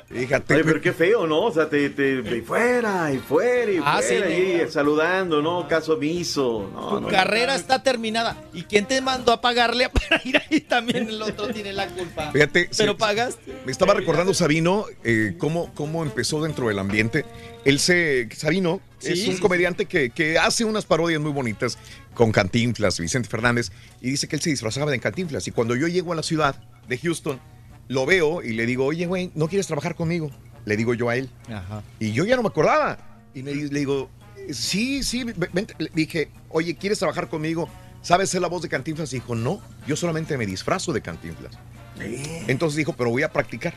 Fíjate. 0.10 0.56
Oye, 0.56 0.64
pero 0.66 0.82
qué 0.82 0.92
feo, 0.92 1.26
¿no? 1.26 1.44
O 1.44 1.52
sea, 1.52 1.70
te, 1.70 1.90
te, 1.90 2.20
y 2.38 2.42
fuera, 2.42 3.12
y 3.14 3.18
fuera, 3.20 3.72
y 3.72 3.78
Ah, 3.84 4.02
fuera, 4.02 4.28
sí, 4.28 4.34
y 4.60 4.64
no. 4.66 4.70
saludando, 4.72 5.42
¿no? 5.42 5.68
Caso 5.70 5.94
omiso. 5.94 6.70
No, 6.74 6.90
Tu 6.90 7.02
no, 7.02 7.08
carrera 7.08 7.56
está 7.56 7.82
terminada. 7.82 8.36
¿Y 8.54 8.64
quién 8.64 8.86
te 8.86 9.00
mandó 9.02 9.32
a 9.32 9.40
pagarle 9.42 9.88
para 9.90 10.21
ir 10.24 10.38
ahí? 10.38 10.62
También 10.62 11.08
el 11.10 11.22
otro 11.22 11.48
tiene 11.54 11.74
la 11.74 11.88
culpa. 11.88 12.32
Fíjate, 12.32 12.70
Pero 12.78 12.94
sí, 12.94 12.98
pagaste. 12.98 13.54
Me 13.66 13.72
estaba 13.72 13.94
recordando 13.94 14.34
Sabino 14.34 14.86
eh, 15.04 15.36
cómo, 15.38 15.74
cómo 15.74 16.04
empezó 16.04 16.42
dentro 16.44 16.68
del 16.68 16.80
ambiente. 16.80 17.26
Él 17.66 17.80
se. 17.80 18.28
Sabino 18.36 18.82
Sí, 19.00 19.14
es 19.14 19.28
un 19.28 19.36
sí, 19.36 19.42
comediante 19.42 19.86
que, 19.88 20.12
que 20.12 20.38
hace 20.38 20.64
unas 20.64 20.86
parodias 20.86 21.20
muy 21.20 21.32
bonitas 21.32 21.80
con 22.14 22.32
Cantinflas, 22.32 23.00
Vicente 23.00 23.28
Fernández, 23.28 23.72
y 24.00 24.12
dice 24.12 24.28
que 24.28 24.36
él 24.36 24.42
se 24.44 24.52
disfrazaba 24.52 24.92
de 24.92 25.00
Cantinflas. 25.00 25.48
Y 25.48 25.52
cuando 25.52 25.76
yo 25.76 25.88
llego 25.88 26.14
a 26.14 26.16
la 26.16 26.22
ciudad 26.22 26.56
de 26.88 26.98
Houston, 27.00 27.40
lo 27.88 28.06
veo 28.06 28.44
y 28.44 28.54
le 28.54 28.68
digo, 28.68 28.86
oye, 28.86 29.08
güey, 29.08 29.32
¿no 29.34 29.48
quieres 29.48 29.66
trabajar 29.66 29.96
conmigo? 29.96 30.30
Le 30.66 30.78
digo 30.78 30.94
yo 30.94 31.10
a 31.10 31.16
él. 31.16 31.30
Ajá. 31.48 31.82
Y 32.00 32.12
yo 32.12 32.26
ya 32.26 32.36
no 32.36 32.44
me 32.44 32.50
acordaba. 32.50 33.00
Y 33.34 33.42
me, 33.42 33.56
le 33.56 33.80
digo, 33.80 34.12
sí, 34.52 35.02
sí, 35.04 35.24
ven- 35.24 35.50
vente". 35.52 35.74
Le 35.80 35.90
dije, 35.96 36.30
oye, 36.50 36.76
¿quieres 36.76 37.00
trabajar 37.00 37.28
conmigo? 37.28 37.68
¿Sabes 38.02 38.30
ser 38.30 38.42
la 38.42 38.48
voz 38.48 38.62
de 38.62 38.70
Cantinflas? 38.70 39.14
Y 39.14 39.18
dijo, 39.18 39.36
no, 39.36 39.62
yo 39.88 39.96
solamente 39.96 40.38
me 40.38 40.46
disfrazo 40.46 40.94
de 40.94 41.02
Cantinflas. 41.02 41.54
Entonces 42.48 42.78
dijo, 42.78 42.94
pero 42.94 43.12
voy 43.12 43.24
a 43.24 43.32
practicar. 43.32 43.74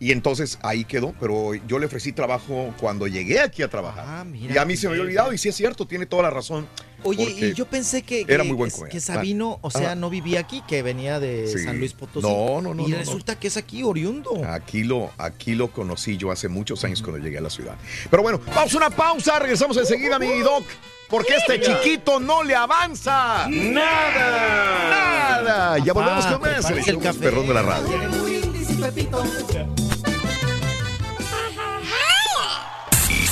Y 0.00 0.10
entonces 0.10 0.58
ahí 0.62 0.84
quedó, 0.84 1.14
pero 1.20 1.54
yo 1.54 1.78
le 1.78 1.86
ofrecí 1.86 2.12
trabajo 2.12 2.74
cuando 2.80 3.06
llegué 3.06 3.40
aquí 3.40 3.62
a 3.62 3.68
trabajar. 3.68 4.04
Ah, 4.06 4.24
mira. 4.24 4.54
y 4.54 4.58
a 4.58 4.64
mí 4.64 4.76
se 4.76 4.88
me 4.88 4.92
había 4.92 5.04
olvidado, 5.04 5.32
y 5.32 5.38
sí 5.38 5.48
es 5.48 5.54
cierto, 5.54 5.86
tiene 5.86 6.04
toda 6.04 6.24
la 6.24 6.30
razón. 6.30 6.66
Oye, 7.04 7.22
y 7.50 7.54
yo 7.54 7.66
pensé 7.66 8.02
que, 8.02 8.22
era 8.28 8.42
que- 8.42 8.48
muy 8.48 8.56
buen 8.56 8.70
que- 8.70 8.88
que 8.88 9.00
Sabino, 9.00 9.58
o 9.62 9.70
sea, 9.70 9.92
Ah. 9.92 9.94
no 9.94 10.10
vivía 10.10 10.40
aquí, 10.40 10.62
que 10.66 10.82
venía 10.82 11.20
de 11.20 11.46
Sí. 11.48 11.58
San 11.64 11.78
Luis 11.78 11.92
Potosí. 11.92 12.26
No, 12.26 12.60
no, 12.60 12.74
no, 12.74 12.86
Y 12.88 12.92
no, 12.92 12.96
resulta 12.98 13.38
que 13.38 13.48
es 13.48 13.56
aquí, 13.56 13.82
oriundo. 13.82 14.42
Aquí 14.48 14.82
lo, 14.84 15.10
aquí 15.18 15.54
lo 15.54 15.70
conocí 15.70 16.16
yo 16.16 16.30
hace 16.30 16.48
muchos 16.48 16.82
años 16.84 17.02
cuando 17.02 17.22
llegué 17.22 17.38
a 17.38 17.42
la 17.42 17.50
ciudad. 17.50 17.76
Pero 18.10 18.22
bueno, 18.22 18.40
vamos 18.54 18.74
a 18.74 18.76
una 18.76 18.90
pausa, 18.90 19.38
regresamos 19.38 19.76
enseguida, 19.76 20.18
mi 20.18 20.38
doc, 20.40 20.64
porque 21.08 21.34
este 21.36 21.60
chiquito 21.60 22.18
no 22.20 22.42
le 22.42 22.54
avanza. 22.54 23.46
¡Nada! 23.48 25.42
Nada. 25.42 25.78
Ya 25.78 25.92
volvemos 25.92 26.24
con 26.26 26.40
más. 26.40 26.50
prepárese 26.64 26.90
El 26.90 26.96
el 26.96 27.02
café. 27.02 27.18
perrón 27.20 27.46
de 27.46 27.54
la 27.54 27.62
radio. 27.62 27.88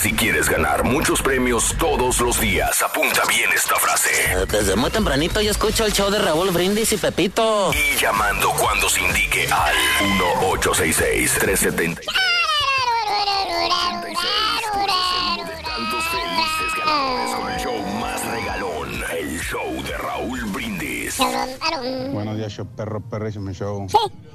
Si 0.02 0.12
quieres 0.14 0.48
ganar 0.48 0.82
muchos 0.82 1.22
premios 1.22 1.76
todos 1.78 2.20
los 2.20 2.40
días, 2.40 2.82
apunta 2.82 3.22
bien 3.28 3.48
esta 3.54 3.76
frase. 3.76 4.10
Desde 4.50 4.74
muy 4.74 4.90
tempranito 4.90 5.40
yo 5.40 5.52
escucho 5.52 5.86
el 5.86 5.92
show 5.92 6.10
de 6.10 6.18
Raúl 6.18 6.50
Brindis 6.50 6.92
y 6.92 6.96
Pepito. 6.96 7.70
Y 7.72 7.96
llamando 8.00 8.50
cuando 8.58 8.88
se 8.88 9.00
indique 9.00 9.46
al 9.46 9.76
1866-370. 10.18 12.00
Tantos 15.64 16.04
felices 16.04 16.74
ganadores 16.78 17.34
con 17.36 17.52
el 17.52 17.60
show 17.60 17.80
más 18.00 18.24
regalón, 18.26 19.04
el 19.16 19.40
show 19.40 19.82
de 19.84 19.96
Raúl 19.98 20.44
Brindis. 20.46 21.18
Buenos 22.12 22.36
días, 22.36 22.52
show 22.52 22.66
perro, 22.66 23.00
perrísimo 23.00 23.52
show. 23.52 23.86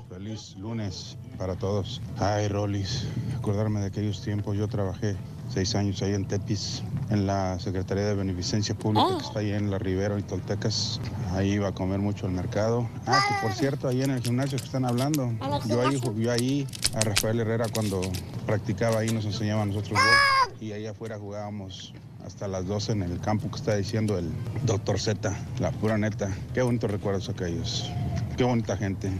Feliz 0.08 0.56
lunes 0.56 1.18
para 1.38 1.56
todos. 1.56 2.02
Ay, 2.18 2.48
Rolis, 2.48 3.06
acordarme 3.38 3.82
de 3.82 3.88
aquellos 3.88 4.24
tiempos. 4.24 4.56
Yo 4.56 4.70
trabajé 4.70 5.18
seis 5.50 5.76
años 5.76 6.02
ahí 6.02 6.14
en 6.14 6.26
Tepis, 6.26 6.84
en 7.10 7.28
la 7.28 7.60
Secretaría 7.60 8.06
de 8.06 8.16
Beneficencia 8.16 8.76
Pública, 8.76 9.18
que 9.18 9.26
está 9.26 9.40
ahí 9.40 9.52
en 9.52 9.72
la 9.72 9.78
Ribera 9.78 10.18
y 10.20 10.24
Toltecas. 10.24 11.00
Ahí 11.34 11.54
iba 11.54 11.70
a 11.70 11.72
comer 11.74 12.00
mucho 12.00 12.26
al 12.26 12.34
mercado. 12.34 12.88
Ah, 13.06 13.20
que 13.28 13.48
por 13.48 13.56
cierto, 13.56 13.88
ahí 13.88 14.02
en 14.02 14.12
el 14.12 14.22
gimnasio 14.22 14.58
que 14.58 14.66
están 14.66 14.86
hablando. 14.86 15.32
Yo 15.68 15.88
ahí, 15.88 16.02
yo 16.18 16.32
ahí 16.32 16.68
a 16.96 17.02
Rafael 17.02 17.40
Herrera 17.40 17.68
cuando 17.74 18.02
practicaba 18.46 19.00
ahí 19.00 19.10
nos 19.10 19.26
enseñaba 19.26 19.64
a 19.64 19.66
nosotros 19.66 20.00
dos. 20.00 20.62
Y 20.62 20.72
ahí 20.72 20.88
afuera 20.88 21.20
jugábamos 21.20 21.94
hasta 22.26 22.48
las 22.48 22.66
12 22.68 22.92
en 22.92 23.04
el 23.04 23.20
campo 23.20 23.50
que 23.50 23.56
está 23.56 23.76
diciendo 23.76 24.18
el 24.18 24.30
doctor 24.66 25.00
Z, 25.00 25.34
la 25.60 25.72
pura 25.72 25.98
neta. 25.98 26.30
Qué 26.54 26.62
bonitos 26.62 26.92
recuerdos 26.92 27.30
aquellos. 27.30 27.90
Qué 28.36 28.44
bonita 28.44 28.76
gente. 28.76 29.12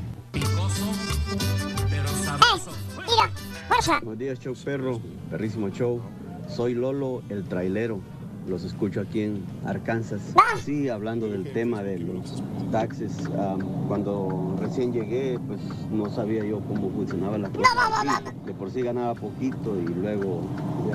Buenos 3.70 4.18
días, 4.18 4.40
show 4.40 4.54
perro, 4.64 5.00
perrísimo 5.30 5.70
show. 5.70 6.02
Soy 6.48 6.74
Lolo, 6.74 7.22
el 7.30 7.44
trailero. 7.44 8.00
Los 8.48 8.64
escucho 8.64 9.02
aquí 9.02 9.22
en 9.22 9.44
Arkansas. 9.66 10.22
Sí, 10.64 10.88
hablando 10.88 11.28
del 11.30 11.52
tema 11.52 11.84
de 11.84 12.00
los 12.00 12.42
taxes. 12.72 13.12
ah, 13.38 13.58
cuando 13.90 14.56
recién 14.60 14.94
llegué, 14.94 15.38
pues 15.46 15.60
no 15.92 16.10
sabía 16.10 16.46
yo 16.46 16.62
cómo 16.62 16.90
funcionaba 16.90 17.38
la 17.38 17.50
cosa. 17.50 18.22
De 18.46 18.54
por 18.54 18.72
sí 18.72 18.82
ganaba 18.82 19.14
poquito 19.16 19.78
y 19.80 19.86
luego 19.94 20.42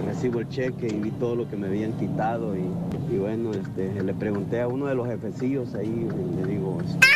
recibo 0.06 0.40
el 0.40 0.48
cheque 0.48 0.88
y 0.88 0.98
vi 0.98 1.10
todo 1.10 1.36
lo 1.36 1.48
que 1.48 1.56
me 1.58 1.66
habían 1.66 1.92
quitado. 1.98 2.56
Y, 2.56 2.64
y 3.14 3.18
bueno, 3.18 3.52
este, 3.52 4.02
le 4.02 4.14
pregunté 4.14 4.62
a 4.62 4.68
uno 4.68 4.86
de 4.86 4.94
los 4.94 5.06
jefecillos 5.06 5.74
ahí, 5.74 6.08
le 6.36 6.46
digo, 6.46 6.78
este, 6.82 7.06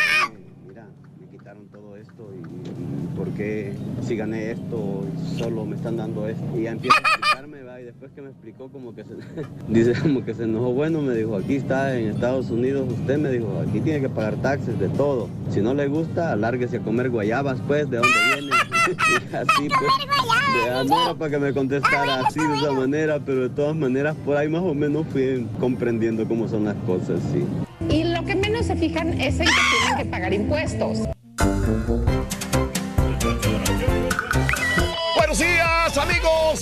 mira, 0.67 0.87
me 1.19 1.27
quitaron 1.27 1.67
todo 1.69 1.97
esto 1.97 2.31
y, 2.35 2.37
y 2.69 3.06
por 3.17 3.29
qué 3.31 3.73
si 4.07 4.15
gané 4.15 4.51
esto 4.51 5.03
solo 5.37 5.65
me 5.65 5.75
están 5.75 5.97
dando 5.97 6.27
esto 6.27 6.45
y 6.55 6.63
ya 6.63 6.71
empieza 6.71 6.97
a 6.97 7.01
explicarme 7.01 7.63
¿va? 7.63 7.81
y 7.81 7.85
después 7.85 8.11
que 8.13 8.21
me 8.21 8.29
explicó 8.29 8.69
como 8.69 8.93
que 8.93 9.03
se 9.03 9.15
dice 9.67 9.99
como 9.99 10.23
que 10.23 10.33
se 10.35 10.43
enojó. 10.43 10.71
Bueno 10.71 11.01
me 11.01 11.15
dijo 11.15 11.35
aquí 11.35 11.55
está 11.55 11.97
en 11.97 12.09
Estados 12.09 12.51
Unidos 12.51 12.87
usted 12.91 13.17
me 13.17 13.31
dijo 13.31 13.47
aquí 13.67 13.81
tiene 13.81 14.01
que 14.01 14.09
pagar 14.09 14.35
taxes 14.35 14.79
de 14.79 14.87
todo. 14.89 15.29
Si 15.49 15.61
no 15.61 15.73
le 15.73 15.87
gusta 15.87 16.31
alárguese 16.31 16.77
a 16.77 16.79
comer 16.81 17.09
guayabas 17.09 17.59
pues 17.67 17.89
de 17.89 17.97
dónde 17.97 18.13
viene 18.35 18.55
y 19.31 19.35
así 19.35 19.67
pues 19.67 20.87
de, 20.87 21.15
para 21.15 21.31
que 21.31 21.39
me 21.39 21.53
contestara 21.53 22.27
así 22.27 22.39
de 22.39 22.55
esa 22.55 22.71
manera 22.71 23.19
pero 23.19 23.41
de 23.41 23.49
todas 23.49 23.75
maneras 23.75 24.15
por 24.23 24.37
ahí 24.37 24.47
más 24.47 24.61
o 24.61 24.75
menos 24.75 25.07
fui 25.07 25.47
comprendiendo 25.59 26.27
cómo 26.27 26.47
son 26.47 26.65
las 26.65 26.75
cosas 26.85 27.19
sí. 27.33 27.43
Y 27.89 28.03
lo 28.03 28.23
que 28.25 28.35
menos 28.35 28.67
se 28.67 28.75
fijan 28.75 29.19
es 29.19 29.39
en 29.39 29.47
que 29.47 29.53
tienen 29.85 30.05
que 30.05 30.11
pagar 30.11 30.33
impuestos. 30.33 30.99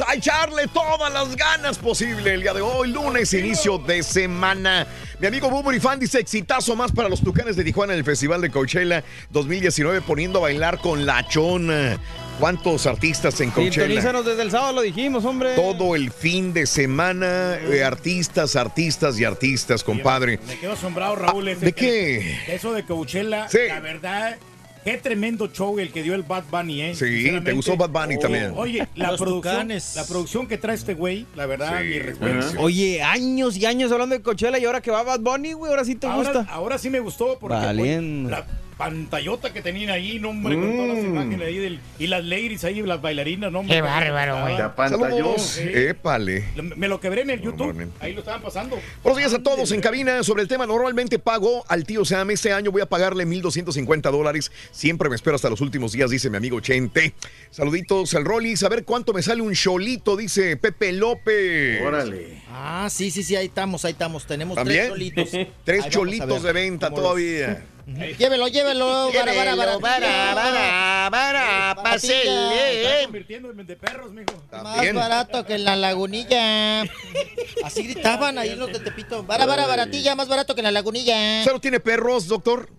Amigos. 0.02 0.06
A 0.08 0.16
echarle 0.16 0.68
todas 0.68 1.12
las 1.12 1.36
ganas 1.36 1.78
posible 1.78 2.34
el 2.34 2.42
día 2.42 2.54
de 2.54 2.62
hoy, 2.62 2.92
lunes, 2.92 3.34
inicio 3.34 3.78
de 3.78 4.04
semana. 4.04 4.88
Mi 5.20 5.28
amigo 5.28 5.50
Buburi 5.50 5.80
Fan 5.80 6.00
dice 6.00 6.20
exitazo 6.20 6.76
más 6.76 6.92
para 6.92 7.10
los 7.10 7.22
tucanes 7.22 7.56
de 7.56 7.64
Tijuana 7.64 7.94
en 7.94 8.00
el 8.00 8.06
Festival 8.06 8.42
de 8.42 8.52
Coachella 8.52 9.04
2019 9.30 10.02
poniendo 10.02 10.40
a 10.40 10.44
bailar 10.44 10.80
con 10.80 11.06
la 11.06 11.28
chona. 11.28 11.98
¿Cuántos 12.40 12.86
artistas 12.86 13.40
en 13.40 13.50
Coachella? 13.52 13.86
Sintonízanos 13.86 14.26
desde 14.26 14.42
el 14.42 14.52
sábado, 14.52 14.74
lo 14.74 14.82
dijimos, 14.82 15.24
hombre. 15.24 15.56
Todo 15.56 15.96
el 15.96 16.12
fin 16.12 16.52
de 16.52 16.66
semana, 16.66 17.56
eh, 17.56 17.82
artistas, 17.84 18.58
artistas 18.58 19.18
y 19.20 19.24
artistas, 19.24 19.86
compadre. 19.86 20.40
Me 20.46 20.60
quedo 20.60 20.74
asombrado, 20.74 21.16
Raúl. 21.16 21.48
ese 21.48 21.66
¿de 21.66 21.74
qué? 21.74 22.40
Eso 22.48 22.74
de 22.74 22.84
Coachella, 22.84 23.48
la 23.70 23.80
verdad, 23.80 24.38
Qué 24.86 24.98
tremendo 24.98 25.48
show 25.52 25.78
el 25.80 25.92
que 25.92 26.04
dio 26.04 26.14
el 26.14 26.22
Bad 26.24 26.44
Bunny, 26.52 26.82
¿eh? 26.82 26.96
Sí, 26.96 27.28
te 27.44 27.52
gustó 27.54 27.76
Bad 27.76 27.90
Bunny 27.90 28.20
también. 28.20 28.54
Oye, 28.56 28.88
la 28.96 29.10
Los 29.12 29.20
producción, 29.20 29.54
Tucanes. 29.56 29.94
la 29.96 30.06
producción 30.06 30.48
que 30.48 30.58
trae 30.60 30.76
este 30.76 30.94
güey, 30.94 31.26
la 31.36 31.48
verdad, 31.48 31.80
Sí, 31.82 31.88
mi 31.88 32.00
respeto. 32.00 32.50
sí. 32.52 32.56
Oye, 32.60 33.02
años 33.02 33.58
y 33.58 33.66
años 33.66 33.92
hablando 33.92 34.16
de 34.16 34.22
Coachella 34.22 34.60
y 34.60 34.66
ahora 34.66 34.82
que 34.82 34.92
va 34.92 35.02
Bad 35.02 35.22
Bunny, 35.22 35.54
güey, 35.54 35.72
ahora 35.72 35.84
sí 35.86 35.96
te 35.96 36.06
Ahora, 36.06 36.32
gusta. 36.32 36.54
ahora 36.54 36.78
sí 36.78 36.92
me 36.92 37.00
gustó 37.00 37.38
porque 37.40 37.56
güey, 37.58 37.66
Valiendo. 37.66 38.30
la 38.30 38.46
pantallota 38.78 39.54
que 39.54 39.62
tenían 39.62 39.90
ahí, 39.90 40.20
no 40.20 40.30
hombre, 40.30 40.56
con 40.56 40.72
todas 40.76 40.88
las 40.96 40.98
Mm. 41.04 41.06
imágenes 41.08 41.48
ahí 41.48 41.58
del- 41.58 41.80
y 42.00 42.08
las 42.08 42.24
ladies 42.26 42.64
ahí, 42.64 42.82
las 42.82 43.02
bailarinas, 43.02 43.52
no 43.52 43.60
hombre. 43.60 43.76
Qué 43.76 43.82
bárbaro, 43.82 44.42
güey. 44.42 44.56
Te 44.58 44.62
apantalló. 44.64 45.08
Saludos. 45.38 45.58
Épale. 45.58 46.46
Me 46.76 46.88
lo 46.88 47.00
quebré 47.00 47.22
en 47.22 47.30
el 47.30 47.42
YouTube, 47.42 47.90
ahí 48.00 48.14
lo 48.14 48.20
estaban 48.20 48.42
pasando. 48.42 48.78
Buenos 49.04 49.18
días 49.20 49.34
a 49.34 49.42
todos 49.42 49.72
en 49.72 49.82
cabina. 49.82 50.24
Sobre 50.24 50.42
el 50.42 50.48
tema, 50.48 50.66
normalmente 50.66 51.20
pago 51.20 51.64
al 51.68 51.86
tío 51.86 52.04
Sam. 52.06 52.32
Este 52.32 52.52
año 52.52 52.72
voy 52.72 52.82
a 52.82 52.86
pagarle 52.86 53.26
1,250 53.26 54.12
dólares. 54.12 54.52
Siempre 54.72 55.10
me 55.10 55.16
espero 55.16 55.36
hasta 55.36 55.50
los 55.50 55.62
últimos 55.62 55.92
días, 55.94 56.10
dice 56.10 56.30
mi 56.30 56.38
amigo 56.38 56.60
Chente. 56.60 57.14
Saluditos 57.52 58.14
al 58.16 58.26
Rollis. 58.26 58.64
A 58.64 58.70
ver 58.70 58.84
cuánto 58.84 59.14
me 59.14 59.22
sale 59.22 59.42
un 59.42 59.54
cholito, 59.54 60.18
dice 60.18 60.58
Pepe 60.58 60.92
López. 60.92 61.82
Órale. 61.82 62.42
Ah, 62.52 62.88
sí, 62.92 63.12
sí, 63.12 63.24
sí, 63.24 63.36
ahí 63.36 63.46
estamos, 63.48 63.86
ahí 63.86 63.92
estamos. 63.94 64.26
Tenemos 64.26 64.56
¿También? 64.56 64.78
tres 64.94 65.32
cholitos. 65.32 65.48
Tres 65.64 65.90
cholitos 65.90 66.44
de 66.44 66.54
venta 66.54 66.90
los- 66.90 67.00
todavía. 67.00 67.64
Llévelo, 67.86 68.48
llévelo. 68.48 69.12
Bara, 69.14 69.34
bara, 69.36 69.56
para, 69.56 71.12
para, 71.12 71.76
para, 71.84 72.00
Se 72.00 72.24
está 72.24 73.04
convirtiendo 73.06 73.52
en 73.52 73.68
de 73.68 73.76
perros, 73.76 74.12
mijo. 74.12 74.32
Más 74.64 74.94
barato 74.94 75.46
que 75.46 75.56
en 75.56 75.66
la 75.66 75.76
lagunilla. 75.76 76.82
Así 77.64 77.84
gritaban 77.84 78.38
ahí 78.38 78.56
los 78.56 78.72
de 78.72 78.80
Tepito. 78.80 79.24
Bara, 79.24 79.46
bara, 79.46 79.68
baratilla, 79.68 80.16
más 80.16 80.28
barato 80.28 80.56
que 80.56 80.62
en 80.62 80.66
la 80.66 80.72
lagunilla. 80.72 81.44
¿Solo 81.44 81.60
tiene 81.60 81.80
perros, 81.80 82.28
doctor? 82.28 82.70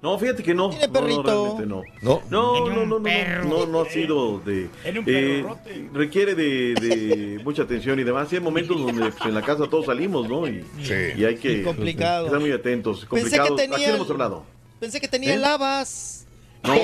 No, 0.00 0.16
fíjate 0.18 0.42
que 0.44 0.54
no. 0.54 0.70
Tiene 0.70 0.86
No, 0.86 0.92
perrito. 0.92 1.22
No, 1.22 1.56
realmente 1.58 1.66
no. 1.66 1.82
No. 2.02 2.22
No, 2.30 2.68
no, 2.68 2.86
no, 2.86 2.86
no, 2.86 2.98
no, 3.00 3.44
no, 3.44 3.66
no 3.66 3.80
ha 3.80 3.86
sido 3.90 4.38
de... 4.40 4.70
En 4.84 4.98
un 4.98 5.04
eh, 5.08 5.44
requiere 5.92 6.34
de, 6.36 6.74
de 6.74 7.40
mucha 7.42 7.62
atención 7.62 7.98
y 7.98 8.04
demás. 8.04 8.32
Y 8.32 8.36
hay 8.36 8.40
momentos 8.42 8.80
donde 8.80 9.10
pues, 9.10 9.24
en 9.26 9.34
la 9.34 9.42
casa 9.42 9.66
todos 9.68 9.86
salimos, 9.86 10.28
¿no? 10.28 10.46
Y, 10.46 10.64
Sí. 10.82 10.94
y 11.16 11.24
hay 11.24 11.36
que 11.36 11.52
Y 11.52 11.62
complicado. 11.64 12.26
estar 12.26 12.40
muy 12.40 12.52
atentos. 12.52 13.06
Pensé 13.10 13.38
que 13.40 13.50
tenía 13.56 13.94
hablado. 13.96 14.44
Pensé 14.78 15.00
que 15.00 15.08
tenía 15.08 15.34
¿Eh? 15.34 15.38
lavas. 15.38 16.17
No. 16.64 16.74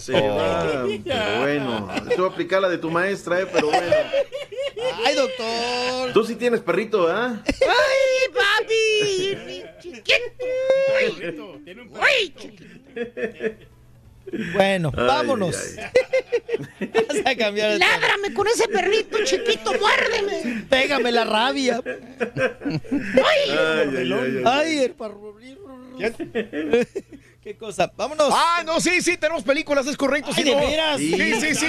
Se 0.00 0.12
va, 0.12 0.86
pero 1.04 1.40
bueno. 1.40 1.88
A 1.90 2.26
aplicar 2.26 2.60
la 2.62 2.68
de 2.68 2.78
tu 2.78 2.90
maestra, 2.90 3.40
¿eh? 3.40 3.46
Pero 3.52 3.68
bueno. 3.68 3.94
Ay, 5.04 5.14
doctor. 5.14 6.12
Tú 6.12 6.24
sí 6.24 6.36
tienes 6.36 6.60
perrito, 6.60 7.06
¿ah? 7.08 7.42
¡Ay, 7.44 8.32
papi! 8.32 9.64
Tiene 11.64 11.82
un 11.82 11.90
Bueno, 14.54 14.92
Ay, 14.96 15.06
vámonos. 15.06 15.56
ay. 15.78 15.84
Vas 17.08 17.26
a 17.26 17.36
cambiar. 17.36 17.78
¡Ládrame 17.78 18.32
con 18.34 18.46
ese 18.46 18.68
perrito 18.68 19.18
chiquito! 19.24 19.72
¡Muérdeme! 19.78 20.64
Pégame 20.68 21.12
la 21.12 21.24
rabia. 21.24 21.82
Ay, 21.84 23.50
ay, 23.50 23.96
ay, 23.96 24.12
ay. 24.12 24.42
Ay, 24.44 24.78
el 24.78 24.92
parro. 24.92 25.36
Qué 27.42 27.56
cosa. 27.56 27.90
Vámonos. 27.96 28.28
Ah, 28.32 28.62
no, 28.66 28.80
sí, 28.80 29.00
sí, 29.00 29.16
tenemos 29.16 29.42
películas, 29.44 29.86
es 29.86 29.96
correcto. 29.96 30.30
Ay, 30.34 30.42
sí, 30.42 30.50
¿de 30.50 30.54
no. 30.54 30.60
veras? 30.60 30.98
Sí, 30.98 31.54
sí, 31.54 31.66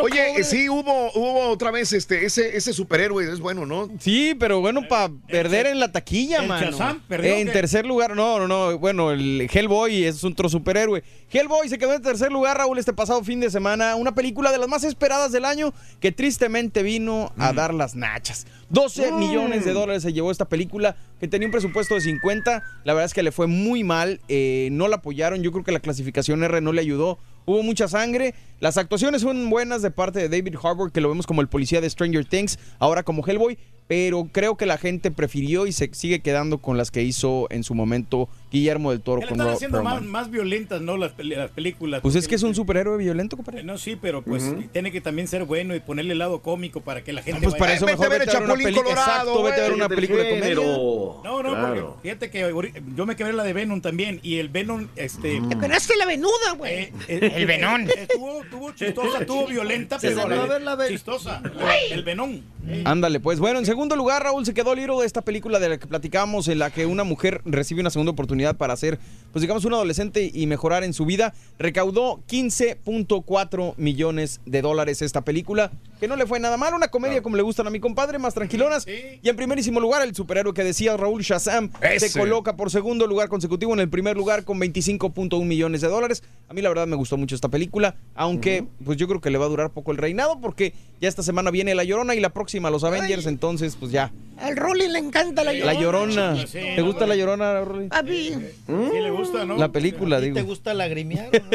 Oye, 0.00 0.26
pobre. 0.30 0.44
sí, 0.44 0.68
hubo, 0.68 1.10
hubo 1.12 1.48
otra 1.48 1.70
vez 1.72 1.92
este, 1.92 2.24
ese, 2.24 2.56
ese 2.56 2.72
superhéroe, 2.72 3.30
es 3.30 3.40
bueno, 3.40 3.66
¿no? 3.66 3.90
Sí, 3.98 4.34
pero 4.38 4.60
bueno, 4.60 4.82
para 4.88 5.12
perder 5.28 5.66
en 5.66 5.80
la 5.80 5.90
taquilla, 5.90 6.38
el 6.42 6.48
mano. 6.48 6.70
Shazam 6.70 7.00
perdió, 7.08 7.34
En 7.34 7.48
¿qué? 7.48 7.52
tercer 7.52 7.84
lugar, 7.84 8.14
no, 8.14 8.38
no, 8.38 8.46
no. 8.48 8.78
Bueno, 8.78 9.10
el 9.10 9.48
Hellboy 9.52 10.04
es 10.04 10.22
otro 10.24 10.48
superhéroe. 10.48 11.02
Hellboy 11.30 11.68
se 11.68 11.76
quedó 11.76 11.92
en 11.92 12.00
tercer 12.02 12.30
lugar, 12.32 12.56
Raúl, 12.56 12.78
este 12.78 12.92
pasado 12.92 13.22
fin 13.24 13.40
de 13.40 13.50
semana. 13.50 13.96
Una 13.96 14.14
película 14.14 14.52
de 14.52 14.58
las 14.58 14.68
más 14.68 14.84
esperadas 14.84 15.32
del 15.32 15.44
año 15.44 15.74
que 16.00 16.12
tristemente 16.12 16.82
vino 16.82 17.32
a 17.36 17.52
dar 17.52 17.74
las 17.74 17.94
nachas. 17.96 18.46
12 18.74 19.12
millones 19.12 19.64
de 19.64 19.72
dólares 19.72 20.02
se 20.02 20.12
llevó 20.12 20.32
esta 20.32 20.48
película 20.48 20.96
que 21.20 21.28
tenía 21.28 21.46
un 21.46 21.52
presupuesto 21.52 21.94
de 21.94 22.00
50. 22.00 22.62
La 22.82 22.92
verdad 22.92 23.06
es 23.06 23.14
que 23.14 23.22
le 23.22 23.30
fue 23.30 23.46
muy 23.46 23.84
mal. 23.84 24.20
eh, 24.26 24.68
no 24.72 24.88
la 24.88 24.96
apoyaron. 24.96 25.42
Yo 25.42 25.52
creo 25.52 25.62
que 25.62 25.70
la 25.70 25.78
clasificación 25.78 26.42
R 26.42 26.60
no 26.60 26.72
le 26.72 26.80
ayudó. 26.80 27.18
Hubo 27.46 27.62
mucha 27.62 27.86
sangre. 27.86 28.34
Las 28.58 28.76
actuaciones 28.76 29.22
son 29.22 29.48
buenas 29.48 29.80
de 29.80 29.92
parte 29.92 30.18
de 30.18 30.28
David 30.28 30.56
Harbour, 30.60 30.90
que 30.90 31.00
lo 31.00 31.08
vemos 31.08 31.24
como 31.24 31.40
el 31.40 31.46
policía 31.46 31.80
de 31.80 31.88
Stranger 31.88 32.24
Things, 32.24 32.58
ahora 32.80 33.04
como 33.04 33.24
Hellboy. 33.24 33.58
Pero 33.86 34.28
creo 34.32 34.56
que 34.56 34.66
la 34.66 34.78
gente 34.78 35.12
prefirió 35.12 35.66
y 35.66 35.72
se 35.72 35.90
sigue 35.92 36.20
quedando 36.20 36.58
con 36.58 36.76
las 36.76 36.90
que 36.90 37.02
hizo 37.02 37.46
en 37.50 37.62
su 37.62 37.74
momento 37.74 38.28
Guillermo 38.54 38.90
del 38.92 39.00
Toro 39.00 39.20
con 39.20 39.32
están 39.32 39.48
haciendo 39.48 39.82
más, 39.82 40.02
más 40.02 40.30
violentas, 40.30 40.80
¿no? 40.80 40.96
Las, 40.96 41.12
las 41.18 41.50
películas. 41.50 42.00
Pues 42.02 42.14
es 42.14 42.26
que 42.28 42.36
es 42.36 42.42
un 42.42 42.54
superhéroe 42.54 42.96
violento, 42.98 43.36
compadre. 43.36 43.62
No, 43.64 43.76
sí, 43.78 43.96
pero 44.00 44.22
pues 44.22 44.44
tiene 44.72 44.90
que 44.92 45.00
también 45.00 45.28
ser 45.28 45.44
bueno 45.44 45.74
y 45.74 45.80
ponerle 45.80 46.12
el 46.12 46.18
lado 46.18 46.40
cómico 46.40 46.80
para 46.80 47.02
que 47.04 47.12
la 47.12 47.22
gente. 47.22 47.40
Pues 47.42 47.54
para 47.54 47.72
vaya- 47.72 47.76
eso 47.76 47.86
Vete 47.86 47.96
mejor 47.98 48.10
vete 48.18 48.30
a 48.30 48.40
ver 48.40 48.48
Chapulín. 48.48 48.74
Colorado, 48.74 49.00
Exacto, 49.10 49.42
vete 49.42 49.60
a 49.60 49.62
ver 49.64 49.72
una 49.72 49.88
película 49.88 50.22
de 50.22 50.30
comedia. 50.30 50.54
No, 50.54 51.22
no, 51.42 51.50
Claro. 51.50 51.86
porque 51.94 52.02
fíjate 52.08 52.30
que 52.30 52.82
yo 52.96 53.06
me 53.06 53.16
quebré 53.16 53.32
la 53.32 53.42
de 53.44 53.52
Venom 53.52 53.80
también 53.80 54.20
y 54.22 54.38
el 54.38 54.48
Venom, 54.48 54.88
este. 54.96 55.40
Mm. 55.40 55.48
¡Te 55.48 55.56
pegaste 55.56 55.96
la 55.96 56.06
venuda, 56.06 56.52
güey! 56.56 56.72
eh, 56.74 56.92
eh, 57.08 57.32
El 57.36 57.46
Venom. 57.46 57.82
eh, 57.82 58.06
Estuvo, 58.08 58.42
estuvo 58.42 58.72
chistosa, 58.72 59.18
estuvo 59.20 59.46
violenta, 59.48 59.98
Se 59.98 60.08
pero 60.08 60.22
salió 60.22 60.42
a 60.42 60.46
ver 60.46 60.62
la 60.62 60.76
Ven- 60.76 60.88
chistosa. 60.88 61.42
El 61.90 62.02
Venom. 62.02 62.40
Eh, 62.66 62.82
Ándale, 62.86 63.20
pues 63.20 63.40
bueno, 63.40 63.58
en 63.58 63.66
segundo 63.66 63.94
lugar, 63.96 64.22
Raúl, 64.22 64.44
se 64.46 64.54
quedó 64.54 64.74
libro 64.74 65.00
de 65.00 65.06
esta 65.06 65.22
película 65.22 65.58
de 65.58 65.68
la 65.70 65.78
que 65.78 65.86
platicamos, 65.86 66.48
en 66.48 66.58
la 66.58 66.70
que 66.70 66.86
una 66.86 67.04
mujer 67.04 67.40
recibe 67.44 67.80
una 67.80 67.90
segunda 67.90 68.12
oportunidad 68.12 68.43
para 68.52 68.76
ser, 68.76 68.98
pues 69.32 69.40
digamos, 69.40 69.64
un 69.64 69.72
adolescente 69.72 70.30
y 70.32 70.46
mejorar 70.46 70.84
en 70.84 70.92
su 70.92 71.06
vida. 71.06 71.32
Recaudó 71.58 72.20
15.4 72.28 73.74
millones 73.76 74.40
de 74.44 74.62
dólares 74.62 75.02
esta 75.02 75.22
película, 75.22 75.72
que 75.98 76.08
no 76.08 76.16
le 76.16 76.26
fue 76.26 76.38
nada 76.40 76.56
mal, 76.56 76.74
una 76.74 76.88
comedia 76.88 77.22
como 77.22 77.36
le 77.36 77.42
gustan 77.42 77.66
a 77.66 77.70
mi 77.70 77.80
compadre, 77.80 78.18
más 78.18 78.34
tranquilonas. 78.34 78.86
Y 78.86 79.28
en 79.28 79.36
primerísimo 79.36 79.80
lugar, 79.80 80.02
el 80.02 80.14
superhéroe 80.14 80.52
que 80.52 80.62
decía 80.64 80.96
Raúl 80.96 81.22
Shazam 81.22 81.70
Ese. 81.80 82.10
se 82.10 82.18
coloca 82.18 82.56
por 82.56 82.70
segundo 82.70 83.06
lugar 83.06 83.28
consecutivo 83.28 83.72
en 83.72 83.80
el 83.80 83.88
primer 83.88 84.16
lugar 84.16 84.44
con 84.44 84.60
25.1 84.60 85.44
millones 85.44 85.80
de 85.80 85.88
dólares. 85.88 86.22
A 86.48 86.54
mí 86.54 86.60
la 86.60 86.68
verdad 86.68 86.86
me 86.86 86.96
gustó 86.96 87.16
mucho 87.16 87.34
esta 87.34 87.48
película, 87.48 87.96
aunque 88.14 88.64
pues 88.84 88.98
yo 88.98 89.08
creo 89.08 89.20
que 89.20 89.30
le 89.30 89.38
va 89.38 89.46
a 89.46 89.48
durar 89.48 89.70
poco 89.70 89.92
el 89.92 89.96
reinado 89.96 90.40
porque 90.40 90.74
ya 91.00 91.08
esta 91.08 91.22
semana 91.22 91.50
viene 91.50 91.74
La 91.74 91.84
Llorona 91.84 92.14
y 92.14 92.20
la 92.20 92.30
próxima 92.30 92.70
Los 92.70 92.84
Avengers, 92.84 93.26
entonces 93.26 93.76
pues 93.78 93.90
ya. 93.90 94.12
Al 94.36 94.56
Rolly 94.56 94.88
le 94.88 94.98
encanta 94.98 95.44
la 95.44 95.52
llorona. 95.52 95.72
La 95.72 95.80
Llorona. 95.80 96.46
Sí, 96.46 96.58
¿Te 96.58 96.82
gusta 96.82 97.06
La 97.06 97.14
Llorona, 97.14 97.60
Rolly? 97.60 97.88
Sí 98.32 99.00
le 99.00 99.10
gusta, 99.10 99.44
¿no? 99.44 99.56
La 99.56 99.70
película, 99.72 100.16
¿A 100.16 100.20
ti 100.20 100.26
digo. 100.26 100.36
te 100.36 100.42
gusta 100.42 100.74
lagrimear? 100.74 101.30
no? 101.32 101.50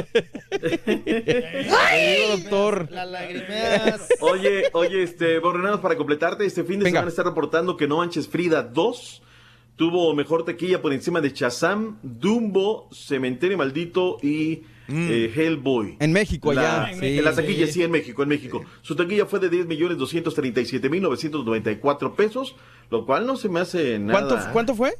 Doctor. 2.37 2.87
La 2.91 3.05
lagrimeas. 3.05 4.07
Oye, 4.21 4.63
oye, 4.73 5.03
este, 5.03 5.39
Borrenados, 5.39 5.79
para 5.79 5.97
completarte, 5.97 6.45
este 6.45 6.63
fin 6.63 6.79
de 6.79 6.85
Venga. 6.85 6.99
semana 6.99 7.09
está 7.09 7.23
reportando 7.23 7.77
que 7.77 7.87
No 7.87 7.97
Manches 7.97 8.27
Frida 8.27 8.63
2 8.63 9.21
tuvo 9.75 10.13
mejor 10.13 10.43
taquilla 10.43 10.81
por 10.81 10.91
encima 10.93 11.21
de 11.21 11.29
Shazam, 11.29 11.97
Dumbo, 12.03 12.89
Cementerio 12.91 13.57
Maldito 13.57 14.17
y 14.21 14.63
eh, 14.89 15.31
Hellboy. 15.35 15.95
En 15.99 16.11
México, 16.11 16.51
La- 16.51 16.85
allá. 16.87 16.99
sí. 16.99 17.17
en 17.19 17.23
la 17.23 17.33
taquilla, 17.33 17.67
sí, 17.67 17.83
en 17.83 17.91
México, 17.91 18.23
en 18.23 18.29
México. 18.29 18.63
Su 18.81 18.95
taquilla 18.95 19.25
fue 19.25 19.39
de 19.39 19.49
10 19.49 19.67
millones 19.67 19.97
237 19.97 20.89
mil 20.89 21.01
994 21.03 22.15
pesos, 22.15 22.55
lo 22.89 23.05
cual 23.05 23.25
no 23.25 23.37
se 23.37 23.47
me 23.49 23.59
hace 23.61 23.99
nada. 23.99 24.27
¿Cuánto, 24.27 24.51
¿Cuánto 24.51 24.75
fue? 24.75 24.93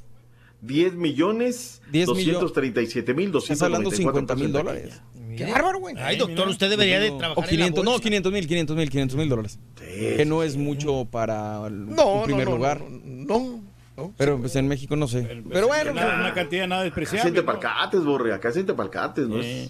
10 0.61 0.93
millones 0.95 1.81
10 1.91 2.09
millo- 2.09 2.39
237 2.39 3.13
mil 3.13 3.31
Estás 3.35 3.61
hablando 3.61 3.89
294 3.89 4.35
50 4.35 4.35
mil 4.35 4.51
dólares. 4.51 5.01
¡Qué 5.38 5.45
bárbaro, 5.51 5.79
güey! 5.79 5.95
Ay, 5.97 6.17
doctor, 6.17 6.47
usted 6.49 6.69
debería 6.69 6.99
de 6.99 7.11
trabajar 7.11 7.43
O 7.43 7.47
500, 7.47 7.67
en 7.67 7.75
la 7.75 7.83
no, 7.85 7.91
bolsa. 7.91 8.03
500 8.03 8.31
mil, 8.33 8.47
500 8.47 8.75
mil, 8.75 8.89
500 8.89 9.17
mil 9.17 9.29
dólares. 9.29 9.59
que 9.77 10.25
no 10.25 10.43
es 10.43 10.57
mucho 10.57 11.05
para 11.05 11.65
el- 11.67 11.85
No, 11.88 12.13
un 12.15 12.23
primer 12.23 12.45
no, 12.45 12.51
no, 12.51 12.57
lugar. 12.57 12.81
No, 12.81 13.39
no, 13.39 13.59
no. 13.95 14.13
Pero 14.17 14.38
pues 14.39 14.55
en 14.55 14.67
México 14.67 14.95
no 14.95 15.07
sé. 15.07 15.43
Pero 15.49 15.67
bueno, 15.67 15.91
Una, 15.91 16.15
una 16.19 16.33
cantidad 16.33 16.67
nada 16.67 16.81
Acá 16.81 16.85
despreciable. 16.85 17.21
siente 17.21 17.39
¿no? 17.41 17.45
palcates, 17.45 18.03
Borre, 18.03 18.33
acá 18.33 18.51
siente 18.51 18.73
palcates, 18.73 19.27
¿no? 19.27 19.39
Es- 19.39 19.69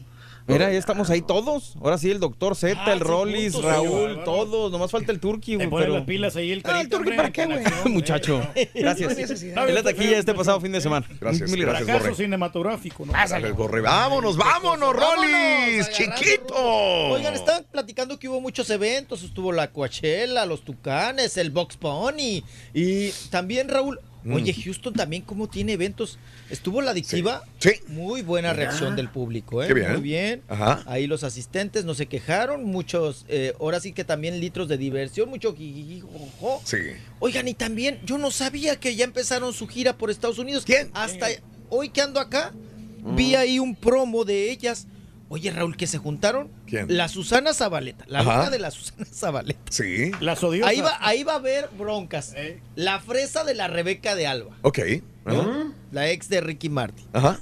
mira, 0.49 0.71
ya 0.71 0.77
estamos 0.79 1.09
ahí 1.09 1.21
todos. 1.21 1.75
Ahora 1.81 1.97
sí, 1.97 2.11
el 2.11 2.19
doctor 2.19 2.55
Z, 2.55 2.79
Ah, 2.85 2.91
el 2.93 2.99
sí, 2.99 3.03
Rollis, 3.03 3.53
juntos, 3.53 3.71
Raúl, 3.71 4.23
todos. 4.25 4.71
Nomás 4.71 4.91
falta 4.91 5.11
el 5.11 5.19
Turqui, 5.19 5.55
güey. 5.55 5.69
Pero... 5.69 5.93
las 5.93 6.03
pilas 6.05 6.35
ahí 6.35 6.51
el 6.51 6.59
Ah, 6.59 6.69
carito. 6.73 6.97
¿el 6.97 7.03
turqui 7.03 7.17
para 7.17 7.31
qué, 7.31 7.45
güey? 7.47 7.63
Muchacho, 7.85 8.41
gracias. 8.73 9.41
En 9.43 9.73
la 9.75 9.83
taquilla 9.83 10.17
este 10.17 10.33
pasado 10.33 10.59
fin 10.59 10.71
de 10.71 10.81
semana. 10.81 11.07
Gracias, 11.19 11.49
Mil 11.51 11.65
gracias, 11.65 11.87
Borre. 12.01 12.15
cinematográfico, 12.15 13.05
¿no? 13.05 13.13
Borre. 13.55 13.81
Vámonos, 13.81 14.37
vámonos, 14.37 14.95
Vámonos, 14.95 15.89
chiquito. 15.91 16.55
Oigan, 16.55 17.33
estaban 17.33 17.65
platicando 17.71 18.17
que 18.19 18.27
hubo 18.29 18.41
muchos 18.41 18.69
eventos. 18.69 19.23
Estuvo 19.23 19.51
la 19.51 19.71
Coachella, 19.71 20.45
los 20.45 20.63
Tucanes, 20.63 21.37
el 21.37 21.51
Box 21.51 21.77
Pony. 21.77 22.41
Y 22.73 23.11
también, 23.29 23.69
Raúl. 23.69 23.99
Oye, 24.25 24.53
Houston 24.53 24.93
también, 24.93 25.21
¿cómo 25.21 25.47
tiene 25.47 25.73
eventos? 25.73 26.19
Estuvo 26.49 26.81
la 26.81 26.91
adictiva. 26.91 27.43
Sí. 27.59 27.71
Muy 27.87 28.21
buena 28.21 28.53
reacción 28.53 28.95
del 28.95 29.09
público, 29.09 29.63
¿eh? 29.63 29.67
Qué 29.67 29.73
bien. 29.73 29.91
Muy 29.93 30.01
bien. 30.01 30.41
Ajá. 30.47 30.83
Ahí 30.87 31.07
los 31.07 31.23
asistentes 31.23 31.85
no 31.85 31.93
se 31.93 32.07
quejaron. 32.07 32.65
Muchos, 32.65 33.25
eh, 33.29 33.53
ahora 33.59 33.79
sí 33.79 33.93
que 33.93 34.03
también 34.03 34.39
litros 34.39 34.67
de 34.67 34.77
diversión, 34.77 35.29
mucho 35.29 35.55
jijiji, 35.55 36.01
jojo. 36.01 36.61
Sí. 36.65 36.77
Oigan, 37.19 37.47
y 37.47 37.53
también 37.53 37.99
yo 38.05 38.17
no 38.17 38.31
sabía 38.31 38.77
que 38.77 38.95
ya 38.95 39.05
empezaron 39.05 39.53
su 39.53 39.67
gira 39.67 39.97
por 39.97 40.09
Estados 40.09 40.37
Unidos. 40.37 40.63
¿Quién? 40.65 40.89
Hasta 40.93 41.27
hoy 41.69 41.89
que 41.89 42.01
ando 42.01 42.19
acá, 42.19 42.53
vi 43.15 43.35
ahí 43.35 43.59
un 43.59 43.75
promo 43.75 44.25
de 44.25 44.51
ellas. 44.51 44.87
Oye, 45.31 45.51
Raúl, 45.51 45.77
que 45.77 45.85
se 45.87 45.99
juntaron. 45.99 46.49
¿Quién? 46.65 46.85
La 46.97 47.07
Susana 47.07 47.53
Zabaleta, 47.53 48.03
la 48.07 48.23
hija 48.23 48.49
de 48.49 48.57
la 48.59 48.71
Susana 48.71 49.05
Zabaleta. 49.13 49.59
Sí. 49.71 50.11
Las 50.21 50.43
odiosas. 50.43 50.69
Ahí 50.71 50.81
va, 50.81 50.97
ahí 51.01 51.23
va 51.23 51.33
a 51.33 51.35
haber 51.35 51.69
broncas. 51.77 52.33
La 52.75 52.99
fresa 52.99 53.43
de 53.43 53.53
la 53.53 53.67
Rebeca 53.67 54.15
de 54.15 54.25
Alba, 54.27 54.57
Ok. 54.63 54.79
La 55.91 56.09
ex 56.09 56.29
de 56.29 56.41
Ricky 56.41 56.69
Martin. 56.69 57.05
Ajá. 57.13 57.39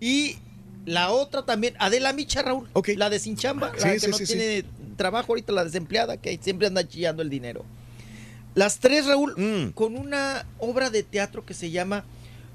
Y 0.00 0.36
la 0.84 1.10
otra 1.10 1.44
también, 1.44 1.74
Adela 1.78 2.12
Micha, 2.12 2.42
Raúl. 2.42 2.68
La 2.96 3.10
de 3.10 3.18
Sin 3.18 3.36
Chamba, 3.36 3.72
la 3.74 3.78
Sí, 3.80 3.88
que 3.88 4.00
sí, 4.00 4.10
no 4.10 4.16
sí, 4.18 4.26
sí. 4.26 4.32
tiene 4.34 4.64
trabajo 4.96 5.32
ahorita, 5.32 5.52
la 5.52 5.64
desempleada, 5.64 6.16
que 6.18 6.38
siempre 6.42 6.66
anda 6.66 6.86
chillando 6.86 7.22
el 7.22 7.30
dinero. 7.30 7.64
Las 8.54 8.78
tres, 8.78 9.06
Raúl, 9.06 9.34
Mm. 9.36 9.72
con 9.72 9.96
una 9.96 10.44
obra 10.58 10.90
de 10.90 11.02
teatro 11.02 11.44
que 11.46 11.54
se 11.54 11.70
llama 11.70 12.04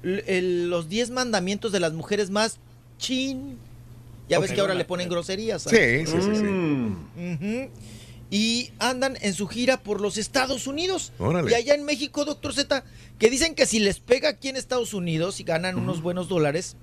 el- 0.02 0.68
Los 0.68 0.88
Diez 0.88 1.10
Mandamientos 1.10 1.72
de 1.72 1.80
las 1.80 1.92
Mujeres 1.92 2.30
Más 2.30 2.58
Chin. 2.98 3.58
Ya 4.28 4.38
ves 4.38 4.52
que 4.52 4.60
ahora 4.60 4.74
le 4.74 4.84
ponen 4.84 5.08
groserías. 5.08 5.62
Sí, 5.62 6.06
sí, 6.06 6.16
sí, 6.20 6.36
sí. 6.36 6.46
Ujú. 6.46 7.70
Y 8.30 8.70
andan 8.78 9.16
en 9.20 9.34
su 9.34 9.46
gira 9.46 9.82
por 9.82 10.00
los 10.00 10.16
Estados 10.16 10.66
Unidos. 10.66 11.12
Órale. 11.18 11.50
Y 11.50 11.54
allá 11.54 11.74
en 11.74 11.84
México, 11.84 12.24
doctor 12.24 12.54
Z, 12.54 12.84
que 13.18 13.30
dicen 13.30 13.54
que 13.54 13.66
si 13.66 13.78
les 13.78 14.00
pega 14.00 14.30
aquí 14.30 14.48
en 14.48 14.56
Estados 14.56 14.94
Unidos 14.94 15.40
y 15.40 15.44
ganan 15.44 15.78
unos 15.78 16.00
buenos 16.02 16.28
dólares, 16.28 16.76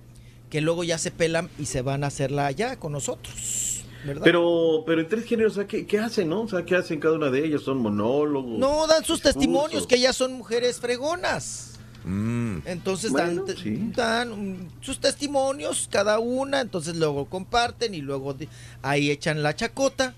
que 0.49 0.61
luego 0.61 0.83
ya 0.83 0.97
se 0.97 1.11
pelan 1.11 1.49
y 1.57 1.65
se 1.65 1.81
van 1.81 2.03
a 2.03 2.07
hacerla 2.07 2.45
allá 2.45 2.77
con 2.77 2.91
nosotros. 2.91 3.83
¿Verdad? 4.05 4.21
Pero, 4.23 4.83
pero 4.85 5.01
en 5.01 5.07
tres 5.07 5.25
géneros, 5.25 5.59
¿qué, 5.67 5.85
qué 5.85 5.99
hacen, 5.99 6.29
no? 6.29 6.41
O 6.41 6.47
sea, 6.47 6.65
¿qué 6.65 6.75
hacen 6.75 6.99
cada 6.99 7.15
una 7.15 7.29
de 7.29 7.45
ellas? 7.45 7.61
¿Son 7.61 7.77
monólogos? 7.77 8.57
no 8.57 8.87
dan 8.87 9.05
sus 9.05 9.17
discursos? 9.17 9.21
testimonios 9.21 9.87
que 9.87 9.95
ellas 9.95 10.15
son 10.15 10.33
mujeres 10.33 10.79
fregonas. 10.79 11.70
Mm. 12.03 12.59
Entonces 12.65 13.11
Bueno, 13.11 13.45
dan, 13.45 13.57
sí. 13.57 13.91
dan, 13.95 14.51
mm, 14.53 14.69
sus 14.81 14.99
testimonios 14.99 15.87
cada 15.91 16.19
una, 16.19 16.61
entonces 16.61 16.95
luego 16.95 17.25
comparten 17.25 17.93
y 17.93 18.01
luego 18.01 18.33
de- 18.33 18.49
ahí 18.81 19.11
echan 19.11 19.43
la 19.43 19.55
chacota. 19.55 20.15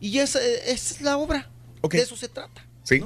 Y 0.00 0.18
esa, 0.18 0.40
esa 0.42 0.94
es 0.94 1.00
la 1.02 1.16
obra. 1.18 1.48
De 1.90 1.98
eso 1.98 2.16
se 2.16 2.28
trata. 2.28 2.64
Sí. 2.84 3.02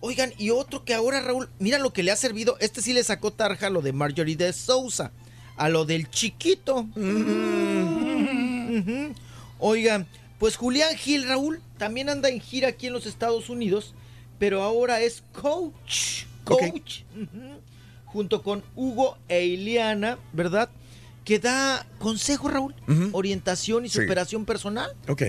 Oigan, 0.00 0.32
y 0.38 0.50
otro 0.50 0.84
que 0.84 0.94
ahora, 0.94 1.20
Raúl, 1.20 1.48
mira 1.58 1.78
lo 1.78 1.92
que 1.92 2.02
le 2.02 2.10
ha 2.12 2.16
servido. 2.16 2.56
Este 2.60 2.82
sí 2.82 2.92
le 2.92 3.02
sacó 3.02 3.32
tarja 3.32 3.66
a 3.66 3.70
lo 3.70 3.82
de 3.82 3.92
Marjorie 3.92 4.36
de 4.36 4.52
Sousa, 4.52 5.10
a 5.56 5.68
lo 5.68 5.84
del 5.84 6.08
chiquito. 6.10 6.86
Ujú. 6.94 9.14
Oigan, 9.58 10.06
pues 10.38 10.56
Julián 10.56 10.96
Gil, 10.96 11.26
Raúl, 11.26 11.60
también 11.78 12.08
anda 12.08 12.28
en 12.28 12.40
gira 12.40 12.68
aquí 12.68 12.86
en 12.86 12.92
los 12.92 13.06
Estados 13.06 13.50
Unidos, 13.50 13.94
pero 14.38 14.62
ahora 14.62 15.00
es 15.00 15.22
coach. 15.32 16.24
Coach. 16.48 17.00
Junto 18.06 18.42
con 18.42 18.62
Hugo 18.74 19.18
e 19.28 19.44
Ileana, 19.44 20.18
¿verdad? 20.32 20.70
Que 21.24 21.38
da 21.38 21.86
consejo, 21.98 22.48
Raúl, 22.48 22.74
orientación 23.12 23.84
y 23.84 23.88
Sí. 23.88 24.00
superación 24.00 24.44
personal. 24.46 24.90
Ok. 25.08 25.22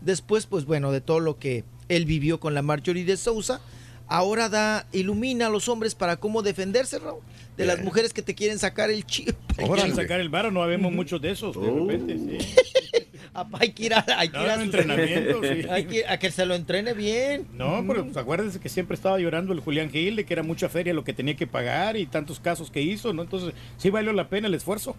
Después, 0.00 0.46
pues 0.46 0.64
bueno, 0.64 0.90
de 0.90 1.00
todo 1.00 1.20
lo 1.20 1.38
que 1.38 1.64
él 1.88 2.04
vivió 2.06 2.40
con 2.40 2.54
la 2.54 2.62
Marjorie 2.62 3.04
de 3.04 3.16
Sousa, 3.16 3.60
ahora 4.08 4.48
da, 4.48 4.86
ilumina 4.92 5.46
a 5.46 5.50
los 5.50 5.68
hombres 5.68 5.94
para 5.94 6.16
cómo 6.16 6.42
defenderse, 6.42 6.98
Raúl, 6.98 7.20
de 7.56 7.66
las 7.66 7.82
mujeres 7.82 8.12
que 8.12 8.20
te 8.22 8.34
quieren 8.34 8.58
sacar 8.58 8.90
el 8.90 9.06
chip. 9.06 9.36
Quieren 9.56 9.94
sacar 9.94 10.20
el 10.20 10.28
varo, 10.28 10.50
no 10.50 10.62
habemos 10.62 10.92
muchos 10.92 11.22
de 11.22 11.30
esos, 11.30 11.54
de 11.60 11.70
repente, 11.70 12.18
sí. 12.18 12.54
Apá, 13.40 13.58
hay 13.60 13.70
que 13.72 13.86
ir 13.86 13.94
a, 13.94 14.04
hay 14.16 14.28
que 14.28 14.40
ir 14.40 14.48
a 14.48 14.56
No, 14.56 14.64
sus- 14.64 14.74
entrenamiento, 14.74 15.40
sí. 15.42 15.66
Hay 15.70 15.84
que, 15.86 16.06
a 16.06 16.18
que 16.18 16.30
se 16.30 16.46
lo 16.46 16.54
entrene 16.54 16.92
bien. 16.94 17.46
No, 17.52 17.84
pero 17.86 18.04
pues, 18.04 18.16
acuérdense 18.16 18.60
que 18.60 18.68
siempre 18.68 18.94
estaba 18.94 19.18
llorando 19.18 19.52
el 19.52 19.60
Julián 19.60 19.90
Gil 19.90 20.16
de 20.16 20.24
que 20.24 20.32
era 20.34 20.42
mucha 20.42 20.68
feria 20.68 20.94
lo 20.94 21.02
que 21.04 21.12
tenía 21.12 21.34
que 21.36 21.46
pagar 21.46 21.96
y 21.96 22.06
tantos 22.06 22.38
casos 22.40 22.70
que 22.70 22.80
hizo, 22.82 23.12
¿no? 23.12 23.22
Entonces, 23.22 23.52
sí 23.76 23.90
valió 23.90 24.12
la 24.12 24.28
pena 24.28 24.46
el 24.48 24.54
esfuerzo. 24.54 24.96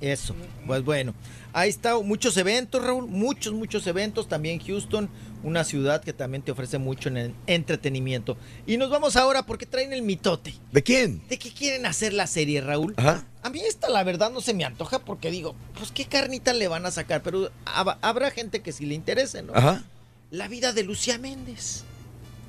Eso, 0.00 0.34
pues 0.66 0.82
bueno, 0.82 1.12
ahí 1.52 1.68
está, 1.68 1.98
muchos 2.00 2.34
eventos, 2.38 2.82
Raúl, 2.82 3.06
muchos, 3.06 3.52
muchos 3.52 3.86
eventos, 3.86 4.28
también 4.28 4.58
Houston, 4.58 5.10
una 5.42 5.62
ciudad 5.62 6.02
que 6.02 6.14
también 6.14 6.42
te 6.42 6.52
ofrece 6.52 6.78
mucho 6.78 7.10
en 7.10 7.18
el 7.18 7.34
entretenimiento. 7.46 8.38
Y 8.66 8.78
nos 8.78 8.88
vamos 8.88 9.16
ahora 9.16 9.44
porque 9.44 9.66
traen 9.66 9.92
el 9.92 10.00
mitote. 10.00 10.54
¿De 10.72 10.82
quién? 10.82 11.20
¿De 11.28 11.38
qué 11.38 11.50
quieren 11.52 11.84
hacer 11.84 12.14
la 12.14 12.26
serie, 12.26 12.62
Raúl? 12.62 12.94
Ajá. 12.96 13.26
A 13.42 13.50
mí 13.50 13.60
esta 13.60 13.90
la 13.90 14.02
verdad 14.04 14.30
no 14.30 14.40
se 14.40 14.54
me 14.54 14.64
antoja 14.64 15.00
porque 15.00 15.30
digo, 15.30 15.54
pues 15.78 15.92
qué 15.92 16.06
carnita 16.06 16.54
le 16.54 16.66
van 16.68 16.86
a 16.86 16.90
sacar, 16.90 17.22
pero 17.22 17.50
hab- 17.66 17.98
habrá 18.00 18.30
gente 18.30 18.60
que 18.60 18.72
sí 18.72 18.86
le 18.86 18.94
interese, 18.94 19.42
¿no? 19.42 19.54
Ajá. 19.54 19.84
La 20.30 20.48
vida 20.48 20.72
de 20.72 20.82
Lucía 20.84 21.18
Méndez. 21.18 21.84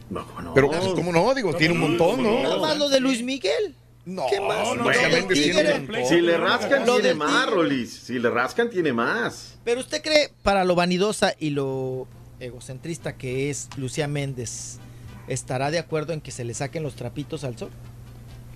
No, 0.10 0.26
¿cómo 0.28 0.42
no? 0.42 0.54
Pero, 0.54 0.70
¿cómo 0.96 1.12
no? 1.12 1.34
Digo, 1.34 1.54
tiene 1.56 1.74
un 1.74 1.80
montón, 1.82 2.24
Nada 2.24 2.56
¿no? 2.56 2.62
más 2.62 2.78
lo 2.78 2.88
de 2.90 3.00
Luis 3.02 3.24
Miguel. 3.24 3.76
No, 4.06 4.26
¿Qué 4.30 4.40
más? 4.42 4.76
no, 4.76 4.90
Tigre. 5.28 5.80
montón. 5.80 6.06
Si 6.08 6.22
le 6.22 6.38
rascan, 6.38 6.86
Lo 6.86 6.96
tiene 6.96 7.14
más. 7.14 7.50
Rolis. 7.50 7.94
Si 7.94 8.18
le 8.20 8.30
rascan, 8.30 8.70
tiene 8.70 8.94
más. 8.94 9.56
Pero 9.64 9.80
usted 9.80 10.02
cree, 10.02 10.32
para 10.42 10.64
lo 10.66 10.74
vanidosa 10.76 11.36
y 11.40 11.52
lo 11.52 12.08
egocentrista 12.40 13.16
que 13.16 13.50
es 13.52 13.70
Lucía 13.78 14.08
Méndez, 14.08 14.80
¿estará 15.28 15.70
de 15.70 15.78
acuerdo 15.80 16.14
en 16.14 16.22
que 16.22 16.32
se 16.32 16.44
le 16.44 16.54
saquen 16.56 16.82
los 16.82 16.96
trapitos 16.96 17.44
al 17.44 17.58
sol? 17.58 17.70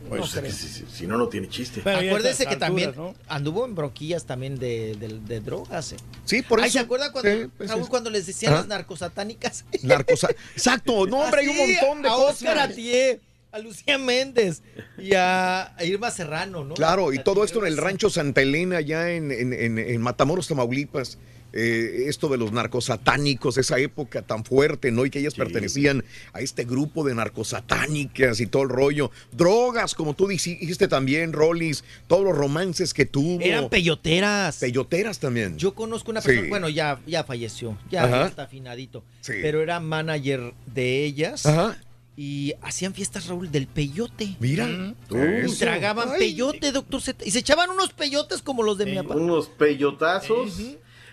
Pues, 0.09 0.19
No 0.19 0.25
es 0.25 0.33
que 0.33 0.40
creo. 0.41 0.51
si, 0.51 0.67
si- 0.67 0.85
si 0.91 1.07
no, 1.07 1.17
no 1.17 1.27
tiene 1.30 1.48
chiste. 1.49 1.80
Acuérdese 1.82 2.45
que 2.48 2.56
también 2.57 2.93
anduvo 3.27 3.65
en 3.65 3.74
bronquillas 3.75 4.25
también 4.25 4.57
de, 4.57 4.95
de- 4.95 5.19
de 5.19 5.40
drogas. 5.41 5.93
eh. 5.93 5.98
Sí, 6.25 6.41
por 6.43 6.59
Ay, 6.59 6.65
eso. 6.69 6.74
¿Se 6.74 6.80
acuerda 6.85 7.11
cuando, 7.11 7.49
pues, 7.57 7.69
Raúl, 7.69 7.88
cuando 7.90 8.09
les 8.09 8.25
decían 8.27 8.53
Ajá. 8.53 8.61
las 8.61 8.67
narcosatánicas? 8.69 9.65
Narcosa. 9.83 10.30
Exacto, 10.56 11.06
no, 11.07 11.19
hombre, 11.22 11.41
hay 11.41 11.48
un 11.48 11.57
montón 11.57 12.01
de 12.03 12.09
a 12.09 12.11
cosas. 12.14 12.33
Oscar 12.35 12.59
Atié, 12.59 13.19
a 13.56 13.59
Lucía 13.59 13.98
Méndez 13.98 14.61
y 14.98 15.14
a, 15.14 15.74
a 15.77 15.84
Irma 15.85 16.11
Serrano, 16.11 16.66
¿no? 16.66 16.74
Claro, 16.75 17.14
y 17.14 17.19
todo 17.24 17.43
esto 17.45 17.59
en 17.66 17.67
el 17.72 17.77
rancho 17.77 18.09
Santa 18.09 18.42
Elena, 18.42 18.77
allá 18.77 19.11
en, 19.11 19.32
en- 19.32 19.53
en- 19.53 19.80
en 19.80 20.01
Matamoros, 20.01 20.48
Tamaulipas. 20.48 21.17
Eh, 21.58 22.08
esto 22.09 22.27
de 22.27 22.38
los 22.38 22.51
narcosatánicos, 22.51 23.58
esa 23.58 23.80
época 23.80 24.22
tan 24.24 24.43
fuerte, 24.43 24.92
¿no? 24.92 25.06
Y 25.06 25.09
que 25.09 25.19
ellas 25.19 25.35
pertenecían 25.35 26.03
a 26.34 26.42
este 26.42 26.66
grupo 26.66 27.06
de 27.06 27.16
narcosatánicas 27.16 28.42
y 28.42 28.45
todo 28.48 28.64
el 28.64 28.69
rollo. 28.69 29.09
Drogas, 29.32 29.95
como 29.95 30.16
tú 30.16 30.27
dijiste 30.27 30.90
también, 30.90 31.32
Rollis, 31.32 31.85
todos 32.08 32.25
los 32.25 32.38
romances 32.38 32.93
que 32.93 33.06
tuvo. 33.06 33.40
Eran 33.40 33.69
peyoteras. 33.69 34.58
Peyoteras 34.58 35.19
también. 35.19 35.58
Yo 35.58 35.74
conozco 35.75 36.11
una 36.11 36.19
Sí. 36.19 36.27
persona, 36.27 36.50
bueno, 36.50 36.67
ya, 36.67 37.00
ya 37.08 37.24
falleció, 37.24 37.77
ya, 37.90 38.25
está 38.27 38.43
afinadito, 38.43 39.06
Sí. 39.22 39.35
pero 39.42 39.61
era 39.61 39.80
manager 39.80 40.53
de 40.66 41.06
ellas 41.06 41.45
Ajá. 41.45 41.77
Y 42.18 42.53
hacían 42.61 42.94
fiestas, 42.94 43.27
Raúl, 43.27 43.52
del 43.52 43.68
peyote. 43.68 44.35
Mira. 44.40 44.68
Y 45.10 45.16
Eso. 45.45 45.58
tragaban 45.60 46.10
Ay. 46.14 46.19
peyote, 46.19 46.72
doctor 46.72 47.02
Z. 47.02 47.26
Y 47.26 47.32
se 47.32 47.40
echaban 47.40 47.69
unos 47.69 47.92
peyotes 47.94 48.42
como 48.42 48.64
los 48.64 48.77
de 48.77 48.85
mi 48.85 48.95
papá. 48.95 49.16
Unos 49.16 49.48
peyotazos. 49.50 50.61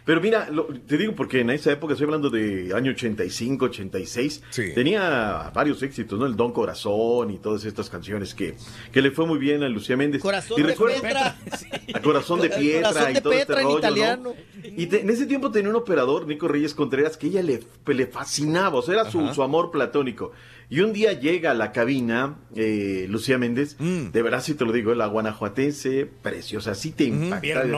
Pero 0.04 0.20
mira, 0.20 0.50
lo- 0.50 0.66
te 0.66 0.98
digo 0.98 1.14
porque 1.14 1.40
en 1.42 1.50
esa 1.50 1.70
época, 1.70 1.92
estoy 1.92 2.06
hablando 2.06 2.28
de 2.28 2.72
año 2.74 2.90
85, 2.90 3.66
86, 3.66 4.42
tenía 4.74 5.52
varios 5.54 5.80
éxitos, 5.84 6.18
¿no? 6.18 6.26
El 6.26 6.34
Don 6.34 6.52
Corazón 6.52 7.30
y 7.30 7.38
todas 7.38 7.64
estas 7.64 7.88
canciones 7.88 8.34
que, 8.34 8.56
que 8.90 9.00
le 9.00 9.12
fue 9.12 9.26
muy 9.26 9.38
bien 9.38 9.62
a 9.62 9.68
Lucía 9.68 9.96
Méndez. 9.96 10.20
Corazón 10.20 10.58
y 10.58 10.62
de 10.64 10.68
recuerdo- 10.70 11.00
Petra. 11.02 11.38
A 11.94 12.00
Corazón 12.00 12.40
de 12.40 12.50
Piedra 12.50 12.88
Corazón 12.88 13.12
y 13.16 13.20
todo 13.20 13.32
Petra 13.32 13.40
este 13.42 13.52
en 13.60 13.62
rollo, 13.62 13.72
¿no? 13.74 13.78
italiano. 13.78 14.34
Y 14.76 14.86
te- 14.86 15.02
en 15.02 15.10
ese 15.10 15.26
tiempo 15.26 15.52
tenía 15.52 15.70
un 15.70 15.76
operador, 15.76 16.26
Nico 16.26 16.48
Reyes 16.48 16.74
Contreras, 16.74 17.16
que 17.16 17.28
ella 17.28 17.42
le, 17.42 17.62
le 17.86 18.06
fascinaba, 18.08 18.78
o 18.78 18.82
sea, 18.82 18.94
era 18.94 19.08
su, 19.10 19.32
su 19.32 19.40
amor 19.44 19.70
platónico. 19.70 20.32
Y 20.72 20.80
un 20.80 20.94
día 20.94 21.12
llega 21.12 21.50
a 21.50 21.54
la 21.54 21.70
cabina 21.70 22.38
eh, 22.56 23.04
Lucía 23.10 23.36
Méndez, 23.36 23.76
Mm. 23.78 24.10
de 24.10 24.22
verdad 24.22 24.42
sí 24.42 24.54
te 24.54 24.64
lo 24.64 24.72
digo, 24.72 24.94
la 24.94 25.06
guanajuatense, 25.06 26.06
preciosa, 26.22 26.74
sí 26.74 26.92
te 26.92 27.04
impacta. 27.04 27.62
Que. 27.64 27.68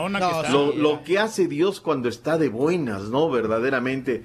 Lo, 0.53 0.73
lo 0.73 1.03
que 1.03 1.19
hace 1.19 1.49
Dios 1.49 1.81
cuando 1.81 2.07
está 2.07 2.37
de 2.37 2.47
buenas, 2.47 3.09
¿no? 3.09 3.29
Verdaderamente. 3.29 4.23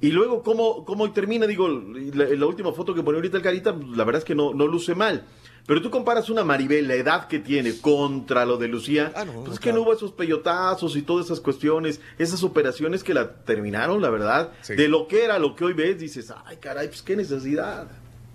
Y 0.00 0.10
luego, 0.10 0.42
¿cómo, 0.42 0.84
cómo 0.84 1.12
termina? 1.12 1.46
Digo, 1.46 1.68
la, 1.68 2.24
la 2.24 2.46
última 2.46 2.72
foto 2.72 2.94
que 2.94 3.02
pone 3.04 3.18
ahorita 3.18 3.36
el 3.36 3.42
Carita, 3.44 3.76
la 3.94 4.02
verdad 4.02 4.18
es 4.20 4.24
que 4.24 4.34
no, 4.34 4.54
no 4.54 4.66
luce 4.66 4.96
mal. 4.96 5.26
Pero 5.66 5.82
tú 5.82 5.90
comparas 5.90 6.30
una 6.30 6.42
Maribel, 6.42 6.88
la 6.88 6.94
edad 6.94 7.28
que 7.28 7.38
tiene, 7.38 7.78
contra 7.78 8.44
lo 8.44 8.56
de 8.56 8.68
Lucía, 8.68 9.12
pues 9.14 9.54
es 9.54 9.60
que 9.60 9.72
no 9.72 9.82
hubo 9.82 9.92
esos 9.92 10.12
peyotazos 10.12 10.96
y 10.96 11.02
todas 11.02 11.26
esas 11.26 11.40
cuestiones, 11.40 12.00
esas 12.18 12.42
operaciones 12.42 13.04
que 13.04 13.14
la 13.14 13.44
terminaron, 13.44 14.02
la 14.02 14.10
verdad. 14.10 14.52
De 14.68 14.88
lo 14.88 15.06
que 15.06 15.24
era 15.24 15.38
lo 15.38 15.54
que 15.54 15.64
hoy 15.64 15.72
ves, 15.72 15.98
dices, 15.98 16.32
ay, 16.44 16.56
caray, 16.56 16.88
pues 16.88 17.02
qué 17.02 17.16
necesidad. 17.16 17.88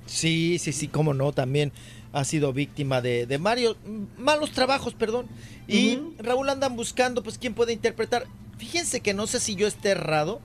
Sí, 0.06 0.60
sí, 0.60 0.72
sí, 0.72 0.88
cómo 0.88 1.14
no, 1.14 1.32
también 1.32 1.72
ha 2.14 2.24
sido 2.24 2.54
víctima 2.54 3.02
de, 3.02 3.26
de 3.26 3.38
Mario, 3.38 3.76
malos 4.18 4.52
trabajos, 4.52 4.94
perdón. 4.94 5.28
Y 5.68 6.00
Raúl 6.20 6.48
andan 6.50 6.76
buscando, 6.76 7.22
pues, 7.24 7.38
quién 7.38 7.54
puede 7.54 7.74
interpretar. 7.74 8.26
Fíjense 8.58 9.02
que 9.02 9.14
no 9.14 9.28
sé 9.28 9.40
si 9.42 9.56
yo 9.56 9.68
esté 9.68 9.90
errado, 9.90 10.40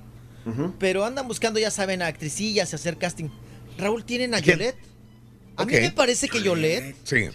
pero 0.81 1.05
andan 1.05 1.29
buscando, 1.29 1.61
ya 1.61 1.71
saben, 1.71 2.03
a 2.03 2.07
actricillas 2.07 2.73
y 2.73 2.75
hacer 2.75 2.97
casting. 2.97 3.29
Raúl, 3.79 4.05
¿tienen 4.05 4.35
a 4.35 4.41
Yolette? 4.41 4.90
A 5.63 5.65
mí 5.67 5.73
me 5.73 5.91
parece 5.93 6.29
que 6.29 6.43
Yolette 6.43 6.97
Sí. 7.05 7.27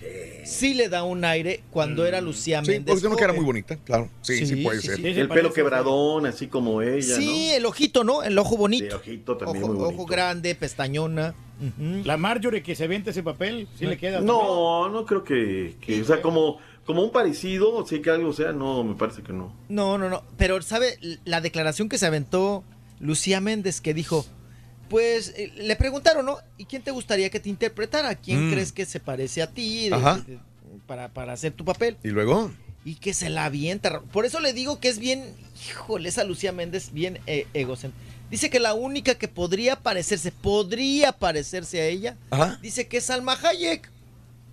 sí 0.46 0.74
le 0.74 0.90
da 0.90 1.04
un 1.04 1.24
aire 1.26 1.62
cuando 1.72 2.06
era 2.06 2.22
Lucía 2.22 2.62
Sí, 2.64 2.72
Méndez. 2.72 2.94
porque 2.96 3.10
no 3.10 3.16
que 3.16 3.24
era 3.24 3.34
muy 3.34 3.46
bonita, 3.46 3.76
claro. 3.78 4.10
Sí, 4.22 4.38
sí, 4.40 4.48
Sí, 4.48 4.64
puede 4.64 4.82
sí, 4.82 4.88
ser. 4.88 4.98
sí. 4.98 5.08
el 5.08 5.28
pelo 5.30 5.54
quebradón, 5.54 6.26
así 6.26 6.48
como 6.48 6.82
ella, 6.82 7.16
Sí, 7.16 7.52
el 7.52 7.66
ojito, 7.66 8.04
¿no? 8.04 8.24
El 8.24 8.38
ojo 8.38 8.58
bonito. 8.58 8.86
El 8.86 8.94
ojito 9.02 9.38
también 9.38 9.64
ojo, 9.64 9.74
muy 9.74 9.82
bonito. 9.84 10.02
ojo 10.02 10.06
grande, 10.10 10.56
pestañona. 10.56 11.34
La 12.04 12.18
Marjorie 12.18 12.62
que 12.62 12.76
se 12.76 12.86
vente 12.88 13.12
ese 13.12 13.24
papel, 13.24 13.68
sí 13.80 13.86
le 13.86 13.98
queda. 13.98 14.20
No, 14.20 14.90
no 14.90 15.06
creo 15.06 15.24
que, 15.24 15.76
que- 15.80 16.02
o 16.02 16.06
sea, 16.06 16.22
como, 16.22 16.58
como 16.86 17.02
un 17.02 17.12
parecido, 17.12 17.86
sé 17.88 18.02
que 18.02 18.10
algo 18.10 18.34
sea, 18.34 18.52
no, 18.52 18.84
me 18.84 18.96
parece 18.96 19.22
que 19.24 19.32
no. 19.32 19.54
No, 19.70 19.98
no, 19.98 20.10
no. 20.10 20.24
Pero, 20.38 20.62
¿sabe? 20.62 20.98
La 21.24 21.40
declaración 21.40 21.88
que 21.88 21.98
se 21.98 22.06
aventó 22.08 22.64
Lucía 23.00 23.40
Méndez, 23.40 23.80
que 23.80 23.94
dijo, 23.94 24.26
pues 24.90 25.34
eh, 25.38 25.52
le 25.56 25.76
preguntaron, 25.76 26.26
¿no? 26.26 26.38
¿Y 26.58 26.66
quién 26.66 26.82
te 26.82 26.92
gustaría 26.92 27.30
que 27.30 27.40
te 27.40 27.50
interpretara? 27.50 28.16
¿Quién 28.16 28.48
Mm. 28.50 28.52
crees 28.52 28.72
que 28.72 28.86
se 28.86 29.00
parece 29.00 29.42
a 29.42 29.48
ti 29.52 29.90
de- 29.90 29.96
Ajá. 29.96 30.24
de- 30.26 30.40
para, 30.86 31.10
para 31.10 31.34
hacer 31.34 31.52
tu 31.54 31.66
papel? 31.66 31.98
¿Y 32.04 32.10
luego? 32.10 32.52
Y 32.84 32.96
que 32.96 33.14
se 33.14 33.30
la 33.30 33.46
avienta. 33.46 34.02
Por 34.02 34.26
eso 34.26 34.40
le 34.40 34.54
digo 34.54 34.80
que 34.80 34.90
es 34.90 35.00
bien, 35.00 35.24
híjole, 35.70 36.10
esa 36.10 36.24
Lucía 36.24 36.52
Méndez, 36.52 36.92
bien 36.94 37.20
eh, 37.26 37.48
egocéntrica. 37.54 38.06
Dice 38.30 38.50
que 38.50 38.60
la 38.60 38.74
única 38.74 39.16
que 39.16 39.28
podría 39.28 39.76
parecerse, 39.82 40.32
podría 40.32 41.12
parecerse 41.12 41.82
a 41.82 41.86
ella, 41.86 42.18
Ajá. 42.32 42.60
dice 42.62 42.88
que 42.88 42.98
es 42.98 43.06
Salma 43.06 43.38
Hayek. 43.42 43.90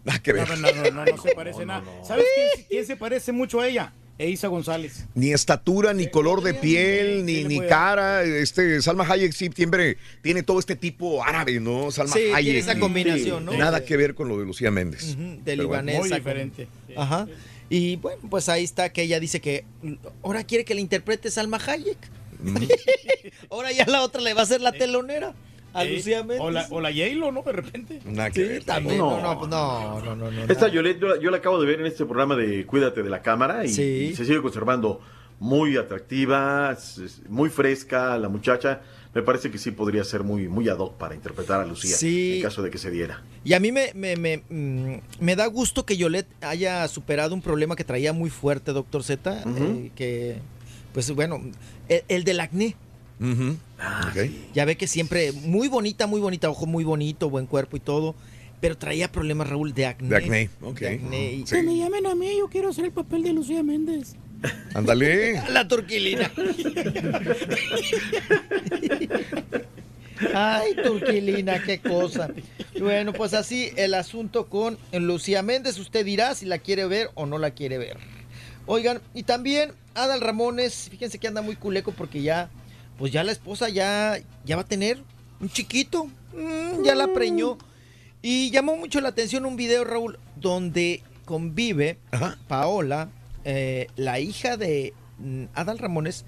Ah, 0.06 0.18
ver. 0.24 0.48
No, 0.48 0.56
no, 0.56 0.72
no, 0.72 0.90
no, 0.90 1.04
no 1.16 1.22
se 1.22 1.34
parece 1.34 1.64
nada. 1.66 1.84
¿Sabes 2.04 2.24
quién, 2.34 2.66
quién 2.68 2.86
se 2.86 2.96
parece 2.96 3.32
mucho 3.32 3.60
a 3.60 3.68
ella? 3.68 3.92
Eisa 4.18 4.48
González. 4.48 5.06
Ni 5.14 5.32
estatura, 5.32 5.92
ni 5.94 6.06
color 6.08 6.42
de 6.42 6.54
piel, 6.54 7.24
ni, 7.26 7.44
ni 7.44 7.60
cara. 7.60 8.22
Este, 8.22 8.80
Salma 8.82 9.04
Hayek 9.08 9.32
sí 9.32 9.48
tiene, 9.50 9.96
tiene 10.22 10.42
todo 10.42 10.58
este 10.60 10.76
tipo 10.76 11.24
árabe, 11.24 11.58
¿no? 11.60 11.90
Salma 11.90 12.12
Sí, 12.12 12.20
tiene 12.20 12.34
Hayek. 12.36 12.56
esa 12.56 12.74
y- 12.74 12.78
combinación, 12.78 13.44
¿no? 13.44 13.52
Nada 13.54 13.84
que 13.84 13.96
ver 13.96 14.14
con 14.14 14.28
lo 14.28 14.38
de 14.38 14.44
Lucía 14.44 14.70
Méndez. 14.70 15.16
De 15.16 15.38
Pero 15.44 15.68
bueno. 15.68 15.82
libanesa. 15.82 15.98
Muy 16.00 16.08
con- 16.10 16.18
diferente. 16.18 16.68
Ajá. 16.96 17.26
Y 17.68 17.96
bueno, 17.96 18.20
pues 18.28 18.48
ahí 18.48 18.62
está 18.64 18.92
que 18.92 19.02
ella 19.02 19.18
dice 19.18 19.40
que 19.40 19.64
ahora 20.22 20.44
quiere 20.44 20.64
que 20.64 20.74
le 20.74 20.82
interprete 20.82 21.30
Salma 21.30 21.58
Hayek. 21.66 21.98
ahora 23.50 23.72
ya 23.72 23.86
la 23.86 24.02
otra 24.02 24.20
le 24.20 24.34
va 24.34 24.40
a 24.40 24.44
hacer 24.44 24.60
la 24.60 24.72
telonera 24.72 25.34
a 25.74 25.84
Lucía 25.84 26.18
Méndez. 26.22 26.40
o 26.40 26.50
la, 26.50 26.66
o 26.70 26.80
la 26.80 26.90
J-Lo, 26.90 27.32
¿no? 27.32 27.42
De 27.42 27.52
repente. 27.52 28.00
Sí, 28.34 28.64
también. 28.64 28.98
No. 28.98 29.20
No, 29.20 29.22
no, 29.22 29.38
pues 29.38 29.50
no, 29.50 30.00
no, 30.00 30.16
no, 30.16 30.30
no. 30.30 30.42
Esta. 30.52 30.68
Yolette, 30.68 31.00
yo, 31.00 31.08
la- 31.08 31.20
yo 31.20 31.30
la 31.30 31.36
acabo 31.38 31.60
de 31.60 31.66
ver 31.66 31.80
en 31.80 31.86
este 31.86 32.04
programa 32.04 32.36
de 32.36 32.64
Cuídate 32.66 33.02
de 33.02 33.10
la 33.10 33.22
Cámara 33.22 33.64
y, 33.64 33.68
Sí. 33.68 33.82
y 34.12 34.14
se 34.16 34.24
sigue 34.24 34.40
conservando 34.42 35.00
muy 35.40 35.76
atractiva, 35.76 36.72
es- 36.72 36.98
es 36.98 37.20
muy 37.28 37.48
fresca 37.50 38.16
la 38.18 38.28
muchacha. 38.28 38.80
Me 39.14 39.22
parece 39.22 39.50
que 39.50 39.58
sí 39.58 39.72
podría 39.72 40.04
ser 40.04 40.22
muy, 40.22 40.48
muy 40.48 40.68
ad 40.70 40.78
hoc 40.78 40.94
para 40.96 41.14
interpretar 41.14 41.60
a 41.60 41.66
Lucía 41.66 41.94
Sí. 41.96 42.36
en 42.36 42.42
caso 42.42 42.62
de 42.62 42.70
que 42.70 42.78
se 42.78 42.90
diera. 42.90 43.22
Y 43.44 43.52
a 43.52 43.60
mí 43.60 43.70
me, 43.70 43.92
me, 43.94 44.16
me, 44.16 44.38
mm, 44.48 45.00
me 45.20 45.36
da 45.36 45.46
gusto 45.46 45.84
que 45.84 45.96
Yolette 45.98 46.28
haya 46.42 46.86
superado 46.88 47.34
un 47.34 47.42
problema 47.42 47.76
que 47.76 47.84
traía 47.84 48.12
muy 48.14 48.30
fuerte, 48.30 48.72
doctor 48.72 49.02
Z, 49.02 49.42
Ujú. 49.44 49.64
eh, 49.64 49.90
que, 49.94 50.36
pues 50.94 51.10
bueno, 51.10 51.42
el, 51.88 52.02
el 52.08 52.24
del 52.24 52.40
acné. 52.40 52.74
Ujú. 53.22 53.56
Ok. 54.08 54.30
Ya 54.52 54.64
ve 54.64 54.76
que 54.76 54.86
siempre, 54.86 55.32
muy 55.32 55.68
bonita, 55.68 56.06
muy 56.06 56.20
bonita, 56.20 56.50
ojo 56.50 56.66
muy 56.66 56.84
bonito, 56.84 57.30
buen 57.30 57.46
cuerpo 57.46 57.76
y 57.76 57.80
todo, 57.80 58.14
pero 58.60 58.76
traía 58.76 59.10
problemas, 59.12 59.48
Raúl, 59.48 59.72
de 59.74 59.86
acné. 59.86 60.08
De 60.08 60.16
acné, 60.16 60.50
ok. 60.60 60.78
De 60.80 60.88
acné 60.88 61.32
y- 61.34 61.46
Sí. 61.46 61.62
me 61.62 61.76
llamen 61.76 62.06
a 62.06 62.14
mí, 62.14 62.28
yo 62.38 62.48
quiero 62.48 62.70
hacer 62.70 62.84
el 62.86 62.92
papel 62.92 63.22
de 63.22 63.32
Lucía 63.32 63.62
Méndez. 63.62 64.16
Ándale. 64.74 65.40
La 65.52 65.68
turquilina. 65.68 66.30
Ay, 70.34 70.74
turquilina, 70.82 71.62
qué 71.62 71.80
cosa. 71.80 72.28
Bueno, 72.78 73.12
pues 73.12 73.34
así 73.34 73.70
el 73.76 73.94
asunto 73.94 74.46
con 74.48 74.78
Lucía 74.92 75.42
Méndez. 75.42 75.78
Usted 75.78 76.04
dirá 76.04 76.34
si 76.34 76.46
la 76.46 76.58
quiere 76.58 76.86
ver 76.86 77.10
o 77.14 77.26
no 77.26 77.38
la 77.38 77.50
quiere 77.52 77.78
ver. 77.78 77.96
Oigan, 78.66 79.00
y 79.14 79.24
también 79.24 79.72
Adal 79.94 80.20
Ramones, 80.20 80.88
fíjense 80.90 81.18
que 81.18 81.26
anda 81.28 81.42
muy 81.42 81.56
culeco 81.56 81.90
porque 81.92 82.22
ya, 82.22 82.48
pues 83.02 83.10
ya 83.10 83.24
la 83.24 83.32
esposa 83.32 83.68
ya, 83.68 84.16
ya 84.44 84.54
va 84.54 84.62
a 84.62 84.64
tener 84.64 85.02
un 85.40 85.50
chiquito. 85.50 86.04
Mm, 86.36 86.84
ya 86.84 86.94
la 86.94 87.12
preñó. 87.12 87.58
Y 88.22 88.52
llamó 88.52 88.76
mucho 88.76 89.00
la 89.00 89.08
atención 89.08 89.44
un 89.44 89.56
video, 89.56 89.82
Raúl, 89.82 90.20
donde 90.36 91.02
convive 91.24 91.98
Paola, 92.46 93.08
eh, 93.44 93.88
la 93.96 94.20
hija 94.20 94.56
de 94.56 94.94
mm, 95.18 95.46
Adal 95.52 95.80
Ramones, 95.80 96.24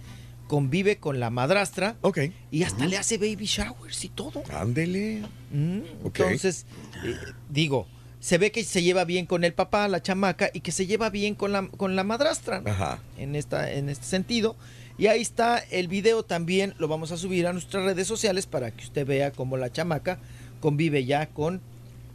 convive 0.49 0.97
con 0.97 1.21
la 1.21 1.31
madrastra. 1.31 1.95
Ok. 2.01 2.19
Y 2.51 2.65
hasta 2.65 2.87
le 2.87 2.99
hace 2.99 3.19
baby 3.19 3.47
showers 3.47 4.05
y 4.05 4.09
todo. 4.09 4.43
Ándele. 4.53 5.23
Mm, 5.53 5.79
Ok. 6.03 6.19
Entonces, 6.19 6.67
eh, 7.05 7.15
digo, 7.51 7.87
se 8.19 8.37
ve 8.37 8.51
que 8.51 8.65
se 8.65 8.83
lleva 8.83 9.05
bien 9.05 9.27
con 9.27 9.45
el 9.45 9.55
papá, 9.55 9.87
la 9.87 10.03
chamaca, 10.03 10.51
y 10.53 10.59
que 10.59 10.73
se 10.73 10.89
lleva 10.89 11.09
bien 11.09 11.37
con 11.37 11.53
la, 11.53 11.69
con 11.69 11.95
la 11.95 12.03
madrastra. 12.03 12.63
¿no? 12.63 12.73
Ajá. 12.73 12.99
En, 13.17 13.37
esta, 13.37 13.71
en 13.71 13.89
este 13.89 14.07
sentido. 14.07 14.57
Y 14.97 15.07
ahí 15.09 15.21
está 15.23 15.59
el 15.59 15.89
video 15.89 16.23
también, 16.23 16.75
lo 16.79 16.87
vamos 16.89 17.11
a 17.11 17.17
subir 17.17 17.47
a 17.47 17.53
nuestras 17.53 17.85
redes 17.85 18.07
sociales 18.07 18.47
para 18.47 18.71
que 18.71 18.85
usted 18.85 19.07
vea 19.07 19.33
cómo 19.33 19.57
la 19.57 19.73
chamaca 19.73 20.19
convive 20.61 21.05
ya 21.05 21.27
con 21.27 21.61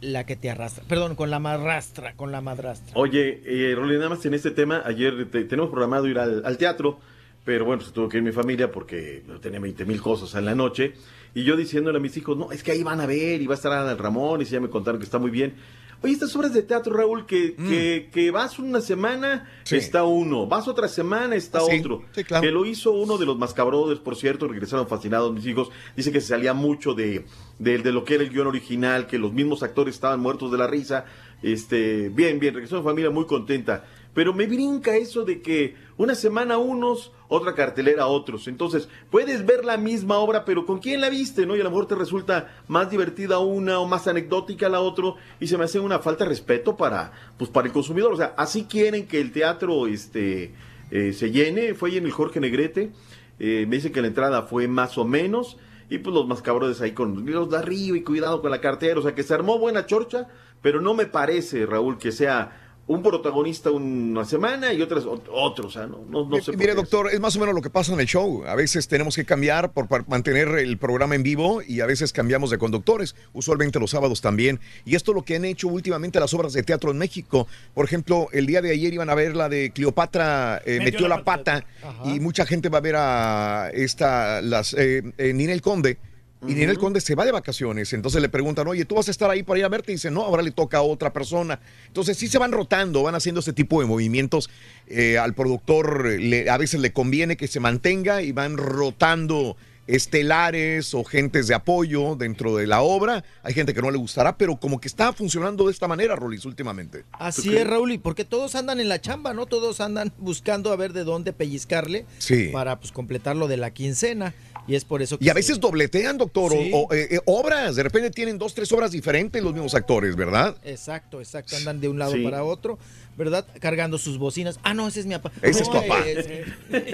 la 0.00 0.24
que 0.24 0.34
te 0.34 0.48
arrastra. 0.48 0.82
Perdón, 0.88 1.14
con 1.14 1.28
la 1.30 1.38
madrastra, 1.38 2.14
con 2.14 2.32
la 2.32 2.40
madrastra. 2.40 2.92
Oye, 2.94 3.42
eh, 3.44 3.74
Rolly, 3.74 3.96
nada 3.96 4.08
más 4.08 4.24
en 4.24 4.32
este 4.32 4.50
tema, 4.50 4.82
ayer 4.86 5.30
te- 5.30 5.44
tenemos 5.44 5.70
programado 5.70 6.06
ir 6.08 6.18
al, 6.18 6.56
teatro, 6.56 6.98
pero 7.44 7.66
bueno, 7.66 7.82
se 7.82 7.92
tuvo 7.92 8.08
que 8.08 8.16
ir 8.16 8.22
mi 8.22 8.32
familia 8.32 8.72
porque 8.72 9.24
tenía 9.42 9.60
20 9.60 9.84
mil 9.84 10.00
cosas 10.00 10.34
en 10.34 10.46
la 10.46 10.54
noche. 10.54 10.94
Y 11.34 11.44
yo 11.44 11.56
diciéndole 11.56 11.98
a 11.98 12.00
mis 12.00 12.16
hijos, 12.16 12.36
no, 12.38 12.50
es 12.50 12.62
que 12.62 12.72
ahí 12.72 12.82
van 12.82 13.00
a 13.02 13.06
ver 13.06 13.42
y 13.42 13.46
va 13.46 13.54
a 13.54 13.56
estar 13.56 13.72
Adal 13.72 13.98
Ramón 13.98 14.40
y 14.40 14.46
si 14.46 14.52
ya 14.52 14.60
me 14.60 14.70
contaron 14.70 14.98
que 14.98 15.04
está 15.04 15.18
muy 15.18 15.30
bien. 15.30 15.54
Oye, 16.02 16.12
estas 16.14 16.34
obras 16.34 16.54
de 16.54 16.62
teatro, 16.62 16.94
Raúl, 16.96 17.26
que, 17.26 17.54
que, 17.56 18.08
que 18.10 18.30
vas 18.30 18.58
una 18.58 18.80
semana, 18.80 19.50
Sí. 19.64 19.76
está 19.76 20.04
uno, 20.04 20.46
vas 20.46 20.66
otra 20.66 20.88
semana, 20.88 21.36
está 21.36 21.58
Ah, 21.58 21.62
sí, 21.70 21.78
otro. 21.80 22.02
sí, 22.14 22.24
claro. 22.24 22.42
Que 22.42 22.50
lo 22.50 22.64
hizo 22.64 22.90
uno 22.92 23.18
de 23.18 23.26
los 23.26 23.36
mascabrodes, 23.36 23.98
por 23.98 24.16
cierto, 24.16 24.48
regresaron 24.48 24.88
fascinados 24.88 25.32
mis 25.34 25.44
hijos. 25.46 25.68
Dice 25.96 26.10
que 26.10 26.20
se 26.22 26.28
salía 26.28 26.54
mucho 26.54 26.94
de, 26.94 27.26
de, 27.58 27.78
de 27.78 27.92
lo 27.92 28.04
que 28.04 28.14
era 28.14 28.24
el 28.24 28.30
guion 28.30 28.46
original, 28.46 29.06
que 29.06 29.18
los 29.18 29.32
mismos 29.34 29.62
actores 29.62 29.94
estaban 29.94 30.20
muertos 30.20 30.50
de 30.50 30.56
la 30.58 30.66
risa. 30.66 31.04
Este, 31.42 32.08
bien, 32.10 32.38
bien, 32.38 32.54
regresó 32.54 32.78
mi 32.78 32.84
familia 32.84 33.10
muy 33.10 33.26
contenta. 33.26 33.84
Pero 34.14 34.34
me 34.34 34.46
brinca 34.46 34.96
eso 34.96 35.24
de 35.24 35.40
que 35.40 35.76
una 35.96 36.14
semana 36.14 36.58
unos, 36.58 37.12
otra 37.28 37.54
cartelera 37.54 38.06
otros. 38.06 38.48
Entonces, 38.48 38.88
puedes 39.10 39.46
ver 39.46 39.64
la 39.64 39.76
misma 39.76 40.18
obra, 40.18 40.44
pero 40.44 40.66
¿con 40.66 40.80
quién 40.80 41.00
la 41.00 41.08
viste? 41.08 41.46
¿no? 41.46 41.56
Y 41.56 41.60
a 41.60 41.64
lo 41.64 41.70
mejor 41.70 41.86
te 41.86 41.94
resulta 41.94 42.62
más 42.66 42.90
divertida 42.90 43.38
una 43.38 43.78
o 43.78 43.86
más 43.86 44.08
anecdótica 44.08 44.68
la 44.68 44.80
otra. 44.80 45.14
Y 45.38 45.46
se 45.46 45.56
me 45.56 45.64
hace 45.64 45.78
una 45.78 46.00
falta 46.00 46.24
de 46.24 46.30
respeto 46.30 46.76
para, 46.76 47.12
pues, 47.38 47.50
para 47.50 47.68
el 47.68 47.72
consumidor. 47.72 48.12
O 48.12 48.16
sea, 48.16 48.34
así 48.36 48.64
quieren 48.64 49.06
que 49.06 49.20
el 49.20 49.30
teatro 49.30 49.86
este, 49.86 50.54
eh, 50.90 51.12
se 51.12 51.30
llene. 51.30 51.74
Fue 51.74 51.90
ahí 51.90 51.98
en 51.98 52.06
el 52.06 52.12
Jorge 52.12 52.40
Negrete. 52.40 52.90
Eh, 53.38 53.64
me 53.68 53.76
dice 53.76 53.92
que 53.92 54.00
la 54.00 54.08
entrada 54.08 54.42
fue 54.42 54.66
más 54.66 54.98
o 54.98 55.04
menos. 55.04 55.56
Y 55.88 55.98
pues 55.98 56.14
los 56.14 56.26
mascabrones 56.26 56.80
ahí 56.80 56.92
con 56.92 57.24
los 57.26 57.50
de 57.50 57.58
arriba 57.58 57.96
y 57.96 58.02
cuidado 58.02 58.42
con 58.42 58.50
la 58.50 58.60
cartera. 58.60 58.98
O 58.98 59.02
sea, 59.02 59.14
que 59.14 59.22
se 59.22 59.34
armó 59.34 59.58
buena 59.58 59.86
chorcha. 59.86 60.26
Pero 60.62 60.80
no 60.80 60.94
me 60.94 61.06
parece, 61.06 61.64
Raúl, 61.64 61.96
que 61.96 62.12
sea 62.12 62.69
un 62.90 63.04
protagonista 63.04 63.70
una 63.70 64.24
semana 64.24 64.72
y 64.72 64.82
otras 64.82 65.04
ot- 65.04 65.22
otro. 65.32 65.68
O 65.68 65.70
sea, 65.70 65.86
no, 65.86 66.04
no, 66.08 66.28
no 66.28 66.40
sé. 66.42 66.56
Mire, 66.56 66.74
doctor, 66.74 67.08
es 67.12 67.20
más 67.20 67.36
o 67.36 67.38
menos 67.38 67.54
lo 67.54 67.62
que 67.62 67.70
pasa 67.70 67.92
en 67.94 68.00
el 68.00 68.06
show. 68.06 68.42
A 68.46 68.56
veces 68.56 68.88
tenemos 68.88 69.14
que 69.14 69.24
cambiar 69.24 69.70
por, 69.72 69.86
para 69.86 70.04
mantener 70.08 70.48
el 70.58 70.76
programa 70.76 71.14
en 71.14 71.22
vivo 71.22 71.62
y 71.62 71.82
a 71.82 71.86
veces 71.86 72.12
cambiamos 72.12 72.50
de 72.50 72.58
conductores, 72.58 73.14
usualmente 73.32 73.78
los 73.78 73.92
sábados 73.92 74.20
también. 74.20 74.58
Y 74.84 74.96
esto 74.96 75.12
es 75.12 75.14
lo 75.14 75.22
que 75.22 75.36
han 75.36 75.44
hecho 75.44 75.68
últimamente 75.68 76.18
las 76.18 76.34
obras 76.34 76.52
de 76.52 76.64
teatro 76.64 76.90
en 76.90 76.98
México. 76.98 77.46
Por 77.74 77.84
ejemplo, 77.84 78.26
el 78.32 78.46
día 78.46 78.60
de 78.60 78.72
ayer 78.72 78.92
iban 78.92 79.08
a 79.08 79.14
ver 79.14 79.36
la 79.36 79.48
de 79.48 79.70
Cleopatra 79.70 80.60
eh, 80.66 80.80
metió, 80.82 81.06
la 81.06 81.22
pata 81.22 81.64
y 82.04 82.18
mucha 82.18 82.44
gente 82.44 82.70
va 82.70 82.78
a 82.78 82.80
ver 82.80 82.96
a 82.96 83.70
esta, 83.72 84.42
las, 84.42 84.74
eh, 84.74 85.04
eh, 85.16 85.32
Ninel 85.32 85.62
Conde. 85.62 85.98
Y 86.46 86.54
Ninel 86.54 86.78
Conde 86.78 87.00
se 87.02 87.14
va 87.14 87.26
de 87.26 87.32
vacaciones, 87.32 87.92
entonces 87.92 88.22
le 88.22 88.28
preguntan, 88.30 88.66
oye, 88.66 88.86
¿tú 88.86 88.94
vas 88.94 89.08
a 89.08 89.10
estar 89.10 89.28
ahí 89.30 89.42
para 89.42 89.58
ir 89.58 89.64
a 89.66 89.68
verte? 89.68 89.92
Y 89.92 89.96
dice, 89.96 90.10
no, 90.10 90.22
ahora 90.22 90.42
le 90.42 90.50
toca 90.52 90.78
a 90.78 90.82
otra 90.82 91.12
persona. 91.12 91.60
Entonces 91.88 92.16
sí 92.16 92.28
se 92.28 92.38
van 92.38 92.50
rotando, 92.52 93.02
van 93.02 93.14
haciendo 93.14 93.40
este 93.40 93.52
tipo 93.52 93.80
de 93.80 93.86
movimientos. 93.86 94.48
Eh, 94.86 95.18
al 95.18 95.34
productor 95.34 96.06
le- 96.06 96.48
a 96.48 96.56
veces 96.56 96.80
le 96.80 96.92
conviene 96.94 97.36
que 97.36 97.46
se 97.46 97.60
mantenga 97.60 98.22
y 98.22 98.32
van 98.32 98.56
rotando 98.56 99.56
estelares 99.86 100.94
o 100.94 101.04
gentes 101.04 101.46
de 101.48 101.54
apoyo 101.54 102.14
dentro 102.16 102.56
de 102.56 102.66
la 102.66 102.80
obra. 102.80 103.24
Hay 103.42 103.52
gente 103.54 103.74
que 103.74 103.82
no 103.82 103.90
le 103.90 103.98
gustará, 103.98 104.36
pero 104.38 104.56
como 104.58 104.80
que 104.80 104.88
está 104.88 105.12
funcionando 105.12 105.66
de 105.66 105.72
esta 105.72 105.88
manera, 105.88 106.16
Rolis, 106.16 106.44
últimamente. 106.44 107.04
Así 107.12 107.56
es, 107.56 107.66
Raúl, 107.66 107.92
y 107.92 107.98
porque 107.98 108.24
todos 108.24 108.54
andan 108.54 108.80
en 108.80 108.88
la 108.88 109.00
chamba, 109.00 109.34
¿no? 109.34 109.46
Todos 109.46 109.80
andan 109.80 110.12
buscando 110.18 110.72
a 110.72 110.76
ver 110.76 110.92
de 110.92 111.04
dónde 111.04 111.32
pellizcarle 111.32 112.06
Sí. 112.18 112.48
para 112.52 112.78
pues 112.78 112.92
completar 112.92 113.36
lo 113.36 113.46
de 113.48 113.56
la 113.56 113.72
quincena. 113.72 114.32
Y 114.70 114.76
es 114.76 114.84
por 114.84 115.02
eso 115.02 115.18
que 115.18 115.24
Y 115.24 115.28
a 115.28 115.32
se- 115.32 115.34
veces 115.34 115.58
dobletean, 115.58 116.16
doctor, 116.16 116.52
o- 116.52 116.56
Sí. 116.56 116.70
o, 116.72 116.94
eh, 116.94 117.08
eh, 117.10 117.20
obras. 117.26 117.74
De 117.74 117.82
repente 117.82 118.08
tienen 118.12 118.38
dos, 118.38 118.54
tres 118.54 118.70
obras 118.70 118.92
diferentes 118.92 119.42
los 119.42 119.52
mismos 119.52 119.74
actores, 119.74 120.14
¿verdad? 120.14 120.56
Exacto, 120.62 121.18
exacto. 121.20 121.56
Andan 121.56 121.80
de 121.80 121.88
un 121.88 121.98
lado 121.98 122.12
Sí. 122.12 122.22
para 122.22 122.44
otro, 122.44 122.78
¿verdad? 123.16 123.46
Cargando 123.60 123.98
sus 123.98 124.18
bocinas. 124.18 124.58
Ah, 124.62 124.72
no, 124.74 124.88
ese 124.88 125.00
es 125.00 125.06
mi 125.06 125.14
papá. 125.14 125.30
Ese 125.42 125.62
es 125.62 125.68
No, 125.68 125.80
tu 125.80 125.86
papá. 125.88 126.04
es- 126.08 126.26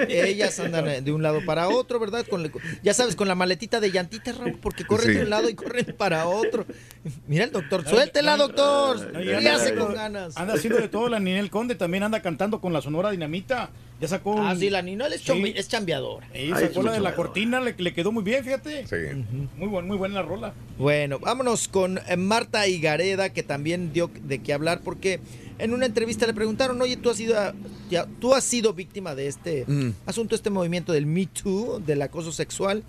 ellas 0.08 0.58
andan 0.60 0.88
eh, 0.88 1.00
de 1.00 1.12
un 1.12 1.22
lado 1.22 1.44
para 1.44 1.68
otro, 1.68 1.98
¿verdad? 2.00 2.26
Con, 2.28 2.50
ya 2.82 2.94
sabes, 2.94 3.14
con 3.16 3.28
la 3.28 3.34
maletita 3.34 3.80
de 3.80 3.90
llantitas, 3.90 4.36
Raúl, 4.36 4.58
porque 4.60 4.84
corren 4.84 5.08
Sí. 5.08 5.14
de 5.14 5.22
un 5.22 5.30
lado 5.30 5.48
y 5.48 5.54
corren 5.54 5.94
para 5.96 6.26
otro. 6.26 6.66
Mira 7.28 7.44
el 7.44 7.52
doctor, 7.52 7.86
suéltela, 7.88 8.36
doctor. 8.36 9.12
¿Qué 9.12 9.36
anda 9.36 9.54
hace 9.54 9.62
haciendo- 9.64 9.86
con 9.86 9.94
ganas? 9.94 10.36
Anda 10.36 10.54
haciendo 10.54 10.78
de 10.80 10.88
todo, 10.88 11.08
la 11.08 11.20
Ninel 11.20 11.50
Conde 11.50 11.74
también 11.74 12.02
anda 12.02 12.20
cantando 12.20 12.60
con 12.60 12.72
la 12.72 12.80
Sonora 12.82 13.10
Dinamita. 13.10 13.70
Ya 13.98 14.08
sacó. 14.08 14.38
Ah, 14.42 14.54
sí, 14.54 14.68
la 14.68 14.82
Ninel 14.82 15.14
es, 15.14 15.22
Sí. 15.22 15.54
es 15.56 15.68
chambeadora. 15.68 16.26
Y 16.38 16.50
sacó 16.50 16.82
la 16.82 16.92
de 16.92 17.00
la 17.00 17.14
cortina, 17.14 17.60
le, 17.60 17.74
le 17.78 17.94
quedó 17.94 18.12
muy 18.12 18.22
bien, 18.22 18.44
fíjate. 18.44 18.86
Sí. 18.86 19.24
Muy, 19.56 19.68
buen, 19.68 19.86
muy 19.86 19.96
buena 19.96 20.16
la 20.16 20.22
rola. 20.22 20.52
Bueno, 20.76 21.18
vámonos 21.18 21.66
con 21.68 21.98
eh, 22.06 22.16
Marta 22.18 22.66
Higareda, 22.68 23.30
que 23.32 23.42
también 23.42 23.94
dio 23.94 24.10
de 24.24 24.42
qué 24.42 24.52
hablar, 24.52 24.80
porque 24.84 25.20
en 25.58 25.72
una 25.72 25.86
entrevista 25.86 26.26
le 26.26 26.34
preguntaron, 26.34 26.80
oye, 26.82 26.96
tú 26.96 27.10
has 27.10 27.16
sido, 27.16 27.36
ya- 27.90 28.06
tú 28.20 28.34
has 28.34 28.44
sido 28.44 28.72
víctima 28.74 29.14
de 29.14 29.26
este 29.28 29.64
Mm. 29.66 29.90
asunto, 30.06 30.34
este 30.34 30.50
movimiento 30.50 30.92
del 30.92 31.06
Me 31.06 31.26
Too, 31.26 31.80
del 31.80 32.02
acoso 32.02 32.32
sexual, 32.32 32.82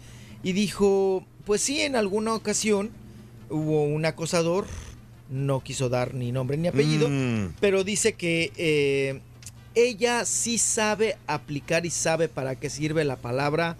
y 0.43 0.51
dijo, 0.53 1.25
pues 1.45 1.61
sí, 1.61 1.81
en 1.81 1.95
alguna 1.95 2.33
ocasión 2.33 2.91
hubo 3.49 3.83
un 3.83 4.05
acosador, 4.05 4.65
no 5.29 5.61
quiso 5.61 5.89
dar 5.89 6.13
ni 6.13 6.31
nombre 6.31 6.57
ni 6.57 6.67
apellido, 6.67 7.07
Mm. 7.09 7.53
pero 7.59 7.83
dice 7.83 8.13
que 8.13 8.51
eh, 8.57 9.21
ella 9.75 10.25
sí 10.25 10.57
sabe 10.57 11.17
aplicar 11.27 11.85
y 11.85 11.89
sabe 11.89 12.27
para 12.29 12.55
qué 12.55 12.69
sirve 12.69 13.03
la 13.05 13.15
palabra 13.17 13.77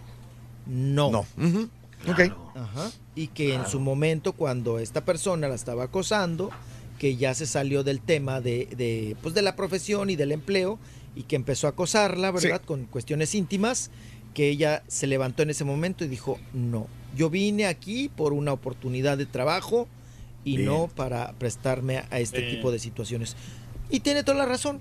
no. 0.65 1.09
No. 1.11 1.25
Ujú. 1.37 1.69
Ok. 2.09 2.19
Ajá. 2.55 2.91
Y 3.15 3.27
que 3.29 3.53
en 3.55 3.65
su 3.67 3.79
momento, 3.79 4.33
cuando 4.33 4.77
esta 4.79 5.03
persona 5.05 5.47
la 5.47 5.55
estaba 5.55 5.85
acosando, 5.85 6.51
que 6.99 7.15
ya 7.15 7.33
se 7.33 7.45
salió 7.45 7.83
del 7.83 8.01
tema 8.01 8.41
de, 8.41 8.67
de, 8.77 9.15
pues 9.21 9.33
de 9.35 9.41
la 9.41 9.55
profesión 9.55 10.09
y 10.09 10.15
del 10.15 10.31
empleo, 10.31 10.79
y 11.15 11.23
que 11.23 11.35
empezó 11.35 11.67
a 11.67 11.71
acosarla, 11.71 12.31
¿verdad? 12.31 12.61
Con 12.63 12.85
cuestiones 12.85 13.33
íntimas, 13.35 13.89
que 14.33 14.49
ella 14.49 14.83
se 14.87 15.07
levantó 15.07 15.41
en 15.43 15.49
ese 15.49 15.63
momento 15.63 16.05
y 16.05 16.07
dijo, 16.07 16.39
no, 16.53 16.87
yo 17.15 17.29
vine 17.29 17.65
aquí 17.65 18.09
por 18.09 18.33
una 18.33 18.53
oportunidad 18.53 19.17
de 19.17 19.25
trabajo 19.25 19.87
y 20.43 20.57
Bien. 20.57 20.69
no 20.69 20.87
para 20.95 21.33
prestarme 21.33 22.03
a 22.11 22.19
este 22.19 22.41
Bien. 22.41 22.55
tipo 22.55 22.71
de 22.71 22.79
situaciones. 22.79 23.35
Y 23.89 24.01
tiene 24.01 24.23
toda 24.23 24.37
la 24.37 24.45
razón. 24.45 24.79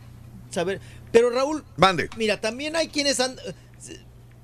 Saber, 0.51 0.81
pero 1.11 1.31
Raúl, 1.31 1.65
Mande. 1.77 2.09
Mira, 2.19 2.41
también 2.41 2.77
hay 2.77 2.89
quienes 2.89 3.19
han... 3.21 3.37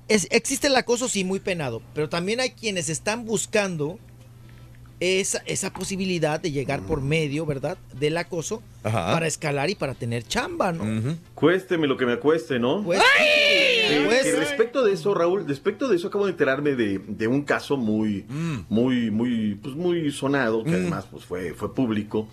es- 0.07 0.27
existe 0.31 0.67
el 0.67 0.75
acoso, 0.75 1.07
sí, 1.07 1.23
muy 1.23 1.39
penado, 1.39 1.81
pero 1.93 2.09
también 2.09 2.39
hay 2.39 2.51
quienes 2.51 2.89
están 2.89 3.25
buscando 3.25 3.99
esa, 4.99 5.39
esa 5.45 5.73
posibilidad 5.73 6.39
de 6.39 6.51
llegar 6.51 6.81
por 6.81 7.01
medio, 7.01 7.45
¿verdad?, 7.45 7.77
del 7.99 8.15
acoso 8.17 8.61
Ajá. 8.83 9.11
para 9.13 9.27
escalar 9.27 9.69
y 9.69 9.75
para 9.75 9.93
tener 9.95 10.23
chamba, 10.23 10.71
¿no? 10.71 11.15
Cuésteme 11.35 11.87
lo 11.87 11.97
que 11.97 12.05
me 12.05 12.17
cueste, 12.19 12.59
¿no? 12.59 12.83
Pues, 12.83 12.99
Que- 13.17 14.03
pues, 14.05 14.23
que 14.23 14.35
respecto 14.37 14.83
de 14.83 14.93
eso, 14.93 15.13
Raúl, 15.13 15.45
respecto 15.47 15.87
de 15.87 15.95
eso 15.97 16.07
acabo 16.07 16.25
de 16.25 16.31
enterarme 16.31 16.75
de, 16.75 16.99
de 16.99 17.27
un 17.27 17.43
caso 17.43 17.75
muy, 17.77 18.25
muy, 18.69 19.11
muy, 19.11 19.55
pues 19.55 19.75
muy 19.75 20.11
sonado, 20.11 20.63
que 20.63 20.71
además 20.71 21.05
pues 21.11 21.25
fue, 21.25 21.53
fue 21.53 21.73
público. 21.75 22.27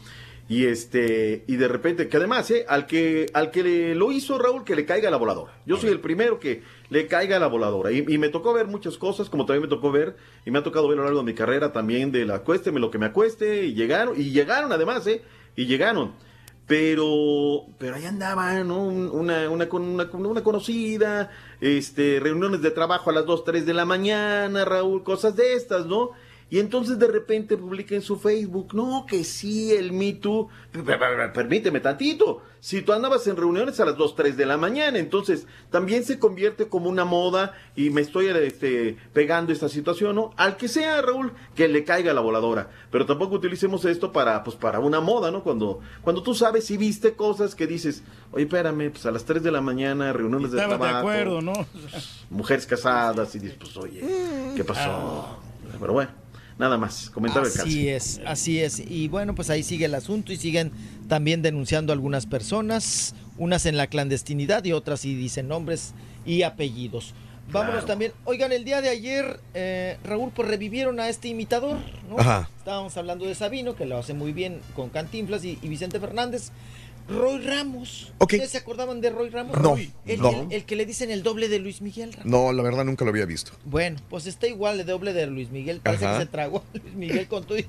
Y 0.50 0.66
este, 0.66 1.44
y 1.46 1.54
de 1.56 1.68
repente, 1.68 2.08
que 2.08 2.16
además, 2.16 2.50
eh, 2.50 2.66
al 2.68 2.86
que, 2.86 3.26
al 3.34 3.52
que 3.52 3.62
le- 3.62 3.94
lo 3.94 4.10
hizo 4.10 4.36
Raúl, 4.36 4.64
que 4.64 4.74
le 4.74 4.84
caiga 4.84 5.08
la 5.08 5.16
voladora. 5.16 5.52
Yo 5.64 5.76
soy 5.76 5.90
el 5.90 6.00
primero 6.00 6.40
que 6.40 6.62
le 6.88 7.06
caiga 7.06 7.38
la 7.38 7.46
voladora. 7.46 7.92
Y, 7.92 8.04
y 8.08 8.18
me 8.18 8.30
tocó 8.30 8.52
ver 8.52 8.66
muchas 8.66 8.98
cosas, 8.98 9.30
como 9.30 9.46
también 9.46 9.62
me 9.62 9.68
tocó 9.68 9.92
ver, 9.92 10.16
y 10.44 10.50
me 10.50 10.58
ha 10.58 10.62
tocado 10.64 10.88
ver 10.88 10.98
a 10.98 11.02
lo 11.02 11.04
largo 11.04 11.20
de 11.20 11.26
mi 11.26 11.34
carrera 11.34 11.72
también 11.72 12.10
de 12.10 12.24
la 12.26 12.34
acuésteme 12.34 12.80
lo 12.80 12.90
que 12.90 12.98
me 12.98 13.06
acueste, 13.06 13.64
y 13.66 13.74
llegaron, 13.74 14.20
y 14.20 14.30
llegaron 14.32 14.72
además, 14.72 15.06
eh, 15.06 15.22
y 15.54 15.66
llegaron. 15.66 16.14
Pero, 16.66 17.66
pero 17.78 17.94
ahí 17.96 18.04
andaba, 18.06 18.54
¿no? 18.64 18.84
Un- 18.84 19.08
Una, 19.10 19.48
una, 19.50 19.68
una, 19.70 20.08
una 20.12 20.42
conocida, 20.42 21.30
este, 21.60 22.18
reuniones 22.20 22.62
de 22.62 22.70
trabajo 22.70 23.10
a 23.10 23.12
las 23.12 23.26
2, 23.26 23.44
3 23.44 23.66
de 23.66 23.74
la 23.74 23.84
mañana, 23.84 24.64
Raúl, 24.64 25.02
cosas 25.04 25.36
de 25.36 25.54
estas, 25.54 25.86
¿no? 25.86 26.10
Y 26.50 26.58
entonces 26.58 26.98
de 26.98 27.06
repente 27.06 27.56
publica 27.56 27.94
en 27.94 28.02
su 28.02 28.18
Facebook, 28.18 28.74
no, 28.74 29.06
que 29.06 29.22
sí, 29.22 29.72
el 29.72 29.92
Me 29.92 30.14
Too. 30.14 30.48
Permíteme 31.32 31.78
tantito. 31.78 32.42
Si 32.58 32.82
tú 32.82 32.92
andabas 32.92 33.26
en 33.28 33.36
reuniones 33.36 33.78
a 33.78 33.84
las 33.84 33.96
2, 33.96 34.16
3 34.16 34.36
de 34.36 34.46
la 34.46 34.56
mañana, 34.56 34.98
entonces 34.98 35.46
también 35.70 36.04
se 36.04 36.18
convierte 36.18 36.68
como 36.68 36.90
una 36.90 37.04
moda 37.04 37.54
y 37.76 37.90
me 37.90 38.00
estoy 38.00 38.26
este, 38.26 38.98
pegando 39.12 39.52
esta 39.52 39.68
situación, 39.68 40.16
¿no? 40.16 40.32
Al 40.36 40.56
que 40.56 40.66
sea, 40.66 41.00
Raúl, 41.00 41.32
que 41.54 41.68
le 41.68 41.84
caiga 41.84 42.12
la 42.12 42.20
voladora. 42.20 42.68
Pero 42.90 43.06
tampoco 43.06 43.36
utilicemos 43.36 43.84
esto 43.84 44.12
para, 44.12 44.42
pues, 44.42 44.56
para 44.56 44.80
una 44.80 45.00
moda, 45.00 45.30
¿no? 45.30 45.44
Cuando, 45.44 45.80
cuando 46.02 46.22
tú 46.22 46.34
sabes 46.34 46.68
y 46.72 46.76
viste 46.76 47.14
cosas 47.14 47.54
que 47.54 47.68
dices, 47.68 48.02
oye, 48.32 48.44
espérame, 48.44 48.90
pues 48.90 49.06
a 49.06 49.12
las 49.12 49.24
3 49.24 49.42
de 49.42 49.52
la 49.52 49.60
mañana, 49.60 50.12
reuniones 50.12 50.50
de 50.50 50.60
Estabas 50.60 50.80
de 50.80 50.98
acuerdo, 50.98 51.40
¿no? 51.40 51.52
Mujeres 52.28 52.66
casadas 52.66 53.34
y 53.36 53.38
dices, 53.38 53.56
pues 53.58 53.76
oye, 53.76 54.02
¿qué 54.56 54.64
pasó? 54.64 55.38
Pero 55.78 55.92
bueno, 55.94 56.10
nada 56.60 56.78
más, 56.78 57.10
comentar 57.10 57.42
el 57.44 57.50
caso. 57.50 57.64
Así 57.64 57.88
es, 57.88 58.20
así 58.24 58.60
es. 58.60 58.78
Y 58.78 59.08
bueno, 59.08 59.34
pues 59.34 59.50
ahí 59.50 59.62
sigue 59.64 59.86
el 59.86 59.94
asunto 59.96 60.32
y 60.32 60.36
siguen 60.36 60.70
también 61.08 61.42
denunciando 61.42 61.92
algunas 61.92 62.26
personas, 62.26 63.14
unas 63.38 63.66
en 63.66 63.76
la 63.76 63.88
clandestinidad 63.88 64.64
y 64.64 64.72
otras 64.72 65.00
sí 65.00 65.16
dicen 65.16 65.48
nombres 65.48 65.94
y 66.24 66.42
apellidos. 66.42 67.14
Vámonos 67.50 67.72
Claro. 67.78 67.86
también. 67.86 68.12
Oigan, 68.26 68.52
el 68.52 68.64
día 68.64 68.80
de 68.80 68.90
ayer, 68.90 69.40
eh, 69.54 69.98
Raúl, 70.04 70.30
pues 70.32 70.46
revivieron 70.46 71.00
a 71.00 71.08
este 71.08 71.26
imitador, 71.26 71.78
¿no? 72.08 72.16
Ajá. 72.20 72.48
Estábamos 72.58 72.96
hablando 72.96 73.24
de 73.24 73.34
Sabino, 73.34 73.74
que 73.74 73.86
lo 73.86 73.98
hace 73.98 74.14
muy 74.14 74.32
bien 74.32 74.60
con 74.76 74.88
Cantinflas 74.90 75.44
y, 75.44 75.58
y 75.60 75.68
Vicente 75.68 75.98
Fernández. 75.98 76.52
Roy 77.08 77.40
Ramos. 77.40 78.12
¿Ustedes 78.20 78.50
se 78.50 78.58
acordaban 78.58 79.00
de 79.00 79.10
Roy 79.10 79.30
Ramos? 79.30 79.58
No, 79.60 79.76
El, 80.06 80.20
no. 80.20 80.30
el- 80.42 80.52
el 80.52 80.64
que 80.64 80.76
le 80.76 80.86
dicen 80.86 81.10
el 81.10 81.22
doble 81.22 81.48
de 81.48 81.58
Luis 81.58 81.80
Miguel. 81.82 82.12
Raúl. 82.12 82.30
No, 82.30 82.52
la 82.52 82.62
verdad 82.62 82.84
nunca 82.84 83.04
lo 83.04 83.10
había 83.10 83.24
visto. 83.26 83.52
Bueno, 83.64 83.98
pues 84.08 84.26
está 84.26 84.46
igual 84.46 84.78
de 84.78 84.84
doble 84.84 85.12
de 85.12 85.26
Luis 85.26 85.50
Miguel. 85.50 85.80
Parece 85.80 86.04
Ajá. 86.06 86.18
que 86.18 86.24
se 86.24 86.30
tragó 86.30 86.58
a 86.74 86.78
Luis 86.78 86.94
Miguel 86.94 87.26
con 87.26 87.44
todo. 87.44 87.58
y- 87.58 87.66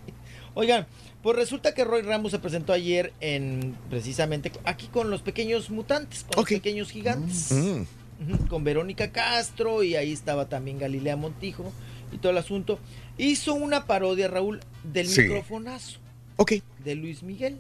Oigan, 0.54 0.86
pues 1.24 1.36
resulta 1.38 1.74
que 1.74 1.84
Roy 1.86 2.02
Ramos 2.02 2.32
se 2.32 2.40
presentó 2.40 2.74
ayer 2.74 3.14
en 3.22 3.76
precisamente 3.90 4.52
aquí 4.66 4.88
con 4.88 5.10
los 5.10 5.22
pequeños 5.22 5.70
mutantes, 5.70 6.24
con 6.26 6.42
los 6.44 6.50
pequeños 6.50 6.92
gigantes. 6.92 7.52
Mm. 7.52 8.48
Con 8.50 8.64
Verónica 8.64 9.12
Castro 9.12 9.82
y 9.82 9.96
ahí 9.96 10.12
estaba 10.12 10.48
también 10.50 10.78
Galilea 10.78 11.16
Montijo 11.16 11.72
y 12.12 12.18
todo 12.20 12.32
el 12.32 12.38
asunto. 12.38 12.78
Hizo 13.18 13.54
una 13.56 13.86
parodia, 13.88 14.28
Raúl, 14.28 14.60
del 14.84 15.08
Sí. 15.08 15.22
microfonazo. 15.22 16.00
Ok. 16.36 16.54
De 16.84 16.96
Luis 16.96 17.24
Miguel. 17.24 17.58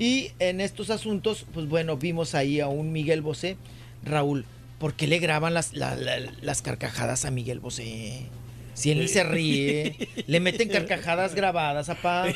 Y 0.00 0.32
en 0.38 0.60
estos 0.62 0.88
asuntos, 0.88 1.44
pues 1.52 1.68
bueno, 1.68 1.96
vimos 1.98 2.34
ahí 2.34 2.58
a 2.60 2.68
un 2.68 2.90
Miguel 2.90 3.20
Bosé. 3.20 3.56
Raúl, 4.02 4.46
¿por 4.78 4.94
qué 4.94 5.06
le 5.06 5.18
graban 5.18 5.52
las, 5.52 5.74
la- 5.74 5.94
la- 5.94 6.32
las 6.40 6.62
carcajadas 6.62 7.26
a 7.26 7.30
Miguel 7.30 7.60
Bosé? 7.60 8.22
Si 8.72 8.90
él 8.92 9.00
ni 9.00 9.08
se 9.08 9.24
ríe, 9.24 9.94
le 10.26 10.40
meten 10.40 10.68
carcajadas 10.70 11.34
grabadas, 11.34 11.90
apá. 11.90 12.26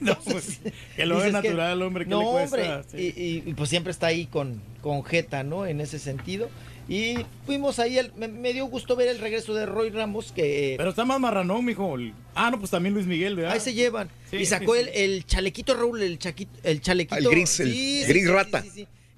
No, 0.00 0.16
pues, 0.20 0.60
que 0.94 1.06
lo 1.06 1.16
haga 1.16 1.24
Dices 1.26 1.40
que- 1.42 1.48
natural, 1.48 1.82
hombre, 1.82 2.04
¿qué 2.04 2.10
no, 2.10 2.20
le 2.20 2.30
cuesta? 2.48 2.56
hombre, 2.82 2.84
Sí. 3.12 3.14
y- 3.44 3.50
y, 3.50 3.54
pues 3.54 3.68
siempre 3.68 3.90
está 3.90 4.06
ahí 4.06 4.26
con, 4.26 4.62
con 4.80 5.02
Jeta, 5.02 5.42
¿no? 5.42 5.66
En 5.66 5.80
ese 5.80 5.98
sentido. 5.98 6.50
Y 6.88 7.16
fuimos 7.44 7.78
ahí, 7.78 7.98
el- 7.98 8.12
me, 8.14 8.28
me 8.28 8.52
dio 8.54 8.64
gusto 8.66 8.96
ver 8.96 9.08
el 9.08 9.18
regreso 9.18 9.52
de 9.52 9.66
Roy 9.66 9.90
Ramos, 9.90 10.32
que... 10.32 10.74
Pero 10.78 10.90
está 10.90 11.04
más 11.04 11.20
marranón, 11.20 11.64
mijo. 11.64 11.96
El- 11.96 12.14
Ah, 12.34 12.50
no, 12.50 12.58
pues 12.58 12.70
también 12.70 12.94
Luis 12.94 13.06
Miguel, 13.06 13.36
¿verdad? 13.36 13.52
Ahí 13.52 13.60
se 13.60 13.74
llevan. 13.74 14.08
Sí, 14.30 14.36
y 14.38 14.46
sacó 14.46 14.74
sí, 14.74 14.80
el, 14.80 14.88
el 14.88 15.26
chalequito, 15.26 15.74
Raúl, 15.74 16.00
el, 16.02 16.18
chaquito, 16.18 16.50
el 16.62 16.80
chalequito. 16.80 17.16
El 17.18 17.28
gris, 17.28 17.60
el 17.60 18.06
gris 18.06 18.28
rata. 18.30 18.64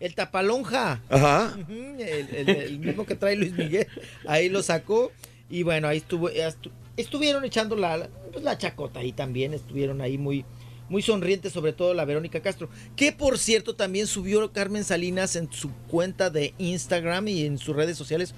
El 0.00 0.14
tapalonja. 0.14 1.00
Ajá. 1.08 1.54
Ujú, 1.60 1.72
el, 2.00 2.28
el- 2.34 2.48
el 2.48 2.78
mismo 2.80 3.04
que 3.06 3.14
trae 3.14 3.36
Luis 3.36 3.52
Miguel. 3.52 3.86
Ahí 4.26 4.48
lo 4.48 4.62
sacó. 4.62 5.12
Y 5.50 5.62
bueno, 5.62 5.86
ahí 5.88 5.98
estuvo. 5.98 6.30
estu- 6.30 6.70
Estuvieron 6.96 7.44
echando 7.44 7.76
la, 7.76 7.98
la- 7.98 8.08
pues, 8.32 8.42
la 8.42 8.56
chacota 8.58 9.00
ahí 9.00 9.12
también. 9.12 9.52
Estuvieron 9.54 10.00
ahí 10.00 10.16
muy, 10.18 10.44
muy 10.90 11.00
sonrientes, 11.00 11.52
sobre 11.52 11.72
todo 11.72 11.94
la 11.94 12.04
Verónica 12.04 12.40
Castro. 12.40 12.68
Que 12.96 13.12
por 13.12 13.38
cierto 13.38 13.74
también 13.74 14.06
subió 14.06 14.52
Carmen 14.52 14.84
Salinas 14.84 15.36
en 15.36 15.50
su 15.50 15.70
cuenta 15.88 16.28
de 16.28 16.52
Instagram 16.58 17.28
y 17.28 17.46
en 17.46 17.56
sus 17.56 17.74
redes 17.74 17.96
sociales 17.96 18.34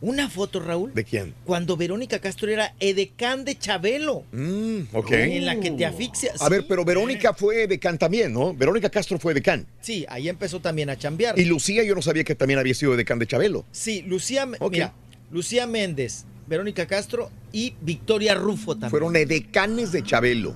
una 0.00 0.28
foto, 0.28 0.60
Raúl. 0.60 0.92
¿De 0.92 1.02
quién? 1.02 1.32
Cuando 1.46 1.78
Verónica 1.78 2.18
Castro 2.18 2.50
era 2.50 2.74
edecán 2.78 3.46
de 3.46 3.56
Chabelo. 3.56 4.24
Mm, 4.32 4.80
ok. 4.92 5.10
En 5.12 5.46
la 5.46 5.58
que 5.58 5.70
te 5.70 5.86
asfixia. 5.86 6.32
A 6.40 6.48
ver, 6.50 6.66
pero 6.68 6.84
Verónica 6.84 7.32
fue 7.32 7.66
decán 7.66 7.96
también, 7.96 8.32
¿no? 8.34 8.52
Verónica 8.52 8.90
Castro 8.90 9.18
fue 9.18 9.32
decán. 9.32 9.66
Sí, 9.80 10.04
ahí 10.10 10.28
empezó 10.28 10.60
también 10.60 10.90
a 10.90 10.98
chambear. 10.98 11.38
Y 11.38 11.46
Lucía, 11.46 11.84
yo 11.84 11.94
no 11.94 12.02
sabía 12.02 12.22
que 12.22 12.34
también 12.34 12.58
había 12.60 12.74
sido 12.74 12.96
decán 12.96 13.18
de 13.18 13.26
Chabelo. 13.26 13.64
Sí, 13.72 14.02
Lucía, 14.02 14.44
mira, 14.44 14.92
Lucía 15.30 15.66
Méndez, 15.66 16.26
Verónica 16.46 16.86
Castro 16.86 17.30
y 17.52 17.74
Victoria 17.80 18.34
Rufo 18.34 18.72
también. 18.74 18.90
Fueron 18.90 19.16
edecanes 19.16 19.92
de 19.92 20.02
Chabelo. 20.02 20.54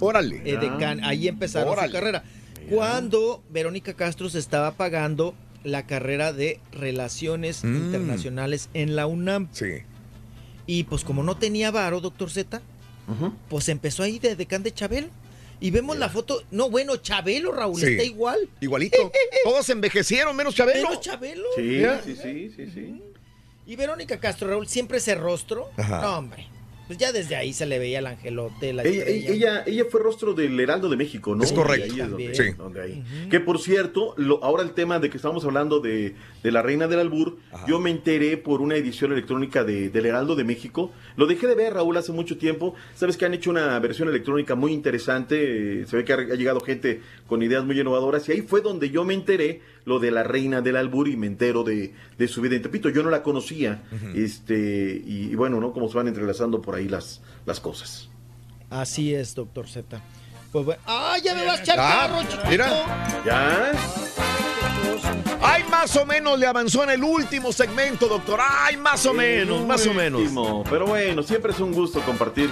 Órale. 0.00 0.42
Edecán, 0.44 1.04
ahí 1.04 1.28
empezaron 1.28 1.72
Órale. 1.72 1.88
su 1.88 1.92
carrera. 1.94 2.24
Cuando 2.68 3.42
Verónica 3.50 3.94
Castro 3.94 4.28
se 4.30 4.38
estaba 4.38 4.72
pagando 4.72 5.34
la 5.64 5.86
carrera 5.86 6.32
de 6.32 6.58
Relaciones 6.72 7.62
Mm. 7.64 7.76
Internacionales 7.76 8.68
en 8.74 8.96
la 8.96 9.06
UNAM. 9.06 9.48
Sí. 9.52 9.82
Y 10.66 10.84
pues 10.84 11.04
como 11.04 11.22
no 11.22 11.36
tenía 11.36 11.70
varo, 11.70 12.00
doctor 12.00 12.30
Z, 12.30 12.60
pues 13.48 13.68
empezó 13.68 14.02
ahí 14.02 14.18
de 14.18 14.36
decán 14.36 14.62
de 14.62 14.72
Chabelo. 14.72 15.08
Y 15.60 15.70
vemos 15.70 15.96
la 15.96 16.08
foto, 16.08 16.42
no, 16.50 16.68
bueno, 16.70 16.96
Chabelo, 16.96 17.52
Raúl, 17.52 17.78
Sí. 17.80 17.86
está 17.86 18.02
igual. 18.02 18.48
Igualito. 18.60 18.96
Todos 19.44 19.68
envejecieron, 19.70 20.34
menos 20.34 20.56
Chabelo. 20.56 20.88
Menos 20.88 21.00
Chabelo. 21.00 21.44
Sí, 21.56 21.78
Ya. 21.80 22.02
sí, 22.02 22.16
sí, 22.20 22.50
sí, 22.56 22.66
sí. 22.74 23.02
Y 23.66 23.76
Verónica 23.76 24.18
Castro, 24.18 24.48
Raúl, 24.48 24.66
siempre 24.66 24.98
ese 24.98 25.14
rostro. 25.14 25.68
Ajá. 25.76 26.00
No, 26.02 26.18
hombre. 26.18 26.48
pues 26.88 26.98
ya 26.98 27.10
desde 27.12 27.36
ahí 27.36 27.52
se 27.54 27.64
le 27.64 27.78
veía 27.78 28.00
el 28.00 28.06
angelote, 28.06 28.72
la 28.74 28.82
Ella, 28.82 29.04
ella, 29.06 29.62
ella 29.66 29.84
fue 29.90 30.02
rostro 30.02 30.34
del 30.34 30.58
Heraldo 30.60 30.90
de 30.90 30.96
México, 30.96 31.34
¿no? 31.34 31.42
Es 31.42 31.52
correcto. 31.52 31.94
Es 31.94 32.10
donde- 32.10 32.34
Sí. 32.34 32.50
donde 32.58 32.82
ahí. 32.82 33.04
Que 33.30 33.40
por 33.40 33.60
cierto, 33.60 34.12
lo- 34.18 34.42
ahora 34.44 34.62
el 34.62 34.72
tema 34.72 34.98
de 34.98 35.08
que 35.08 35.16
estamos 35.16 35.42
hablando 35.46 35.80
de, 35.80 36.14
de 36.42 36.50
la 36.52 36.60
Reina 36.60 36.88
del 36.88 36.98
Albur, 36.98 37.38
yo 37.66 37.78
me 37.78 37.90
enteré 37.90 38.36
por 38.36 38.60
una 38.60 38.74
edición 38.74 39.12
electrónica 39.12 39.64
de, 39.64 39.88
del 39.88 40.04
Heraldo 40.04 40.34
de 40.34 40.44
México. 40.44 40.92
Lo 41.16 41.26
dejé 41.26 41.46
de 41.46 41.54
ver, 41.54 41.72
Raúl, 41.72 41.96
hace 41.96 42.12
mucho 42.12 42.36
tiempo. 42.36 42.74
Sabes 42.94 43.16
que 43.16 43.24
han 43.24 43.32
hecho 43.32 43.48
una 43.50 43.78
versión 43.78 44.08
electrónica 44.08 44.54
muy 44.54 44.72
interesante. 44.72 45.82
eh, 45.82 45.86
Se 45.86 45.96
ve 45.96 46.04
que 46.04 46.12
ha, 46.12 46.16
ha 46.16 46.34
llegado 46.34 46.60
gente 46.60 47.00
con 47.26 47.42
ideas 47.42 47.64
muy 47.64 47.80
innovadoras. 47.80 48.28
Y 48.28 48.32
ahí 48.32 48.42
fue 48.42 48.60
donde 48.60 48.90
yo 48.90 49.04
me 49.04 49.14
enteré 49.14 49.62
lo 49.84 49.98
de 49.98 50.10
la 50.10 50.22
Reina 50.22 50.60
del 50.60 50.76
Albur 50.76 51.08
y 51.08 51.16
me 51.16 51.26
entero 51.26 51.64
de, 51.64 51.92
de 52.18 52.28
su 52.28 52.40
vida 52.40 52.56
en 52.56 52.62
Tepito. 52.62 52.88
Yo 52.88 53.02
no 53.02 53.10
la 53.10 53.22
conocía. 53.22 53.82
este 54.14 55.02
y, 55.04 55.30
y 55.30 55.34
bueno, 55.34 55.60
¿no? 55.60 55.72
Como 55.72 55.88
se 55.88 55.96
van 55.96 56.08
entrelazando 56.08 56.60
por 56.62 56.74
ahí 56.74 56.88
las, 56.88 57.20
las 57.46 57.60
cosas. 57.60 58.08
Así 58.70 59.14
es, 59.14 59.34
doctor 59.34 59.68
Z. 59.68 60.00
Pues 60.52 60.64
bueno. 60.64 60.80
¡Ah, 60.86 61.16
ya 61.22 61.34
me 61.34 61.44
vas 61.46 61.60
a 61.60 61.62
echar 61.62 61.76
Ah, 61.80 62.06
carro, 62.08 62.22
chiquito! 62.28 62.48
mira. 62.50 63.22
¿Ya? 63.24 63.72
Ay, 65.44 65.64
más 65.70 65.96
o 65.96 66.06
menos 66.06 66.38
le 66.38 66.46
avanzó 66.46 66.84
en 66.84 66.90
el 66.90 67.02
último 67.02 67.52
segmento, 67.52 68.06
doctor. 68.06 68.40
Ay, 68.42 68.76
más 68.76 69.04
o 69.06 69.12
menos, 69.12 69.66
más 69.66 69.86
o 69.86 69.92
menos. 69.92 70.22
Pero 70.70 70.86
bueno, 70.86 71.22
siempre 71.22 71.52
es 71.52 71.60
un 71.60 71.72
gusto 71.72 72.00
compartir 72.02 72.48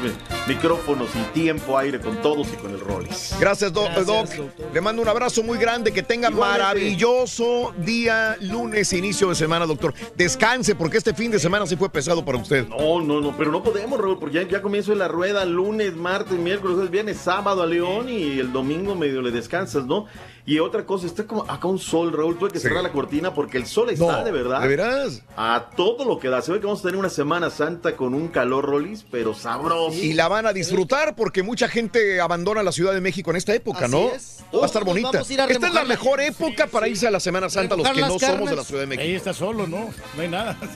micrófonos 0.46 1.08
y 1.14 1.22
tiempo, 1.32 1.78
aire 1.78 2.00
con 2.00 2.20
todos 2.20 2.48
y 2.52 2.56
con 2.56 2.72
el 2.72 2.80
Rollis. 2.80 3.34
Gracias, 3.38 3.72
Doc. 3.72 3.90
Doc. 4.00 4.28
Le 4.72 4.80
mando 4.80 5.02
un 5.02 5.08
abrazo 5.08 5.42
muy 5.42 5.58
grande. 5.58 5.92
Que 5.92 6.02
tenga 6.02 6.30
Igualmente. 6.30 6.64
maravilloso 6.64 7.72
día 7.78 8.36
lunes, 8.40 8.92
inicio 8.92 9.28
de 9.28 9.34
semana, 9.34 9.66
doctor. 9.66 9.94
Descanse, 10.16 10.74
porque 10.74 10.98
este 10.98 11.14
fin 11.14 11.30
de 11.30 11.38
semana 11.38 11.66
sí 11.66 11.76
fue 11.76 11.88
pesado 11.88 12.24
para 12.24 12.38
usted. 12.38 12.66
No, 12.68 13.00
no, 13.00 13.20
no, 13.20 13.36
pero 13.36 13.50
no 13.50 13.62
podemos, 13.62 14.00
Raúl, 14.00 14.18
porque 14.18 14.36
ya, 14.36 14.48
ya 14.48 14.62
comienzo 14.62 14.94
la 14.94 15.08
rueda 15.08 15.44
lunes, 15.44 15.94
martes, 15.94 16.38
miércoles, 16.38 16.90
viernes, 16.90 17.18
sábado 17.18 17.62
a 17.62 17.66
León 17.66 18.08
y 18.08 18.38
el 18.38 18.52
domingo 18.52 18.94
medio 18.94 19.22
le 19.22 19.30
descansas, 19.30 19.84
¿no? 19.86 20.06
Y 20.50 20.58
otra 20.58 20.84
cosa, 20.84 21.06
está 21.06 21.28
como 21.28 21.48
acá 21.48 21.68
un 21.68 21.78
sol, 21.78 22.12
Raúl, 22.12 22.36
tuve 22.36 22.50
que 22.50 22.58
cerrar 22.58 22.82
la 22.82 22.90
cortina 22.90 23.32
porque 23.32 23.56
el 23.56 23.66
sol 23.66 23.88
está 23.88 24.04
No, 24.04 24.24
de 24.24 24.32
verdad. 24.32 24.60
¿de 24.60 24.66
veras? 24.66 25.22
A 25.36 25.70
todo 25.76 26.04
lo 26.04 26.18
que 26.18 26.28
da. 26.28 26.42
Se 26.42 26.50
ve 26.50 26.58
que 26.58 26.66
vamos 26.66 26.80
a 26.80 26.82
tener 26.82 26.96
una 26.96 27.08
Semana 27.08 27.50
Santa 27.50 27.94
con 27.94 28.14
un 28.14 28.26
calor, 28.26 28.64
Rolis, 28.64 29.06
pero 29.08 29.32
sabroso. 29.32 29.96
Y 29.96 30.12
la 30.14 30.26
van 30.26 30.46
a 30.46 30.52
disfrutar 30.52 31.14
porque 31.14 31.44
mucha 31.44 31.68
gente 31.68 32.20
abandona 32.20 32.64
la 32.64 32.72
Ciudad 32.72 32.92
de 32.92 33.00
México 33.00 33.30
en 33.30 33.36
esta 33.36 33.54
época, 33.54 33.84
Así 33.84 33.92
¿no? 33.92 34.08
es. 34.08 34.44
Va 34.52 34.64
a 34.64 34.66
estar 34.66 34.84
bonita. 34.84 35.10
vamos 35.12 35.30
a 35.30 35.32
ir 35.32 35.40
a 35.40 35.44
Esta 35.44 35.68
es 35.68 35.72
la 35.74 35.84
mejor 35.84 36.20
época 36.20 36.66
para 36.66 36.88
irse 36.88 37.06
a 37.06 37.12
la 37.12 37.20
Semana 37.20 37.48
Santa 37.48 37.76
los 37.76 37.88
que 37.88 38.00
no 38.00 38.18
somos 38.18 38.50
de 38.50 38.56
la 38.56 38.64
Ciudad 38.64 38.80
de 38.80 38.86
México. 38.88 39.04
Ahí 39.04 39.14
está 39.14 39.32
solo, 39.32 39.68
¿no? 39.68 39.90
No 40.16 40.22
hay 40.22 40.28
nada. 40.28 40.58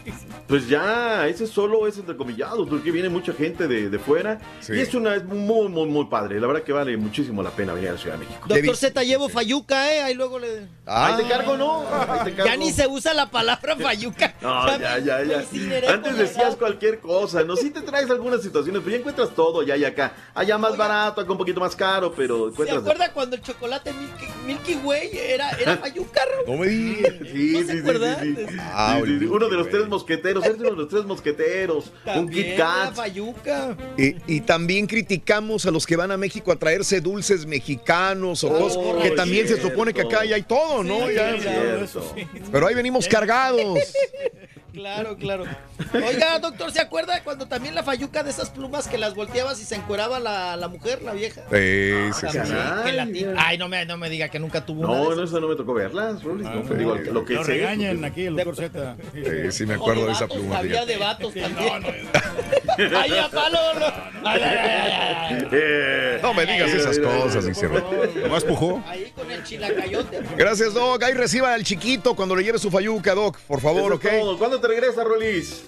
Pues 0.47 0.69
ya, 0.69 1.27
ese 1.27 1.47
solo 1.47 1.89
es 1.89 1.97
entrecomillado, 1.97 2.69
porque 2.69 2.91
viene 2.91 3.09
mucha 3.09 3.33
gente 3.33 3.67
de, 3.67 3.89
de 3.89 3.99
fuera. 3.99 4.41
Y 4.69 4.78
es 4.78 4.94
una 4.94 5.17
es 5.17 5.25
muy, 5.25 5.69
muy, 5.69 5.89
muy 5.89 6.05
padre. 6.05 6.39
La 6.39 6.47
verdad 6.47 6.62
que 6.62 6.73
vale 6.73 6.94
muchísimo 6.99 7.43
la 7.43 7.51
pena 7.51 7.73
venir 7.73 7.89
a 7.89 7.93
la 7.93 7.99
Ciudad 7.99 8.19
de 8.19 8.27
México. 8.27 8.47
Doctor 8.47 8.77
Z, 8.77 9.03
llevo 9.05 9.31
fayuca, 9.31 9.64
¿eh? 9.68 10.02
Ahí 10.02 10.15
luego 10.15 10.39
le... 10.39 10.67
Ahí 10.86 11.23
te 11.23 11.28
cargo, 11.28 11.57
¿no? 11.57 11.84
Ahí 11.89 12.25
te 12.25 12.33
cargo. 12.34 12.44
Ya 12.51 12.57
ni 12.57 12.70
se 12.73 12.86
usa 12.86 13.15
la 13.15 13.31
palabra 13.31 13.76
fayuca. 13.81 14.34
No, 14.43 14.78
ya, 14.78 14.99
ya, 14.99 15.23
ya. 15.25 15.43
incineré 15.43 15.89
Antes 15.89 16.17
decías 16.18 16.57
cualquier 16.57 17.01
cosa, 17.01 17.43
¿no? 17.44 17.57
Sí 17.57 17.70
te 17.70 17.81
traes 17.81 18.10
algunas 18.10 18.43
situaciones, 18.43 18.83
pero 18.84 18.93
ya 18.93 18.99
encuentras 18.99 19.31
todo 19.34 19.62
ya 19.62 19.76
y 19.76 19.84
acá. 19.84 20.12
Allá 20.34 20.59
más 20.59 20.76
barato, 20.76 21.20
acá 21.20 21.33
un 21.33 21.39
poquito 21.39 21.60
más 21.60 21.75
caro, 21.75 22.12
pero 22.15 22.44
¿Se 22.47 22.51
encuentras... 22.51 22.78
acuerda 22.83 23.12
cuando 23.12 23.36
el 23.36 23.43
chocolate 23.43 23.93
Milky, 23.93 24.26
Milky 24.47 24.75
Way 24.84 25.10
era, 25.15 25.51
era 25.52 25.76
fayuca? 25.83 26.20
No 26.47 26.57
me 26.59 26.68
digas. 26.68 27.12
Sí, 27.23 27.65
sí, 27.65 27.65
sí, 27.67 27.83
sí, 28.20 28.36
sí. 28.49 28.57
Ah, 28.60 29.01
Sí, 29.05 29.10
sí, 29.12 29.18
sí. 29.20 29.25
Uno 29.26 29.49
de 29.49 29.57
los 29.57 29.68
tres 29.70 29.89
mosqueteros, 29.89 30.44
eres 30.44 30.59
uno 30.59 30.70
de 30.70 30.76
los 30.76 30.89
tres 30.89 31.05
mosqueteros. 31.05 31.91
un 32.15 32.28
Kit 32.28 32.47
era 32.47 32.67
Kat. 32.86 32.94
fayuca. 32.94 33.76
Y, 33.97 34.17
y 34.36 34.41
también 34.43 34.86
criticamos 34.86 35.67
a 35.67 35.70
los 35.70 35.86
que 35.86 35.97
van 35.97 36.10
a 36.10 36.17
México 36.17 36.52
a 36.52 36.57
traerse 36.57 37.01
dulces 37.01 37.47
mexicanos 37.47 38.43
o 38.44 38.55
Oh, 38.55 38.59
cosas 38.59 39.02
que 39.02 39.10
también 39.12 39.49
se 39.49 39.53
supone 39.57 39.92
que 39.92 40.02
acá 40.02 40.24
ya 40.24 40.36
hay 40.36 40.42
todo, 40.42 40.83
¿no? 40.83 41.10
Ya-. 41.10 41.36
Pero 42.52 42.66
ahí 42.66 42.74
venimos 42.74 43.08
cargados. 43.08 43.78
Claro, 44.75 45.17
claro. 45.17 45.44
Oiga, 45.94 46.39
doctor, 46.41 46.70
¿se 46.73 46.81
acuerda 46.81 47.23
cuando 47.23 47.47
también 47.47 47.75
la 47.75 47.83
fayuca 47.83 48.23
de 48.23 48.31
esas 48.31 48.51
plumas 48.51 48.89
que 48.89 48.99
las 48.99 49.15
volteabas 49.15 49.61
y 49.61 49.65
se 49.65 49.77
encueraba 49.77 50.19
la, 50.20 50.57
la 50.57 50.69
mujer, 50.69 51.01
la 51.03 51.12
vieja? 51.12 51.43
Sí, 51.51 51.93
sí, 52.12 52.27
sí. 52.31 52.39
Ti- 52.85 53.07
mira. 53.12 53.35
Ay, 53.39 53.57
no 53.59 53.69
me, 53.69 53.86
no 53.86 53.97
me 53.97 54.11
diga 54.11 54.28
que 54.28 54.39
nunca 54.39 54.67
tuvo 54.67 54.83
una 54.83 54.93
de 54.93 54.97
No, 54.99 55.05
esas. 55.05 55.17
no, 55.17 55.25
eso 55.25 55.41
no 55.41 55.49
me 55.49 55.57
tocó 55.57 55.75
verlas, 55.75 56.23
Rolis. 56.23 56.47
Ah, 56.47 56.55
no, 56.69 56.75
digo 56.75 56.94
lo 56.97 57.25
que 57.25 57.35
Lo 57.35 57.44
sé. 57.44 57.65
porque- 57.67 58.07
aquí 58.07 58.27
el 58.27 58.36
doctor 58.36 58.57
Z. 58.57 58.97
Sí, 59.12 59.53
sí 59.53 59.67
me 59.67 59.75
acuerdo 59.75 60.07
de 60.07 60.12
esa 60.12 60.23
vatos, 60.23 60.36
pluma. 60.39 60.59
Había 60.59 60.85
de 60.86 60.97
vatos 60.97 61.35
también. 61.35 61.85
Ay, 62.97 63.19
a 63.19 63.28
palo, 63.31 63.59
no. 63.78 64.25
Eh, 65.57 66.19
No 66.23 66.35
me 66.35 66.44
digas 66.47 66.70
esas 66.73 66.99
cosas, 66.99 67.36
mira. 67.44 67.49
dice 67.49 67.69
Ro- 67.69 67.91
Nomás 68.23 68.44
pujó. 68.44 68.83
Ahí 68.86 69.12
con 69.15 69.31
el 69.31 69.43
chilacayote. 69.44 70.20
Gracias, 70.36 70.75
Doc. 70.75 71.03
Ahí 71.03 71.15
reciba 71.15 71.53
al 71.55 71.62
chiquito 71.65 72.15
cuando 72.17 72.35
le 72.36 72.43
lleve 72.43 72.59
su 72.59 72.70
fayuca, 72.70 73.15
Doc. 73.15 73.39
Por 73.47 73.61
favor, 73.61 73.93
¿ok? 73.93 74.07
¿Cuándo 74.39 74.61
te 74.67 74.68
regresa, 74.68 75.05
Rolis? 75.05 75.62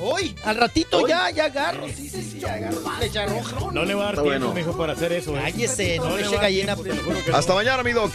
Hoy, 0.00 0.34
al 0.44 0.56
ratito 0.56 0.98
Hoy. 0.98 1.10
ya, 1.10 1.30
ya 1.30 1.46
agarro. 1.46 1.86
Sí, 1.88 2.08
sí, 2.08 2.22
sí, 2.22 2.38
ya 2.40 2.54
agarro. 2.54 2.76
Flecha 2.98 3.26
roja. 3.26 3.56
No 3.72 3.84
le 3.84 3.94
va 3.94 4.02
a 4.02 4.04
dar 4.06 4.14
Está 4.14 4.22
tiempo, 4.22 4.46
bueno. 4.48 4.54
mijo, 4.54 4.78
para 4.78 4.92
hacer 4.94 5.12
eso. 5.12 5.36
¿eh? 5.36 5.40
Cállese, 5.42 5.98
no 5.98 6.04
le 6.04 6.10
me 6.10 6.14
va 6.14 6.18
eche 6.20 6.28
a 6.28 6.30
dar 6.32 6.40
gallina. 6.42 6.74
tiempo, 6.76 6.82
te 6.82 6.94
lo 6.96 7.02
juro 7.02 7.24
que 7.24 7.30
no. 7.30 7.36
Hasta 7.36 7.54
mañana, 7.54 7.82
mi 7.82 7.92
Doc. 7.92 8.12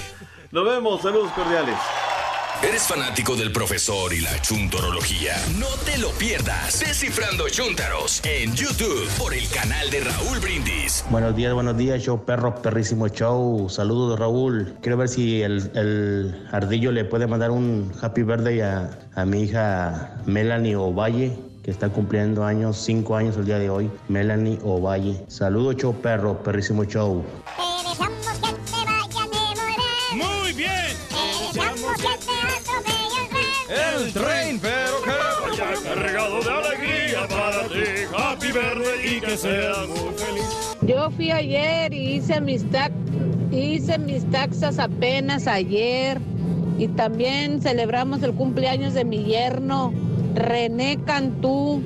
Nos 0.51 0.65
vemos, 0.65 1.01
saludos 1.01 1.31
cordiales. 1.33 1.75
¿Eres 2.65 2.83
fanático 2.83 3.35
del 3.35 3.51
profesor 3.51 4.13
y 4.13 4.21
la 4.21 4.41
chuntorología? 4.41 5.33
No 5.59 5.67
te 5.83 5.97
lo 5.97 6.11
pierdas. 6.11 6.79
Descifrando 6.79 7.49
Chuntaros 7.49 8.21
en 8.23 8.55
YouTube 8.55 9.05
por 9.17 9.33
el 9.33 9.45
canal 9.49 9.89
de 9.91 9.99
Raúl 9.99 10.39
Brindis. 10.39 11.03
Buenos 11.09 11.35
días, 11.35 11.53
buenos 11.53 11.75
días, 11.75 12.01
show 12.01 12.23
perro, 12.23 12.55
perrísimo 12.61 13.09
show. 13.09 13.69
Saludos, 13.69 14.17
Raúl. 14.17 14.75
Quiero 14.81 14.95
ver 14.95 15.09
si 15.09 15.41
el, 15.41 15.71
el 15.75 16.47
ardillo 16.53 16.93
le 16.93 17.03
puede 17.03 17.27
mandar 17.27 17.51
un 17.51 17.91
happy 18.01 18.23
birthday 18.23 18.61
a, 18.61 18.97
a 19.13 19.25
mi 19.25 19.41
hija 19.41 20.15
Melanie 20.25 20.77
Ovalle, 20.77 21.37
que 21.63 21.71
está 21.71 21.89
cumpliendo 21.89 22.45
años, 22.45 22.77
cinco 22.77 23.17
años 23.17 23.35
el 23.35 23.45
día 23.45 23.59
de 23.59 23.69
hoy. 23.69 23.91
Melanie 24.07 24.57
Ovalle. 24.63 25.25
Saludos, 25.27 25.75
show 25.75 25.93
perro, 25.93 26.41
perrísimo 26.41 26.85
show. 26.85 27.25
El 34.03 34.13
tren. 34.13 34.25
El 34.25 34.59
tren, 34.59 34.59
pero 34.61 35.01
que 35.03 35.49
Vaya 35.49 35.73
cargado 35.83 36.39
de 36.41 36.49
alegría 36.49 37.27
para 37.27 37.67
ti. 37.67 38.05
Happy 38.17 38.47
birthday 38.47 39.17
y 39.17 39.21
que 39.21 39.37
seas 39.37 39.87
muy 39.87 40.13
feliz. 40.15 40.75
Yo 40.81 41.09
fui 41.11 41.31
ayer 41.31 41.93
y 41.93 42.15
hice 42.15 42.41
mis, 42.41 42.69
tax 42.71 42.93
hice 43.51 43.97
mis 43.99 44.29
taxas 44.31 44.79
apenas 44.79 45.47
ayer. 45.47 46.19
Y 46.77 46.87
también 46.87 47.61
celebramos 47.61 48.23
el 48.23 48.33
cumpleaños 48.33 48.93
de 48.93 49.05
mi 49.05 49.23
yerno, 49.23 49.93
René 50.33 50.99
Cantú. 51.05 51.81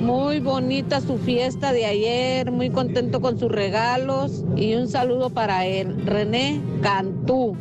Muy 0.00 0.40
bonita 0.40 1.02
su 1.02 1.18
fiesta 1.18 1.74
de 1.74 1.84
ayer, 1.84 2.50
muy 2.50 2.70
contento 2.70 3.20
con 3.20 3.38
sus 3.38 3.52
regalos. 3.52 4.44
Y 4.56 4.74
un 4.74 4.88
saludo 4.88 5.28
para 5.30 5.66
él, 5.66 6.06
René 6.06 6.60
Cantú. 6.80 7.56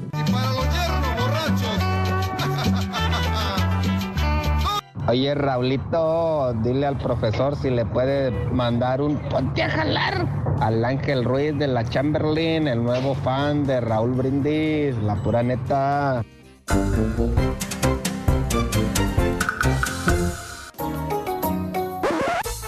Oye, 5.09 5.33
Raulito, 5.33 6.53
dile 6.61 6.85
al 6.85 6.95
profesor 6.99 7.55
si 7.55 7.71
le 7.71 7.83
puede 7.83 8.29
mandar 8.51 9.01
un 9.01 9.17
ponte 9.17 9.63
a 9.63 9.69
jalar 9.71 10.27
al 10.61 10.85
Ángel 10.85 11.25
Ruiz 11.25 11.57
de 11.57 11.65
la 11.65 11.83
Chamberlain, 11.83 12.67
el 12.67 12.83
nuevo 12.83 13.15
fan 13.15 13.65
de 13.65 13.81
Raúl 13.81 14.11
Brindis, 14.11 14.95
la 14.97 15.15
pura 15.15 15.41
neta. 15.41 16.21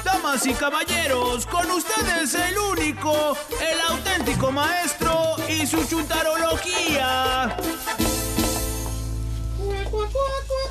Damas 0.04 0.48
y 0.48 0.54
caballeros, 0.54 1.46
con 1.46 1.70
ustedes 1.70 2.34
el 2.34 2.58
único, 2.58 3.38
el 3.62 3.96
auténtico 3.96 4.52
maestro 4.52 5.36
y 5.48 5.68
su 5.68 5.88
chuntarología. 5.88 7.56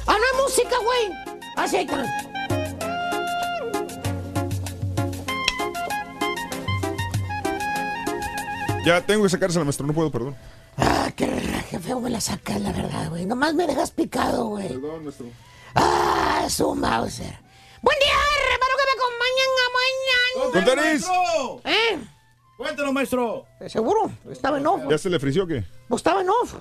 ¡Ah, 0.06 0.08
no 0.08 0.12
hay 0.14 0.42
música, 0.42 0.76
güey! 0.82 1.29
Así 1.60 1.76
hay 1.76 1.86
que- 1.86 1.96
Ya 8.84 9.00
tengo 9.02 9.22
que 9.24 9.28
sacársela, 9.28 9.64
maestro. 9.64 9.86
No 9.86 9.92
puedo, 9.92 10.10
perdón. 10.10 10.36
Ah, 10.78 11.10
qué, 11.14 11.26
qué 11.70 11.78
feo 11.78 12.00
me 12.00 12.08
la 12.10 12.20
sacas, 12.20 12.60
la 12.60 12.72
verdad, 12.72 13.10
güey. 13.10 13.26
Nomás 13.26 13.54
me 13.54 13.66
dejas 13.66 13.90
picado, 13.90 14.46
güey. 14.46 14.68
Perdón, 14.68 15.04
maestro. 15.04 15.26
Ah, 15.74 16.46
su 16.48 16.74
Mauser. 16.74 17.38
Buen 17.82 17.98
día, 17.98 18.14
hermano, 18.52 18.74
que 18.78 18.86
me 18.86 18.94
acompañan 18.98 19.50
a 19.60 20.72
mañana. 20.72 20.84
¡Don 20.84 20.92
Tenis! 20.92 21.06
¿Eh? 21.64 21.98
Cuéntanos, 22.56 22.92
maestro. 22.92 23.46
¿Seguro? 23.68 24.10
Estaba 24.30 24.58
en 24.58 24.66
off. 24.66 24.82
¿Ya 24.88 24.98
se 24.98 25.10
le 25.10 25.18
frició 25.18 25.44
o 25.44 25.46
qué? 25.46 25.64
Pues 25.88 26.00
estaba 26.00 26.22
en 26.22 26.28
off. 26.30 26.54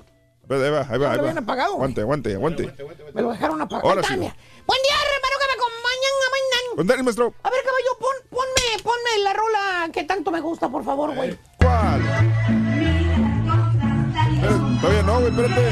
Ahí 0.49 0.57
va, 0.57 0.65
ahí 0.65 0.71
va, 0.71 0.79
lo 0.79 0.93
ahí 0.93 0.97
va. 0.99 1.07
habían 1.13 1.37
apagado. 1.37 1.73
Aguante, 1.73 2.01
aguante, 2.01 2.33
aguante. 2.33 2.73
Me 3.13 3.21
lo 3.21 3.29
dejaron 3.31 3.61
apagado. 3.61 3.87
Ahora 3.89 4.01
sí. 4.03 4.15
Buen 4.15 4.21
día, 4.23 4.95
hermano, 5.05 5.35
que 5.39 5.45
me 5.47 5.53
acompañan 5.53 6.13
a 6.25 6.29
mañana. 6.31 6.75
Don 6.75 6.87
Tenis, 6.87 7.03
maestro. 7.03 7.33
A 7.43 7.49
ver, 7.49 7.59
caballo, 7.63 7.97
pon, 7.99 8.15
ponme, 8.29 8.83
ponme 8.83 9.23
la 9.23 9.33
rola 9.33 9.89
que 9.93 10.03
tanto 10.05 10.31
me 10.31 10.41
gusta, 10.41 10.67
por 10.69 10.83
favor, 10.83 11.13
güey. 11.13 11.37
¿Cuál? 11.57 12.01
Eh, 14.41 14.77
todavía 14.81 15.03
no, 15.03 15.19
güey, 15.19 15.27
espérate. 15.31 15.67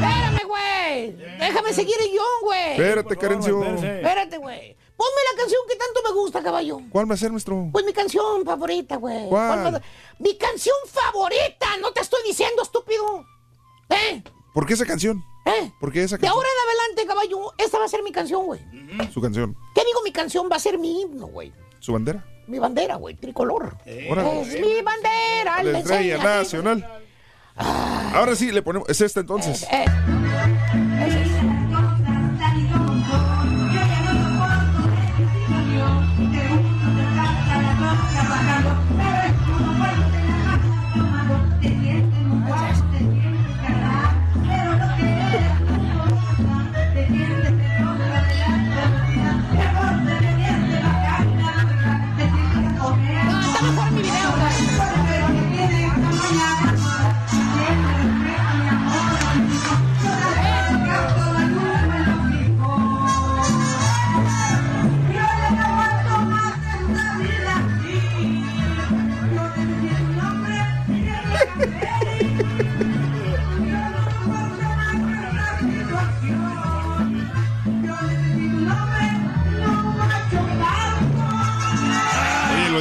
Espérame, 0.00 0.46
güey. 0.46 1.16
Déjame 1.38 1.72
seguir 1.74 1.96
el 2.00 2.10
guion, 2.10 2.24
güey. 2.42 2.70
Espérate, 2.72 3.16
Carencio. 3.16 3.62
Espérate, 3.64 4.38
güey. 4.38 4.76
Ponme 5.00 5.20
la 5.32 5.38
canción 5.40 5.60
que 5.66 5.76
tanto 5.76 6.00
me 6.06 6.12
gusta, 6.20 6.42
caballo. 6.42 6.78
¿Cuál 6.90 7.10
va 7.10 7.14
a 7.14 7.16
ser, 7.16 7.30
maestro? 7.30 7.68
Pues 7.72 7.86
mi 7.86 7.92
canción 7.94 8.44
favorita, 8.44 8.96
güey. 8.96 9.28
¿Cuál? 9.30 9.74
va- 9.76 9.80
Mi 10.18 10.36
canción 10.36 10.76
favorita, 10.86 11.66
no 11.80 11.90
te 11.92 12.00
estoy 12.02 12.20
diciendo, 12.26 12.62
estúpido. 12.62 13.24
¿Eh? 13.88 14.22
¿Por 14.52 14.66
qué 14.66 14.74
esa 14.74 14.84
canción? 14.84 15.24
¿Eh? 15.46 15.72
¿Por 15.80 15.90
qué 15.90 16.02
esa 16.02 16.16
De 16.16 16.20
canción? 16.20 16.34
ahora 16.36 16.48
en 16.48 16.68
adelante, 16.68 17.06
caballo, 17.06 17.54
esta 17.56 17.78
va 17.78 17.86
a 17.86 17.88
ser 17.88 18.02
mi 18.02 18.12
canción, 18.12 18.44
güey. 18.44 18.60
Su 19.10 19.22
canción. 19.22 19.56
¿Qué 19.74 19.82
digo 19.86 20.02
mi 20.04 20.12
canción? 20.12 20.50
Va 20.52 20.56
a 20.56 20.60
ser 20.60 20.76
mi 20.78 21.00
himno, 21.00 21.28
güey. 21.28 21.50
¿Su 21.78 21.94
bandera? 21.94 22.22
Mi 22.46 22.58
bandera, 22.58 22.96
güey, 22.96 23.14
tricolor. 23.14 23.76
Órale. 24.10 24.42
Es 24.42 24.60
mi 24.60 24.82
bandera, 24.82 25.62
La 25.62 25.72
la 25.72 25.78
estrella 25.78 26.18
nacional. 26.18 27.00
Ahora 27.56 28.34
sí, 28.36 28.50
le 28.52 28.60
ponemos. 28.60 28.86
Es 28.90 29.00
esta 29.00 29.20
entonces. 29.20 29.62
Eh, 29.72 29.84
Está 29.86 31.29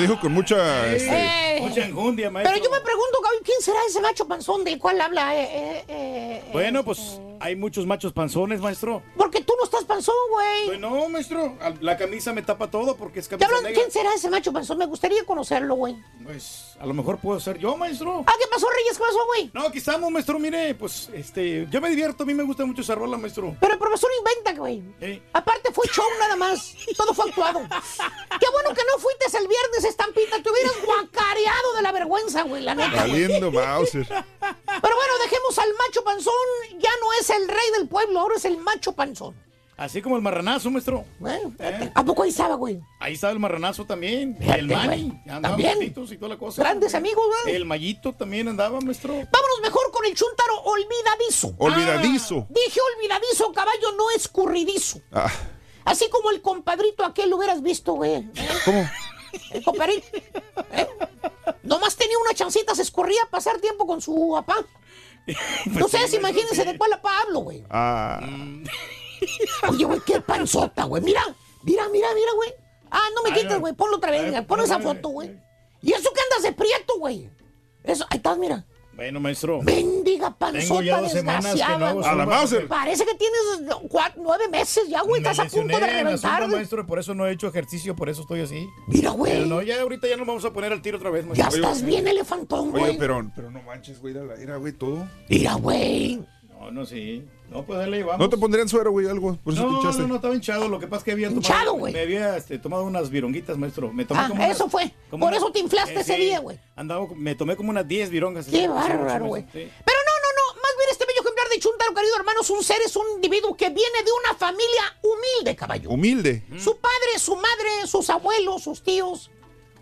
dijo 0.09 0.21
con 0.21 0.31
mucha. 0.33 0.93
este, 0.93 1.57
Eh, 1.57 1.61
Mucha 1.61 1.85
enjundia, 1.85 2.29
maestro. 2.29 2.53
Pero 2.53 2.65
yo 2.65 2.71
me 2.71 2.81
pregunto, 2.81 3.19
Gaby, 3.21 3.37
¿quién 3.43 3.61
será 3.61 3.77
ese 3.87 3.99
macho 4.01 4.27
panzón 4.27 4.63
del 4.63 4.79
cual 4.79 4.99
habla? 5.01 5.35
Eh, 5.35 5.41
eh, 5.43 5.51
eh, 5.53 5.83
eh, 5.87 6.49
Bueno, 6.53 6.83
pues 6.83 7.19
hay 7.39 7.55
muchos 7.55 7.85
machos 7.85 8.13
panzones, 8.13 8.59
maestro. 8.61 9.03
Porque 9.17 9.41
no 9.59 9.65
estás 9.65 9.83
panzón, 9.83 10.15
güey. 10.31 10.67
Pues 10.67 10.79
no, 10.79 11.09
maestro. 11.09 11.57
La 11.81 11.97
camisa 11.97 12.31
me 12.33 12.41
tapa 12.41 12.71
todo 12.71 12.95
porque 12.95 13.19
es 13.19 13.27
Te 13.27 13.37
camisa 13.37 13.47
hablan- 13.49 13.63
negra. 13.63 13.79
¿Quién 13.81 13.91
será 13.91 14.13
ese 14.13 14.29
macho 14.29 14.53
panzón? 14.53 14.77
Me 14.77 14.85
gustaría 14.85 15.23
conocerlo, 15.25 15.75
güey. 15.75 15.97
Pues 16.23 16.75
a 16.79 16.85
lo 16.85 16.93
mejor 16.93 17.19
puedo 17.19 17.39
ser 17.39 17.57
yo, 17.57 17.75
maestro. 17.75 18.23
Ah, 18.25 18.33
¿qué 18.39 18.47
pasó, 18.47 18.67
Reyes? 18.69 18.97
¿Qué 18.97 19.03
pasó, 19.03 19.25
güey? 19.27 19.51
No, 19.53 19.67
aquí 19.67 19.77
estamos, 19.79 20.09
maestro. 20.11 20.39
Mire, 20.39 20.73
pues 20.75 21.09
este, 21.13 21.67
yo 21.69 21.81
me 21.81 21.89
divierto. 21.89 22.23
A 22.23 22.25
mí 22.25 22.33
me 22.33 22.43
gusta 22.43 22.65
mucho 22.65 22.81
esa 22.81 22.95
rola, 22.95 23.17
maestro. 23.17 23.55
Pero 23.59 23.73
el 23.73 23.79
profesor 23.79 24.09
inventa, 24.17 24.53
güey. 24.59 24.81
Eh. 25.01 25.21
Aparte 25.33 25.71
fue 25.73 25.87
show 25.87 26.05
nada 26.19 26.35
más. 26.35 26.73
Todo 26.97 27.13
fue 27.13 27.29
actuado. 27.29 27.59
Qué 28.39 28.45
bueno 28.51 28.69
que 28.73 28.81
no 28.91 28.99
fuiste 28.99 29.37
el 29.37 29.47
viernes, 29.47 29.83
estampita. 29.83 30.41
Te 30.41 30.49
hubieras 30.49 30.73
guacareado 30.85 31.73
de 31.75 31.81
la 31.81 31.91
vergüenza, 31.91 32.43
güey, 32.43 32.63
la 32.63 32.75
neta. 32.75 33.05
güey. 33.05 33.23
Valiendo 33.23 33.51
Mauser. 33.51 34.07
Pero 34.07 34.95
bueno, 34.95 35.13
dejemos 35.23 35.59
al 35.59 35.69
macho 35.75 36.03
panzón. 36.03 36.33
Ya 36.79 36.89
no 37.01 37.13
es 37.19 37.29
el 37.29 37.47
rey 37.47 37.71
del 37.77 37.87
pueblo, 37.87 38.19
ahora 38.19 38.35
es 38.35 38.45
el 38.45 38.57
macho 38.57 38.93
panzón. 38.93 39.35
Así 39.79 40.01
como 40.01 40.17
el 40.17 40.21
marranazo, 40.21 40.69
maestro. 40.69 41.05
Bueno, 41.19 41.53
¿a 41.95 42.03
poco 42.03 42.23
ahí 42.23 42.29
estaba, 42.31 42.55
güey? 42.55 42.81
Ahí 42.99 43.13
estaba 43.13 43.31
el 43.31 43.39
marranazo 43.39 43.85
también. 43.85 44.35
Fíjate, 44.37 44.59
el 44.59 44.67
Manny. 44.67 45.07
güey. 45.07 45.21
Andaban 45.33 45.81
y 45.81 45.89
toda 45.91 46.27
la 46.27 46.37
cosa. 46.37 46.61
Grandes 46.61 46.93
amigos, 46.95 47.23
güey. 47.45 47.55
El 47.55 47.63
Mayito 47.63 48.11
también 48.11 48.49
andaba, 48.49 48.81
maestro. 48.81 49.13
Vámonos 49.13 49.61
mejor 49.61 49.89
con 49.93 50.03
el 50.03 50.13
chuntaro 50.15 50.63
olvidadizo. 50.63 51.55
Olvidadizo. 51.57 52.45
Dije 52.49 52.79
olvidadizo, 52.97 53.53
caballo, 53.53 53.93
no 53.97 54.11
escurridizo. 54.13 54.99
Ah, 55.13 55.31
Así 55.85 56.09
como 56.09 56.29
el 56.31 56.41
compadrito 56.41 57.05
aquel 57.05 57.29
lo 57.29 57.37
hubieras 57.37 57.61
visto, 57.61 57.93
güey. 57.93 58.29
¿Cómo? 58.65 58.85
El 59.51 59.63
compadrito. 59.63 60.05
¿eh? 60.73 60.87
Nomás 61.63 61.95
tenía 61.95 62.17
una 62.17 62.33
chancita, 62.33 62.75
se 62.75 62.81
escurría 62.81 63.23
a 63.23 63.29
pasar 63.29 63.61
tiempo 63.61 63.87
con 63.87 64.01
su 64.01 64.33
papá. 64.33 64.57
No 65.67 65.87
sé, 65.87 66.07
sí, 66.07 66.15
imagínense 66.15 66.65
de 66.65 66.77
cuál 66.77 66.89
papá 66.91 67.21
hablo, 67.21 67.41
güey. 67.41 67.63
Ah. 67.69 68.19
Oye, 69.69 69.85
güey, 69.85 69.99
qué 70.05 70.21
panzota, 70.21 70.83
güey. 70.85 71.01
Mira, 71.03 71.21
mira, 71.63 71.87
mira, 71.89 72.07
mira, 72.13 72.31
güey. 72.35 72.53
Ah, 72.91 73.07
no 73.15 73.23
me 73.29 73.35
quites, 73.37 73.59
güey. 73.59 73.73
Ponlo 73.73 73.97
otra 73.97 74.11
vez, 74.11 74.25
mira. 74.25 74.45
Pon 74.45 74.59
esa 74.61 74.79
foto, 74.79 75.09
güey. 75.09 75.31
¿Y 75.81 75.93
eso 75.93 76.09
que 76.13 76.21
andas 76.21 76.43
de 76.43 76.51
prieto, 76.53 76.97
güey? 76.97 77.29
Eso, 77.83 78.05
ahí 78.09 78.17
estás, 78.17 78.37
mira. 78.37 78.65
Bueno, 78.95 79.21
maestro. 79.21 79.61
Bendiga 79.63 80.35
Tengo 80.37 80.81
ya 80.81 80.97
panzota 80.97 81.01
dos 81.01 81.11
semanas 81.13 81.45
que 81.45 81.49
no 81.51 81.55
desgraciada. 81.55 81.89
hago 81.89 81.99
güey. 82.01 82.09
A 82.09 82.15
la 82.15 82.23
zumba. 82.23 82.35
Mauser. 82.35 82.67
Parece 82.67 83.05
que 83.05 83.15
tienes 83.15 83.75
cuatro, 83.89 84.21
nueve 84.25 84.49
meses 84.49 84.89
ya, 84.89 85.01
güey. 85.03 85.21
Me 85.21 85.29
Estás 85.29 85.47
a 85.47 85.49
punto 85.49 85.79
de 85.79 85.85
reventar. 85.87 86.17
zumba, 86.17 86.37
güey. 86.47 86.55
maestro, 86.57 86.85
por 86.85 86.99
eso 86.99 87.15
no 87.15 87.25
he 87.25 87.31
hecho 87.31 87.47
ejercicio, 87.47 87.95
por 87.95 88.09
eso 88.09 88.23
estoy 88.23 88.41
así. 88.41 88.67
Mira, 88.87 89.11
Pero 89.11 89.13
güey. 89.13 89.47
no, 89.47 89.61
ya 89.61 89.79
ahorita 89.81 90.05
ya 90.09 90.17
nos 90.17 90.27
vamos 90.27 90.43
a 90.43 90.51
poner 90.51 90.73
al 90.73 90.81
tiro 90.81 90.97
otra 90.97 91.11
vez, 91.11 91.23
Ya 91.33 91.45
maestro. 91.45 91.63
estás 91.63 91.81
bien 91.85 92.07
elefantón, 92.09 92.69
Oye, 92.73 92.79
güey. 92.79 92.97
pero, 92.97 93.31
pero 93.33 93.49
no 93.51 93.61
manches, 93.61 94.01
güey. 94.01 94.13
Era, 94.15 94.25
la- 94.25 94.35
era, 94.35 94.57
güey, 94.57 94.73
todo. 94.73 95.07
Mira, 95.29 95.53
güey. 95.53 96.21
No, 96.49 96.69
no, 96.71 96.85
sí. 96.85 97.25
No, 97.49 97.63
pues 97.65 97.79
ahí 97.79 97.89
le 97.89 97.97
llevamos. 97.97 98.19
¿No 98.19 98.29
te 98.29 98.37
pondrían 98.37 98.69
suero, 98.69 98.91
güey, 98.91 99.07
algo? 99.07 99.35
Por 99.43 99.53
eso 99.53 99.63
te 99.63 99.69
No, 99.71 99.77
hinchaste. 99.77 100.01
no, 100.03 100.07
no, 100.07 100.15
estaba 100.15 100.35
hinchado. 100.35 100.67
Lo 100.67 100.79
que 100.79 100.87
pasa 100.87 100.99
es 100.99 101.03
que 101.05 101.11
había 101.13 101.27
tomado. 101.29 101.41
Hinchado, 101.47 101.73
güey. 101.73 101.93
Me 101.93 102.01
había 102.01 102.37
este, 102.37 102.59
tomado 102.59 102.83
unas 102.83 103.09
vironguitas, 103.09 103.57
maestro. 103.57 103.91
Me 103.91 104.05
tomé 104.05 104.19
Ah, 104.21 104.27
como 104.29 104.43
unas- 104.43 104.55
eso 104.55 104.69
fue. 104.69 104.93
como 105.09 105.25
Por 105.25 105.33
eso 105.33 105.51
te 105.51 105.59
inflaste 105.59 105.99
ese 105.99 106.15
sí. 106.15 106.21
día, 106.21 106.39
güey. 106.39 106.59
Andaba, 106.75 107.07
me 107.15 107.33
tomé 107.35 107.55
como 107.55 107.69
unas 107.71 107.87
10 107.87 108.09
virongas. 108.11 108.45
Qué 108.47 108.67
bárbaro, 108.67 109.25
güey. 109.25 109.43
sí. 109.43 109.49
Pero 109.53 109.63
no, 109.65 110.13
no, 110.21 110.29
no. 110.55 110.61
Más 110.61 110.71
bien 110.77 110.89
este 110.91 111.05
bello 111.07 111.21
ejemplar 111.21 111.47
de 111.49 111.59
Chuntaro, 111.59 111.93
querido 111.95 112.15
hermano, 112.17 112.41
es 112.41 112.49
un 112.51 112.63
ser, 112.63 112.77
es 112.85 112.95
un 112.95 113.05
individuo 113.15 113.55
que 113.57 113.69
viene 113.69 114.03
de 114.05 114.11
una 114.29 114.37
familia 114.37 114.83
humilde, 115.01 115.55
caballo. 115.55 115.89
Humilde. 115.89 116.43
Su 116.59 116.77
padre, 116.77 117.17
su 117.19 117.35
madre, 117.35 117.87
sus 117.87 118.09
abuelos, 118.11 118.61
sus 118.63 118.83
tíos, 118.83 119.31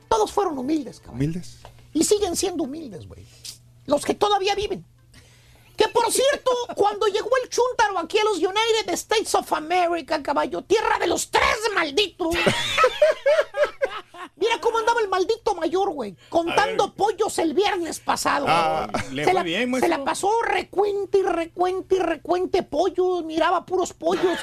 todos 0.08 0.32
fueron 0.32 0.58
humildes, 0.58 1.00
caballo. 1.00 1.16
Humildes. 1.18 1.58
Y 1.94 2.04
siguen 2.06 2.36
siendo 2.36 2.64
humildes, 2.64 3.08
güey. 3.08 3.26
Los 3.88 4.06
que 4.06 4.14
todavía 4.14 4.56
viven. 4.56 4.86
Que 5.78 5.88
por 5.90 6.12
cierto, 6.12 6.52
cuando 6.76 7.06
llegó 7.08 7.30
el 7.44 7.50
Chuntaro 7.50 8.00
aquí 8.00 8.18
a 8.18 8.24
los 8.24 8.38
United 8.38 8.90
States 8.94 9.36
of 9.36 9.54
America, 9.54 10.22
caballo, 10.24 10.64
tierra 10.64 10.98
de 11.00 11.06
los 11.08 11.30
tres 11.30 11.46
malditos. 11.76 12.36
Mira 14.36 14.60
cómo 14.60 14.80
andaba 14.80 15.02
el 15.02 15.08
maldito 15.08 15.54
mayor, 15.56 15.92
güey, 15.92 16.16
contando 16.30 16.94
pollos 16.94 17.38
el 17.40 17.54
viernes 17.54 18.00
pasado. 18.00 18.46
Ah, 18.50 18.90
le 19.12 19.24
se, 19.24 19.32
fue 19.32 19.34
la, 19.34 19.44
bien, 19.44 19.62
se 19.62 19.68
maestro. 19.68 19.98
la 19.98 20.04
pasó 20.04 20.42
recuente 20.42 21.20
y 21.20 21.24
recuente 21.24 21.96
y 21.96 22.00
recuente 22.00 22.64
pollos, 22.64 23.24
miraba 23.24 23.66
puros 23.66 23.94
pollos. 23.94 24.40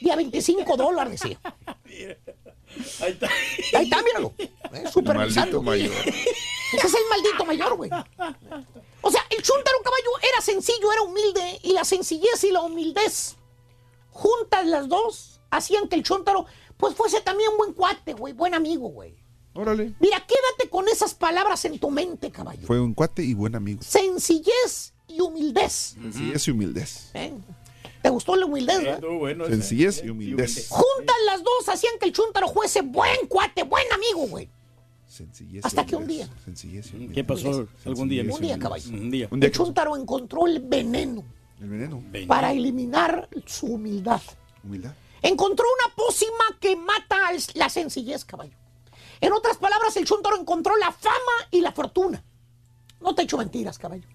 De 0.00 0.12
a 0.12 0.16
25 0.16 0.76
dólares, 0.76 1.20
decía. 1.20 1.40
Ahí 3.00 3.10
está. 3.10 3.28
Ahí 3.76 3.84
está, 3.84 4.02
míralo. 4.02 4.32
Eh, 4.38 4.84
supervisando. 4.92 5.60
Maldito 5.60 5.92
mayor. 5.92 6.14
Ese 6.72 6.86
es 6.86 6.94
el 6.94 7.02
maldito 7.10 7.44
mayor, 7.44 7.76
güey. 7.76 7.90
O 9.00 9.10
sea, 9.10 9.22
el 9.30 9.42
Chuntaro 9.42 9.78
caballo 9.82 10.10
era 10.32 10.40
sencillo, 10.42 10.92
era 10.92 11.02
humilde, 11.02 11.60
y 11.62 11.72
la 11.72 11.84
sencillez 11.84 12.42
y 12.44 12.50
la 12.50 12.60
humildez, 12.62 13.36
juntas 14.10 14.66
las 14.66 14.88
dos, 14.88 15.40
hacían 15.50 15.88
que 15.88 15.96
el 15.96 16.02
Chuntaro, 16.02 16.46
pues 16.76 16.94
fuese 16.94 17.20
también 17.20 17.50
buen 17.56 17.72
cuate, 17.74 18.12
güey, 18.14 18.32
buen 18.34 18.54
amigo, 18.54 18.88
güey. 18.88 19.14
Órale. 19.54 19.92
Mira, 19.98 20.24
quédate 20.26 20.70
con 20.70 20.88
esas 20.88 21.14
palabras 21.14 21.64
en 21.64 21.78
tu 21.78 21.90
mente, 21.90 22.30
caballo. 22.30 22.66
Fue 22.66 22.80
un 22.80 22.94
cuate 22.94 23.22
y 23.22 23.34
buen 23.34 23.54
amigo. 23.56 23.80
Sencillez 23.82 24.92
y 25.08 25.20
humildez. 25.20 25.94
Sencillez 26.00 26.46
y 26.46 26.50
humildez. 26.52 27.10
¿eh? 27.14 27.32
¿Te 28.02 28.08
gustó 28.10 28.36
la 28.36 28.46
humildez, 28.46 28.76
Eh, 28.76 28.78
verdad? 28.78 28.94
estuvo 28.96 29.18
bueno. 29.18 29.46
Sencillez 29.46 30.02
y 30.04 30.10
humildez. 30.10 30.68
Juntas 30.68 31.16
las 31.26 31.42
dos 31.42 31.68
hacían 31.68 31.94
que 31.98 32.06
el 32.06 32.12
Chuntaro 32.12 32.48
fuese 32.48 32.82
buen 32.82 33.26
cuate, 33.28 33.64
buen 33.64 33.90
amigo, 33.92 34.26
güey. 34.28 34.48
Sencillez 35.18 35.64
Hasta 35.64 35.84
que 35.84 35.96
un 35.96 36.06
día. 36.06 36.28
Sencillez. 36.44 36.92
¿Qué 37.12 37.24
pasó 37.24 37.66
algún 37.84 38.08
día? 38.08 38.22
Un 38.22 38.40
día, 38.40 38.58
caballo. 38.58 38.90
Un 38.90 39.10
día. 39.10 39.28
Un 39.30 39.40
día. 39.40 39.50
Chuntaro 39.50 39.96
encontró 39.96 40.46
el 40.46 40.60
veneno 40.60 41.24
El 41.60 41.68
veneno. 41.68 42.02
para 42.28 42.52
eliminar 42.52 43.28
su 43.46 43.66
humildad. 43.66 44.22
Humildad. 44.62 44.92
Encontró 45.20 45.66
una 45.66 45.94
pócima 45.96 46.44
que 46.60 46.76
mata 46.76 47.16
la 47.54 47.68
sencillez, 47.68 48.24
caballo. 48.24 48.54
En 49.20 49.32
otras 49.32 49.56
palabras, 49.56 49.96
el 49.96 50.04
Chuntaro 50.04 50.38
encontró 50.38 50.76
la 50.76 50.92
fama 50.92 51.36
y 51.50 51.60
la 51.60 51.72
fortuna. 51.72 52.22
No 53.00 53.14
te 53.14 53.22
echo 53.22 53.36
mentiras, 53.38 53.76
caballo. 53.78 54.06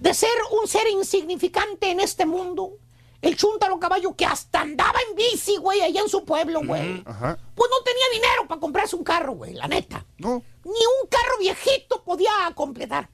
De 0.00 0.14
ser 0.14 0.30
un 0.60 0.68
ser 0.68 0.86
insignificante 0.92 1.90
en 1.90 1.98
este 1.98 2.24
mundo, 2.26 2.78
El 3.26 3.36
chúntaro 3.36 3.80
caballo 3.80 4.14
que 4.14 4.24
hasta 4.24 4.60
andaba 4.60 5.00
en 5.08 5.16
bici, 5.16 5.56
güey, 5.56 5.82
allá 5.82 6.00
en 6.00 6.08
su 6.08 6.24
pueblo, 6.24 6.60
güey. 6.64 7.02
Ajá. 7.04 7.36
Pues 7.56 7.70
no 7.72 7.82
tenía 7.82 8.04
dinero 8.12 8.46
para 8.46 8.60
comprarse 8.60 8.94
un 8.94 9.02
carro, 9.02 9.32
güey, 9.32 9.52
la 9.52 9.66
neta. 9.66 10.06
No. 10.18 10.44
Ni 10.62 10.70
un 10.70 11.08
carro 11.10 11.36
viejito 11.40 12.04
podía 12.04 12.30
completar. 12.54 13.10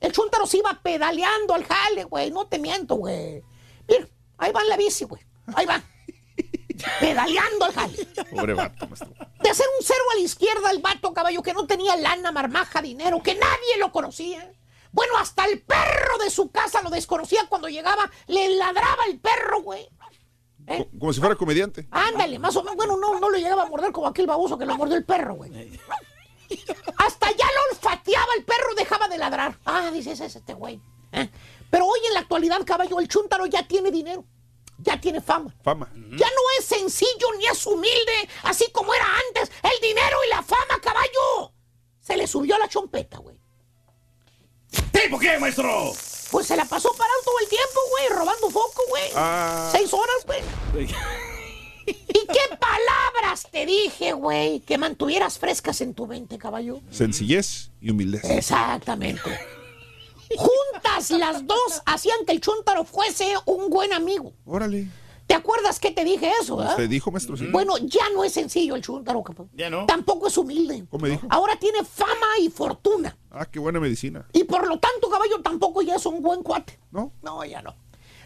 El 0.00 0.12
chúntaro 0.12 0.46
se 0.46 0.58
iba 0.58 0.78
pedaleando 0.82 1.54
al 1.54 1.64
jale, 1.64 2.04
güey, 2.04 2.30
no 2.30 2.46
te 2.46 2.58
miento, 2.58 2.96
güey. 2.96 3.42
Mira, 3.88 4.06
ahí 4.36 4.52
va 4.52 4.60
en 4.60 4.68
la 4.68 4.76
bici, 4.76 5.06
güey. 5.06 5.22
Ahí 5.54 5.64
va. 5.64 5.82
pedaleando 7.00 7.64
al 7.64 7.72
jale. 7.72 8.06
Pobre 8.36 8.52
vato, 8.52 8.86
maestro. 8.86 9.14
De 9.42 9.48
hacer 9.48 9.66
un 9.78 9.82
cero 9.82 10.04
a 10.12 10.16
la 10.16 10.20
izquierda 10.20 10.70
el 10.70 10.82
vato 10.82 11.14
caballo 11.14 11.42
que 11.42 11.54
no 11.54 11.66
tenía 11.66 11.96
lana, 11.96 12.32
marmaja, 12.32 12.82
dinero, 12.82 13.22
que 13.22 13.34
nadie 13.34 13.78
lo 13.78 13.92
conocía. 13.92 14.52
Bueno, 14.92 15.16
hasta 15.18 15.44
el 15.46 15.60
perro 15.62 16.18
de 16.18 16.30
su 16.30 16.50
casa 16.50 16.82
lo 16.82 16.90
desconocía 16.90 17.46
cuando 17.48 17.68
llegaba, 17.68 18.10
le 18.26 18.50
ladraba 18.56 19.04
el 19.08 19.18
perro, 19.18 19.62
güey. 19.62 19.88
Co- 20.66 20.88
Como 20.98 21.12
si 21.12 21.18
fuera 21.20 21.34
comediante. 21.34 21.88
Ándale, 21.90 22.38
más 22.38 22.54
o 22.56 22.62
menos. 22.62 22.76
Bueno, 22.76 22.96
no, 22.96 23.18
no 23.18 23.30
lo 23.30 23.36
llegaba 23.38 23.62
a 23.62 23.66
morder 23.66 23.90
como 23.90 24.06
aquel 24.06 24.26
baboso 24.26 24.56
que 24.58 24.64
lo 24.66 24.76
mordió 24.76 24.96
el 24.96 25.04
perro, 25.04 25.34
güey. 25.34 25.50
Hasta 26.98 27.30
ya 27.30 27.46
lo 27.46 27.76
olfateaba 27.76 28.26
el 28.36 28.44
perro, 28.44 28.74
dejaba 28.76 29.08
de 29.08 29.18
ladrar. 29.18 29.58
Ah, 29.64 29.90
dices, 29.92 30.20
es 30.20 30.36
este 30.36 30.54
güey. 30.54 30.80
¿eh? 31.12 31.28
Pero 31.70 31.86
hoy 31.86 32.00
en 32.06 32.14
la 32.14 32.20
actualidad, 32.20 32.60
caballo, 32.64 33.00
el 33.00 33.08
chúntaro 33.08 33.46
ya 33.46 33.66
tiene 33.66 33.90
dinero. 33.90 34.24
Ya 34.78 35.00
tiene 35.00 35.20
fama. 35.20 35.54
Fama. 35.62 35.90
Ya 35.94 36.26
no 36.26 36.42
es 36.58 36.64
sencillo 36.66 37.28
ni 37.38 37.46
es 37.46 37.64
humilde, 37.66 38.28
así 38.42 38.70
como 38.72 38.92
era 38.92 39.06
antes. 39.28 39.50
El 39.62 39.80
dinero 39.80 40.16
y 40.26 40.30
la 40.30 40.42
fama, 40.42 40.80
caballo. 40.82 41.52
Se 42.00 42.16
le 42.16 42.26
subió 42.26 42.58
la 42.58 42.68
chompeta, 42.68 43.18
güey. 43.18 43.31
¿Tipo 45.12 45.20
qué, 45.20 45.38
maestro? 45.38 45.92
Pues 46.30 46.46
se 46.46 46.56
la 46.56 46.64
pasó 46.64 46.90
parado 46.96 47.20
todo 47.22 47.38
el 47.40 47.48
tiempo, 47.50 47.80
güey, 47.90 48.18
robando 48.18 48.48
foco, 48.48 48.82
güey. 48.88 49.10
Ah. 49.14 49.68
Seis 49.70 49.92
horas, 49.92 50.24
güey. 50.24 50.40
¿Y 51.86 51.94
qué 52.26 52.56
palabras 52.58 53.46
te 53.50 53.66
dije, 53.66 54.14
güey? 54.14 54.60
Que 54.60 54.78
mantuvieras 54.78 55.38
frescas 55.38 55.82
en 55.82 55.92
tu 55.92 56.06
mente, 56.06 56.38
caballo. 56.38 56.80
Sencillez 56.90 57.68
y 57.82 57.90
humildad. 57.90 58.24
Exactamente. 58.24 59.38
Juntas 60.34 61.10
las 61.10 61.46
dos 61.46 61.82
hacían 61.84 62.24
que 62.24 62.32
el 62.32 62.40
chúntaro 62.40 62.86
fuese 62.86 63.34
un 63.44 63.68
buen 63.68 63.92
amigo. 63.92 64.32
Órale. 64.46 64.88
¿Te 65.32 65.36
acuerdas 65.36 65.80
que 65.80 65.90
te 65.90 66.04
dije 66.04 66.30
eso, 66.42 66.58
verdad? 66.58 66.76
¿Te 66.76 66.88
dijo, 66.88 67.10
maestro? 67.10 67.38
Sí. 67.38 67.46
Bueno, 67.46 67.78
ya 67.78 68.02
no 68.14 68.22
es 68.22 68.34
sencillo 68.34 68.76
el 68.76 68.82
chúntaro, 68.82 69.22
cabrón. 69.22 69.48
Ya 69.54 69.70
no. 69.70 69.86
Tampoco 69.86 70.28
es 70.28 70.36
humilde. 70.36 70.84
¿Cómo 70.90 71.04
me 71.04 71.08
dijo? 71.08 71.26
Ahora 71.30 71.56
tiene 71.56 71.82
fama 71.84 72.26
y 72.38 72.50
fortuna. 72.50 73.16
Ah, 73.30 73.46
qué 73.46 73.58
buena 73.58 73.80
medicina. 73.80 74.26
Y 74.34 74.44
por 74.44 74.68
lo 74.68 74.78
tanto, 74.78 75.08
caballo, 75.08 75.40
tampoco 75.40 75.80
ya 75.80 75.94
es 75.94 76.04
un 76.04 76.20
buen 76.20 76.42
cuate. 76.42 76.78
¿No? 76.90 77.14
No, 77.22 77.42
ya 77.46 77.62
no. 77.62 77.74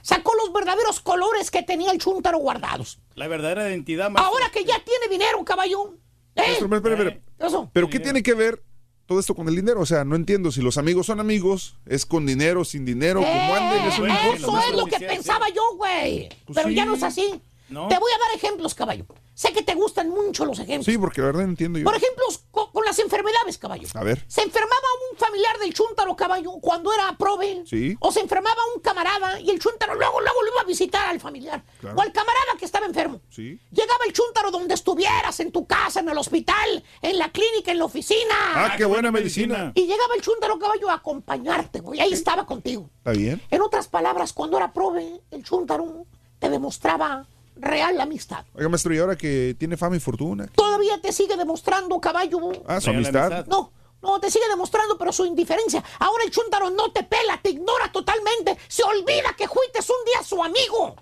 Sacó 0.02 0.32
los 0.34 0.52
verdaderos 0.52 0.98
colores 0.98 1.52
que 1.52 1.62
tenía 1.62 1.92
el 1.92 1.98
chúntaro 1.98 2.38
guardados. 2.38 2.98
La 3.14 3.28
verdadera 3.28 3.68
identidad, 3.68 4.10
maestro. 4.10 4.34
Ahora 4.34 4.50
que 4.50 4.64
ya 4.64 4.82
tiene 4.82 5.06
dinero, 5.08 5.44
caballo. 5.44 5.94
¿Eh? 6.34 6.42
Maestro, 6.42 6.66
espera, 6.66 6.94
espera, 6.96 7.10
espera. 7.10 7.46
Eso. 7.46 7.70
¿Pero 7.72 7.88
qué 7.88 8.00
tiene 8.00 8.24
que 8.24 8.34
ver 8.34 8.64
todo 9.06 9.20
esto 9.20 9.34
con 9.34 9.48
el 9.48 9.56
dinero? 9.56 9.80
O 9.80 9.86
sea, 9.86 10.04
no 10.04 10.16
entiendo. 10.16 10.52
Si 10.52 10.60
los 10.60 10.78
amigos 10.78 11.06
son 11.06 11.20
amigos, 11.20 11.76
es 11.86 12.04
con 12.04 12.26
dinero, 12.26 12.64
sin 12.64 12.84
dinero, 12.84 13.20
como 13.20 13.54
anden, 13.54 13.84
eso. 13.86 14.06
Eso 14.06 14.58
es 14.58 14.76
lo 14.76 14.86
que 14.86 14.98
pensaba 14.98 15.48
yo, 15.48 15.62
güey. 15.76 16.28
Pues 16.44 16.56
Pero 16.56 16.68
sí. 16.68 16.74
ya 16.74 16.84
no 16.84 16.94
es 16.94 17.02
así. 17.02 17.40
No. 17.68 17.88
Te 17.88 17.98
voy 17.98 18.10
a 18.12 18.18
dar 18.18 18.36
ejemplos, 18.36 18.74
caballo. 18.74 19.06
Sé 19.36 19.52
que 19.52 19.60
te 19.62 19.74
gustan 19.74 20.08
mucho 20.08 20.46
los 20.46 20.58
ejemplos. 20.58 20.86
Sí, 20.86 20.96
porque 20.96 21.20
la 21.20 21.26
verdad 21.26 21.42
entiendo 21.42 21.78
yo. 21.78 21.84
Por 21.84 21.94
ejemplo, 21.94 22.24
co- 22.50 22.72
con, 22.72 22.82
las 22.86 22.98
enfermedades, 22.98 23.58
caballo. 23.58 23.86
A 23.92 24.02
ver. 24.02 24.24
Se 24.28 24.40
enfermaba 24.40 24.86
un 25.12 25.18
familiar 25.18 25.58
del 25.58 25.74
chúntaro, 25.74 26.16
caballo, 26.16 26.52
cuando 26.52 26.90
era 26.90 27.14
prove. 27.18 27.62
Sí. 27.66 27.94
O 28.00 28.10
se 28.10 28.20
enfermaba 28.20 28.56
un 28.74 28.80
camarada 28.80 29.38
y 29.38 29.50
el 29.50 29.58
chúntaro 29.58 29.94
luego, 29.94 30.22
luego 30.22 30.42
lo 30.42 30.52
iba 30.52 30.60
a 30.62 30.64
visitar 30.64 31.06
al 31.08 31.20
familiar. 31.20 31.62
Claro. 31.80 31.98
O 31.98 32.00
al 32.00 32.12
camarada 32.12 32.56
que 32.58 32.64
estaba 32.64 32.86
enfermo. 32.86 33.20
Sí. 33.28 33.60
Llegaba 33.72 34.06
el 34.06 34.14
chúntaro 34.14 34.50
donde 34.50 34.72
estuvieras, 34.72 35.38
en 35.40 35.52
tu 35.52 35.66
casa, 35.66 36.00
en 36.00 36.08
el 36.08 36.16
hospital, 36.16 36.82
en 37.02 37.18
la 37.18 37.30
clínica, 37.30 37.72
en 37.72 37.78
la 37.78 37.84
oficina. 37.84 38.34
Ah, 38.54 38.74
qué 38.78 38.86
buena 38.86 39.12
medicina. 39.12 39.72
Y 39.74 39.82
llegaba 39.82 40.14
el 40.14 40.22
chúntaro, 40.22 40.58
caballo, 40.58 40.88
a 40.88 40.94
acompañarte, 40.94 41.80
güey. 41.80 42.00
Ahí 42.00 42.14
estaba 42.14 42.46
contigo. 42.46 42.88
¿Está 42.98 43.10
bien? 43.10 43.42
En 43.50 43.60
otras 43.60 43.86
palabras, 43.88 44.32
cuando 44.32 44.56
era 44.56 44.72
prove, 44.72 45.20
el 45.30 45.42
chúntaro 45.44 46.06
te 46.38 46.48
demostraba 46.48 47.26
real 47.56 48.00
amistad. 48.00 48.44
Oiga, 48.54 48.68
maestro, 48.68 48.94
y 48.94 48.98
ahora 48.98 49.16
que 49.16 49.56
tiene 49.58 49.76
fama 49.76 49.96
y 49.96 50.00
fortuna. 50.00 50.46
Todavía 50.54 51.00
te 51.00 51.12
sigue 51.12 51.36
demostrando, 51.36 52.00
caballo. 52.00 52.52
Ah, 52.66 52.80
su 52.80 52.90
amistad. 52.90 53.46
No, 53.46 53.72
no, 54.02 54.20
te 54.20 54.30
sigue 54.30 54.48
demostrando, 54.48 54.96
pero 54.98 55.12
su 55.12 55.24
indiferencia. 55.24 55.82
Ahora 55.98 56.24
el 56.24 56.30
chúntaro 56.30 56.70
no 56.70 56.92
te 56.92 57.02
pela, 57.02 57.40
te 57.42 57.50
ignora 57.50 57.90
totalmente. 57.92 58.56
Se 58.68 58.82
olvida 58.82 59.34
que 59.36 59.48
fuiste 59.48 59.80
un 59.80 60.04
día 60.04 60.22
su 60.22 60.42
amigo. 60.42 60.96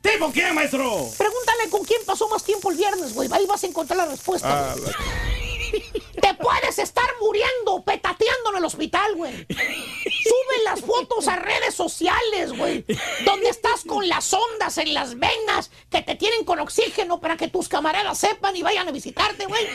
¿Tipo 0.00 0.32
qué, 0.32 0.52
maestro? 0.52 1.08
Pregúntale 1.16 1.70
con 1.70 1.84
quién 1.84 2.00
pasó 2.06 2.28
más 2.28 2.42
tiempo 2.42 2.70
el 2.70 2.76
viernes, 2.76 3.14
güey. 3.14 3.28
Ahí 3.32 3.46
vas 3.46 3.62
a 3.64 3.66
encontrar 3.66 3.98
la 3.98 4.06
respuesta. 4.06 4.72
Ah. 4.72 4.76
Te 6.28 6.34
puedes 6.34 6.78
estar 6.78 7.08
muriendo, 7.22 7.82
petateando 7.82 8.50
en 8.50 8.56
el 8.58 8.64
hospital, 8.66 9.14
güey. 9.14 9.46
Sube 9.48 10.62
las 10.62 10.82
fotos 10.82 11.26
a 11.26 11.36
redes 11.36 11.74
sociales, 11.74 12.52
güey. 12.54 12.84
Donde 13.24 13.48
estás 13.48 13.82
con 13.84 14.06
las 14.06 14.30
ondas 14.34 14.76
en 14.76 14.92
las 14.92 15.18
venas 15.18 15.70
que 15.88 16.02
te 16.02 16.16
tienen 16.16 16.44
con 16.44 16.58
oxígeno 16.58 17.18
para 17.18 17.38
que 17.38 17.48
tus 17.48 17.66
camaradas 17.66 18.18
sepan 18.18 18.54
y 18.54 18.62
vayan 18.62 18.86
a 18.86 18.90
visitarte, 18.90 19.46
güey. 19.46 19.66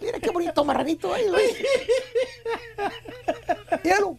Mira 0.00 0.20
qué 0.20 0.30
bonito 0.30 0.64
marranito, 0.64 1.12
ahí, 1.12 1.26
güey. 1.28 1.66
Míralo. 3.82 4.16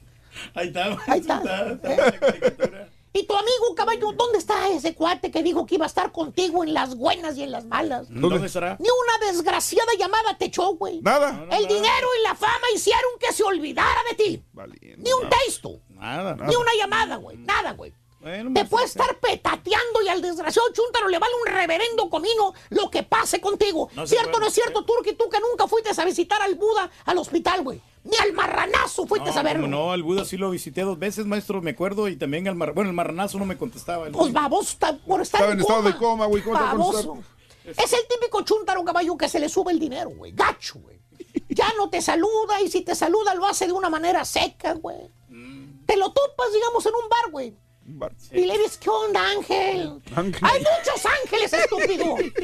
Ahí 0.56 0.68
está. 0.68 0.98
Ahí 1.08 1.20
está. 1.22 2.90
Y 3.16 3.24
tu 3.24 3.34
amigo, 3.34 3.74
caballo, 3.78 4.12
¿dónde 4.12 4.40
está 4.40 4.68
ese 4.68 4.94
cuate 4.94 5.32
que 5.32 5.42
dijo 5.42 5.66
que 5.66 5.76
iba 5.76 5.86
a 5.86 5.88
estar 5.88 6.12
contigo 6.12 6.66
en 6.66 6.74
las 6.74 6.98
buenas 6.98 7.38
y 7.38 7.44
en 7.44 7.52
las 7.52 7.64
malas? 7.64 8.08
¿Dónde 8.10 8.46
estará? 8.46 8.76
Ni 8.78 8.90
una 8.90 9.32
desgraciada 9.32 9.90
llamada 9.98 10.38
te 10.38 10.46
echó, 10.46 10.76
güey. 10.76 11.00
Nada. 11.02 11.48
El 11.50 11.66
dinero 11.66 12.08
y 12.20 12.24
la 12.24 12.36
fama 12.36 12.68
hicieron 12.76 13.12
que 13.18 13.32
se 13.32 13.44
olvidara 13.44 14.02
de 14.10 14.16
ti. 14.18 14.44
Ni 14.98 15.14
un 15.14 15.30
texto. 15.30 15.80
Nada. 15.88 16.36
Ni 16.36 16.56
una 16.58 16.72
llamada, 16.78 17.16
güey. 17.16 17.38
Nada, 17.38 17.72
güey. 17.72 17.94
Te 18.26 18.66
puede 18.66 18.86
estar 18.86 19.20
petateando 19.20 20.02
y 20.04 20.08
al 20.08 20.20
desgraciado 20.20 20.68
chúntaro 20.74 21.08
le 21.10 21.20
vale 21.20 21.34
un 21.46 21.54
reverendo 21.54 22.10
comino 22.10 22.54
lo 22.70 22.90
que 22.90 23.04
pase 23.04 23.40
contigo. 23.40 23.90
No 23.96 24.08
¿Cierto 24.08 24.30
o 24.30 24.32
puede. 24.32 24.42
no 24.42 24.48
es 24.48 24.54
cierto, 24.54 24.84
Turki? 24.84 25.14
Tú 25.14 25.30
que 25.30 25.40
nunca 25.40 25.68
fuiste 25.68 25.90
a 25.96 26.06
visitar 26.06 26.42
al 26.42 26.56
Buda 26.56 26.90
al 27.06 27.20
hospital, 27.20 27.64
güey. 27.64 27.80
Ni 28.04 28.18
al 28.18 28.34
marranazo 28.34 29.06
fuiste 29.06 29.30
No, 29.32 29.40
a 29.40 29.44
verlo. 29.44 29.68
no, 29.68 29.92
al 29.92 30.02
Buda 30.02 30.26
sí 30.26 30.38
lo 30.38 30.50
visité 30.50 30.82
dos 30.82 30.98
veces, 30.98 31.28
maestro, 31.28 31.62
me 31.62 31.72
acuerdo, 31.72 32.08
y 32.08 32.16
también 32.16 32.48
al 32.48 32.56
mar... 32.56 32.74
Bueno, 32.74 32.90
el 32.90 32.96
marranazo 32.96 33.38
no 33.38 33.46
me 33.46 33.58
contestaba. 33.58 34.08
Pues 34.12 34.34
baboso, 34.34 34.72
está, 34.72 34.98
por 34.98 35.22
estar 35.22 35.42
Estaba 35.42 35.54
en 35.54 35.60
estado 35.60 35.80
coma. 35.82 35.92
de 35.92 35.98
coma, 35.98 36.26
güey, 36.26 36.42
¿cómo 36.44 36.56
te 36.58 36.64
va 36.64 36.72
a 36.72 36.74
Baboso. 36.74 37.18
Es 37.66 37.94
el 37.94 38.08
típico 38.08 38.42
chúntaro 38.42 38.84
caballo 38.84 39.16
que 39.18 39.30
se 39.30 39.40
le 39.40 39.50
sube 39.50 39.72
el 39.72 39.80
dinero, 39.80 40.10
güey. 40.10 40.32
Gacho, 40.32 40.80
güey. 40.80 41.00
Ya 41.50 41.72
no 41.78 41.90
te 41.90 42.02
saluda 42.02 42.60
y 42.62 42.70
si 42.70 42.82
te 42.82 42.96
saluda 42.96 43.34
lo 43.36 43.46
hace 43.46 43.68
de 43.68 43.74
una 43.74 43.90
manera 43.90 44.26
seca, 44.26 44.74
güey. 44.74 44.98
Te 45.86 45.96
lo 45.98 46.12
topas, 46.12 46.52
digamos, 46.54 46.84
en 46.88 46.94
un 46.96 47.10
bar, 47.10 47.32
güey. 47.32 47.56
Y 48.32 48.46
le 48.46 48.58
dices, 48.58 48.78
¿qué 48.80 48.90
onda, 48.90 49.30
Ángel? 49.30 50.02
Ángel. 50.16 50.42
Hay 50.42 50.60
muchos 50.60 51.06
ángeles, 51.06 51.54
estúpido. 51.54 52.16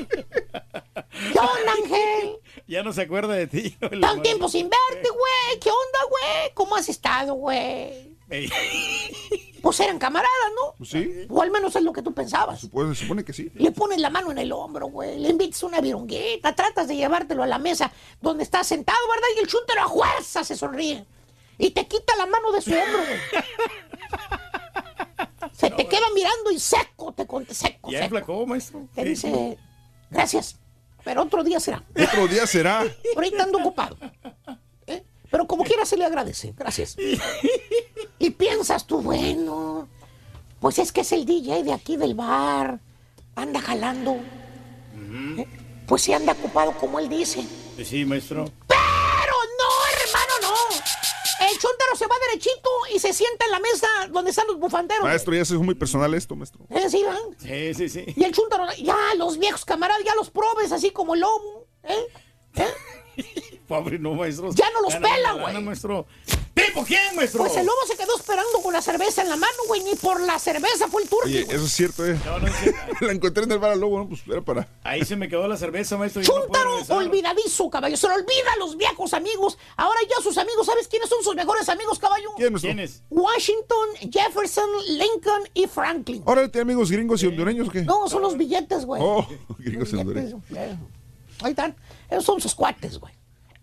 ¿Qué 1.33 1.39
onda, 1.39 1.73
Ángel? 1.83 2.37
Ya 2.67 2.83
no 2.83 2.93
se 2.93 3.01
acuerda 3.01 3.33
de 3.33 3.47
ti. 3.47 3.71
Tan 3.99 4.21
tiempo 4.21 4.47
sin 4.47 4.69
verte, 4.69 5.09
güey. 5.09 5.59
¿Qué 5.59 5.69
onda, 5.69 5.99
güey? 6.09 6.53
¿Cómo 6.53 6.75
has 6.75 6.89
estado, 6.89 7.33
güey? 7.33 8.17
Pues 9.61 9.79
eran 9.79 9.99
camaradas, 9.99 10.31
¿no? 10.55 10.73
Pues 10.79 10.89
sí. 10.89 11.27
O 11.29 11.39
al 11.39 11.51
menos 11.51 11.75
es 11.75 11.83
lo 11.83 11.93
que 11.93 12.01
tú 12.01 12.15
pensabas. 12.15 12.61
Se 12.61 12.95
supone 12.95 13.23
que 13.23 13.31
sí. 13.31 13.51
Le 13.53 13.71
pones 13.71 13.99
la 13.99 14.09
mano 14.09 14.31
en 14.31 14.39
el 14.39 14.51
hombro, 14.51 14.87
güey. 14.87 15.19
Le 15.19 15.29
invitas 15.29 15.61
una 15.61 15.79
vironguita. 15.81 16.55
Tratas 16.55 16.87
de 16.87 16.95
llevártelo 16.95 17.43
a 17.43 17.47
la 17.47 17.59
mesa 17.59 17.91
donde 18.21 18.43
estás 18.43 18.65
sentado, 18.65 18.97
¿verdad? 19.07 19.27
Y 19.37 19.39
el 19.41 19.47
chúntaro 19.47 19.83
a 19.83 19.87
fuerza 19.87 20.43
se 20.43 20.55
sonríe. 20.55 21.05
Y 21.59 21.69
te 21.69 21.87
quita 21.87 22.15
la 22.17 22.25
mano 22.25 22.51
de 22.51 22.61
su 22.61 22.71
hombro, 22.71 23.03
güey. 23.05 23.43
Se 25.61 25.69
te 25.71 25.87
queda 25.87 26.05
mirando 26.13 26.51
y 26.51 26.59
seco, 26.59 27.13
te 27.13 27.25
conté 27.27 27.53
seco, 27.53 27.91
Ya 27.91 27.99
seco. 27.99 28.09
flacó, 28.09 28.45
maestro. 28.47 28.87
Te 28.95 29.03
dice, 29.05 29.57
gracias, 30.09 30.57
pero 31.03 31.21
otro 31.23 31.43
día 31.43 31.59
será. 31.59 31.83
Otro 31.95 32.27
día 32.27 32.45
será. 32.47 32.83
Ahorita 33.15 33.43
ando 33.43 33.59
ocupado. 33.59 33.97
¿Eh? 34.87 35.03
Pero 35.29 35.45
como 35.47 35.63
quiera 35.63 35.85
se 35.85 35.97
le 35.97 36.05
agradece. 36.05 36.53
Gracias. 36.57 36.97
Y 38.19 38.29
piensas 38.31 38.85
tú, 38.85 39.01
bueno, 39.01 39.87
pues 40.59 40.79
es 40.79 40.91
que 40.91 41.01
es 41.01 41.11
el 41.11 41.25
DJ 41.25 41.63
de 41.63 41.73
aquí 41.73 41.95
del 41.95 42.13
bar. 42.15 42.79
Anda 43.35 43.61
jalando. 43.61 44.17
¿Eh? 45.37 45.47
Pues 45.87 46.01
sí 46.03 46.13
anda 46.13 46.33
ocupado 46.33 46.71
como 46.73 46.99
él 46.99 47.07
dice. 47.09 47.43
Sí, 47.83 48.05
maestro. 48.05 48.45
El 51.41 51.57
chúntaro 51.57 51.95
se 51.95 52.05
va 52.05 52.15
derechito 52.29 52.69
y 52.93 52.99
se 52.99 53.13
sienta 53.13 53.45
en 53.45 53.51
la 53.51 53.59
mesa 53.59 53.87
donde 54.11 54.29
están 54.29 54.47
los 54.47 54.57
bufanderos. 54.59 55.03
Maestro, 55.03 55.33
ya 55.35 55.43
se 55.43 55.55
es 55.55 55.59
muy 55.59 55.75
personal 55.75 56.13
esto, 56.13 56.35
maestro. 56.35 56.65
¿Eh? 56.69 56.89
¿Sí, 56.89 57.03
van? 57.03 57.17
Sí, 57.39 57.73
sí, 57.73 57.89
sí. 57.89 58.13
Y 58.15 58.23
el 58.23 58.31
chúntaro, 58.33 58.65
ya 58.77 58.95
los 59.17 59.37
viejos 59.37 59.65
camaradas, 59.65 60.03
ya 60.05 60.15
los 60.15 60.29
probes 60.29 60.71
así 60.71 60.91
como 60.91 61.15
el 61.15 61.21
lobo. 61.21 61.67
¿Eh? 61.83 62.07
¿Eh? 62.55 63.59
Pobre, 63.67 63.97
no, 63.99 64.13
maestro. 64.13 64.51
Ya 64.53 64.69
no 64.71 64.81
los 64.81 64.93
Gana 64.93 65.09
pela, 65.09 65.33
güey. 65.33 65.63
maestro. 65.63 66.05
¿Tipo 66.65 66.85
quién, 66.85 67.15
maestro? 67.15 67.43
Pues 67.43 67.55
el 67.57 67.65
lobo 67.65 67.77
se 67.87 67.95
quedó 67.95 68.15
esperando 68.15 68.61
con 68.61 68.73
la 68.73 68.81
cerveza 68.81 69.21
en 69.21 69.29
la 69.29 69.35
mano, 69.35 69.57
güey. 69.67 69.83
Ni 69.83 69.95
por 69.95 70.21
la 70.21 70.39
cerveza 70.39 70.87
fue 70.87 71.03
el 71.03 71.09
Oye, 71.25 71.43
güey. 71.43 71.55
eso 71.55 71.65
es 71.65 71.71
cierto, 71.71 72.05
¿eh? 72.05 72.17
la 73.01 73.11
encontré 73.11 73.43
en 73.43 73.51
el 73.51 73.59
bar 73.59 73.71
al 73.71 73.79
lobo, 73.79 73.99
¿no? 73.99 74.07
Pues 74.07 74.21
era 74.27 74.41
para. 74.41 74.67
Ahí 74.83 75.03
se 75.05 75.15
me 75.15 75.27
quedó 75.29 75.47
la 75.47 75.57
cerveza, 75.57 75.97
maestro. 75.97 76.21
no 76.23 76.71
regresar. 76.71 76.97
olvidadizo, 76.97 77.69
caballo. 77.69 77.97
Se 77.97 78.07
le 78.07 78.15
olvida 78.15 78.53
a 78.55 78.57
los 78.59 78.77
viejos 78.77 79.13
amigos. 79.13 79.57
Ahora 79.77 79.99
ya 80.09 80.21
sus 80.21 80.37
amigos, 80.37 80.65
¿sabes 80.65 80.87
quiénes 80.87 81.09
son 81.09 81.23
sus 81.23 81.35
mejores 81.35 81.67
amigos, 81.69 81.99
caballo? 81.99 82.29
¿Quién, 82.37 82.53
maestro? 82.53 82.69
¿Quiénes? 82.69 83.03
Washington, 83.09 84.11
Jefferson, 84.11 84.69
Lincoln 84.87 85.49
y 85.53 85.67
Franklin. 85.67 86.23
Ahora 86.25 86.49
tiene 86.49 86.63
amigos 86.63 86.91
gringos 86.91 87.21
y 87.23 87.27
hondureños, 87.27 87.67
¿o 87.67 87.71
qué? 87.71 87.81
No, 87.81 88.07
son 88.07 88.21
los 88.21 88.37
billetes, 88.37 88.85
güey. 88.85 89.01
Oh, 89.03 89.27
gringos 89.59 89.91
y 89.93 89.95
hondureños. 89.97 90.41
Ahí 91.43 91.51
están. 91.51 91.75
Esos 92.09 92.25
son 92.25 92.39
sus 92.41 92.53
cuates, 92.53 92.99
güey. 92.99 93.13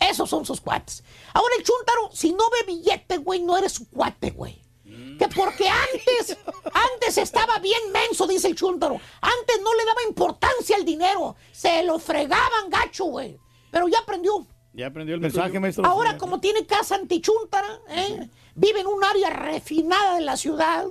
Esos 0.00 0.30
son 0.30 0.44
sus 0.44 0.60
cuates. 0.60 1.02
Ahora 1.34 1.54
el 1.58 1.64
chúntaro, 1.64 2.10
si 2.12 2.32
no 2.32 2.44
ve 2.50 2.72
billete, 2.72 3.18
güey, 3.18 3.42
no 3.42 3.56
eres 3.56 3.72
su 3.72 3.88
cuate, 3.88 4.30
güey. 4.30 4.62
Que 5.18 5.26
porque 5.28 5.68
antes, 5.68 6.36
antes 6.72 7.18
estaba 7.18 7.58
bien 7.58 7.90
menso, 7.92 8.26
dice 8.26 8.48
el 8.48 8.54
chúntaro. 8.54 9.00
Antes 9.20 9.60
no 9.62 9.74
le 9.74 9.84
daba 9.84 10.02
importancia 10.08 10.76
al 10.76 10.84
dinero. 10.84 11.34
Se 11.52 11.82
lo 11.82 11.98
fregaban 11.98 12.70
gacho, 12.70 13.04
güey. 13.06 13.38
Pero 13.70 13.88
ya 13.88 13.98
aprendió. 13.98 14.46
Ya 14.72 14.86
aprendió 14.86 15.16
el 15.16 15.20
mensaje, 15.20 15.58
maestro. 15.58 15.84
Ahora, 15.84 16.16
como 16.16 16.40
tiene 16.40 16.64
casa 16.66 16.94
antichúntara, 16.94 17.80
¿eh? 17.88 18.30
vive 18.54 18.80
en 18.80 18.86
un 18.86 19.02
área 19.02 19.30
refinada 19.30 20.14
de 20.14 20.20
la 20.20 20.36
ciudad, 20.36 20.86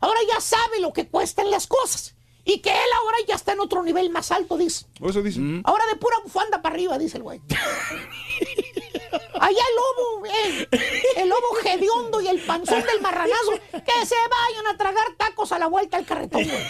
ahora 0.00 0.20
ya 0.30 0.40
sabe 0.40 0.80
lo 0.80 0.92
que 0.92 1.08
cuestan 1.08 1.50
las 1.50 1.66
cosas. 1.66 2.11
Y 2.44 2.58
que 2.58 2.70
él 2.70 2.90
ahora 3.00 3.16
ya 3.28 3.34
está 3.36 3.52
en 3.52 3.60
otro 3.60 3.82
nivel 3.82 4.10
más 4.10 4.32
alto, 4.32 4.56
dice. 4.56 4.86
¿O 5.00 5.10
eso 5.10 5.22
dice? 5.22 5.40
Ahora 5.64 5.84
de 5.86 5.96
pura 5.96 6.16
bufanda 6.24 6.60
para 6.60 6.74
arriba, 6.74 6.98
dice 6.98 7.18
el 7.18 7.22
güey. 7.22 7.40
Allá 9.40 9.62
el 9.68 9.76
lobo, 9.76 10.26
eh, 10.26 10.68
el 11.16 11.28
lobo 11.28 11.46
hediondo 11.64 12.20
y 12.20 12.28
el 12.28 12.40
panzón 12.40 12.82
del 12.82 13.00
marranazo, 13.00 13.52
que 13.72 14.06
se 14.06 14.14
vayan 14.30 14.66
a 14.72 14.76
tragar 14.76 15.04
tacos 15.16 15.52
a 15.52 15.58
la 15.58 15.66
vuelta 15.66 15.96
del 15.96 16.06
carretón, 16.06 16.44
güey. 16.44 16.62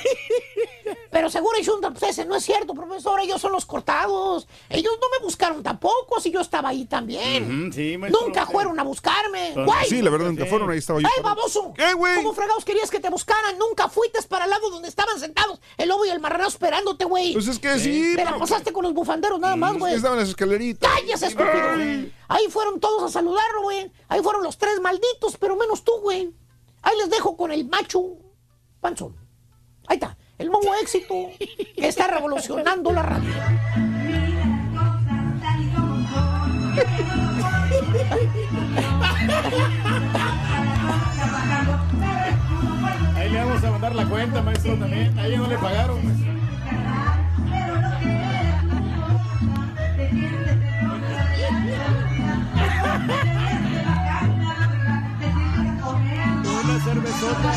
Pero 1.11 1.31
seguro 1.31 1.59
y 1.59 1.63
Shunta, 1.63 1.91
pues 1.91 2.03
ese 2.05 2.25
no 2.25 2.35
es 2.37 2.45
cierto, 2.45 2.75
profesor, 2.75 3.21
ellos 3.21 3.41
son 3.41 3.53
los 3.53 3.67
cortados. 3.67 4.47
Ellos 4.71 4.93
no 5.01 5.07
me 5.19 5.25
buscaron 5.25 5.63
tampoco, 5.63 6.21
si 6.21 6.31
yo 6.31 6.41
estaba 6.41 6.71
ahí 6.71 6.85
también. 6.87 7.71
Sí, 7.73 7.97
maestro, 7.99 8.23
Nunca 8.27 8.47
sí. 8.47 8.53
fueron 8.53 8.79
a 8.81 8.83
buscarme. 8.83 9.53
Güey. 9.55 9.89
sí, 9.89 10.01
la 10.03 10.11
verdad, 10.11 10.27
nunca 10.29 10.47
fueron, 10.47 10.71
ahí 10.71 10.79
estaba 10.79 11.01
yo. 11.01 11.09
¡Ay, 11.15 11.23
baboso! 11.23 11.73
¿Qué, 11.77 11.93
güey? 11.95 12.15
¿Cómo 12.17 12.33
fregados 12.35 12.65
querías 12.65 12.91
que 12.91 12.99
te 13.01 13.11
buscaran? 13.11 13.59
Nunca 13.59 13.89
fuiste 13.89 14.21
para 14.23 14.45
el 14.45 14.51
lado 14.51 14.71
donde 14.71 14.89
estaban 14.89 15.19
sentados 15.21 15.61
el 15.77 15.89
lobo 15.89 16.05
y 16.05 16.09
el 16.11 16.21
marranazo 16.21 16.51
esperándote, 16.51 17.05
güey. 17.05 17.33
Pues 17.35 17.49
es 17.49 17.59
que 17.59 17.79
sí, 17.79 18.13
Te 18.17 18.25
la 18.25 18.31
pero- 18.31 18.39
pasaste 18.41 18.73
con 18.73 18.83
los 18.85 18.95
bufanderos 18.95 19.39
nada 19.41 19.57
más, 19.57 19.77
güey. 19.79 19.95
Estaban 19.95 20.17
en 20.19 20.21
las 20.25 20.31
escaleritas. 20.31 20.91
¡Cállese, 20.91 21.27
estúpido! 21.27 22.11
Ahí 22.33 22.49
fueron 22.49 22.81
todos 22.81 23.03
a 23.03 23.09
saludarlo, 23.11 23.61
güey. 23.61 23.93
Ahí 24.09 24.23
fueron 24.23 24.43
los 24.43 24.57
tres 24.57 24.81
malditos, 24.81 25.37
pero 25.39 25.55
menos 25.55 25.85
tú, 25.85 25.93
güey. 26.01 26.35
Ahí 26.81 26.97
les 26.97 27.11
dejo 27.11 27.37
con 27.37 27.53
el 27.53 27.69
macho 27.69 28.03
panzón. 28.81 29.15
Ahí 29.87 29.97
está, 29.97 30.17
el 30.39 30.49
nuevo 30.49 30.75
éxito 30.77 31.15
que 31.77 31.89
está 31.89 32.07
revolucionando 32.07 32.91
la 32.91 33.03
radio. 33.03 33.35
Ahí 43.15 43.29
le 43.29 43.45
vamos 43.45 43.63
a 43.63 43.71
mandar 43.73 43.95
la 43.95 44.09
cuenta, 44.09 44.41
maestro, 44.41 44.79
también. 44.79 45.19
Ahí 45.19 45.37
no 45.37 45.47
le 45.47 45.59
pagaron, 45.59 46.03
maestro. 46.03 46.33
Cervezota. 56.85 57.53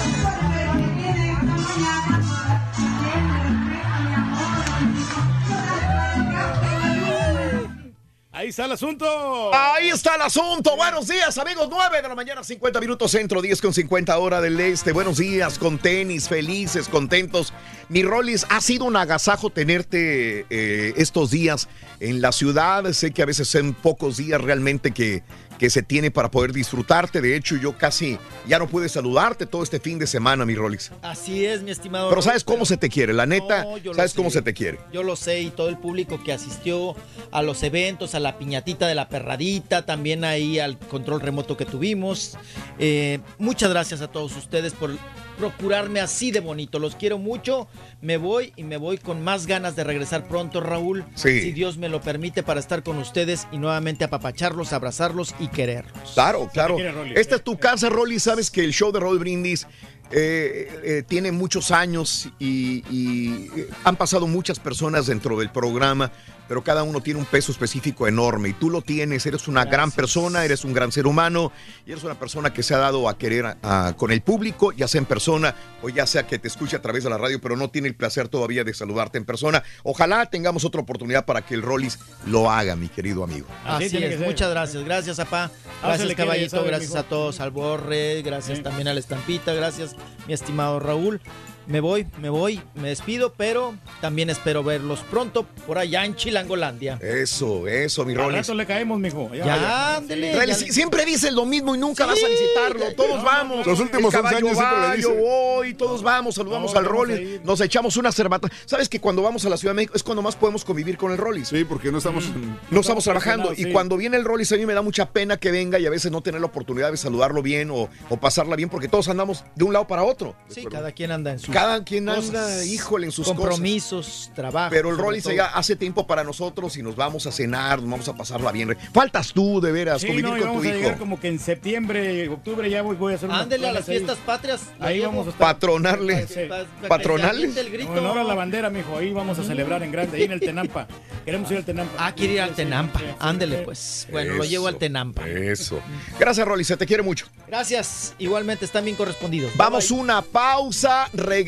Ahí 8.31 8.49
está 8.49 8.65
el 8.65 8.73
asunto. 8.73 9.55
Ahí 9.55 9.89
está 9.89 10.15
el 10.15 10.21
asunto. 10.21 10.75
Buenos 10.75 11.07
días, 11.07 11.37
amigos. 11.37 11.67
9 11.69 12.01
de 12.01 12.07
la 12.07 12.15
mañana, 12.15 12.43
50 12.43 12.79
minutos 12.79 13.09
centro, 13.09 13.41
10 13.41 13.61
con 13.61 13.73
50 13.73 14.17
hora 14.19 14.41
del 14.41 14.59
este. 14.59 14.91
Buenos 14.91 15.17
días, 15.17 15.57
con 15.57 15.79
tenis, 15.79 16.27
felices, 16.27 16.87
contentos. 16.87 17.53
Mi 17.87 18.01
Rollis, 18.01 18.45
ha 18.49 18.61
sido 18.61 18.85
un 18.85 18.95
agasajo 18.95 19.49
tenerte 19.49 20.45
eh, 20.49 20.93
estos 20.97 21.29
días 21.31 21.67
en 21.99 22.21
la 22.21 22.31
ciudad. 22.31 22.91
Sé 22.93 23.11
que 23.11 23.21
a 23.21 23.25
veces 23.25 23.47
son 23.47 23.73
pocos 23.73 24.17
días 24.17 24.41
realmente 24.41 24.91
que, 24.91 25.23
que 25.59 25.69
se 25.69 25.83
tiene 25.83 26.11
para 26.11 26.31
poder 26.31 26.51
disfrutarte. 26.51 27.21
De 27.21 27.35
hecho, 27.35 27.55
yo 27.57 27.77
casi 27.77 28.17
ya 28.47 28.59
no 28.59 28.67
pude 28.67 28.89
saludarte 28.89 29.45
todo 29.45 29.63
este 29.63 29.79
fin 29.79 29.99
de 29.99 30.07
semana, 30.07 30.45
mi 30.45 30.55
Rollis. 30.55 30.91
Así 31.01 31.45
es, 31.45 31.61
mi 31.61 31.71
estimado. 31.71 32.09
Pero 32.09 32.21
sabes 32.21 32.43
cómo 32.43 32.65
se 32.65 32.77
te 32.77 32.89
quiere, 32.89 33.13
la 33.13 33.25
neta, 33.25 33.65
No, 33.65 33.93
sabes 33.93 34.13
cómo 34.13 34.29
se 34.29 34.41
te 34.41 34.53
quiere. 34.53 34.79
Yo 34.91 35.03
lo 35.03 35.15
sé 35.15 35.41
y 35.41 35.49
todo 35.51 35.69
el 35.69 35.77
público 35.77 36.21
que 36.23 36.33
asistió 36.33 36.95
a 37.31 37.41
los 37.41 37.63
eventos, 37.63 38.15
a 38.15 38.19
la 38.19 38.37
piñatita 38.37 38.87
de 38.87 38.95
la 38.95 39.09
perradita, 39.09 39.85
también 39.85 40.23
ahí 40.23 40.59
al 40.59 40.77
control 40.77 41.21
remoto 41.21 41.55
que 41.55 41.65
tuvimos. 41.65 42.37
Eh, 42.79 43.19
muchas 43.37 43.69
gracias 43.69 44.01
a 44.01 44.07
todos 44.07 44.35
ustedes 44.35 44.73
por 44.73 44.91
procurarme 45.37 45.99
así 45.99 46.31
de 46.31 46.39
bonito. 46.39 46.79
Los 46.79 46.95
quiero 46.95 47.17
mucho. 47.17 47.67
Me 48.01 48.17
voy 48.17 48.53
y 48.55 48.63
me 48.63 48.77
voy 48.77 48.97
con 48.97 49.23
más 49.23 49.47
ganas 49.47 49.75
de 49.75 49.83
regresar 49.83 50.27
pronto, 50.27 50.61
Raúl. 50.61 51.05
Sí. 51.15 51.41
Si 51.41 51.51
Dios 51.51 51.77
me 51.77 51.89
lo 51.89 52.01
permite 52.01 52.43
para 52.43 52.59
estar 52.59 52.83
con 52.83 52.97
ustedes 52.97 53.47
y 53.51 53.57
nuevamente 53.57 54.03
apapacharlos, 54.03 54.73
abrazarlos 54.73 55.35
y 55.39 55.47
quererlos. 55.47 56.11
Claro, 56.13 56.49
claro. 56.51 56.77
Esta 57.15 57.35
es 57.35 57.43
tu 57.43 57.57
casa, 57.57 57.89
Rolly. 57.89 58.19
Sabes 58.19 58.49
que 58.51 58.63
el 58.63 58.73
show 58.73 58.91
de 58.91 58.99
Roll 58.99 59.19
Brindis 59.19 59.67
eh, 60.11 60.69
eh, 60.83 61.03
tiene 61.07 61.31
muchos 61.31 61.71
años 61.71 62.29
y, 62.37 62.83
y, 62.91 63.49
eh, 63.59 63.67
han 63.83 63.95
pasado 63.95 64.27
muchas 64.27 64.59
personas 64.59 65.07
dentro 65.07 65.37
del 65.39 65.49
programa, 65.49 66.11
pero 66.47 66.63
cada 66.63 66.83
uno 66.83 67.01
tiene 67.01 67.19
un 67.19 67.25
peso 67.25 67.51
específico 67.51 68.07
enorme 68.07 68.49
y 68.49 68.53
tú 68.53 68.69
lo 68.69 68.81
tienes. 68.81 69.25
Eres 69.25 69.47
una 69.47 69.65
gran 69.65 69.91
persona, 69.91 70.45
eres 70.45 70.63
un 70.63 70.73
gran 70.73 70.91
ser 70.91 71.07
humano 71.07 71.51
y 71.85 71.91
eres 71.91 72.03
una 72.03 72.15
persona 72.19 72.53
que 72.53 72.63
se 72.63 72.73
ha 72.73 72.77
dado 72.77 73.07
a 73.09 73.17
querer 73.17 73.45
a- 73.45 73.57
a- 73.87 73.93
con 73.97 74.11
el 74.11 74.21
público, 74.21 74.71
ya 74.71 74.87
sea 74.87 74.99
en 74.99 75.05
persona 75.05 75.55
o 75.81 75.89
ya 75.89 76.05
sea 76.07 76.27
que 76.27 76.39
te 76.39 76.47
escuche 76.47 76.75
a 76.75 76.81
través 76.81 77.03
de 77.03 77.09
la 77.09 77.17
radio, 77.17 77.39
pero 77.41 77.55
no 77.57 77.69
tiene 77.69 77.87
el 77.87 77.95
placer 77.95 78.27
todavía 78.27 78.63
de 78.63 78.73
saludarte 78.73 79.17
en 79.17 79.25
persona. 79.25 79.63
Ojalá 79.83 80.25
tengamos 80.27 80.65
otra 80.65 80.81
oportunidad 80.81 81.25
para 81.25 81.41
que 81.45 81.53
el 81.55 81.61
Rollis 81.61 81.99
lo 82.25 82.49
haga, 82.51 82.75
mi 82.75 82.89
querido 82.89 83.23
amigo. 83.23 83.47
Así, 83.65 83.89
tiene 83.89 84.09
que 84.09 84.15
es, 84.15 84.19
muchas 84.21 84.49
gracias. 84.49 84.83
Gracias, 84.83 85.19
apá. 85.19 85.51
Ah, 85.81 85.87
Gracias, 85.89 86.15
caballito. 86.15 86.63
gracias 86.63 86.95
a 86.95 87.03
todos, 87.03 87.39
al 87.39 87.51
Borre. 87.51 88.21
Gracias 88.23 88.61
también 88.63 88.87
a 88.87 88.93
la 88.93 88.99
Estampita. 88.99 89.53
Gracias, 89.53 89.95
mi 90.27 90.33
estimado 90.33 90.79
Raúl. 90.79 91.21
Me 91.67 91.79
voy, 91.79 92.05
me 92.21 92.29
voy, 92.29 92.61
me 92.75 92.89
despido, 92.89 93.33
pero 93.35 93.75
también 94.01 94.29
espero 94.29 94.63
verlos 94.63 94.99
pronto 95.09 95.47
por 95.65 95.77
allá 95.79 96.05
en 96.05 96.15
Chilangolandia. 96.15 96.99
Eso, 97.01 97.67
eso, 97.67 98.05
mi 98.05 98.13
Al 98.13 98.31
rato 98.33 98.53
le 98.53 98.65
caemos, 98.65 98.99
mijo. 98.99 99.31
Ya, 99.33 99.97
ándele. 99.97 100.33
Ya 100.33 100.53
si- 100.55 100.65
le- 100.67 100.71
siempre 100.73 101.05
dices 101.05 101.33
lo 101.33 101.45
mismo 101.45 101.73
y 101.73 101.77
nunca 101.79 102.05
vas 102.05 102.23
a 102.23 102.27
visitarlo. 102.27 102.93
Todos 102.95 103.23
vamos. 103.23 103.65
Los 103.65 103.79
últimos 103.79 104.13
El 104.13 104.19
11 104.19 104.29
caballo 104.35 104.37
años 104.47 104.57
siempre 104.57 104.77
va, 104.87 104.95
le 104.95 105.01
yo 105.01 105.09
dice. 105.09 105.21
voy, 105.21 105.73
todos 105.73 106.03
vamos, 106.03 106.35
saludamos 106.35 106.73
No, 106.73 106.79
al 106.79 107.11
ir. 107.19 107.41
nos 107.43 107.59
echamos 107.61 107.97
una 107.97 108.11
cervata. 108.11 108.47
¿Sabes 108.65 108.87
que 108.87 108.99
cuando 108.99 109.21
vamos 109.23 109.43
a 109.45 109.49
la 109.49 109.57
Ciudad 109.57 109.73
de 109.73 109.77
México 109.77 109.93
es 109.95 110.03
cuando 110.03 110.21
más 110.21 110.35
podemos 110.35 110.63
convivir 110.63 110.97
con 110.97 111.11
el 111.11 111.17
Rollis? 111.17 111.47
Sí, 111.49 111.63
porque 111.65 111.91
no 111.91 111.97
estamos. 111.97 112.25
en- 112.25 112.59
No 112.69 112.81
estamos 112.81 113.03
trabajando. 113.03 113.53
Y 113.53 113.63
sí. 113.63 113.71
cuando 113.71 113.97
viene 113.97 114.17
el 114.17 114.23
Rollis, 114.25 114.51
a 114.51 114.55
mí 114.57 114.65
me 114.65 114.73
da 114.73 114.81
mucha 114.83 115.09
pena 115.09 115.37
que 115.37 115.51
venga 115.51 115.79
y 115.79 115.85
a 115.85 115.89
veces 115.89 116.11
no 116.11 116.21
tener 116.21 116.41
la 116.41 116.47
oportunidad 116.47 116.91
de 116.91 116.97
saludarlo 116.97 117.41
bien 117.41 117.71
o, 117.71 117.89
o 118.09 118.17
pasarla 118.17 118.55
bien, 118.55 118.69
porque 118.69 118.87
todos 118.87 119.07
andamos 119.09 119.43
de 119.55 119.63
un 119.63 119.73
lado 119.73 119.87
para 119.87 120.03
otro. 120.03 120.35
Sí, 120.49 120.65
cada 120.65 120.91
quien 120.91 121.11
anda 121.11 121.31
en 121.31 121.39
su. 121.39 121.54
Cada 121.55 121.83
quien 121.85 122.09
anda, 122.09 122.65
híjole, 122.65 123.05
en 123.05 123.11
sus 123.13 123.25
cosas. 123.27 123.39
compromisos, 123.39 124.29
trabajo. 124.35 124.71
Pero 124.71 124.89
el 124.89 124.97
todo. 124.97 125.31
ya 125.31 125.45
hace 125.45 125.77
tiempo 125.77 126.05
para 126.05 126.25
nosotros 126.25 126.75
y 126.75 126.83
nos 126.83 126.97
vamos 126.97 127.25
a 127.27 127.31
cenar, 127.31 127.79
nos 127.81 127.89
vamos 127.89 128.09
a 128.09 128.13
pasarla 128.13 128.51
bien. 128.51 128.77
Faltas 128.93 129.31
tú, 129.31 129.61
de 129.61 129.71
veras, 129.71 130.01
Sí, 130.01 130.07
convivir 130.07 130.31
no, 130.31 130.37
y 130.37 130.39
con 130.41 130.47
tu 130.49 130.53
vamos 130.55 130.65
a 130.65 130.67
hijo. 130.67 130.77
llegar 130.77 130.97
como 130.97 131.17
que 131.17 131.29
en 131.29 131.39
septiembre, 131.39 132.27
octubre 132.27 132.69
ya 132.69 132.81
voy, 132.81 132.97
voy 132.97 133.13
a 133.13 133.15
hacer 133.15 133.29
unas 133.29 133.43
Ándele 133.43 133.69
a 133.69 133.71
las 133.71 133.87
ahí. 133.87 133.95
fiestas 133.99 134.17
patrias. 134.25 134.63
Ahí 134.81 134.99
vamos 134.99 135.27
a 135.27 135.29
estar. 135.29 135.47
Patronarle. 135.55 136.27
Sí. 136.27 136.41
Patronales. 136.89 137.55
honor 137.87 138.17
a 138.17 138.23
la 138.25 138.33
bandera, 138.35 138.69
mijo. 138.69 138.97
Ahí 138.97 139.13
vamos 139.13 139.39
a 139.39 139.43
celebrar 139.45 139.81
en 139.81 139.93
grande, 139.93 140.17
ahí 140.17 140.23
en 140.23 140.33
el 140.33 140.41
Tenampa. 140.41 140.87
Queremos 141.23 141.49
ir 141.51 141.57
al 141.57 141.63
Tenampa. 141.65 141.93
Ah, 142.05 142.13
quiere 142.13 142.33
ir 142.33 142.41
al 142.41 142.53
Tenampa. 142.53 142.99
Ándele, 143.19 143.59
pues. 143.59 144.07
Bueno, 144.11 144.33
lo 144.33 144.43
llevo 144.43 144.67
al 144.67 144.75
Tenampa. 144.75 145.25
Eso. 145.25 145.79
Gracias, 146.19 146.45
Rollis, 146.45 146.67
se 146.67 146.75
te 146.75 146.85
quiere 146.85 147.01
mucho. 147.01 147.27
Gracias. 147.47 148.13
Igualmente 148.19 148.65
están 148.65 148.83
bien 148.83 148.97
correspondidos. 148.97 149.51
Vamos 149.55 149.87
Bye, 149.87 149.95
bye. 149.95 150.03
una 150.03 150.21
pausa, 150.21 151.09
regresamos 151.13 151.44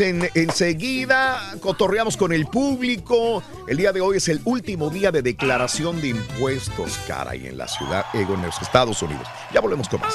en, 0.00 0.30
enseguida, 0.34 1.54
cotorreamos 1.60 2.16
con 2.16 2.32
el 2.32 2.46
público. 2.46 3.42
El 3.66 3.76
día 3.76 3.92
de 3.92 4.00
hoy 4.00 4.18
es 4.18 4.28
el 4.28 4.40
último 4.44 4.90
día 4.90 5.10
de 5.10 5.22
declaración 5.22 6.00
de 6.00 6.08
impuestos, 6.08 6.98
caray, 7.06 7.46
en 7.46 7.58
la 7.58 7.68
ciudad, 7.68 8.06
eh, 8.14 8.26
en 8.28 8.42
los 8.42 8.60
Estados 8.62 9.02
Unidos. 9.02 9.26
Ya 9.52 9.60
volvemos 9.60 9.88
con 9.88 10.00
más. 10.00 10.14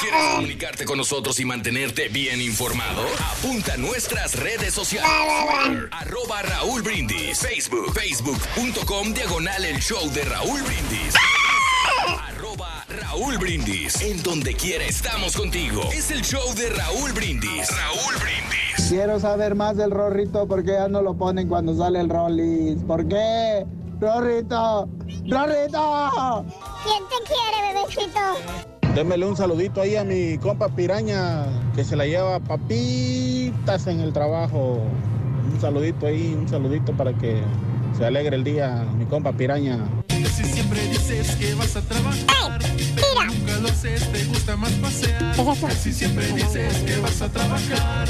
¿Quieres 0.00 0.20
comunicarte 0.34 0.84
con 0.84 0.98
nosotros 0.98 1.38
y 1.40 1.44
mantenerte 1.44 2.08
bien 2.08 2.40
informado? 2.40 3.02
Apunta 3.38 3.74
a 3.74 3.76
nuestras 3.76 4.34
redes 4.34 4.72
sociales. 4.72 5.10
Arroba 5.90 6.42
Raúl 6.42 6.82
Brindis. 6.82 7.38
Facebook, 7.38 7.92
facebook.com, 7.92 9.12
diagonal 9.12 9.64
el 9.64 9.80
show 9.80 10.10
de 10.10 10.24
Raúl 10.24 10.62
Brindis. 10.62 11.14
Raúl 12.90 13.38
Brindis. 13.38 14.02
En 14.02 14.20
donde 14.22 14.54
quiera 14.54 14.84
estamos 14.84 15.36
contigo. 15.36 15.82
Es 15.92 16.10
el 16.10 16.22
show 16.22 16.42
de 16.56 16.70
Raúl 16.70 17.12
Brindis. 17.12 17.68
Raúl 17.70 18.14
Brindis. 18.20 18.88
Quiero 18.88 19.20
saber 19.20 19.54
más 19.54 19.76
del 19.76 19.92
Rorrito 19.92 20.48
porque 20.48 20.72
ya 20.72 20.88
no 20.88 21.00
lo 21.00 21.14
ponen 21.14 21.46
cuando 21.48 21.76
sale 21.76 22.00
el 22.00 22.08
Rollis. 22.08 22.82
¿Por 22.82 23.06
qué? 23.06 23.64
Rorrito, 24.00 24.88
Rorrito. 25.28 26.46
¿Quién 26.82 27.02
te 27.08 27.16
quiere, 27.26 27.74
bebecito? 27.74 28.20
Démele 28.94 29.26
un 29.26 29.36
saludito 29.36 29.82
ahí 29.82 29.94
a 29.94 30.02
mi 30.02 30.38
compa 30.38 30.68
Piraña, 30.68 31.44
que 31.76 31.84
se 31.84 31.94
la 31.94 32.06
lleva 32.06 32.40
papitas 32.40 33.86
en 33.86 34.00
el 34.00 34.12
trabajo. 34.12 34.80
Un 35.52 35.60
saludito 35.60 36.06
ahí, 36.06 36.34
un 36.36 36.48
saludito 36.48 36.92
para 36.94 37.12
que 37.12 37.40
se 37.96 38.04
alegre 38.04 38.34
el 38.34 38.42
día, 38.42 38.84
mi 38.98 39.04
compa 39.04 39.32
Piraña. 39.32 39.78
Si 40.08 40.44
siempre 40.44 40.80
dices 40.88 41.36
que 41.36 41.54
vas 41.54 41.76
a 41.76 41.82
trabajar, 41.82 42.58
nunca 43.26 43.56
lo 43.58 43.68
haces, 43.68 44.10
te 44.12 44.24
gusta 44.24 44.56
más 44.56 44.72
pasear. 44.72 45.34
Si 45.76 45.92
siempre 45.92 46.26
dices 46.32 46.78
que 46.78 46.96
vas 47.00 47.22
a 47.22 47.28
trabajar. 47.28 48.08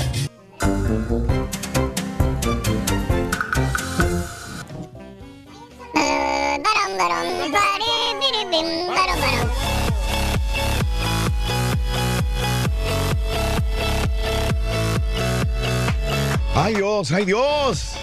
¡Ay 16.55 16.75
Dios! 16.75 17.13
¡Ay 17.13 17.25
Dios! 17.25 17.97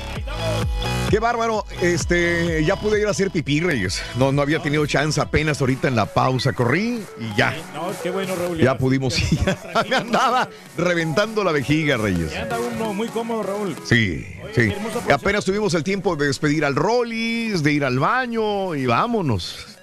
¡Qué 1.10 1.19
bárbaro! 1.19 1.66
Este, 1.82 2.64
ya 2.66 2.76
pude 2.76 3.00
ir 3.00 3.08
a 3.08 3.11
hacer 3.11 3.32
pipí, 3.32 3.61
Reyes. 3.61 4.02
No, 4.18 4.32
no 4.34 4.42
había 4.42 4.61
tenido 4.61 4.86
chance 4.86 5.22
apenas 5.22 5.61
ahorita 5.61 5.88
en 5.88 5.95
la 5.95 6.06
pausa. 6.06 6.52
Corrí 6.52 7.02
y 7.19 7.38
ya. 7.38 7.56
No, 7.74 7.92
qué 8.03 8.10
bueno, 8.10 8.36
Raúl. 8.36 8.58
Ya 8.58 8.77
pudimos 8.77 9.18
ir. 9.19 9.40
Me 9.90 9.95
andaba 9.95 10.50
reventando 10.77 11.44
la 11.45 11.53
vejiga, 11.53 11.95
Reyes. 11.95 12.32
Ya 12.32 12.44
anda 12.44 12.58
uno 12.60 12.94
muy 12.94 13.08
cómodo, 13.08 13.44
Raúl. 13.44 13.76
Sí, 13.86 14.26
sí. 14.53 14.74
Apenas 15.10 15.45
tuvimos 15.45 15.74
el 15.76 15.84
tiempo 15.84 16.16
de 16.18 16.27
despedir 16.27 16.66
al 16.66 16.76
Rollis, 16.76 17.64
de 17.64 17.72
ir 17.72 17.86
al 17.86 18.00
baño 18.00 18.76
y 18.76 18.86
vámonos. 18.86 19.76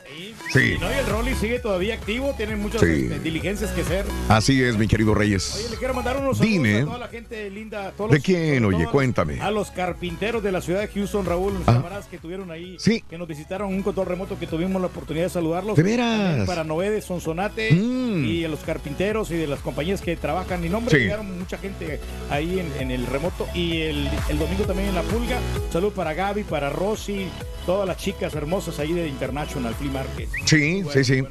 Sí. 0.52 0.74
Y 0.76 0.78
no, 0.78 0.90
y 0.90 0.94
el 0.94 1.06
Rolly 1.06 1.34
sigue 1.34 1.58
todavía 1.58 1.94
activo, 1.94 2.34
tiene 2.36 2.56
muchas 2.56 2.80
Sí. 2.80 2.86
este, 3.04 3.18
diligencias 3.20 3.70
que 3.72 3.80
hacer. 3.82 4.04
Así 4.28 4.62
es, 4.62 4.76
mi 4.76 4.86
querido 4.86 5.14
Reyes. 5.14 5.54
Oye, 5.58 5.70
le 5.70 5.76
quiero 5.76 5.94
mandar 5.94 6.16
unos 6.16 6.38
saludos 6.38 6.52
Dime. 6.54 6.80
a 6.80 6.84
toda 6.84 6.98
la 6.98 7.08
gente 7.08 7.50
linda. 7.50 7.88
a 7.88 7.90
todos 7.92 8.10
¿De 8.10 8.16
los- 8.18 8.24
quién? 8.24 8.64
Oye, 8.64 8.86
cuéntame. 8.86 9.40
A 9.40 9.50
los 9.50 9.70
carpinteros 9.70 10.42
de 10.42 10.52
la 10.52 10.60
ciudad 10.60 10.80
de 10.80 10.88
Houston, 10.88 11.24
Raúl, 11.26 11.54
los 11.54 11.62
Ah. 11.68 11.74
camaradas 11.74 12.06
que 12.06 12.16
estuvieron 12.16 12.50
ahí, 12.50 12.76
Sí. 12.78 13.02
que 13.08 13.18
nos 13.18 13.26
visitaron 13.28 13.68
un 13.74 13.82
control 13.82 14.06
remoto 14.06 14.38
que 14.38 14.46
tuvimos 14.46 14.80
la 14.80 14.86
oportunidad 14.88 15.24
de 15.26 15.30
saludarlos. 15.30 15.76
¿De 15.76 15.82
veras? 15.82 16.46
Para 16.46 16.64
Noé 16.64 16.90
de 16.90 17.00
Sonsonate 17.02 17.72
Mm. 17.72 18.24
y 18.24 18.44
a 18.44 18.48
los 18.48 18.60
carpinteros 18.60 19.30
y 19.30 19.36
de 19.36 19.46
las 19.46 19.60
compañías 19.60 20.00
que 20.00 20.16
trabajan. 20.16 20.64
Y 20.64 20.68
nombre, 20.68 20.94
Sí. 20.96 21.02
llegaron 21.02 21.38
mucha 21.38 21.58
gente 21.58 22.00
ahí 22.30 22.60
en, 22.60 22.72
en 22.80 22.90
el 22.90 23.06
remoto. 23.06 23.46
Y 23.54 23.80
el, 23.82 24.08
el 24.28 24.38
domingo 24.38 24.64
también 24.64 24.88
en 24.90 24.94
La 24.94 25.02
Pulga. 25.02 25.38
Salud 25.72 25.92
para 25.92 26.14
Gaby, 26.14 26.44
para 26.44 26.70
Rosy, 26.70 27.26
todas 27.66 27.86
las 27.86 27.96
chicas 27.96 28.34
hermosas 28.34 28.78
ahí 28.78 28.92
de 28.92 29.08
International 29.08 29.74
Flea 29.74 29.92
Market. 29.92 30.28
Sí, 30.44 30.84
sí, 30.92 31.04
sí. 31.04 31.22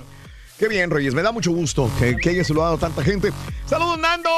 Qué 0.57 0.67
bien, 0.67 0.91
Reyes. 0.91 1.13
Me 1.13 1.21
da 1.21 1.31
mucho 1.31 1.51
gusto 1.51 1.89
que, 1.99 2.15
que 2.15 2.29
haya 2.29 2.43
saludado 2.43 2.75
a 2.75 2.77
tanta 2.77 3.03
gente. 3.03 3.31
¡Saludos, 3.65 3.99
Nando! 3.99 4.29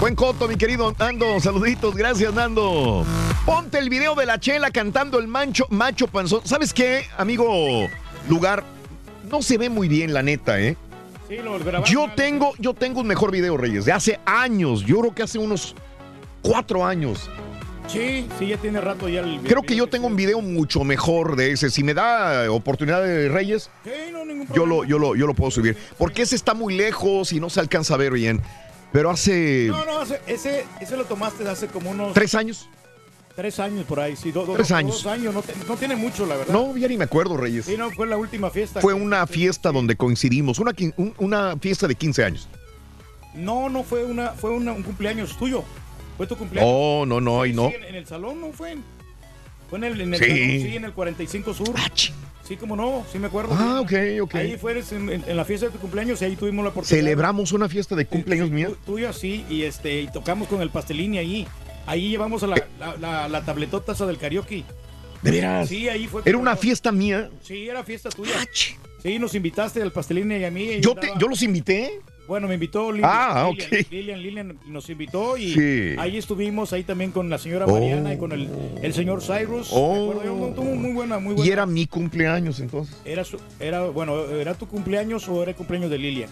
Buen 0.00 0.14
coto, 0.14 0.48
mi 0.48 0.56
querido 0.56 0.94
Nando. 0.98 1.38
Saluditos. 1.40 1.94
Gracias, 1.94 2.32
Nando. 2.32 3.04
Ponte 3.44 3.78
el 3.78 3.90
video 3.90 4.14
de 4.14 4.26
la 4.26 4.40
chela 4.40 4.70
cantando 4.70 5.18
el 5.18 5.28
mancho, 5.28 5.66
macho 5.70 6.06
panzón. 6.08 6.40
¿Sabes 6.44 6.72
qué, 6.72 7.06
amigo 7.16 7.88
lugar? 8.28 8.64
No 9.30 9.42
se 9.42 9.58
ve 9.58 9.68
muy 9.68 9.88
bien, 9.88 10.14
la 10.14 10.22
neta, 10.22 10.60
¿eh? 10.60 10.76
Sí, 11.28 11.36
lo. 11.36 11.84
Yo 11.84 12.08
tengo, 12.16 12.54
yo 12.58 12.72
tengo 12.72 13.00
un 13.00 13.06
mejor 13.06 13.30
video, 13.30 13.56
Reyes, 13.56 13.84
de 13.84 13.92
hace 13.92 14.18
años. 14.24 14.84
Yo 14.86 15.00
creo 15.00 15.14
que 15.14 15.22
hace 15.22 15.38
unos 15.38 15.74
cuatro 16.40 16.84
años. 16.84 17.28
Sí, 17.88 18.28
sí, 18.38 18.48
ya 18.48 18.58
tiene 18.58 18.80
rato 18.80 19.08
ya 19.08 19.20
el 19.20 19.40
Creo 19.40 19.62
que 19.62 19.74
yo 19.74 19.86
tengo 19.86 20.06
un 20.06 20.16
video 20.16 20.40
mucho 20.42 20.84
mejor 20.84 21.36
de 21.36 21.52
ese. 21.52 21.70
Si 21.70 21.82
me 21.82 21.94
da 21.94 22.50
oportunidad 22.52 23.02
de 23.02 23.28
Reyes, 23.30 23.70
Sí, 23.82 23.90
no, 24.12 24.24
ningún 24.26 24.46
yo 24.54 24.66
lo, 24.66 24.84
yo 24.84 24.98
lo, 24.98 25.16
yo 25.16 25.26
lo 25.26 25.34
puedo 25.34 25.50
subir. 25.50 25.76
Porque 25.96 26.22
ese 26.22 26.36
está 26.36 26.52
muy 26.54 26.76
lejos 26.76 27.32
y 27.32 27.40
no 27.40 27.48
se 27.48 27.60
alcanza 27.60 27.94
a 27.94 27.96
ver 27.96 28.12
bien. 28.12 28.42
Pero 28.92 29.10
hace 29.10 29.66
No, 29.68 29.84
no, 29.86 30.02
ese, 30.02 30.20
ese, 30.26 30.66
ese 30.80 30.96
lo 30.96 31.04
tomaste 31.04 31.48
hace 31.48 31.66
como 31.68 31.90
unos... 31.90 32.12
tres 32.12 32.34
años. 32.34 32.68
Tres 33.34 33.58
años 33.60 33.84
por 33.86 34.00
ahí, 34.00 34.16
sí. 34.16 34.32
do- 34.32 34.44
do- 34.44 34.54
Tres 34.54 34.68
do- 34.68 34.76
años. 34.76 35.02
Dos 35.02 35.06
años, 35.12 35.32
no, 35.32 35.42
te- 35.42 35.54
no 35.66 35.76
tiene 35.76 35.94
mucho, 35.96 36.26
la 36.26 36.36
verdad. 36.36 36.52
No, 36.52 36.76
ya 36.76 36.88
ni 36.88 36.96
me 36.98 37.04
acuerdo, 37.04 37.36
Reyes. 37.36 37.64
Sí, 37.66 37.76
no, 37.78 37.90
fue 37.90 38.06
la 38.06 38.16
última 38.16 38.50
fiesta. 38.50 38.80
Fue 38.80 38.92
una 38.94 39.26
fiesta 39.26 39.70
donde 39.72 39.96
coincidimos. 39.96 40.58
Una, 40.58 40.72
quin- 40.72 40.92
un- 40.96 41.14
una 41.18 41.56
fiesta 41.58 41.86
de 41.86 41.94
15 41.94 42.24
años. 42.24 42.48
No, 43.34 43.68
no 43.68 43.82
fue 43.84 44.04
una, 44.04 44.30
fue 44.32 44.50
una- 44.50 44.72
un 44.72 44.82
cumpleaños 44.82 45.36
tuyo. 45.38 45.64
Fue 46.18 46.26
tu 46.26 46.36
cumpleaños. 46.36 46.70
Oh, 46.70 47.06
no, 47.06 47.20
no, 47.20 47.46
y 47.46 47.54
no. 47.54 47.70
Sí, 47.70 47.76
en, 47.76 47.84
en 47.84 47.94
el 47.94 48.06
salón, 48.06 48.40
¿no 48.42 48.52
fue? 48.52 48.76
Fue 49.70 49.78
en 49.78 49.84
el, 49.84 50.00
en 50.02 50.12
el 50.14 50.20
Sí. 50.20 50.26
salón, 50.28 50.38
sí, 50.70 50.76
en 50.76 50.84
el 50.84 50.92
45 50.92 51.54
Sur. 51.54 51.74
sí, 52.42 52.56
como 52.56 52.76
no, 52.76 53.06
sí 53.12 53.18
me 53.18 53.28
acuerdo. 53.28 53.54
Ah, 53.56 53.82
sí. 53.88 53.94
ok, 54.18 54.22
ok. 54.24 54.34
Ahí 54.34 54.56
fue 54.58 54.78
en, 54.90 55.08
en- 55.10 55.24
en 55.26 55.36
la 55.36 55.44
fiesta 55.44 55.66
de 55.66 55.72
tu 55.72 55.78
cumpleaños 55.78 56.20
y 56.20 56.24
ahí 56.26 56.36
tuvimos 56.36 56.62
la 56.64 56.70
oportunidad. 56.70 57.02
Celebramos 57.04 57.52
una 57.52 57.68
fiesta 57.68 57.94
de 57.94 58.04
cumpleaños 58.06 58.50
mía. 58.50 58.68
tuyo 58.84 59.12
sí 59.14 59.46
y 59.48 59.62
este 59.62 60.02
y 60.02 60.10
tocamos 60.10 60.48
con 60.48 60.60
el 60.60 60.70
pastelini 60.70 61.18
ahí 61.18 61.46
ahí 61.86 62.08
llevamos 62.10 62.42
a 62.42 62.48
la, 62.48 62.66
la, 62.78 62.96
la, 62.98 63.28
la 63.28 63.44
tabletota 63.44 63.92
esa 63.92 64.04
del 64.06 64.18
karaoke 64.18 64.64
¿De 65.22 65.30
veras? 65.30 65.68
sí 65.68 65.88
ahí 65.88 66.06
fue 66.06 66.22
Era 66.24 66.36
una 66.38 66.54
fiesta 66.56 66.90
mía. 66.92 67.30
sí 67.42 67.68
era 67.68 67.82
fiesta 67.84 68.08
tuya 68.10 68.32
sí 69.02 69.18
nos 69.18 69.34
invitaste 69.34 69.80
al 69.82 69.92
pastelini 69.92 70.36
y 70.38 70.44
a 70.44 70.50
mí 70.50 70.62
y 70.64 70.80
Yo, 70.80 70.92
andaba- 70.92 71.14
te, 71.14 71.20
yo 71.20 71.28
los 71.28 71.42
invité. 71.42 72.00
Bueno 72.28 72.46
me 72.46 72.54
invitó 72.54 72.92
Lilian, 72.92 73.10
Ah, 73.12 73.50
Lilian, 73.50 73.68
ok. 73.82 73.90
Lilian, 73.90 74.22
Lilian 74.22 74.58
nos 74.66 74.88
invitó 74.90 75.36
y 75.36 75.52
Sí. 75.54 75.96
ahí 75.98 76.16
estuvimos 76.18 76.72
ahí 76.72 76.84
también 76.84 77.10
con 77.10 77.28
la 77.28 77.38
señora 77.38 77.64
Oh. 77.66 77.72
Mariana 77.72 78.14
y 78.14 78.18
con 78.18 78.30
el, 78.32 78.48
el 78.82 78.92
señor 78.94 79.20
Cyrus 79.22 79.70
Oh. 79.72 79.94
Me 79.94 80.10
acuerdo, 80.20 80.24
yo, 80.48 80.54
tuvo 80.54 80.74
muy 80.76 80.92
buena 80.92 81.18
muy 81.18 81.34
buena 81.34 81.48
Y 81.48 81.52
era 81.52 81.66
mi 81.66 81.86
cumpleaños 81.86 82.60
entonces. 82.60 82.94
era 83.04 83.24
su- 83.24 83.40
era 83.58 83.84
bueno 83.86 84.24
era 84.26 84.54
tu 84.54 84.68
cumpleaños 84.68 85.26
o 85.28 85.42
era 85.42 85.50
el 85.50 85.56
cumpleaños 85.56 85.90
de 85.90 85.98
Lilian 85.98 86.30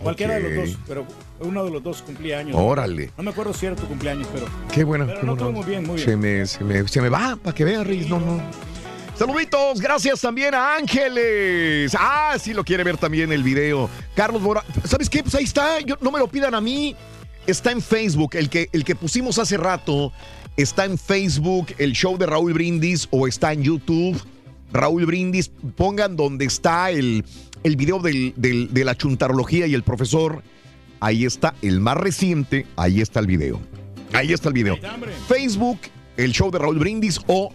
cualquiera 0.00 0.34
de 0.34 0.40
los 0.42 0.54
dos 0.70 0.78
pero 0.86 1.06
uno 1.40 1.64
de 1.64 1.70
los 1.70 1.82
dos 1.82 2.02
cumplía 2.02 2.38
años 2.38 2.54
Órale. 2.58 3.10
no 3.16 3.22
me 3.24 3.30
acuerdo 3.30 3.52
si 3.52 3.66
era 3.66 3.74
tu 3.76 3.86
cumpleaños 3.86 4.28
pero 4.32 4.46
Qué 4.72 4.84
buena. 4.84 5.06
Pero 5.06 5.22
no, 5.24 5.32
estuvo 5.32 5.52
muy 5.52 5.64
bien, 5.64 5.84
muy 5.86 5.96
bien. 5.96 6.06
Se 6.08 6.16
me, 6.16 6.46
se 6.46 6.62
me, 6.64 6.86
se 6.86 7.00
me 7.00 7.08
va 7.08 7.36
para 7.42 7.54
que 7.54 7.64
vean, 7.64 7.84
Reyes. 7.84 8.08
No, 8.08 8.20
no. 8.20 8.40
Saluditos, 9.18 9.80
gracias 9.80 10.20
también 10.20 10.54
a 10.54 10.74
Ángeles. 10.76 11.96
Ah, 11.98 12.36
sí 12.38 12.52
lo 12.52 12.62
quiere 12.64 12.84
ver 12.84 12.98
también 12.98 13.32
el 13.32 13.42
video. 13.42 13.88
Carlos 14.14 14.42
Mora. 14.42 14.62
¿Sabes 14.84 15.08
qué? 15.08 15.22
Pues 15.22 15.34
ahí 15.34 15.44
está. 15.44 15.80
Yo, 15.80 15.96
no 16.02 16.10
me 16.10 16.18
lo 16.18 16.28
pidan 16.28 16.54
a 16.54 16.60
mí. 16.60 16.94
Está 17.46 17.72
en 17.72 17.80
Facebook. 17.80 18.34
El 18.34 18.50
que, 18.50 18.68
el 18.72 18.84
que 18.84 18.94
pusimos 18.94 19.38
hace 19.38 19.56
rato 19.56 20.12
está 20.58 20.84
en 20.84 20.98
Facebook. 20.98 21.68
El 21.78 21.92
show 21.92 22.18
de 22.18 22.26
Raúl 22.26 22.52
Brindis 22.52 23.08
o 23.10 23.26
está 23.26 23.54
en 23.54 23.62
YouTube. 23.62 24.20
Raúl 24.70 25.06
Brindis. 25.06 25.48
Pongan 25.76 26.14
donde 26.16 26.44
está 26.44 26.90
el, 26.90 27.24
el 27.62 27.76
video 27.76 28.00
del- 28.00 28.34
del- 28.36 28.72
de 28.74 28.84
la 28.84 28.96
chuntarología 28.96 29.66
y 29.66 29.72
el 29.74 29.82
profesor. 29.82 30.42
Ahí 31.00 31.24
está 31.24 31.54
el 31.62 31.80
más 31.80 31.96
reciente. 31.96 32.66
Ahí 32.76 33.00
está 33.00 33.20
el 33.20 33.26
video. 33.26 33.60
Ahí 34.12 34.34
está 34.34 34.48
el 34.48 34.54
video. 34.54 34.76
Facebook, 35.26 35.78
el 36.18 36.32
show 36.32 36.50
de 36.50 36.58
Raúl 36.58 36.78
Brindis 36.78 37.18
o 37.26 37.50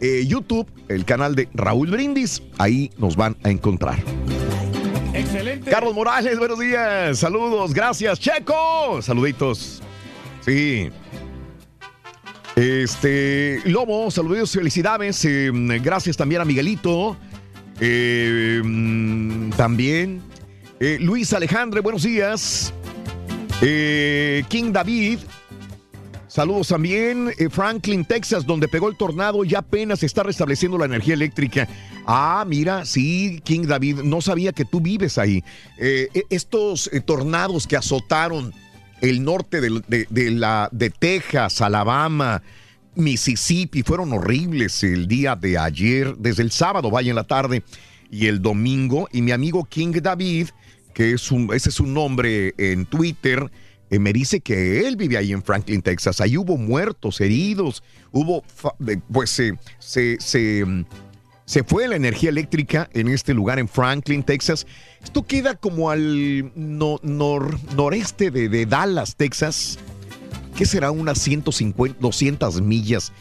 eh, 0.00 0.24
YouTube, 0.26 0.66
el 0.88 1.04
canal 1.04 1.34
de 1.34 1.48
Raúl 1.54 1.90
Brindis. 1.90 2.42
Ahí 2.58 2.90
nos 2.98 3.16
van 3.16 3.36
a 3.42 3.50
encontrar. 3.50 3.98
Excelente. 5.12 5.70
Carlos 5.70 5.94
Morales, 5.94 6.38
buenos 6.38 6.58
días. 6.58 7.18
Saludos, 7.18 7.74
gracias. 7.74 8.18
Checo, 8.18 9.00
saluditos. 9.02 9.82
Sí. 10.40 10.90
Este, 12.56 13.60
Lobo, 13.64 14.10
saludos, 14.10 14.52
felicidades. 14.52 15.24
eh, 15.24 15.50
gracias 15.82 16.16
también 16.16 16.40
a 16.40 16.44
Miguelito. 16.44 17.16
Eh, 17.80 18.60
mm, 18.62 19.50
también. 19.50 20.22
Eh, 20.78 20.98
Luis 21.00 21.32
Alejandre, 21.32 21.80
buenos 21.80 22.02
días. 22.02 22.72
Eh, 23.62 24.44
King 24.48 24.72
David, 24.72 25.18
Saludos 26.30 26.68
también, 26.68 27.32
eh, 27.38 27.48
Franklin, 27.50 28.04
Texas, 28.04 28.46
donde 28.46 28.68
pegó 28.68 28.88
el 28.88 28.96
tornado, 28.96 29.42
ya 29.42 29.58
apenas 29.58 30.04
está 30.04 30.22
restableciendo 30.22 30.78
la 30.78 30.84
energía 30.84 31.14
eléctrica. 31.14 31.66
Ah, 32.06 32.44
mira, 32.46 32.84
sí, 32.84 33.40
King 33.42 33.66
David, 33.66 34.02
no 34.04 34.20
sabía 34.20 34.52
que 34.52 34.64
tú 34.64 34.80
vives 34.80 35.18
ahí. 35.18 35.42
Eh, 35.76 36.06
e- 36.14 36.26
estos 36.30 36.88
eh, 36.92 37.00
tornados 37.00 37.66
que 37.66 37.76
azotaron 37.76 38.54
el 39.00 39.24
norte 39.24 39.60
de, 39.60 40.30
la, 40.30 40.68
de 40.70 40.90
Texas, 40.90 41.60
Alabama, 41.62 42.40
Mississippi, 42.94 43.82
fueron 43.82 44.12
horribles 44.12 44.84
el 44.84 45.08
día 45.08 45.34
de 45.34 45.58
ayer, 45.58 46.14
desde 46.16 46.44
el 46.44 46.52
sábado, 46.52 46.92
vaya 46.92 47.10
en 47.10 47.16
la 47.16 47.24
tarde, 47.24 47.64
y 48.08 48.26
el 48.26 48.40
domingo. 48.40 49.08
Y 49.10 49.22
mi 49.22 49.32
amigo 49.32 49.64
King 49.64 49.94
David, 50.00 50.50
que 50.94 51.10
es 51.10 51.32
un, 51.32 51.52
ese 51.52 51.70
es 51.70 51.74
su 51.74 51.86
nombre 51.86 52.54
en 52.56 52.86
Twitter, 52.86 53.50
eh, 53.90 53.98
me 53.98 54.12
dice 54.12 54.40
que 54.40 54.86
él 54.86 54.96
vive 54.96 55.16
ahí 55.16 55.32
en 55.32 55.42
Franklin, 55.42 55.82
Texas. 55.82 56.20
Ahí 56.20 56.36
hubo 56.36 56.56
muertos, 56.56 57.20
heridos, 57.20 57.82
hubo, 58.12 58.42
pues 59.12 59.30
se, 59.30 59.54
se, 60.18 60.64
mm, 60.64 60.84
Se 61.44 61.64
fue 61.64 61.88
la 61.88 61.96
energía 61.96 62.28
eléctrica 62.30 62.88
en 62.92 63.08
este 63.08 63.34
lugar 63.34 63.58
en 63.58 63.66
Franklin, 63.66 64.22
Texas. 64.22 64.66
Esto 65.02 65.24
queda 65.26 65.56
como 65.56 65.90
al 65.90 66.52
no- 66.54 66.98
nor- 67.00 67.58
noreste 67.74 68.30
de, 68.30 68.48
de 68.48 68.66
Dallas, 68.66 69.16
Texas. 69.16 69.76
¿Qué 70.56 70.64
será? 70.64 70.92
Unas 70.92 71.18
150, 71.18 71.98
200 72.00 72.60
millas 72.60 73.12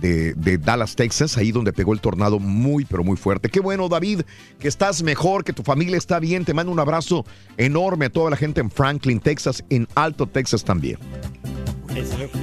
de, 0.00 0.34
de 0.34 0.58
Dallas, 0.58 0.96
Texas, 0.96 1.36
ahí 1.38 1.52
donde 1.52 1.72
pegó 1.72 1.92
el 1.92 2.00
tornado 2.00 2.38
muy, 2.38 2.84
pero 2.84 3.04
muy 3.04 3.16
fuerte. 3.16 3.48
Qué 3.48 3.60
bueno, 3.60 3.88
David, 3.88 4.22
que 4.58 4.68
estás 4.68 5.02
mejor, 5.02 5.44
que 5.44 5.52
tu 5.52 5.62
familia 5.62 5.96
está 5.96 6.18
bien. 6.20 6.44
Te 6.44 6.54
mando 6.54 6.72
un 6.72 6.80
abrazo 6.80 7.24
enorme 7.56 8.06
a 8.06 8.10
toda 8.10 8.30
la 8.30 8.36
gente 8.36 8.60
en 8.60 8.70
Franklin, 8.70 9.20
Texas, 9.20 9.64
en 9.70 9.86
Alto, 9.94 10.26
Texas 10.26 10.64
también. 10.64 10.98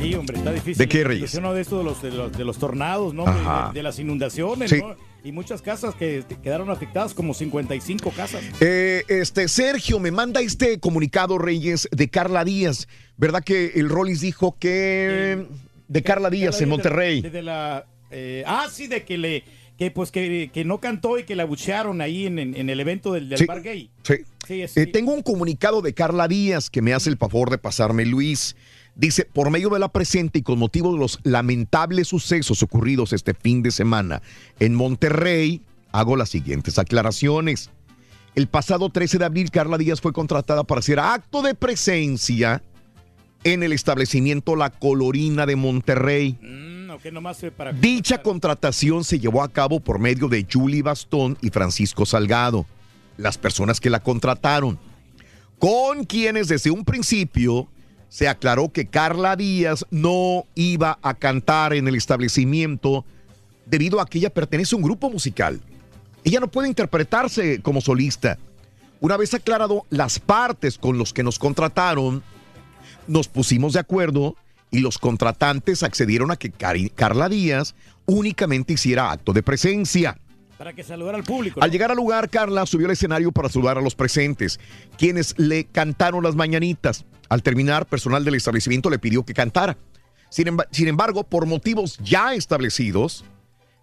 Sí, 0.01 0.13
hombre, 0.15 0.37
está 0.37 0.51
difícil. 0.53 0.77
¿De 0.77 0.87
qué, 0.87 1.01
La 1.01 1.09
Reyes? 1.09 1.31
situación, 1.31 1.43
¿no? 1.43 1.53
de 1.53 1.61
esto 1.61 1.77
de 1.79 1.83
los, 1.83 2.01
de 2.01 2.11
los, 2.11 2.31
de 2.31 2.45
los 2.45 2.57
tornados, 2.57 3.13
¿no? 3.13 3.25
De, 3.25 3.73
de 3.73 3.83
las 3.83 3.99
inundaciones, 3.99 4.69
Sí. 4.69 4.77
¿no? 4.79 4.95
Y 5.23 5.31
muchas 5.33 5.61
casas 5.61 5.93
que 5.93 6.23
que 6.27 6.35
quedaron 6.39 6.71
afectadas, 6.71 7.13
como 7.13 7.35
55 7.35 8.09
casas. 8.11 8.41
Eh, 8.59 9.03
este 9.07 9.47
Sergio 9.49 9.99
me 9.99 10.09
manda 10.09 10.41
este 10.41 10.79
comunicado, 10.79 11.37
Reyes, 11.37 11.87
de 11.91 12.09
Carla 12.09 12.43
Díaz. 12.43 12.87
¿Verdad 13.17 13.43
que 13.43 13.73
el 13.75 13.89
Rollis 13.89 14.21
dijo 14.21 14.55
que 14.57 15.45
de 15.91 16.03
Carla 16.03 16.29
Díaz 16.29 16.61
en 16.61 16.69
Monterrey? 16.69 17.21
La, 17.21 17.85
eh, 18.11 18.43
ah, 18.47 18.67
sí, 18.71 18.87
de 18.87 19.03
que 19.03 19.17
le 19.17 19.43
que 19.77 19.89
pues 19.89 20.11
que, 20.11 20.51
que 20.53 20.63
no 20.63 20.79
cantó 20.79 21.17
y 21.17 21.23
que 21.23 21.35
la 21.35 21.43
buchearon 21.43 22.01
ahí 22.01 22.27
en, 22.27 22.37
en- 22.37 22.55
en 22.55 22.69
el 22.69 22.79
evento 22.79 23.13
del, 23.13 23.29
del 23.29 23.39
Sí. 23.39 23.45
bar 23.45 23.61
gay. 23.63 23.89
Sí. 24.03 24.15
Sí, 24.47 24.61
Eh, 24.79 24.85
tengo 24.85 25.11
un 25.13 25.21
comunicado 25.23 25.81
de 25.81 25.93
Carla 25.93 26.27
Díaz 26.27 26.69
que 26.69 26.81
me 26.81 26.93
hace 26.93 27.09
el 27.09 27.17
favor 27.17 27.49
de 27.49 27.57
pasarme 27.57 28.05
Luis. 28.05 28.55
Dice, 28.95 29.25
por 29.25 29.49
medio 29.49 29.69
de 29.69 29.79
la 29.79 29.89
presente 29.89 30.39
y 30.39 30.41
con 30.43 30.59
motivo 30.59 30.93
de 30.93 30.99
los 30.99 31.19
lamentables 31.23 32.09
sucesos 32.09 32.61
ocurridos 32.61 33.11
este 33.13 33.33
fin 33.33 33.63
de 33.63 33.71
semana 33.71 34.21
en 34.59 34.75
Monterrey, 34.75 35.61
hago 35.91 36.15
las 36.15 36.29
siguientes 36.29 36.77
aclaraciones. 36.77 37.69
El 38.35 38.47
pasado 38.47 38.89
13 38.89 39.17
de 39.17 39.25
abril, 39.25 39.49
Carla 39.51 39.77
Díaz 39.77 39.99
fue 39.99 40.13
contratada 40.13 40.63
para 40.63 40.79
hacer 40.79 40.99
acto 40.99 41.41
de 41.41 41.55
presencia 41.55 42.61
en 43.43 43.63
el 43.63 43.73
establecimiento 43.73 44.55
La 44.55 44.69
Colorina 44.69 45.45
de 45.45 45.55
Monterrey. 45.55 46.37
Mm, 46.41 47.13
nomás 47.13 47.41
eh, 47.43 47.51
para... 47.51 47.73
Dicha 47.73 48.21
contratación 48.21 49.03
se 49.03 49.19
llevó 49.19 49.43
a 49.43 49.49
cabo 49.49 49.79
por 49.79 49.99
medio 49.99 50.27
de 50.27 50.45
Julie 50.51 50.81
Bastón 50.81 51.37
y 51.41 51.49
Francisco 51.49 52.05
Salgado, 52.05 52.65
las 53.17 53.37
personas 53.37 53.79
que 53.79 53.89
la 53.89 54.01
contrataron, 54.01 54.79
con 55.59 56.05
quienes 56.05 56.47
desde 56.47 56.71
un 56.71 56.85
principio 56.85 57.67
se 58.09 58.27
aclaró 58.27 58.69
que 58.69 58.87
Carla 58.87 59.35
Díaz 59.35 59.85
no 59.89 60.45
iba 60.55 60.99
a 61.01 61.13
cantar 61.13 61.73
en 61.73 61.87
el 61.87 61.95
establecimiento 61.95 63.05
debido 63.65 64.01
a 64.01 64.05
que 64.05 64.17
ella 64.17 64.29
pertenece 64.29 64.75
a 64.75 64.77
un 64.77 64.83
grupo 64.83 65.09
musical. 65.09 65.61
Ella 66.23 66.39
no 66.39 66.49
puede 66.49 66.67
interpretarse 66.67 67.61
como 67.61 67.79
solista. 67.79 68.37
Una 68.99 69.17
vez 69.17 69.33
aclarado 69.33 69.85
las 69.89 70.19
partes 70.19 70.77
con 70.77 70.97
los 70.97 71.13
que 71.13 71.23
nos 71.23 71.39
contrataron, 71.39 72.21
nos 73.07 73.27
pusimos 73.27 73.73
de 73.73 73.79
acuerdo 73.79 74.35
y 74.69 74.79
los 74.79 74.97
contratantes 74.97 75.83
accedieron 75.83 76.31
a 76.31 76.35
que 76.37 76.51
Cari- 76.51 76.91
Carla 76.93 77.27
Díaz 77.29 77.75
únicamente 78.05 78.73
hiciera 78.73 79.11
acto 79.11 79.33
de 79.33 79.43
presencia. 79.43 80.17
Para 80.57 80.73
que 80.73 80.83
saludara 80.83 81.17
al 81.17 81.23
público. 81.23 81.59
¿no? 81.59 81.63
Al 81.63 81.71
llegar 81.71 81.91
al 81.91 81.97
lugar, 81.97 82.29
Carla 82.29 82.65
subió 82.65 82.85
al 82.87 82.93
escenario 82.93 83.31
para 83.31 83.49
saludar 83.49 83.77
a 83.77 83.81
los 83.81 83.95
presentes, 83.95 84.59
quienes 84.97 85.33
le 85.37 85.65
cantaron 85.65 86.23
las 86.23 86.35
mañanitas. 86.35 87.05
Al 87.29 87.41
terminar, 87.43 87.85
personal 87.87 88.23
del 88.23 88.35
establecimiento 88.35 88.89
le 88.89 88.99
pidió 88.99 89.23
que 89.25 89.33
cantara. 89.33 89.77
Sin 90.29 90.87
embargo, 90.87 91.23
por 91.23 91.45
motivos 91.45 91.97
ya 92.03 92.33
establecidos, 92.35 93.25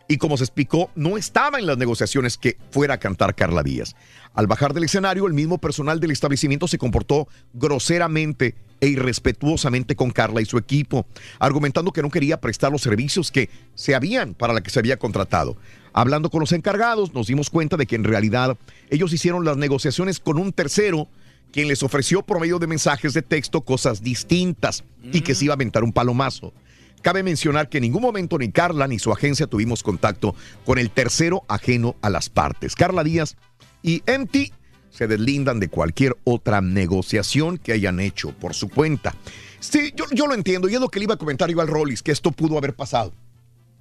y 0.09 0.17
como 0.17 0.39
se 0.39 0.45
explicó, 0.45 0.91
no 0.95 1.19
estaba 1.19 1.59
en 1.59 1.67
las 1.67 1.77
negociaciones 1.77 2.39
que 2.39 2.57
fuera 2.71 2.95
a 2.95 2.99
cantar 2.99 3.35
Carla 3.35 3.63
Díaz. 3.63 3.95
Al 4.33 4.47
bajar 4.47 4.73
del 4.73 4.85
escenario, 4.85 5.27
el 5.27 5.35
mismo 5.35 5.59
personal 5.59 6.01
del 6.01 6.11
establecimiento 6.11 6.67
se 6.67 6.79
comportó 6.79 7.29
groseramente 7.53 8.55
e 8.81 8.89
irrespetuosamente 8.89 9.97
con 9.97 10.11
Carla 10.11 10.41
y 10.41 10.47
su 10.47 10.57
equipo, 10.57 11.07
argumentando 11.39 11.93
que 11.93 12.01
no 12.01 12.11
quería 12.11 12.41
prestar 12.41 12.73
los 12.73 12.81
servicios 12.81 13.31
que 13.31 13.51
se 13.75 13.95
habían 13.95 14.33
para 14.33 14.55
la 14.55 14.63
que 14.63 14.71
se 14.71 14.79
había 14.79 14.99
contratado. 14.99 15.59
Hablando 15.93 16.31
con 16.31 16.41
los 16.41 16.53
encargados, 16.53 17.13
nos 17.13 17.27
dimos 17.27 17.51
cuenta 17.51 17.77
de 17.77 17.87
que 17.87 17.97
en 17.97 18.05
realidad 18.05 18.57
ellos 18.89 19.13
hicieron 19.13 19.45
las 19.45 19.59
negociaciones 19.59 20.21
con 20.21 20.39
un 20.39 20.53
tercero 20.53 21.09
quien 21.53 21.69
les 21.69 21.83
ofreció 21.83 22.23
por 22.23 22.41
medio 22.41 22.59
de 22.59 22.67
mensajes 22.67 23.15
de 23.15 23.23
texto 23.23 23.63
cosas 23.63 24.03
distintas 24.03 24.85
y 25.13 25.21
que 25.23 25.35
se 25.35 25.47
iba 25.47 25.53
a 25.53 25.57
aventar 25.57 25.83
un 25.83 25.93
palomazo. 25.93 26.53
Cabe 27.03 27.23
mencionar 27.23 27.69
que 27.69 27.79
en 27.79 27.83
ningún 27.83 28.03
momento 28.03 28.39
ni 28.39 28.51
Carla 28.51 28.87
ni 28.89 28.99
su 28.99 29.13
agencia 29.13 29.47
tuvimos 29.47 29.83
contacto 29.83 30.35
con 30.65 30.79
el 30.79 30.91
tercero 30.91 31.45
ajeno 31.49 31.97
a 32.03 32.11
las 32.11 32.29
partes. 32.29 32.75
Carla 32.75 33.05
Díaz 33.05 33.37
y 33.83 34.03
MT 34.07 34.53
se 34.91 35.07
deslindan 35.07 35.61
de 35.61 35.69
cualquier 35.69 36.17
otra 36.25 36.61
negociación 36.61 37.59
que 37.59 37.73
hayan 37.73 38.01
hecho 38.01 38.33
por 38.33 38.55
su 38.55 38.69
cuenta. 38.69 39.15
Sí, 39.61 39.93
yo, 39.95 40.07
yo 40.13 40.27
lo 40.27 40.35
entiendo 40.35 40.69
y 40.69 40.75
es 40.75 40.81
lo 40.81 40.89
que 40.89 40.99
le 40.99 41.05
iba 41.05 41.15
a 41.15 41.19
comentar 41.19 41.49
yo 41.51 41.61
al 41.61 41.69
Rollis, 41.69 42.03
que 42.03 42.11
esto 42.13 42.33
pudo 42.33 42.59
haber 42.59 42.75
pasado. 42.75 43.13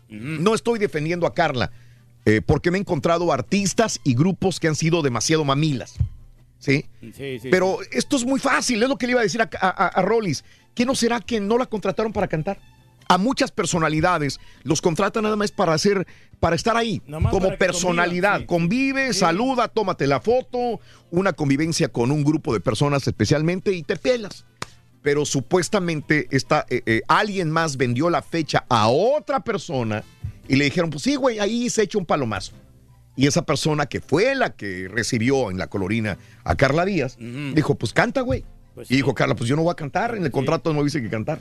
No 0.09 0.53
estoy 0.55 0.79
defendiendo 0.79 1.25
a 1.27 1.33
Carla, 1.33 1.71
eh, 2.25 2.41
porque 2.45 2.71
me 2.71 2.77
he 2.77 2.81
encontrado 2.81 3.33
artistas 3.33 3.99
y 4.03 4.13
grupos 4.13 4.59
que 4.59 4.67
han 4.67 4.75
sido 4.75 5.01
demasiado 5.01 5.43
mamilas. 5.43 5.95
¿Sí? 6.59 6.85
Sí, 7.01 7.39
sí, 7.39 7.49
Pero 7.51 7.77
esto 7.91 8.15
es 8.15 8.25
muy 8.25 8.39
fácil, 8.39 8.81
es 8.81 8.89
lo 8.89 8.97
que 8.97 9.05
le 9.05 9.11
iba 9.11 9.19
a 9.19 9.23
decir 9.23 9.41
a- 9.41 9.47
a 9.49 10.01
Rollis. 10.01 10.43
¿Qué 10.73 10.85
no 10.85 10.95
será 10.95 11.19
que 11.19 11.39
no 11.39 11.57
la 11.57 11.65
contrataron 11.67 12.11
para 12.13 12.27
cantar? 12.27 12.59
A 13.09 13.17
muchas 13.17 13.51
personalidades 13.51 14.39
los 14.63 14.81
contratan 14.81 15.23
nada 15.23 15.35
más 15.35 15.51
para 15.51 15.73
hacer, 15.73 16.05
para 16.39 16.55
estar 16.55 16.75
ahí, 16.75 17.01
Nomás 17.07 17.31
como 17.31 17.57
personalidad. 17.57 18.45
Convive, 18.45 19.13
saluda, 19.13 19.67
tómate 19.67 20.07
la 20.07 20.19
foto, 20.19 20.79
una 21.11 21.33
convivencia 21.33 21.87
con 21.87 22.11
un 22.11 22.23
grupo 22.23 22.53
de 22.53 22.59
personas 22.59 23.07
especialmente 23.07 23.71
y 23.71 23.83
te 23.83 23.95
pelas. 23.95 24.45
Pero 25.01 25.25
supuestamente 25.25 26.27
esta, 26.31 26.65
eh, 26.69 26.81
eh, 26.85 27.01
alguien 27.07 27.49
más 27.49 27.77
vendió 27.77 28.09
la 28.09 28.21
fecha 28.21 28.65
a 28.67 28.89
otra 28.89 29.39
persona 29.39 30.03
y 30.47 30.55
le 30.55 30.65
dijeron, 30.65 30.89
pues 30.89 31.03
sí, 31.03 31.15
güey, 31.15 31.39
ahí 31.39 31.69
se 31.69 31.83
echa 31.83 31.97
un 31.97 32.05
palomazo. 32.05 32.53
Y 33.15 33.25
esa 33.25 33.43
persona 33.43 33.87
que 33.87 33.99
fue 33.99 34.35
la 34.35 34.55
que 34.55 34.87
recibió 34.89 35.49
en 35.49 35.57
la 35.57 35.67
colorina 35.67 36.17
a 36.43 36.55
Carla 36.55 36.85
Díaz, 36.85 37.17
dijo, 37.17 37.75
pues 37.75 37.91
canta, 37.91 38.21
güey. 38.21 38.45
Y 38.89 38.95
dijo 38.97 39.13
Carla, 39.13 39.35
pues 39.35 39.49
yo 39.49 39.55
no 39.55 39.63
voy 39.63 39.71
a 39.71 39.75
cantar, 39.75 40.15
en 40.15 40.23
el 40.23 40.31
contrato 40.31 40.73
no 40.73 40.83
dice 40.83 41.01
que 41.01 41.09
cantar. 41.09 41.39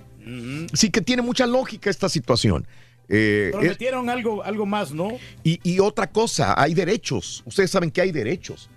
Sí 0.73 0.91
que 0.91 1.01
tiene 1.01 1.23
mucha 1.23 1.47
lógica 1.47 1.91
esta 1.91 2.09
situación. 2.09 2.67
Eh, 3.09 3.51
es- 3.53 3.57
Prometieron 3.59 4.11
algo, 4.11 4.43
algo 4.43 4.67
más, 4.67 4.93
¿no? 4.93 5.11
y, 5.45 5.61
y 5.63 5.79
otra 5.81 6.09
cosa, 6.11 6.61
hay 6.61 6.75
derechos. 6.75 7.43
Ustedes 7.47 7.71
saben 7.71 7.91
que 7.91 8.01
hay 8.01 8.11
derechos. 8.13 8.69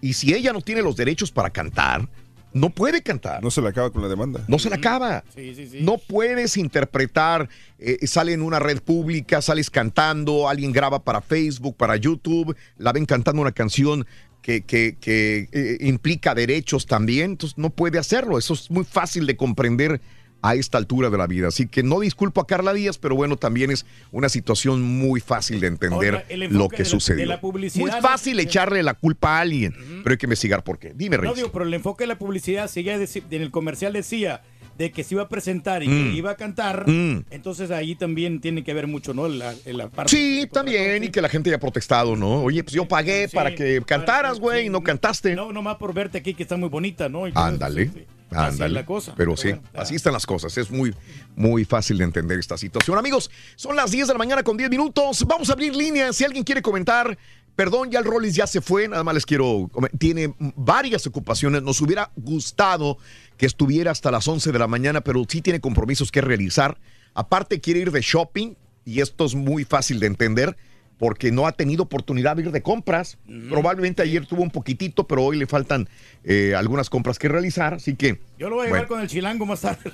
Y 0.00 0.12
si 0.12 0.34
ella 0.34 0.52
no 0.52 0.60
tiene 0.60 0.82
los 0.82 0.94
derechos 0.96 1.30
para 1.32 1.50
cantar, 1.50 2.06
no 2.52 2.70
puede 2.70 3.02
cantar. 3.02 3.42
No 3.42 3.50
se 3.50 3.60
le 3.60 3.68
acaba 3.68 3.90
con 3.90 4.00
la 4.02 4.08
demanda. 4.08 4.42
No 4.48 4.58
se 4.58 4.70
la 4.70 4.76
acaba. 4.76 5.22
Sí, 5.34 5.54
sí, 5.54 5.66
sí. 5.66 5.78
No 5.82 5.98
puedes 5.98 6.56
interpretar, 6.56 7.48
eh, 7.78 8.06
sale 8.06 8.32
en 8.32 8.42
una 8.42 8.58
red 8.58 8.80
pública, 8.80 9.42
sales 9.42 9.70
cantando, 9.70 10.48
alguien 10.48 10.72
graba 10.72 11.02
para 11.04 11.20
Facebook, 11.20 11.76
para 11.76 11.96
YouTube, 11.96 12.56
la 12.78 12.92
ven 12.92 13.06
cantando 13.06 13.42
una 13.42 13.52
canción 13.52 14.06
que, 14.42 14.62
que- 14.62 14.96
que, 15.00 15.48
eh, 15.52 15.76
implica 15.80 16.34
derechos 16.34 16.86
también, 16.86 17.32
entonces 17.32 17.58
no 17.58 17.70
puede 17.70 17.98
hacerlo. 17.98 18.38
Eso 18.38 18.54
es 18.54 18.70
muy 18.70 18.84
fácil 18.84 19.26
de 19.26 19.36
comprender 19.36 20.00
a 20.42 20.54
esta 20.54 20.78
altura 20.78 21.10
de 21.10 21.18
la 21.18 21.26
vida. 21.26 21.48
Así 21.48 21.66
que 21.66 21.82
no 21.82 22.00
disculpo 22.00 22.40
a 22.40 22.46
Carla 22.46 22.72
Díaz, 22.72 22.98
pero 22.98 23.14
bueno, 23.16 23.36
también 23.36 23.70
es 23.70 23.84
una 24.12 24.28
situación 24.28 24.82
muy 24.82 25.20
fácil 25.20 25.60
de 25.60 25.66
entender 25.66 26.24
Ahora, 26.28 26.48
lo 26.50 26.68
que 26.68 26.84
sucedió. 26.84 27.26
la 27.26 27.40
muy 27.42 27.90
¿no? 27.90 28.00
fácil 28.00 28.38
echarle 28.40 28.82
la 28.82 28.94
culpa 28.94 29.38
a 29.38 29.40
alguien, 29.40 29.74
pero 30.04 30.12
hay 30.12 30.16
que 30.18 30.26
investigar 30.26 30.62
por 30.62 30.78
qué. 30.78 30.92
Dime, 30.94 31.16
No 31.16 31.22
Reyes. 31.22 31.36
digo, 31.36 31.52
pero 31.52 31.64
el 31.64 31.74
enfoque 31.74 32.04
de 32.04 32.08
la 32.08 32.18
publicidad, 32.18 32.68
si 32.70 32.80
ella 32.80 32.94
en 32.96 33.42
el 33.42 33.50
comercial 33.50 33.92
decía 33.92 34.42
de 34.76 34.92
que 34.92 35.02
se 35.02 35.16
iba 35.16 35.24
a 35.24 35.28
presentar 35.28 35.82
y 35.82 35.88
Mm. 35.88 36.10
que 36.12 36.16
iba 36.18 36.30
a 36.30 36.36
cantar, 36.36 36.88
Mm. 36.88 37.24
entonces 37.30 37.72
ahí 37.72 37.96
también 37.96 38.40
tiene 38.40 38.62
que 38.62 38.72
ver 38.74 38.86
mucho, 38.86 39.12
¿no? 39.12 39.26
La, 39.26 39.52
la 39.66 39.88
parte 39.88 40.14
Sí, 40.16 40.46
también, 40.52 41.02
y 41.02 41.08
que 41.08 41.20
la 41.20 41.28
gente 41.28 41.50
haya 41.50 41.58
protestado, 41.58 42.14
¿no? 42.14 42.42
Oye, 42.44 42.62
pues 42.62 42.74
yo 42.74 42.86
pagué 42.86 43.26
Sí, 43.26 43.34
para 43.34 43.56
que 43.56 43.82
cantaras, 43.84 44.38
güey, 44.38 44.66
y 44.66 44.68
no 44.68 44.80
cantaste. 44.84 45.34
No, 45.34 45.52
nomás 45.52 45.78
por 45.78 45.92
verte 45.92 46.18
aquí 46.18 46.32
que 46.32 46.44
está 46.44 46.56
muy 46.56 46.68
bonita, 46.68 47.08
¿no? 47.08 47.24
Ándale, 47.34 47.86
sí, 47.86 48.04
sí. 48.30 48.36
Así 48.36 48.46
es 48.46 48.52
ándale. 48.54 48.74
la 48.74 48.86
cosa. 48.86 49.14
Pero 49.16 49.36
sí, 49.36 49.54
así 49.74 49.94
están 49.94 50.12
las 50.12 50.26
cosas. 50.26 50.56
Es 50.58 50.70
muy, 50.70 50.94
muy 51.36 51.64
fácil 51.64 51.98
de 51.98 52.04
entender 52.04 52.38
esta 52.38 52.56
situación. 52.56 52.98
Amigos, 52.98 53.30
son 53.56 53.76
las 53.76 53.90
10 53.90 54.08
de 54.08 54.14
la 54.14 54.18
mañana 54.18 54.42
con 54.42 54.56
10 54.56 54.70
minutos. 54.70 55.24
Vamos 55.26 55.50
a 55.50 55.54
abrir 55.54 55.74
líneas. 55.74 56.16
Si 56.16 56.24
alguien 56.24 56.44
quiere 56.44 56.62
comentar, 56.62 57.16
perdón, 57.56 57.90
ya 57.90 57.98
el 57.98 58.04
Rollis 58.04 58.34
ya 58.34 58.46
se 58.46 58.60
fue. 58.60 58.88
Nada 58.88 59.04
más 59.04 59.14
les 59.14 59.26
quiero. 59.26 59.70
Tiene 59.98 60.34
varias 60.38 61.06
ocupaciones. 61.06 61.62
Nos 61.62 61.80
hubiera 61.80 62.10
gustado 62.16 62.98
que 63.36 63.46
estuviera 63.46 63.90
hasta 63.90 64.10
las 64.10 64.28
11 64.28 64.52
de 64.52 64.58
la 64.58 64.66
mañana, 64.66 65.00
pero 65.00 65.24
sí 65.28 65.40
tiene 65.40 65.60
compromisos 65.60 66.10
que 66.10 66.20
realizar. 66.20 66.78
Aparte, 67.14 67.60
quiere 67.60 67.80
ir 67.80 67.90
de 67.90 68.00
shopping, 68.00 68.54
y 68.84 69.00
esto 69.00 69.24
es 69.24 69.34
muy 69.34 69.64
fácil 69.64 70.00
de 70.00 70.06
entender. 70.06 70.56
Porque 70.98 71.30
no 71.30 71.46
ha 71.46 71.52
tenido 71.52 71.84
oportunidad 71.84 72.36
de 72.36 72.42
ir 72.42 72.50
de 72.50 72.62
compras. 72.62 73.18
Probablemente 73.48 74.02
ayer 74.02 74.26
tuvo 74.26 74.42
un 74.42 74.50
poquitito, 74.50 75.06
pero 75.06 75.24
hoy 75.24 75.36
le 75.36 75.46
faltan 75.46 75.88
eh, 76.24 76.54
algunas 76.56 76.90
compras 76.90 77.18
que 77.18 77.28
realizar. 77.28 77.74
Así 77.74 77.94
que. 77.94 78.20
Yo 78.38 78.48
lo 78.48 78.56
voy 78.56 78.64
a 78.64 78.66
llevar 78.66 78.80
bueno. 78.80 78.88
con 78.88 79.00
el 79.02 79.08
chilango 79.08 79.46
más 79.46 79.60
tarde. 79.60 79.92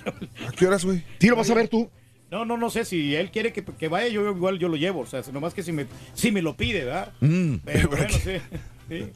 ¿A 0.49 0.53
qué 0.53 0.67
horas, 0.67 0.85
güey? 0.85 1.05
¿Sí 1.19 1.29
lo 1.29 1.37
vas 1.37 1.51
a 1.51 1.55
ver 1.55 1.69
tú? 1.69 1.91
No, 2.31 2.45
no, 2.45 2.57
no 2.57 2.71
sé 2.71 2.85
si 2.85 3.15
él 3.15 3.31
quiere 3.31 3.53
que, 3.53 3.63
que 3.63 3.89
vaya, 3.89 4.09
yo 4.09 4.29
igual 4.31 4.59
yo 4.59 4.69
lo 4.69 4.77
llevo. 4.77 5.01
O 5.01 5.07
sea, 5.07 5.23
nomás 5.33 5.55
que 5.55 5.63
si 5.63 5.73
me, 5.73 5.87
si 6.15 6.33
me 6.33 6.43
lo 6.43 6.57
pide, 6.57 6.85
¿verdad? 6.85 7.13
Mm. 7.21 7.57
Pero 7.65 7.89
bueno, 7.91 8.09
sí. 8.09 8.39
sí. 8.89 9.13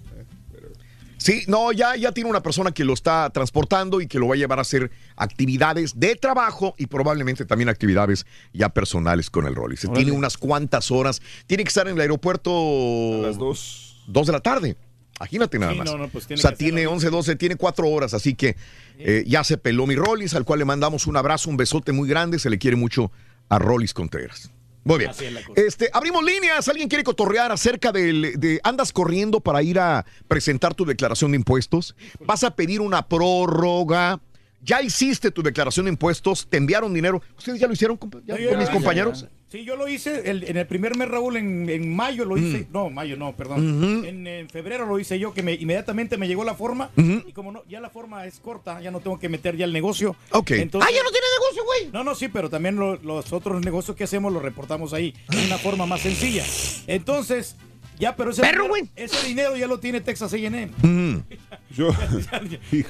Sí, 1.19 1.43
no, 1.49 1.73
ya, 1.73 1.97
ya 1.97 2.13
tiene 2.13 2.31
una 2.31 2.43
persona 2.43 2.71
que 2.73 2.85
lo 2.85 2.95
está 2.95 3.29
transportando 3.31 4.01
y 4.01 4.07
que 4.07 4.19
lo 4.19 4.29
va 4.29 4.35
a 4.35 4.39
llevar 4.39 4.59
a 4.59 4.63
hacer 4.63 4.91
actividades 5.17 5.99
de 5.99 6.15
trabajo 6.17 6.75
y 6.79 6.87
probablemente 6.87 7.45
también 7.45 7.69
actividades 7.69 8.25
ya 8.53 8.69
personales 8.69 9.29
con 9.29 9.47
el 9.47 9.55
Rollis. 9.55 9.85
Órale. 9.85 10.05
Tiene 10.05 10.17
unas 10.17 10.39
cuantas 10.39 10.91
horas. 10.91 11.21
Tiene 11.47 11.65
que 11.65 11.69
estar 11.69 11.89
en 11.89 11.95
el 11.97 12.01
aeropuerto 12.01 12.51
a 13.25 13.27
las 13.27 13.37
2. 13.39 14.05
de 14.07 14.33
la 14.33 14.41
tarde. 14.41 14.77
Imagínate 15.21 15.59
nada 15.59 15.73
Sí, 15.73 15.79
más. 15.79 15.87
no, 15.91 15.99
no, 15.99 16.09
pues 16.09 16.25
o 16.25 16.29
tiene 16.29 16.41
sea, 16.41 16.53
que 16.53 16.57
tiene 16.59 16.87
11, 16.87 17.11
12, 17.11 17.35
tiene 17.37 17.57
4 17.57 17.89
horas, 17.89 18.15
así 18.15 18.35
que 18.37 18.57
eh, 19.01 19.25
ya 19.27 19.43
se 19.43 19.59
peló 19.59 19.85
mi 19.85 19.97
Rollis, 19.97 20.35
al 20.35 20.45
cual 20.45 20.61
le 20.61 20.65
mandamos 20.65 21.09
un 21.09 21.17
abrazo, 21.17 21.51
un 21.51 21.57
besote 21.57 21.91
muy 21.91 22.09
grande. 22.09 22.39
Se 22.39 22.49
le 22.51 22.59
quiere 22.59 22.77
mucho 22.77 23.11
a 23.49 23.59
Rollis 23.59 23.93
Contreras. 23.95 24.53
Muy 24.89 24.99
bien. 24.99 25.11
Así 25.11 25.27
es 25.27 25.33
la 25.33 25.43
cosa. 25.45 25.61
Este, 25.61 25.91
abrimos 25.93 26.25
líneas. 26.25 26.67
¿Alguien 26.69 26.89
quiere 26.89 27.05
cotorrear 27.05 27.53
acerca 27.53 27.93
del, 27.93 28.33
de 28.41 28.61
andas 28.65 28.91
corriendo 28.93 29.41
para 29.41 29.63
ir 29.63 29.79
a 29.79 30.07
presentar 30.27 30.75
tu 30.75 30.85
declaración 30.87 31.33
de 31.33 31.37
impuestos? 31.37 31.95
¿Vas 32.21 32.43
a 32.43 32.57
pedir 32.57 32.81
una 32.81 33.07
prórroga? 33.07 34.21
¿Ya 34.63 34.83
hiciste 34.83 35.31
tu 35.31 35.43
declaración 35.43 35.85
de 35.87 35.91
impuestos? 35.91 36.47
¿Te 36.49 36.57
enviaron 36.57 36.93
dinero? 36.93 37.23
¿Ustedes 37.37 37.61
ya 37.61 37.67
lo 37.67 37.75
hicieron 37.75 37.99
compa- 37.99 38.23
ya 38.27 38.37
con 38.49 38.59
mis 38.59 38.69
compañeros? 38.71 39.27
Sí, 39.51 39.65
yo 39.65 39.77
lo 39.77 39.89
hice 39.89 40.31
el- 40.31 40.45
en 40.45 40.59
el 40.59 40.67
primer 40.67 40.95
mes, 40.97 41.09
Raúl, 41.09 41.39
en, 41.39 41.71
en 41.71 41.97
mayo 41.97 42.27
lo 42.27 42.37
hice. 42.37 42.67
No, 42.71 42.91
mayo 42.91 43.17
no, 43.17 43.35
perdón. 43.35 44.01
Mm. 44.01 44.05
En, 44.05 44.27
en 44.27 44.49
febrero 44.51 44.85
lo 44.85 44.99
hice 44.99 45.19
yo, 45.19 45.33
que 45.33 45.43
me, 45.43 45.55
inmediatamente 45.55 46.19
me 46.19 46.29
llegó 46.29 46.45
la 46.45 46.55
forma. 46.55 46.91
Y 46.97 47.33
como 47.33 47.51
no, 47.51 47.63
ya 47.67 47.81
la 47.81 47.89
forma 47.89 48.27
es 48.27 48.41
corta, 48.41 48.81
ya 48.83 48.91
no 48.91 49.01
tengo 49.01 49.19
que 49.19 49.31
meter 49.31 49.57
ya 49.57 49.65
el 49.65 49.73
negocio. 49.73 50.11
Ok. 50.33 50.51
¡Ah, 50.51 50.59
ya 50.61 51.03
no 51.03 51.11
tiene 51.11 51.27
negocio, 51.41 51.65
güey! 51.65 51.91
No, 51.93 52.05
no, 52.05 52.15
sí, 52.15 52.29
pero 52.29 52.51
también 52.51 52.77
lo- 52.77 52.97
los 52.97 53.33
otros 53.33 53.65
negocios 53.65 53.97
que 53.97 54.05
hacemos 54.05 54.33
los 54.33 54.43
reportamos 54.43 54.93
ahí 54.93 55.15
de 55.31 55.47
una 55.47 55.57
forma 55.57 55.87
más 55.87 56.03
sencilla. 56.03 56.45
Entonces, 56.87 57.57
ya, 57.99 58.17
pero 58.17 58.31
ese, 58.31 58.43
Perro, 58.43 58.65
dinero, 58.65 58.89
ese 58.97 59.27
dinero 59.27 59.57
ya 59.57 59.67
lo 59.67 59.79
tiene 59.81 60.01
Texas 60.01 60.33
A&M. 60.33 60.71
Mm. 60.83 61.17
Yo, 61.77 61.91
Ya, 62.33 62.43
ya- 62.73 62.87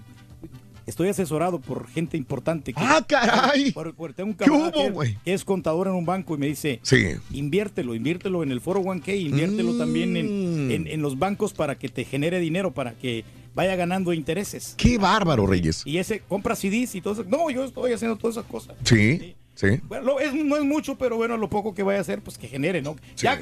estoy 0.85 1.09
asesorado 1.09 1.59
por 1.59 1.87
gente 1.87 2.17
importante. 2.17 2.73
que- 2.73 2.81
¡Ah, 2.81 3.03
caray! 3.07 3.71
Por- 3.71 3.93
por- 3.95 4.13
tengo 4.13 4.29
un 4.29 4.35
¿Qué 4.35 4.45
camarada 4.45 4.89
hubo, 4.91 5.01
que- 5.01 5.17
es 5.25 5.43
contador 5.45 5.87
en 5.87 5.93
un 5.93 6.05
banco 6.05 6.35
y 6.35 6.37
me 6.37 6.47
dice, 6.47 6.79
Sí. 6.83 7.07
inviértelo, 7.31 7.95
inviértelo 7.95 8.43
en 8.43 8.51
el 8.51 8.59
401k, 8.61 9.15
inviértelo 9.15 9.77
también 9.77 10.13
Mm. 10.13 10.17
en, 10.17 10.71
en- 10.71 10.87
en 10.87 11.01
los 11.01 11.17
bancos 11.19 11.53
para 11.53 11.75
que 11.75 11.89
te 11.89 12.05
genere 12.05 12.39
dinero, 12.39 12.73
para 12.73 12.93
que 12.93 13.23
vaya 13.55 13.75
ganando 13.75 14.11
intereses. 14.13 14.75
Qué 14.77 14.97
bárbaro, 14.97 15.47
Reyes. 15.47 15.81
Y 15.85 15.97
ese, 15.97 16.19
compra 16.19 16.55
CDs 16.55 16.93
y 16.95 17.01
todo 17.01 17.13
eso. 17.13 17.23
No, 17.23 17.49
yo 17.49 17.63
estoy 17.63 17.93
haciendo 17.93 18.17
todas 18.17 18.35
esas 18.37 18.49
cosas. 18.51 18.75
Sí, 18.83 19.35
sí. 19.55 19.67
Bueno, 19.87 20.05
lo- 20.05 20.19
es- 20.19 20.33
no 20.33 20.57
es 20.57 20.63
mucho, 20.65 20.97
pero 20.97 21.15
bueno, 21.15 21.37
lo 21.37 21.49
poco 21.49 21.73
que 21.73 21.81
vaya 21.83 21.99
a 21.99 22.01
hacer, 22.01 22.21
pues 22.21 22.37
que 22.37 22.47
genere, 22.47 22.81
¿no? 22.81 22.95
Ya, 23.17 23.41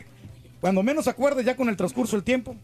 cuando 0.61 0.83
menos 0.83 1.07
acuerdes, 1.07 1.45
ya 1.45 1.55
con 1.55 1.67
el 1.67 1.75
transcurso 1.75 2.15
del 2.15 2.23
tiempo, 2.23 2.55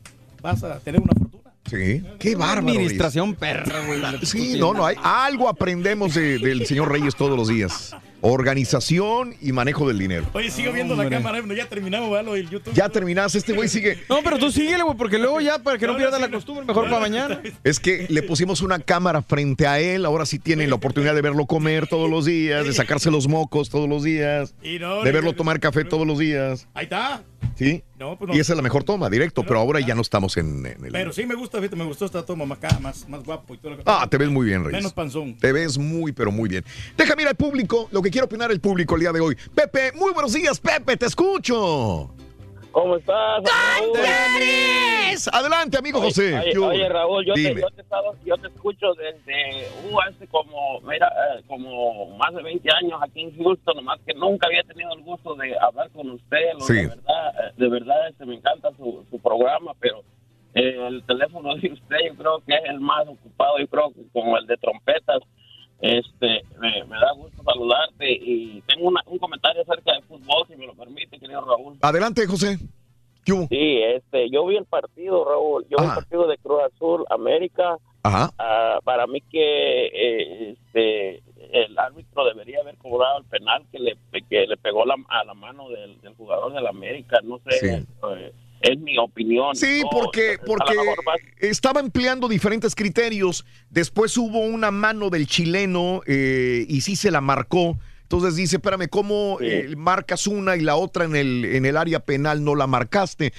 vas 0.41 0.63
a 0.63 0.79
tener 0.79 1.01
una 1.01 1.11
fortuna. 1.13 1.38
Sí, 1.69 2.03
qué 2.19 2.35
bárbaro. 2.35 2.69
Administración 2.69 3.35
perra, 3.35 3.85
güey. 3.85 4.01
Sí, 4.23 4.57
no, 4.59 4.73
no, 4.73 4.85
hay, 4.85 4.95
algo 5.03 5.47
aprendemos 5.49 6.13
de- 6.15 6.39
del 6.39 6.65
señor 6.65 6.91
Reyes 6.91 7.15
todos 7.15 7.37
los 7.37 7.47
días. 7.47 7.95
Organización 8.21 9.35
y 9.41 9.51
manejo 9.51 9.87
del 9.87 9.97
dinero. 9.97 10.25
Oye, 10.33 10.49
sigo 10.49 10.71
viendo 10.71 10.95
la 10.95 11.09
cámara, 11.09 11.39
bueno, 11.39 11.53
ya 11.53 11.67
terminamos, 11.67 12.09
¿verdad? 12.09 12.25
Lo 12.25 12.33
del 12.33 12.49
YouTube. 12.49 12.73
Ya 12.73 12.89
terminaste, 12.89 13.37
este 13.37 13.53
güey 13.53 13.69
sigue. 13.69 13.97
No, 14.09 14.19
pero 14.23 14.37
tú 14.37 14.51
síguele, 14.51 14.83
güey, 14.83 14.97
porque 14.97 15.17
luego 15.17 15.39
ya, 15.41 15.59
para 15.59 15.77
que 15.77 15.87
no, 15.87 15.95
pierda 15.95 16.19
la 16.19 16.29
costumbre, 16.29 16.65
mejor 16.65 16.85
para 16.85 16.99
mañana. 16.99 17.41
Es 17.63 17.79
que 17.79 18.07
le 18.09 18.23
pusimos 18.23 18.61
una 18.61 18.79
cámara 18.79 19.21
frente 19.21 19.67
a 19.67 19.79
él, 19.79 20.05
ahora 20.05 20.25
sí 20.25 20.39
tiene 20.39 20.67
la 20.67 20.75
oportunidad 20.75 21.13
de 21.13 21.21
verlo 21.21 21.45
comer 21.45 21.87
todos 21.87 22.09
los 22.09 22.25
días, 22.25 22.65
de 22.65 22.73
sacarse 22.73 23.11
los 23.11 23.27
mocos 23.27 23.69
todos 23.69 23.87
los 23.87 24.03
días, 24.03 24.53
Y 24.61 24.79
no, 24.79 25.03
de 25.03 25.11
no, 25.11 25.13
verlo 25.13 25.31
no, 25.31 25.35
tomar 25.35 25.59
café 25.59 25.83
todos 25.83 26.07
los 26.07 26.19
días. 26.19 26.67
Ahí 26.73 26.85
está. 26.85 27.23
¿Sí? 27.55 27.83
No, 27.99 28.17
pues 28.17 28.29
no. 28.29 28.35
Y 28.35 28.39
esa 28.39 28.53
es 28.53 28.57
la 28.57 28.61
mejor 28.61 28.85
toma, 28.85 29.09
directo, 29.09 29.43
pero 29.43 29.59
ahora 29.59 29.81
ya 29.81 29.93
no 29.93 30.01
estamos 30.01 30.37
en, 30.37 30.65
en 30.65 30.85
el... 30.85 30.91
Pero 30.93 31.11
sí 31.11 31.25
me 31.25 31.35
gusta, 31.35 31.57
fíjate, 31.57 31.75
me 31.75 31.83
gustó 31.83 32.05
esta 32.05 32.25
toma 32.25 32.45
más 32.45 32.59
más, 32.79 33.09
más 33.09 33.23
guapo 33.23 33.53
y 33.53 33.57
todo 33.57 33.71
lo 33.71 33.77
que 33.77 33.83
Ah, 33.85 34.07
te 34.09 34.17
ves 34.17 34.29
muy 34.29 34.45
bien, 34.45 34.63
Reyes. 34.63 34.79
Menos 34.79 34.93
panzón. 34.93 35.37
Te 35.37 35.51
ves 35.51 35.77
muy, 35.77 36.13
pero 36.13 36.31
muy 36.31 36.47
bien. 36.47 36.63
Déjame 36.97 37.23
ir 37.23 37.27
al 37.27 37.35
público, 37.35 37.89
lo 37.91 38.01
que 38.01 38.08
quiere 38.11 38.25
opinar 38.25 38.51
el 38.51 38.59
público 38.61 38.95
el 38.95 39.01
día 39.01 39.11
de 39.11 39.19
hoy. 39.21 39.37
Pepe, 39.55 39.91
muy 39.93 40.11
buenos 40.13 40.33
días, 40.33 40.59
Pepe, 40.59 40.97
te 40.97 41.05
escucho. 41.05 42.13
¿Cómo 42.71 42.97
estás? 42.97 43.43
¡Cantares! 44.19 45.27
Adelante, 45.33 45.77
amigo 45.77 45.99
José. 46.01 46.37
Oye, 46.59 46.87
Raúl, 46.87 47.25
yo 47.25 47.33
te, 47.33 47.55
yo, 47.55 47.67
te 47.71 47.81
estaba- 47.81 48.13
yo 48.23 48.37
te 48.37 48.47
escucho 48.47 48.93
desde 48.93 49.67
uh, 49.91 49.99
hace 50.01 50.27
como, 50.27 50.79
mira, 50.81 51.07
eh, 51.07 51.41
como 51.47 52.05
más 52.17 52.33
de 52.33 52.43
20 52.43 52.69
años 52.83 52.99
aquí 53.01 53.21
en 53.21 53.35
Houston, 53.43 53.75
nomás 53.77 53.99
que 54.05 54.13
nunca 54.13 54.47
había 54.47 54.63
tenido 54.63 54.93
el 54.93 55.01
gusto 55.01 55.35
de 55.35 55.57
hablar 55.59 55.89
con 55.91 56.09
usted. 56.11 56.37
Sí. 56.59 56.73
De 56.75 56.87
verdad, 56.87 57.33
eh, 57.47 57.53
de 57.57 57.69
verdad 57.69 58.07
este, 58.09 58.25
me 58.25 58.35
encanta 58.35 58.69
su, 58.77 59.03
su 59.09 59.19
programa, 59.19 59.73
pero 59.79 60.03
eh, 60.53 60.75
el 60.87 61.03
teléfono 61.05 61.55
de 61.55 61.73
usted 61.73 61.97
yo 62.07 62.15
creo 62.15 62.43
que 62.45 62.53
es 62.53 62.61
el 62.69 62.79
más 62.79 63.07
ocupado, 63.07 63.57
yo 63.59 63.67
creo 63.67 63.91
que 63.91 64.01
como 64.13 64.37
el 64.37 64.45
de 64.45 64.57
trompetas. 64.57 65.19
Este, 65.81 66.43
me, 66.59 66.83
me 66.85 66.97
da 66.99 67.11
gusto 67.15 67.41
saludarte 67.43 68.11
y 68.11 68.61
tengo 68.67 68.89
una- 68.89 69.03
un 69.05 69.17
comentario 69.17 69.61
acerca 69.61 69.93
de 69.93 70.01
fútbol, 70.01 70.45
si 70.47 70.55
me 70.57 70.65
lo 70.67 70.73
permite, 70.75 71.17
querido 71.19 71.41
Raúl. 71.41 71.77
Adelante, 71.81 72.25
José. 72.27 72.57
¿Qué 73.23 73.33
hubo? 73.33 73.47
Sí, 73.47 73.81
este, 73.83 74.29
yo 74.29 74.45
vi 74.47 74.57
el 74.57 74.65
partido, 74.65 75.23
Raúl. 75.23 75.63
Yo 75.69 75.77
vi 75.77 75.83
el 75.83 75.89
Ajá. 75.91 75.95
partido 76.01 76.27
de 76.27 76.37
Cruz 76.37 76.61
Azul, 76.63 77.05
América. 77.09 77.77
Ajá. 78.03 78.31
Ah, 78.37 78.79
para 78.83 79.07
mí 79.07 79.21
que 79.21 79.85
eh, 79.87 80.51
este, 80.51 81.21
el 81.51 81.77
árbitro 81.77 82.25
debería 82.25 82.61
haber 82.61 82.77
cobrado 82.77 83.19
el 83.19 83.25
penal 83.25 83.65
que 83.71 83.79
le, 83.79 83.97
que 84.29 84.47
le 84.47 84.57
pegó 84.57 84.85
la- 84.85 84.95
a 85.09 85.23
la 85.25 85.33
mano 85.33 85.69
del, 85.69 85.99
del 86.01 86.13
jugador 86.15 86.53
del 86.53 86.65
América. 86.67 87.19
No 87.23 87.39
sé, 87.39 87.51
Sí. 87.59 87.67
eh, 88.17 88.31
es 88.61 88.77
mi 88.79 88.97
opinión. 88.97 89.55
Sí, 89.55 89.81
No, 89.83 89.89
porque, 89.89 90.37
porque 90.45 90.73
estaba 91.39 91.79
empleando 91.79 92.27
diferentes 92.27 92.75
criterios. 92.75 93.45
Después 93.69 94.17
hubo 94.17 94.39
una 94.39 94.71
mano 94.71 95.09
del 95.09 95.27
chileno 95.27 96.01
eh, 96.05 96.65
y 96.67 96.81
sí 96.81 96.95
se 96.95 97.11
la 97.11 97.21
marcó. 97.21 97.77
Entonces 98.11 98.35
dice, 98.35 98.55
espérame, 98.55 98.89
¿cómo 98.89 99.37
eh, 99.39 99.75
marcas 99.77 100.25
una 100.25 100.57
y 100.57 100.61
la 100.61 100.75
otra 100.75 101.05
en 101.05 101.15
el, 101.15 101.45
en 101.45 101.67
el 101.67 101.77
área 101.77 101.99
penal 101.99 102.43
no 102.43 102.55
la 102.55 102.65
marcaste? 102.65 103.33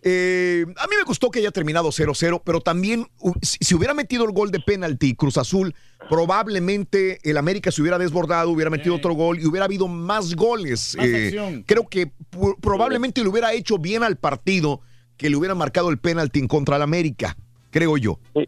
Eh, 0.00 0.64
a 0.76 0.86
mí 0.86 0.94
me 0.96 1.02
gustó 1.02 1.28
que 1.32 1.40
haya 1.40 1.50
terminado 1.50 1.88
0-0, 1.88 2.40
pero 2.44 2.60
también 2.60 3.08
si, 3.42 3.58
si 3.60 3.74
hubiera 3.74 3.94
metido 3.94 4.24
el 4.24 4.30
gol 4.30 4.52
de 4.52 4.60
penalti 4.60 5.16
Cruz 5.16 5.38
Azul, 5.38 5.74
probablemente 6.08 7.18
el 7.28 7.36
América 7.36 7.72
se 7.72 7.82
hubiera 7.82 7.98
desbordado, 7.98 8.50
hubiera 8.50 8.70
metido 8.70 8.94
otro 8.94 9.14
gol 9.14 9.40
y 9.40 9.46
hubiera 9.46 9.64
habido 9.64 9.88
más 9.88 10.36
goles. 10.36 10.94
Más 10.96 11.04
Eh, 11.04 11.64
creo 11.66 11.88
que 11.88 12.12
probablemente 12.60 13.24
le 13.24 13.28
hubiera 13.28 13.52
hecho 13.52 13.76
bien 13.76 14.04
al 14.04 14.18
partido 14.18 14.82
que 15.16 15.30
le 15.30 15.36
hubiera 15.36 15.56
marcado 15.56 15.90
el 15.90 15.98
penalti 15.98 16.38
en 16.38 16.46
contra 16.46 16.76
del 16.76 16.82
América, 16.82 17.36
creo 17.70 17.96
yo. 17.96 18.20
Sí, 18.36 18.46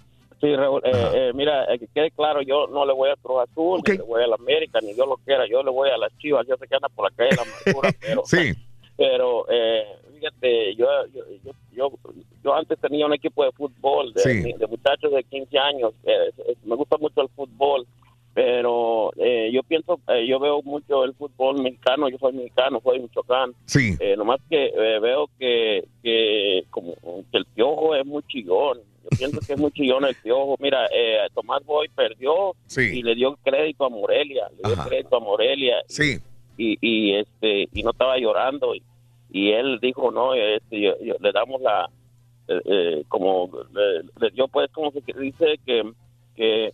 Raúl, 0.54 0.80
eh, 0.84 0.90
eh, 1.14 1.32
mira, 1.34 1.64
eh, 1.72 1.78
que 1.78 1.86
quede 1.88 2.10
claro, 2.10 2.42
yo 2.42 2.66
no 2.66 2.84
le 2.84 2.92
voy 2.92 3.08
a 3.10 3.16
Cruz 3.16 3.42
Azul, 3.48 3.80
ni 3.88 3.96
le 3.96 4.02
voy 4.02 4.22
a 4.22 4.26
la 4.26 4.34
América, 4.36 4.80
ni 4.82 4.92
Dios 4.92 5.08
lo 5.08 5.16
quiera, 5.18 5.46
yo 5.48 5.62
le 5.62 5.70
voy 5.70 5.88
a 5.90 5.96
las 5.96 6.16
Chivas, 6.18 6.46
yo 6.46 6.56
sé 6.56 6.66
que 6.68 6.74
anda 6.74 6.88
por 6.88 7.10
la 7.10 7.16
calle 7.16 7.30
de 7.30 7.36
la 7.36 7.42
amargura, 7.42 7.90
pero, 8.00 8.22
Sí. 8.26 8.52
pero 8.96 9.46
eh, 9.48 9.84
fíjate, 10.14 10.74
yo, 10.76 10.86
yo, 11.14 11.22
yo, 11.44 11.52
yo, 11.72 11.92
yo 12.44 12.54
antes 12.54 12.78
tenía 12.80 13.06
un 13.06 13.14
equipo 13.14 13.44
de 13.44 13.52
fútbol, 13.52 14.12
de, 14.12 14.20
Sí. 14.20 14.52
de 14.52 14.66
muchachos 14.66 15.12
de 15.12 15.24
15 15.24 15.58
años, 15.58 15.92
eh, 16.04 16.30
me 16.64 16.74
gusta 16.76 16.96
mucho 16.98 17.22
el 17.22 17.28
fútbol, 17.30 17.86
pero 18.34 19.12
eh, 19.16 19.50
yo 19.52 19.62
pienso, 19.62 20.00
eh, 20.08 20.26
yo 20.26 20.40
veo 20.40 20.60
mucho 20.62 21.04
el 21.04 21.14
fútbol 21.14 21.62
mexicano, 21.62 22.08
yo 22.08 22.18
soy 22.18 22.32
mexicano, 22.32 22.80
soy 22.82 22.98
Michoacán, 22.98 23.54
Sí. 23.66 23.94
eh, 24.00 24.16
nomás 24.16 24.40
que 24.50 24.66
eh, 24.66 24.98
veo 24.98 25.28
que, 25.38 25.84
que 26.02 26.64
como 26.70 26.94
que 27.30 27.38
el 27.38 27.46
piojo 27.46 27.94
es 27.94 28.04
muy 28.04 28.22
chillón. 28.24 28.80
Yo 29.04 29.18
pienso 29.18 29.40
que 29.40 29.52
es 29.52 29.58
muy 29.60 29.70
chillón 29.72 30.04
el 30.04 30.14
piojo. 30.14 30.56
Mira, 30.58 30.86
eh, 30.92 31.18
Tomás 31.34 31.64
Boy 31.64 31.88
perdió 31.94 32.54
y 32.76 33.02
le 33.02 33.14
dio 33.14 33.36
crédito 33.44 33.84
a 33.84 33.88
Morelia, 33.90 34.48
le 34.50 34.62
dio 34.68 34.72
Ajá. 34.80 34.88
crédito 34.88 35.16
a 35.16 35.20
Morelia 35.20 35.76
Sí. 35.88 36.18
y, 36.56 36.78
y 36.80 37.14
este 37.16 37.68
y 37.72 37.82
no 37.82 37.90
estaba 37.90 38.16
llorando 38.18 38.74
y, 38.74 38.82
y 39.30 39.50
él 39.52 39.78
dijo 39.80 40.10
no, 40.10 40.34
este, 40.34 40.80
yo- 40.80 40.98
yo- 41.02 41.16
le 41.20 41.32
damos 41.32 41.60
la 41.60 41.88
eh, 42.48 42.60
eh, 42.64 43.04
como 43.08 43.50
le, 43.72 44.02
le 44.20 44.30
dio 44.32 44.48
pues 44.48 44.70
como 44.72 44.90
se 44.92 45.00
dice 45.18 45.58
que 45.66 45.82
que 46.36 46.72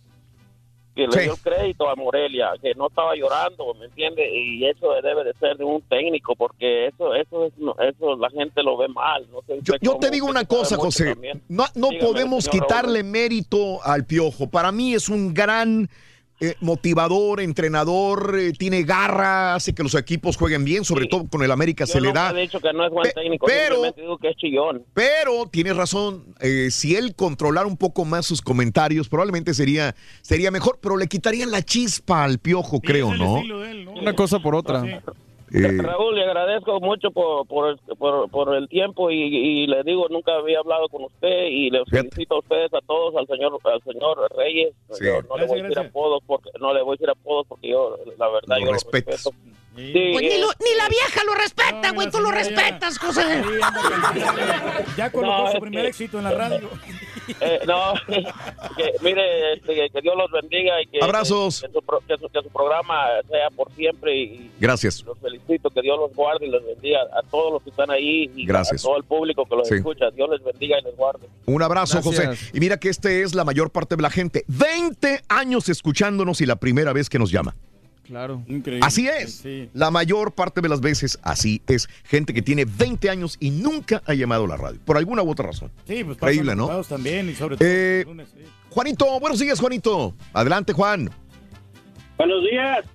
que 0.95 1.07
le 1.07 1.11
Sí. 1.13 1.19
dio 1.21 1.35
crédito 1.37 1.87
a 1.89 1.95
Morelia, 1.95 2.51
que 2.61 2.73
no 2.75 2.87
estaba 2.87 3.15
llorando, 3.15 3.73
¿me 3.75 3.85
entiende? 3.85 4.29
Y 4.29 4.65
eso 4.65 4.91
debe 5.01 5.23
de 5.23 5.33
ser 5.35 5.55
de 5.57 5.63
un 5.63 5.81
técnico, 5.83 6.35
porque 6.35 6.87
eso 6.87 7.13
eso 7.15 7.45
es 7.45 7.53
no- 7.57 7.75
eso 7.79 8.17
la 8.17 8.29
gente 8.29 8.61
lo 8.61 8.75
ve 8.77 8.87
mal. 8.89 9.25
No 9.31 9.41
sé 9.47 9.59
Yo, 9.81 9.97
te 9.97 10.09
digo 10.11 10.27
una 10.27 10.43
cosa, 10.45 10.75
José. 10.75 11.13
también. 11.13 11.41
No, 11.47 11.63
no 11.75 11.89
Dígame, 11.89 12.07
podemos 12.07 12.45
Raúl. 12.45 12.59
quitarle 12.61 13.03
mérito 13.03 13.81
al 13.83 14.05
piojo. 14.05 14.49
Para 14.49 14.71
mí 14.71 14.93
es 14.93 15.07
un 15.09 15.33
gran 15.33 15.89
eh, 16.41 16.55
motivador, 16.59 17.39
entrenador, 17.39 18.35
eh, 18.37 18.51
tiene 18.53 18.81
garra, 18.81 19.53
hace 19.55 19.73
que 19.75 19.83
los 19.83 19.93
equipos 19.93 20.37
jueguen 20.37 20.65
bien, 20.65 20.83
sobre 20.83 21.05
todo 21.05 21.27
con 21.29 21.43
el 21.43 21.51
América 21.51 21.85
Yo 21.85 21.93
se 21.93 22.01
le 22.01 22.11
da. 22.11 22.31
he 22.31 22.41
dicho 22.41 22.59
que 22.59 22.73
no 22.73 22.83
es 22.85 22.91
buen 22.91 23.03
Pe- 23.03 23.13
técnico, 23.13 23.45
pero- 23.45 23.91
digo 23.95 24.17
que 24.17 24.29
es 24.29 24.35
chillón. 24.37 24.83
Pero 24.95 25.45
tienes 25.51 25.75
razón, 25.77 26.25
eh, 26.39 26.69
si 26.71 26.95
él 26.95 27.13
controlara 27.15 27.67
un 27.67 27.77
poco 27.77 28.05
más 28.05 28.25
sus 28.25 28.41
comentarios, 28.41 29.07
probablemente 29.07 29.53
sería, 29.53 29.95
sería 30.23 30.49
mejor, 30.49 30.79
pero 30.81 30.97
le 30.97 31.07
quitarían 31.07 31.51
la 31.51 31.61
chispa 31.61 32.23
al 32.23 32.39
piojo, 32.39 32.81
creo, 32.81 33.13
¿no? 33.13 33.41
Una 34.01 34.15
cosa 34.15 34.39
por 34.39 34.55
otra. 34.55 34.83
Eh, 35.53 35.81
Raúl, 35.81 36.15
le 36.15 36.23
agradezco 36.23 36.79
mucho 36.79 37.11
por, 37.11 37.45
por, 37.45 37.77
por, 37.97 38.29
por 38.29 38.55
el 38.55 38.69
tiempo 38.69 39.11
y, 39.11 39.17
y 39.17 39.67
le 39.67 39.83
digo, 39.83 40.07
nunca 40.09 40.33
había 40.35 40.59
hablado 40.59 40.87
con 40.87 41.03
usted 41.03 41.45
y 41.49 41.69
le 41.69 41.83
felicito 41.85 42.35
a 42.35 42.39
ustedes, 42.39 42.73
a 42.73 42.79
todos, 42.81 43.15
al 43.17 43.27
señor 43.27 43.59
al 43.63 43.81
señor 43.83 44.17
Reyes. 44.37 44.73
Sí. 44.91 45.05
Yo 45.05 45.21
no 45.23 45.37
le 45.37 45.45
voy 45.47 45.59
a 45.59 45.63
decir 45.63 45.79
apodos 45.79 46.23
porque 46.25 46.49
no 46.59 46.73
le 46.73 46.81
voy 46.81 46.93
a 46.93 46.95
decir 46.95 47.09
apodos 47.09 47.45
porque 47.47 47.69
yo, 47.69 47.97
la 48.17 48.29
verdad, 48.29 48.57
Lo 48.57 48.59
yo 48.59 48.65
lo 48.67 48.73
respeto. 48.73 49.31
Sí, 49.75 50.09
Pues 50.11 50.21
ni, 50.21 50.27
eh, 50.27 50.39
lo- 50.39 50.51
ni 50.59 50.75
la 50.77 50.89
vieja 50.89 51.23
lo 51.23 51.33
respeta, 51.33 51.91
güey. 51.91 52.09
Tú 52.11 52.19
lo 52.19 52.29
respetas, 52.31 52.97
José. 52.97 53.41
Ya 54.97 55.09
colocó 55.11 55.45
No, 55.45 55.51
su 55.51 55.59
primer 55.59 55.83
que- 55.83 55.89
éxito 55.89 56.17
en 56.17 56.23
la 56.25 56.31
radio. 56.31 56.69
eh, 57.39 57.59
no, 57.65 57.93
que, 58.77 58.91
mire, 59.01 59.53
este, 59.53 59.73
que, 59.75 59.89
que 59.89 60.01
Dios 60.01 60.15
los 60.17 60.29
bendiga 60.31 60.81
y 60.81 60.87
que, 60.87 60.99
Abrazos. 61.01 61.61
que, 61.61 61.71
su, 61.71 61.81
pro- 61.81 62.01
que 62.05 62.17
su- 62.17 62.27
que 62.29 62.41
su 62.41 62.49
programa 62.49 63.05
sea 63.29 63.49
por 63.55 63.71
siempre 63.73 64.15
y, 64.17 64.51
Gracias. 64.59 65.03
los 65.03 65.17
felicito, 65.19 65.69
que 65.69 65.81
Dios 65.81 65.97
los 65.97 66.13
guarde 66.15 66.47
y 66.47 66.49
les 66.49 66.65
bendiga 66.65 66.99
a 67.17 67.21
todos 67.29 67.53
los 67.53 67.63
que 67.63 67.69
están 67.69 67.89
ahí 67.91 68.29
y 68.35 68.45
Gracias. 68.45 68.81
a 68.83 68.87
todo 68.87 68.97
el 68.97 69.03
público 69.03 69.45
que 69.45 69.55
los 69.55 69.67
Sí. 69.67 69.75
escucha. 69.75 70.09
Dios 70.11 70.29
les 70.31 70.43
bendiga 70.43 70.79
y 70.79 70.83
les 70.83 70.95
guarde. 70.97 71.27
Un 71.45 71.61
abrazo, 71.63 72.01
Gracias. 72.03 72.27
José. 72.39 72.49
Y 72.53 72.59
mira 72.59 72.77
que 72.77 72.89
este 72.89 73.21
es 73.23 73.33
la 73.35 73.45
mayor 73.45 73.71
parte 73.71 73.95
de 73.95 74.01
la 74.01 74.09
gente. 74.09 74.43
20 74.47 75.21
años 75.29 75.69
escuchándonos 75.69 76.41
y 76.41 76.45
la 76.45 76.57
primera 76.57 76.91
vez 76.93 77.09
que 77.09 77.19
nos 77.19 77.31
llama. 77.31 77.55
Claro. 78.03 78.43
Así 78.81 79.07
es. 79.07 79.43
La 79.73 79.89
mayor 79.91 80.33
parte 80.33 80.59
de 80.61 80.67
las 80.69 80.81
veces 80.81 81.19
así 81.23 81.61
es. 81.67 81.87
Gente 82.03 82.33
que 82.33 82.41
tiene 82.41 82.65
20 82.65 83.09
años 83.09 83.37
y 83.39 83.51
nunca 83.51 84.01
ha 84.05 84.13
llamado 84.13 84.45
a 84.45 84.47
la 84.49 84.57
radio. 84.57 84.79
Por 84.83 84.97
alguna 84.97 85.21
u 85.21 85.29
otra 85.31 85.47
razón. 85.47 85.71
Sí, 85.87 86.03
pues 86.03 86.17
Increíble, 86.17 86.55
¿no? 86.55 86.83
también 86.83 87.29
y 87.29 87.35
sobre 87.35 87.57
todo 87.57 87.67
Eh, 87.67 88.03
los 88.05 88.07
lunes, 88.15 88.27
sí. 88.35 88.43
Juanito, 88.69 89.19
buenos 89.19 89.39
días, 89.39 89.59
Juanito. 89.59 90.13
Adelante, 90.33 90.73
Juan. 90.73 91.09
Buenos 92.17 92.43
días. 92.43 92.85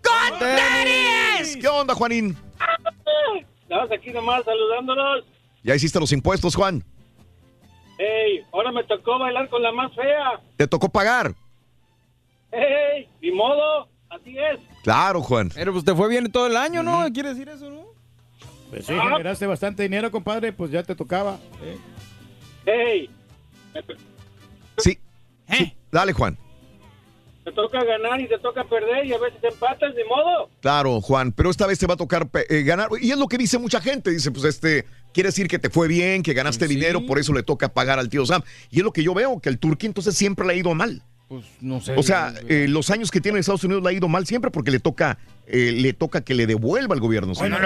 ¿Qué 1.61 1.69
onda, 1.69 1.95
Juanín? 1.95 2.37
Estamos 3.63 3.91
aquí 3.91 4.11
nomás 4.11 4.45
saludándonos. 4.45 5.25
Ya 5.63 5.75
hiciste 5.75 5.99
los 5.99 6.13
impuestos, 6.13 6.55
Juan. 6.55 6.85
Hey, 7.99 8.43
ahora 8.53 8.71
me 8.73 8.85
tocó 8.85 9.19
bailar 9.19 9.49
con 9.49 9.63
la 9.63 9.73
más 9.73 9.93
fea. 9.95 10.41
Te 10.57 10.67
tocó 10.67 10.89
pagar. 10.89 11.35
Hey, 12.53 13.09
ni 13.21 13.33
modo, 13.33 13.89
así 14.11 14.37
es. 14.39 14.61
Claro, 14.87 15.21
Juan. 15.21 15.51
Pero 15.53 15.73
pues 15.73 15.85
te 15.85 15.93
fue 15.97 16.09
bien 16.09 16.31
todo 16.31 16.47
el 16.47 16.57
año, 16.57 16.81
¿no? 16.81 17.13
¿Quiere 17.13 17.31
decir 17.31 17.49
eso, 17.49 17.69
no? 17.69 17.87
Pues 18.71 18.87
sí, 18.87 18.93
generaste 18.93 19.45
bastante 19.45 19.83
dinero, 19.83 20.13
compadre, 20.13 20.53
pues 20.53 20.71
ya 20.71 20.85
te 20.85 20.95
tocaba. 20.95 21.41
¿eh? 21.61 21.77
Hey, 22.67 23.11
Sí. 24.79 24.97
Sí. 25.51 25.75
Dale, 25.91 26.13
Juan. 26.13 26.39
te 27.43 27.51
toca 27.51 27.83
ganar 27.83 28.21
y 28.21 28.29
te 28.29 28.39
toca 28.39 28.63
perder 28.63 29.07
y 29.07 29.13
a 29.13 29.19
veces 29.19 29.43
empatas, 29.43 29.93
ni 29.93 30.05
modo. 30.05 30.51
Claro, 30.61 31.01
Juan, 31.01 31.33
pero 31.33 31.51
esta 31.51 31.67
vez 31.67 31.81
te 31.81 31.89
va 31.89 31.95
a 31.95 31.97
tocar 31.97 32.29
eh, 32.49 32.63
ganar. 32.63 32.89
Y 33.01 33.11
es 33.11 33.19
lo 33.19 33.27
que 33.27 33.39
dice 33.39 33.59
mucha 33.59 33.81
gente. 33.81 34.13
Dice, 34.13 34.31
pues 34.31 34.45
este, 34.45 34.85
quiere 35.13 35.31
decir 35.31 35.49
que 35.49 35.59
te 35.59 35.69
fue 35.69 35.89
bien, 35.89 36.23
que 36.23 36.33
ganaste 36.33 36.69
dinero, 36.69 37.05
por 37.07 37.19
eso 37.19 37.33
le 37.33 37.43
toca 37.43 37.69
pagar 37.75 37.99
al 37.99 38.09
tío 38.09 38.25
Sam. 38.25 38.43
Y 38.71 38.79
es 38.79 38.85
lo 38.85 38.93
que 38.93 39.03
yo 39.03 39.15
veo, 39.15 39.41
que 39.41 39.49
el 39.49 39.59
Turquía 39.59 39.89
entonces 39.89 40.17
siempre 40.17 40.47
le 40.47 40.53
ha 40.53 40.57
ido 40.57 40.73
mal. 40.77 41.03
Pues 41.29 41.45
no 41.61 41.81
sé. 41.81 41.95
O 41.97 42.03
sea, 42.05 42.33
eh, 42.49 42.67
los 42.69 42.89
años 42.91 43.11
que 43.11 43.21
tiene 43.21 43.39
en 43.39 43.41
Estados 43.41 43.65
Unidos 43.65 43.83
le 43.83 43.89
ha 43.89 43.93
ido 43.93 44.07
mal 44.07 44.27
siempre 44.27 44.51
porque 44.53 44.71
le 44.71 44.79
toca, 44.79 45.19
eh, 45.49 45.73
le 45.73 45.93
toca 45.93 46.21
que 46.21 46.35
le 46.35 46.47
devuelva 46.47 46.95
al 46.95 47.01
gobierno. 47.01 47.35
¿sí? 47.35 47.41
Bueno, 47.41 47.59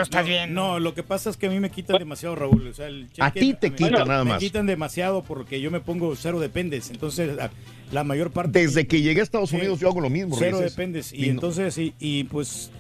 No, 0.49 0.79
lo 0.79 0.95
que 0.95 1.03
pasa 1.03 1.29
es 1.29 1.37
que 1.37 1.47
a 1.49 1.51
mí 1.51 1.61
me 1.61 1.71
quitan 1.71 1.99
demasiado, 1.99 2.37
Raúl. 2.37 2.69
O 2.69 2.73
sea, 2.73 2.87
el 2.87 3.09
cheque, 3.09 3.23
A 3.23 3.31
ti 3.31 3.53
te 3.53 3.69
mí- 3.69 3.77
quitan 3.77 4.09
nada 4.09 4.25
Me 4.25 4.31
más. 4.31 4.39
quitan 4.41 4.65
demasiado 4.67 5.23
porque 5.23 5.61
yo 5.61 5.71
me 5.71 5.81
pongo 5.81 6.17
cero 6.17 6.41
dependes. 6.41 6.89
Entonces, 6.91 7.37
la, 7.37 7.51
la 7.93 8.03
mayor 8.03 8.31
parte. 8.31 8.59
Desde 8.59 8.87
que 8.87 9.03
llegué 9.03 9.21
a 9.21 9.25
Estados 9.25 9.53
Unidos 9.53 9.79
yo 9.79 9.89
hago 9.89 10.01
lo 10.01 10.09
mismo. 10.09 10.37
Cero 10.39 10.59
dependes. 10.59 11.13
Y, 11.13 11.17
Y 11.17 11.27
no- 11.27 11.33
entonces, 11.33 11.77
y, 11.77 11.95
y, 11.99 12.25
pues. 12.25 12.71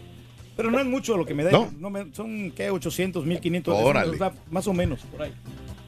Pero 0.56 0.70
no 0.70 0.78
es 0.80 0.86
mucho 0.86 1.16
lo 1.18 1.26
que 1.26 1.34
me 1.34 1.44
da. 1.44 1.50
No. 1.50 1.70
No 1.78 1.90
me- 1.90 2.06
son, 2.14 2.52
¿qué? 2.52 2.70
800, 2.70 3.26
1500. 3.26 3.76
Órale. 3.78 4.16
Da 4.16 4.32
Más 4.50 4.66
o 4.66 4.72
menos, 4.72 5.00
por 5.12 5.22
ahí. 5.22 5.32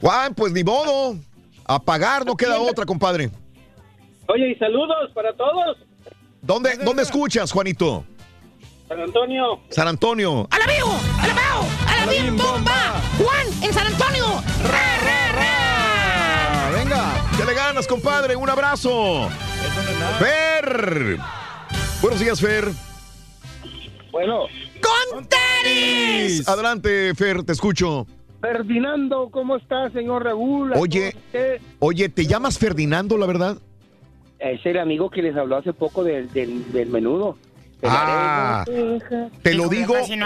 Juan, 0.02 0.34
pues 0.34 0.52
ni 0.52 0.62
modo. 0.64 1.16
A 1.64 1.80
pagar 1.82 2.26
no 2.26 2.36
queda 2.36 2.60
otra, 2.60 2.84
compadre. 2.84 3.30
Oye, 4.33 4.52
y 4.52 4.55
saludos 4.55 5.11
para 5.12 5.35
todos. 5.35 5.77
¿Dónde, 6.41 6.78
¿dónde 6.83 7.02
escuchas, 7.02 7.52
Juanito? 7.52 8.07
San 8.89 8.99
Antonio. 8.99 9.61
San 9.69 9.89
Antonio. 9.89 10.49
¡A 10.51 10.59
la 10.59 10.67
vivo! 10.73 10.99
¡A 11.20 11.27
la! 11.27 11.33
¡A 11.93 12.07
la 12.07 12.11
bien 12.11 12.36
bomba! 12.39 12.94
¡Juan, 13.19 13.47
en 13.62 13.73
San 13.75 13.86
Antonio! 13.89 14.25
¡Ra, 14.65 14.99
ra, 15.05 15.33
ra! 15.33 16.70
venga. 16.78 17.31
¿Qué 17.36 17.44
le 17.44 17.52
ganas, 17.52 17.86
compadre? 17.86 18.35
Un 18.35 18.49
abrazo. 18.49 19.28
Fer. 20.19 21.19
Buenos 22.01 22.19
días, 22.19 22.41
Fer. 22.41 22.69
Bueno. 24.12 24.47
¡Con 24.81 25.28
tenis! 25.28 26.49
Adelante, 26.49 27.15
Fer, 27.15 27.43
te 27.43 27.52
escucho. 27.52 28.07
Ferdinando, 28.41 29.28
¿cómo 29.31 29.57
está, 29.57 29.91
señor 29.91 30.25
Raúl? 30.25 30.73
Oye, 30.75 31.15
oye, 31.81 32.09
¿te 32.09 32.27
llamas 32.27 32.59
Ferdinando, 32.59 33.19
la 33.19 33.27
verdad? 33.27 33.59
Es 34.42 34.64
el 34.66 34.78
amigo 34.78 35.08
que 35.08 35.22
les 35.22 35.36
habló 35.36 35.56
hace 35.56 35.72
poco 35.72 36.02
del, 36.02 36.32
del, 36.32 36.72
del 36.72 36.88
menudo. 36.88 37.36
Ah, 37.84 38.64
te 39.42 39.54
lo 39.54 39.68
digo. 39.68 39.94
No 39.94 40.06
son 40.06 40.20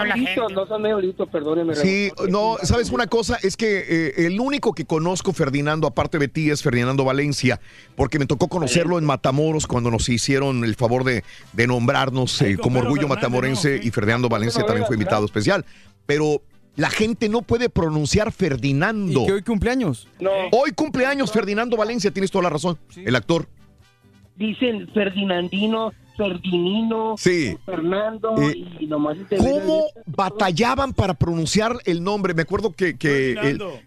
perdóneme. 1.30 1.74
Sí, 1.74 2.10
no, 2.28 2.56
¿sabes 2.62 2.90
una 2.90 3.06
cosa? 3.06 3.38
Es 3.42 3.56
que 3.56 3.78
eh, 3.88 4.26
el 4.26 4.40
único 4.40 4.74
que 4.74 4.84
conozco, 4.84 5.32
Ferdinando, 5.32 5.86
aparte 5.86 6.18
de 6.18 6.28
ti, 6.28 6.50
es 6.50 6.62
Ferdinando 6.62 7.04
Valencia, 7.04 7.60
porque 7.94 8.18
me 8.18 8.26
tocó 8.26 8.48
conocerlo 8.48 8.98
en 8.98 9.04
Matamoros 9.06 9.66
cuando 9.66 9.90
nos 9.90 10.08
hicieron 10.08 10.64
el 10.64 10.74
favor 10.74 11.04
de, 11.04 11.24
de 11.54 11.66
nombrarnos 11.66 12.42
eh, 12.42 12.58
como 12.58 12.80
Orgullo 12.80 13.08
Matamorense 13.08 13.80
y 13.82 13.90
Ferdinando 13.90 14.28
Valencia 14.28 14.64
también 14.64 14.86
fue 14.86 14.96
invitado 14.96 15.24
especial. 15.24 15.64
Pero 16.04 16.42
la 16.76 16.90
gente 16.90 17.30
no 17.30 17.40
puede 17.40 17.70
pronunciar 17.70 18.32
Ferdinando. 18.32 19.22
¿Y 19.22 19.26
que 19.26 19.32
hoy 19.32 19.42
cumpleaños? 19.42 20.08
No. 20.20 20.30
Hoy 20.52 20.72
cumpleaños 20.72 21.32
Ferdinando 21.32 21.76
Valencia, 21.78 22.10
tienes 22.10 22.30
toda 22.30 22.44
la 22.44 22.50
razón, 22.50 22.78
el 22.96 23.16
actor. 23.16 23.48
Dicen 24.36 24.88
Ferdinandino 24.92 25.92
Ferdinino, 26.16 27.14
Sí. 27.18 27.56
Fernando 27.66 28.34
Eh, 28.40 28.64
y 28.80 28.86
nomás 28.86 29.16
te 29.28 29.36
¿Cómo 29.36 29.84
batallaban 30.06 30.92
para 30.94 31.14
pronunciar 31.14 31.76
el 31.84 32.02
nombre? 32.02 32.32
Me 32.32 32.42
acuerdo 32.42 32.72
que, 32.72 32.96
que 32.96 33.32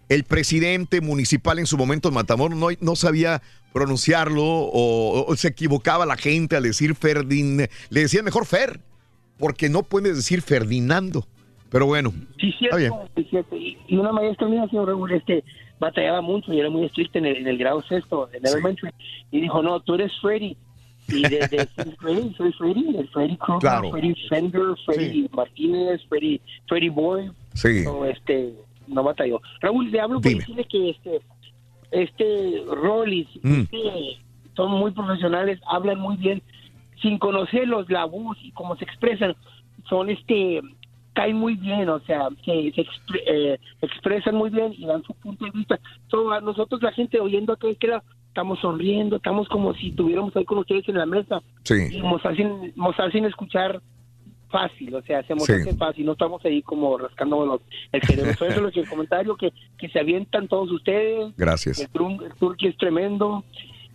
el, 0.08 0.24
presidente 0.24 1.00
municipal 1.00 1.58
en 1.58 1.66
su 1.66 1.76
momento 1.76 2.08
en 2.08 2.14
Matamoros 2.14 2.56
no, 2.56 2.68
no 2.80 2.96
sabía 2.96 3.42
pronunciarlo 3.72 4.44
o, 4.44 5.24
o 5.26 5.36
se 5.36 5.48
equivocaba 5.48 6.06
la 6.06 6.16
gente 6.16 6.54
al 6.56 6.62
decir 6.62 6.94
Ferdin. 6.94 7.66
Le 7.88 8.00
decían 8.00 8.24
mejor 8.24 8.46
Fer, 8.46 8.80
porque 9.38 9.68
no 9.68 9.82
puedes 9.82 10.14
decir 10.16 10.40
Ferdinando. 10.42 11.26
Pero 11.68 11.86
bueno, 11.86 12.12
Sí, 12.40 12.52
está 12.62 12.76
bien. 12.76 12.92
cierto, 12.92 13.10
sí, 13.16 13.26
cierto. 13.30 13.56
Y, 13.56 13.76
y 13.88 13.96
una 13.96 14.12
maestra 14.12 14.48
mía, 14.48 14.66
señor 14.70 14.88
Raúl, 14.88 15.12
este, 15.12 15.42
batallaba 15.80 16.20
mucho 16.20 16.52
y 16.52 16.60
era 16.60 16.70
muy 16.70 16.84
estricta 16.84 17.18
en 17.18 17.26
el, 17.26 17.36
en 17.38 17.48
el 17.48 17.58
grado 17.58 17.82
sexto, 17.82 18.28
en 18.32 18.46
elementary. 18.46 18.92
Y 19.32 19.40
dijo, 19.40 19.62
no, 19.62 19.80
tú 19.80 19.94
eres 19.94 20.12
Freddy. 20.20 20.56
Y 21.08 21.22
de, 21.22 21.38
de 21.48 21.66
Freddy, 21.98 22.32
soy 22.34 22.52
Freddy, 22.52 22.96
el 22.96 23.08
Freddy 23.08 23.36
Krueger, 23.38 23.60
Claro. 23.60 23.90
Freddy 23.90 24.14
Fender, 24.28 24.62
Freddy 24.86 25.28
Martínez, 25.32 26.00
Freddy, 26.08 26.40
Freddy 26.68 26.88
Boy. 26.90 27.30
Sí. 27.54 27.82
No, 27.84 28.04
este, 28.04 28.52
no 28.86 29.02
batalló. 29.02 29.40
Raúl, 29.60 29.90
le 29.90 30.00
hablo 30.00 30.20
para 30.20 30.36
decirle 30.36 30.64
que 30.66 30.90
este, 30.90 31.20
este 31.90 32.62
Rollis, 32.68 33.28
Mm. 33.42 33.60
este, 33.62 34.18
son 34.54 34.72
muy 34.72 34.90
profesionales, 34.92 35.58
hablan 35.66 35.98
muy 35.98 36.16
bien, 36.16 36.42
sin 37.02 37.18
conocerlos, 37.18 37.88
la 37.90 38.04
voz 38.04 38.36
y 38.42 38.52
cómo 38.52 38.76
se 38.76 38.84
expresan, 38.84 39.34
son 39.88 40.10
este, 40.10 40.60
caen 41.20 41.36
muy 41.36 41.54
bien, 41.54 41.88
o 41.88 42.00
sea, 42.00 42.28
se, 42.44 42.72
se 42.72 42.82
expre- 42.82 43.22
eh, 43.26 43.58
expresan 43.82 44.34
muy 44.36 44.48
bien 44.50 44.72
y 44.76 44.86
dan 44.86 45.02
su 45.02 45.12
punto 45.14 45.44
de 45.44 45.50
vista. 45.50 45.78
So, 46.08 46.30
a 46.32 46.40
nosotros 46.40 46.82
la 46.82 46.92
gente 46.92 47.20
oyendo 47.20 47.56
que 47.56 47.76
estamos 48.28 48.58
sonriendo, 48.60 49.16
estamos 49.16 49.46
como 49.48 49.74
si 49.74 49.88
estuviéramos 49.88 50.34
ahí 50.34 50.44
con 50.46 50.58
ustedes 50.58 50.88
en 50.88 50.96
la 50.96 51.04
mesa 51.06 51.42
Sí. 51.64 51.74
y 51.92 52.00
nos 52.00 52.24
hacen, 52.24 52.72
nos 52.76 52.98
hacen 52.98 53.26
escuchar 53.26 53.82
fácil, 54.48 54.94
o 54.94 55.02
sea, 55.02 55.22
se 55.24 55.34
nos 55.34 55.44
Sí. 55.44 55.52
hace 55.52 55.74
fácil, 55.76 56.06
no 56.06 56.12
estamos 56.12 56.42
ahí 56.44 56.62
como 56.62 56.96
rascando 56.98 57.44
los, 57.46 57.60
el 57.92 58.02
cerebro. 58.02 58.30
Eso 58.30 58.46
es 58.46 58.56
lo 58.62 58.70
que 58.72 58.80
el 58.80 58.88
comentario 58.88 59.36
que, 59.36 59.52
que 59.78 59.88
se 59.90 60.00
avientan 60.00 60.48
todos 60.48 60.70
ustedes. 60.72 61.36
Gracias. 61.36 61.78
El, 61.80 61.86
el 62.24 62.68
es 62.68 62.76
tremendo. 62.78 63.44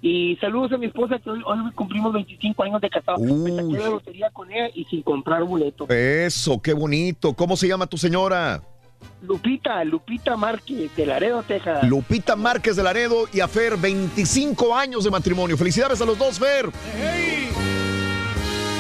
Y 0.02 0.36
saludos 0.38 0.72
a 0.74 0.78
mi 0.78 0.86
esposa 0.86 1.18
que 1.20 1.30
hoy, 1.30 1.42
hoy 1.46 1.72
cumplimos 1.74 2.14
25 2.14 2.64
años 2.64 2.82
de 2.82 2.90
casado. 2.90 3.18
Me 3.18 3.52
saqué 3.56 3.78
la 3.78 3.90
lotería 3.90 4.30
con 4.32 4.52
ella 4.52 4.70
y 4.74 4.86
sin 4.86 5.02
comprar 5.02 5.44
boleto. 5.44 5.88
Eso, 5.90 6.62
qué 6.62 6.74
bonito. 6.74 7.34
¿Cómo 7.34 7.58
se 7.58 7.68
llama 7.68 7.88
tu 7.88 7.98
señora? 7.98 8.62
Lupita, 9.22 9.84
Lupita 9.84 10.38
Márquez 10.38 10.96
de 10.96 11.06
Laredo, 11.06 11.44
Texas. 11.44 11.84
Lupita 11.88 12.36
Márquez 12.36 12.76
de 12.76 12.84
Laredo 12.84 13.28
y 13.34 13.40
a 13.40 13.48
Fer, 13.48 13.78
25 13.78 14.76
años 14.76 15.04
de 15.04 15.12
matrimonio. 15.12 15.58
Felicidades 15.58 16.02
a 16.02 16.06
los 16.06 16.18
dos, 16.18 16.40
Fer. 16.40 16.70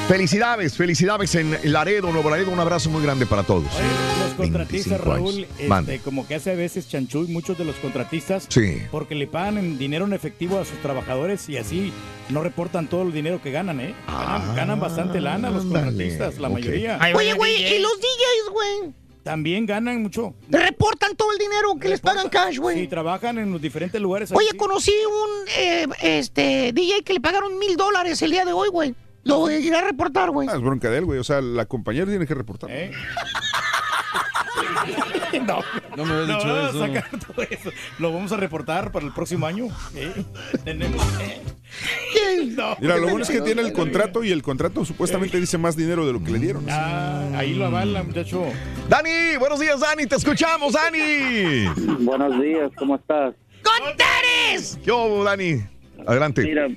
Felicidades, 0.07 0.77
felicidades 0.77 1.33
en 1.33 1.57
Laredo, 1.71 2.11
Nuevo 2.11 2.29
Laredo. 2.29 2.51
Un 2.51 2.59
abrazo 2.59 2.91
muy 2.91 3.01
grande 3.01 3.25
para 3.25 3.41
todos. 3.41 3.63
Los 4.23 4.33
contratistas, 4.35 4.99
25 5.03 5.11
años. 5.13 5.25
Raúl, 5.33 5.43
este, 5.45 5.67
Mande. 5.67 5.99
como 5.99 6.27
que 6.27 6.35
hace 6.35 6.51
a 6.51 6.55
veces 6.55 6.87
chanchuy 6.87 7.27
muchos 7.27 7.57
de 7.57 7.65
los 7.65 7.75
contratistas, 7.77 8.45
Sí. 8.49 8.77
porque 8.91 9.15
le 9.15 9.25
pagan 9.25 9.57
en 9.57 9.79
dinero 9.79 10.05
en 10.05 10.13
efectivo 10.13 10.59
a 10.59 10.65
sus 10.65 10.79
trabajadores 10.83 11.49
y 11.49 11.57
así 11.57 11.91
no 12.29 12.43
reportan 12.43 12.87
todo 12.87 13.01
el 13.01 13.13
dinero 13.13 13.41
que 13.41 13.49
ganan, 13.51 13.79
¿eh? 13.79 13.95
Ganan, 14.07 14.55
ganan 14.55 14.79
bastante 14.79 15.19
lana 15.21 15.49
los 15.49 15.65
contratistas, 15.65 16.37
la 16.37 16.49
mayoría. 16.49 16.99
Oye, 17.15 17.33
güey, 17.33 17.55
y 17.75 17.79
los 17.79 17.93
DJs, 17.99 18.51
güey, 18.53 18.93
También 19.23 19.65
ganan 19.65 20.03
mucho. 20.03 20.35
reportan 20.49 21.15
todo 21.15 21.31
el 21.31 21.39
dinero 21.39 21.77
que 21.81 21.89
les 21.89 21.99
pagan 21.99 22.29
cash, 22.29 22.59
güey. 22.59 22.81
Sí, 22.81 22.87
trabajan 22.87 23.39
en 23.39 23.51
los 23.51 23.59
diferentes 23.59 23.99
lugares. 23.99 24.31
Oye, 24.31 24.49
conocí 24.55 24.91
un 24.91 25.47
eh, 25.57 25.87
este 26.03 26.71
DJ 26.73 27.01
que 27.03 27.13
le 27.13 27.19
pagaron 27.21 27.57
mil 27.57 27.75
dólares 27.75 28.21
el 28.21 28.29
día 28.29 28.45
de 28.45 28.53
hoy, 28.53 28.69
güey. 28.69 28.93
Lo 29.25 29.49
iré 29.51 29.75
a 29.75 29.81
reportar, 29.81 30.29
güey. 30.31 30.47
Ah, 30.49 30.55
es 30.55 30.61
bronca 30.61 30.89
de 30.89 30.99
él, 30.99 31.05
güey. 31.05 31.19
O 31.19 31.23
sea, 31.23 31.41
la 31.41 31.65
compañera 31.65 32.05
tiene 32.05 32.25
que 32.25 32.33
reportar. 32.35 32.69
no, 35.45 35.59
no 35.97 36.05
me 36.05 36.13
habías 36.13 36.27
no, 36.27 36.35
dicho 36.37 36.47
vamos 36.47 36.63
a 36.63 36.69
eso. 36.69 36.79
sacar 36.79 37.19
todo 37.19 37.41
eso. 37.49 37.71
Lo 37.99 38.13
vamos 38.13 38.31
a 38.31 38.37
reportar 38.37 38.91
para 38.91 39.05
el 39.05 39.13
próximo 39.13 39.45
año. 39.45 39.67
¿eh? 39.95 40.13
Tenemos. 40.63 41.03
eh. 41.21 41.41
No. 42.55 42.77
Mira, 42.79 42.97
lo 42.97 43.07
bueno 43.09 43.23
es 43.23 43.29
que 43.29 43.41
tiene 43.41 43.61
el 43.61 43.73
contrato 43.73 44.23
y 44.23 44.31
el 44.31 44.41
contrato 44.41 44.85
supuestamente 44.85 45.39
dice 45.39 45.57
más 45.57 45.75
dinero 45.75 46.05
de 46.05 46.13
lo 46.13 46.23
que 46.23 46.31
le 46.31 46.39
dieron. 46.39 46.65
Ah, 46.69 47.27
ahí 47.35 47.53
lo 47.55 47.65
avala, 47.65 48.03
muchacho. 48.03 48.45
Dani, 48.87 49.37
buenos 49.39 49.59
días, 49.59 49.79
Dani. 49.79 50.05
Te 50.05 50.15
escuchamos, 50.15 50.73
Dani. 50.73 51.65
Buenos 51.99 52.41
días, 52.41 52.71
¿cómo 52.77 52.95
estás? 52.95 53.33
¡Contares! 53.63 54.79
¿Qué 54.83 54.91
hubo, 54.91 55.23
Dani? 55.23 55.63
Adelante. 56.07 56.43
Mira, 56.43 56.67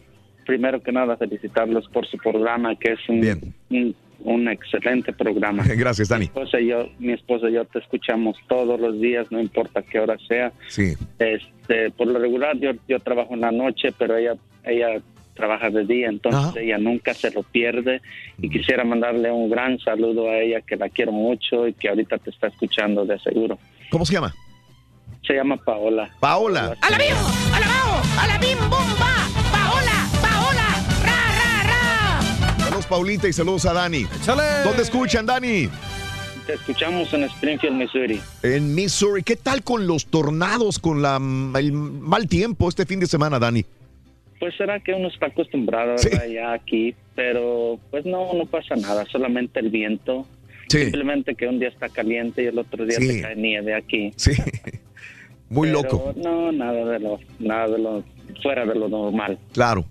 primero 0.48 0.82
que 0.82 0.90
nada, 0.90 1.14
felicitarlos 1.18 1.86
por 1.88 2.06
su 2.06 2.16
programa, 2.16 2.74
que 2.74 2.92
es 2.92 3.08
un, 3.10 3.54
un, 3.68 3.94
un 4.20 4.48
excelente 4.48 5.12
programa. 5.12 5.62
Gracias, 5.76 6.08
Dani. 6.08 6.20
Mi 6.20 6.24
esposa, 6.24 6.58
y 6.58 6.68
yo, 6.68 6.88
mi 6.98 7.12
esposa 7.12 7.50
y 7.50 7.52
yo 7.52 7.66
te 7.66 7.80
escuchamos 7.80 8.38
todos 8.48 8.80
los 8.80 8.98
días, 8.98 9.30
no 9.30 9.42
importa 9.42 9.82
qué 9.82 10.00
hora 10.00 10.16
sea. 10.26 10.50
Sí. 10.68 10.94
Este, 11.18 11.90
por 11.90 12.06
lo 12.06 12.18
regular, 12.18 12.56
yo, 12.56 12.70
yo 12.88 12.98
trabajo 12.98 13.34
en 13.34 13.42
la 13.42 13.52
noche, 13.52 13.92
pero 13.98 14.16
ella, 14.16 14.36
ella 14.64 15.02
trabaja 15.34 15.68
de 15.68 15.84
día, 15.84 16.08
entonces 16.08 16.62
ella 16.62 16.78
nunca 16.78 17.12
se 17.12 17.30
lo 17.30 17.42
pierde. 17.42 18.00
Y 18.38 18.48
quisiera 18.48 18.84
mandarle 18.84 19.30
un 19.30 19.50
gran 19.50 19.78
saludo 19.80 20.30
a 20.30 20.38
ella, 20.38 20.62
que 20.62 20.76
la 20.76 20.88
quiero 20.88 21.12
mucho 21.12 21.68
y 21.68 21.74
que 21.74 21.90
ahorita 21.90 22.16
te 22.16 22.30
está 22.30 22.46
escuchando 22.46 23.04
de 23.04 23.18
seguro. 23.18 23.58
¿Cómo 23.90 24.06
se 24.06 24.14
llama? 24.14 24.34
Se 25.26 25.34
llama 25.34 25.58
Paola. 25.58 26.08
Paola. 26.18 26.74
¡A 26.80 26.90
la 26.90 26.96
bim! 26.96 27.16
¡A 27.52 27.60
la 27.60 27.66
bao! 27.66 28.02
¡A 28.18 28.26
la 28.26 28.38
bim 28.38 28.58
bomba! 28.70 29.17
Paulita, 32.88 33.28
y 33.28 33.32
saludos 33.32 33.66
a 33.66 33.72
Dani. 33.72 34.06
¿Dónde 34.64 34.82
escuchan, 34.82 35.26
Dani? 35.26 35.68
Te 36.46 36.54
escuchamos 36.54 37.12
en 37.12 37.24
Springfield, 37.24 37.76
Missouri. 37.76 38.20
En 38.42 38.74
Missouri. 38.74 39.22
¿Qué 39.22 39.36
tal 39.36 39.62
con 39.62 39.86
los 39.86 40.06
tornados, 40.06 40.78
con 40.78 41.02
la, 41.02 41.16
el 41.58 41.72
mal 41.72 42.26
tiempo 42.26 42.68
este 42.68 42.86
fin 42.86 43.00
de 43.00 43.06
semana, 43.06 43.38
Dani? 43.38 43.64
Pues 44.40 44.54
será 44.56 44.80
que 44.80 44.94
uno 44.94 45.08
está 45.08 45.26
acostumbrado 45.26 45.96
¿verdad? 46.02 46.26
ya 46.26 46.52
aquí, 46.52 46.94
pero 47.14 47.78
pues 47.90 48.06
no, 48.06 48.32
no 48.32 48.46
pasa 48.46 48.76
nada, 48.76 49.04
solamente 49.10 49.60
el 49.60 49.68
viento. 49.70 50.26
Simplemente 50.68 51.34
que 51.34 51.46
un 51.46 51.58
día 51.58 51.68
está 51.68 51.88
caliente 51.88 52.42
y 52.42 52.46
el 52.46 52.58
otro 52.58 52.84
día 52.86 52.98
Sí. 52.98 53.08
te 53.08 53.22
cae 53.22 53.36
nieve 53.36 53.74
aquí. 53.74 54.12
Sí. 54.16 54.32
Muy 55.50 55.68
Pero 55.68 55.82
loco. 55.82 56.14
No, 56.16 56.52
nada 56.52 56.84
de 56.84 56.98
lo, 57.00 57.18
nada 57.38 57.68
de 57.68 57.78
lo, 57.78 58.04
fuera 58.42 58.64
de 58.66 58.74
lo 58.74 58.88
normal. 58.88 59.38
Claro. 59.52 59.84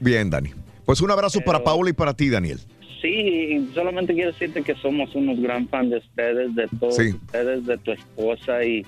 Bien, 0.00 0.28
Dani. 0.30 0.50
Pues 0.84 1.00
un 1.00 1.10
abrazo 1.10 1.40
para 1.44 1.62
Paola 1.62 1.90
y 1.90 1.92
para 1.92 2.14
ti, 2.14 2.28
Daniel. 2.28 2.58
Sí, 3.00 3.68
solamente 3.74 4.14
quiero 4.14 4.30
decirte 4.32 4.62
que 4.62 4.74
somos 4.76 5.14
unos 5.14 5.40
gran 5.40 5.68
fan 5.68 5.90
de 5.90 5.98
ustedes, 5.98 6.54
de 6.54 6.68
todos 6.78 6.96
Sí. 6.96 7.08
ustedes, 7.14 7.66
de 7.66 7.76
tu 7.78 7.92
esposa 7.92 8.64
y, 8.64 8.84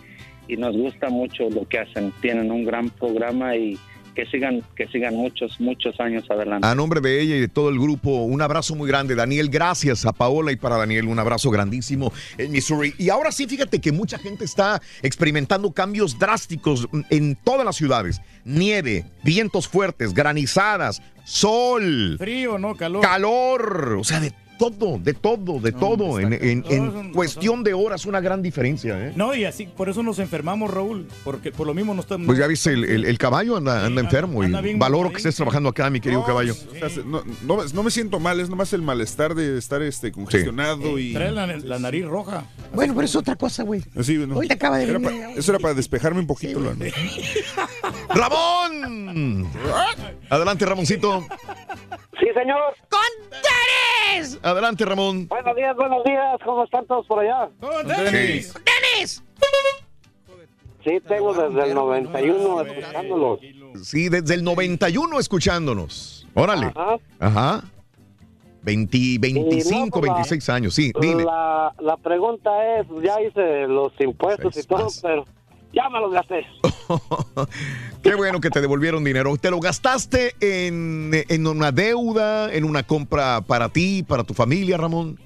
y 0.47 0.57
nos 0.57 0.77
gusta 0.77 1.09
mucho 1.09 1.51
lo 1.51 1.67
que 1.69 1.79
hacen. 1.81 2.13
Tienen 2.21 2.51
un 2.53 2.65
gran 2.65 2.91
programa 2.91 3.57
y 3.57 3.77
que 4.15 4.27
sigan, 4.27 4.63
que 4.77 4.87
sigan 4.89 5.15
muchos, 5.15 5.61
muchos 5.61 5.99
años 6.01 6.25
adelante. 6.31 6.67
A 6.67 6.75
nombre 6.75 7.01
de 7.01 7.21
ella 7.21 7.37
y 7.37 7.41
de 7.41 7.49
todo 7.49 7.69
el 7.69 7.79
grupo, 7.79 8.25
un 8.25 8.41
abrazo 8.41 8.75
muy 8.75 8.89
grande, 8.89 9.15
Daniel. 9.15 9.49
Gracias 9.51 10.07
a 10.07 10.13
Paola 10.13 10.53
y 10.53 10.57
para 10.57 10.77
Daniel, 10.77 11.07
un 11.07 11.19
abrazo 11.19 11.51
grandísimo 11.51 12.13
en 12.39 12.53
Missouri. 12.53 12.95
Y 12.99 13.11
ahora 13.11 13.33
sí, 13.33 13.47
fíjate 13.47 13.81
que 13.81 13.93
mucha 13.93 14.19
gente 14.19 14.45
está 14.45 14.81
experimentando 15.03 15.73
cambios 15.73 16.19
drásticos 16.19 16.89
en 17.11 17.37
todas 17.37 17.65
las 17.65 17.77
ciudades. 17.77 18.21
Nieve, 18.45 19.05
vientos 19.23 19.69
fuertes, 19.69 20.15
granizadas, 20.15 21.03
sol, 21.25 22.17
Frío, 22.19 22.59
¿no? 22.59 22.77
Calor. 22.77 23.03
calor, 23.03 23.97
o 23.99 24.05
sea, 24.05 24.21
de 24.21 24.33
todo, 24.71 24.99
de 24.99 25.13
todo, 25.15 25.61
de 25.61 25.73
todo. 25.73 26.19
En, 26.21 26.33
en- 26.33 26.65
en 26.69 27.13
cuestión 27.13 27.63
de 27.65 27.75
horas, 27.75 28.07
una 28.07 28.21
gran 28.21 28.43
diferencia. 28.43 28.99
¿eh? 29.09 29.13
No, 29.17 29.35
y 29.35 29.45
así, 29.45 29.67
por 29.67 29.89
eso 29.89 30.03
nos 30.03 30.19
enfermamos, 30.19 30.71
Raúl. 30.73 31.07
Porque 31.25 31.51
por 31.53 31.67
lo 31.67 31.75
mismo 31.75 31.95
no 31.95 32.01
estamos. 32.01 32.27
Pues 32.27 32.39
ya 32.39 32.47
viste, 32.47 32.71
el, 32.73 32.85
el- 32.85 33.05
el 33.05 33.19
caballo 33.19 33.57
anda, 33.57 33.85
anda 33.85 34.01
enfermo 34.01 34.43
anda 34.43 34.61
y 34.61 34.65
bien 34.65 34.79
valoro 34.79 35.11
que 35.11 35.17
estés 35.19 35.37
trabajando 35.37 35.69
acá, 35.69 35.91
mi 35.91 36.01
querido 36.01 36.25
caballo. 36.25 36.53
O 36.55 36.75
sea, 36.79 36.89
se- 36.89 37.05
no, 37.05 37.23
no- 37.43 37.65
no 37.65 37.83
me 37.83 37.91
siento 37.91 38.19
mal, 38.21 38.41
es 38.41 38.49
nomás 38.51 38.73
el 38.73 38.83
malestar 38.83 39.35
de 39.35 39.59
estar 39.59 39.83
este 39.83 40.13
congestionado 40.13 40.99
y. 40.99 41.13
Trae 41.13 41.31
la, 41.33 41.47
la 41.47 41.79
nariz 41.79 42.05
roja. 42.07 42.45
Bueno, 42.73 42.95
pero 42.95 43.05
es 43.07 43.15
otra 43.17 43.37
cosa, 43.37 43.63
güey. 43.63 43.83
¿no? 44.27 44.35
Ahorita 44.35 44.55
acaba 44.55 44.79
de 44.79 44.85
Era 44.85 44.99
venir. 44.99 45.23
pa- 45.25 45.31
eso 45.33 45.53
era 45.53 45.59
para 45.59 45.75
despejarme 45.75 46.21
un 46.21 46.27
poquito. 46.27 46.61
la- 46.61 46.75
¡Ramón! 48.15 49.49
Adelante, 50.31 50.67
Ramoncito. 50.67 51.27
Sí, 52.21 52.27
señor. 52.35 52.75
¡Contares! 52.89 54.39
Adelante, 54.55 54.85
Ramón. 54.85 55.27
Buenos 55.27 55.57
días, 55.57 55.77
buenos 55.77 56.05
días. 56.05 56.39
¿Cómo 56.45 56.63
están 56.65 56.87
todos 56.87 57.05
por 57.07 57.19
allá? 57.19 57.49
Denis! 57.85 58.55
¡Denis! 58.55 59.23
Sí, 60.85 61.01
tengo 61.09 61.33
desde 61.35 61.69
el 61.71 61.75
91 61.75 62.61
escuchándolos. 62.61 63.41
Sí, 63.83 64.09
desde 64.09 64.35
el 64.35 64.45
91 64.45 65.19
escuchándonos. 65.19 66.27
Órale. 66.35 66.67
Ajá. 66.77 66.97
Ajá. 67.19 67.65
20, 68.63 68.99
25, 69.19 70.01
pues, 70.01 70.09
la- 70.09 70.15
26 70.15 70.49
años. 70.51 70.75
Sí, 70.75 70.93
dime. 71.01 71.25
La, 71.25 71.75
la 71.81 71.97
pregunta 71.97 72.51
es, 72.79 72.87
ya 73.03 73.21
hice 73.21 73.67
los 73.67 73.93
impuestos 74.01 74.57
y 74.57 74.63
todo, 74.63 74.87
pero 75.03 75.25
ya 75.75 75.89
me 75.91 76.01
los 76.01 76.13
gasté. 76.13 76.47
Qué 78.03 78.15
bueno 78.15 78.41
que 78.41 78.51
te 78.51 78.61
devolvieron 78.61 79.03
dinero. 79.05 79.37
¿Te 79.37 79.51
lo 79.51 79.61
gastaste 79.61 80.35
en, 80.41 81.11
en 81.29 81.47
una 81.47 81.73
deuda, 81.73 82.53
en 82.53 82.65
una 82.65 82.83
compra 82.83 83.41
para 83.41 83.69
ti, 83.69 84.03
para 84.03 84.25
tu 84.25 84.35
familia, 84.35 84.77
Ramón? 84.77 85.19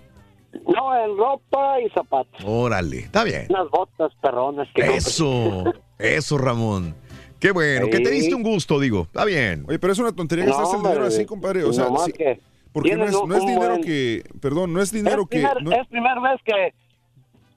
No, 0.66 0.94
en 1.04 1.16
ropa 1.16 1.80
y 1.80 1.90
zapatos. 1.90 2.42
Órale, 2.44 3.00
está 3.00 3.24
bien. 3.24 3.46
Unas 3.50 3.68
botas 3.70 4.12
perronas 4.22 4.68
que 4.74 4.82
Eso, 4.96 5.64
eso, 5.98 6.38
Ramón. 6.38 6.94
Qué 7.38 7.52
bueno, 7.52 7.86
que 7.90 8.00
te 8.00 8.10
diste 8.10 8.34
un 8.34 8.42
gusto, 8.42 8.80
digo. 8.80 9.02
Está 9.02 9.24
bien. 9.24 9.64
Oye, 9.68 9.78
pero 9.78 9.92
es 9.92 9.98
una 9.98 10.12
tontería 10.12 10.44
No, 10.46 10.50
gastarse 10.52 10.76
el 10.76 10.82
dinero 10.82 11.04
así, 11.06 11.24
compadre. 11.26 11.64
O 11.64 11.72
sea, 11.72 11.86
sí, 12.04 12.12
que 12.12 12.40
porque 12.72 12.96
no 12.96 13.04
es, 13.04 13.12
no 13.12 13.34
es 13.36 13.40
un 13.42 13.46
dinero 13.46 13.74
buen- 13.74 13.84
que, 13.84 14.24
perdón, 14.40 14.72
no 14.72 14.80
es 14.80 14.90
dinero 14.92 15.22
es, 15.22 15.28
que... 15.28 15.38
primer- 15.38 15.62
no- 15.62 15.72
es 15.72 15.86
primera 15.88 16.20
vez 16.20 16.40
que 16.44 16.74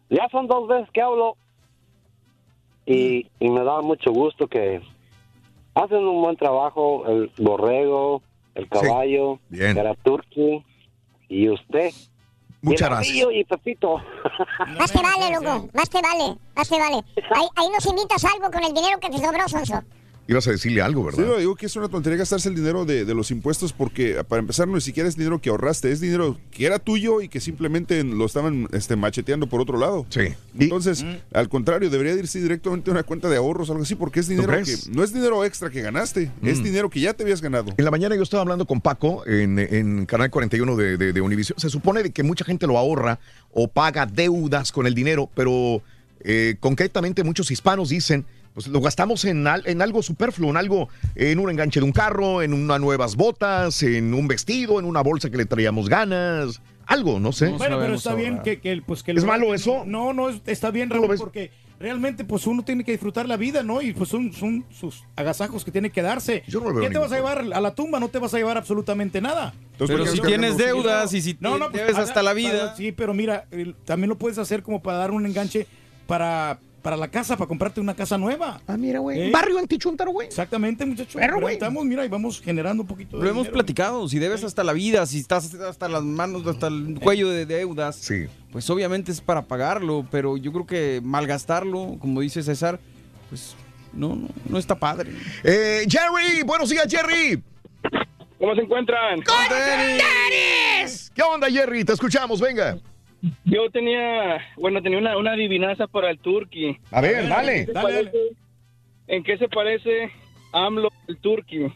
ya 0.10 0.28
son 0.32 0.48
dos 0.48 0.68
veces 0.68 0.90
que 0.94 1.02
hablo 1.02 1.36
y, 2.86 3.28
y 3.40 3.50
me 3.50 3.64
da 3.64 3.82
mucho 3.82 4.12
gusto 4.12 4.48
que 4.48 4.82
hacen 5.76 6.06
un 6.08 6.22
buen 6.22 6.36
trabajo 6.38 7.06
el 7.08 7.32
borrego, 7.38 8.22
el 8.56 8.68
caballo, 8.68 9.40
Bien. 9.50 9.78
el 9.78 9.98
turkey 10.04 10.64
y 11.30 11.50
usted. 11.50 11.92
Muchas 12.64 12.88
Y 12.90 12.92
gracias. 12.92 13.28
Y 13.34 13.44
Pepito. 13.46 13.98
Más 14.78 14.92
te 14.92 15.02
vale, 15.02 15.34
loco. 15.34 15.68
Más 15.74 15.90
te 15.90 16.00
vale. 16.02 16.38
Más 16.56 16.70
te 16.70 16.78
vale. 16.78 16.96
Ahí, 17.36 17.48
ahí 17.56 17.68
nos 17.74 17.86
invitas 17.88 18.24
algo 18.26 18.52
con 18.52 18.64
el 18.64 18.74
dinero 18.74 19.00
que 19.00 19.10
te 19.10 19.18
sobró, 19.18 19.48
Sonso. 19.48 19.82
Ibas 20.32 20.48
a 20.48 20.52
decirle 20.52 20.82
algo, 20.82 21.12
Sí, 21.12 21.18
¿verdad? 21.18 21.34
lo 21.34 21.40
digo 21.40 21.56
que 21.56 21.66
es 21.66 21.76
una 21.76 21.90
tontería 21.90 22.18
gastarse 22.18 22.50
el 22.50 22.56
dinero 22.56 22.86
de, 22.86 23.06
de 23.06 23.14
los 23.14 23.30
impuestos 23.32 23.74
porque 23.74 24.24
para 24.28 24.40
empezar 24.40 24.68
no 24.68 24.76
ni 24.76 24.82
siquiera 24.82 25.08
es 25.10 25.16
dinero 25.18 25.40
que 25.42 25.50
ahorraste, 25.50 25.92
es 25.92 26.00
dinero 26.00 26.38
que 26.52 26.66
era 26.66 26.80
tuyo 26.80 27.22
y 27.22 27.28
que 27.28 27.40
simplemente 27.42 28.04
lo 28.04 28.26
estaban 28.26 28.68
este, 28.72 28.96
macheteando 28.96 29.48
por 29.48 29.60
otro 29.62 29.78
lado. 29.78 30.06
Sí. 30.10 30.22
Entonces, 30.58 31.06
al 31.34 31.50
contrario, 31.50 31.90
debería 31.90 32.14
irse 32.14 32.40
directamente 32.42 32.90
a 32.90 32.94
una 32.94 33.04
cuenta 33.04 33.30
de 33.30 33.38
ahorros 33.38 33.70
o 33.70 33.74
algo 33.74 33.84
así 33.84 33.96
porque 33.96 34.22
es 34.22 34.28
dinero 34.28 34.52
que 34.64 34.76
no 34.92 35.04
es 35.04 35.14
dinero 35.14 35.44
extra 35.46 35.70
que 35.70 35.82
ganaste, 35.82 36.32
es 36.42 36.60
Mm. 36.60 36.64
dinero 36.64 36.90
que 36.90 37.00
ya 37.02 37.14
te 37.14 37.24
habías 37.24 37.42
ganado. 37.42 37.74
En 37.78 37.84
la 37.86 37.92
mañana 37.92 38.16
yo 38.16 38.24
estaba 38.24 38.42
hablando 38.42 38.66
con 38.66 38.80
Paco 38.82 39.24
en, 39.28 39.60
en 39.60 40.06
Canal 40.06 40.30
41 40.32 40.76
de, 40.76 40.98
de, 40.98 41.14
de 41.14 41.22
Univision. 41.22 41.60
Se 41.60 41.70
supone 41.70 42.04
de 42.04 42.12
que 42.12 42.24
mucha 42.24 42.46
gente 42.46 42.68
lo 42.68 42.78
ahorra 42.78 43.20
o 43.52 43.68
paga 43.68 44.06
deudas 44.06 44.72
con 44.72 44.88
el 44.88 44.96
dinero, 44.96 45.30
pero 45.36 45.82
eh, 46.22 46.56
concretamente 46.60 47.24
muchos 47.24 47.52
hispanos 47.52 47.90
dicen, 47.90 48.26
pues 48.54 48.68
lo 48.68 48.82
gastamos 48.82 49.24
en, 49.26 49.48
al- 49.48 49.64
en 49.66 49.82
algo 49.82 50.04
superfluo, 50.04 50.50
en 50.50 50.58
algo, 50.58 50.90
en 51.16 51.40
un 51.40 51.50
enganche 51.50 51.80
de 51.80 51.86
un 51.86 51.92
carro, 51.92 52.42
en 52.42 52.54
unas 52.54 52.80
nuevas 52.80 53.16
botas, 53.16 53.82
en 53.84 54.14
un 54.14 54.28
vestido, 54.28 54.80
en 54.80 54.86
una 54.86 55.02
bolsa 55.02 55.30
que 55.30 55.38
le 55.38 55.46
traíamos 55.46 55.88
ganas, 55.90 56.62
algo, 56.86 57.20
no 57.20 57.32
sé. 57.32 57.48
Bueno, 57.50 57.78
pero 57.80 57.96
está 57.96 58.14
bien 58.16 58.42
que, 58.44 58.60
que, 58.60 58.82
pues, 58.86 59.04
que 59.04 59.12
¿Es 59.12 59.22
lo- 59.22 59.28
malo 59.28 59.54
eso? 59.54 59.84
No, 59.86 60.14
no, 60.14 60.30
es- 60.30 60.42
está 60.46 60.72
bien, 60.72 60.90
Raúl, 60.90 61.16
porque 61.18 61.52
realmente 61.80 62.24
pues 62.26 62.46
uno 62.46 62.64
tiene 62.64 62.84
que 62.84 62.92
disfrutar 62.92 63.28
la 63.28 63.38
vida, 63.38 63.64
¿no? 63.64 63.82
Y 63.82 63.92
pues 63.94 64.08
son, 64.10 64.32
son 64.34 64.66
sus 64.70 65.04
agasajos 65.16 65.66
que 65.66 65.72
tiene 65.72 65.90
que 65.90 66.02
darse. 66.04 66.44
Yo 66.48 66.60
no 66.60 66.68
le 66.68 66.74
veo 66.74 66.84
¿Qué 66.84 66.90
te 66.94 67.00
vas 67.00 67.12
a 67.12 67.16
llevar 67.16 67.40
a 67.40 67.60
la 67.62 67.74
tumba? 67.74 68.00
No 68.00 68.10
te 68.10 68.20
vas 68.20 68.34
a 68.36 68.38
llevar 68.38 68.56
absolutamente 68.58 69.20
nada. 69.20 69.54
Entonces, 69.72 69.98
Pero 69.98 70.12
si 70.12 70.20
tienes 70.22 70.58
deudas 70.58 71.12
y 71.14 71.22
si 71.22 71.34
te 71.34 71.48
debes 71.50 71.72
pues, 71.72 71.98
hasta 71.98 72.22
la 72.22 72.34
vida. 72.34 72.76
Sí, 72.76 72.92
pero 72.92 73.16
mira, 73.16 73.48
también 73.86 74.10
lo 74.10 74.18
puedes 74.18 74.38
hacer 74.38 74.62
como 74.62 74.84
para 74.84 74.98
dar 75.00 75.10
un 75.12 75.26
enganche 75.26 75.66
para, 76.06 76.60
para 76.82 76.98
la 76.98 77.08
casa, 77.10 77.38
para 77.38 77.48
comprarte 77.48 77.80
una 77.80 77.96
casa 77.96 78.18
nueva. 78.18 78.62
Ah, 78.68 78.78
mira, 78.78 79.00
güey. 79.00 79.28
¿Eh? 79.28 79.32
Barrio 79.32 79.60
antichuntaro, 79.60 80.12
güey. 80.12 80.28
Exactamente, 80.28 80.86
muchachos. 80.86 81.16
Pero 81.16 81.40
güey. 81.40 81.54
estamos, 81.54 81.86
mira, 81.86 82.06
y 82.06 82.10
vamos 82.10 82.42
generando 82.42 82.84
un 82.84 82.88
poquito 82.88 83.18
de 83.18 83.24
Lo 83.24 83.30
hemos 83.30 83.48
platicado, 83.48 84.08
si 84.08 84.20
debes 84.20 84.44
hasta 84.44 84.64
la 84.64 84.74
vida, 84.74 85.06
si 85.06 85.20
estás 85.20 85.54
hasta 85.54 85.88
las 85.88 86.04
manos, 86.04 86.46
hasta 86.48 86.68
el 86.68 87.00
cuello 87.02 87.30
de 87.30 87.46
deudas, 87.46 88.10
pues 88.52 88.70
obviamente 88.70 89.12
es 89.12 89.22
para 89.22 89.44
pagarlo, 89.44 90.06
pero 90.10 90.38
yo 90.38 90.52
creo 90.52 90.66
que 90.66 91.02
malgastarlo, 91.04 91.98
como 92.00 92.22
dice 92.22 92.42
César, 92.44 92.80
pues 93.30 93.56
no, 93.94 94.16
no, 94.16 94.28
no 94.50 94.58
está 94.58 94.76
padre. 94.76 95.12
Eh, 95.44 95.86
Jerry, 95.88 96.44
buenos 96.44 96.70
días, 96.70 96.88
Jerry. 96.90 97.42
¿Cómo 98.40 98.56
se 98.56 98.62
encuentran? 98.62 99.22
¿Qué 101.14 101.22
onda, 101.22 101.48
Jerry? 101.50 101.84
Te 101.86 101.94
escuchamos, 101.94 102.42
venga. 102.42 102.80
Yo 103.46 103.70
tenía, 103.72 104.40
bueno, 104.58 104.82
tenía 104.82 104.98
una, 104.98 105.18
una 105.18 105.34
adivinanza 105.34 105.88
para 105.88 106.10
el 106.10 106.20
turqui. 106.20 106.78
A 106.92 107.02
ver, 107.02 107.28
dale. 107.28 107.60
¿En 107.60 107.66
qué 107.66 107.72
se 107.72 107.74
Dale, 107.74 107.94
parece- 108.04 108.18
¿En 109.08 109.24
qué 109.24 109.38
se 109.38 109.48
parece 109.50 110.12
AMLO 110.54 110.90
el 111.08 111.18
turqui? 111.18 111.68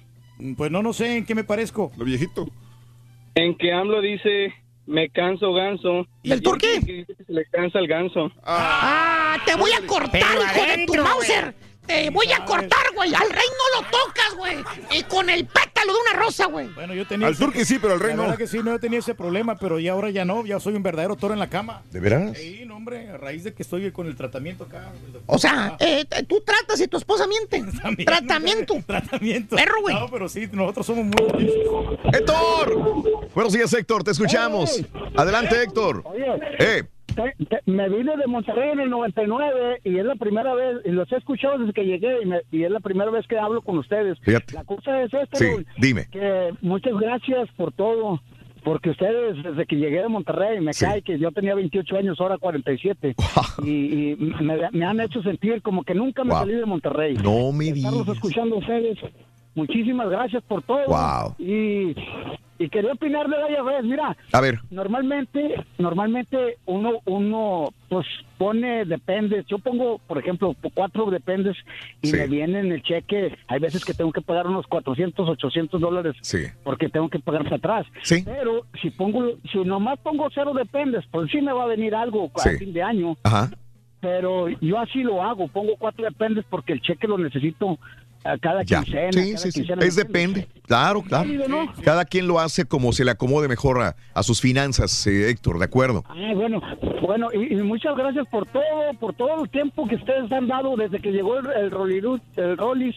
Pues 0.58 0.72
no, 0.72 0.82
no 0.82 0.94
sé 0.94 1.18
en 1.18 1.26
qué 1.26 1.36
me 1.36 1.44
parezco. 1.44 1.92
Lo 1.98 2.06
viejito. 2.06 2.48
En 3.36 3.56
que 3.58 3.72
AMLO 3.74 4.02
dice, 4.02 4.54
me 4.86 5.10
canso 5.10 5.54
ganso. 5.54 6.08
¿Y 6.24 6.32
el 6.32 6.42
turqui? 6.42 6.68
Que 6.86 6.94
dice 6.94 7.16
que 7.16 7.24
se 7.26 7.34
le 7.34 7.46
cansa 7.46 7.80
el 7.80 7.88
ganso. 7.88 8.32
Ah, 8.44 9.38
te 9.46 9.56
voy 9.56 9.72
a 9.72 9.86
cortar, 9.86 10.12
Pero 10.12 10.42
hijo 10.42 10.78
de 10.78 10.86
tu 10.86 10.96
Mauser. 11.04 11.54
Te 11.88 12.10
voy 12.10 12.32
a 12.32 12.44
cortar, 12.46 12.86
güey. 12.96 13.14
Al 13.14 13.30
rey 13.30 13.48
no 13.50 13.82
lo 13.82 13.88
tocas, 13.90 14.36
güey. 14.38 14.58
Y 14.98 15.04
con 15.04 15.30
el 15.30 15.46
pétalo 15.46 15.94
de 15.94 16.00
una 16.12 16.20
rosa, 16.20 16.46
güey. 16.48 16.68
Bueno, 16.70 16.94
yo 16.94 17.08
tenía 17.08 17.28
Al 17.28 17.38
turqui 17.38 17.64
sí, 17.66 17.78
pero 17.80 17.94
al 17.94 18.00
rey 18.00 18.12
la 18.12 18.16
no. 18.18 18.22
verdad 18.24 18.38
que 18.38 18.48
sí, 18.48 18.60
no 18.64 18.72
yo 18.72 18.80
tenía 18.80 19.00
ese 19.00 19.14
problema, 19.16 19.56
pero 19.58 19.80
ya 19.80 19.92
ahora 19.94 20.10
ya 20.10 20.26
no, 20.26 20.46
ya 20.46 20.60
soy 20.60 20.74
un 20.76 20.84
verdadero 20.84 21.16
toro 21.16 21.34
en 21.34 21.40
la 21.40 21.50
cama. 21.50 21.84
¿De 21.92 22.00
veras? 22.00 22.38
Sí, 22.38 22.64
no, 22.66 22.76
hombre, 22.78 23.10
a 23.10 23.18
raíz 23.18 23.44
de 23.44 23.54
que 23.54 23.64
estoy 23.64 23.92
con 23.92 24.08
el 24.08 24.16
tratamiento 24.16 24.64
acá. 24.66 24.92
O 25.28 25.38
sea, 25.38 25.78
eh, 25.80 26.06
tú 26.28 26.42
tratas 26.46 26.80
y 26.82 26.88
tu 26.88 26.98
esposa 26.98 27.26
miente. 27.28 27.64
Tratamiento. 28.06 28.76
Tratamiento. 28.88 29.56
Perro, 29.56 29.82
güey. 29.82 29.96
No, 29.96 30.10
pero 30.10 30.28
sí, 30.30 30.48
nosotros 30.52 30.86
somos 30.86 31.06
muy... 31.06 31.52
¡Héctor! 32.14 32.76
Buenos 33.34 33.54
días, 33.54 33.72
Héctor, 33.74 34.04
te 34.04 34.12
escuchamos. 34.12 34.82
Adelante, 35.16 35.62
Héctor. 35.62 36.02
Oye, 36.06 36.26
Eh, 36.60 36.84
te- 37.16 37.46
te- 37.46 37.72
me 37.72 37.90
vine 37.90 38.16
de 38.18 38.28
Monterrey 38.28 38.72
en 38.72 38.80
el 38.82 38.90
99 38.90 39.82
y 39.84 39.98
es 39.98 40.06
la 40.06 40.16
primera 40.16 40.54
vez, 40.54 40.78
y 40.86 40.90
los 40.92 41.12
he 41.12 41.16
escuchado 41.18 41.58
desde 41.58 41.74
que 41.74 41.86
llegué 41.86 42.22
y, 42.22 42.26
me- 42.26 42.42
y 42.52 42.64
es 42.64 42.72
la 42.72 42.80
primera 42.80 43.10
vez 43.12 43.26
que 43.28 43.38
hablo 43.38 43.62
con 43.62 43.78
ustedes. 43.78 44.18
Fíjate. 44.22 44.54
La 44.54 44.64
cosa 44.64 45.02
es 45.02 45.14
esta, 45.14 45.38
Sí, 45.38 45.46
Raúl, 45.46 45.66
dime. 45.78 46.08
que 46.12 46.54
muchas 46.62 46.94
gracias 47.00 47.50
por 47.58 47.72
todo, 47.74 48.22
porque 48.64 48.90
ustedes 48.90 49.44
desde 49.44 49.66
que 49.66 49.76
llegué 49.76 50.02
de 50.02 50.08
Monterrey 50.10 50.60
me 50.60 50.72
cae 50.74 51.02
que 51.02 51.20
yo 51.20 51.32
tenía 51.32 51.54
28 51.56 51.98
años, 51.98 52.20
ahora 52.20 52.38
47, 52.38 53.16
y, 53.64 54.12
y 54.12 54.16
me, 54.42 54.58
me 54.72 54.86
han 54.86 55.00
hecho 55.00 55.22
sentir 55.22 55.62
como 55.62 55.84
que 55.84 55.94
nunca 55.96 56.24
me 56.24 56.32
Wow. 56.32 56.40
salí 56.40 56.54
de 56.56 56.66
Monterrey. 56.66 57.16
No 57.24 57.52
me 57.52 57.72
digas. 57.72 57.94
escuchando 58.12 58.58
ustedes, 58.58 58.98
muchísimas 59.54 60.10
gracias 60.10 60.44
por 60.44 60.64
todo. 60.64 60.86
Wow. 60.88 61.36
Y, 61.38 61.96
y 62.58 62.70
quería 62.70 62.94
opinar 62.94 63.28
de 63.28 63.38
la 63.38 63.62
vez, 63.64 63.84
mira. 63.84 64.16
A 64.32 64.42
ver. 64.42 64.60
Normalmente, 64.70 65.56
normalmente 65.78 66.58
uno, 66.66 67.00
uno, 67.06 67.66
pues 67.90 68.06
pone 68.38 68.86
dependes. 68.86 69.46
Yo 69.48 69.60
pongo, 69.60 70.00
por 70.08 70.18
ejemplo, 70.18 70.56
cuatro 70.74 71.10
dependes 71.12 71.56
y 72.02 72.12
me 72.12 72.28
viene 72.28 72.60
en 72.60 72.72
el 72.72 72.82
cheque. 72.82 73.36
Hay 73.48 73.60
veces 73.60 73.84
que 73.84 73.94
tengo 73.94 74.12
que 74.12 74.22
pagar 74.22 74.48
unos 74.48 74.66
400, 74.68 75.28
800 75.28 75.82
dólares 75.82 76.16
Sí. 76.22 76.44
porque 76.64 76.90
tengo 76.90 77.10
que 77.10 77.20
pagar 77.20 77.44
para 77.44 77.56
atrás. 77.58 77.86
Sí. 78.04 78.24
Pero 78.26 78.66
si 78.82 78.90
pongo, 78.90 79.34
si 79.52 79.60
nomás 79.60 80.00
pongo 80.00 80.28
cero 80.34 80.54
dependes, 80.54 81.04
pues 81.12 81.30
sí 81.32 81.42
me 81.42 81.52
va 81.54 81.64
a 81.64 81.68
venir 81.68 81.94
algo 81.96 82.32
a 82.36 82.40
Sí. 82.40 82.58
fin 82.58 82.74
de 82.74 82.82
año. 82.84 83.16
Ajá. 83.24 83.52
Pero 84.02 84.50
yo 84.62 84.78
así 84.78 85.02
lo 85.02 85.24
hago, 85.24 85.48
pongo 85.48 85.74
cuatro 85.80 86.06
dependes 86.06 86.46
porque 86.50 86.74
el 86.74 86.82
cheque 86.82 87.08
lo 87.08 87.18
necesito 87.18 87.80
a 88.26 88.38
cada 88.38 88.64
Ya. 88.64 88.82
quincena. 88.84 89.12
Sí, 89.14 89.34
cada 89.34 89.38
sí, 89.38 89.52
sí. 89.52 89.68
Es 89.82 89.96
depende. 89.96 90.48
Claro, 90.68 91.02
claro. 91.04 91.30
Sí, 91.30 91.40
¿no? 91.48 91.72
Cada 91.84 92.06
quien 92.06 92.28
lo 92.28 92.40
hace 92.40 92.66
como 92.66 92.92
se 92.92 93.06
le 93.06 93.12
acomode 93.12 93.48
mejor 93.48 93.80
a, 93.82 93.96
a 94.14 94.24
sus 94.24 94.42
finanzas, 94.42 95.06
eh, 95.08 95.30
Héctor, 95.30 95.60
¿de 95.60 95.66
acuerdo? 95.66 96.04
Ah, 96.10 96.32
bueno, 96.34 96.60
bueno, 97.02 97.28
y, 97.34 97.54
y 97.54 97.56
muchas 97.62 97.96
gracias 97.96 98.26
por 98.32 98.48
todo, 98.48 98.64
por 99.00 99.14
todo 99.14 99.44
el 99.44 99.50
tiempo 99.52 99.88
que 99.88 99.96
ustedes 99.96 100.32
han 100.32 100.48
dado 100.48 100.76
desde 100.76 101.00
que 101.00 101.12
llegó 101.12 101.38
el, 101.38 101.46
el, 101.52 101.72
el 102.38 102.58
Rollis. 102.58 102.96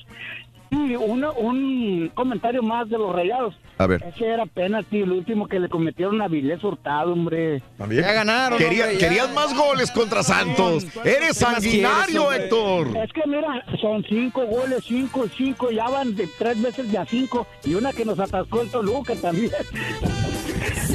Y 0.70 0.96
una- 0.96 1.30
un 1.30 2.10
comentario 2.14 2.62
más 2.62 2.88
de 2.90 2.98
los 2.98 3.14
rayados. 3.14 3.54
A 3.78 3.86
ver. 3.86 4.02
Ese 4.14 4.26
era 4.26 4.44
penalti, 4.46 4.98
el 5.00 5.12
último 5.12 5.46
que 5.46 5.58
le 5.60 5.68
cometieron 5.68 6.20
a 6.20 6.28
Vilés 6.28 6.62
Hurtado, 6.64 7.12
hombre. 7.12 7.62
También. 7.78 8.02
Ya 8.02 8.12
ganaron, 8.12 8.58
Quería- 8.58 8.84
hombre, 8.84 8.98
ya. 8.98 9.08
querías 9.08 9.32
más 9.32 9.54
goles 9.56 9.90
contra 9.90 10.22
Santos. 10.22 10.84
Eres 11.04 11.38
¿Qué 11.38 11.44
más 11.44 11.54
sanguinario, 11.54 12.26
quieres, 12.28 12.44
Héctor. 12.44 12.96
Es 12.96 13.12
que 13.12 13.22
mira, 13.26 13.64
son 13.80 14.04
cinco 14.08 14.44
goles, 14.46 14.84
cinco, 14.86 15.26
cinco, 15.36 15.70
ya 15.70 15.88
van 15.88 16.14
de 16.16 16.28
tres 16.38 16.60
veces 16.60 16.90
de 16.90 16.98
a 16.98 17.06
cinco. 17.06 17.46
Y 17.64 17.74
una 17.74 17.92
que 17.92 18.04
nos 18.04 18.18
atascó 18.18 18.60
el 18.62 18.70
Toluca 18.70 19.14
también. 19.14 19.52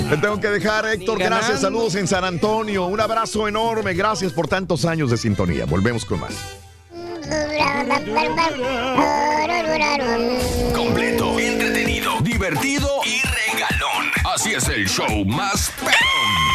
Te 0.10 0.18
tengo 0.18 0.40
que 0.40 0.50
dejar, 0.50 0.86
Héctor. 0.86 1.18
Gracias. 1.20 1.62
Saludos 1.62 1.96
en 1.96 2.08
San 2.08 2.24
Antonio. 2.26 2.86
Un 2.88 3.00
abrazo 3.00 3.48
enorme. 3.48 3.94
Gracias 3.94 4.34
por 4.34 4.48
tantos 4.48 4.84
años 4.86 5.10
de 5.10 5.18
sintonía. 5.18 5.66
Volvemos 5.66 6.04
con 6.06 6.20
más. 6.20 6.60
Completo, 10.74 11.40
entretenido, 11.40 12.20
divertido 12.22 12.90
y 13.06 13.22
regalón. 13.22 14.12
Así 14.34 14.54
es 14.54 14.68
el 14.68 14.88
show 14.88 15.24
más 15.26 15.72
perrón. 15.80 15.94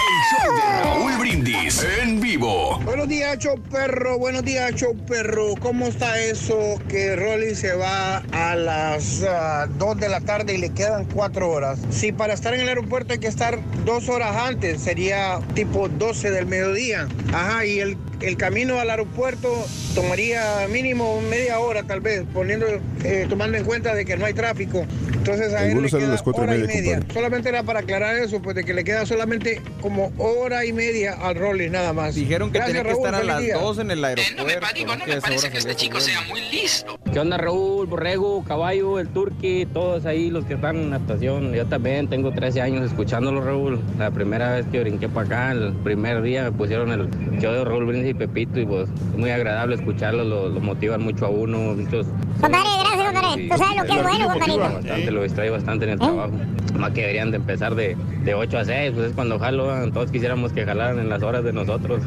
El 0.09 0.21
show 0.31 0.55
de 0.55 0.83
Raúl 0.83 1.13
Brindis 1.19 1.87
en 2.03 2.21
vivo. 2.21 2.79
Buenos 2.85 3.09
días, 3.09 3.39
show 3.39 3.59
perro. 3.71 4.19
Buenos 4.19 4.45
días, 4.45 4.75
show 4.75 4.95
perro. 5.07 5.55
¿Cómo 5.59 5.87
está 5.87 6.21
eso 6.21 6.75
que 6.89 7.17
Rolly 7.17 7.55
se 7.55 7.75
va 7.75 8.19
a 8.33 8.55
las 8.55 9.25
2 9.79 9.97
de 9.99 10.09
la 10.09 10.21
tarde 10.21 10.55
y 10.55 10.59
le 10.59 10.71
quedan 10.71 11.07
4 11.07 11.51
horas? 11.51 11.79
Si 11.91 12.13
para 12.13 12.35
estar 12.35 12.53
en 12.53 12.61
el 12.61 12.69
aeropuerto 12.69 13.15
hay 13.15 13.21
que 13.21 13.29
estar 13.29 13.59
2 13.85 14.09
horas 14.11 14.37
antes, 14.37 14.83
sería 14.83 15.41
tipo 15.55 15.89
12 15.89 16.31
del 16.31 16.45
mediodía. 16.47 17.09
Ajá, 17.33 17.65
y 17.65 17.81
él 17.81 17.97
el 18.21 18.37
camino 18.37 18.81
al 18.81 18.91
aeropuerto 18.91 19.49
tomaría 19.95 20.67
mínimo 20.69 21.21
media 21.21 21.59
hora 21.61 21.83
tal 21.83 22.01
vez, 22.01 22.25
poniendo, 22.33 22.67
eh, 23.05 23.27
tomando 23.29 23.57
en 23.57 23.65
cuenta 23.65 23.95
de 23.95 24.05
que 24.05 24.17
no 24.17 24.25
hay 24.27 24.35
tráfico. 24.35 24.87
Entonces 25.29 25.55
a 25.55 25.65
El 25.67 25.77
él 25.77 25.83
le 25.83 25.91
queda 25.91 26.09
las 26.09 26.23
y 26.27 26.31
hora 26.31 26.57
y 26.57 26.61
media, 26.67 26.95
compadre. 26.95 27.15
Solamente 27.15 27.49
era 27.51 27.63
para 27.63 27.81
aclarar 27.81 28.17
eso, 28.17 28.41
pues 28.41 28.57
de 28.57 28.65
que 28.65 28.73
le 28.75 28.85
queda 28.85 29.05
solamente 29.05 29.61
como 29.81 30.13
hora 30.19 30.65
y 30.65 30.73
media 30.73 31.15
al 31.21 31.35
Rolly 31.37 31.69
nada 31.69 31.93
más. 31.93 32.15
Dijeron 32.15 32.51
que 32.51 32.59
Gracias, 32.59 32.79
tenía 32.79 32.83
que 32.83 32.95
Raúl, 32.95 33.07
estar 33.07 33.21
a 33.21 33.25
las 33.25 33.43
día. 33.43 33.59
2 33.59 33.79
en 33.79 33.91
el 33.91 34.05
aeropuerto. 34.05 34.43
no 34.43 35.07
me 35.07 35.21
parece 35.21 35.51
que 35.51 35.59
este 35.59 35.75
chico 35.77 36.01
sea 36.01 36.23
muy 36.23 36.41
listo. 36.51 36.99
¿Qué 37.13 37.21
onda, 37.21 37.37
Raúl, 37.37 37.87
Borrego, 37.87 38.43
Caballo, 38.45 38.99
el 38.99 39.09
Turqui, 39.09 39.67
todos 39.67 40.07
ahí 40.07 40.31
los 40.31 40.45
que 40.45 40.55
están 40.55 40.77
en 40.77 40.91
la 40.91 40.97
estación? 40.97 41.53
Yo 41.53 41.67
también 41.67 42.09
tengo 42.09 42.33
13 42.33 42.61
años 42.63 42.87
escuchándolo, 42.87 43.41
Raúl. 43.43 43.81
La 43.99 44.11
primera 44.11 44.55
vez 44.55 44.67
que 44.73 44.81
brinqué 44.81 45.09
para 45.09 45.27
acá, 45.27 45.53
el 45.53 45.73
primer 45.85 46.23
día 46.23 46.45
me 46.45 46.53
pusieron 46.53 46.91
el 46.93 47.09
show 47.39 47.53
de 47.53 47.65
Raúl 47.65 47.85
Brindis 47.87 48.11
y 48.11 48.15
Pepito 48.15 48.61
y 48.61 48.67
pues 48.67 48.89
es 48.89 49.19
muy 49.19 49.31
agradable 49.31 49.75
escucharlo, 49.77 50.25
lo, 50.25 50.49
lo 50.49 50.61
motivan 50.61 51.03
mucho 51.03 51.27
a 51.27 51.29
uno. 51.29 51.59
Muchos, 51.75 52.07
Compadre, 52.41 52.69
gracias, 52.79 53.13
compadre. 53.13 53.49
Tú 53.49 53.59
sabes 53.59 53.77
lo 53.77 53.85
que 53.85 53.93
es 53.99 54.03
bueno, 54.03 54.29
compadrito. 54.29 54.89
Lo 55.19 55.25
distrae 55.25 55.51
bastante 55.51 55.85
en 55.85 55.93
el 55.93 55.99
trabajo. 55.99 56.33
Más 56.77 56.93
que 56.93 57.01
deberían 57.01 57.31
de 57.31 57.39
empezar 57.39 57.75
de, 57.75 57.97
de 58.25 58.35
8 58.35 58.59
a 58.59 58.65
6, 58.65 58.93
pues 58.95 59.07
es 59.09 59.13
cuando 59.15 59.39
jalo, 59.39 59.91
todos 59.91 60.11
quisiéramos 60.11 60.53
que 60.53 60.65
jalaran 60.65 60.99
en 60.99 61.09
las 61.09 61.23
horas 61.23 61.45
de 61.45 61.53
nosotros. 61.53 62.03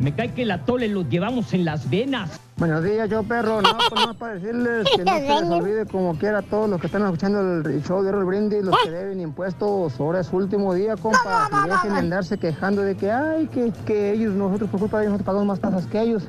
Me 0.00 0.14
cae 0.14 0.32
que 0.32 0.44
la 0.44 0.64
tole 0.64 0.88
lo 0.88 1.08
llevamos 1.08 1.54
en 1.54 1.64
las 1.64 1.88
venas. 1.88 2.40
Buenos 2.62 2.84
días, 2.84 3.10
yo 3.10 3.24
perro. 3.24 3.60
No, 3.60 3.70
pues 3.90 4.06
no 4.06 4.14
para 4.14 4.34
decirles 4.34 4.86
que 4.94 5.04
no 5.04 5.12
se 5.18 5.20
les 5.20 5.50
olvide 5.50 5.84
como 5.84 6.16
quiera 6.16 6.38
a 6.38 6.42
todos 6.42 6.70
los 6.70 6.80
que 6.80 6.86
están 6.86 7.02
escuchando 7.02 7.68
el 7.68 7.82
show 7.82 8.04
de 8.04 8.10
Errol 8.10 8.24
Brindis, 8.24 8.62
los 8.62 8.76
que 8.84 8.90
deben 8.92 9.18
impuestos. 9.18 9.98
Ahora 9.98 10.20
es 10.20 10.28
su 10.28 10.36
último 10.36 10.72
día, 10.72 10.94
compa. 10.96 11.50
Y 11.50 11.68
dejen 11.68 11.94
de 11.94 11.98
andarse 11.98 12.38
quejando 12.38 12.82
de 12.82 12.96
que, 12.96 13.10
ay, 13.10 13.48
que, 13.48 13.72
que 13.84 14.12
ellos, 14.12 14.34
nosotros 14.34 14.70
por 14.70 14.78
culpa 14.78 14.98
de 14.98 15.06
ellos, 15.06 15.14
nosotros 15.14 15.26
pagamos 15.26 15.48
más 15.48 15.58
tasas 15.58 15.90
que 15.90 16.02
ellos. 16.02 16.22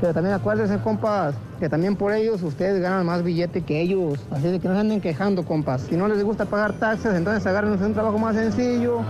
Pero 0.00 0.12
también 0.12 0.34
acuérdense, 0.34 0.76
compas, 0.80 1.36
que 1.60 1.68
también 1.68 1.94
por 1.94 2.12
ellos 2.12 2.42
ustedes 2.42 2.82
ganan 2.82 3.06
más 3.06 3.22
billete 3.22 3.62
que 3.62 3.80
ellos. 3.80 4.18
Así 4.32 4.48
de 4.48 4.58
que 4.58 4.66
no 4.66 4.74
se 4.74 4.80
anden 4.80 5.00
quejando, 5.00 5.44
compas. 5.44 5.82
Si 5.82 5.96
no 5.96 6.08
les 6.08 6.20
gusta 6.24 6.46
pagar 6.46 6.72
taxes, 6.72 7.14
entonces 7.14 7.46
agárrense 7.46 7.86
un 7.86 7.94
trabajo 7.94 8.18
más 8.18 8.34
sencillo. 8.34 9.02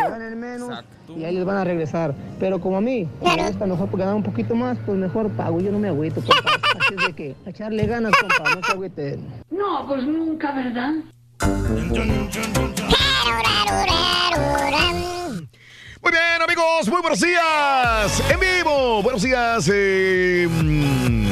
Cuando 0.00 0.18
ganen 0.18 0.40
menos 0.40 0.82
y 1.14 1.24
ahí 1.24 1.34
les 1.34 1.44
van 1.44 1.56
a 1.56 1.64
regresar. 1.64 2.14
Pero 2.38 2.60
como 2.60 2.78
a 2.78 2.80
mí, 2.80 3.08
me 3.22 3.46
gusta 3.46 3.66
mejor 3.66 3.88
ganar 3.96 4.14
un 4.14 4.22
poquito 4.22 4.54
más, 4.54 4.78
pues 4.84 4.98
mejor 4.98 5.30
pago. 5.30 5.60
Yo 5.60 5.70
no 5.70 5.78
me 5.78 5.88
agüito, 5.88 6.20
compa. 6.20 6.52
Así 6.80 6.94
es 6.98 7.06
de 7.06 7.12
que 7.14 7.34
a 7.46 7.50
echarle 7.50 7.86
ganas, 7.86 8.12
compa, 8.20 8.54
no 8.54 8.62
se 8.62 8.72
agüiten. 8.72 9.26
No, 9.50 9.86
pues 9.86 10.04
nunca, 10.04 10.52
¿verdad? 10.52 10.92
Muy 16.02 16.12
bien, 16.12 16.42
amigos, 16.42 16.88
muy 16.88 17.00
buenos 17.00 17.20
días. 17.20 18.30
En 18.30 18.40
vivo, 18.40 19.02
buenos 19.02 19.22
días. 19.22 19.70
Eh, 19.72 20.48
mm, 20.48 21.26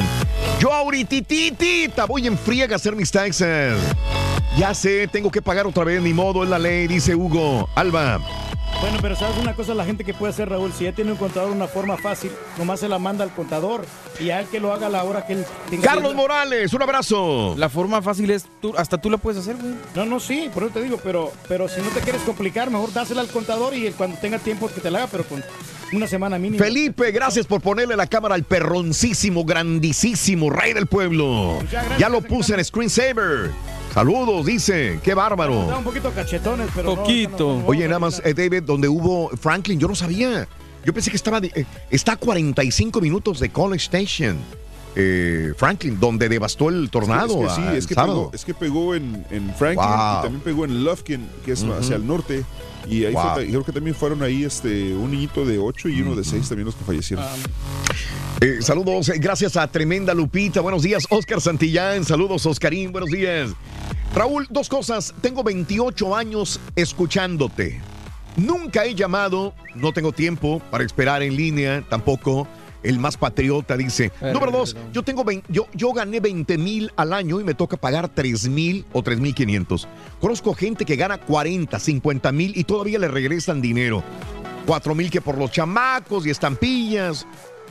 yo 0.59 0.73
ahoritititita 0.73 2.05
voy 2.05 2.27
en 2.27 2.37
friega 2.37 2.73
a 2.73 2.75
hacer 2.75 2.95
mis 2.95 3.11
taxes. 3.11 3.77
Ya 4.57 4.73
sé, 4.73 5.07
tengo 5.07 5.29
que 5.31 5.41
pagar 5.41 5.67
otra 5.67 5.83
vez, 5.83 6.01
ni 6.01 6.13
modo, 6.13 6.43
es 6.43 6.49
la 6.49 6.59
ley, 6.59 6.87
dice 6.87 7.15
Hugo. 7.15 7.69
Alba. 7.75 8.19
Bueno, 8.81 8.99
pero 9.01 9.15
sabes 9.15 9.37
una 9.37 9.55
cosa, 9.55 9.73
la 9.73 9.85
gente 9.85 10.03
que 10.03 10.13
puede 10.13 10.31
hacer, 10.31 10.49
Raúl, 10.49 10.71
si 10.71 10.83
ya 10.83 10.91
tiene 10.91 11.11
un 11.11 11.17
contador 11.17 11.51
una 11.51 11.67
forma 11.67 11.97
fácil, 11.97 12.31
nomás 12.57 12.81
se 12.81 12.87
la 12.87 12.99
manda 12.99 13.23
al 13.23 13.33
contador 13.33 13.85
y 14.19 14.29
a 14.29 14.41
él 14.41 14.47
que 14.47 14.59
lo 14.59 14.73
haga 14.73 14.87
a 14.87 14.89
la 14.89 15.03
hora 15.03 15.25
que 15.25 15.33
él 15.33 15.45
tenga. 15.69 15.83
Carlos 15.83 16.13
Morales, 16.13 16.71
un 16.73 16.81
abrazo. 16.83 17.55
La 17.57 17.69
forma 17.69 18.01
fácil 18.01 18.29
es, 18.29 18.45
tú, 18.61 18.73
hasta 18.77 18.99
tú 18.99 19.09
la 19.09 19.17
puedes 19.17 19.41
hacer, 19.41 19.55
güey. 19.55 19.73
No, 19.95 20.05
no, 20.05 20.19
sí, 20.19 20.49
por 20.53 20.63
eso 20.63 20.73
te 20.73 20.83
digo, 20.83 20.99
pero, 21.03 21.31
pero 21.47 21.67
si 21.67 21.81
no 21.81 21.87
te 21.89 22.01
quieres 22.01 22.21
complicar, 22.21 22.69
mejor 22.69 22.93
dásela 22.93 23.21
al 23.21 23.27
contador 23.27 23.73
y 23.73 23.87
él 23.87 23.95
cuando 23.95 24.17
tenga 24.17 24.37
tiempo 24.39 24.67
que 24.67 24.81
te 24.81 24.91
la 24.91 24.99
haga, 24.99 25.07
pero 25.07 25.23
con 25.23 25.43
una 25.93 26.07
semana 26.07 26.37
mínima. 26.37 26.63
Felipe, 26.63 27.11
gracias 27.11 27.47
por 27.47 27.61
ponerle 27.61 27.95
la 27.95 28.07
cámara 28.07 28.35
al 28.35 28.43
perroncísimo, 28.43 29.45
grandísimo 29.45 30.49
rey 30.49 30.73
del 30.73 30.87
pueblo. 30.87 31.59
Ya 31.97 32.09
lo 32.09 32.21
puse 32.21 32.53
en 32.53 32.63
screensaver. 32.63 33.51
Saludos, 33.95 34.45
dice. 34.45 34.99
Qué 35.01 35.13
bárbaro. 35.13 35.61
Está 35.61 35.77
un 35.77 35.83
poquito 35.85 36.11
cachetones, 36.11 36.67
pero 36.75 36.89
no, 36.89 36.95
Poquito. 36.97 37.63
Oye, 37.65 37.87
nada 37.87 37.99
más, 37.99 38.21
eh, 38.25 38.33
David, 38.33 38.63
donde 38.63 38.89
hubo 38.89 39.29
Franklin, 39.37 39.79
yo 39.79 39.87
no 39.87 39.95
sabía. 39.95 40.47
Yo 40.83 40.93
pensé 40.93 41.09
que 41.09 41.15
estaba. 41.15 41.39
eh, 41.39 41.65
está 41.89 42.11
a 42.11 42.17
45 42.17 42.99
minutos 42.99 43.39
de 43.39 43.49
College 43.49 43.85
Station. 43.85 44.37
eh, 44.97 45.53
Franklin, 45.57 45.97
donde 45.99 46.27
devastó 46.27 46.67
el 46.69 46.89
tornado. 46.89 47.45
Es 47.47 47.53
que 47.53 47.61
sí, 47.61 47.67
es 47.77 47.87
que 47.87 47.95
pegó, 47.95 48.31
es 48.33 48.45
que 48.45 48.53
pegó 48.53 48.95
en, 48.95 49.25
en 49.31 49.53
Franklin 49.55 49.87
Wow. 49.87 50.19
y 50.19 50.21
también 50.23 50.41
pegó 50.41 50.65
en 50.65 50.83
Lufkin, 50.83 51.27
que 51.45 51.53
es 51.53 51.63
hacia 51.63 51.95
el 51.95 52.05
norte. 52.05 52.43
Y 52.87 53.05
ahí 53.05 53.13
Wow. 53.13 53.33
fue- 53.33 53.47
creo 53.47 53.63
que 53.65 53.71
también 53.71 53.95
fueron 53.95 54.21
ahí 54.23 54.43
este 54.43 54.93
un 54.93 55.11
niñito 55.11 55.45
de 55.45 55.57
8 55.57 55.89
y 55.89 56.01
uno 56.01 56.15
de 56.15 56.23
6 56.23 56.47
también 56.47 56.65
los 56.65 56.75
que 56.75 56.83
fallecieron. 56.83 57.25
Eh, 58.41 58.57
saludos, 58.61 59.09
eh, 59.09 59.17
gracias 59.17 59.55
a 59.57 59.67
Tremenda 59.67 60.13
Lupita. 60.13 60.61
Buenos 60.61 60.83
días, 60.83 61.05
Oscar 61.09 61.39
Santillán. 61.41 62.03
Saludos, 62.03 62.45
Oscarín. 62.45 62.91
Buenos 62.91 63.09
días. 63.09 63.51
Raúl, 64.13 64.47
dos 64.49 64.69
cosas. 64.69 65.13
Tengo 65.21 65.43
28 65.43 66.15
años 66.15 66.59
escuchándote. 66.75 67.81
Nunca 68.37 68.83
he 68.85 68.93
llamado, 68.95 69.53
no 69.75 69.93
tengo 69.93 70.11
tiempo 70.11 70.61
para 70.69 70.83
esperar 70.83 71.23
en 71.23 71.35
línea, 71.35 71.83
tampoco. 71.89 72.47
El 72.85 72.99
más 72.99 73.17
patriota 73.17 73.75
dice. 73.75 74.11
Número 74.21 74.51
dos, 74.51 74.77
yo, 74.93 75.03
tengo 75.03 75.23
20 75.23 75.47
yo, 75.51 75.65
yo 75.73 75.91
gané 75.91 76.19
20 76.19 76.57
mil 76.57 76.91
al 76.95 77.13
año 77.13 77.39
y 77.41 77.43
me 77.43 77.53
toca 77.55 77.77
pagar 77.77 78.09
3 78.09 78.47
mil 78.49 78.85
o 78.93 79.01
3 79.01 79.19
mil 79.19 79.33
500. 79.33 79.87
Conozco 80.21 80.53
gente 80.53 80.85
que 80.85 80.95
gana 80.95 81.17
40, 81.17 81.79
50 81.79 82.31
mil 82.31 82.53
y 82.55 82.63
todavía 82.63 82.99
le 82.99 83.07
regresan 83.07 83.61
dinero. 83.61 84.03
4 84.67 84.95
mil 84.95 85.09
que 85.09 85.21
por 85.21 85.37
los 85.37 85.51
chamacos 85.51 86.25
y 86.25 86.29
estampillas. 86.29 87.25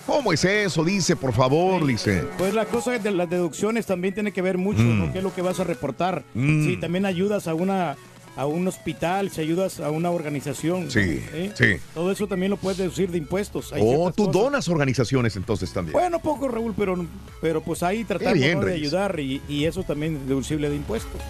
¿Cómo 0.07 0.33
es 0.34 0.44
eso? 0.44 0.84
Dice, 0.84 1.17
por 1.17 1.33
favor, 1.33 1.86
dice. 1.86 2.25
Pues 2.36 2.52
la 2.52 2.67
cosa 2.67 2.99
de 2.99 3.10
las 3.10 3.31
deducciones 3.31 3.86
también 3.86 4.12
tiene 4.12 4.33
que 4.33 4.43
ver 4.43 4.59
mucho, 4.59 4.83
Mm. 4.83 4.99
¿no? 4.99 5.12
¿Qué 5.12 5.18
es 5.18 5.25
lo 5.25 5.34
que 5.34 5.41
vas 5.43 5.60
a 5.60 5.65
reportar? 5.65 6.25
Mm. 6.34 6.67
Si 6.67 6.76
también 6.76 7.07
ayudas 7.07 7.49
a 7.49 7.55
una 7.55 7.97
a 8.36 8.46
un 8.46 8.66
hospital, 8.66 9.30
si 9.30 9.40
ayudas 9.40 9.80
a 9.80 9.90
una 9.90 10.10
organización. 10.10 10.90
Sí, 10.90 11.00
¿eh? 11.32 11.52
sí. 11.54 11.76
Todo 11.94 12.10
eso 12.10 12.26
también 12.26 12.50
lo 12.50 12.56
puedes 12.56 12.78
deducir 12.78 13.10
de 13.10 13.18
impuestos. 13.18 13.72
Hay 13.72 13.80
O 13.82 13.84
ciertas 13.86 14.16
tú 14.16 14.26
cosas. 14.26 14.42
donas 14.42 14.68
organizaciones 14.68 15.36
entonces 15.36 15.72
también. 15.72 15.92
Bueno, 15.92 16.18
poco, 16.20 16.48
Raúl, 16.48 16.74
pero, 16.76 17.06
pero 17.40 17.62
pues 17.62 17.82
ahí 17.82 18.04
tratamos 18.04 18.34
bien, 18.34 18.58
¿no? 18.60 18.66
de 18.66 18.74
ayudar 18.74 19.18
y, 19.20 19.40
y 19.48 19.64
eso 19.66 19.82
también 19.84 20.16
es 20.16 20.28
deducible 20.28 20.68
de 20.68 20.76
impuestos. 20.76 21.20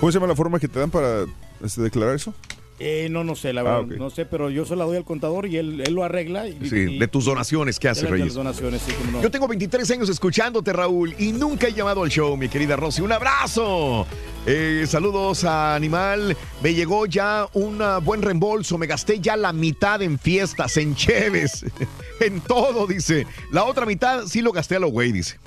¿Cómo 0.00 0.10
se 0.12 0.16
llama 0.16 0.26
la 0.26 0.36
forma 0.36 0.58
que 0.58 0.68
te 0.68 0.78
dan 0.78 0.90
para 0.90 1.24
este, 1.64 1.80
declarar 1.82 2.16
eso? 2.16 2.34
Eh, 2.78 3.08
no, 3.10 3.24
no 3.24 3.34
sé, 3.36 3.54
la 3.54 3.62
Ah, 3.62 3.64
verdad, 3.64 3.80
ok. 3.80 3.92
no 3.98 4.10
sé, 4.10 4.26
pero 4.26 4.50
yo 4.50 4.66
se 4.66 4.76
la 4.76 4.84
doy 4.84 4.98
al 4.98 5.04
contador 5.04 5.46
y 5.46 5.56
él, 5.56 5.80
él 5.86 5.94
lo 5.94 6.04
arregla. 6.04 6.46
Y, 6.46 6.58
Sí, 6.68 6.76
y- 6.76 6.98
de 6.98 7.08
tus 7.08 7.24
donaciones 7.24 7.78
que 7.78 7.88
las- 7.88 8.02
de 8.02 8.06
Reyes. 8.08 8.34
donaciones, 8.34 8.82
sí, 8.82 8.92
no. 9.10 9.22
Yo 9.22 9.30
tengo 9.30 9.48
23 9.48 9.90
años 9.92 10.08
escuchándote, 10.10 10.72
Raúl, 10.74 11.14
y 11.18 11.32
nunca 11.32 11.68
he 11.68 11.72
llamado 11.72 12.02
al 12.02 12.10
show, 12.10 12.36
mi 12.36 12.48
querida 12.50 12.76
Rosy. 12.76 13.00
Un 13.00 13.12
abrazo. 13.12 14.06
Eh, 14.44 14.84
saludos 14.86 15.42
a 15.44 15.74
Animal. 15.74 16.36
Me 16.62 16.74
llegó 16.74 17.06
ya 17.06 17.48
un 17.54 17.80
ah, 17.80 17.98
buen 17.98 18.20
reembolso. 18.22 18.76
Me 18.78 18.86
gasté 18.86 19.20
ya 19.20 19.36
la 19.36 19.52
mitad 19.54 20.02
en 20.02 20.18
fiestas, 20.18 20.76
en 20.76 20.94
cheves, 20.94 21.64
en 22.20 22.40
todo, 22.42 22.86
dice. 22.86 23.26
La 23.50 23.64
otra 23.64 23.86
mitad 23.86 24.26
sí 24.26 24.42
lo 24.42 24.52
gasté 24.52 24.76
a 24.76 24.80
lo 24.80 24.88
güey, 24.88 25.12
dice. 25.12 25.38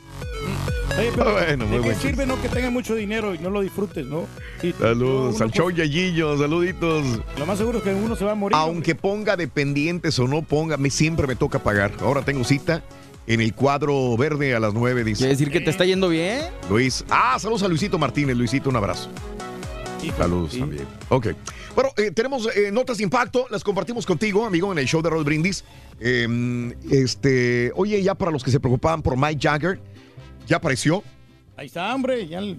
Oye, 0.97 1.11
pero 1.15 1.33
Bueno, 1.33 1.65
muy 1.65 1.77
¿de 1.77 1.81
qué 1.81 1.89
buen 1.89 1.99
sirve 2.01 2.25
no 2.25 2.41
que 2.41 2.49
tenga 2.49 2.69
mucho 2.69 2.95
dinero 2.95 3.33
y 3.33 3.39
no 3.39 3.49
lo 3.49 3.61
disfrutes, 3.61 4.05
no? 4.05 4.27
Y 4.61 4.73
Saludos 4.73 5.39
al 5.39 5.51
show 5.51 5.69
Yayillo, 5.69 6.37
saluditos. 6.37 7.05
Lo 7.37 7.45
más 7.45 7.57
seguro 7.57 7.77
es 7.77 7.83
que 7.83 7.93
uno 7.93 8.15
se 8.15 8.25
va 8.25 8.31
a 8.31 8.35
morir. 8.35 8.55
Aunque 8.57 8.95
ponga 8.95 9.37
dependientes 9.37 10.19
o 10.19 10.27
no 10.27 10.41
ponga, 10.41 10.77
me, 10.77 10.89
siempre 10.89 11.27
me 11.27 11.35
toca 11.35 11.59
pagar. 11.59 11.91
Ahora 12.01 12.23
tengo 12.23 12.43
cita 12.43 12.83
en 13.27 13.41
el 13.41 13.53
cuadro 13.53 14.17
verde 14.17 14.55
a 14.55 14.59
las 14.59 14.73
9, 14.73 15.03
dice. 15.03 15.19
¿Quiere 15.19 15.33
decir 15.33 15.51
que 15.51 15.61
te 15.61 15.69
está 15.69 15.85
yendo 15.85 16.09
bien? 16.09 16.41
Luis. 16.69 17.05
Ah, 17.09 17.37
saludos 17.39 17.63
a 17.63 17.67
Luisito 17.67 17.97
Martínez. 17.97 18.35
Luisito, 18.35 18.69
un 18.69 18.75
abrazo. 18.75 19.09
Saludos 20.17 20.57
también. 20.57 20.87
Ok. 21.09 21.27
Bueno, 21.75 21.91
eh, 21.97 22.11
tenemos 22.11 22.49
eh, 22.55 22.71
notas 22.71 22.97
de 22.97 23.03
impacto, 23.03 23.45
las 23.49 23.63
compartimos 23.63 24.05
contigo, 24.05 24.45
amigo, 24.45 24.71
en 24.71 24.79
el 24.79 24.85
show 24.85 25.01
de 25.01 25.09
Roll 25.09 25.23
Brindis. 25.23 25.63
Eh, 25.99 26.73
este, 26.89 27.71
oye, 27.75 28.01
ya 28.01 28.15
para 28.15 28.31
los 28.31 28.43
que 28.43 28.51
se 28.51 28.59
preocupaban 28.59 29.01
por 29.01 29.17
Mike 29.17 29.39
Jagger, 29.41 29.79
ya 30.47 30.57
apareció. 30.57 31.03
Ahí 31.57 31.67
está, 31.67 31.93
hombre, 31.93 32.27
ya 32.27 32.39
el, 32.39 32.57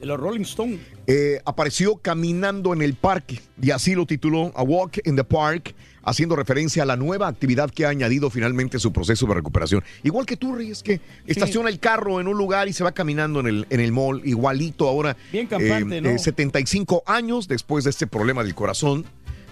de 0.00 0.06
los 0.06 0.18
Rolling 0.18 0.42
Stones. 0.42 0.78
Eh, 1.06 1.40
apareció 1.44 1.96
caminando 1.96 2.72
en 2.72 2.82
el 2.82 2.94
parque 2.94 3.40
y 3.60 3.70
así 3.70 3.94
lo 3.94 4.06
tituló 4.06 4.52
A 4.54 4.62
Walk 4.62 4.98
in 5.06 5.16
the 5.16 5.24
Park, 5.24 5.74
haciendo 6.04 6.36
referencia 6.36 6.82
a 6.84 6.86
la 6.86 6.96
nueva 6.96 7.26
actividad 7.28 7.70
que 7.70 7.84
ha 7.86 7.88
añadido 7.88 8.30
finalmente 8.30 8.78
su 8.78 8.92
proceso 8.92 9.26
de 9.26 9.34
recuperación. 9.34 9.82
Igual 10.04 10.24
que 10.26 10.36
tú, 10.36 10.54
Reyes, 10.54 10.82
que 10.82 11.00
estaciona 11.26 11.68
el 11.70 11.80
carro 11.80 12.20
en 12.20 12.28
un 12.28 12.36
lugar 12.38 12.68
y 12.68 12.72
se 12.72 12.84
va 12.84 12.92
caminando 12.92 13.40
en 13.40 13.46
el, 13.48 13.66
en 13.70 13.80
el 13.80 13.90
mall, 13.92 14.22
igualito 14.24 14.86
ahora. 14.88 15.16
Bien 15.32 15.46
campante, 15.46 15.96
eh, 15.98 16.00
¿no? 16.00 16.10
eh, 16.10 16.18
75 16.18 17.02
años 17.06 17.48
después 17.48 17.84
de 17.84 17.90
este 17.90 18.06
problema 18.06 18.44
del 18.44 18.54
corazón, 18.54 19.04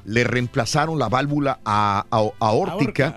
le 0.05 0.23
reemplazaron 0.25 0.99
la 0.99 1.09
válvula 1.09 1.59
a- 1.65 2.07
a- 2.11 2.31
aórtica 2.39 3.17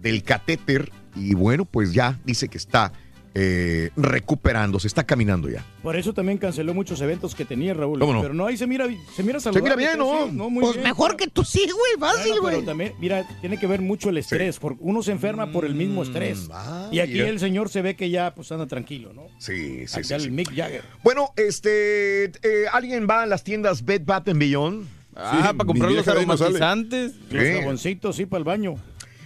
del 0.00 0.22
catéter 0.22 0.92
y 1.16 1.34
bueno, 1.34 1.64
pues 1.64 1.92
ya 1.92 2.20
dice 2.24 2.48
que 2.48 2.58
está 2.58 2.92
eh, 3.40 3.90
recuperando, 3.96 4.80
se 4.80 4.88
está 4.88 5.04
caminando 5.04 5.48
ya. 5.48 5.64
Por 5.82 5.94
eso 5.96 6.12
también 6.12 6.38
canceló 6.38 6.74
muchos 6.74 7.00
eventos 7.00 7.36
que 7.36 7.44
tenía 7.44 7.72
Raúl. 7.72 8.00
¿Cómo 8.00 8.12
no? 8.14 8.22
Pero 8.22 8.34
no, 8.34 8.46
ahí 8.46 8.56
se 8.56 8.66
mira, 8.66 8.86
se 9.14 9.22
mira 9.22 9.38
saludable. 9.38 9.76
mira 9.76 9.76
bien, 9.94 9.98
¿no? 9.98 10.26
sí, 10.26 10.32
muy 10.50 10.62
Pues 10.64 10.74
bien. 10.74 10.84
mejor 10.88 11.16
que 11.16 11.28
tú 11.28 11.44
sí, 11.44 11.60
güey, 11.70 11.92
fácil, 12.00 12.40
güey. 12.40 12.54
pero 12.56 12.66
también, 12.66 12.94
mira, 12.98 13.24
tiene 13.40 13.56
que 13.58 13.68
ver 13.68 13.80
mucho 13.80 14.08
el 14.10 14.18
estrés, 14.18 14.58
porque 14.58 14.78
uno 14.80 15.02
se 15.04 15.12
enferma 15.12 15.52
por 15.52 15.64
el 15.64 15.74
mismo 15.76 16.02
estrés. 16.02 16.48
y 16.90 16.98
aquí 16.98 17.20
el 17.20 17.38
señor 17.38 17.68
se 17.68 17.80
ve 17.82 17.94
que 17.94 18.10
ya 18.10 18.34
pues 18.34 18.50
anda 18.50 18.66
tranquilo, 18.66 19.12
¿no? 19.12 19.28
Sí, 19.38 19.86
sí, 19.86 19.94
Acá 19.94 20.02
sí, 20.02 20.14
el 20.14 20.20
sí. 20.22 20.30
Mick 20.32 20.52
Jagger. 20.54 20.82
Bueno, 21.04 21.30
este, 21.36 22.24
eh, 22.24 22.64
¿alguien 22.72 23.06
va 23.08 23.22
a 23.22 23.26
las 23.26 23.44
tiendas 23.44 23.84
Bed 23.84 24.02
Bath 24.04 24.28
Beyond? 24.34 24.86
Ah, 25.14 25.52
para 25.56 25.66
comprar 25.66 25.90
los 25.90 26.06
aromatizantes. 26.06 27.12
Los 27.30 27.44
Sí. 27.44 27.52
jaboncitos, 27.60 28.16
sí, 28.16 28.26
para 28.26 28.38
el 28.38 28.44
baño. 28.44 28.74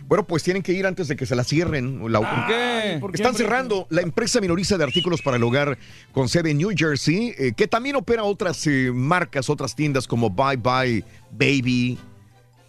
Bueno, 0.09 0.27
pues 0.27 0.43
tienen 0.43 0.63
que 0.63 0.73
ir 0.73 0.87
antes 0.87 1.09
de 1.09 1.17
que 1.17 1.25
se 1.27 1.35
la 1.35 1.45
cierren. 1.45 2.01
La- 2.13 2.21
¿Por 2.21 2.47
qué? 2.47 2.99
¿por 3.01 3.13
qué, 3.13 3.17
Están 3.23 3.35
cerrando 3.35 3.87
la 3.91 4.03
empresa 4.03 4.41
minorista 4.41 4.77
de 4.77 4.85
artículos 4.85 5.23
para 5.23 5.37
el 5.37 5.43
hogar 5.45 5.79
con 6.13 6.29
sede 6.29 6.51
en 6.51 6.59
New 6.59 6.71
Jersey, 6.77 7.35
eh, 7.39 7.53
que 7.57 7.67
también 7.67 7.97
opera 7.97 8.25
otras 8.25 8.67
eh, 8.67 8.91
marcas, 8.93 9.49
otras 9.49 9.75
tiendas 9.75 10.07
como 10.07 10.29
Bye 10.31 10.57
Bye 10.57 11.05
Baby, 11.31 11.99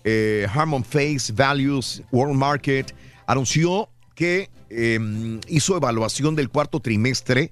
eh, 0.04 0.48
Harmon 0.54 0.84
Face, 0.84 1.34
Values, 1.34 2.02
World 2.12 2.36
Market, 2.36 2.94
anunció 3.28 3.90
que 4.16 4.50
eh, 4.70 5.40
hizo 5.48 5.76
evaluación 5.78 6.36
del 6.36 6.50
cuarto 6.50 6.80
trimestre 6.80 7.52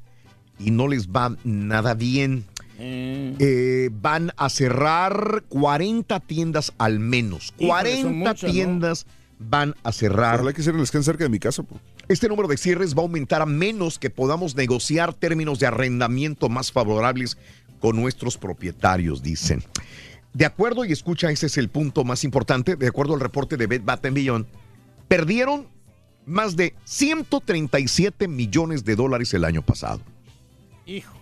y 0.60 0.72
no 0.72 0.88
les 0.88 1.08
va 1.10 1.36
nada 1.44 1.94
bien. 1.96 2.46
Eh, 2.84 3.90
van 3.94 4.32
a 4.38 4.50
cerrar 4.50 5.44
40 5.50 6.20
tiendas 6.22 6.74
al 6.80 7.00
menos. 7.00 7.54
Híjole, 7.60 7.68
40 7.70 8.02
son 8.02 8.18
muchas, 8.18 8.42
¿no? 8.44 8.50
Van 9.50 9.76
a 9.84 9.92
cerrar. 9.92 10.36
Ojalá 10.36 10.54
que 10.54 10.62
cierren 10.62 10.82
les 10.82 10.92
queden 10.92 11.04
cerca 11.04 11.24
de 11.24 11.30
mi 11.30 11.40
casa. 11.40 11.64
po. 11.64 11.80
Este 12.08 12.28
número 12.28 12.48
de 12.48 12.58
cierres 12.58 12.96
va 12.96 13.00
a 13.00 13.04
aumentar 13.04 13.42
a 13.42 13.46
menos 13.46 13.98
que 13.98 14.10
podamos 14.10 14.56
negociar 14.56 15.14
términos 15.14 15.60
de 15.60 15.68
arrendamiento 15.68 16.50
más 16.50 16.72
favorables 16.72 17.38
con 17.80 17.96
nuestros 17.96 18.38
propietarios, 18.38 19.24
dicen. 19.24 19.64
De 20.34 20.46
acuerdo, 20.46 20.86
y 20.86 20.92
escucha, 20.92 21.32
ese 21.32 21.48
es 21.48 21.58
el 21.58 21.70
punto 21.70 22.04
más 22.04 22.24
importante, 22.24 22.76
de 22.76 22.88
acuerdo 22.88 23.16
al 23.16 23.20
reporte 23.20 23.58
de 23.58 23.68
Bed 23.68 23.82
Bath 23.84 24.08
Beyond, 24.10 24.46
perdieron 25.08 25.68
más 26.26 26.56
de 26.56 26.74
137 26.86 28.28
millones 28.28 28.86
de 28.86 28.96
dólares 28.96 29.34
el 29.34 29.44
año 29.44 29.62
pasado. 29.62 30.00
Hijo. 30.86 31.14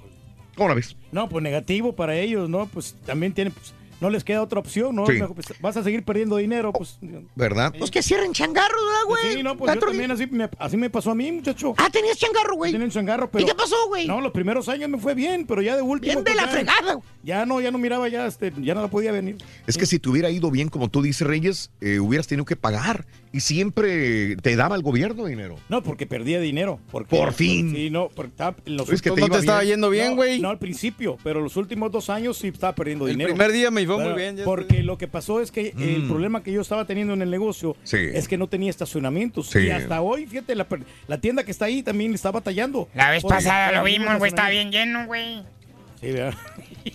¿Cómo 0.56 0.69
la 0.69 0.75
ves? 0.75 0.95
No, 1.11 1.30
pues 1.30 1.41
negativo 1.41 1.95
para 1.95 2.15
ellos, 2.17 2.49
¿no? 2.49 2.67
Pues 2.67 2.95
también 3.06 3.33
tienen, 3.33 3.53
pues, 3.53 3.73
no 4.02 4.10
les 4.10 4.24
queda 4.24 4.42
otra 4.42 4.60
opción, 4.60 4.95
¿no? 4.95 5.06
Sí. 5.06 5.19
Pues, 5.34 5.48
vas 5.60 5.78
a 5.78 5.84
seguir 5.84 6.03
perdiendo 6.03 6.38
dinero, 6.38 6.72
pues. 6.74 6.98
¿Verdad? 7.36 7.74
Pues 7.78 7.92
que 7.92 8.02
cierren 8.02 8.34
changarros, 8.34 8.82
¿verdad, 8.86 9.02
güey? 9.08 9.36
Sí, 9.36 9.44
no, 9.44 9.58
pues 9.58 9.74
yo 9.74 9.80
también 9.80 10.11
así 10.11 10.28
me, 10.28 10.50
así 10.58 10.78
me 10.78 10.90
pasó 10.90 11.11
a 11.11 11.16
mí, 11.16 11.32
muchacho. 11.32 11.74
Ah, 11.78 11.90
tenías 11.92 12.18
changarro, 12.18 12.56
güey. 12.56 12.76
Un 12.76 12.90
changarro, 12.90 13.30
pero... 13.30 13.44
¿Y 13.44 13.48
qué 13.48 13.56
pasó, 13.56 13.76
güey? 13.88 14.08
No, 14.08 14.22
los 14.22 14.32
primeros 14.32 14.69
años 14.69 14.90
me 14.90 14.98
fue 14.98 15.14
bien, 15.14 15.45
pero 15.45 15.61
ya 15.61 15.76
de 15.76 15.82
último... 15.82 16.14
Bien 16.14 16.24
de 16.24 16.32
pues, 16.32 16.36
la 16.36 16.45
ya- 16.45 16.52
fregada, 16.52 16.94
güey. 16.94 17.06
Ya 17.24 17.45
no, 17.45 17.60
ya 17.61 17.72
no 17.72 17.78
miraba, 17.78 18.08
ya, 18.08 18.26
este, 18.26 18.53
ya 18.61 18.74
no 18.74 18.82
la 18.82 18.88
podía 18.88 19.11
venir. 19.11 19.38
Es 19.68 19.78
que 19.78 19.86
si 19.86 20.00
te 20.00 20.10
hubiera 20.10 20.30
ido 20.30 20.50
bien, 20.50 20.69
como 20.69 20.90
tú 20.90 21.02
dices, 21.02 21.28
Reyes, 21.28 21.72
eh, 21.82 22.00
hubieras 22.00 22.28
tenido 22.28 22.45
que 22.45 22.56
pagar. 22.56 23.06
Y 23.32 23.41
siempre 23.41 24.35
te 24.38 24.56
daba 24.56 24.75
el 24.75 24.82
gobierno 24.82 25.25
dinero. 25.25 25.56
No, 25.69 25.83
porque 25.83 26.08
perdía 26.08 26.40
dinero. 26.40 26.80
Porque, 26.90 27.16
Por 27.16 27.32
fin. 27.33 27.75
Sí, 27.75 27.91
no, 27.91 28.09
porque 28.09 28.30
estaba, 28.32 28.56
en 28.66 28.75
los 28.75 28.90
Es 28.90 29.03
que 29.03 29.09
te 29.09 29.22
últimos- 29.22 29.27
iba 29.27 29.35
No 29.35 29.40
te 29.40 29.45
estaba 29.45 29.59
bien. 29.59 29.69
yendo 29.74 29.90
bien, 29.91 30.16
güey. 30.16 30.40
No, 30.40 30.49
al 30.49 30.58
principio, 30.58 31.16
pero 31.24 31.40
los 31.40 31.56
últimos 31.56 31.91
dos 31.91 32.09
años 32.09 32.38
sí 32.38 32.48
estaba 32.48 32.74
perdiendo 32.74 33.06
El 33.06 33.11
dinero. 33.14 33.30
primer 33.30 33.51
día 33.51 33.69
me 33.69 33.85
fue 33.85 33.98
muy 34.03 34.14
bien, 34.14 34.35
ya 34.38 34.45
Porque 34.45 34.82
lo 34.82 34.98
que 34.98 35.08
pasó 35.08 35.41
es 35.41 35.51
que 35.51 35.74
el 35.77 36.03
Mm. 36.03 36.08
problema 36.08 36.41
que 36.41 36.51
yo 36.51 36.61
estaba 36.61 36.85
teniendo 36.85 37.14
en 37.14 37.22
el 37.22 37.30
negocio 37.30 37.75
Sí. 37.83 37.98
es 37.98 38.27
que 38.27 38.38
no 38.38 38.48
tenía 38.48 38.72
estacionamientos. 38.72 39.48
Sí. 39.51 39.59
Y 39.59 39.69
hasta 39.69 40.01
hoy, 40.01 40.25
fíjate, 40.25 40.56
la, 40.56 40.67
per- 40.67 40.83
la 41.08 41.19
tienda 41.22 41.43
que 41.43 41.51
está 41.51 41.66
ahí 41.66 41.83
también 41.83 42.16
está 42.16 42.32
batallando. 42.32 42.90
La 42.95 43.11
vez 43.11 43.24
pasada 43.24 43.72
lo 43.74 43.83
vimos, 43.83 44.17
güey, 44.17 44.30
estaba 44.30 44.49
bien 44.49 44.72
lleno, 44.72 45.06
güey. 45.06 45.43
Sí, 46.01 46.11
¿verdad? 46.11 46.33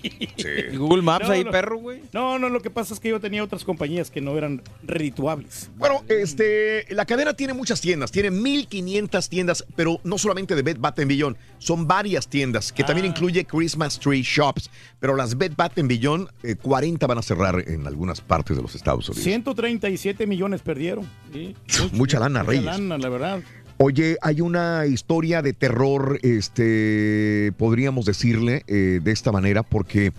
¿Y 0.03 0.77
Google 0.77 1.03
Maps 1.03 1.27
No, 1.27 1.33
ahí, 1.33 1.45
no. 1.45 1.51
perro, 1.51 1.79
güey? 1.79 2.01
No, 2.13 2.39
no, 2.39 2.49
lo 2.49 2.61
que 2.61 2.71
pasa 2.71 2.95
es 2.95 3.01
que 3.01 3.09
yo 3.11 3.21
tenía 3.21 3.43
otras 3.43 3.65
compañías 3.65 4.11
que 4.11 4.21
no 4.21 4.37
eran 4.37 4.63
redituables. 4.83 5.71
Bueno, 5.77 6.03
este, 6.09 6.87
la 6.95 7.05
cadena 7.07 7.35
tiene 7.35 7.53
muchas 7.55 7.81
tiendas, 7.81 8.11
tiene 8.11 8.31
1500 8.31 9.29
tiendas, 9.29 9.65
pero 9.77 10.01
no 10.05 10.19
solamente 10.19 10.55
de 10.55 10.63
Bed 10.63 10.77
Bath 10.79 10.99
Beyond, 11.05 11.37
son 11.59 11.87
varias 11.87 12.29
tiendas 12.29 12.73
que 12.73 12.83
Ah. 12.83 12.87
también 12.87 13.07
incluye 13.07 13.45
Christmas 13.45 13.99
Tree 13.99 14.23
Shops, 14.23 14.71
pero 15.01 15.17
las 15.17 15.37
Bed 15.39 15.53
Bath 15.57 15.75
Beyond, 15.77 16.29
eh, 16.43 16.57
40 16.57 17.07
van 17.07 17.19
a 17.19 17.23
cerrar 17.23 17.63
en 17.67 17.87
algunas 17.87 18.21
partes 18.21 18.57
de 18.57 18.63
los 18.63 18.75
Estados 18.75 19.09
Unidos. 19.09 19.25
137 19.25 20.27
millones 20.27 20.61
perdieron. 20.63 21.09
Sí, 21.33 21.55
Mucha 21.93 22.19
lana, 22.21 22.41
mucha 22.41 22.51
Reyes. 22.51 22.65
lana, 22.65 22.99
la 22.99 23.09
verdad. 23.09 23.41
Oye, 23.87 24.17
hay 24.23 24.41
una 24.41 24.87
historia 24.87 25.43
de 25.43 25.53
terror, 25.53 26.19
este, 26.23 27.53
podríamos 27.59 28.07
decirle 28.07 28.65
eh, 28.67 29.01
de 29.03 29.13
esta 29.13 29.31
manera, 29.31 29.63
porque 29.63 30.15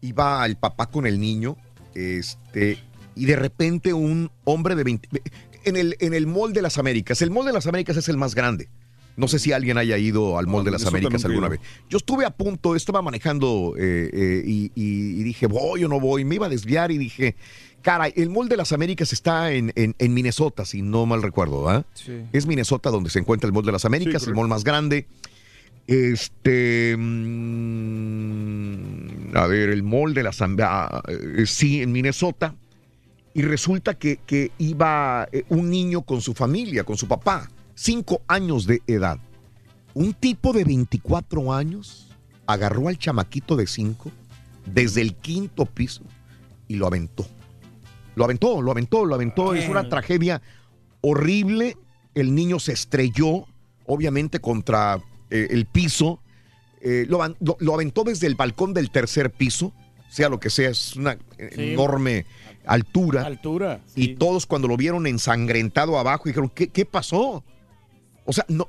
iba 0.00 0.46
el 0.46 0.56
papá 0.56 0.86
con 0.86 1.06
el 1.06 1.20
niño, 1.20 1.58
este, 1.94 2.78
y 3.14 3.26
de 3.26 3.36
repente 3.36 3.92
un 3.92 4.30
hombre 4.44 4.76
de 4.76 4.84
20, 4.84 5.08
en 5.64 5.76
el, 5.76 5.94
en 6.00 6.14
el 6.14 6.26
Mall 6.26 6.54
de 6.54 6.62
las 6.62 6.78
Américas, 6.78 7.20
el 7.20 7.30
Mall 7.30 7.44
de 7.44 7.52
las 7.52 7.66
Américas 7.66 7.98
es 7.98 8.08
el 8.08 8.16
más 8.16 8.34
grande. 8.34 8.70
No 9.14 9.28
sé 9.28 9.38
si 9.38 9.52
alguien 9.52 9.76
haya 9.76 9.98
ido 9.98 10.38
al 10.38 10.46
Mall 10.46 10.64
de 10.64 10.70
las 10.70 10.80
Minnesota 10.80 10.96
Américas 11.08 11.24
alguna 11.26 11.48
vez. 11.50 11.60
Yo 11.90 11.98
estuve 11.98 12.24
a 12.24 12.30
punto, 12.30 12.74
estaba 12.74 13.02
manejando 13.02 13.74
eh, 13.78 14.08
eh, 14.10 14.42
y, 14.46 14.72
y- 14.74 15.20
y 15.20 15.22
dije, 15.22 15.46
voy 15.46 15.84
o 15.84 15.88
no 15.88 16.00
voy. 16.00 16.24
Me 16.24 16.36
iba 16.36 16.46
a 16.46 16.48
desviar 16.48 16.90
y 16.90 16.96
dije, 16.96 17.36
caray, 17.82 18.12
el 18.16 18.30
Mall 18.30 18.48
de 18.48 18.56
las 18.56 18.72
Américas 18.72 19.12
está 19.12 19.52
en, 19.52 19.72
en- 19.76 19.94
en 19.98 20.14
Minnesota, 20.14 20.64
si 20.64 20.80
no 20.82 21.04
mal 21.06 21.22
recuerdo, 21.22 21.68
¿ah? 21.68 21.84
Sí. 21.94 22.22
Es 22.32 22.46
Minnesota 22.46 22.90
donde 22.90 23.10
se 23.10 23.18
encuentra 23.18 23.46
el 23.46 23.52
Mall 23.52 23.64
de 23.66 23.72
las 23.72 23.84
Américas, 23.84 24.26
el 24.26 24.34
mall 24.34 24.48
más 24.48 24.64
grande. 24.64 25.06
Este. 25.86 26.96
mm, 28.02 29.36
a 29.36 29.46
ver, 29.46 29.70
el 29.70 29.82
Mall 29.82 30.14
de 30.14 30.22
las 30.22 30.40
Américas. 30.42 31.02
sí, 31.46 31.82
en 31.82 31.92
Minnesota. 31.92 32.54
Y 33.34 33.42
resulta 33.42 33.94
que, 33.94 34.18
que 34.26 34.50
iba 34.58 35.26
eh, 35.32 35.44
un 35.48 35.70
niño 35.70 36.02
con 36.02 36.20
su 36.20 36.34
familia, 36.34 36.84
con 36.84 36.98
su 36.98 37.08
papá, 37.08 37.50
cinco 37.74 38.20
años 38.28 38.66
de 38.66 38.82
edad. 38.86 39.18
Un 39.94 40.12
tipo 40.12 40.52
de 40.52 40.64
24 40.64 41.52
años 41.52 42.08
agarró 42.46 42.88
al 42.88 42.98
chamaquito 42.98 43.56
de 43.56 43.66
cinco 43.66 44.10
desde 44.66 45.00
el 45.00 45.14
quinto 45.14 45.64
piso 45.64 46.02
y 46.68 46.74
lo 46.76 46.86
aventó. 46.86 47.26
Lo 48.14 48.24
aventó, 48.24 48.60
lo 48.62 48.70
aventó, 48.70 49.04
lo 49.04 49.14
aventó. 49.14 49.54
Es 49.54 49.68
una 49.68 49.88
tragedia 49.88 50.42
horrible. 51.00 51.76
El 52.14 52.34
niño 52.34 52.58
se 52.60 52.72
estrelló, 52.72 53.46
obviamente, 53.86 54.40
contra 54.40 55.00
eh, 55.30 55.48
el 55.50 55.66
piso. 55.66 56.20
Eh, 56.80 57.06
lo, 57.08 57.26
lo- 57.40 57.56
lo 57.60 57.74
aventó 57.74 58.04
desde 58.04 58.26
el 58.26 58.34
balcón 58.34 58.74
del 58.74 58.90
tercer 58.90 59.30
piso, 59.30 59.72
sea 60.10 60.28
lo 60.28 60.40
que 60.40 60.50
sea, 60.50 60.68
es 60.70 60.96
una 60.96 61.12
eh, 61.38 61.50
Sí. 61.54 61.72
enorme 61.72 62.26
altura. 62.66 63.24
Altura. 63.24 63.80
Y 63.96 64.16
todos 64.16 64.46
cuando 64.46 64.68
lo 64.68 64.76
vieron 64.76 65.06
ensangrentado 65.06 65.98
abajo 65.98 66.24
dijeron, 66.26 66.50
¿qué, 66.54 66.68
qué 66.68 66.84
pasó? 66.84 67.42
O 68.24 68.32
sea, 68.32 68.44
no, 68.48 68.68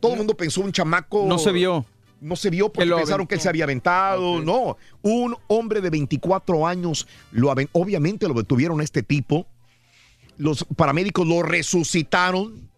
todo 0.00 0.12
el 0.12 0.18
mundo 0.18 0.34
pensó 0.36 0.60
un 0.62 0.72
chamaco. 0.72 1.26
No 1.26 1.38
se 1.38 1.52
vio. 1.52 1.84
No 2.22 2.36
se 2.36 2.50
vio 2.50 2.72
porque 2.72 2.88
Que 2.88 2.94
pensaron 2.94 3.26
que 3.26 3.34
él 3.34 3.40
se 3.40 3.48
había 3.48 3.64
aventado. 3.64 4.40
No, 4.40 4.76
un 5.02 5.36
hombre 5.48 5.80
de 5.80 5.90
24 5.90 6.66
años, 6.66 7.08
lo 7.32 7.52
obviamente 7.72 8.28
lo 8.28 8.34
detuvieron 8.34 8.80
a 8.80 8.84
este 8.84 9.02
tipo. 9.02 9.46
Los 10.38 10.64
paramédicos 10.76 11.26
lo 11.26 11.42
resucitaron, 11.42 12.70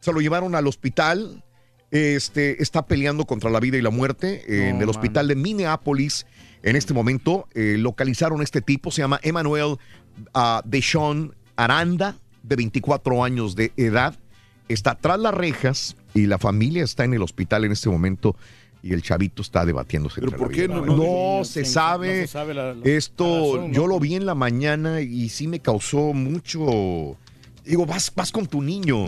se 0.00 0.12
lo 0.12 0.20
llevaron 0.20 0.54
al 0.54 0.66
hospital. 0.66 1.44
Este 1.90 2.62
está 2.62 2.86
peleando 2.86 3.26
contra 3.26 3.50
la 3.50 3.60
vida 3.60 3.76
y 3.76 3.82
la 3.82 3.90
muerte 3.90 4.68
en 4.68 4.78
No, 4.78 4.82
el 4.84 4.88
hospital 4.88 5.28
de 5.28 5.36
Minneapolis. 5.36 6.26
En 6.62 6.74
este 6.74 6.94
momento 6.94 7.46
eh, 7.54 7.76
localizaron 7.78 8.40
a 8.40 8.44
este 8.44 8.62
tipo, 8.62 8.90
se 8.90 9.02
llama 9.02 9.20
Emmanuel 9.22 9.76
ah, 10.32 10.62
Deshaun 10.64 11.34
Aranda, 11.56 12.16
de 12.42 12.56
24 12.56 13.22
años 13.22 13.54
de 13.54 13.72
edad. 13.76 14.18
Está 14.68 14.94
tras 14.94 15.18
las 15.18 15.34
rejas 15.34 15.96
y 16.14 16.26
la 16.26 16.38
familia 16.38 16.84
está 16.84 17.04
en 17.04 17.14
el 17.14 17.22
hospital 17.22 17.64
en 17.64 17.72
este 17.72 17.88
momento 17.90 18.34
y 18.82 18.92
el 18.92 19.02
chavito 19.02 19.42
está 19.42 19.64
debatiéndose. 19.64 20.20
¿Pero 20.20 20.36
por 20.36 20.50
qué 20.52 20.68
no- 20.68 20.76
muerte. 20.82 20.94
no- 20.96 21.38
No 21.38 21.44
se 21.44 21.60
no 21.60 21.66
sabe. 21.66 22.20
se 22.22 22.26
sabe 22.28 22.54
la- 22.54 22.74
la- 22.74 22.84
Esto 22.84 23.24
la 23.24 23.56
razón, 23.56 23.72
yo 23.72 23.82
¿no? 23.82 23.88
lo 23.88 24.00
vi 24.00 24.14
en 24.14 24.26
la 24.26 24.34
mañana 24.34 25.00
y 25.00 25.28
sí 25.28 25.46
me 25.48 25.60
causó 25.60 26.12
mucho. 26.12 27.16
Digo, 27.64 27.86
vas, 27.86 28.12
vas 28.14 28.30
con 28.30 28.46
tu 28.46 28.60
niño, 28.60 29.06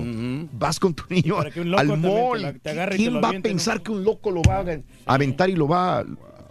vas 0.52 0.80
con 0.80 0.94
tu 0.94 1.04
niño 1.10 1.36
para 1.36 1.50
que 1.50 1.60
un 1.60 1.70
loco 1.70 1.80
al 1.80 1.88
te 1.88 1.96
mall. 1.96 2.60
te 2.62 2.72
¿Quién 2.72 2.88
te 2.96 3.10
lo 3.10 3.20
va 3.20 3.28
a 3.30 3.40
pensar 3.40 3.82
que 3.82 3.90
un 3.92 4.02
loco 4.02 4.30
lo 4.30 4.40
va 4.42 4.64
a 5.04 5.14
aventar 5.14 5.50
y 5.50 5.54
lo 5.56 5.68
va 5.68 6.04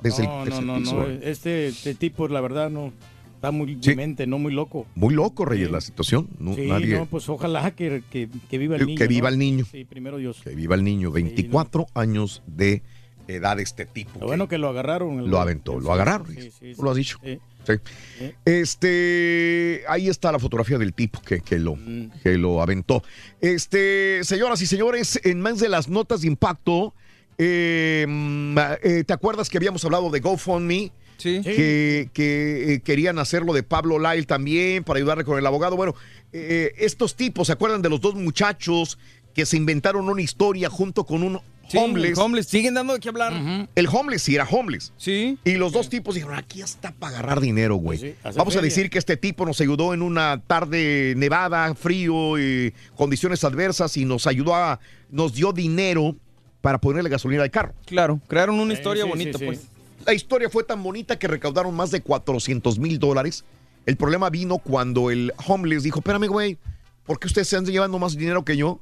desde 0.04 0.24
no, 0.28 0.44
el, 0.44 0.50
desde 0.50 0.62
no, 0.62 0.76
el 0.78 0.84
no, 0.84 0.90
piso? 0.92 0.96
no. 0.98 1.08
Este, 1.24 1.68
este 1.68 1.96
tipo, 1.96 2.28
la 2.28 2.42
verdad, 2.42 2.70
no. 2.70 2.94
Está 3.36 3.52
muy 3.52 3.76
demente, 3.76 4.26
no 4.28 4.40
muy 4.40 4.54
loco. 4.54 4.88
Muy 4.96 5.14
loco, 5.14 5.46
Reyes, 5.46 5.70
la 5.70 5.82
situación. 5.82 6.28
No, 6.40 6.56
sí, 6.56 6.68
nadie, 6.68 6.96
no, 6.98 7.06
pues 7.06 7.30
ojalá 7.30 7.72
que, 7.76 8.02
que, 8.10 8.28
que 8.50 8.58
viva 8.58 8.76
el 8.78 8.86
niño. 8.88 8.98
que 8.98 9.08
viva 9.08 9.30
¿no? 9.30 9.34
el 9.34 9.40
niño. 9.40 9.66
Sí, 9.72 9.86
primero 9.86 10.18
Dios. 10.18 10.42
Que 10.44 10.56
viva 10.56 10.76
el 10.76 10.84
niño, 10.84 11.12
24 11.12 11.88
años 11.94 12.42
de 12.48 12.82
edad 13.28 13.60
este 13.60 13.86
tipo. 13.86 14.20
Lo 14.20 14.28
bueno 14.28 14.48
que 14.48 14.58
lo 14.58 14.70
agarraron. 14.70 15.20
el- 15.20 15.28
Lo 15.30 15.40
aventó, 15.40 15.80
lo 15.80 15.92
agarraron. 15.94 16.28
Sí, 16.34 16.42
sí, 16.42 16.52
sí. 16.74 16.82
Lo 16.82 16.90
has 16.92 16.98
dicho. 16.98 17.20
Sí. 17.24 17.40
Sí. 17.68 18.32
Este, 18.46 19.84
ahí 19.88 20.08
está 20.10 20.32
la 20.32 20.40
fotografía 20.40 20.78
del 20.78 20.94
tipo 20.94 21.20
que, 21.22 21.42
que 21.42 21.58
lo, 21.60 21.78
que 22.24 22.38
lo 22.38 22.62
aventó. 22.62 23.04
Este, 23.42 24.20
señoras 24.24 24.62
y 24.62 24.68
señores, 24.68 25.20
en 25.24 25.42
más 25.42 25.60
de 25.60 25.70
las 25.70 25.90
notas 25.90 26.22
de 26.22 26.28
impacto, 26.28 26.94
eh, 27.38 28.06
mm, 28.08 28.58
eh, 28.84 29.04
¿te 29.06 29.14
acuerdas 29.14 29.50
que 29.50 29.58
habíamos 29.58 29.84
hablado 29.86 30.10
de 30.10 30.20
GoFundMe? 30.20 30.92
Sí. 31.18 31.42
Que, 31.44 32.10
que, 32.14 32.74
eh, 32.74 32.80
querían 32.82 33.20
hacerlo 33.20 33.54
de 33.54 33.64
Pablo 33.64 34.00
Lyle 34.00 34.26
también 34.26 34.84
para 34.84 34.98
ayudarle 34.98 35.24
con 35.24 35.38
el 35.38 35.46
abogado. 35.46 35.76
Bueno, 35.76 35.96
eh, 36.34 36.74
estos 36.78 37.16
tipos, 37.16 37.48
¿se 37.48 37.54
acuerdan 37.54 37.82
de 37.82 37.90
los 37.90 38.02
dos 38.02 38.16
muchachos 38.16 38.98
que 39.34 39.46
se 39.46 39.58
inventaron 39.58 40.10
una 40.10 40.22
historia 40.22 40.70
junto 40.70 41.06
con 41.06 41.24
un 41.24 41.40
Sí, 41.68 41.78
homeless? 41.80 42.18
homeless. 42.18 42.46
Siguen 42.48 42.76
dando 42.76 42.94
de 42.94 43.00
qué 43.00 43.10
hablar. 43.10 43.34
El 43.74 43.88
homeless 43.88 44.22
sí 44.22 44.36
era 44.36 44.46
homeless. 44.46 44.94
Sí. 44.98 45.38
Y 45.44 45.56
los 45.56 45.72
dos 45.72 45.90
tipos 45.90 46.14
dijeron, 46.14 46.38
aquí 46.38 46.62
está 46.62 46.92
para 46.92 47.18
agarrar 47.18 47.42
dinero, 47.42 47.76
güey. 47.78 48.16
Vamos 48.36 48.56
a 48.56 48.62
decir 48.62 48.90
que 48.90 49.00
este 49.00 49.18
tipo 49.18 49.46
nos 49.46 49.60
ayudó 49.62 49.94
en 49.94 50.02
una 50.04 50.42
tarde 50.46 51.16
nevada, 51.18 51.74
frío, 51.74 52.38
y 52.40 52.74
condiciones 52.96 53.44
adversas 53.44 53.98
y 53.98 54.06
nos 54.06 54.28
ayudó 54.28 54.54
a, 54.54 54.80
nos 55.10 55.34
dio 55.34 55.52
dinero 55.54 56.16
para 56.62 56.78
ponerle 56.80 57.10
gasolina 57.10 57.44
al 57.44 57.52
carro. 57.52 57.74
Claro, 57.86 58.20
crearon 58.28 58.60
una 58.60 58.74
historia 58.74 59.04
sí, 59.04 59.10
bonita, 59.10 59.38
sí, 59.38 59.40
sí. 59.40 59.46
pues. 59.46 59.68
La 60.06 60.14
historia 60.14 60.50
fue 60.52 60.64
tan 60.64 60.84
bonita 60.84 61.18
que 61.18 61.28
recaudaron 61.28 61.74
más 61.76 61.90
de 61.90 62.02
400 62.02 62.78
mil 62.78 63.00
dólares. 63.00 63.44
El 63.88 63.98
problema 63.98 64.30
vino 64.30 64.60
cuando 64.60 65.10
el 65.10 65.34
homeless 65.48 65.82
dijo, 65.84 66.00
espérame, 66.00 66.28
güey, 66.28 66.60
¿por 67.06 67.20
qué 67.20 67.28
ustedes 67.28 67.48
se 67.48 67.58
están 67.58 67.72
llevando 67.72 67.98
más 67.98 68.16
dinero 68.16 68.46
que 68.46 68.56
yo? 68.56 68.80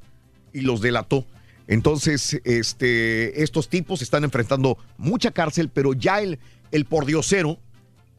Y 0.52 0.60
los 0.60 0.82
delató. 0.82 1.24
Entonces, 1.66 2.40
este, 2.44 3.42
estos 3.42 3.70
tipos 3.70 4.02
están 4.02 4.24
enfrentando 4.24 4.76
mucha 4.98 5.30
cárcel, 5.30 5.70
pero 5.72 5.94
ya 5.94 6.20
el, 6.20 6.38
el 6.72 6.84
pordiosero, 6.84 7.58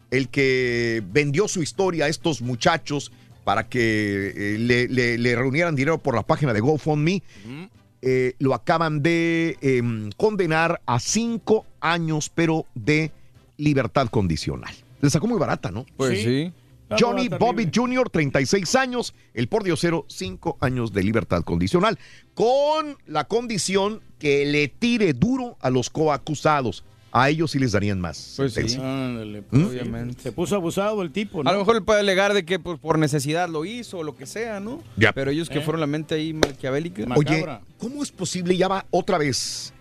el 0.09 0.29
que 0.29 1.03
vendió 1.11 1.47
su 1.47 1.61
historia 1.61 2.05
a 2.05 2.07
estos 2.07 2.41
muchachos 2.41 3.11
para 3.43 3.69
que 3.69 4.33
eh, 4.35 4.57
le 4.57 5.35
reunieran 5.35 5.75
dinero 5.75 5.99
por 5.99 6.15
la 6.15 6.23
página 6.23 6.53
de 6.53 6.59
GoFundMe, 6.59 7.21
eh, 8.07 8.35
lo 8.37 8.53
acaban 8.53 9.01
de 9.01 9.57
em, 9.61 10.11
condenar 10.15 10.79
a 10.85 10.99
cinco 10.99 11.65
años, 11.81 12.29
pero 12.29 12.67
de 12.75 13.11
libertad 13.57 14.09
condicional. 14.09 14.71
Le 15.01 15.09
sacó 15.09 15.25
muy 15.25 15.39
barata, 15.39 15.71
¿no? 15.71 15.87
Pues 15.97 16.21
sí. 16.21 16.53
Johnny 16.99 17.29
Bobby 17.29 17.71
Jr., 17.73 18.11
36 18.11 18.75
años, 18.75 19.15
el 19.33 19.47
pordiosero, 19.47 20.05
5 20.07 20.59
años 20.61 20.93
de 20.93 21.01
libertad 21.01 21.41
condicional, 21.41 21.97
con 22.35 22.95
la 23.07 23.23
condición 23.23 24.01
que 24.19 24.45
le 24.45 24.67
tire 24.67 25.13
duro 25.13 25.57
a 25.61 25.71
los 25.71 25.89
coacusados. 25.89 26.83
A 27.17 27.29
ellos 27.29 27.51
sí 27.51 27.59
les 27.59 27.71
darían 27.71 28.01
más. 28.01 28.33
Pues 28.35 28.53
sí. 28.55 28.75
Ándale, 28.77 29.41
¿Mm? 29.49 29.63
Obviamente. 29.67 30.21
Se 30.21 30.31
puso 30.33 30.55
abusado 30.57 31.01
el 31.01 31.11
tipo, 31.11 31.43
¿no? 31.43 31.49
A 31.49 31.53
lo 31.53 31.59
mejor 31.59 31.77
él 31.77 31.83
puede 31.83 32.01
alegar 32.01 32.33
de 32.33 32.43
que 32.43 32.59
pues, 32.59 32.77
por 32.77 32.99
necesidad 32.99 33.47
lo 33.47 33.63
hizo 33.63 33.99
o 33.99 34.03
lo 34.03 34.17
que 34.17 34.25
sea, 34.25 34.59
¿no? 34.59 34.83
Ya. 34.97 35.13
Pero 35.13 35.31
ellos 35.31 35.47
que 35.49 35.59
Eh. 35.59 35.61
fueron 35.61 35.79
la 35.79 35.87
mente 35.87 36.15
ahí 36.15 36.33
maquiavélica. 36.33 37.05
Ma- 37.05 37.15
Oye, 37.15 37.31
Macabra. 37.39 37.61
¿cómo 37.77 38.03
es 38.03 38.11
posible? 38.11 38.57
Ya 38.57 38.67
va 38.67 38.85
otra 38.91 39.17
vez. 39.17 39.71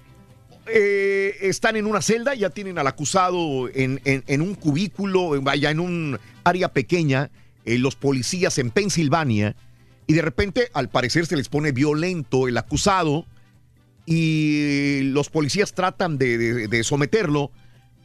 Eh, 0.66 1.36
están 1.40 1.76
en 1.76 1.86
una 1.86 2.00
celda, 2.00 2.34
ya 2.36 2.50
tienen 2.50 2.78
al 2.78 2.86
acusado 2.86 3.68
en, 3.68 4.00
en- 4.04 4.22
en 4.28 4.40
un 4.40 4.54
cubículo, 4.54 5.42
vaya, 5.42 5.70
en 5.70 5.80
un 5.80 6.18
área 6.44 6.68
pequeña, 6.72 7.30
eh, 7.64 7.78
los 7.78 7.96
policías 7.96 8.58
en 8.58 8.70
Pensilvania, 8.70 9.56
y 10.06 10.12
de 10.14 10.22
repente, 10.22 10.68
al 10.72 10.88
parecer, 10.88 11.26
se 11.26 11.36
les 11.36 11.48
pone 11.48 11.72
violento 11.72 12.46
el 12.48 12.56
acusado, 12.56 13.26
y 14.06 15.00
los 15.12 15.28
policías 15.30 15.72
tratan 15.74 16.18
de, 16.18 16.36
de- 16.38 16.68
de 16.68 16.84
someterlo, 16.84 17.50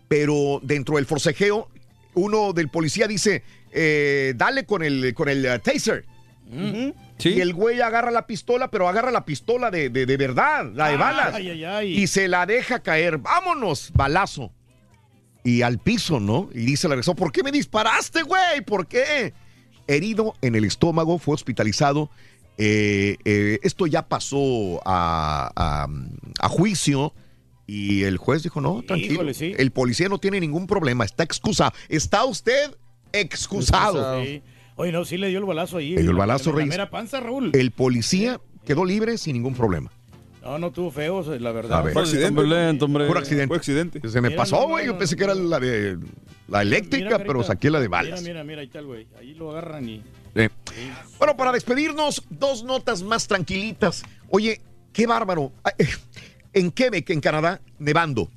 pero 0.08 0.60
dentro 0.64 0.96
del 0.96 1.06
forcejeo, 1.06 1.70
uno 2.14 2.54
del 2.54 2.70
policía 2.70 3.08
dice, 3.08 3.44
eh, 3.72 4.34
dale 4.36 4.66
con 4.66 4.84
el, 4.84 5.14
con 5.14 5.30
el 5.30 5.46
eh, 5.46 5.60
taser. 5.60 6.06
Sí. 7.20 7.30
Y 7.30 7.42
el 7.42 7.54
güey 7.54 7.80
agarra 7.82 8.10
la 8.12 8.26
pistola, 8.26 8.72
pero 8.72 8.88
agarra 8.88 9.12
la 9.12 9.24
pistola 9.26 9.70
de, 9.70 9.90
de- 9.90 10.18
verdad, 10.18 10.72
la 10.74 10.90
de 10.90 10.98
balas. 10.98 11.36
Ay, 11.36 11.50
ay, 11.50 11.64
ay. 11.64 11.98
Y 12.00 12.08
se 12.08 12.28
la 12.28 12.46
deja 12.46 12.80
caer. 12.80 13.18
Vámonos, 13.20 13.92
balazo. 13.94 14.52
Y 15.44 15.62
al 15.62 15.78
piso, 15.80 16.20
¿no? 16.20 16.50
Y 16.54 16.66
dice 16.66 16.88
la 16.88 16.96
regresó, 16.96 17.14
¿por 17.16 17.32
qué 17.32 17.44
me 17.44 17.52
disparaste, 17.52 18.24
güey? 18.24 18.62
¿Por 18.66 18.88
qué? 18.88 19.34
Herido 19.88 20.34
en 20.42 20.56
el 20.56 20.66
estómago, 20.66 21.20
fue 21.20 21.34
hospitalizado. 21.36 22.10
Eh, 22.62 23.16
eh, 23.24 23.60
esto 23.64 23.88
ya 23.88 24.08
pasó 24.08 24.82
a, 24.86 25.50
a- 25.56 25.88
a 26.40 26.50
juicio. 26.50 27.14
Y 27.66 28.04
el 28.04 28.18
juez 28.18 28.42
dijo, 28.44 28.62
no, 28.62 28.82
tranquilo. 28.82 29.14
Híjole, 29.14 29.34
sí. 29.36 29.54
El 29.58 29.70
policía 29.72 30.10
no 30.10 30.18
tiene 30.18 30.40
ningún 30.40 30.66
problema, 30.68 31.06
está 31.06 31.24
excusado. 31.24 31.72
Está 31.88 32.26
usted 32.26 32.76
excusado. 33.14 34.24
Sí. 34.24 34.42
Oye, 34.76 34.92
no, 34.92 35.06
sí 35.06 35.18
le 35.18 35.28
dio 35.30 35.40
el 35.40 35.46
balazo 35.46 35.78
ahí. 35.78 35.94
Le 35.94 36.02
dio 36.02 36.12
el 36.12 36.18
balazo, 36.18 36.52
Reyes. 36.52 36.70
mera 36.70 36.90
panza, 36.90 37.20
Raúl. 37.20 37.52
El 37.54 37.72
policía 37.72 38.40
quedó 38.66 38.86
libre 38.86 39.18
sin 39.18 39.34
ningún 39.34 39.54
problema. 39.54 39.92
No, 40.42 40.58
no 40.58 40.72
tuvo 40.72 40.90
feo, 40.90 41.22
la 41.38 41.52
verdad. 41.52 41.84
Ver. 41.84 41.94
Fue 41.94 42.02
accidente. 42.02 42.42
Violento, 42.42 42.86
hombre. 42.86 43.06
Puro 43.06 43.20
accidente. 43.20 43.48
Fue 43.50 43.58
accidente. 43.58 44.10
Se 44.10 44.20
me 44.22 44.30
Mira, 44.30 44.38
pasó, 44.42 44.68
güey. 44.68 44.86
no, 44.88 44.94
Yo 44.94 44.98
pensé 44.98 45.16
que 45.16 45.26
era 45.26 45.36
la 45.36 45.60
de 45.60 46.00
la 46.48 46.62
eléctrica, 46.64 47.06
Mira, 47.06 47.18
pero 47.20 47.34
carita. 47.34 47.48
saqué 47.54 47.70
la 47.70 47.80
de 47.82 47.88
Mira, 47.90 48.02
balas. 48.02 48.24
mira, 48.24 48.44
mira, 48.44 48.62
ahí 48.62 48.68
está 48.68 48.80
el 48.80 48.86
güey. 48.86 49.08
Ahí 49.20 49.34
lo 49.36 49.52
agarran 49.52 49.88
y... 49.88 50.02
Eh. 50.36 50.50
Bueno, 51.18 51.36
para 51.36 51.52
despedirnos, 51.52 52.24
dos 52.30 52.64
notas 52.64 53.04
más 53.04 53.28
tranquilitas. 53.28 54.04
Oye, 54.30 54.62
qué 54.94 55.06
bárbaro. 55.08 55.52
Ah, 55.64 55.74
eh, 55.78 55.88
En 56.54 56.72
Quebec, 56.72 57.10
en 57.12 57.22
Canadá, 57.22 57.62
nevando, 57.78 58.30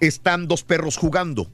están 0.00 0.46
dos 0.48 0.62
perros 0.62 0.96
jugando. 0.96 1.50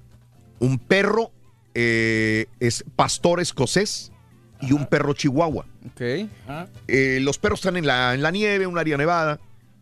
Un 0.59 0.79
perro 0.79 1.31
eh, 1.75 2.47
es 2.61 2.85
pastor 2.97 3.41
escocés 3.41 4.13
y 4.61 4.73
un 4.73 4.87
perro 4.87 5.15
chihuahua. 5.15 5.67
Ok. 5.87 6.29
Ah, 6.49 6.67
Eh, 6.89 7.19
los 7.23 7.39
perros 7.39 7.61
están 7.61 7.77
en 7.77 7.87
la, 7.87 8.15
en 8.15 8.23
la 8.23 8.31
nieve, 8.31 8.67
un 8.67 8.79
área 8.79 8.97
nevada, 8.97 9.41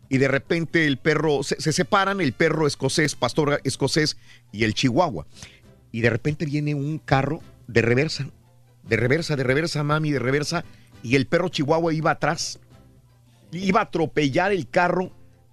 y 0.09 0.17
de 0.17 0.27
repente 0.27 0.85
el 0.87 0.97
perro, 0.97 1.43
se, 1.43 1.59
se 1.61 1.71
separan 1.71 2.21
el 2.21 2.33
perro 2.33 2.67
escocés, 2.67 3.15
pastor 3.15 3.61
escocés 3.63 4.17
y 4.51 4.63
el 4.63 4.73
chihuahua. 4.73 5.25
Y 5.91 6.01
de 6.01 6.09
repente 6.09 6.45
viene 6.45 6.73
un 6.75 6.97
carro 6.99 7.41
de 7.67 7.81
reversa, 7.81 8.27
de 8.83 8.97
reversa, 8.97 9.35
de 9.35 9.43
reversa, 9.43 9.83
mami, 9.83 10.11
de 10.11 10.19
reversa, 10.19 10.63
y 11.03 11.15
el 11.15 11.25
perro 11.27 11.49
chihuahua 11.49 11.93
iba 11.93 12.11
atrás. 12.11 12.59
Iba 13.51 13.81
a 13.81 13.83
atropellar 13.83 14.51
el 14.51 14.67
carro 14.69 15.11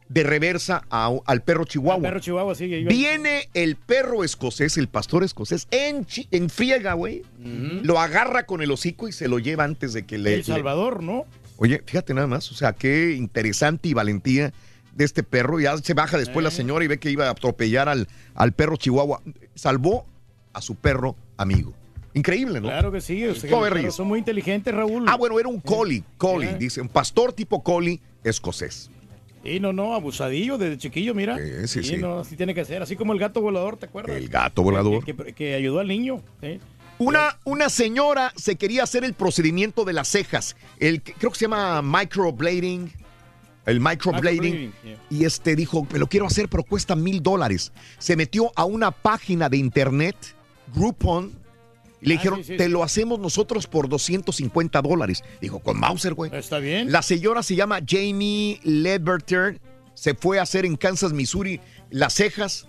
de 0.08 0.22
reversa 0.22 0.84
a- 0.90 1.10
al 1.26 1.42
perro 1.42 1.64
chihuahua. 1.64 1.96
el 1.96 2.02
perro 2.02 2.20
chihuahua 2.20 2.54
sigue. 2.54 2.84
Viene 2.84 3.48
el 3.54 3.76
perro 3.76 4.24
escocés, 4.24 4.78
el 4.78 4.88
pastor 4.88 5.24
escocés, 5.24 5.66
en, 5.70 6.06
en 6.30 6.48
friega, 6.48 6.94
güey. 6.94 7.22
Lo 7.82 7.98
agarra 8.00 8.46
con 8.46 8.62
el 8.62 8.70
hocico 8.70 9.08
y 9.08 9.12
se 9.12 9.28
lo 9.28 9.38
lleva 9.38 9.64
antes 9.64 9.92
de 9.92 10.06
que 10.06 10.16
le... 10.18 10.32
El 10.34 10.38
le- 10.38 10.44
Salvador, 10.44 11.02
¿no? 11.02 11.24
Oye, 11.58 11.82
fíjate 11.84 12.14
nada 12.14 12.26
más, 12.28 12.50
o 12.52 12.54
sea, 12.54 12.72
qué 12.72 13.14
interesante 13.14 13.88
y 13.88 13.92
valentía 13.94 14.52
de 14.94 15.04
este 15.04 15.22
perro. 15.24 15.58
Ya 15.60 15.76
se 15.78 15.92
baja 15.92 16.16
después 16.16 16.42
la 16.44 16.50
Eh. 16.50 16.52
señora 16.52 16.84
y 16.84 16.88
ve 16.88 16.98
que 16.98 17.10
iba 17.10 17.26
a 17.26 17.30
atropellar 17.30 17.88
al, 17.88 18.06
al 18.34 18.52
perro 18.52 18.76
chihuahua. 18.76 19.20
Salvó 19.56 20.06
a 20.52 20.60
su 20.62 20.76
perro 20.76 21.16
amigo. 21.36 21.74
Increíble, 22.14 22.60
¿no? 22.60 22.68
Claro 22.68 22.90
que 22.90 23.00
sí. 23.00 23.24
o 23.26 23.34
sea, 23.34 23.90
son 23.90 24.08
muy 24.08 24.18
inteligentes, 24.18 24.74
Raúl. 24.74 25.04
Ah, 25.08 25.16
bueno, 25.16 25.38
era 25.38 25.48
un 25.48 25.60
collie, 25.60 26.02
collie, 26.16 26.54
dice, 26.56 26.80
un 26.80 26.88
pastor 26.88 27.32
tipo 27.32 27.62
collie 27.62 28.00
escocés. 28.24 28.90
Sí, 29.44 29.60
no, 29.60 29.72
no, 29.72 29.94
abusadillo 29.94 30.58
desde 30.58 30.78
chiquillo, 30.78 31.14
mira. 31.14 31.36
Sí, 31.38 31.68
sí, 31.68 31.82
sí. 31.84 31.96
no, 31.96 32.20
así 32.20 32.36
tiene 32.36 32.54
que 32.54 32.64
ser. 32.64 32.82
Así 32.82 32.96
como 32.96 33.12
el 33.12 33.18
gato 33.18 33.40
volador, 33.40 33.76
¿te 33.76 33.86
acuerdas? 33.86 34.16
El 34.16 34.28
gato 34.28 34.62
volador. 34.62 35.04
Que, 35.04 35.14
que- 35.14 35.32
que 35.32 35.54
ayudó 35.54 35.78
al 35.78 35.88
niño. 35.88 36.22
Una, 36.98 37.38
una 37.44 37.68
señora 37.68 38.32
se 38.36 38.56
quería 38.56 38.82
hacer 38.82 39.04
el 39.04 39.14
procedimiento 39.14 39.84
de 39.84 39.92
las 39.92 40.08
cejas. 40.08 40.56
El, 40.80 41.00
creo 41.02 41.30
que 41.30 41.38
se 41.38 41.44
llama 41.44 41.80
microblading. 41.82 42.90
El 43.64 43.80
microblading. 43.80 44.40
Microblading, 44.42 44.72
yeah. 44.82 44.98
Y 45.10 45.24
este 45.24 45.54
dijo, 45.54 45.86
me 45.92 45.98
lo 46.00 46.08
quiero 46.08 46.26
hacer, 46.26 46.48
pero 46.48 46.64
cuesta 46.64 46.96
mil 46.96 47.22
dólares. 47.22 47.70
Se 47.98 48.16
metió 48.16 48.50
a 48.56 48.64
una 48.64 48.90
página 48.90 49.48
de 49.48 49.58
internet, 49.58 50.16
Groupon, 50.74 51.32
y 52.00 52.06
le 52.08 52.14
Ah, 52.14 52.16
dijeron, 52.18 52.38
sí, 52.44 52.52
sí, 52.52 52.56
te 52.56 52.68
lo 52.68 52.82
hacemos 52.82 53.18
nosotros 53.18 53.66
por 53.66 53.88
250 53.88 54.80
dólares. 54.82 55.24
Dijo, 55.40 55.58
con 55.60 55.78
Mauser, 55.80 56.14
güey. 56.14 56.30
Está 56.34 56.58
bien. 56.58 56.90
La 56.92 57.02
señora 57.02 57.42
se 57.42 57.54
llama 57.56 57.80
Jamie 57.86 58.60
Leberter. 58.62 59.60
Se 59.94 60.14
fue 60.14 60.38
a 60.38 60.42
hacer 60.42 60.64
en 60.64 60.76
Kansas, 60.76 61.12
Missouri, 61.12 61.60
las 61.90 62.14
cejas. 62.14 62.66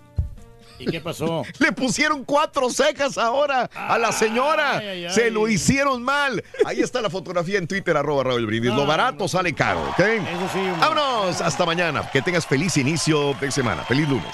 ¿Y 0.80 0.86
qué 0.86 1.02
pasó? 1.02 1.44
Le 1.60 1.74
pusieron 1.74 2.24
cuatro 2.24 2.70
cejas 2.70 3.18
ahora 3.18 3.70
a 3.76 3.98
la 4.00 4.12
señora. 4.14 4.78
Ay, 4.78 4.88
ay, 4.88 5.06
ay. 5.08 5.14
Se 5.14 5.30
lo 5.30 5.48
hicieron 5.50 6.02
mal. 6.02 6.42
Ahí 6.66 6.80
está 6.80 7.02
la 7.02 7.10
fotografía 7.10 7.58
en 7.60 7.68
Twitter, 7.68 7.96
arroba 7.98 8.24
Raúl 8.24 8.46
Brindis. 8.46 8.72
lo 8.72 8.78
No, 8.78 8.86
barato 8.86 9.28
sale 9.28 9.54
caro, 9.54 9.90
¿ok? 9.90 10.00
Eso 10.00 10.50
sí. 10.54 10.60
Vámonos, 10.80 11.42
hasta 11.42 11.66
mañana. 11.66 12.10
Que 12.12 12.22
tengas 12.22 12.48
feliz 12.48 12.78
inicio 12.78 13.34
de 13.42 13.52
semana. 13.52 13.84
Feliz 13.84 14.08
lunes. 14.08 14.34